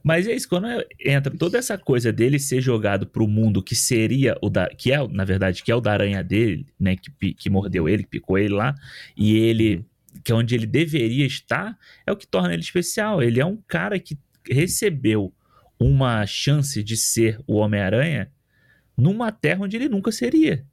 Mas 0.05 0.27
é 0.29 0.35
isso, 0.35 0.47
quando 0.47 0.67
entra 1.03 1.33
toda 1.35 1.57
essa 1.57 1.79
coisa 1.79 2.13
dele 2.13 2.39
ser 2.39 2.61
jogado 2.61 3.07
pro 3.07 3.27
mundo 3.27 3.63
que 3.63 3.75
seria 3.75 4.37
o 4.43 4.51
da. 4.51 4.69
Que 4.69 4.93
é, 4.93 5.09
na 5.09 5.25
verdade, 5.25 5.63
que 5.63 5.73
é 5.73 5.75
o 5.75 5.81
da 5.81 5.93
aranha 5.93 6.23
dele, 6.23 6.67
né? 6.79 6.97
Que, 6.97 7.33
que 7.33 7.49
mordeu 7.49 7.89
ele, 7.89 8.03
que 8.03 8.11
picou 8.11 8.37
ele 8.39 8.53
lá. 8.53 8.75
E 9.17 9.37
ele. 9.39 9.87
Que 10.27 10.33
é 10.33 10.35
onde 10.35 10.57
ele 10.57 10.67
deveria 10.67 11.25
estar, 11.25 11.79
é 12.05 12.11
o 12.11 12.17
que 12.17 12.27
torna 12.27 12.53
ele 12.53 12.61
especial. 12.61 13.23
Ele 13.23 13.39
é 13.41 13.47
um 13.47 13.57
cara 13.69 13.97
que 13.97 14.19
recebeu 14.51 15.33
uma 15.79 16.27
chance 16.27 16.83
de 16.83 16.97
ser 16.97 17.39
o 17.47 17.55
Homem-Aranha 17.55 18.29
numa 18.99 19.31
terra 19.31 19.63
onde 19.63 19.77
ele 19.77 19.89
nunca 19.89 20.11
seria. 20.11 20.65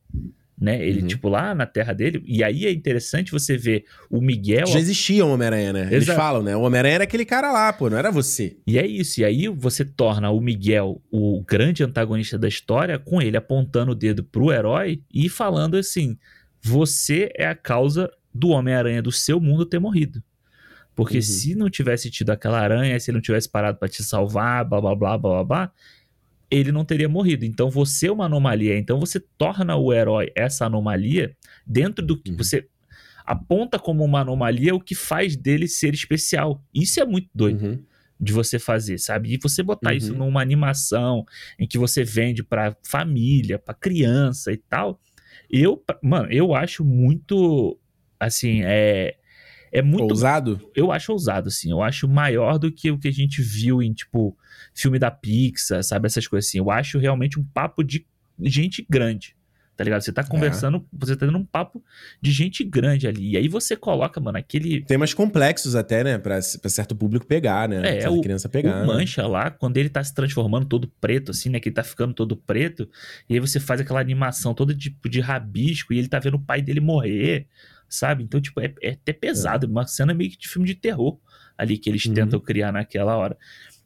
Né? 0.59 0.83
Ele, 0.83 1.01
Uhum. 1.01 1.07
tipo, 1.07 1.29
lá 1.29 1.53
na 1.53 1.67
terra 1.67 1.93
dele. 1.93 2.23
E 2.25 2.43
aí 2.43 2.65
é 2.65 2.71
interessante 2.71 3.31
você 3.31 3.55
ver 3.55 3.85
o 4.09 4.19
Miguel. 4.19 4.65
Já 4.65 4.79
existia 4.79 5.23
um 5.23 5.31
Homem-Aranha, 5.33 5.71
né? 5.71 5.81
Eles 5.91 6.05
Exato. 6.05 6.17
falam, 6.19 6.41
né? 6.41 6.55
O 6.55 6.61
Homem-Aranha 6.61 6.95
era 6.95 7.03
aquele 7.03 7.25
cara 7.25 7.51
lá, 7.51 7.71
pô, 7.71 7.91
não 7.91 7.97
era 7.97 8.09
você. 8.09 8.57
E 8.65 8.79
é 8.79 8.87
isso. 8.87 9.21
E 9.21 9.25
aí 9.25 9.47
você 9.49 9.85
torna 9.85 10.31
o 10.31 10.41
Miguel 10.41 10.99
o 11.11 11.43
grande 11.47 11.83
antagonista 11.83 12.39
da 12.39 12.47
história, 12.47 12.97
com 12.97 13.21
ele 13.21 13.37
apontando 13.37 13.91
o 13.91 13.95
dedo 13.95 14.23
pro 14.23 14.51
herói 14.51 15.03
e 15.13 15.29
falando 15.29 15.77
assim: 15.77 16.17
você 16.59 17.29
é 17.35 17.45
a 17.45 17.53
causa 17.53 18.09
do 18.33 18.49
Homem-Aranha 18.49 19.01
do 19.01 19.11
seu 19.11 19.39
mundo 19.39 19.65
ter 19.65 19.79
morrido. 19.79 20.23
Porque 20.95 21.17
Uhum. 21.17 21.21
se 21.23 21.55
não 21.55 21.69
tivesse 21.69 22.09
tido 22.11 22.29
aquela 22.29 22.59
aranha, 22.59 22.99
se 22.99 23.09
ele 23.09 23.17
não 23.17 23.21
tivesse 23.21 23.49
parado 23.49 23.77
pra 23.79 23.87
te 23.87 24.03
salvar, 24.03 24.63
blá 24.65 24.79
blá 24.79 24.95
blá 24.95 25.17
blá 25.17 25.29
blá 25.33 25.43
blá, 25.43 25.71
ele 26.51 26.71
não 26.71 26.85
teria 26.85 27.09
morrido. 27.09 27.45
Então 27.45 27.69
você 27.69 28.07
é 28.07 28.11
uma 28.11 28.25
anomalia. 28.25 28.77
Então 28.77 28.99
você 28.99 29.19
torna 29.37 29.75
o 29.75 29.91
herói 29.91 30.31
essa 30.35 30.65
anomalia 30.67 31.35
dentro 31.65 32.05
do 32.05 32.15
que 32.15 32.29
Uhum. 32.31 32.37
você 32.37 32.67
aponta 33.25 33.79
como 33.79 34.03
uma 34.03 34.19
anomalia 34.21 34.75
o 34.75 34.79
que 34.79 34.93
faz 34.93 35.35
dele 35.35 35.67
ser 35.67 35.93
especial. 35.93 36.63
Isso 36.73 36.99
é 36.99 37.05
muito 37.05 37.29
doido 37.33 37.65
Uhum. 37.65 37.79
de 38.19 38.31
você 38.33 38.59
fazer, 38.59 38.99
sabe? 38.99 39.33
E 39.33 39.37
você 39.41 39.63
botar 39.63 39.91
Uhum. 39.91 39.97
isso 39.97 40.13
numa 40.13 40.41
animação 40.41 41.25
em 41.57 41.67
que 41.67 41.77
você 41.79 42.03
vende 42.03 42.43
pra 42.43 42.75
família, 42.83 43.57
pra 43.57 43.73
criança 43.73 44.51
e 44.51 44.57
tal. 44.57 44.99
Eu, 45.49 45.83
mano, 46.03 46.31
eu 46.31 46.53
acho 46.53 46.85
muito 46.85 47.79
assim, 48.25 48.61
é 48.63 49.15
é 49.71 49.81
muito 49.81 50.11
Ousado? 50.11 50.69
eu 50.75 50.91
acho 50.91 51.11
ousado, 51.11 51.47
assim. 51.47 51.71
Eu 51.71 51.81
acho 51.81 52.07
maior 52.07 52.59
do 52.59 52.71
que 52.71 52.91
o 52.91 52.97
que 52.99 53.07
a 53.07 53.11
gente 53.11 53.41
viu 53.41 53.81
em, 53.81 53.91
tipo, 53.91 54.37
filme 54.71 54.99
da 54.99 55.09
Pixar, 55.09 55.83
sabe? 55.83 56.05
Essas 56.05 56.27
coisas 56.27 56.47
assim. 56.47 56.59
Eu 56.59 56.69
acho 56.69 56.99
realmente 56.99 57.39
um 57.39 57.43
papo 57.43 57.83
de 57.83 58.05
gente 58.39 58.85
grande. 58.87 59.35
Tá 59.75 59.83
ligado? 59.83 60.01
Você 60.03 60.11
É. 60.11 60.13
tá 60.13 60.23
conversando, 60.23 60.85
você 60.93 61.15
tá 61.15 61.25
tendo 61.25 61.39
um 61.39 61.43
papo 61.43 61.83
de 62.21 62.31
gente 62.31 62.63
grande 62.63 63.07
ali. 63.07 63.31
E 63.31 63.37
aí 63.37 63.47
você 63.47 63.75
coloca, 63.75 64.21
mano, 64.21 64.37
aquele. 64.37 64.81
Temas 64.83 65.11
complexos 65.15 65.75
até, 65.75 66.03
né? 66.03 66.19
Pra, 66.19 66.39
pra 66.61 66.69
certo 66.69 66.95
público 66.95 67.25
pegar, 67.25 67.67
né? 67.67 67.97
É, 68.03 68.07
o- 68.07 68.21
criança 68.21 68.47
pegar. 68.47 68.75
o 68.75 68.79
né? 68.81 68.85
Mancha 68.85 69.25
lá, 69.25 69.49
quando 69.49 69.77
ele 69.77 69.89
tá 69.89 70.03
se 70.03 70.13
transformando 70.13 70.67
todo 70.67 70.87
preto, 71.01 71.31
assim, 71.31 71.49
né? 71.49 71.59
Que 71.59 71.69
ele 71.69 71.75
tá 71.75 71.83
ficando 71.83 72.13
todo 72.13 72.37
preto. 72.37 72.87
E 73.27 73.33
aí 73.33 73.39
você 73.39 73.59
faz 73.59 73.81
aquela 73.81 73.99
animação 73.99 74.53
toda 74.53 74.71
de, 74.75 74.95
de 75.09 75.19
rabisco 75.19 75.91
e 75.91 75.97
ele 75.97 76.07
tá 76.07 76.19
vendo 76.19 76.35
o 76.35 76.39
pai 76.39 76.61
dele 76.61 76.79
morrer, 76.79 77.47
sabe? 77.95 78.23
Então, 78.23 78.39
tipo, 78.41 78.59
é, 78.61 78.73
é 78.81 78.91
até 78.91 79.13
pesado. 79.13 79.67
Uma 79.67 79.85
cena 79.87 80.13
meio 80.13 80.29
que 80.31 80.37
de 80.37 80.47
filme 80.47 80.67
de 80.67 80.75
terror 80.75 81.17
ali 81.57 81.77
que 81.77 81.89
eles 81.89 82.05
Uhum. 82.05 82.13
tentam 82.13 82.39
criar 82.39 82.71
naquela 82.71 83.15
hora. 83.15 83.37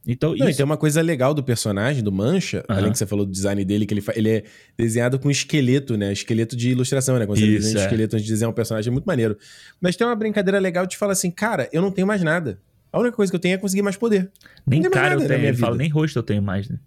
Então, 0.09 0.29
Não, 0.38 0.47
e 0.47 0.49
isso. 0.51 0.57
tem 0.57 0.63
uma 0.65 0.77
coisa 0.77 1.01
legal 1.01 1.34
do 1.34 1.43
personagem, 1.43 2.01
do 2.01 2.13
Mancha, 2.13 2.63
Aham. 2.69 2.79
além 2.79 2.91
que 2.93 2.97
você 2.97 3.05
falou 3.05 3.25
do 3.25 3.31
design 3.31 3.65
dele, 3.65 3.85
que 3.85 3.93
ele, 3.93 3.99
fa- 3.99 4.13
ele 4.15 4.29
é 4.29 4.43
desenhado 4.77 5.19
com 5.19 5.29
esqueleto, 5.29 5.97
né? 5.97 6.13
Esqueleto 6.13 6.55
de 6.55 6.69
ilustração, 6.69 7.19
né? 7.19 7.25
Quando 7.25 7.39
você 7.39 7.45
Isso, 7.45 7.63
desenha 7.63 7.81
é. 7.81 7.84
esqueleto 7.84 8.15
antes 8.15 8.25
de 8.25 8.31
desenhar 8.31 8.49
um 8.49 8.53
personagem, 8.55 8.89
é 8.89 8.93
muito 8.93 9.03
maneiro. 9.05 9.38
Mas 9.81 9.97
tem 9.97 10.07
uma 10.07 10.15
brincadeira 10.15 10.59
legal 10.59 10.85
de 10.88 10.95
falar 10.95 11.11
assim, 11.11 11.29
cara, 11.29 11.67
eu 11.73 11.81
não 11.81 11.91
tenho 11.91 12.07
mais 12.07 12.23
nada. 12.23 12.57
A 12.89 12.99
única 13.01 13.17
coisa 13.17 13.29
que 13.29 13.35
eu 13.35 13.39
tenho 13.39 13.55
é 13.55 13.57
conseguir 13.57 13.81
mais 13.81 13.97
poder. 13.97 14.31
Nem 14.65 14.79
não 14.81 14.89
cara 14.89 15.15
eu 15.15 15.27
tenho. 15.27 15.57
fala, 15.57 15.73
vida. 15.73 15.84
nem 15.84 15.89
rosto 15.91 16.17
eu 16.17 16.23
tenho 16.23 16.41
mais, 16.41 16.69
né? 16.69 16.79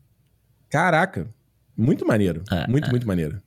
Caraca. 0.70 1.28
Muito 1.76 2.06
maneiro. 2.06 2.42
Ah, 2.51 2.66
muito, 2.68 2.86
ah. 2.86 2.90
muito 2.90 3.06
maneiro. 3.06 3.38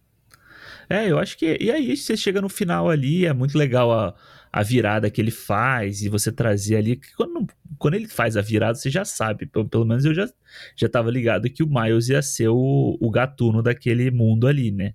É, 0.94 1.10
eu 1.12 1.18
acho 1.18 1.38
que. 1.38 1.58
E 1.60 1.72
aí, 1.72 1.96
você 1.98 2.16
chega 2.16 2.42
no 2.42 2.50
final 2.50 2.90
ali, 2.90 3.26
é 3.26 3.34
muito 3.34 3.58
legal 3.58 3.92
a, 3.92 4.14
a 4.52 4.62
virada 4.64 5.10
que 5.10 5.20
ele 5.20 5.32
faz 5.32 6.02
e 6.04 6.10
você 6.10 6.32
trazer 6.32 6.76
ali. 6.76 7.00
Quando, 7.18 7.48
quando 7.78 7.94
ele 7.96 8.08
faz 8.08 8.38
a 8.38 8.42
virada, 8.42 8.76
você 8.76 8.90
já 8.90 9.04
sabe. 9.04 9.46
Pelo, 9.46 9.68
pelo 9.68 9.86
menos 9.86 10.06
eu 10.06 10.14
já, 10.14 10.28
já 10.76 10.88
tava 10.88 11.10
ligado 11.10 11.50
que 11.50 11.64
o 11.64 11.68
Miles 11.68 12.10
ia 12.10 12.22
ser 12.22 12.50
o, 12.50 12.98
o 13.02 13.10
gatuno 13.10 13.62
daquele 13.64 14.12
mundo 14.12 14.48
ali, 14.48 14.72
né? 14.72 14.94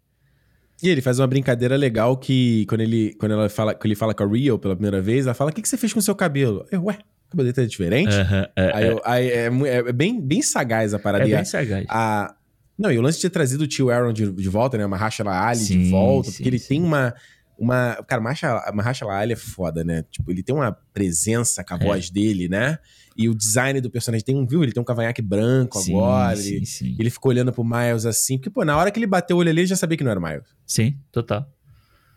E 0.83 0.89
ele 0.89 1.01
faz 1.01 1.19
uma 1.19 1.27
brincadeira 1.27 1.75
legal 1.77 2.17
que 2.17 2.65
quando 2.69 2.83
ele, 2.83 3.13
quando 3.19 3.33
ela 3.33 3.49
fala, 3.49 3.75
quando 3.75 3.87
ele 3.87 3.97
fala 3.97 4.15
com 4.15 4.23
a 4.23 4.27
Rio 4.29 4.59
pela 4.61 4.77
primeira 4.77 5.01
vez, 5.03 5.27
ela 5.27 5.35
fala: 5.35 5.51
O 5.51 5.53
que, 5.53 5.61
que 5.61 5.69
você 5.69 5.77
fez 5.77 5.93
com 5.93 5.99
o 5.99 6.03
seu 6.03 6.15
cabelo? 6.15 6.65
Eu, 6.71 6.85
ué, 6.85 6.95
o 7.27 7.31
cabelo 7.33 7.53
dele 7.53 7.53
tá 7.53 7.65
diferente? 7.65 8.15
Aham, 8.15 8.49
é, 8.55 8.71
Aí, 8.77 8.85
é, 8.85 8.91
eu- 8.93 9.03
aí 9.05 9.29
é, 9.29 9.45
é 9.89 9.93
bem, 9.93 10.21
bem 10.21 10.41
sagaz 10.41 10.95
a 10.95 10.99
parada. 11.01 11.25
é 11.25 11.35
bem 11.35 11.45
sagaz. 11.45 11.85
a- 11.89 12.33
Não, 12.79 12.93
e 12.93 12.99
o 12.99 13.03
lance 13.03 13.19
de 13.19 13.23
ter 13.23 13.31
trazido 13.31 13.65
o 13.65 13.67
tio 13.67 13.91
Aaron 13.91 14.13
de, 14.13 14.31
de 14.31 14.49
volta, 14.49 14.79
né? 14.79 14.85
A 14.85 14.89
Mahershala 14.89 15.33
Ali 15.49 15.61
Sim, 15.61 15.83
de 15.83 15.91
volta, 15.91 16.31
sim, 16.31 16.37
porque 16.37 16.49
ele 16.49 16.59
sim. 16.59 16.69
tem 16.69 16.83
uma. 16.83 17.13
uma 17.59 17.97
cara, 18.07 18.23
a 18.67 18.73
Mahershala 18.73 19.15
Ali 19.15 19.33
é 19.33 19.37
foda, 19.37 19.83
né? 19.83 20.05
Tipo, 20.11 20.31
ele 20.31 20.43
tem 20.45 20.55
uma 20.55 20.71
presença 20.95 21.65
com 21.65 21.75
a 21.75 21.77
É. 21.77 21.85
voz 21.85 22.09
dele, 22.09 22.49
né? 22.49 22.79
E 23.17 23.29
o 23.29 23.35
design 23.35 23.81
do 23.81 23.91
personagem 23.91 24.25
tem 24.25 24.37
um, 24.37 24.47
viu? 24.47 24.63
Ele 24.63 24.71
tem 24.73 24.81
um 24.81 24.85
cavanhaque 24.85 25.21
branco 25.21 25.77
agora. 25.81 26.37
sim, 26.37 26.55
Ele, 26.55 26.67
sim. 26.67 26.97
ele 27.01 27.11
ficou 27.11 27.31
olhando 27.31 27.53
pro 27.53 27.65
Miles 27.65 28.07
assim, 28.07 28.39
porque, 28.39 28.49
pô, 28.49 28.65
na 28.65 28.77
hora 28.77 28.93
que 28.93 28.99
ele 29.01 29.09
bateu 29.09 29.37
o 29.37 29.41
olho 29.41 29.51
ali, 29.51 29.63
ele 29.63 29.67
já 29.67 29.75
sabia 29.75 29.97
que 29.99 30.05
não 30.05 30.13
era 30.13 30.21
o 30.21 30.23
Miles. 30.23 30.47
Sim, 30.65 30.97
total. 31.11 31.51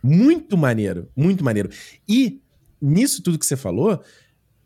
Muito 0.03 0.57
maneiro, 0.57 1.09
muito 1.15 1.43
maneiro. 1.43 1.69
E 2.07 2.39
nisso 2.81 3.21
tudo 3.23 3.37
que 3.39 3.45
você 3.45 3.55
falou, 3.55 4.01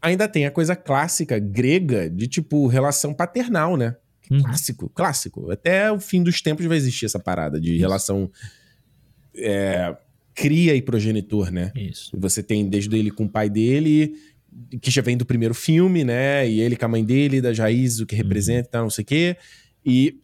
ainda 0.02 0.28
tem 0.28 0.46
a 0.46 0.52
coisa 0.52 0.76
clássica 0.76 1.40
grega 1.40 2.10
de 2.10 2.28
tipo 2.28 2.68
relação 2.68 3.14
paternal, 3.14 3.76
né? 3.78 3.96
Uhum. 4.32 4.42
Clássico, 4.42 4.90
clássico. 4.90 5.52
Até 5.52 5.92
o 5.92 6.00
fim 6.00 6.24
dos 6.24 6.42
tempos 6.42 6.66
vai 6.66 6.78
existir 6.78 7.06
essa 7.06 7.20
parada 7.20 7.60
de 7.60 7.72
Isso. 7.74 7.80
relação 7.82 8.32
é, 9.36 9.96
cria 10.34 10.76
e 10.76 10.82
progenitor, 10.82 11.52
né? 11.52 11.72
Isso. 11.76 12.12
Você 12.20 12.42
tem 12.44 12.68
desde 12.70 12.96
ele 12.98 13.12
com 13.12 13.26
o 13.26 13.30
pai 13.30 13.50
dele, 13.50 14.14
que 14.82 14.90
já 14.92 15.02
vem 15.02 15.18
do 15.18 15.26
primeiro 15.26 15.54
filme, 15.54 16.04
né? 16.04 16.48
E 16.50 16.60
ele 16.62 16.76
com 16.76 16.86
a 16.86 16.90
mãe 16.90 17.04
dele, 17.04 17.42
das 17.42 17.58
raízes, 17.58 18.00
o 18.00 18.06
que 18.06 18.16
representa, 18.16 18.68
e 18.68 18.72
tal, 18.72 18.84
não 18.84 18.90
sei 18.90 19.04
o 19.04 19.06
quê. 19.06 19.38
E 19.86 20.20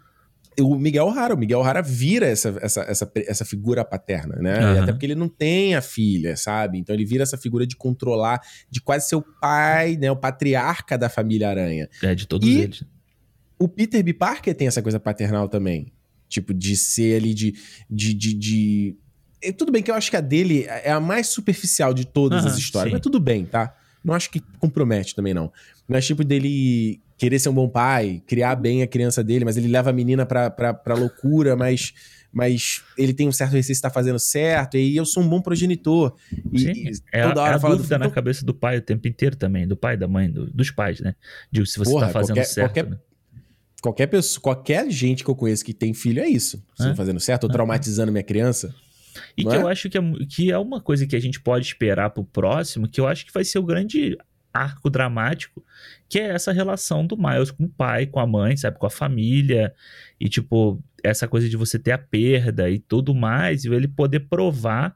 o 0.60 0.76
Miguel 0.76 1.06
O'Hara, 1.06 1.34
o 1.34 1.38
Miguel 1.38 1.60
O'Hara 1.60 1.82
vira 1.82 2.26
essa, 2.26 2.56
essa, 2.60 2.82
essa, 2.82 3.12
essa 3.16 3.44
figura 3.44 3.84
paterna, 3.84 4.36
né? 4.36 4.54
Aham. 4.58 4.82
Até 4.82 4.92
porque 4.92 5.06
ele 5.06 5.14
não 5.14 5.28
tem 5.28 5.74
a 5.74 5.80
filha, 5.80 6.36
sabe? 6.36 6.78
Então 6.78 6.94
ele 6.94 7.04
vira 7.04 7.22
essa 7.22 7.36
figura 7.38 7.66
de 7.66 7.76
controlar, 7.76 8.40
de 8.70 8.80
quase 8.80 9.08
ser 9.08 9.16
o 9.16 9.22
pai, 9.40 9.96
né? 9.96 10.10
O 10.10 10.16
patriarca 10.16 10.96
da 10.96 11.08
família 11.08 11.48
Aranha. 11.48 11.88
É 12.02 12.14
de 12.14 12.26
todos 12.26 12.48
E- 12.48 12.60
eles. 12.60 12.84
O 13.62 13.68
Peter 13.68 14.02
B. 14.02 14.12
Parker 14.12 14.54
tem 14.54 14.66
essa 14.66 14.82
coisa 14.82 14.98
paternal 14.98 15.48
também. 15.48 15.92
Tipo, 16.28 16.52
de 16.52 16.76
ser 16.76 17.16
ali, 17.16 17.32
de. 17.34 17.54
de, 17.88 18.14
de, 18.14 18.34
de- 18.34 18.96
É, 19.42 19.52
Tudo 19.52 19.70
bem 19.70 19.82
que 19.82 19.90
eu 19.90 19.94
acho 19.94 20.10
que 20.10 20.16
a 20.16 20.20
dele 20.20 20.64
é 20.68 20.90
a 20.90 20.98
mais 20.98 21.28
superficial 21.28 21.92
de 21.94 22.04
todas 22.06 22.40
Aham, 22.44 22.48
as 22.52 22.58
histórias. 22.58 22.90
sim. 22.90 22.94
Mas 22.94 23.02
tudo 23.02 23.20
bem, 23.20 23.44
tá? 23.44 23.74
Não 24.04 24.14
acho 24.14 24.30
que 24.30 24.40
compromete 24.58 25.14
também, 25.14 25.32
não. 25.32 25.52
Mas, 25.86 26.06
tipo, 26.06 26.24
dele 26.24 27.00
querer 27.16 27.38
ser 27.38 27.50
um 27.50 27.54
bom 27.54 27.68
pai, 27.68 28.20
criar 28.26 28.56
bem 28.56 28.82
a 28.82 28.86
criança 28.86 29.22
dele, 29.22 29.44
mas 29.44 29.56
ele 29.56 29.68
leva 29.68 29.90
a 29.90 29.92
menina 29.92 30.26
pra, 30.26 30.50
pra, 30.50 30.74
pra 30.74 30.94
loucura, 30.96 31.54
mas, 31.54 31.92
mas 32.32 32.82
ele 32.98 33.14
tem 33.14 33.28
um 33.28 33.32
certo 33.32 33.52
receio 33.52 33.66
de 33.74 33.78
estar 33.78 33.90
fazendo 33.90 34.18
certo, 34.18 34.76
e 34.76 34.96
eu 34.96 35.04
sou 35.06 35.22
um 35.22 35.28
bom 35.28 35.40
progenitor. 35.40 36.16
E, 36.52 36.58
Sim, 36.58 36.72
e 36.72 36.90
é, 37.12 37.22
a- 37.22 37.26
é 37.28 37.30
a 37.54 37.60
fala 37.60 37.74
do 37.76 37.78
dúvida 37.78 37.96
na 37.98 38.06
então, 38.06 38.14
cabeça 38.14 38.44
do 38.44 38.52
pai 38.52 38.78
o 38.78 38.82
tempo 38.82 39.06
inteiro 39.06 39.36
também, 39.36 39.68
do 39.68 39.76
pai, 39.76 39.96
da 39.96 40.08
mãe, 40.08 40.28
do- 40.28 40.50
dos 40.50 40.72
pais, 40.72 40.98
né? 41.00 41.14
Digo, 41.52 41.64
se 41.66 41.78
você 41.78 41.92
Porra, 41.92 42.06
tá 42.06 42.12
fazendo 42.12 42.36
qualquer- 42.36 42.44
certo. 42.50 42.68
qualquer- 42.74 42.90
né? 42.90 42.98
Qualquer 43.82 44.06
pessoa, 44.06 44.40
qualquer 44.40 44.88
gente 44.90 45.22
que 45.24 45.28
eu 45.30 45.34
conheço 45.36 45.64
que 45.64 45.74
tem 45.74 45.92
filho 45.92 46.22
é 46.22 46.28
isso. 46.28 46.64
Se 46.76 46.84
É. 46.84 46.88
não 46.88 46.96
fazendo 46.96 47.20
certo, 47.20 47.44
ou 47.44 47.50
É. 47.50 47.52
traumatizando 47.52 48.10
minha 48.12 48.22
criança. 48.24 48.74
E 49.36 49.44
Não 49.44 49.50
que 49.50 49.56
é? 49.58 49.60
eu 49.60 49.68
acho 49.68 49.90
que 49.90 49.98
é, 49.98 50.00
que 50.30 50.50
é 50.52 50.56
uma 50.56 50.80
coisa 50.80 51.06
que 51.06 51.16
a 51.16 51.20
gente 51.20 51.40
pode 51.40 51.66
esperar 51.66 52.10
pro 52.10 52.24
próximo, 52.24 52.88
que 52.88 53.00
eu 53.00 53.06
acho 53.06 53.26
que 53.26 53.32
vai 53.32 53.44
ser 53.44 53.58
o 53.58 53.62
grande 53.62 54.16
arco 54.54 54.88
dramático, 54.88 55.64
que 56.08 56.18
é 56.18 56.28
essa 56.28 56.52
relação 56.52 57.06
do 57.06 57.16
Miles 57.16 57.50
com 57.50 57.64
o 57.64 57.68
pai, 57.68 58.06
com 58.06 58.20
a 58.20 58.26
mãe, 58.26 58.56
sabe, 58.56 58.78
com 58.78 58.86
a 58.86 58.90
família, 58.90 59.74
e 60.20 60.28
tipo, 60.28 60.82
essa 61.02 61.26
coisa 61.26 61.48
de 61.48 61.56
você 61.56 61.78
ter 61.78 61.92
a 61.92 61.98
perda 61.98 62.70
e 62.70 62.78
tudo 62.78 63.14
mais, 63.14 63.64
e 63.64 63.68
ele 63.68 63.88
poder 63.88 64.20
provar 64.20 64.94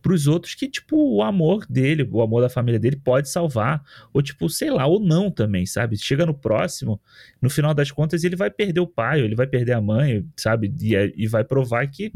pros 0.00 0.26
outros 0.26 0.54
que, 0.54 0.68
tipo, 0.68 0.96
o 0.96 1.22
amor 1.22 1.66
dele, 1.68 2.08
o 2.10 2.22
amor 2.22 2.40
da 2.40 2.48
família 2.48 2.78
dele 2.78 2.96
pode 2.96 3.28
salvar, 3.28 3.82
ou 4.12 4.22
tipo, 4.22 4.48
sei 4.48 4.70
lá, 4.70 4.86
ou 4.86 5.00
não 5.00 5.30
também, 5.30 5.66
sabe? 5.66 5.96
Chega 5.96 6.24
no 6.24 6.34
próximo, 6.34 7.00
no 7.42 7.50
final 7.50 7.74
das 7.74 7.90
contas 7.90 8.24
ele 8.24 8.36
vai 8.36 8.50
perder 8.50 8.80
o 8.80 8.86
pai, 8.86 9.20
ou 9.20 9.24
ele 9.26 9.34
vai 9.34 9.46
perder 9.46 9.72
a 9.72 9.80
mãe, 9.80 10.24
sabe? 10.36 10.72
E, 10.80 10.94
é- 10.94 11.12
e 11.16 11.26
vai 11.26 11.44
provar 11.44 11.86
que 11.88 12.12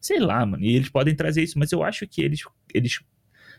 sei 0.00 0.18
lá, 0.20 0.44
mano. 0.46 0.62
E 0.64 0.74
eles 0.76 0.88
podem 0.88 1.14
trazer 1.14 1.42
isso, 1.42 1.58
mas 1.58 1.72
eu 1.72 1.82
acho 1.82 2.06
que 2.06 2.22
eles, 2.22 2.40
eles 2.72 3.00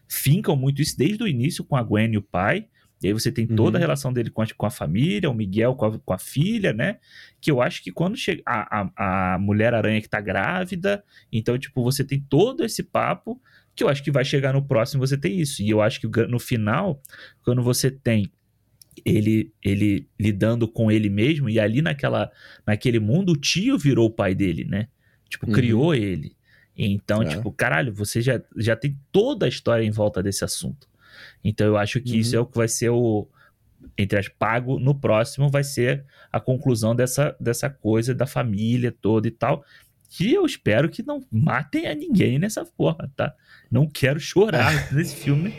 fincam 0.08 0.56
muito 0.56 0.82
isso 0.82 0.98
desde 0.98 1.24
o 1.24 1.28
início 1.28 1.64
com 1.64 1.76
a 1.76 1.84
Gwen 1.84 2.14
e 2.14 2.18
o 2.18 2.22
pai. 2.22 2.68
E 3.04 3.08
aí 3.08 3.14
você 3.14 3.32
tem 3.32 3.46
toda 3.46 3.78
a 3.78 3.80
Uhum. 3.80 3.82
relação 3.82 4.12
dele 4.12 4.30
com 4.32 4.42
a, 4.42 4.48
com 4.58 4.66
a 4.66 4.72
família, 4.72 5.30
o 5.30 5.34
Miguel 5.34 5.76
com 5.76 5.86
a, 5.86 6.00
com 6.00 6.14
a 6.14 6.18
filha, 6.18 6.74
né? 6.74 6.98
Que 7.40 7.52
eu 7.52 7.62
acho 7.62 7.84
que 7.84 7.92
quando 7.92 8.18
chega 8.18 8.42
a, 8.46 8.82
a, 8.98 9.34
a 9.36 9.40
Mulher-Aranha 9.40 10.02
que 10.02 10.10
tá 10.10 10.20
grávida, 10.20 11.04
então, 11.32 11.58
tipo, 11.60 11.84
você 11.84 12.04
tem 12.04 12.20
todo 12.20 12.64
esse 12.64 12.82
papo 12.84 13.40
que 13.76 13.84
eu 13.84 13.90
acho 13.90 14.04
que 14.04 14.10
vai 14.10 14.26
chegar 14.26 14.54
no 14.54 14.66
próximo 14.66 15.06
você 15.06 15.16
tem 15.18 15.40
isso. 15.40 15.62
E 15.62 15.70
eu 15.70 15.80
acho 15.82 16.02
que 16.02 16.08
no 16.28 16.40
final, 16.40 17.00
quando 17.44 17.62
você 17.62 17.92
tem 17.92 18.32
ele 19.06 19.54
ele 19.64 20.10
lidando 20.20 20.68
com 20.68 20.92
ele 20.92 21.08
mesmo 21.10 21.48
e 21.50 21.60
ali 21.60 21.84
naquela 21.84 22.32
naquele 22.66 23.00
mundo 23.00 23.34
o 23.34 23.38
tio 23.38 23.78
virou 23.78 24.08
o 24.08 24.12
pai 24.12 24.34
dele, 24.34 24.66
né? 24.66 24.88
Tipo, 25.30 25.46
Uhum. 25.46 25.54
criou 25.54 25.94
ele. 25.94 26.36
Então, 26.76 27.22
É. 27.22 27.26
tipo, 27.28 27.52
caralho, 27.52 27.94
você 27.94 28.22
já, 28.22 28.42
já 28.56 28.76
tem 28.76 28.98
toda 29.12 29.46
a 29.46 29.50
história 29.50 29.84
em 29.84 29.92
volta 29.92 30.24
desse 30.24 30.44
assunto. 30.44 30.88
Então, 31.44 31.68
eu 31.68 31.78
acho 31.78 32.02
que 32.02 32.14
Uhum. 32.14 32.20
isso 32.20 32.36
é 32.36 32.40
o 32.40 32.46
que 32.46 32.58
vai 32.58 32.68
ser 32.68 32.90
o 32.90 33.28
entre 33.98 34.20
as 34.20 34.28
pago 34.28 34.80
no 34.80 34.94
próximo 34.94 35.50
vai 35.50 35.64
ser 35.64 36.04
a 36.32 36.40
conclusão 36.40 36.96
dessa, 36.96 37.36
dessa 37.40 37.70
coisa 37.70 38.14
da 38.14 38.26
família 38.26 38.94
toda 39.02 39.28
e 39.28 39.32
tal. 39.32 39.64
Que 40.10 40.34
eu 40.34 40.46
espero 40.46 40.90
que 40.90 41.04
não 41.04 41.24
matem 41.32 41.88
a 41.88 41.96
ninguém 41.96 42.38
nessa 42.40 42.66
porra, 42.66 43.10
tá? 43.16 43.34
Não 43.72 43.88
quero 43.88 44.20
chorar 44.20 44.72
nesse 44.94 45.16
filme. 45.16 45.54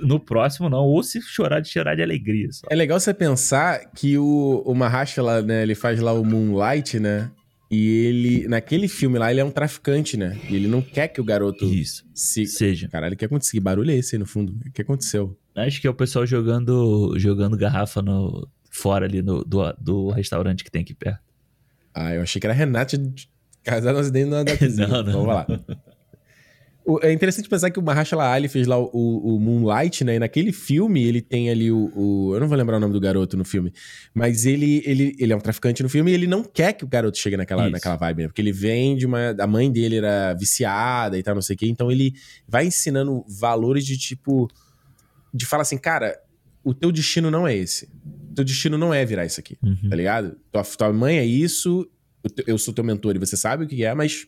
No 0.00 0.18
próximo, 0.18 0.68
não. 0.70 0.84
Ou 0.84 1.02
se 1.02 1.20
chorar 1.20 1.60
de 1.60 1.68
chorar 1.68 1.94
de 1.94 2.02
alegria. 2.02 2.50
Só. 2.50 2.66
É 2.70 2.74
legal 2.74 2.98
você 2.98 3.12
pensar 3.12 3.90
que 3.94 4.16
o, 4.16 4.62
o 4.64 4.74
Mahershala, 4.74 5.42
né, 5.42 5.62
ele 5.62 5.74
faz 5.74 6.00
lá 6.00 6.12
o 6.12 6.24
Moonlight, 6.24 6.98
né? 6.98 7.30
E 7.70 7.88
ele, 7.88 8.48
naquele 8.48 8.86
filme 8.86 9.18
lá, 9.18 9.30
ele 9.30 9.40
é 9.40 9.44
um 9.44 9.50
traficante, 9.50 10.16
né? 10.16 10.38
E 10.48 10.54
ele 10.54 10.68
não 10.68 10.80
quer 10.80 11.08
que 11.08 11.20
o 11.20 11.24
garoto 11.24 11.64
Isso. 11.64 12.04
se... 12.14 12.46
Seja. 12.46 12.88
Caralho, 12.88 13.14
o 13.14 13.16
que 13.16 13.24
aconteceu? 13.24 13.52
Que 13.52 13.60
barulho 13.60 13.90
é 13.90 13.94
esse 13.96 14.14
aí 14.14 14.20
no 14.20 14.26
fundo? 14.26 14.54
O 14.66 14.70
que 14.70 14.82
aconteceu? 14.82 15.36
Acho 15.54 15.80
que 15.80 15.86
é 15.86 15.90
o 15.90 15.94
pessoal 15.94 16.24
jogando, 16.26 17.18
jogando 17.18 17.56
garrafa 17.56 18.00
no, 18.00 18.48
fora 18.70 19.06
ali 19.06 19.22
no, 19.22 19.42
do, 19.42 19.72
do 19.80 20.10
restaurante 20.10 20.62
que 20.62 20.70
tem 20.70 20.82
aqui 20.82 20.94
perto. 20.94 21.20
Ah, 21.94 22.14
eu 22.14 22.22
achei 22.22 22.38
que 22.38 22.46
era 22.46 22.54
a 22.54 22.56
Renata 22.56 23.00
casada 23.64 24.10
dentro 24.10 24.44
da 24.44 24.56
cozinha. 24.56 24.86
Não, 24.86 25.02
não, 25.02 25.12
Vamos 25.12 25.28
lá. 25.28 25.46
O- 26.86 27.00
É 27.02 27.12
interessante 27.12 27.48
pensar 27.48 27.70
que 27.70 27.78
o 27.80 27.82
Mahershala 27.82 28.30
Ali 28.30 28.46
fez 28.48 28.66
lá 28.66 28.78
o, 28.78 28.88
o 28.92 29.40
Moonlight, 29.40 30.04
né? 30.04 30.14
E 30.14 30.18
naquele 30.20 30.52
filme 30.52 31.02
ele 31.02 31.20
tem 31.20 31.50
ali 31.50 31.70
o, 31.72 31.90
o- 31.96 32.34
Eu 32.34 32.40
não 32.40 32.46
vou 32.48 32.56
lembrar 32.56 32.76
o 32.76 32.80
nome 32.80 32.92
do 32.92 33.00
garoto 33.00 33.36
no 33.36 33.44
filme. 33.44 33.72
Mas 34.14 34.46
ele, 34.46 34.82
ele, 34.86 35.16
ele 35.18 35.32
é 35.32 35.36
um 35.36 35.40
traficante 35.40 35.82
no 35.82 35.88
filme 35.88 36.12
e 36.12 36.14
ele 36.14 36.26
não 36.28 36.44
quer 36.44 36.72
que 36.74 36.84
o 36.84 36.86
garoto 36.88 37.18
chegue 37.18 37.36
naquela, 37.36 37.64
Isso. 37.64 37.72
naquela 37.72 37.96
vibe, 37.96 38.22
né? 38.22 38.28
Porque 38.28 38.40
ele 38.40 38.52
vem 38.52 38.96
de 38.96 39.04
uma... 39.04 39.34
A 39.38 39.46
mãe 39.48 39.70
dele 39.70 39.96
era 39.96 40.32
viciada 40.34 41.18
e 41.18 41.22
tal, 41.22 41.34
não 41.34 41.42
sei 41.42 41.54
o 41.54 41.58
quê. 41.58 41.66
Então 41.66 41.90
ele 41.90 42.14
vai 42.46 42.66
ensinando 42.66 43.24
valores 43.28 43.84
de 43.84 43.98
tipo... 43.98 44.48
De 45.34 45.44
falar 45.44 45.62
assim, 45.62 45.76
cara, 45.78 46.16
o 46.64 46.72
teu 46.72 46.92
destino 46.92 47.30
não 47.30 47.46
é 47.48 47.54
esse. 47.56 47.86
O 48.30 48.34
teu 48.36 48.44
destino 48.44 48.78
não 48.78 48.94
é 48.94 49.04
virar 49.04 49.26
isso 49.26 49.40
aqui, 49.40 49.58
Uhum. 49.62 49.88
tá 49.90 49.96
ligado? 49.96 50.36
Tua, 50.52 50.62
tua 50.62 50.92
mãe 50.92 51.18
é 51.18 51.24
isso, 51.24 51.86
eu 52.46 52.56
sou 52.58 52.72
teu 52.72 52.84
mentor 52.84 53.16
e 53.16 53.18
você 53.18 53.36
sabe 53.36 53.64
o 53.64 53.66
que 53.66 53.84
é, 53.84 53.92
mas... 53.92 54.26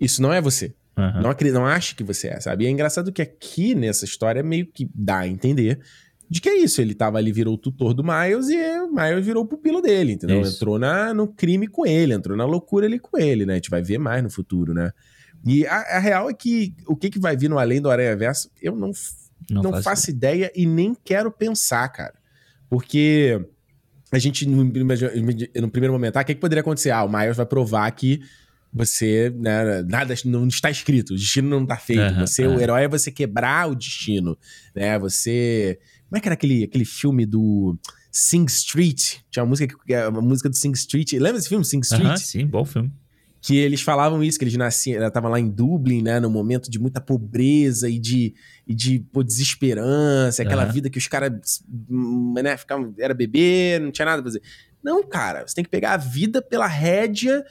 Isso 0.00 0.20
não 0.20 0.32
é 0.32 0.40
você. 0.40 0.74
Aham. 0.96 1.22
Não, 1.22 1.30
acredita, 1.30 1.58
não 1.58 1.66
acha 1.66 1.94
que 1.94 2.04
você 2.04 2.28
é, 2.28 2.40
sabe? 2.40 2.64
E 2.64 2.66
é 2.66 2.70
engraçado 2.70 3.10
que 3.12 3.22
aqui 3.22 3.74
nessa 3.74 4.04
história 4.04 4.42
meio 4.42 4.66
que 4.66 4.88
dá 4.94 5.20
a 5.20 5.28
entender 5.28 5.80
de 6.28 6.40
que 6.40 6.48
é 6.48 6.56
isso. 6.58 6.80
Ele 6.82 6.94
tava 6.94 7.18
ali, 7.18 7.32
virou 7.32 7.54
o 7.54 7.58
tutor 7.58 7.94
do 7.94 8.04
Miles 8.04 8.48
e 8.48 8.56
o 8.80 8.92
Miles 8.92 9.24
virou 9.24 9.44
o 9.44 9.46
pupilo 9.46 9.80
dele, 9.80 10.12
entendeu? 10.12 10.40
Isso. 10.42 10.56
Entrou 10.56 10.78
na, 10.78 11.14
no 11.14 11.26
crime 11.28 11.66
com 11.66 11.86
ele, 11.86 12.12
entrou 12.12 12.36
na 12.36 12.44
loucura 12.44 12.86
ali 12.86 12.98
com 12.98 13.18
ele, 13.18 13.46
né? 13.46 13.54
A 13.54 13.56
gente 13.56 13.70
vai 13.70 13.82
ver 13.82 13.98
mais 13.98 14.22
no 14.22 14.30
futuro, 14.30 14.74
né? 14.74 14.90
E 15.44 15.66
a, 15.66 15.96
a 15.96 15.98
real 15.98 16.30
é 16.30 16.34
que 16.34 16.74
o 16.86 16.94
que, 16.94 17.10
que 17.10 17.18
vai 17.18 17.36
vir 17.36 17.48
no 17.48 17.58
Além 17.58 17.80
do 17.80 17.90
Aranha 17.90 18.14
Verso, 18.16 18.50
eu 18.60 18.76
não, 18.76 18.90
f- 18.90 19.12
não, 19.50 19.62
faço, 19.82 20.10
ideia 20.10 20.52
e 20.54 20.66
nem 20.66 20.94
quero 21.04 21.32
pensar, 21.32 21.88
cara. 21.88 22.14
Porque 22.70 23.44
a 24.12 24.18
gente, 24.18 24.46
no, 24.46 24.62
no 24.62 25.70
primeiro 25.70 25.92
momento, 25.92 26.16
ah, 26.18 26.20
o 26.20 26.24
que, 26.24 26.34
que 26.34 26.40
poderia 26.40 26.60
acontecer? 26.60 26.90
Ah, 26.90 27.02
o 27.02 27.08
Miles 27.10 27.36
vai 27.36 27.46
provar 27.46 27.90
que 27.92 28.20
você, 28.72 29.30
né, 29.36 29.82
nada 29.82 30.14
não 30.24 30.48
está 30.48 30.70
escrito, 30.70 31.12
o 31.12 31.16
destino 31.16 31.48
não 31.48 31.62
está 31.62 31.76
feito. 31.76 32.00
Aham, 32.00 32.26
você, 32.26 32.44
aham. 32.44 32.56
o 32.56 32.60
herói 32.60 32.84
é 32.84 32.88
você 32.88 33.10
quebrar 33.10 33.70
o 33.70 33.74
destino, 33.74 34.36
né? 34.74 34.98
Você, 34.98 35.78
como 36.08 36.16
é 36.16 36.20
que 36.20 36.28
era 36.28 36.34
aquele, 36.34 36.64
aquele 36.64 36.84
filme 36.86 37.26
do 37.26 37.76
Sing 38.10 38.46
Street? 38.46 39.16
Tinha 39.30 39.42
uma 39.42 39.50
música 39.50 39.76
que 39.86 39.92
é 39.92 40.08
uma 40.08 40.22
música 40.22 40.48
do 40.48 40.56
Sing 40.56 40.72
Street. 40.72 41.12
Lembra 41.12 41.34
desse 41.34 41.50
filme, 41.50 41.64
Sing 41.64 41.80
Street? 41.80 42.06
Aham, 42.06 42.16
sim, 42.16 42.46
bom 42.46 42.64
filme. 42.64 42.90
que 43.42 43.58
eles 43.58 43.82
falavam 43.82 44.24
isso, 44.24 44.38
que 44.38 44.44
eles 44.44 44.56
nasciam, 44.56 44.96
ela 44.96 45.10
tava 45.10 45.28
lá 45.28 45.38
em 45.38 45.50
Dublin, 45.50 46.00
né, 46.00 46.18
no 46.18 46.30
momento 46.30 46.70
de 46.70 46.78
muita 46.78 47.00
pobreza 47.00 47.90
e 47.90 47.98
de, 47.98 48.34
e 48.66 48.74
de 48.74 49.00
pô, 49.12 49.22
desesperança, 49.22 50.42
aquela 50.42 50.64
vida 50.64 50.88
que 50.88 50.96
os 50.96 51.06
caras, 51.08 51.62
né, 52.42 52.56
ficavam, 52.56 52.94
era 52.98 53.12
bebê, 53.12 53.78
não 53.82 53.90
tinha 53.90 54.06
nada 54.06 54.22
pra 54.22 54.30
fazer. 54.30 54.42
Não, 54.82 55.06
cara, 55.06 55.46
você 55.46 55.54
tem 55.54 55.64
que 55.64 55.70
pegar 55.70 55.92
a 55.92 55.96
vida 55.98 56.40
pela 56.40 56.66
rédea 56.66 57.44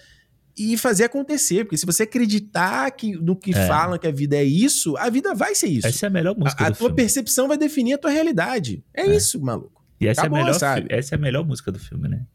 e 0.58 0.78
fazer 0.78 1.06
acontecer, 1.06 1.64
porque 1.66 1.78
se 1.78 1.86
você 1.86 2.04
acreditar 2.04 2.90
que, 2.92 3.14
no 3.14 3.36
que 3.36 3.52
É. 3.56 3.68
falam 3.68 3.98
que 3.98 4.08
a 4.08 4.12
vida 4.12 4.36
é 4.36 4.44
isso, 4.44 4.96
a 4.98 5.10
vida 5.10 5.34
vai 5.34 5.56
ser 5.56 5.68
isso. 5.68 5.88
Essa 5.88 6.06
é 6.06 6.08
a 6.08 6.10
melhor 6.10 6.36
música 6.38 6.64
a 6.64 6.68
a 6.68 6.72
tua 6.72 6.78
filme. 6.88 6.96
percepção 6.96 7.48
vai 7.48 7.58
definir 7.58 7.94
a 7.94 7.98
tua 7.98 8.12
realidade. 8.12 8.84
É, 8.94 9.02
É. 9.04 9.16
isso, 9.16 9.40
maluco. 9.42 9.82
E 10.00 10.08
essa, 10.08 10.22
Acabou, 10.22 10.38
é 10.40 10.42
a 10.42 10.46
melhor, 10.46 10.60
sabe? 10.60 10.88
essa 10.90 11.16
é 11.16 11.18
a 11.18 11.22
melhor 11.22 11.46
música 11.46 11.72
do 11.72 11.80
filme, 11.80 12.08
né? 12.08 12.26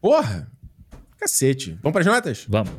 Porra! 0.00 0.50
Cacete. 1.18 1.78
Vamos 1.82 1.92
pras 1.92 2.06
notas? 2.06 2.46
Vamos, 2.48 2.72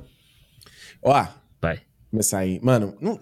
Ó, 1.04 1.28
vai. 1.62 1.82
começar 2.10 2.40
aí. 2.40 2.60
Mano, 2.62 2.96
não... 3.00 3.20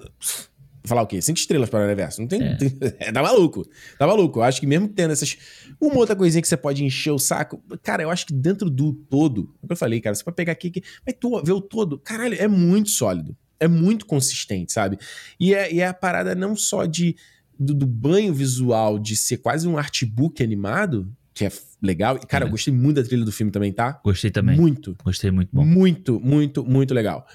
falar 0.83 1.01
o 1.03 1.07
quê? 1.07 1.21
Cinco 1.21 1.37
estrelas 1.39 1.69
para 1.69 1.81
o 1.81 1.85
universo. 1.85 2.21
Não 2.21 2.27
tem. 2.27 2.41
É. 2.41 2.55
tem- 2.55 2.77
é, 2.99 3.11
tá 3.11 3.21
maluco. 3.21 3.65
Tá 3.97 4.07
maluco. 4.07 4.39
Eu 4.39 4.43
acho 4.43 4.59
que 4.59 4.67
mesmo 4.67 4.87
tendo 4.87 5.11
essas. 5.11 5.37
Uma 5.79 5.95
outra 5.97 6.15
coisinha 6.15 6.41
que 6.41 6.47
você 6.47 6.57
pode 6.57 6.83
encher 6.83 7.11
o 7.11 7.19
saco. 7.19 7.61
Cara, 7.83 8.03
eu 8.03 8.09
acho 8.09 8.25
que 8.25 8.33
dentro 8.33 8.69
do 8.69 8.93
todo. 8.93 9.53
é 9.61 9.65
o 9.65 9.67
que 9.67 9.73
eu 9.73 9.77
falei, 9.77 9.99
cara. 10.01 10.15
Você 10.15 10.23
pode 10.23 10.35
pegar 10.35 10.51
aqui. 10.53 10.69
que- 10.71 10.83
Mas 11.05 11.15
tu 11.19 11.41
ver 11.43 11.53
o 11.53 11.61
todo. 11.61 11.97
Caralho, 11.99 12.35
é 12.39 12.47
muito 12.47 12.89
sólido. 12.89 13.35
É 13.59 13.67
muito 13.67 14.05
consistente, 14.05 14.71
sabe? 14.71 14.97
E 15.39 15.53
é, 15.53 15.73
e 15.73 15.79
é 15.81 15.87
a 15.87 15.93
parada 15.93 16.33
não 16.35 16.55
só 16.55 16.85
de. 16.85 17.15
Do, 17.61 17.73
do 17.73 17.85
banho 17.85 18.33
visual 18.33 18.97
de 18.97 19.17
ser 19.17 19.35
quase 19.39 19.67
um 19.67 19.77
artbook 19.77 20.41
animado, 20.41 21.11
que 21.33 21.43
é 21.43 21.51
legal. 21.81 22.15
E, 22.15 22.25
cara, 22.25 22.45
É. 22.45 22.47
eu 22.47 22.51
gostei 22.51 22.73
muito 22.73 22.95
da 22.95 23.03
trilha 23.03 23.25
do 23.25 23.33
filme 23.33 23.51
também, 23.51 23.73
tá? 23.73 23.99
Gostei 24.01 24.31
também. 24.31 24.55
Muito. 24.55 24.95
Gostei 25.03 25.29
muito 25.29 25.49
bom. 25.51 25.65
Muito, 25.65 26.21
muito, 26.21 26.63
muito 26.63 26.93
legal. 26.93 27.27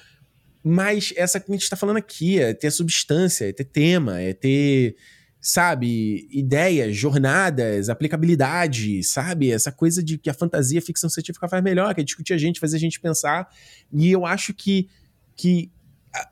Mas 0.67 1.13
essa 1.15 1.39
que 1.39 1.53
a 1.53 1.55
gente 1.55 1.69
tá 1.69 1.77
falando 1.77 1.99
aqui 1.99 2.41
é 2.41 2.55
ter 2.55 2.71
substância, 2.71 3.47
é 3.47 3.53
ter 3.53 3.65
tema, 3.65 4.19
é 4.19 4.33
ter, 4.33 4.97
sabe, 5.39 6.27
ideias, 6.31 6.97
jornadas, 6.97 7.91
aplicabilidade, 7.91 9.03
sabe? 9.05 9.53
Essa 9.53 9.71
coisa 9.71 10.03
de 10.03 10.17
que 10.17 10.31
a 10.31 10.35
fantasia, 10.35 10.79
a 10.79 10.83
ficção 10.83 11.11
científica 11.11 11.47
faz 11.47 11.63
melhor, 11.63 11.95
que 11.95 12.01
é 12.01 12.05
discutir 12.05 12.33
a 12.33 12.39
gente, 12.39 12.59
fazer 12.59 12.79
a 12.79 12.81
gente 12.81 12.99
pensar. 12.99 13.47
E 13.93 14.11
eu 14.11 14.25
acho 14.25 14.55
que, 14.55 14.89
que 15.37 15.71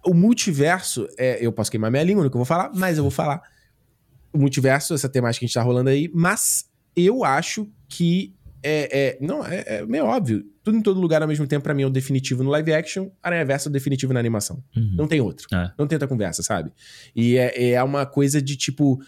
o 0.06 0.14
multiverso, 0.14 1.06
é, 1.18 1.44
eu 1.44 1.52
posso 1.52 1.70
queimar 1.70 1.90
minha 1.90 2.02
língua 2.02 2.24
no 2.24 2.30
que 2.30 2.36
eu 2.36 2.38
vou 2.38 2.46
falar, 2.46 2.70
mas 2.74 2.96
eu 2.96 3.04
vou 3.04 3.10
falar. 3.10 3.42
O 4.32 4.38
multiverso, 4.38 4.94
essa 4.94 5.10
temática 5.10 5.40
que 5.40 5.44
a 5.44 5.48
gente 5.48 5.54
tá 5.54 5.62
rolando 5.62 5.90
aí, 5.90 6.10
mas 6.14 6.70
eu 6.96 7.22
acho 7.22 7.70
que 7.86 8.34
é, 8.62 8.98
é- 9.00 9.18
não, 9.20 9.44
é, 9.44 9.64
é 9.66 9.86
meio 9.86 10.04
óbvio. 10.04 10.44
Tudo 10.62 10.78
em 10.78 10.82
todo 10.82 11.00
lugar 11.00 11.20
ao 11.22 11.28
mesmo 11.28 11.46
tempo, 11.46 11.62
pra 11.64 11.74
mim, 11.74 11.82
é 11.82 11.86
o 11.86 11.90
definitivo 11.90 12.42
no 12.44 12.50
live 12.50 12.72
action, 12.72 13.08
Aranha 13.22 13.44
Verso 13.44 13.68
é 13.68 13.70
o 13.70 13.72
definitivo 13.72 14.12
na 14.12 14.20
animação. 14.20 14.62
Uhum. 14.76 14.94
Não 14.96 15.08
tem 15.08 15.20
outro. 15.20 15.46
É. 15.52 15.72
Não 15.78 15.86
tem 15.86 15.96
outra 15.96 16.06
conversa, 16.08 16.42
sabe? 16.42 16.70
E 17.16 17.36
é, 17.36 17.70
é 17.72 17.82
uma 17.82 18.06
coisa 18.06 18.40
de 18.40 18.56
tipo. 18.56 19.00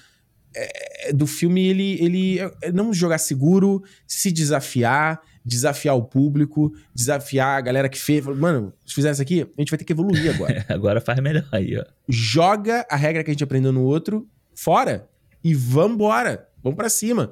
é, 0.57 1.13
do 1.13 1.27
filme 1.27 1.67
ele, 1.67 2.03
ele 2.03 2.39
é 2.63 2.73
não 2.73 2.93
jogar 2.93 3.19
seguro, 3.19 3.83
se 4.07 4.31
desafiar, 4.33 5.21
desafiar 5.45 5.95
o 5.97 6.03
público, 6.05 6.73
desafiar 6.95 7.59
a 7.59 7.61
galera 7.61 7.89
que 7.89 7.99
fez. 8.01 8.25
Mano, 8.25 8.73
se 8.87 8.95
fizer 8.95 9.11
isso 9.13 9.23
aqui, 9.23 9.43
a 9.43 9.61
gente 9.61 9.71
vai 9.71 9.79
ter 9.79 9.85
que 9.85 9.93
evoluir 9.93 10.35
agora. 10.35 10.65
Agora 10.71 11.01
faz 11.01 11.21
melhor 11.21 11.47
aí, 11.53 11.77
ó. 11.79 11.85
Joga 12.09 12.87
a 12.91 12.97
regra 12.97 13.23
que 13.23 13.31
a 13.31 13.35
gente 13.35 13.45
aprendeu 13.45 13.71
no 13.73 13.83
outro 13.83 14.27
fora 14.55 15.09
e 15.43 15.55
vambora. 15.55 16.49
Vamos 16.63 16.77
pra 16.77 16.89
cima. 16.89 17.31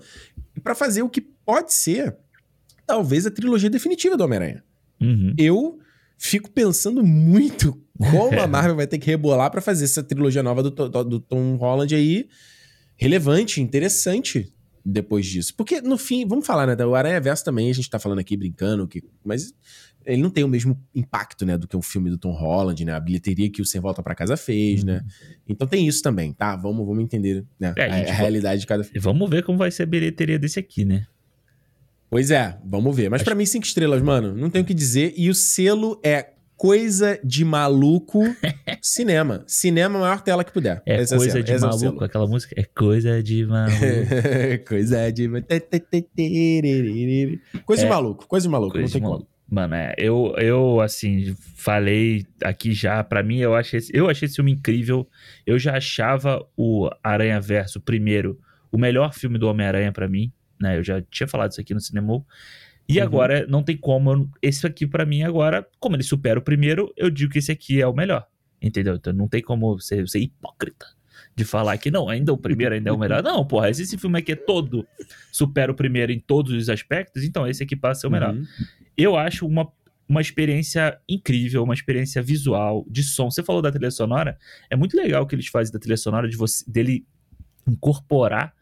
E 0.55 0.61
pra 0.61 0.75
fazer 0.75 1.03
o 1.03 1.09
que 1.09 1.21
pode 1.45 1.73
ser, 1.73 2.17
talvez, 2.87 3.27
a 3.27 3.31
trilogia 3.31 3.71
definitiva 3.71 4.17
do 4.17 4.25
Homem-Aranha 4.25 4.63
Uhum. 5.01 5.35
eu 5.37 5.79
fico 6.17 6.49
pensando 6.51 7.03
muito 7.05 7.77
como 7.99 8.39
a 8.41 8.47
Marvel 8.47 8.77
vai 8.77 8.87
ter 8.87 8.99
que 8.99 9.07
rebolar 9.07 9.51
pra 9.51 9.61
fazer 9.61 9.85
essa 9.85 10.03
trilogia 10.03 10.43
nova 10.43 10.63
do, 10.63 10.71
do- 10.71 11.05
do 11.05 11.19
Tom 11.21 11.57
Holland 11.57 11.93
aí 11.95 12.29
relevante, 12.97 13.61
interessante 13.61 14.53
depois 14.85 15.27
disso. 15.27 15.55
Porque, 15.57 15.81
no 15.81 15.97
fim, 15.97 16.27
vamos 16.27 16.47
falar, 16.47 16.67
né? 16.67 16.85
O 16.85 16.95
Aranha 16.95 17.21
Verso 17.21 17.45
também, 17.45 17.71
a 17.71 17.75
gente 17.75 17.89
tá 17.91 17.99
falando 17.99 18.19
aqui 18.19 18.37
brincando, 18.37 18.87
que, 18.87 19.03
mas 19.25 19.53
ele 20.05 20.21
não 20.21 20.31
tem 20.31 20.43
o 20.43 20.49
mesmo 20.49 20.77
impacto, 20.95 21.47
né, 21.47 21.57
do 21.57 21.69
que 21.69 21.77
um 21.77 21.83
filme 21.83 22.11
do 22.11 22.19
Tom 22.19 22.33
Holland, 22.33 22.85
né? 22.85 22.93
A 22.93 22.99
bilheteria 23.01 23.49
que 23.51 23.63
o 23.63 23.65
Sem 23.67 23.81
Volta 23.81 24.03
pra 24.03 24.15
Casa 24.15 24.37
fez, 24.37 24.83
né? 24.83 25.01
Então 25.49 25.67
tem 25.67 25.87
isso 25.87 26.03
também, 26.03 26.33
tá? 26.33 26.57
Vamos, 26.57 26.85
vamos 26.87 27.03
entender 27.05 27.45
né? 27.59 27.73
É, 27.77 27.85
a 27.85 28.11
a, 28.11 28.13
realidade 28.15 28.61
de 28.61 28.67
cada 28.67 28.85
E 28.93 28.99
vamos 28.99 29.29
ver 29.31 29.45
como 29.45 29.57
vai 29.59 29.71
ser 29.71 29.85
a 29.85 29.87
bilheteria 29.87 30.39
desse 30.39 30.59
aqui, 30.59 30.85
né? 30.85 31.07
Pois 32.13 32.31
é, 32.31 32.59
vamos 32.63 32.95
ver. 32.95 33.09
Mas 33.09 33.23
pra 33.23 33.35
mim, 33.35 33.47
cinco 33.47 33.65
estrelas, 33.65 34.03
mano. 34.03 34.35
Não 34.37 34.51
tenho 34.51 34.63
o 34.65 34.67
que 34.67 34.75
dizer. 34.75 35.15
E 35.17 35.31
o 35.31 35.35
selo 35.35 35.99
é 36.05 36.29
coisa 36.59 37.19
de 37.25 37.43
maluco 37.43 38.21
cinema. 38.83 39.43
Cinema, 39.47 39.99
a 39.99 40.03
maior 40.03 40.21
tela 40.21 40.45
que 40.45 40.53
puder. 40.53 40.83
É 40.85 41.01
Esse 41.01 41.17
coisa 41.17 41.39
o 41.41 41.43
de. 41.43 41.53
Esse 41.53 41.65
é 41.65 41.67
maluco, 41.67 42.05
aquela 42.05 42.27
música 42.27 42.55
é 42.61 42.65
coisa 42.65 43.23
de 43.23 43.47
maluco. 43.47 43.79
coisa 44.69 45.11
de... 45.11 45.27
Coisa 47.65 47.83
de 47.83 47.87
É, 47.87 47.89
maluco, 47.89 48.27
coisa 48.29 48.47
de 48.47 48.51
maluco. 48.53 48.73
coisa 48.73 48.83
não 48.83 48.87
de 48.89 48.93
tem 48.93 49.03
maluco. 49.03 49.19
como. 49.25 49.33
Mano, 49.51 49.75
é, 49.75 49.95
eu, 49.99 50.35
eu, 50.39 50.81
assim, 50.81 51.35
falei 51.57 52.25
aqui 52.43 52.73
já, 52.73 53.05
pra 53.05 53.23
mim, 53.23 53.39
eu 53.39 53.55
achei, 53.55 53.79
esse- 53.79 53.91
eu 53.95 54.09
achei 54.09 54.25
esse 54.27 54.37
filme 54.37 54.53
incrível. 54.53 55.07
Eu 55.47 55.59
já 55.59 55.77
achava 55.77 56.43
o 56.57 56.89
Aranha 57.03 57.39
Verso, 57.39 57.79
primeiro, 57.81 58.39
o 58.71 58.79
melhor 58.79 59.13
filme 59.13 59.39
do 59.39 59.47
Homem-Aranha 59.49 59.93
pra 59.93 60.09
mim, 60.09 60.33
né? 60.63 60.79
Eu 60.79 60.85
já 60.85 61.03
tinha 61.03 61.27
falado 61.27 61.51
isso 61.51 61.61
aqui 61.61 61.75
no 61.75 61.81
cinema. 61.81 62.25
E 62.89 62.99
Uhum. 62.99 63.05
agora, 63.05 63.47
não 63.47 63.63
tem 63.63 63.77
como, 63.77 64.31
esse 64.41 64.67
aqui 64.67 64.87
pra 64.87 65.05
mim 65.05 65.23
agora, 65.23 65.67
como 65.79 65.97
ele 65.97 66.03
supera 66.03 66.39
o 66.39 66.43
primeiro, 66.43 66.93
eu 66.97 67.11
digo 67.11 67.33
que 67.33 67.39
esse 67.39 67.53
aqui 67.53 67.81
é 67.81 67.87
o 67.87 67.93
melhor, 67.95 68.27
entendeu? 68.61 68.95
Então 68.97 69.13
não 69.13 69.29
tem 69.29 69.41
como 69.43 69.79
ser, 69.79 70.09
ser 70.09 70.21
hipócrita 70.21 70.87
de 71.35 71.45
falar 71.45 71.79
que 71.79 71.91
não, 71.91 72.09
ainda 72.09 72.33
o 72.33 72.37
primeiro 72.37 72.75
ainda 72.75 72.91
é 72.91 72.93
o 72.93 72.99
melhor. 72.99 73.23
Não, 73.25 73.47
porra, 73.47 73.73
se 73.73 73.83
esse 73.83 73.97
filme 73.97 74.19
aqui 74.19 74.33
é 74.33 74.37
todo, 74.37 74.87
supera 75.31 75.73
o 75.73 75.75
primeiro 75.75 76.13
em 76.13 76.19
todos 76.21 76.53
os 76.53 76.69
aspectos, 76.69 77.23
então 77.25 77.47
esse 77.47 77.63
aqui 77.63 77.75
passa 77.77 77.99
a 77.99 78.01
ser 78.03 78.07
o 78.09 78.11
melhor 78.11 78.35
Uhum. 78.35 78.45
eu 78.97 79.17
acho 79.17 79.47
uma, 79.47 79.71
uma 80.07 80.21
experiência 80.21 80.99
incrível, 81.09 81.63
uma 81.63 81.73
experiência 81.73 82.21
visual, 82.21 82.85
de 82.91 83.03
som. 83.03 83.31
Você 83.31 83.43
falou 83.43 83.63
da 83.63 83.71
trilha 83.71 83.91
sonora, 83.91 84.37
é 84.69 84.77
muito 84.77 84.95
legal 84.95 85.23
o 85.23 85.27
que 85.27 85.35
eles 85.35 85.47
fazem 85.47 85.73
da 85.73 85.79
trilha 85.79 85.97
sonora, 85.97 86.29
de 86.29 86.37
você, 86.37 86.63
dele 86.71 87.07
incorporar 87.67 88.53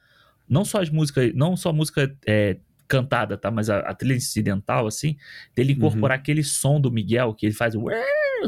não 0.51 0.65
só 0.65 0.83
as 0.83 0.91
músicas, 0.91 1.33
não 1.35 1.57
só 1.57 1.71
a 1.71 1.73
música 1.73 2.15
é, 2.27 2.57
cantada, 2.89 3.39
tá? 3.39 3.51
Mas 3.51 3.71
a, 3.71 3.79
a 3.79 3.95
trilha 3.95 4.15
incidental, 4.17 4.87
assim, 4.87 5.17
dele 5.55 5.73
incorporar 5.75 6.19
aquele 6.19 6.43
som 6.43 6.81
do 6.81 6.91
Miguel, 6.91 7.33
que 7.35 7.47
ele 7.47 7.55
faz 7.55 7.75
o 7.77 7.85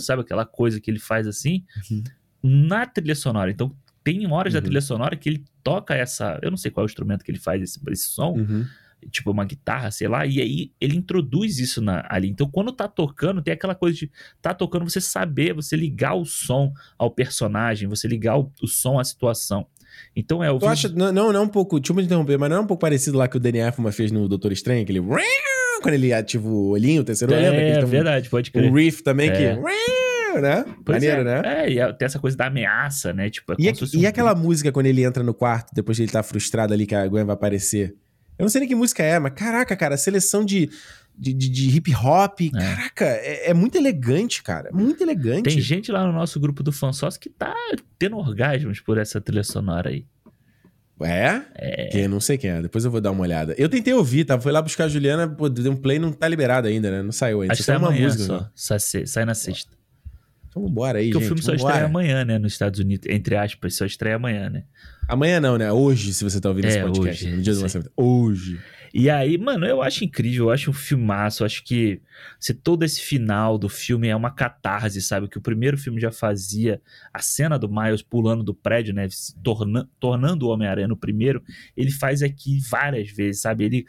sabe 0.00 0.22
aquela 0.22 0.44
coisa 0.44 0.80
que 0.80 0.90
ele 0.90 0.98
faz 0.98 1.26
assim, 1.28 1.64
Uhum. 1.90 2.02
na 2.68 2.84
trilha 2.86 3.14
sonora. 3.14 3.50
Então, 3.50 3.72
tem 4.02 4.26
horas 4.26 4.52
da 4.52 4.58
Uhum. 4.58 4.64
trilha 4.64 4.80
sonora 4.80 5.14
que 5.16 5.28
ele 5.28 5.44
toca 5.62 5.94
essa. 5.94 6.38
Eu 6.42 6.50
não 6.50 6.56
sei 6.56 6.70
qual 6.72 6.82
é 6.82 6.86
o 6.86 6.90
instrumento 6.90 7.24
que 7.24 7.30
ele 7.30 7.38
faz 7.38 7.62
esse, 7.62 7.78
esse 7.90 8.08
som, 8.08 8.32
Uhum. 8.32 8.66
tipo 9.12 9.30
uma 9.30 9.44
guitarra, 9.44 9.90
sei 9.92 10.08
lá, 10.08 10.26
e 10.26 10.40
aí 10.40 10.72
ele 10.80 10.96
introduz 10.96 11.58
isso 11.60 11.80
na, 11.80 12.04
ali. 12.08 12.28
Então, 12.28 12.48
quando 12.50 12.72
tá 12.72 12.88
tocando, 12.88 13.40
tem 13.42 13.52
aquela 13.54 13.74
coisa 13.76 13.96
de 13.96 14.10
tá 14.40 14.52
tocando, 14.54 14.88
você 14.90 15.00
saber, 15.00 15.52
você 15.54 15.76
ligar 15.76 16.14
o 16.14 16.24
som 16.24 16.72
ao 16.98 17.10
personagem, 17.12 17.88
você 17.88 18.08
ligar 18.08 18.36
o, 18.38 18.50
o 18.60 18.66
som 18.66 18.98
à 18.98 19.04
situação. 19.04 19.66
Então 20.14 20.42
é 20.42 20.50
o. 20.50 20.58
Tu 20.58 20.66
acha, 20.66 20.88
não, 20.88 21.12
não, 21.12 21.32
é 21.32 21.40
um 21.40 21.48
pouco, 21.48 21.78
deixa 21.80 21.92
eu 21.92 21.96
me 21.96 22.02
interromper, 22.02 22.38
mas 22.38 22.50
não 22.50 22.56
é 22.58 22.60
um 22.60 22.66
pouco 22.66 22.80
parecido 22.80 23.16
lá 23.18 23.26
que 23.28 23.36
o 23.36 23.40
Danny 23.40 23.58
Elfman 23.58 23.92
fez 23.92 24.10
no 24.12 24.28
Doutor 24.28 24.52
Estranho, 24.52 24.82
aquele 24.82 25.00
quando 25.82 25.94
ele 25.94 26.12
ativa 26.12 26.46
o 26.48 26.68
olhinho, 26.70 27.02
o 27.02 27.04
terceiro 27.04 27.34
olho, 27.34 27.44
É, 27.44 27.50
lembra? 27.50 27.82
é 27.82 27.84
verdade, 27.84 28.28
pode 28.30 28.50
crer. 28.52 28.70
Um 28.70 28.74
riff 28.74 29.02
também 29.02 29.30
É. 29.30 29.32
que, 29.32 30.40
né? 30.40 30.64
Maneiro, 30.86 31.20
é. 31.22 31.24
né? 31.24 31.42
É, 31.44 31.70
e 31.70 31.92
tem 31.94 32.06
essa 32.06 32.18
coisa 32.20 32.36
da 32.36 32.46
ameaça, 32.46 33.12
né? 33.12 33.28
Tipo, 33.28 33.52
é 33.52 33.56
E, 33.58 33.68
a- 33.68 33.74
fosse 33.74 33.98
e 33.98 34.04
um- 34.04 34.08
aquela 34.08 34.34
música 34.34 34.70
quando 34.70 34.86
ele 34.86 35.02
entra 35.02 35.22
no 35.24 35.34
quarto, 35.34 35.74
depois 35.74 35.96
que 35.98 36.04
ele 36.04 36.12
tá 36.12 36.22
frustrado 36.22 36.72
ali 36.72 36.86
que 36.86 36.94
a 36.94 37.06
Gwen 37.08 37.24
vai 37.24 37.34
aparecer? 37.34 37.94
Eu 38.38 38.44
não 38.44 38.48
sei 38.48 38.60
nem 38.60 38.68
que 38.68 38.74
música 38.74 39.02
é, 39.02 39.18
mas 39.18 39.32
caraca, 39.34 39.76
cara, 39.76 39.94
a 39.94 39.98
seleção 39.98 40.44
de, 40.44 40.70
de, 41.16 41.32
de- 41.32 41.48
de 41.50 41.68
hip 41.76 41.94
hop, 41.94 42.40
caraca, 42.52 43.04
é, 43.06 43.50
é 43.50 43.54
muito 43.54 43.76
elegante, 43.76 44.42
cara. 44.42 44.68
é 44.70 44.72
Muito 44.72 45.02
elegante. 45.02 45.44
Tem 45.50 45.60
gente 45.60 45.92
lá 45.92 46.06
no 46.06 46.12
nosso 46.12 46.38
grupo 46.40 46.62
do 46.62 46.72
fansócio 46.72 47.20
que 47.20 47.28
tá 47.30 47.54
tendo 47.98 48.16
orgasmos 48.16 48.80
por 48.80 48.98
essa 48.98 49.20
trilha 49.20 49.44
sonora 49.44 49.90
aí. 49.90 50.04
É? 51.00 51.42
É. 51.56 51.86
Que 51.88 52.06
não 52.06 52.20
sei 52.20 52.38
quem 52.38 52.48
é, 52.50 52.62
depois 52.62 52.84
eu 52.84 52.90
vou 52.90 53.00
dar 53.00 53.10
uma 53.10 53.22
olhada. 53.22 53.54
Eu 53.58 53.68
tentei 53.68 53.92
ouvir, 53.92 54.24
tá? 54.24 54.38
Fui 54.40 54.52
lá 54.52 54.62
buscar 54.62 54.84
a 54.84 54.88
Juliana, 54.88 55.28
pô, 55.28 55.48
deu 55.48 55.72
um 55.72 55.76
play, 55.76 55.98
não 55.98 56.12
tá 56.12 56.28
liberado 56.28 56.68
ainda, 56.68 56.90
né? 56.92 57.02
Não 57.02 57.10
saiu 57.10 57.40
ainda. 57.40 57.52
Acho 57.54 57.62
que 57.62 57.66
Só 57.66 57.72
sai 57.72 57.80
tem 57.80 57.88
uma 57.98 58.04
música. 58.04 58.24
só. 58.24 58.40
né? 58.40 58.50
Sai, 58.54 58.78
sai 59.06 59.24
na 59.24 59.34
sexta. 59.34 59.72
Então 60.48 60.62
vambora 60.62 60.98
aí, 60.98 61.10
Porque 61.10 61.24
gente. 61.24 61.32
o 61.32 61.36
filme 61.36 61.42
só 61.42 61.52
vambora. 61.52 61.70
estreia 61.72 61.86
amanhã, 61.88 62.24
né? 62.24 62.38
Nos 62.38 62.52
Estados 62.52 62.78
Unidos. 62.78 63.08
Entre 63.10 63.34
aspas, 63.36 63.74
só 63.74 63.84
estreia 63.84 64.14
amanhã, 64.16 64.48
né? 64.48 64.64
Amanhã 65.08 65.40
não, 65.40 65.58
né? 65.58 65.72
Hoje, 65.72 66.12
se 66.14 66.22
você 66.22 66.40
tá 66.40 66.50
ouvindo 66.50 66.66
esse 66.66 66.78
É, 66.78 66.82
podcast. 66.84 67.24
hoje, 67.26 67.36
no 67.36 67.42
dia 67.42 67.54
do 67.54 67.60
lançamento. 67.62 67.90
Hoje. 67.96 68.60
E 68.94 69.08
aí, 69.08 69.38
mano, 69.38 69.64
eu 69.64 69.80
acho 69.80 70.04
incrível, 70.04 70.46
eu 70.46 70.50
acho 70.50 70.70
um 70.70 70.74
filmaço, 70.74 71.42
eu 71.42 71.46
acho 71.46 71.64
que 71.64 72.00
se 72.38 72.52
todo 72.52 72.82
esse 72.84 73.00
final 73.00 73.56
do 73.56 73.68
filme 73.68 74.08
é 74.08 74.14
uma 74.16 74.30
catarse, 74.30 75.00
sabe? 75.00 75.28
Que 75.28 75.38
o 75.38 75.42
primeiro 75.42 75.78
filme 75.78 76.00
já 76.00 76.12
fazia 76.12 76.80
a 77.12 77.20
cena 77.20 77.58
do 77.58 77.68
Miles 77.70 78.02
pulando 78.02 78.42
do 78.44 78.54
prédio, 78.54 78.92
né? 78.94 79.08
Se 79.08 79.34
torna- 79.42 79.88
tornando 79.98 80.46
o 80.46 80.50
Homem-Aranha 80.50 80.88
no 80.88 80.96
primeiro, 80.96 81.42
ele 81.76 81.90
faz 81.90 82.22
aqui 82.22 82.58
várias 82.68 83.10
vezes, 83.10 83.40
sabe? 83.42 83.64
Ele 83.64 83.86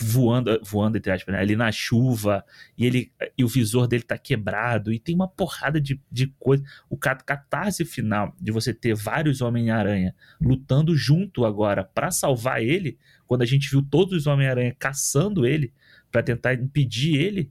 voando, 0.00 0.60
voando 0.64 0.98
entre 0.98 1.12
aspas, 1.12 1.32
né? 1.34 1.40
ali 1.40 1.56
na 1.56 1.70
chuva, 1.72 2.44
e 2.76 2.84
ele 2.84 3.12
e 3.38 3.44
o 3.44 3.48
visor 3.48 3.86
dele 3.86 4.02
tá 4.02 4.18
quebrado, 4.18 4.92
e 4.92 4.98
tem 4.98 5.14
uma 5.14 5.28
porrada 5.28 5.80
de, 5.80 6.00
de 6.10 6.26
coisa. 6.38 6.62
O 6.90 6.96
cat- 6.96 7.24
catarse 7.24 7.84
final 7.84 8.34
de 8.40 8.52
você 8.52 8.74
ter 8.74 8.94
vários 8.94 9.40
Homem-Aranha 9.40 10.14
lutando 10.40 10.94
junto 10.96 11.44
agora 11.44 11.84
pra 11.84 12.10
salvar 12.10 12.62
ele, 12.62 12.98
quando 13.26 13.42
a 13.42 13.46
gente 13.46 13.70
viu 13.70 13.82
todos 13.82 14.14
os 14.14 14.26
Homem-Aranha 14.26 14.74
caçando 14.78 15.46
ele 15.46 15.72
pra 16.10 16.22
tentar 16.22 16.54
impedir 16.54 17.16
ele. 17.16 17.50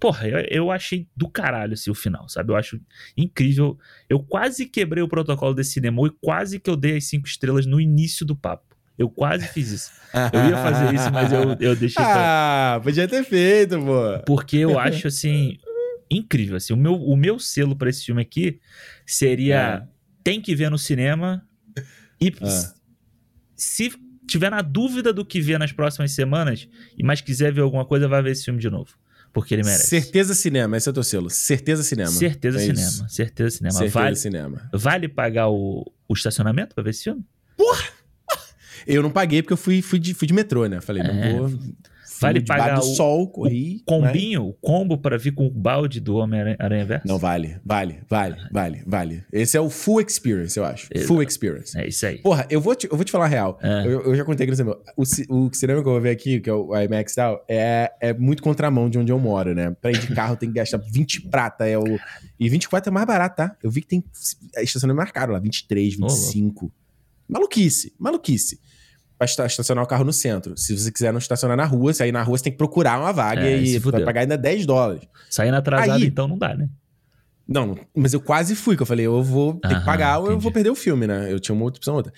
Porra, 0.00 0.28
eu, 0.28 0.38
eu 0.50 0.70
achei 0.70 1.08
do 1.16 1.28
caralho 1.28 1.74
assim, 1.74 1.90
o 1.90 1.94
final, 1.94 2.28
sabe? 2.28 2.52
Eu 2.52 2.56
acho 2.56 2.80
incrível. 3.16 3.78
Eu 4.08 4.18
quase 4.20 4.66
quebrei 4.66 5.02
o 5.02 5.08
protocolo 5.08 5.54
desse 5.54 5.72
cinema 5.72 6.06
e 6.06 6.10
quase 6.20 6.58
que 6.58 6.68
eu 6.68 6.76
dei 6.76 6.96
as 6.96 7.04
cinco 7.04 7.26
estrelas 7.26 7.64
no 7.64 7.80
início 7.80 8.26
do 8.26 8.34
papo. 8.36 8.74
Eu 8.98 9.08
quase 9.08 9.46
fiz 9.48 9.70
isso. 9.70 9.90
Eu 10.32 10.50
ia 10.50 10.56
fazer 10.56 10.94
isso, 10.94 11.10
mas 11.12 11.32
eu, 11.32 11.56
eu 11.58 11.74
deixei 11.76 12.02
pra... 12.02 12.74
Ah, 12.76 12.80
podia 12.80 13.08
ter 13.08 13.24
feito, 13.24 13.78
pô. 13.80 14.18
Porque 14.26 14.58
eu 14.58 14.78
acho, 14.78 15.08
assim, 15.08 15.58
incrível. 16.10 16.56
Assim, 16.56 16.72
o, 16.72 16.76
meu, 16.76 16.94
o 16.94 17.16
meu 17.16 17.38
selo 17.38 17.74
pra 17.74 17.90
esse 17.90 18.04
filme 18.04 18.22
aqui 18.22 18.60
seria 19.06 19.88
tem 20.22 20.40
que 20.40 20.54
ver 20.54 20.70
no 20.70 20.78
cinema 20.78 21.46
e 22.20 22.32
Ah. 22.40 22.72
se 23.54 23.90
tiver 24.26 24.50
na 24.50 24.62
dúvida 24.62 25.12
do 25.12 25.24
que 25.24 25.40
ver 25.40 25.58
nas 25.58 25.72
próximas 25.72 26.12
semanas, 26.12 26.68
e 26.96 27.02
mais 27.04 27.20
quiser 27.20 27.52
ver 27.52 27.60
alguma 27.62 27.84
coisa, 27.84 28.06
vai 28.08 28.22
ver 28.22 28.30
esse 28.32 28.44
filme 28.44 28.60
de 28.60 28.68
novo. 28.70 28.92
Porque 29.32 29.52
ele 29.54 29.64
merece. 29.64 29.88
Certeza 29.88 30.32
cinema, 30.34 30.76
esse 30.76 30.88
é 30.88 30.90
o 30.90 30.94
teu 30.94 31.02
selo. 31.02 31.28
Certeza 31.28 31.82
cinema. 31.82 32.10
Certeza 32.10 32.58
É 32.58 32.60
cinema. 32.60 32.80
isso. 32.88 33.08
Certeza 33.08 33.50
cinema. 33.56 33.72
Certeza 33.72 33.98
vale, 33.98 34.16
cinema. 34.16 34.70
vale 34.72 35.08
pagar 35.08 35.48
o, 35.48 35.84
o 36.08 36.14
estacionamento 36.14 36.72
pra 36.74 36.84
ver 36.84 36.90
esse 36.90 37.02
filme? 37.04 37.24
Eu 38.86 39.02
não 39.02 39.10
paguei 39.10 39.42
porque 39.42 39.54
eu 39.54 39.56
fui, 39.56 39.80
fui, 39.80 39.98
de, 39.98 40.12
fui 40.14 40.28
de 40.28 40.34
metrô, 40.34 40.66
né? 40.66 40.80
Falei, 40.80 41.02
É. 41.02 41.32
não 41.32 41.48
vou. 41.48 41.58
Vale 42.26 42.40
pagar 42.42 42.78
o- 42.78 42.82
sol, 42.82 43.28
corri. 43.28 43.82
O 43.86 44.00
né? 44.00 44.08
combinho, 44.08 44.46
o 44.48 44.52
combo 44.54 44.98
pra 44.98 45.16
vir 45.16 45.32
com 45.32 45.46
o 45.46 45.50
balde 45.50 46.00
do 46.00 46.16
Homem-Aranha 46.16 46.84
Verso? 46.84 47.06
Não, 47.06 47.18
vale, 47.18 47.58
vale, 47.64 48.00
vale, 48.08 48.36
vale, 48.52 48.82
vale. 48.86 49.24
Esse 49.32 49.56
é 49.56 49.60
o 49.60 49.70
full 49.70 50.00
experience, 50.00 50.56
eu 50.58 50.64
acho. 50.64 50.88
Exato. 50.92 51.08
Full 51.08 51.22
experience. 51.22 51.78
É 51.78 51.86
isso 51.86 52.06
aí. 52.06 52.18
Porra, 52.18 52.46
eu 52.50 52.60
vou 52.60 52.74
te, 52.74 52.86
eu 52.90 52.96
vou 52.96 53.04
te 53.04 53.12
falar 53.12 53.26
a 53.26 53.28
real. 53.28 53.58
É. 53.62 53.86
Eu, 53.86 54.02
eu 54.02 54.14
já 54.16 54.24
contei 54.24 54.44
aqui 54.44 54.50
no 54.50 54.56
cinema. 54.56 54.78
O, 54.96 55.02
o 55.46 55.50
cinema 55.54 55.82
que 55.82 55.88
eu 55.88 55.92
vou 55.92 56.00
ver 56.00 56.10
aqui, 56.10 56.40
que 56.40 56.50
é 56.50 56.52
o 56.52 56.74
IMAX 56.76 57.12
e 57.12 57.16
tal, 57.16 57.44
é, 57.48 57.92
é 58.00 58.12
muito 58.14 58.42
contramão 58.42 58.88
de 58.88 58.98
onde 58.98 59.12
eu 59.12 59.18
moro, 59.18 59.54
né? 59.54 59.74
Pra 59.80 59.90
ir 59.90 59.98
de 59.98 60.14
carro 60.14 60.36
tem 60.36 60.48
que 60.48 60.54
gastar 60.56 60.78
20 60.78 61.22
prata. 61.28 61.66
É 61.66 61.78
o, 61.78 61.84
e 62.38 62.48
24 62.48 62.90
é 62.90 62.92
mais 62.92 63.06
barato, 63.06 63.36
tá? 63.36 63.56
Eu 63.62 63.70
vi 63.70 63.80
que 63.80 63.88
tem 63.88 64.04
estacionamento 64.58 64.96
mais 64.98 65.10
caro 65.12 65.32
lá, 65.32 65.38
23, 65.38 65.96
25. 65.96 66.72
maluquice, 67.28 67.92
maluquice. 67.98 68.60
Pra 69.16 69.24
esta- 69.26 69.46
estacionar 69.46 69.84
o 69.84 69.86
carro 69.86 70.04
no 70.04 70.12
centro. 70.12 70.56
Se 70.56 70.76
você 70.76 70.90
quiser 70.90 71.12
não 71.12 71.18
estacionar 71.18 71.56
na 71.56 71.64
rua, 71.64 71.92
se 71.94 72.02
aí 72.02 72.10
na 72.10 72.22
rua 72.22 72.36
você 72.36 72.44
tem 72.44 72.52
que 72.52 72.58
procurar 72.58 72.98
uma 73.00 73.12
vaga 73.12 73.46
É, 73.46 73.56
e 73.58 73.78
vai 73.78 74.02
pagar 74.04 74.22
ainda 74.22 74.36
10 74.36 74.66
dólares. 74.66 75.04
Saindo 75.30 75.56
atrasado, 75.56 76.02
Aí- 76.02 76.06
então 76.08 76.26
não 76.26 76.36
dá, 76.36 76.54
né? 76.54 76.68
Não, 77.46 77.78
mas 77.94 78.12
eu 78.14 78.20
quase 78.20 78.54
fui, 78.56 78.74
que 78.74 78.82
eu 78.82 78.86
falei, 78.86 79.04
eu 79.06 79.22
vou 79.22 79.54
ter 79.54 79.68
que 79.68 79.74
Aham, 79.74 79.84
pagar 79.84 80.18
ou 80.18 80.24
eu 80.26 80.30
entendi. 80.32 80.42
vou 80.42 80.52
perder 80.52 80.70
o 80.70 80.74
filme, 80.74 81.06
né? 81.06 81.30
Eu 81.30 81.38
tinha 81.38 81.54
uma 81.54 81.62
outra 81.64 81.78
opção, 81.78 81.94
outra. 81.94 82.12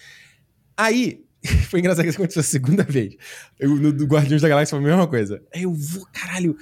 Aí, 0.77 1.25
foi 1.69 1.81
engraçado 1.81 2.05
que 2.05 2.11
isso 2.11 2.19
aconteceu 2.19 2.41
a 2.41 2.45
segunda 2.45 2.83
vez. 2.89 3.15
Eu, 3.59 3.75
no 3.77 3.93
do 3.93 4.07
Guardiões 4.07 4.41
da 4.41 4.49
Galáxia 4.49 4.79
foi 4.79 4.85
a 4.85 4.89
mesma 4.89 5.07
coisa. 5.07 5.43
Aí 5.55 5.65
eu 5.65 5.73
vou, 5.75 6.07
caralho, 6.13 6.57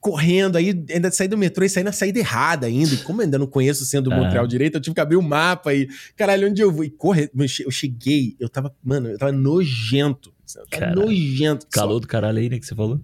correndo, 0.00 0.56
aí 0.56 0.68
ainda 0.90 1.10
saí 1.10 1.28
do 1.28 1.36
metrô 1.36 1.64
e 1.64 1.68
saí 1.68 1.84
na 1.84 1.92
saída 1.92 2.18
errada 2.18 2.66
ainda. 2.66 2.94
E 2.94 2.98
como 2.98 3.20
eu 3.20 3.24
ainda 3.26 3.38
não 3.38 3.46
conheço 3.46 3.84
sendo 3.84 4.04
do 4.08 4.12
Aham. 4.14 4.24
Montreal 4.24 4.46
direito, 4.46 4.76
eu 4.76 4.80
tive 4.80 4.94
que 4.94 5.00
abrir 5.00 5.16
o 5.16 5.22
mapa 5.22 5.74
e, 5.74 5.88
caralho, 6.16 6.48
onde 6.48 6.62
eu 6.62 6.72
vou? 6.72 6.84
E 6.84 6.90
correr, 6.90 7.30
eu 7.36 7.48
che- 7.48 7.64
eu 7.64 7.70
cheguei, 7.70 8.34
eu 8.40 8.48
tava, 8.48 8.74
mano, 8.82 9.08
eu 9.10 9.18
tava 9.18 9.32
nojento. 9.32 10.30
Eu 10.56 10.66
tava 10.66 10.66
Caralho. 10.94 11.02
nojento. 11.06 11.66
Calor 11.70 12.00
do 12.00 12.06
caralho 12.06 12.38
aí, 12.38 12.48
né, 12.48 12.58
que 12.58 12.66
você 12.66 12.74
falou? 12.74 13.00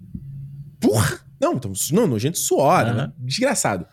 Porra! 0.81 1.21
Não, 1.41 1.59
tamo- 1.59 1.75
não, 1.93 2.07
nojento 2.07 2.39
suor, 2.39 2.81
Aham. 2.87 2.95
né? 2.95 3.13
desgraçado. 3.19 3.87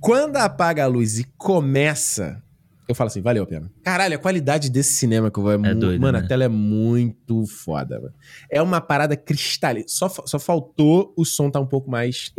Quando 0.00 0.36
apaga 0.36 0.84
a 0.84 0.86
luz 0.86 1.18
e 1.18 1.24
começa, 1.36 2.40
eu 2.88 2.94
falo 2.94 3.08
assim, 3.08 3.20
valeu 3.20 3.42
a 3.42 3.46
pena. 3.46 3.70
Caralho, 3.84 4.16
a 4.16 4.18
qualidade 4.18 4.70
desse 4.70 4.94
cinema 4.94 5.30
que 5.30 5.38
eu 5.38 5.42
vou 5.42 5.52
é, 5.52 5.58
mu- 5.58 5.74
doido, 5.78 6.00
Mano, 6.00 6.18
né? 6.18 6.24
a 6.24 6.26
tela 6.26 6.44
é 6.44 6.48
muito 6.48 7.46
foda, 7.46 8.00
mano. 8.00 8.14
É 8.50 8.60
uma 8.62 8.80
parada 8.80 9.16
cristalina. 9.16 9.84
Só, 9.88 10.08
só 10.08 10.38
faltou 10.38 11.12
o 11.16 11.24
som 11.24 11.50
tá 11.50 11.60
um 11.60 11.66
pouco 11.66 11.90
mais. 11.90 12.32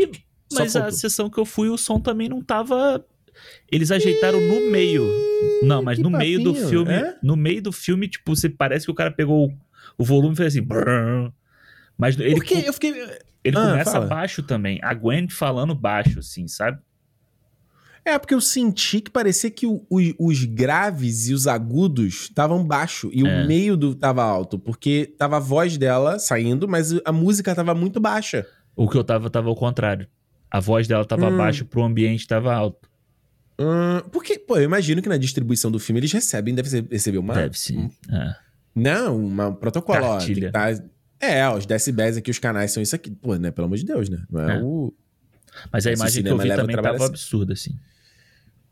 Só 0.52 0.60
Mas 0.62 0.76
a 0.76 0.82
faltou. 0.82 0.98
sessão 0.98 1.30
que 1.30 1.38
eu 1.40 1.46
fui, 1.46 1.70
o 1.70 1.78
som 1.78 2.00
também 2.00 2.28
não 2.28 2.42
tava. 2.42 3.06
Eles 3.72 3.92
ajeitaram 3.92 4.42
no 4.42 4.70
meio. 4.72 5.04
Não, 5.64 5.82
mas 5.84 5.98
que 5.98 6.04
no 6.04 6.10
meio 6.10 6.44
do 6.44 6.52
papinho, 6.54 6.70
filme. 6.70 6.92
é? 6.92 7.16
No 7.24 7.36
meio 7.38 7.62
do 7.62 7.72
filme, 7.72 8.08
tipo, 8.08 8.36
você 8.36 8.50
parece 8.50 8.86
que 8.86 8.92
o 8.92 8.96
cara 8.96 9.12
pegou 9.12 9.54
o, 9.98 10.04
volume 10.04 10.34
e 10.34 10.38
fez 10.38 10.56
assim. 10.58 10.68
Mas 11.98 12.20
ele, 12.20 12.36
Porque 12.36 12.56
eu 12.66 12.74
fiquei. 12.74 12.92
ele 13.44 13.58
Ah, 13.58 13.70
começa 13.72 13.92
fala. 13.92 14.06
baixo 14.08 14.42
também. 14.44 14.80
A 14.82 14.94
Gwen 14.94 15.30
falando 15.30 15.76
baixo, 15.76 16.20
assim, 16.20 16.48
sabe? 16.48 16.80
É, 18.10 18.18
porque 18.18 18.34
eu 18.34 18.42
senti 18.42 19.02
que 19.02 19.12
parecia 19.12 19.52
que 19.52 19.68
o- 19.68 19.86
os, 19.90 20.14
os 20.18 20.44
graves 20.46 21.28
e 21.28 21.34
os 21.34 21.46
agudos 21.48 22.24
estavam 22.24 22.66
baixo 22.66 23.10
e 23.14 23.26
É. 23.26 23.44
o 23.44 23.48
meio 23.48 23.78
do 23.78 23.94
tava 23.94 24.24
alto, 24.24 24.58
porque 24.58 25.14
tava 25.18 25.38
a 25.38 25.40
voz 25.40 25.78
dela 25.78 26.18
saindo, 26.18 26.68
mas 26.68 26.92
a 27.06 27.12
música 27.12 27.54
tava 27.54 27.76
muito 27.76 28.00
baixa. 28.00 28.48
O 28.76 28.90
que 28.90 28.98
eu 28.98 29.04
tava, 29.04 29.30
tava 29.30 29.50
ao 29.50 29.56
contrário. 29.56 30.08
A 30.50 30.60
voz 30.60 30.88
dela 30.88 31.06
tava 31.06 31.30
Hum. 31.30 31.38
baixo 31.38 31.66
pro 31.66 31.84
ambiente 31.84 32.28
tava 32.28 32.54
alto. 32.54 32.90
Hum, 33.60 34.02
porque, 34.12 34.40
pô, 34.40 34.58
eu 34.58 34.64
imagino 34.64 35.02
que 35.02 35.10
na 35.10 35.18
distribuição 35.18 35.70
do 35.70 35.78
filme 35.80 36.00
eles 36.00 36.12
recebem, 36.12 36.56
deve 36.56 36.88
receber 36.90 37.18
uma. 37.18 37.34
Deve 37.36 37.60
sim. 37.60 37.92
É. 38.12 38.34
Não, 38.74 39.18
uma 39.18 39.50
um 39.50 39.54
protocolo. 39.54 40.04
ó, 40.04 40.18
Cartilha. 40.18 40.52
tá- 40.52 40.70
é, 41.20 41.48
os 41.50 41.66
decibéis 41.66 42.16
aqui, 42.18 42.32
os 42.32 42.40
canais 42.40 42.72
são 42.72 42.82
isso 42.82 42.96
aqui. 42.96 43.12
Pô, 43.12 43.36
né? 43.36 43.52
Pelo 43.52 43.66
amor 43.66 43.78
de 43.78 43.86
Deus, 43.86 44.10
né? 44.10 44.24
Não 44.32 44.42
é, 44.50 44.56
É. 44.58 44.62
o. 44.64 44.94
Mas 45.72 45.86
a 45.86 45.92
Esse 45.92 46.02
imagem 46.02 46.24
que 46.24 46.30
eu 46.30 46.38
vi 46.38 46.50
o 46.52 46.56
também 46.56 46.76
tava 46.76 46.96
assim. 46.96 47.06
absurda, 47.06 47.54
assim. 47.54 47.76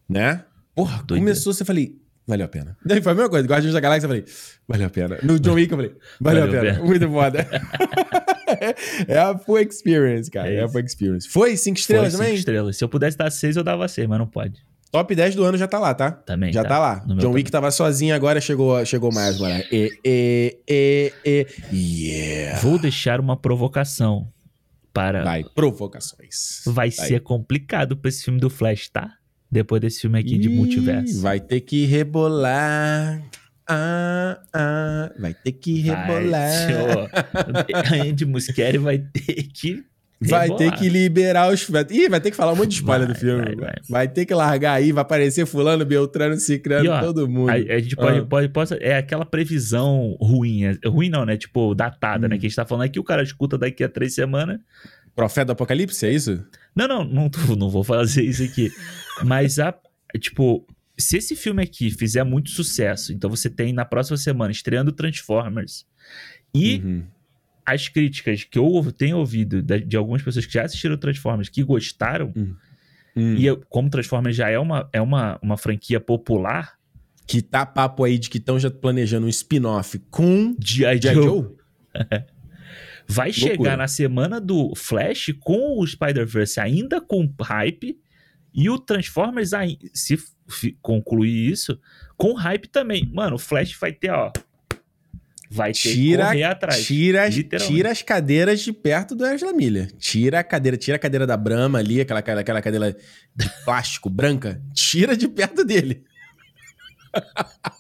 Né? 0.08 0.44
Porra, 0.76 0.98
Doideira. 0.98 1.22
começou, 1.22 1.54
você 1.54 1.66
falei. 1.66 1.96
Valeu 2.26 2.46
a 2.46 2.50
pena. 2.50 2.78
Daí 2.86 3.02
foi 3.02 3.12
a 3.14 3.16
mesma 3.16 3.30
coisa. 3.30 3.48
Guardiões 3.48 3.74
da 3.74 3.80
Galáxia, 3.80 4.06
eu 4.06 4.10
falei. 4.10 4.26
Valeu 4.68 4.88
a 4.88 4.90
pena. 4.90 5.18
No 5.24 5.40
John 5.40 5.54
Wick, 5.54 5.72
eu 5.72 5.78
falei. 5.78 5.96
Valeu, 6.20 6.42
Valeu 6.46 6.60
a 6.60 6.62
pena. 6.62 6.74
pena. 6.76 6.86
Muito 6.86 7.10
foda. 7.10 7.48
é 9.08 9.18
a 9.18 9.38
full 9.38 9.60
experience, 9.60 10.30
cara. 10.30 10.50
É 10.50 10.56
É, 10.58 10.64
a 10.64 10.68
full 10.70 10.82
experience. 10.82 11.28
Foi 11.30 11.56
cinco 11.56 11.80
estrelas 11.80 12.10
Foi 12.10 12.18
também? 12.18 12.28
cinco 12.32 12.40
estrelas. 12.40 12.78
Se 12.78 12.84
eu 12.84 12.90
pudesse 12.90 13.18
dar 13.18 13.32
seis, 13.32 13.56
eu 13.56 13.64
dava 13.64 13.88
seis, 13.88 14.08
mas 14.08 14.20
não 14.20 14.28
pode. 14.28 14.62
Top 14.92 15.14
10 15.14 15.36
do 15.36 15.44
ano 15.44 15.58
já 15.58 15.68
tá 15.68 15.80
lá, 15.80 15.94
tá? 15.94 16.12
Também. 16.12 16.52
Já 16.54 16.64
tá, 16.64 16.80
lá. 16.80 17.02
No 17.06 17.16
meu 17.16 17.18
John 17.18 17.32
Wick 17.32 17.52
tava 17.52 17.70
sozinho, 17.72 18.16
agora 18.16 18.40
chegou, 18.40 18.84
chegou 18.86 19.12
mais, 19.14 19.38
mano. 19.40 19.62
E, 19.72 19.92
e, 20.04 20.58
e, 20.68 21.14
e, 21.26 22.08
yeah. 22.10 22.60
Vou 22.60 22.80
deixar 22.80 23.20
uma 23.20 23.36
provocação 23.36 24.28
para. 24.94 25.24
Vai, 25.24 25.44
Vai, 25.44 25.52
provocações. 25.54 26.64
ser 26.92 27.20
complicado 27.22 27.98
pra 27.98 28.08
esse 28.10 28.24
filme 28.24 28.40
do 28.40 28.50
Flash, 28.50 28.88
tá? 28.90 29.14
Depois 29.52 29.82
desse 29.82 30.02
filme 30.02 30.20
aqui 30.20 30.38
de 30.38 30.50
Ih, 30.50 30.56
multiverso. 30.56 31.22
Vai 31.22 31.40
ter 31.40 31.62
que 31.62 31.86
rebolar. 31.86 33.22
ah, 33.70 34.40
ah, 34.54 35.12
vai 35.20 35.34
ter 35.34 35.52
que 35.54 35.80
rebolar. 35.82 37.10
Vai, 37.90 38.10
Andy 38.10 38.26
Muschietti 38.26 38.78
vai 38.78 38.98
ter 39.00 39.44
que 39.54 39.84
Vai 40.20 40.48
rebolar. 40.48 40.58
ter 40.72 40.78
que 40.78 40.90
liberar 40.90 41.52
os. 41.54 41.68
Ih, 41.92 42.10
vai 42.10 42.20
ter 42.20 42.32
que 42.32 42.36
falar 42.38 42.54
um 42.54 42.56
monte 42.56 42.70
de 42.70 42.76
spoiler 42.76 43.08
Vai, 43.08 43.14
do 43.16 43.20
filme. 43.20 43.46
vai, 43.46 43.56
Vai, 43.56 43.74
vai. 43.90 44.08
ter 44.08 44.26
que 44.26 44.34
largar 44.34 44.74
aí, 44.74 44.92
vai 44.92 45.02
aparecer 45.04 45.46
Fulano, 45.46 45.86
Beltrano, 45.86 46.36
Cicrano, 46.40 46.86
E, 46.86 46.88
ó, 46.90 47.00
todo 47.02 47.28
mundo. 47.30 47.50
A, 47.50 47.54
a 47.54 47.80
gente 47.80 47.96
pode, 47.96 48.20
Ah. 48.20 48.26
pode, 48.26 48.50
pode- 48.50 48.74
É 48.82 48.98
aquela 48.98 49.26
previsão 49.26 50.18
ruim. 50.20 50.64
é- 50.66 50.78
Ruim 50.88 51.10
não, 51.10 51.24
né? 51.26 51.38
Tipo, 51.38 51.76
datada, 51.76 52.26
Hum. 52.26 52.30
né? 52.30 52.38
Que 52.38 52.46
a 52.48 52.50
gente 52.50 52.56
tá 52.56 52.66
falando 52.66 52.86
aqui, 52.86 53.00
o 53.00 53.04
cara 53.04 53.22
escuta 53.24 53.58
daqui 53.58 53.84
a 53.84 53.90
três 53.90 54.14
semanas. 54.16 54.60
Profeta 55.18 55.46
do 55.48 55.52
Apocalipse, 55.54 56.06
é 56.06 56.12
isso? 56.14 56.46
Não, 56.76 56.88
não, 56.88 57.04
não, 57.04 57.30
tô- 57.30 57.40
não 57.58 57.70
vou 57.70 57.84
fazer 57.84 58.24
isso 58.24 58.44
aqui. 58.44 58.72
Mas, 59.26 59.58
a, 59.60 59.74
tipo, 60.20 60.66
se 60.98 61.18
esse 61.18 61.36
filme 61.36 61.62
aqui 61.64 61.90
fizer 61.92 62.24
muito 62.24 62.52
sucesso, 62.52 63.12
então 63.12 63.30
você 63.30 63.50
tem 63.50 63.74
na 63.74 63.84
próxima 63.84 64.16
semana 64.16 64.52
estreando 64.52 64.92
Transformers 64.92 65.86
e 66.56 66.78
Uhum. 66.78 67.04
as 67.66 67.90
críticas 67.90 68.44
que 68.44 68.58
eu 68.60 68.92
tenho 68.96 69.18
ouvido 69.18 69.62
da- 69.62 69.78
de, 69.78 69.98
algumas 69.98 70.22
pessoas 70.22 70.46
que 70.46 70.54
já 70.54 70.64
assistiram 70.64 70.96
Transformers 70.98 71.50
que 71.50 71.64
gostaram, 71.64 72.32
Hum. 72.36 72.56
e 73.36 73.46
eu- 73.46 73.62
como 73.70 73.90
Transformers 73.90 74.36
já 74.36 74.50
é 74.50 74.60
uma, 74.60 74.88
é 74.94 75.02
uma, 75.02 75.40
uma 75.42 75.58
franquia 75.58 76.00
popular, 76.00 76.78
Que 77.30 77.42
tá 77.42 77.66
papo 77.66 78.06
aí 78.06 78.18
de 78.18 78.30
que 78.30 78.38
estão 78.38 78.58
já 78.58 78.72
planejando 78.72 79.26
um 79.26 79.30
spin-off 79.30 80.00
com. 80.10 80.56
G.I. 80.64 80.98
Joe 81.02 81.14
Joe? 81.14 81.46
vai 83.08 83.30
Loucura. 83.32 83.52
chegar 83.56 83.78
na 83.78 83.88
semana 83.88 84.40
do 84.40 84.74
Flash 84.76 85.34
com 85.40 85.80
o 85.80 85.88
Spider-Verse 85.88 86.60
ainda 86.60 87.00
com 87.02 87.32
hype 87.42 87.98
e 88.54 88.70
o 88.70 88.78
Transformers, 88.80 89.52
se 89.94 90.18
concluir 90.82 91.52
isso, 91.52 91.80
com 92.18 92.34
hype 92.34 92.68
também. 92.68 93.10
Mano, 93.14 93.36
o 93.36 93.40
Flash 93.40 93.74
vai 93.80 93.92
ter, 93.92 94.10
ó. 94.12 94.32
Vai 95.50 95.72
ter 95.72 95.94
Tira- 95.94 96.24
que 96.26 96.30
correr 96.32 96.44
atrás. 96.44 96.86
Tira, 96.86 97.30
tira 97.30 97.92
as 97.92 98.02
cadeiras 98.02 98.60
de 98.60 98.74
perto 98.74 99.16
do 99.16 99.24
Angela 99.24 99.54
Miller. 99.54 99.90
Tira 99.94 100.40
a 100.40 100.44
cadeira, 100.44 100.76
tira 100.76 100.98
a 100.98 101.00
cadeira 101.00 101.26
da 101.26 101.38
Brahma 101.38 101.80
ali, 101.80 102.02
aquela, 102.02 102.20
aquela 102.20 102.62
cadeira 102.62 102.98
de 103.34 103.50
plástico 103.64 104.10
branca. 104.10 104.62
Tira 104.74 105.16
de 105.16 105.28
perto 105.28 105.64
dele. 105.64 106.04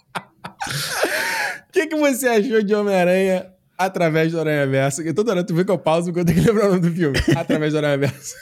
O 1.69 1.71
que, 1.71 1.87
que 1.87 1.95
você 1.95 2.27
achou 2.27 2.63
de 2.63 2.73
Homem-Aranha 2.73 3.51
através 3.77 4.31
do 4.31 4.39
Aranha 4.39 4.65
Verso? 4.67 5.01
Eu 5.01 5.13
toda 5.13 5.31
hora 5.31 5.43
tu 5.43 5.53
vê 5.53 5.63
que 5.63 5.71
eu 5.71 5.77
pauso 5.77 6.07
porque 6.07 6.19
eu 6.21 6.25
tenho 6.25 6.41
que 6.41 6.47
lembrar 6.47 6.67
o 6.67 6.69
nome 6.75 6.81
do 6.89 6.91
filme. 6.95 7.17
Através 7.35 7.73
do 7.73 7.77
Aranha 7.77 7.97
Verso. 7.97 8.33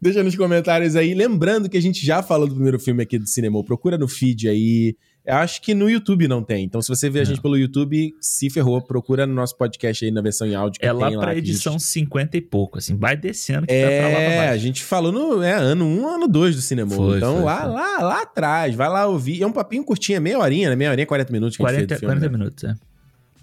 Deixa 0.00 0.22
nos 0.22 0.36
comentários 0.36 0.94
aí. 0.96 1.14
Lembrando 1.14 1.68
que 1.68 1.76
a 1.76 1.82
gente 1.82 2.04
já 2.04 2.22
falou 2.22 2.46
do 2.46 2.54
primeiro 2.54 2.78
filme 2.78 3.02
aqui 3.02 3.18
do 3.18 3.26
cinema. 3.26 3.62
Procura 3.64 3.98
no 3.98 4.06
feed 4.06 4.48
aí. 4.48 4.96
Eu 5.26 5.34
acho 5.34 5.60
que 5.60 5.74
no 5.74 5.90
YouTube 5.90 6.26
não 6.26 6.42
tem. 6.42 6.64
Então, 6.64 6.80
se 6.80 6.88
você 6.88 7.10
vê 7.10 7.18
a 7.18 7.22
Não. 7.22 7.26
gente 7.26 7.42
pelo 7.42 7.56
YouTube, 7.56 8.14
se 8.20 8.48
ferrou, 8.48 8.80
procura 8.80 9.26
no 9.26 9.34
nosso 9.34 9.56
podcast 9.58 10.02
aí 10.04 10.10
na 10.10 10.22
versão 10.22 10.46
em 10.46 10.54
áudio. 10.54 10.78
É 10.82 10.90
lá 10.90 11.10
pra 11.10 11.18
que 11.20 11.24
a 11.26 11.34
gente- 11.34 11.50
edição 11.50 11.78
50 11.78 12.36
e 12.38 12.40
pouco, 12.40 12.78
assim. 12.78 12.96
Vai 12.96 13.14
descendo 13.16 13.66
que 13.66 13.74
tá 13.74 13.88
pra 13.88 14.08
lá 14.08 14.14
pra 14.14 14.20
É, 14.22 14.36
baixo. 14.38 14.54
a 14.54 14.56
gente 14.56 14.82
falou 14.82 15.12
no 15.12 15.42
é, 15.42 15.52
ano 15.52 15.84
1, 15.84 16.00
um, 16.00 16.08
ano 16.08 16.28
2 16.28 16.56
do 16.56 16.62
cinema. 16.62 16.90
Foi, 16.92 17.18
então 17.18 17.34
foi, 17.36 17.44
lá, 17.44 17.60
foi. 17.62 17.70
lá, 17.72 17.98
lá 18.02 18.22
atrás, 18.22 18.74
vai 18.74 18.88
lá 18.88 19.06
ouvir. 19.06 19.42
É 19.42 19.46
um 19.46 19.52
papinho 19.52 19.84
curtinho, 19.84 20.16
é 20.16 20.20
meia 20.20 20.38
horinha, 20.38 20.70
né? 20.70 20.76
Meia 20.76 20.90
horinha, 20.92 21.06
40 21.06 21.30
minutos 21.32 21.56
que 21.58 21.62
a 21.62 21.66
gente 21.68 21.86
40, 21.86 21.88
fez 21.88 22.00
do 22.00 22.00
filme, 22.00 22.20
40 22.20 22.32
né? 22.32 22.38
minutos, 22.38 22.64
é. 22.64 22.74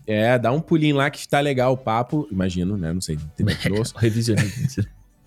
É, 0.07 0.37
dá 0.37 0.51
um 0.51 0.61
pulinho 0.61 0.95
lá 0.95 1.09
que 1.09 1.27
tá 1.27 1.39
legal 1.39 1.73
o 1.73 1.77
papo. 1.77 2.27
Imagino, 2.31 2.77
né? 2.77 2.93
Não 2.93 3.01
sei. 3.01 3.17
Tem 3.35 3.45
grosso. 3.63 3.93
O 3.95 3.99
revisionismo. 3.99 4.85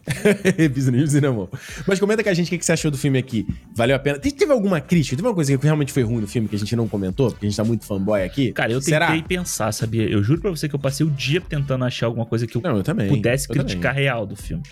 Revisionismo 0.56 1.06
do 1.06 1.10
cinema. 1.12 1.48
Mas 1.86 1.98
comenta 2.00 2.22
com 2.22 2.30
a 2.30 2.34
gente 2.34 2.46
o 2.46 2.50
que 2.50 2.58
que 2.58 2.64
você 2.64 2.72
achou 2.72 2.90
do 2.90 2.96
filme 2.96 3.18
aqui. 3.18 3.46
Valeu 3.76 3.94
a 3.94 3.98
pena? 3.98 4.18
Te- 4.18 4.32
Teve 4.32 4.52
alguma 4.52 4.80
crítica? 4.80 5.14
Teve 5.16 5.26
alguma 5.26 5.34
coisa 5.34 5.56
que 5.56 5.62
realmente 5.64 5.92
foi 5.92 6.02
ruim 6.02 6.20
no 6.22 6.26
filme 6.26 6.48
que 6.48 6.56
a 6.56 6.58
gente 6.58 6.74
não 6.74 6.88
comentou? 6.88 7.30
Porque 7.30 7.44
a 7.44 7.48
gente 7.48 7.56
tá 7.56 7.64
muito 7.64 7.84
fanboy 7.84 8.22
aqui? 8.22 8.52
Cara, 8.52 8.72
eu 8.72 8.78
tentei 8.80 8.94
Será? 8.94 9.22
pensar, 9.22 9.70
sabia? 9.72 10.08
Eu 10.08 10.22
juro 10.22 10.40
pra 10.40 10.50
você 10.50 10.68
que 10.68 10.74
eu 10.74 10.78
passei 10.78 11.04
o 11.04 11.10
dia 11.10 11.40
tentando 11.42 11.84
achar 11.84 12.06
alguma 12.06 12.24
coisa 12.24 12.46
que 12.46 12.56
eu 12.56 12.62
Não, 12.62 12.78
eu 12.78 12.82
também. 12.82 13.08
pudesse 13.08 13.48
eu 13.50 13.54
criticar 13.54 13.94
real 13.94 14.24
do 14.26 14.34
filme. 14.36 14.62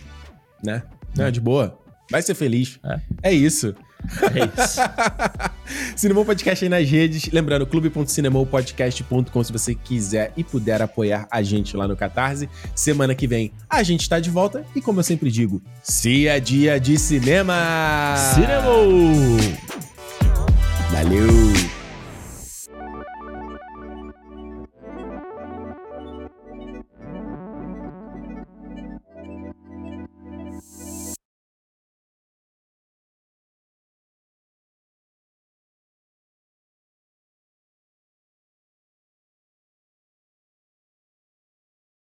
Também, 0.62 0.76
né? 0.76 0.82
Não, 1.16 1.30
de 1.30 1.40
boa. 1.40 1.78
Vai 2.10 2.22
ser 2.22 2.34
feliz. 2.34 2.78
É. 2.84 3.00
É 3.24 3.32
isso. 3.32 3.74
É 4.34 4.62
isso. 4.62 4.80
Cinemou 5.96 6.24
Podcast 6.24 6.64
aí 6.64 6.68
nas 6.68 6.88
redes. 6.88 7.30
Lembrando, 7.32 7.66
clube.cinemopodcast.com 7.66 9.44
se 9.44 9.52
você 9.52 9.74
quiser 9.74 10.32
e 10.36 10.44
puder 10.44 10.82
apoiar 10.82 11.26
a 11.30 11.42
gente 11.42 11.76
lá 11.76 11.86
no 11.88 11.96
Catarse. 11.96 12.48
Semana 12.74 13.14
que 13.14 13.26
vem 13.26 13.52
a 13.68 13.82
gente 13.82 14.08
tá 14.08 14.20
de 14.20 14.30
volta 14.30 14.64
e, 14.74 14.80
como 14.80 15.00
eu 15.00 15.04
sempre 15.04 15.30
digo, 15.30 15.62
se 15.82 16.26
é 16.26 16.38
dia 16.40 16.78
de 16.78 16.98
cinema! 16.98 18.14
Cinema! 18.34 18.66
Valeu! 20.90 21.75